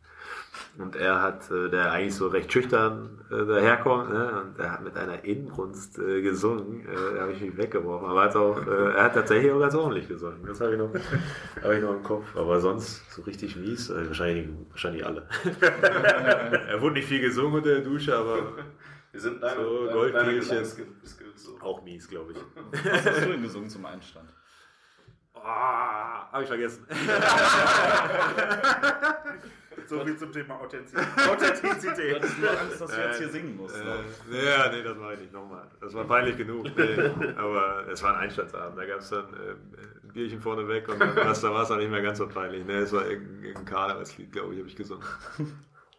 Und 0.78 0.96
er 0.96 1.22
hat, 1.22 1.50
äh, 1.52 1.70
der 1.70 1.92
eigentlich 1.92 2.16
so 2.16 2.28
recht 2.28 2.52
schüchtern 2.52 3.20
äh, 3.32 3.46
daherkommt, 3.46 4.10
ne? 4.10 4.42
und 4.42 4.60
er 4.60 4.72
hat 4.74 4.82
mit 4.84 4.96
einer 4.98 5.24
Inbrunst 5.24 5.98
äh, 6.00 6.22
gesungen, 6.22 6.88
äh, 6.88 7.16
da 7.16 7.22
habe 7.24 7.34
ich 7.34 7.42
mich 7.42 7.58
weggeworfen. 7.58 8.08
Aber 8.08 8.22
er 8.24 8.30
hat, 8.30 8.36
auch, 8.36 8.66
äh, 8.66 8.94
er 8.96 9.04
hat 9.04 9.14
tatsächlich 9.14 9.52
auch 9.52 9.60
ganz 9.60 9.76
ordentlich 9.76 10.08
gesungen. 10.08 10.46
Das 10.46 10.60
habe 10.62 10.74
ich, 10.74 10.78
noch- 10.80 10.94
hab 11.64 11.72
ich 11.72 11.82
noch 11.82 11.94
im 11.94 12.04
Kopf. 12.04 12.26
Aber 12.36 12.60
sonst 12.60 13.12
so 13.12 13.22
richtig 13.24 13.56
mies, 13.58 13.90
äh, 13.90 14.08
wahrscheinlich, 14.08 14.48
wahrscheinlich 14.70 15.06
alle. 15.06 15.28
er 15.62 16.82
wurde 16.82 16.94
nicht 16.96 17.08
viel 17.08 17.22
gesungen 17.22 17.56
unter 17.56 17.70
der 17.70 17.82
Dusche, 17.82 18.16
aber 18.16 18.40
Wir 19.12 19.20
sind 19.20 19.42
deine, 19.44 19.64
So, 19.64 19.88
Goldkehlchen. 19.92 20.66
so. 21.36 21.58
auch 21.62 21.82
mies, 21.84 22.08
glaube 22.08 22.34
ich. 22.34 22.38
Was 22.86 23.06
hast 23.06 23.26
du 23.26 23.32
denn 23.32 23.42
gesungen 23.44 23.70
zum 23.70 23.86
Einstand? 23.86 24.30
Oh, 25.34 25.40
habe 25.42 26.44
ich 26.44 26.48
vergessen. 26.50 26.86
So 29.86 30.04
viel 30.04 30.18
zum 30.18 30.32
Thema 30.32 30.56
Authentiz- 30.62 30.92
Du 30.94 31.32
Authentizität. 31.32 32.16
hattest 32.16 32.40
nur 32.40 32.50
Angst, 32.60 32.82
dass 32.82 32.92
du 32.92 33.02
jetzt 33.02 33.18
hier 33.20 33.30
singen 33.30 33.56
musst. 33.58 33.76
ne? 33.84 33.96
Äh, 34.32 34.46
ja, 34.46 34.72
nee, 34.72 34.84
das 34.84 34.98
mache 34.98 35.14
ich 35.14 35.20
nicht 35.22 35.34
nochmal. 35.34 35.68
Das 35.82 35.94
war 35.94 36.04
peinlich 36.06 36.38
genug. 36.38 36.66
Nee. 36.76 37.12
Aber 37.38 37.88
es 37.92 38.02
war 38.04 38.16
ein 38.16 38.24
Einstandsabend. 38.24 38.78
Da 38.78 38.86
gab 38.86 39.00
es 39.00 39.10
dann 39.10 39.26
äh, 39.34 39.52
ein 40.04 40.14
Bierchen 40.14 40.42
vorneweg 40.42 40.88
und 40.90 41.00
dann 41.00 41.16
da 41.16 41.24
war 41.26 41.64
es 41.64 41.72
auch 41.72 41.78
nicht 41.78 41.92
mehr 41.92 42.02
ganz 42.02 42.18
so 42.18 42.28
peinlich. 42.28 42.66
Nee, 42.66 42.74
es 42.78 42.92
war 42.94 43.08
irgendein, 43.08 43.66
Karnevalslied, 43.66 44.32
glaube 44.32 44.54
ich, 44.54 44.60
habe 44.60 44.70
ich 44.70 44.76
gesungen. 44.76 45.04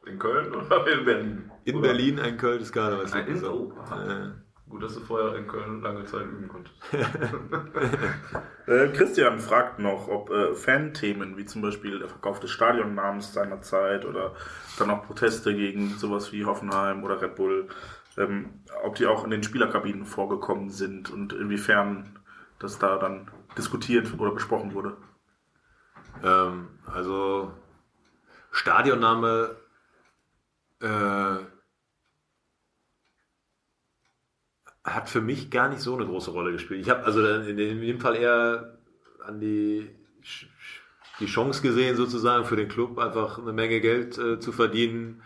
In 0.07 0.19
Köln 0.19 0.55
oder 0.55 0.87
in 0.87 1.05
Berlin? 1.05 1.51
In 1.65 1.77
Oder? 1.77 1.89
Berlin 1.89 2.19
ein 2.21 2.37
Kölsches 2.39 2.73
Karnevalslied 2.73 3.23
Ein 3.23 3.29
in- 3.29 3.35
gesungen. 3.35 3.77
Äh, 3.77 4.31
Gut, 4.71 4.85
dass 4.85 4.95
du 4.95 5.01
vorher 5.01 5.37
in 5.37 5.49
Köln 5.49 5.83
lange 5.83 6.05
Zeit 6.05 6.27
üben 6.27 6.49
konntest. 6.49 6.77
Äh, 8.67 8.89
Christian 8.93 9.41
fragt 9.41 9.81
noch, 9.81 10.07
ob 10.07 10.31
äh, 10.31 10.55
Fanthemen 10.55 11.37
wie 11.37 11.45
zum 11.45 11.61
Beispiel 11.61 11.99
der 11.99 12.09
Verkauf 12.09 12.39
des 12.39 12.53
Stadionnamens 12.53 13.33
seiner 13.33 13.63
Zeit 13.63 14.05
oder 14.05 14.37
dann 14.79 14.91
auch 14.91 15.05
Proteste 15.05 15.57
gegen 15.57 15.89
sowas 15.99 16.33
wie 16.33 16.45
Hoffenheim 16.45 17.03
oder 17.03 17.21
Red 17.21 17.35
Bull, 17.35 17.69
ähm, 18.17 18.61
ob 18.85 18.95
die 18.95 19.07
auch 19.07 19.25
in 19.25 19.31
den 19.31 19.43
Spielerkabinen 19.43 20.05
vorgekommen 20.05 20.71
sind 20.71 21.11
und 21.11 21.33
inwiefern 21.33 22.21
das 22.61 22.79
da 22.79 22.97
dann 22.99 23.29
diskutiert 23.59 24.15
oder 24.17 24.31
besprochen 24.31 24.73
wurde. 24.73 24.97
Ähm, 26.23 26.69
also 26.87 27.53
Stadionname 28.53 29.57
äh, 30.81 31.39
hat 34.95 35.09
für 35.09 35.21
mich 35.21 35.51
gar 35.51 35.69
nicht 35.69 35.81
so 35.81 35.97
eine 35.97 36.07
große 36.07 36.31
Rolle 36.31 36.53
gespielt. 36.53 36.81
Ich 36.81 36.91
habe 36.91 37.05
also 37.05 37.25
in 37.27 37.57
dem 37.57 38.01
Fall 38.01 38.17
eher 38.17 38.79
an 39.25 39.41
die 39.41 39.91
die 41.21 41.27
Chance 41.27 41.63
gesehen, 41.63 41.97
sozusagen 41.97 42.45
für 42.45 42.57
den 42.57 42.69
Club 42.69 42.99
einfach 42.99 43.39
eine 43.39 43.53
Menge 43.53 43.81
Geld 43.81 44.19
äh, 44.19 44.41
zu 44.41 44.53
verdienen. 44.53 45.23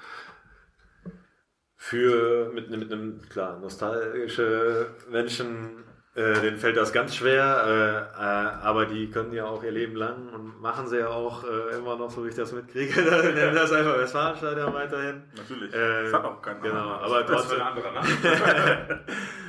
Für 1.76 2.50
mit, 2.52 2.70
mit 2.70 2.90
einem, 2.90 3.20
klar, 3.28 3.60
nostalgische 3.60 4.88
Menschen, 5.10 5.84
äh, 6.14 6.40
denen 6.40 6.58
fällt 6.58 6.76
das 6.76 6.92
ganz 6.92 7.16
schwer, 7.16 8.08
äh, 8.16 8.22
äh, 8.22 8.64
aber 8.64 8.86
die 8.86 9.10
können 9.10 9.32
ja 9.32 9.46
auch 9.46 9.62
ihr 9.64 9.72
Leben 9.72 9.96
lang 9.96 10.28
und 10.32 10.60
machen 10.60 10.86
sie 10.86 10.98
ja 10.98 11.08
auch 11.08 11.42
äh, 11.44 11.76
immer 11.76 11.96
noch, 11.96 12.10
so 12.10 12.24
wie 12.24 12.28
ich 12.28 12.34
das 12.36 12.52
mitkriege, 12.52 13.00
nennen 13.34 13.54
das 13.54 13.72
einfach 13.72 13.98
Westfalenstadion 13.98 14.72
weiterhin. 14.72 15.22
Natürlich. 15.36 15.74
Äh, 15.74 16.04
das 16.04 16.12
hat 16.12 16.24
auch 16.24 16.40
keinen 16.40 16.62
Genau, 16.62 16.74
Namen. 16.74 17.04
aber 17.04 17.22
Das 17.24 17.42
ist 17.44 17.50
trotzdem, 17.50 17.62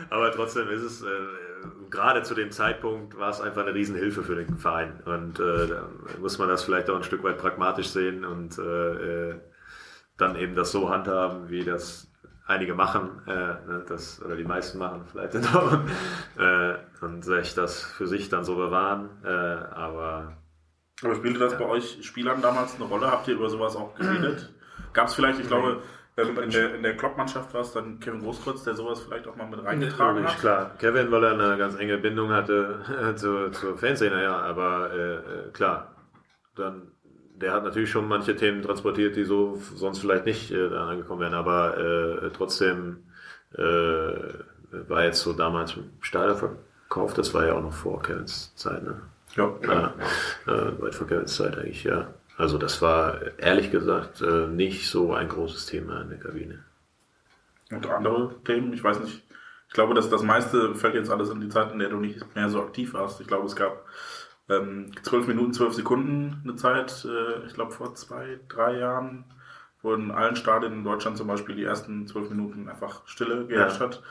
aber 0.10 0.32
trotzdem 0.32 0.70
ist 0.70 0.82
es, 0.82 1.02
äh, 1.04 1.08
gerade 1.90 2.24
zu 2.24 2.34
dem 2.34 2.52
Zeitpunkt 2.52 3.18
war 3.18 3.30
es 3.30 3.42
einfach 3.42 3.62
eine 3.64 3.74
Riesenhilfe 3.74 4.24
für 4.24 4.36
den 4.36 4.58
Verein. 4.58 5.02
Und 5.06 5.40
äh, 5.40 5.68
da 5.68 5.90
muss 6.20 6.38
man 6.38 6.50
das 6.50 6.64
vielleicht 6.64 6.90
auch 6.90 6.96
ein 6.96 7.04
Stück 7.04 7.24
weit 7.24 7.38
pragmatisch 7.38 7.90
sehen 7.90 8.26
und 8.26 8.58
äh, 8.58 9.30
äh, 9.32 9.36
dann 10.18 10.36
eben 10.36 10.56
das 10.56 10.72
so 10.72 10.90
handhaben, 10.90 11.50
wie 11.50 11.64
das 11.64 12.12
einige 12.48 12.76
machen, 12.76 13.22
äh, 13.28 13.32
ne, 13.32 13.86
das, 13.88 14.22
oder 14.24 14.36
die 14.36 14.44
meisten 14.44 14.78
machen 14.78 15.06
vielleicht 15.12 15.36
in 15.36 15.42
Dortmund, 15.42 15.90
äh, 16.38 16.76
und 17.02 17.24
sich 17.24 17.54
das 17.56 17.82
für 17.82 18.08
sich 18.08 18.30
dann 18.30 18.44
so 18.44 18.56
bewahren. 18.56 19.10
Äh, 19.24 19.30
aber 19.30 20.38
Aber 21.04 21.16
spielte 21.16 21.40
das 21.40 21.58
bei 21.58 21.66
euch 21.66 22.00
Spielern 22.06 22.42
damals 22.42 22.76
eine 22.76 22.86
Rolle? 22.86 23.10
Habt 23.12 23.28
ihr 23.28 23.36
über 23.36 23.50
sowas 23.50 23.76
auch 23.76 23.96
geredet? 23.96 24.54
Gab 24.94 25.08
es 25.08 25.16
vielleicht, 25.16 25.40
ich 25.40 25.48
glaube, 25.48 25.82
ähm, 26.18 26.38
in 26.40 26.50
der, 26.52 26.76
in 26.76 26.84
der 26.84 26.96
Klopp-Mannschaft 26.96 27.54
war 27.54 27.62
es 27.62 27.74
dann 27.74 28.00
Kevin 28.00 28.22
Großkreuz, 28.22 28.64
der 28.64 28.76
sowas 28.76 29.02
vielleicht 29.02 29.28
auch 29.28 29.36
mal 29.36 29.48
mit 29.48 29.64
reingetragen 29.64 30.24
Logisch, 30.24 30.34
hat? 30.36 30.40
klar. 30.40 30.72
Kevin, 30.80 31.12
weil 31.12 31.24
er 31.26 31.34
eine 31.34 31.58
ganz 31.58 31.76
enge 31.76 31.98
Bindung 31.98 32.32
hatte 32.32 33.14
zur, 33.18 33.52
zur 33.52 33.78
Fanszene, 33.78 34.24
ja, 34.24 34.38
aber 34.40 34.92
äh, 34.94 35.16
äh, 35.16 35.52
klar, 35.52 35.96
dann, 36.56 36.92
der 37.42 37.54
hat 37.54 37.64
natürlich 37.64 37.90
schon 37.90 38.08
manche 38.08 38.36
Themen 38.36 38.62
transportiert, 38.62 39.16
die 39.16 39.24
so 39.24 39.56
sonst 39.76 40.00
vielleicht 40.00 40.26
nicht 40.26 40.52
äh, 40.52 40.70
da 40.70 40.90
angekommen 40.90 41.22
wären, 41.22 41.34
aber 41.34 41.78
äh, 41.78 42.30
trotzdem 42.32 43.04
äh, 43.54 43.62
war 44.88 45.04
jetzt 45.04 45.22
so 45.22 45.34
damals 45.34 45.76
Stadionverkauf, 46.02 47.14
das 47.14 47.34
war 47.34 47.46
ja 47.46 47.54
auch 47.54 47.62
noch 47.62 47.74
vor 47.74 48.02
Kevins 48.02 48.54
Zeit, 48.56 48.84
ne? 48.84 49.02
Ja, 49.36 49.54
Ja, 49.64 49.94
äh, 50.48 50.82
weit 50.82 50.96
vor 50.96 51.08
Kevins 51.08 51.36
Zeit 51.36 51.58
eigentlich, 51.58 51.84
ja. 51.84 52.14
Also 52.38 52.58
das 52.58 52.82
war 52.82 53.20
ehrlich 53.38 53.72
gesagt 53.72 54.22
äh, 54.22 54.48
nicht 54.48 54.90
so 54.90 55.14
ein 55.14 55.30
großes 55.30 55.68
Thema 55.68 56.02
in 56.02 56.10
der 56.10 56.20
Kabine. 56.20 56.64
Und 57.72 57.86
andere 57.88 58.36
Themen, 58.44 58.74
ich 58.74 58.84
weiß 58.84 59.00
nicht. 59.00 59.24
Ich 59.68 59.74
glaube, 59.74 59.94
dass 59.94 60.10
das 60.10 60.22
meiste 60.24 60.76
fällt 60.76 60.96
jetzt 60.96 61.10
alles 61.10 61.30
in 61.30 61.42
die 61.42 61.50
Zeit, 61.50 61.72
in 61.72 61.80
der 61.80 61.90
du 61.90 61.98
nicht 61.98 62.36
mehr 62.36 62.50
so 62.50 62.62
aktiv 62.62 62.94
warst. 62.94 63.20
Ich 63.20 63.28
glaube, 63.28 63.46
es 63.46 63.56
gab 63.56 63.84
ähm, 64.50 64.92
12 65.04 65.28
Minuten, 65.28 65.54
12 65.54 65.74
Sekunden 65.74 66.42
eine 66.44 66.56
Zeit, 66.56 67.06
äh, 67.06 67.46
ich 67.48 67.54
glaube 67.54 67.72
vor 67.72 67.96
zwei, 67.96 68.40
drei 68.48 68.78
Jahren, 68.80 69.26
wo 69.82 69.94
in 69.94 70.12
allen 70.12 70.36
Stadien 70.36 70.74
in 70.74 70.84
Deutschland 70.84 71.18
zum 71.18 71.28
Beispiel 71.28 71.56
die 71.56 71.64
ersten 71.64 72.08
12 72.08 72.30
Minuten 72.30 72.68
einfach 72.70 73.08
Stille 73.08 73.46
geherrscht 73.48 73.80
Ja. 73.82 73.88
hat. 73.88 74.04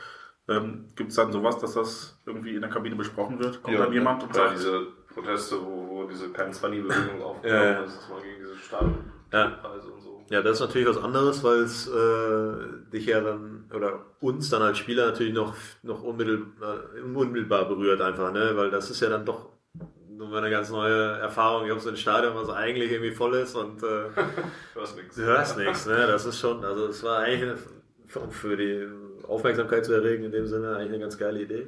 Ähm, 0.47 0.85
Gibt 0.95 1.09
es 1.09 1.15
dann 1.15 1.31
sowas, 1.31 1.57
dass 1.57 1.73
das 1.73 2.19
irgendwie 2.25 2.53
in 2.55 2.61
der 2.61 2.69
Kabine 2.69 2.95
besprochen 2.95 3.39
wird? 3.39 3.63
Kommt 3.63 3.77
Ja, 3.77 3.83
dann 3.85 3.93
jemand 3.93 4.23
und 4.23 4.29
ja, 4.35 4.43
sagt, 4.43 4.53
diese 4.57 4.87
Proteste, 5.13 5.55
wo, 5.59 5.87
wo 5.89 6.03
diese 6.07 6.29
kein 6.29 6.53
Zwanni-Bewegung 6.53 7.21
aufkommt, 7.23 7.45
Ja, 7.45 7.63
ja. 7.63 7.81
das 7.81 7.95
ist 7.95 8.09
mal 8.09 8.21
gegen 8.21 8.37
diese 8.39 8.55
Stadionpreise 8.57 9.91
und 9.91 10.01
so. 10.01 10.23
Ja, 10.29 10.41
das 10.41 10.53
ist 10.53 10.59
natürlich 10.61 10.87
was 10.87 10.97
anderes, 10.97 11.43
weil 11.43 11.59
es 11.59 11.87
äh, 11.87 12.89
dich 12.91 13.05
ja 13.07 13.21
dann 13.21 13.69
oder 13.73 14.05
uns 14.21 14.49
dann 14.49 14.61
als 14.61 14.77
Spieler 14.77 15.07
natürlich 15.07 15.33
noch, 15.33 15.55
noch 15.83 16.03
unmittelbar, 16.03 16.83
unmittelbar 17.03 17.65
berührt 17.67 18.01
einfach, 18.01 18.31
ne? 18.31 18.51
Weil 18.55 18.69
das 18.71 18.89
ist 18.89 19.01
ja 19.01 19.09
dann 19.09 19.25
doch 19.25 19.49
nur 20.17 20.37
eine 20.37 20.49
ganz 20.49 20.69
neue 20.69 21.19
Erfahrung. 21.19 21.65
Ich 21.65 21.71
habe 21.71 21.79
so 21.79 21.89
ein 21.89 21.97
Stadion, 21.97 22.35
was 22.35 22.49
eigentlich 22.49 22.91
irgendwie 22.91 23.11
voll 23.11 23.35
ist 23.35 23.55
und 23.55 23.83
äh, 23.83 24.09
Du 24.73 24.79
hörst 24.79 24.95
nichts. 24.97 25.15
du 25.15 25.23
hörst 25.23 25.57
nichts, 25.57 25.85
ne? 25.85 26.07
Das 26.07 26.25
ist 26.25 26.39
schon, 26.39 26.63
also 26.63 26.87
es 26.87 27.03
war 27.03 27.19
eigentlich 27.19 27.43
eine, 27.43 28.23
um 28.23 28.31
für 28.31 28.57
die 28.57 28.87
Aufmerksamkeit 29.27 29.85
zu 29.85 29.93
erregen 29.93 30.23
in 30.23 30.31
dem 30.31 30.47
Sinne 30.47 30.75
eigentlich 30.75 30.89
eine 30.89 30.99
ganz 30.99 31.17
geile 31.17 31.41
Idee. 31.41 31.67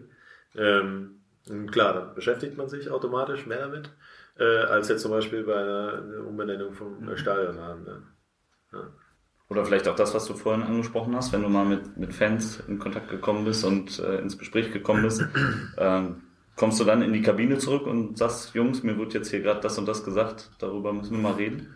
Ähm, 0.56 1.22
und 1.49 1.72
klar, 1.72 1.94
dann 1.94 2.15
beschäftigt 2.15 2.57
man 2.57 2.69
sich 2.69 2.90
automatisch 2.90 3.45
mehr 3.45 3.60
damit, 3.60 3.90
äh, 4.38 4.44
als 4.44 4.90
jetzt 4.90 5.02
zum 5.02 5.11
Beispiel 5.11 5.44
bei 5.44 5.56
einer 5.56 6.26
Umbenennung 6.28 6.74
vom 6.74 7.07
äh, 7.07 7.18
Stadionnamen. 7.18 7.84
Ne? 7.84 8.88
Oder 9.49 9.64
vielleicht 9.64 9.88
auch 9.88 9.95
das, 9.95 10.14
was 10.14 10.26
du 10.26 10.34
vorhin 10.34 10.64
angesprochen 10.64 11.15
hast, 11.15 11.32
wenn 11.32 11.41
du 11.41 11.49
mal 11.49 11.65
mit, 11.65 11.98
mit 11.98 12.14
Fans 12.14 12.61
in 12.68 12.80
Kontakt 12.80 13.10
gekommen 13.10 13.45
bist 13.45 13.64
und 13.64 13.98
äh, 13.99 14.19
ins 14.19 14.38
Gespräch 14.38 14.74
gekommen 14.74 15.03
bist, 15.03 15.24
ähm, 15.78 16.24
kommst 16.58 16.80
du 16.80 16.84
dann 16.84 17.02
in 17.02 17.14
die 17.14 17.22
Kabine 17.22 17.58
zurück 17.60 17.86
und 17.88 18.18
sagst, 18.18 18.54
Jungs, 18.54 18.84
mir 18.84 18.98
wird 18.98 19.14
jetzt 19.14 19.30
hier 19.30 19.42
gerade 19.42 19.62
das 19.62 19.78
und 19.78 19.88
das 19.88 20.04
gesagt, 20.04 20.50
darüber 20.60 20.92
müssen 20.92 21.14
wir 21.14 21.22
mal 21.22 21.34
reden. 21.34 21.76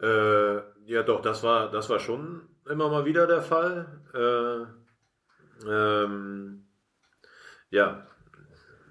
Äh, 0.00 0.56
ja, 0.86 1.02
doch, 1.02 1.20
das 1.20 1.42
war, 1.42 1.70
das 1.70 1.88
war 1.90 2.00
schon 2.00 2.48
immer 2.68 2.88
mal 2.88 3.04
wieder 3.04 3.26
der 3.26 3.42
Fall. 3.42 3.86
Äh, 4.14 5.68
ähm, 5.70 6.64
ja, 7.70 8.06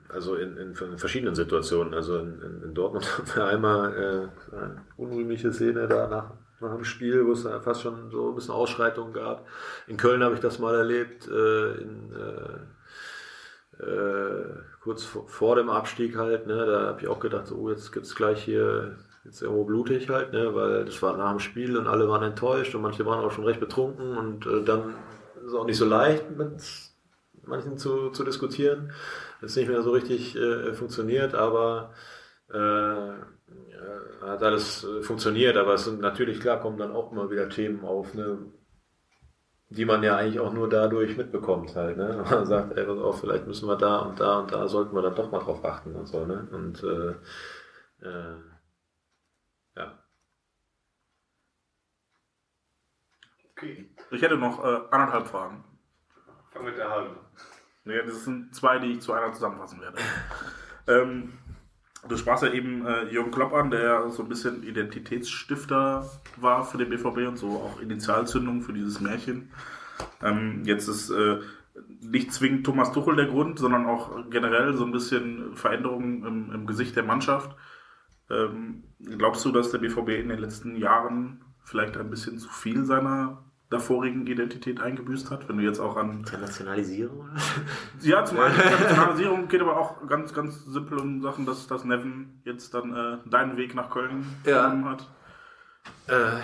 also 0.10 0.36
in, 0.36 0.56
in, 0.58 0.76
in 0.76 0.98
verschiedenen 0.98 1.36
Situationen. 1.36 1.94
Also 1.94 2.20
in, 2.20 2.62
in, 2.64 2.74
Dortmund 2.74 3.06
haben 3.18 3.36
wir 3.36 3.46
einmal 3.46 3.94
äh, 3.94 4.56
eine 4.56 4.86
unrühmliche 4.98 5.52
Szene 5.52 5.88
da 5.88 6.08
nach, 6.08 6.34
nach 6.60 6.76
dem 6.76 6.84
Spiel, 6.84 7.26
wo 7.26 7.32
es 7.32 7.44
da 7.44 7.60
fast 7.60 7.82
schon 7.82 8.12
so 8.12 8.30
ein 8.30 8.36
bisschen 8.36 8.54
Ausschreitungen 8.54 9.14
gab. 9.14 9.48
In 9.88 9.98
Köln 9.98 10.24
habe 10.24 10.36
ich 10.36 10.42
das 10.42 10.60
mal 10.60 10.76
erlebt, 10.76 11.28
äh, 11.28 11.74
in, 11.76 12.14
äh, 12.14 13.84
äh, 13.84 14.64
kurz 14.88 15.04
vor, 15.04 15.56
dem 15.56 15.70
Abstieg 15.70 16.16
halt. 16.18 16.48
Ne, 16.48 16.66
da 16.66 16.88
habe 16.88 17.02
ich 17.02 17.08
auch 17.08 17.20
gedacht, 17.20 17.48
so, 17.48 17.56
oh, 17.56 17.70
jetzt 17.70 17.92
gibt's 17.92 18.16
gleich 18.16 18.44
hier 18.44 18.96
jetzt 19.26 19.42
irgendwo 19.42 19.66
blutig 19.66 20.10
halt, 20.10 20.32
ne, 20.32 20.56
weil 20.56 20.86
das 20.86 21.02
war 21.02 21.18
nach 21.18 21.32
dem 21.32 21.40
Spiel 21.40 21.78
und 21.78 21.88
alle 21.88 22.08
waren 22.08 22.24
enttäuscht 22.24 22.74
und 22.74 22.82
manche 22.82 23.06
waren 23.06 23.24
auch 23.26 23.32
schon 23.32 23.44
recht 23.44 23.60
betrunken 23.60 24.18
und 24.18 24.46
äh, 24.46 24.64
dann 24.64 24.96
ist 25.36 25.50
es 25.50 25.54
auch 25.54 25.66
nicht 25.66 25.78
so 25.78 25.86
leicht 25.86 26.32
mit 26.36 26.62
manchen 27.46 27.78
zu, 27.78 28.10
zu 28.12 28.24
diskutieren. 28.24 28.94
Das 29.42 29.52
ist 29.52 29.58
nicht 29.58 29.68
mehr 29.70 29.82
so 29.82 29.92
richtig 29.92 30.36
äh, 30.38 30.74
funktioniert, 30.74 31.36
aber 31.36 31.94
äh, 32.50 33.12
hat 34.22 34.44
alles 34.44 34.86
äh, 34.86 35.02
funktioniert, 35.02 35.58
aber 35.58 35.74
es 35.74 35.84
sind 35.84 36.00
natürlich 36.00 36.40
klar 36.40 36.62
kommen 36.62 36.78
dann 36.78 36.94
auch 36.94 37.12
immer 37.12 37.30
wieder 37.30 37.50
Themen 37.50 37.84
auf, 37.84 38.14
ne, 38.14 38.38
die 39.70 39.86
man 39.86 40.02
ja 40.04 40.16
eigentlich 40.16 40.40
auch 40.40 40.54
nur 40.54 40.70
dadurch 40.70 41.18
mitbekommt 41.18 41.76
halt, 41.76 41.98
ne? 41.98 42.24
Man 42.30 42.46
sagt, 42.46 42.78
ey, 42.78 42.86
pass 42.86 43.00
auf, 43.00 43.20
vielleicht 43.20 43.48
müssen 43.48 43.68
wir 43.68 43.76
da 43.76 44.00
und 44.00 44.20
da 44.20 44.40
und 44.40 44.52
da 44.52 44.68
sollten 44.68 44.96
wir 44.96 45.02
dann 45.02 45.16
doch 45.16 45.32
mal 45.32 45.40
drauf 45.40 45.64
achten 45.66 45.96
und 45.96 46.06
so, 46.08 46.26
ne? 46.26 46.48
Und 46.52 46.84
äh, 46.84 48.08
äh, 48.08 48.38
ja. 49.76 50.04
Okay. 53.52 53.94
Ich 54.12 54.22
hätte 54.22 54.38
noch 54.38 54.64
äh, 54.64 54.82
anderthalb 54.92 55.28
Fragen. 55.28 55.64
Fang 56.52 56.64
mit 56.64 56.78
der 56.78 56.90
halben. 56.90 57.18
Ja, 57.86 58.04
das 58.04 58.24
sind 58.24 58.56
zwei, 58.56 58.80
die 58.80 58.94
ich 58.94 59.02
zu 59.02 59.14
einer 59.14 59.34
zusammenfassen 59.34 59.82
werde. 59.82 59.98
ähm, 60.88 61.34
du 62.08 62.18
sprachst 62.18 62.44
ja 62.44 62.52
eben 62.52 62.86
äh, 62.86 63.06
Jürgen 63.06 63.32
Klopp 63.32 63.54
an, 63.54 63.72
der 63.72 63.82
ja 63.82 64.10
so 64.10 64.24
ein 64.24 64.30
bisschen 64.30 64.64
Identitätsstifter 64.64 66.10
war 66.38 66.64
für 66.64 66.78
den 66.78 66.90
BVB 66.90 67.28
und 67.28 67.38
so 67.38 67.48
auch 67.48 67.82
Initialzündung 67.82 68.62
für 68.62 68.74
dieses 68.74 69.00
Märchen. 69.00 69.52
Ähm, 70.22 70.64
jetzt 70.66 70.88
ist 70.88 71.10
äh, 71.10 71.40
nicht 72.02 72.34
zwingend 72.34 72.66
Thomas 72.66 72.92
Tuchel 72.92 73.16
der 73.16 73.28
Grund, 73.28 73.60
sondern 73.60 73.86
auch 73.86 74.30
generell 74.30 74.74
so 74.74 74.86
ein 74.86 74.92
bisschen 74.92 75.56
Veränderungen 75.56 76.26
im, 76.26 76.52
im 76.52 76.68
Gesicht 76.68 76.96
der 76.96 77.04
Mannschaft. 77.04 77.56
Ähm, 78.30 78.84
glaubst 79.00 79.46
du, 79.46 79.52
dass 79.52 79.72
der 79.72 79.80
BVB 79.80 80.10
in 80.10 80.30
den 80.30 80.40
letzten 80.40 80.76
Jahren 80.76 81.44
vielleicht 81.64 81.98
ein 81.98 82.10
bisschen 82.10 82.38
zu 82.38 82.50
viel 82.50 82.86
seiner 82.86 83.44
davorigen 83.70 84.26
Identität 84.28 84.80
eingebüßt 84.80 85.30
hat? 85.30 85.50
Wenn 85.50 85.58
du 85.58 85.64
jetzt 85.64 85.80
auch 85.80 85.98
an 85.98 86.12
Internationalisierung? 86.12 87.30
ja, 88.02 88.24
zum 88.24 88.40
einen 88.40 88.56
Internationalisierung 88.62 89.48
geht 89.48 89.62
aber 89.62 89.78
auch 89.78 90.08
ganz, 90.08 90.34
ganz 90.34 90.66
simpel 90.66 91.00
um 91.00 91.22
Sachen, 91.22 91.46
dass, 91.46 91.68
dass 91.68 91.84
Neven 91.84 92.42
jetzt 92.46 92.74
dann 92.74 92.96
äh, 92.96 93.30
deinen 93.30 93.58
Weg 93.58 93.76
nach 93.76 93.90
Köln 93.90 94.26
Ja. 94.46 94.70
genommen 94.70 94.86
hat. 94.90 95.10
Äh, 96.08 96.40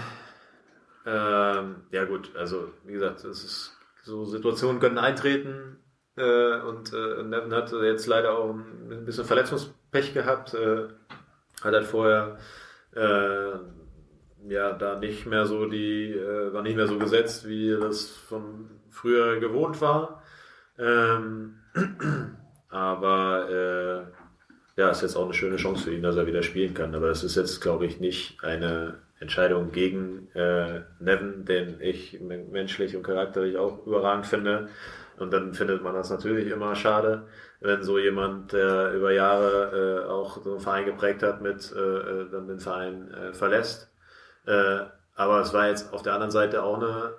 ähm, 1.05 1.75
ja 1.91 2.05
gut, 2.05 2.31
also 2.35 2.69
wie 2.85 2.93
gesagt, 2.93 3.23
es 3.25 3.43
ist, 3.43 3.77
so 4.03 4.25
Situationen 4.25 4.79
können 4.81 4.97
eintreten 4.97 5.77
äh, 6.15 6.59
und 6.61 6.93
äh, 6.93 7.23
Nevin 7.23 7.53
hat 7.53 7.71
jetzt 7.71 8.07
leider 8.07 8.37
auch 8.37 8.53
ein 8.53 9.05
bisschen 9.05 9.25
Verletzungspech 9.25 10.13
gehabt, 10.13 10.53
äh, 10.53 10.87
hat 11.63 11.73
halt 11.73 11.85
vorher 11.85 12.37
äh, 12.93 13.53
ja 14.49 14.73
da 14.73 14.99
nicht 14.99 15.25
mehr 15.25 15.45
so 15.45 15.65
die, 15.67 16.11
äh, 16.11 16.53
war 16.53 16.61
nicht 16.61 16.75
mehr 16.75 16.87
so 16.87 16.97
gesetzt, 16.99 17.47
wie 17.47 17.71
das 17.79 18.09
von 18.09 18.69
früher 18.89 19.39
gewohnt 19.39 19.81
war. 19.81 20.23
Ähm, 20.77 21.55
aber 22.69 23.49
äh, 24.77 24.81
ja, 24.81 24.89
ist 24.89 25.01
jetzt 25.01 25.15
auch 25.15 25.25
eine 25.25 25.33
schöne 25.33 25.57
Chance 25.57 25.83
für 25.85 25.93
ihn, 25.95 26.01
dass 26.03 26.15
er 26.17 26.27
wieder 26.27 26.43
spielen 26.43 26.73
kann. 26.73 26.95
Aber 26.95 27.09
es 27.09 27.23
ist 27.23 27.35
jetzt, 27.35 27.61
glaube 27.61 27.85
ich, 27.85 27.99
nicht 27.99 28.43
eine 28.43 28.99
Entscheidung 29.19 29.71
gegen 29.71 30.29
äh, 30.35 30.81
Nevin, 30.99 31.45
den 31.45 31.79
ich 31.81 32.19
men- 32.21 32.51
menschlich 32.51 32.95
und 32.95 33.03
charakterlich 33.03 33.57
auch 33.57 33.85
überragend 33.85 34.25
finde. 34.25 34.69
Und 35.17 35.31
dann 35.31 35.53
findet 35.53 35.83
man 35.83 35.93
das 35.93 36.09
natürlich 36.09 36.47
immer 36.51 36.75
schade, 36.75 37.27
wenn 37.61 37.83
so 37.83 37.99
jemand, 37.99 38.51
der 38.53 38.93
über 38.93 39.11
Jahre 39.13 40.03
äh, 40.05 40.09
auch 40.09 40.43
so 40.43 40.51
einen 40.53 40.59
Verein 40.59 40.85
geprägt 40.85 41.21
hat, 41.23 41.41
mit 41.41 41.71
äh, 41.75 41.79
äh, 41.79 42.29
dann 42.31 42.47
den 42.47 42.59
Verein 42.59 43.11
äh, 43.13 43.33
verlässt. 43.33 43.92
Äh, 44.45 44.85
aber 45.15 45.41
es 45.41 45.53
war 45.53 45.67
jetzt 45.67 45.93
auf 45.93 46.01
der 46.01 46.13
anderen 46.13 46.31
Seite 46.31 46.63
auch 46.63 46.77
eine 46.77 47.13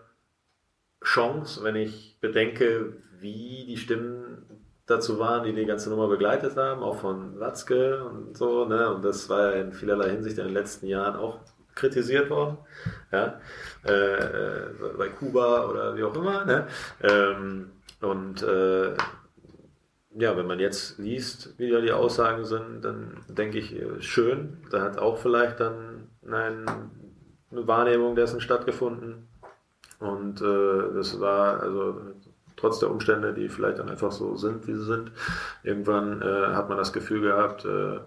Chance, 1.02 1.62
wenn 1.62 1.76
ich 1.76 2.18
bedenke, 2.20 2.96
wie 3.20 3.64
die 3.66 3.76
Stimmen 3.76 4.44
dazu 4.86 5.18
waren, 5.18 5.44
die 5.44 5.52
die 5.52 5.66
ganze 5.66 5.90
Nummer 5.90 6.08
begleitet 6.08 6.56
haben, 6.56 6.82
auch 6.82 6.96
von 6.96 7.38
Watzke 7.40 8.04
und 8.04 8.36
so, 8.36 8.64
ne? 8.66 8.94
Und 8.94 9.04
das 9.04 9.28
war 9.28 9.54
ja 9.54 9.62
in 9.62 9.72
vielerlei 9.72 10.10
Hinsicht 10.10 10.38
in 10.38 10.44
den 10.44 10.54
letzten 10.54 10.86
Jahren 10.86 11.16
auch 11.16 11.40
kritisiert 11.74 12.30
worden, 12.30 12.58
ja, 13.10 13.40
äh, 13.84 13.92
äh, 13.92 14.70
bei 14.96 15.08
Kuba 15.08 15.66
oder 15.68 15.96
wie 15.96 16.04
auch 16.04 16.14
immer, 16.14 16.44
ne? 16.44 16.66
Ähm, 17.02 17.70
und 18.00 18.42
äh, 18.42 18.94
ja, 20.16 20.36
wenn 20.36 20.46
man 20.46 20.60
jetzt 20.60 20.98
liest, 20.98 21.58
wie 21.58 21.70
da 21.70 21.80
die 21.80 21.92
Aussagen 21.92 22.44
sind, 22.44 22.82
dann 22.82 23.24
denke 23.28 23.58
ich, 23.58 23.74
äh, 23.74 24.00
schön, 24.00 24.58
da 24.70 24.82
hat 24.82 24.98
auch 24.98 25.18
vielleicht 25.18 25.60
dann 25.60 26.08
ein, 26.26 26.66
eine 27.56 27.66
Wahrnehmung 27.66 28.14
dessen 28.14 28.40
stattgefunden. 28.40 29.28
Und 30.00 30.40
äh, 30.42 30.94
das 30.94 31.20
war 31.20 31.60
also 31.60 32.00
trotz 32.56 32.78
der 32.78 32.90
Umstände, 32.90 33.34
die 33.34 33.48
vielleicht 33.48 33.78
dann 33.78 33.88
einfach 33.88 34.12
so 34.12 34.36
sind, 34.36 34.66
wie 34.66 34.74
sie 34.74 34.84
sind. 34.84 35.12
Irgendwann 35.62 36.22
äh, 36.22 36.54
hat 36.54 36.68
man 36.68 36.78
das 36.78 36.92
Gefühl 36.92 37.20
gehabt, 37.20 37.64
äh, 37.64 37.98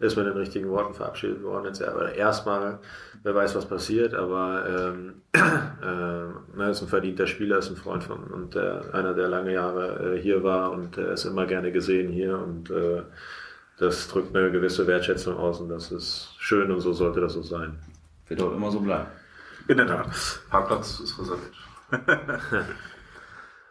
ist 0.00 0.16
mit 0.16 0.26
den 0.26 0.36
richtigen 0.36 0.68
Worten 0.70 0.94
verabschiedet 0.94 1.42
worden. 1.42 1.66
Jetzt 1.66 1.82
aber 1.82 2.12
erstmal, 2.12 2.78
wer 3.22 3.34
weiß, 3.34 3.54
was 3.54 3.66
passiert, 3.66 4.14
aber 4.14 4.64
ähm, 4.68 5.22
äh, 6.58 6.70
ist 6.70 6.82
ein 6.82 6.88
verdienter 6.88 7.26
Spieler, 7.26 7.58
ist 7.58 7.70
ein 7.70 7.76
Freund 7.76 8.04
von 8.04 8.24
und 8.24 8.54
der, 8.54 8.92
einer, 8.92 9.14
der 9.14 9.28
lange 9.28 9.52
Jahre 9.52 10.16
äh, 10.16 10.20
hier 10.20 10.42
war 10.42 10.72
und 10.72 10.98
er 10.98 11.12
ist 11.12 11.24
immer 11.24 11.46
gerne 11.46 11.72
gesehen 11.72 12.10
hier 12.12 12.38
und 12.38 12.70
äh, 12.70 13.02
das 13.78 14.08
drückt 14.08 14.36
eine 14.36 14.50
gewisse 14.50 14.86
Wertschätzung 14.86 15.36
aus 15.36 15.60
und 15.60 15.68
das 15.68 15.92
ist 15.92 16.34
schön 16.38 16.70
und 16.72 16.80
so 16.80 16.92
sollte 16.92 17.20
das 17.20 17.34
so 17.34 17.42
sein. 17.42 17.78
Wird 18.28 18.42
auch 18.42 18.52
immer 18.52 18.70
so 18.70 18.80
bleiben. 18.80 19.10
In 19.68 19.76
der 19.76 19.86
Tat. 19.86 20.08
Parkplatz 20.50 21.00
ist 21.00 21.18
reserviert. 21.18 21.54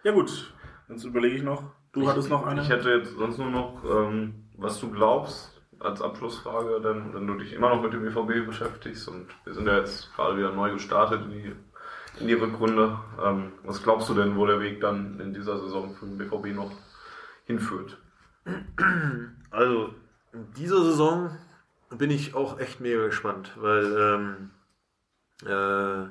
Ja 0.03 0.13
gut, 0.13 0.53
jetzt 0.87 1.03
überlege 1.03 1.35
ich 1.35 1.43
noch. 1.43 1.71
Du 1.91 2.07
hattest 2.07 2.29
noch 2.29 2.45
eine? 2.45 2.61
Ich 2.61 2.69
hätte 2.69 2.91
jetzt 2.91 3.17
sonst 3.17 3.39
nur 3.39 3.49
noch, 3.49 3.83
ähm, 3.83 4.47
was 4.55 4.79
du 4.79 4.89
glaubst, 4.89 5.61
als 5.79 6.01
Abschlussfrage, 6.01 6.79
denn 6.79 7.13
wenn 7.13 7.27
du 7.27 7.33
dich 7.33 7.51
immer 7.51 7.75
noch 7.75 7.81
mit 7.81 7.91
dem 7.91 8.03
BVB 8.03 8.45
beschäftigst 8.45 9.07
und 9.09 9.27
wir 9.43 9.53
sind 9.53 9.67
ja 9.67 9.77
jetzt 9.77 10.15
gerade 10.15 10.37
wieder 10.37 10.53
neu 10.53 10.71
gestartet 10.71 11.23
in 11.23 11.31
die, 11.31 11.55
in 12.21 12.27
die 12.27 12.35
Rückrunde. 12.35 12.97
Ähm, 13.21 13.51
was 13.63 13.83
glaubst 13.83 14.07
du 14.07 14.13
denn, 14.13 14.37
wo 14.37 14.45
der 14.45 14.61
Weg 14.61 14.79
dann 14.79 15.19
in 15.19 15.33
dieser 15.33 15.59
Saison 15.59 15.93
für 15.95 16.05
den 16.05 16.17
BVB 16.17 16.55
noch 16.55 16.71
hinführt? 17.45 17.97
Also, 19.51 19.93
in 20.31 20.53
dieser 20.53 20.83
Saison 20.85 21.31
bin 21.89 22.11
ich 22.11 22.35
auch 22.35 22.59
echt 22.59 22.79
mega 22.79 23.05
gespannt, 23.05 23.51
weil 23.57 23.95
ähm, 23.97 24.51
äh, 25.45 26.09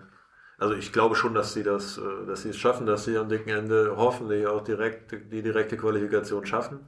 also 0.58 0.74
ich 0.74 0.92
glaube 0.92 1.16
schon, 1.16 1.34
dass 1.34 1.52
sie 1.52 1.62
das, 1.62 1.98
äh, 1.98 2.26
dass 2.26 2.42
sie 2.42 2.50
es 2.50 2.56
schaffen, 2.56 2.86
dass 2.86 3.04
sie 3.04 3.18
am 3.18 3.28
dicken 3.28 3.50
Ende 3.50 3.94
hoffentlich 3.96 4.46
auch 4.46 4.62
direkt 4.62 5.12
die 5.32 5.42
direkte 5.42 5.76
Qualifikation 5.76 6.46
schaffen. 6.46 6.80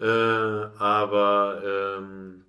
Äh, 0.00 0.06
aber 0.06 1.62
ähm, 1.64 2.44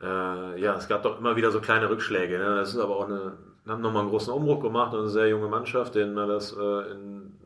äh, 0.00 0.60
ja, 0.60 0.76
es 0.76 0.88
gab 0.88 1.02
doch 1.02 1.18
immer 1.18 1.36
wieder 1.36 1.50
so 1.50 1.60
kleine 1.60 1.90
Rückschläge. 1.90 2.38
Ne? 2.38 2.56
Das 2.56 2.70
ist 2.70 2.78
aber 2.78 2.96
auch 2.96 3.06
eine, 3.06 3.38
haben 3.66 3.82
nochmal 3.82 4.02
einen 4.02 4.10
großen 4.10 4.32
Umbruch 4.32 4.60
gemacht 4.62 4.92
und 4.94 5.00
eine 5.00 5.08
sehr 5.08 5.28
junge 5.28 5.48
Mannschaft, 5.48 5.94
denen 5.94 6.14
man 6.14 6.28
das 6.28 6.52
äh, 6.52 6.90
in, 6.92 7.38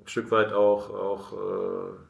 ein 0.00 0.08
Stück 0.08 0.30
weit 0.30 0.52
auch, 0.52 0.90
auch 0.90 1.32
äh, 1.32 2.05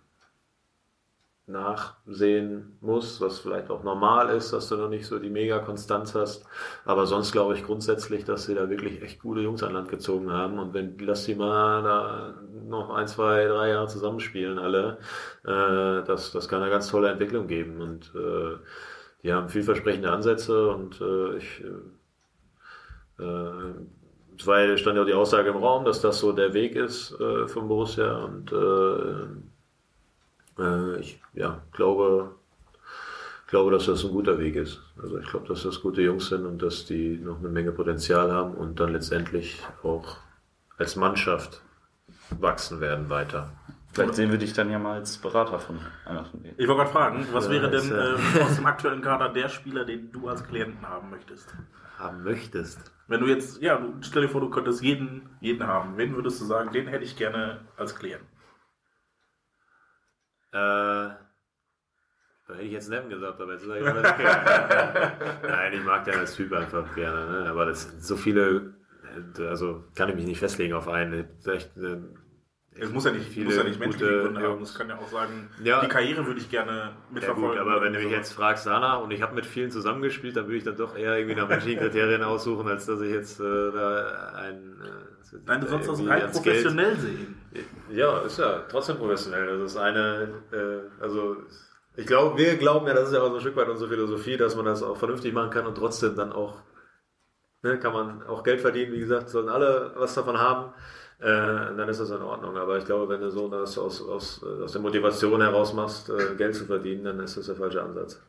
nachsehen 1.47 2.77
muss, 2.81 3.21
was 3.21 3.39
vielleicht 3.39 3.71
auch 3.71 3.85
normal 3.85 4.31
ist, 4.31 4.53
dass 4.53 4.69
du 4.69 4.77
noch 4.77 4.89
nicht 4.89 5.07
so 5.07 5.19
die 5.19 5.31
Mega-Konstanz 5.31 6.15
hast. 6.15 6.45
Aber 6.85 7.07
sonst 7.07 7.31
glaube 7.33 7.55
ich 7.55 7.65
grundsätzlich, 7.65 8.25
dass 8.25 8.47
sie 8.47 8.55
da 8.55 8.69
wirklich 8.69 9.01
echt 9.03 9.21
gute 9.21 9.41
Jungs 9.43 9.63
an 9.63 9.73
Land 9.75 9.89
gezogen 9.89 10.33
haben. 10.33 10.59
Und 10.59 10.75
wenn 10.75 10.99
lass 10.99 11.25
sie 11.25 11.37
mal 11.37 11.83
da 11.83 12.35
noch 12.69 12.91
ein, 12.91 13.07
zwei, 13.07 13.47
drei 13.47 13.71
Jahre 13.71 13.87
zusammenspielen, 13.87 14.59
alle, 14.59 14.99
äh, 15.45 16.05
das, 16.05 16.33
das 16.33 16.49
kann 16.49 16.63
eine 16.63 16.71
ganz 16.71 16.89
tolle 16.89 17.11
Entwicklung 17.11 17.47
geben. 17.47 17.81
Und 17.81 18.13
äh, 18.17 18.57
die 19.23 19.33
haben 19.33 19.49
vielversprechende 19.49 20.11
Ansätze 20.11 20.69
und 20.69 21.01
äh, 21.01 21.37
ich 21.37 21.65
äh, 23.19 23.23
äh, 23.23 23.75
weil 24.45 24.77
stand 24.77 24.97
ja 24.97 25.03
auch 25.03 25.07
die 25.07 25.15
Aussage 25.15 25.51
im 25.51 25.57
Raum, 25.57 25.85
dass 25.85 26.01
das 26.01 26.19
so 26.19 26.33
der 26.33 26.53
Weg 26.53 26.77
ist 26.77 27.19
äh, 27.21 27.49
von 27.49 27.69
Borussia 27.69 28.19
und 28.25 28.53
äh, 28.53 29.27
äh, 30.59 30.99
ich 31.01 31.21
ja, 31.35 31.63
glaube, 31.73 32.35
glaube, 33.49 33.71
dass 33.71 33.87
das 33.87 34.05
ein 34.05 34.11
guter 34.11 34.39
Weg 34.39 34.57
ist. 34.57 34.81
Also 35.01 35.19
ich 35.19 35.27
glaube, 35.29 35.47
dass 35.49 35.63
das 35.63 35.81
gute 35.81 36.03
Jungs 36.03 36.29
sind 36.29 36.47
und 36.47 36.63
dass 36.63 36.85
die 36.87 37.19
noch 37.19 37.39
eine 37.39 37.49
Menge 37.49 37.73
Potenzial 37.73 38.33
haben 38.33 38.55
und 38.55 38.81
dann 38.81 38.93
letztendlich 38.93 39.63
auch 39.83 40.17
als 40.79 40.97
Mannschaft 40.97 41.63
wachsen 42.41 42.81
werden 42.81 43.09
weiter. 43.09 43.53
Vielleicht 43.93 44.15
sehen 44.17 44.31
wir 44.31 44.37
dich 44.39 44.53
dann 44.53 44.71
ja 44.71 44.79
mal 44.79 44.97
als 44.99 45.17
Berater 45.17 45.59
von 45.59 45.79
einer 46.05 46.25
von 46.25 46.43
denen. 46.43 46.55
Ich 46.59 46.69
wollte 46.69 46.83
gerade 46.83 46.93
fragen, 46.93 47.27
was 47.33 47.47
Ja, 47.47 47.53
wäre 47.53 47.71
denn 47.71 47.89
ja- 47.89 48.15
ähm, 48.15 48.21
aus 48.43 48.57
dem 48.57 48.67
aktuellen 48.67 49.01
Kader 49.01 49.31
der 49.31 49.49
Spieler, 49.49 49.85
den 49.87 50.13
du 50.13 50.29
als 50.29 50.45
Klienten 50.45 50.87
haben 50.87 51.09
möchtest? 51.09 51.55
Haben 51.99 52.23
möchtest. 52.23 52.93
Wenn 53.09 53.21
du 53.21 53.27
jetzt, 53.27 53.63
ja, 53.63 53.77
du, 53.79 53.95
stell 54.03 54.23
dir 54.23 54.29
vor, 54.29 54.43
du 54.43 54.51
könntest 54.51 54.83
jeden, 54.83 55.31
jeden 55.41 55.67
haben. 55.67 55.97
Wen 55.97 56.15
würdest 56.15 56.41
du 56.43 56.45
sagen, 56.45 56.73
den 56.73 56.89
hätte 56.89 57.05
ich 57.05 57.17
gerne 57.17 57.61
als 57.79 57.95
Klient? 57.95 58.21
Äh, 60.57 61.09
da 62.49 62.55
hätte 62.55 62.63
ich 62.63 62.73
jetzt 62.73 62.89
Neven 62.89 63.11
gesagt, 63.11 63.41
aber 63.41 63.53
jetzt 63.53 63.67
sage 63.67 63.81
ich 63.81 63.87
okay. 63.87 65.43
Nein, 65.43 65.73
ich 65.75 65.85
mag 65.85 66.05
den 66.05 66.15
als 66.15 66.35
Typ 66.35 66.53
einfach 66.53 66.95
gerne. 66.95 67.43
Ne? 67.43 67.51
Aber 67.51 67.67
das 67.67 67.83
sind 67.83 68.03
so 68.03 68.17
viele, 68.17 68.75
also 69.39 69.85
kann 69.95 70.09
ich 70.09 70.15
mich 70.15 70.25
nicht 70.27 70.39
festlegen 70.39 70.73
auf 70.73 70.89
einen. 70.89 71.29
Echt, 71.45 71.73
Es 72.79 72.91
muss 72.91 73.05
ja 73.05 73.11
nicht, 73.13 73.29
viele 73.29 73.47
muss 73.47 73.57
ja 73.57 73.65
nicht 73.65 73.81
menschliche 73.81 74.07
gute 74.07 74.23
Gründe 74.25 74.43
haben. 74.43 74.63
Es 74.63 74.75
kann 74.75 74.89
ja 74.89 74.97
auch 74.99 75.09
sagen, 75.09 75.49
Ja. 75.63 75.81
die 75.81 75.89
Karriere 75.89 76.27
würde 76.27 76.41
ich 76.41 76.51
gerne 76.51 76.71
Ja 76.73 76.93
mitverfolgen. 77.11 77.51
gut, 77.51 77.59
aber 77.59 77.81
wenn 77.83 77.93
du 77.95 77.99
mich 78.01 78.11
jetzt 78.11 78.33
fragst, 78.33 78.65
Sana, 78.65 78.97
und 78.97 79.11
ich 79.13 79.23
habe 79.23 79.35
mit 79.35 79.47
vielen 79.47 79.71
zusammengespielt, 79.71 80.37
dann 80.37 80.45
würde 80.47 80.57
ich 80.59 80.65
dann 80.65 80.77
doch 80.77 80.97
eher 80.97 81.17
irgendwie 81.17 81.37
nach 81.37 81.49
menschlichen 81.49 81.81
Kriterien 81.81 82.23
aussuchen, 82.23 82.69
als 82.69 82.87
dass 82.87 83.01
ich 83.01 83.11
jetzt 83.13 83.41
äh, 83.41 83.73
da 83.73 84.33
ein... 84.37 84.77
Äh, 84.83 85.37
Nein, 85.47 85.61
du 85.61 85.67
sollst 85.69 85.89
das 85.89 86.01
rein 86.01 86.09
ans 86.23 86.43
Geld- 86.43 86.55
professionell 86.57 86.97
sehen. 86.97 87.35
Ja, 87.91 88.19
ist 88.21 88.39
ja 88.39 88.63
trotzdem 88.69 88.97
professionell. 88.97 89.59
Das 89.59 89.73
ist 89.73 89.77
eine, 89.77 90.29
äh, 90.53 91.03
also 91.03 91.37
ich 91.97 92.07
glaube, 92.07 92.37
wir 92.39 92.57
glauben 92.59 92.87
ja, 92.87 92.95
das 92.95 93.09
ist 93.09 93.15
ja 93.15 93.23
auch 93.23 93.29
so 93.31 93.37
ein 93.37 93.41
Stück 93.41 93.57
weit 93.57 93.69
unsere 93.69 93.89
Philosophie, 93.91 94.37
dass 94.37 94.55
man 94.55 94.67
das 94.67 94.83
auch 94.83 94.97
vernünftig 94.97 95.33
machen 95.33 95.51
kann 95.51 95.67
und 95.67 95.77
trotzdem 95.77 96.15
dann 96.15 96.33
auch, 96.33 96.63
ne, 97.63 97.79
kann 97.79 97.93
man 97.95 98.23
auch 98.25 98.43
Geld 98.45 98.61
verdienen. 98.61 98.93
Wie 98.93 98.99
gesagt, 99.01 99.31
sollen 99.31 99.49
alle 99.49 99.93
was 99.97 100.15
davon 100.15 100.39
haben. 100.39 100.73
Äh, 101.19 101.25
dann 101.77 101.89
ist 101.89 101.99
das 102.01 102.11
in 102.11 102.21
Ordnung. 102.23 102.57
Aber 102.57 102.77
ich 102.79 102.85
glaube, 102.85 103.09
wenn 103.09 103.21
du 103.21 103.31
so 103.31 103.49
das 103.49 103.79
aus, 103.79 104.07
aus, 104.07 104.43
aus 104.45 104.73
der 104.73 104.81
Motivation 104.83 105.41
heraus 105.41 105.73
machst, 105.73 106.11
äh, 106.11 106.35
Geld 106.37 106.55
zu 106.55 106.67
verdienen, 106.67 107.05
dann 107.05 107.21
ist 107.21 107.37
das 107.37 107.47
der 107.47 107.57
falsche 107.57 107.83
Ansatz. 107.83 108.23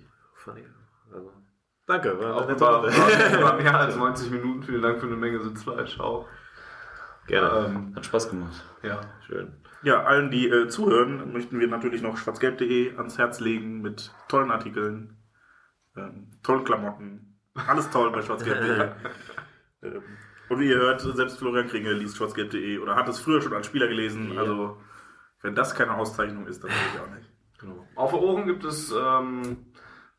Also, 1.12 1.34
danke, 1.86 2.18
war 2.20 2.36
Auch 2.38 2.50
über, 2.50 2.76
Runde. 2.78 2.94
über 3.38 3.54
mehr 3.62 3.78
als 3.78 3.98
90 3.98 4.32
Minuten. 4.32 4.64
Vielen 4.64 4.82
Dank 4.82 5.00
für 5.00 5.08
eine 5.08 5.18
Menge 5.18 5.42
Sitzfleisch 5.42 6.00
auch. 6.00 6.26
Gerne. 7.28 7.66
Ähm, 7.68 7.94
Hat 7.96 8.06
Spaß 8.06 8.30
gemacht. 8.30 8.64
ja. 8.84 9.02
Schön. 9.26 9.58
Ja, 9.84 10.04
allen, 10.04 10.32
die 10.32 10.48
äh, 10.50 10.68
zuhören, 10.70 11.34
möchten 11.34 11.60
wir 11.60 11.68
natürlich 11.68 12.02
noch 12.02 12.18
schwarzgelb.de 12.18 12.98
ans 12.98 13.18
Herz 13.18 13.40
legen 13.40 13.82
mit 13.82 14.12
tollen 14.28 14.50
Artikeln, 14.52 15.18
ähm, 15.96 16.32
tollen 16.44 16.64
Klamotten. 16.64 17.27
Alles 17.68 17.90
toll 17.90 18.12
bei 18.12 18.22
schwarzgelb.de. 18.22 18.90
ähm, 19.84 20.04
und 20.50 20.60
wie 20.60 20.70
ihr 20.70 20.78
hört, 20.78 21.02
selbst 21.02 21.40
Florian 21.40 21.68
Kringe 21.68 21.92
liest 21.94 22.18
schwarzgelb.de 22.18 22.78
oder 22.80 22.96
hat 22.96 23.08
es 23.10 23.20
früher 23.20 23.42
schon 23.42 23.54
als 23.54 23.66
Spieler 23.68 23.88
gelesen. 23.88 24.34
Ja. 24.34 24.42
Also, 24.42 24.78
wenn 25.42 25.56
das 25.56 25.76
keine 25.76 25.96
Auszeichnung 25.96 26.48
ist, 26.48 26.64
dann 26.64 26.72
weiß 26.72 26.78
ich 26.96 27.00
auch 27.02 27.16
nicht. 27.16 27.30
Genau. 27.60 27.88
Auf 27.96 28.12
den 28.12 28.20
Ohren 28.20 28.46
gibt 28.46 28.64
es, 28.66 28.92
ähm, 28.92 29.66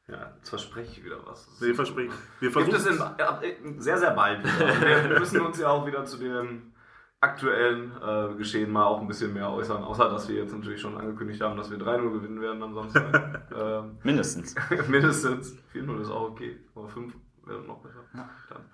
ja, 0.09 0.35
jetzt 0.39 0.48
verspreche 0.48 0.90
ich 0.90 1.05
wieder 1.05 1.24
was. 1.24 1.44
Das 1.47 1.55
ist- 1.55 1.60
Wir, 1.62 1.74
versprechen, 1.77 2.12
wir 2.40 2.51
Gibt 2.51 2.73
es 2.74 2.82
versuchen 2.85 3.15
in, 3.62 3.77
äh, 3.77 3.81
sehr, 3.81 3.97
sehr 3.98 4.10
bald 4.10 4.43
wieder. 4.43 5.09
Wir 5.10 5.20
müssen 5.20 5.40
uns 5.43 5.56
ja 5.60 5.69
auch 5.69 5.86
wieder 5.86 6.05
zu 6.05 6.16
dem 6.16 6.73
aktuellen 7.20 7.93
äh, 8.02 8.35
Geschehen 8.36 8.73
mal 8.73 8.86
auch 8.86 9.00
ein 9.00 9.07
bisschen 9.07 9.34
mehr 9.34 9.52
äußern, 9.52 9.84
außer 9.84 10.08
dass 10.10 10.28
wir 10.28 10.34
jetzt 10.34 10.52
natürlich 10.52 10.81
schon 10.81 10.97
angekündigt 10.99 11.41
haben, 11.41 11.57
dass 11.57 11.70
wir 11.70 11.78
3-0 11.78 12.12
gewinnen 12.12 12.41
werden 12.41 12.60
am 12.60 12.75
Samstag. 12.75 13.49
ähm, 13.57 13.99
Mindestens. 14.02 14.57
mindestens. 14.89 15.57
4-0 15.73 16.00
ist 16.00 16.10
auch 16.10 16.31
okay, 16.31 16.58
aber 16.75 16.89
5 16.89 17.15
wäre 17.49 17.62
noch 17.62 17.78
besser. 17.83 18.05
Dann. 18.12 18.65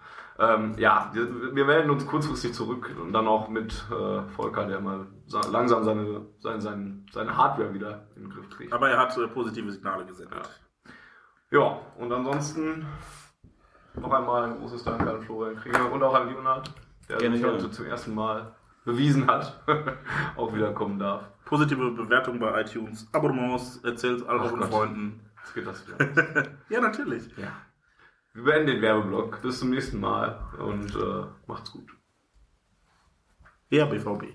Ähm, 0.73 0.79
ja, 0.79 1.11
wir, 1.13 1.55
wir 1.55 1.65
melden 1.65 1.91
uns 1.91 2.07
kurzfristig 2.07 2.53
zurück 2.55 2.95
und 3.01 3.13
dann 3.13 3.27
auch 3.29 3.49
mit 3.49 3.73
äh, 3.91 4.23
Volker, 4.35 4.67
der 4.67 4.81
mal 4.81 5.07
sa- 5.27 5.47
langsam 5.49 5.85
seine, 5.85 6.27
seine, 6.41 6.61
seine, 6.61 7.03
seine 7.13 7.37
Hardware 7.37 7.73
wieder 7.73 8.09
in 8.17 8.23
den 8.25 8.31
Griff 8.31 8.51
kriegt. 8.51 8.73
aber 8.73 8.91
er 8.91 8.99
hat 8.99 9.17
äh, 9.17 9.29
positive 9.29 9.71
Signale 9.71 10.05
gesendet. 10.05 10.49
Ja, 11.51 11.79
und 11.99 12.13
ansonsten 12.13 12.85
noch 13.95 14.11
einmal 14.13 14.45
ein 14.51 14.59
großes 14.59 14.83
Dank 14.83 15.01
an 15.07 15.23
Florian 15.23 15.57
Krieger 15.57 15.91
und 15.93 16.03
auch 16.03 16.15
an 16.15 16.29
Leonhard, 16.29 16.73
der 17.09 17.19
Gerne, 17.19 17.37
sich 17.37 17.45
heute 17.47 17.59
gerne. 17.59 17.71
zum 17.71 17.87
ersten 17.87 18.15
Mal 18.15 18.55
bewiesen 18.85 19.27
hat, 19.29 19.63
auch 20.37 20.53
wieder 20.53 20.73
kommen 20.73 20.99
darf. 20.99 21.31
Positive 21.45 21.93
Bewertung 21.93 22.41
bei 22.41 22.61
iTunes, 22.63 23.09
Abonnements, 23.13 23.77
erzählt 23.85 24.27
all 24.29 24.41
Ach 24.41 24.45
euren. 24.53 24.63
Freunden. 24.65 25.21
Jetzt 25.43 25.55
geht 25.55 25.67
das 25.67 25.87
wieder. 25.87 26.45
Ja, 26.71 26.81
natürlich. 26.81 27.29
ja. 27.37 27.49
Wir 28.35 28.43
beenden 28.43 28.67
den 28.67 28.83
Werbeblock. 28.83 29.41
Bis 29.43 29.61
zum 29.61 29.71
nächsten 29.71 30.01
Mal 30.01 30.41
und 30.59 30.93
äh, 30.97 31.27
macht's 31.47 31.71
gut. 31.71 31.89
Ja, 33.71 33.87
BVB. 33.87 34.35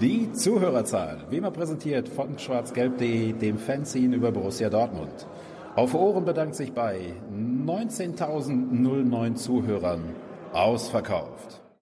Die 0.00 0.32
Zuhörerzahl, 0.32 1.26
wie 1.30 1.36
immer 1.38 1.50
präsentiert 1.50 2.10
von 2.10 2.38
schwarzgelb.de, 2.38 3.32
dem 3.32 3.56
Fanzine 3.58 4.16
über 4.16 4.30
Borussia 4.32 4.68
Dortmund. 4.68 5.26
Auf 5.76 5.94
Ohren 5.94 6.26
bedankt 6.26 6.56
sich 6.56 6.72
bei 6.72 7.14
19.009 7.32 9.34
Zuhörern 9.36 10.14
ausverkauft. 10.52 11.63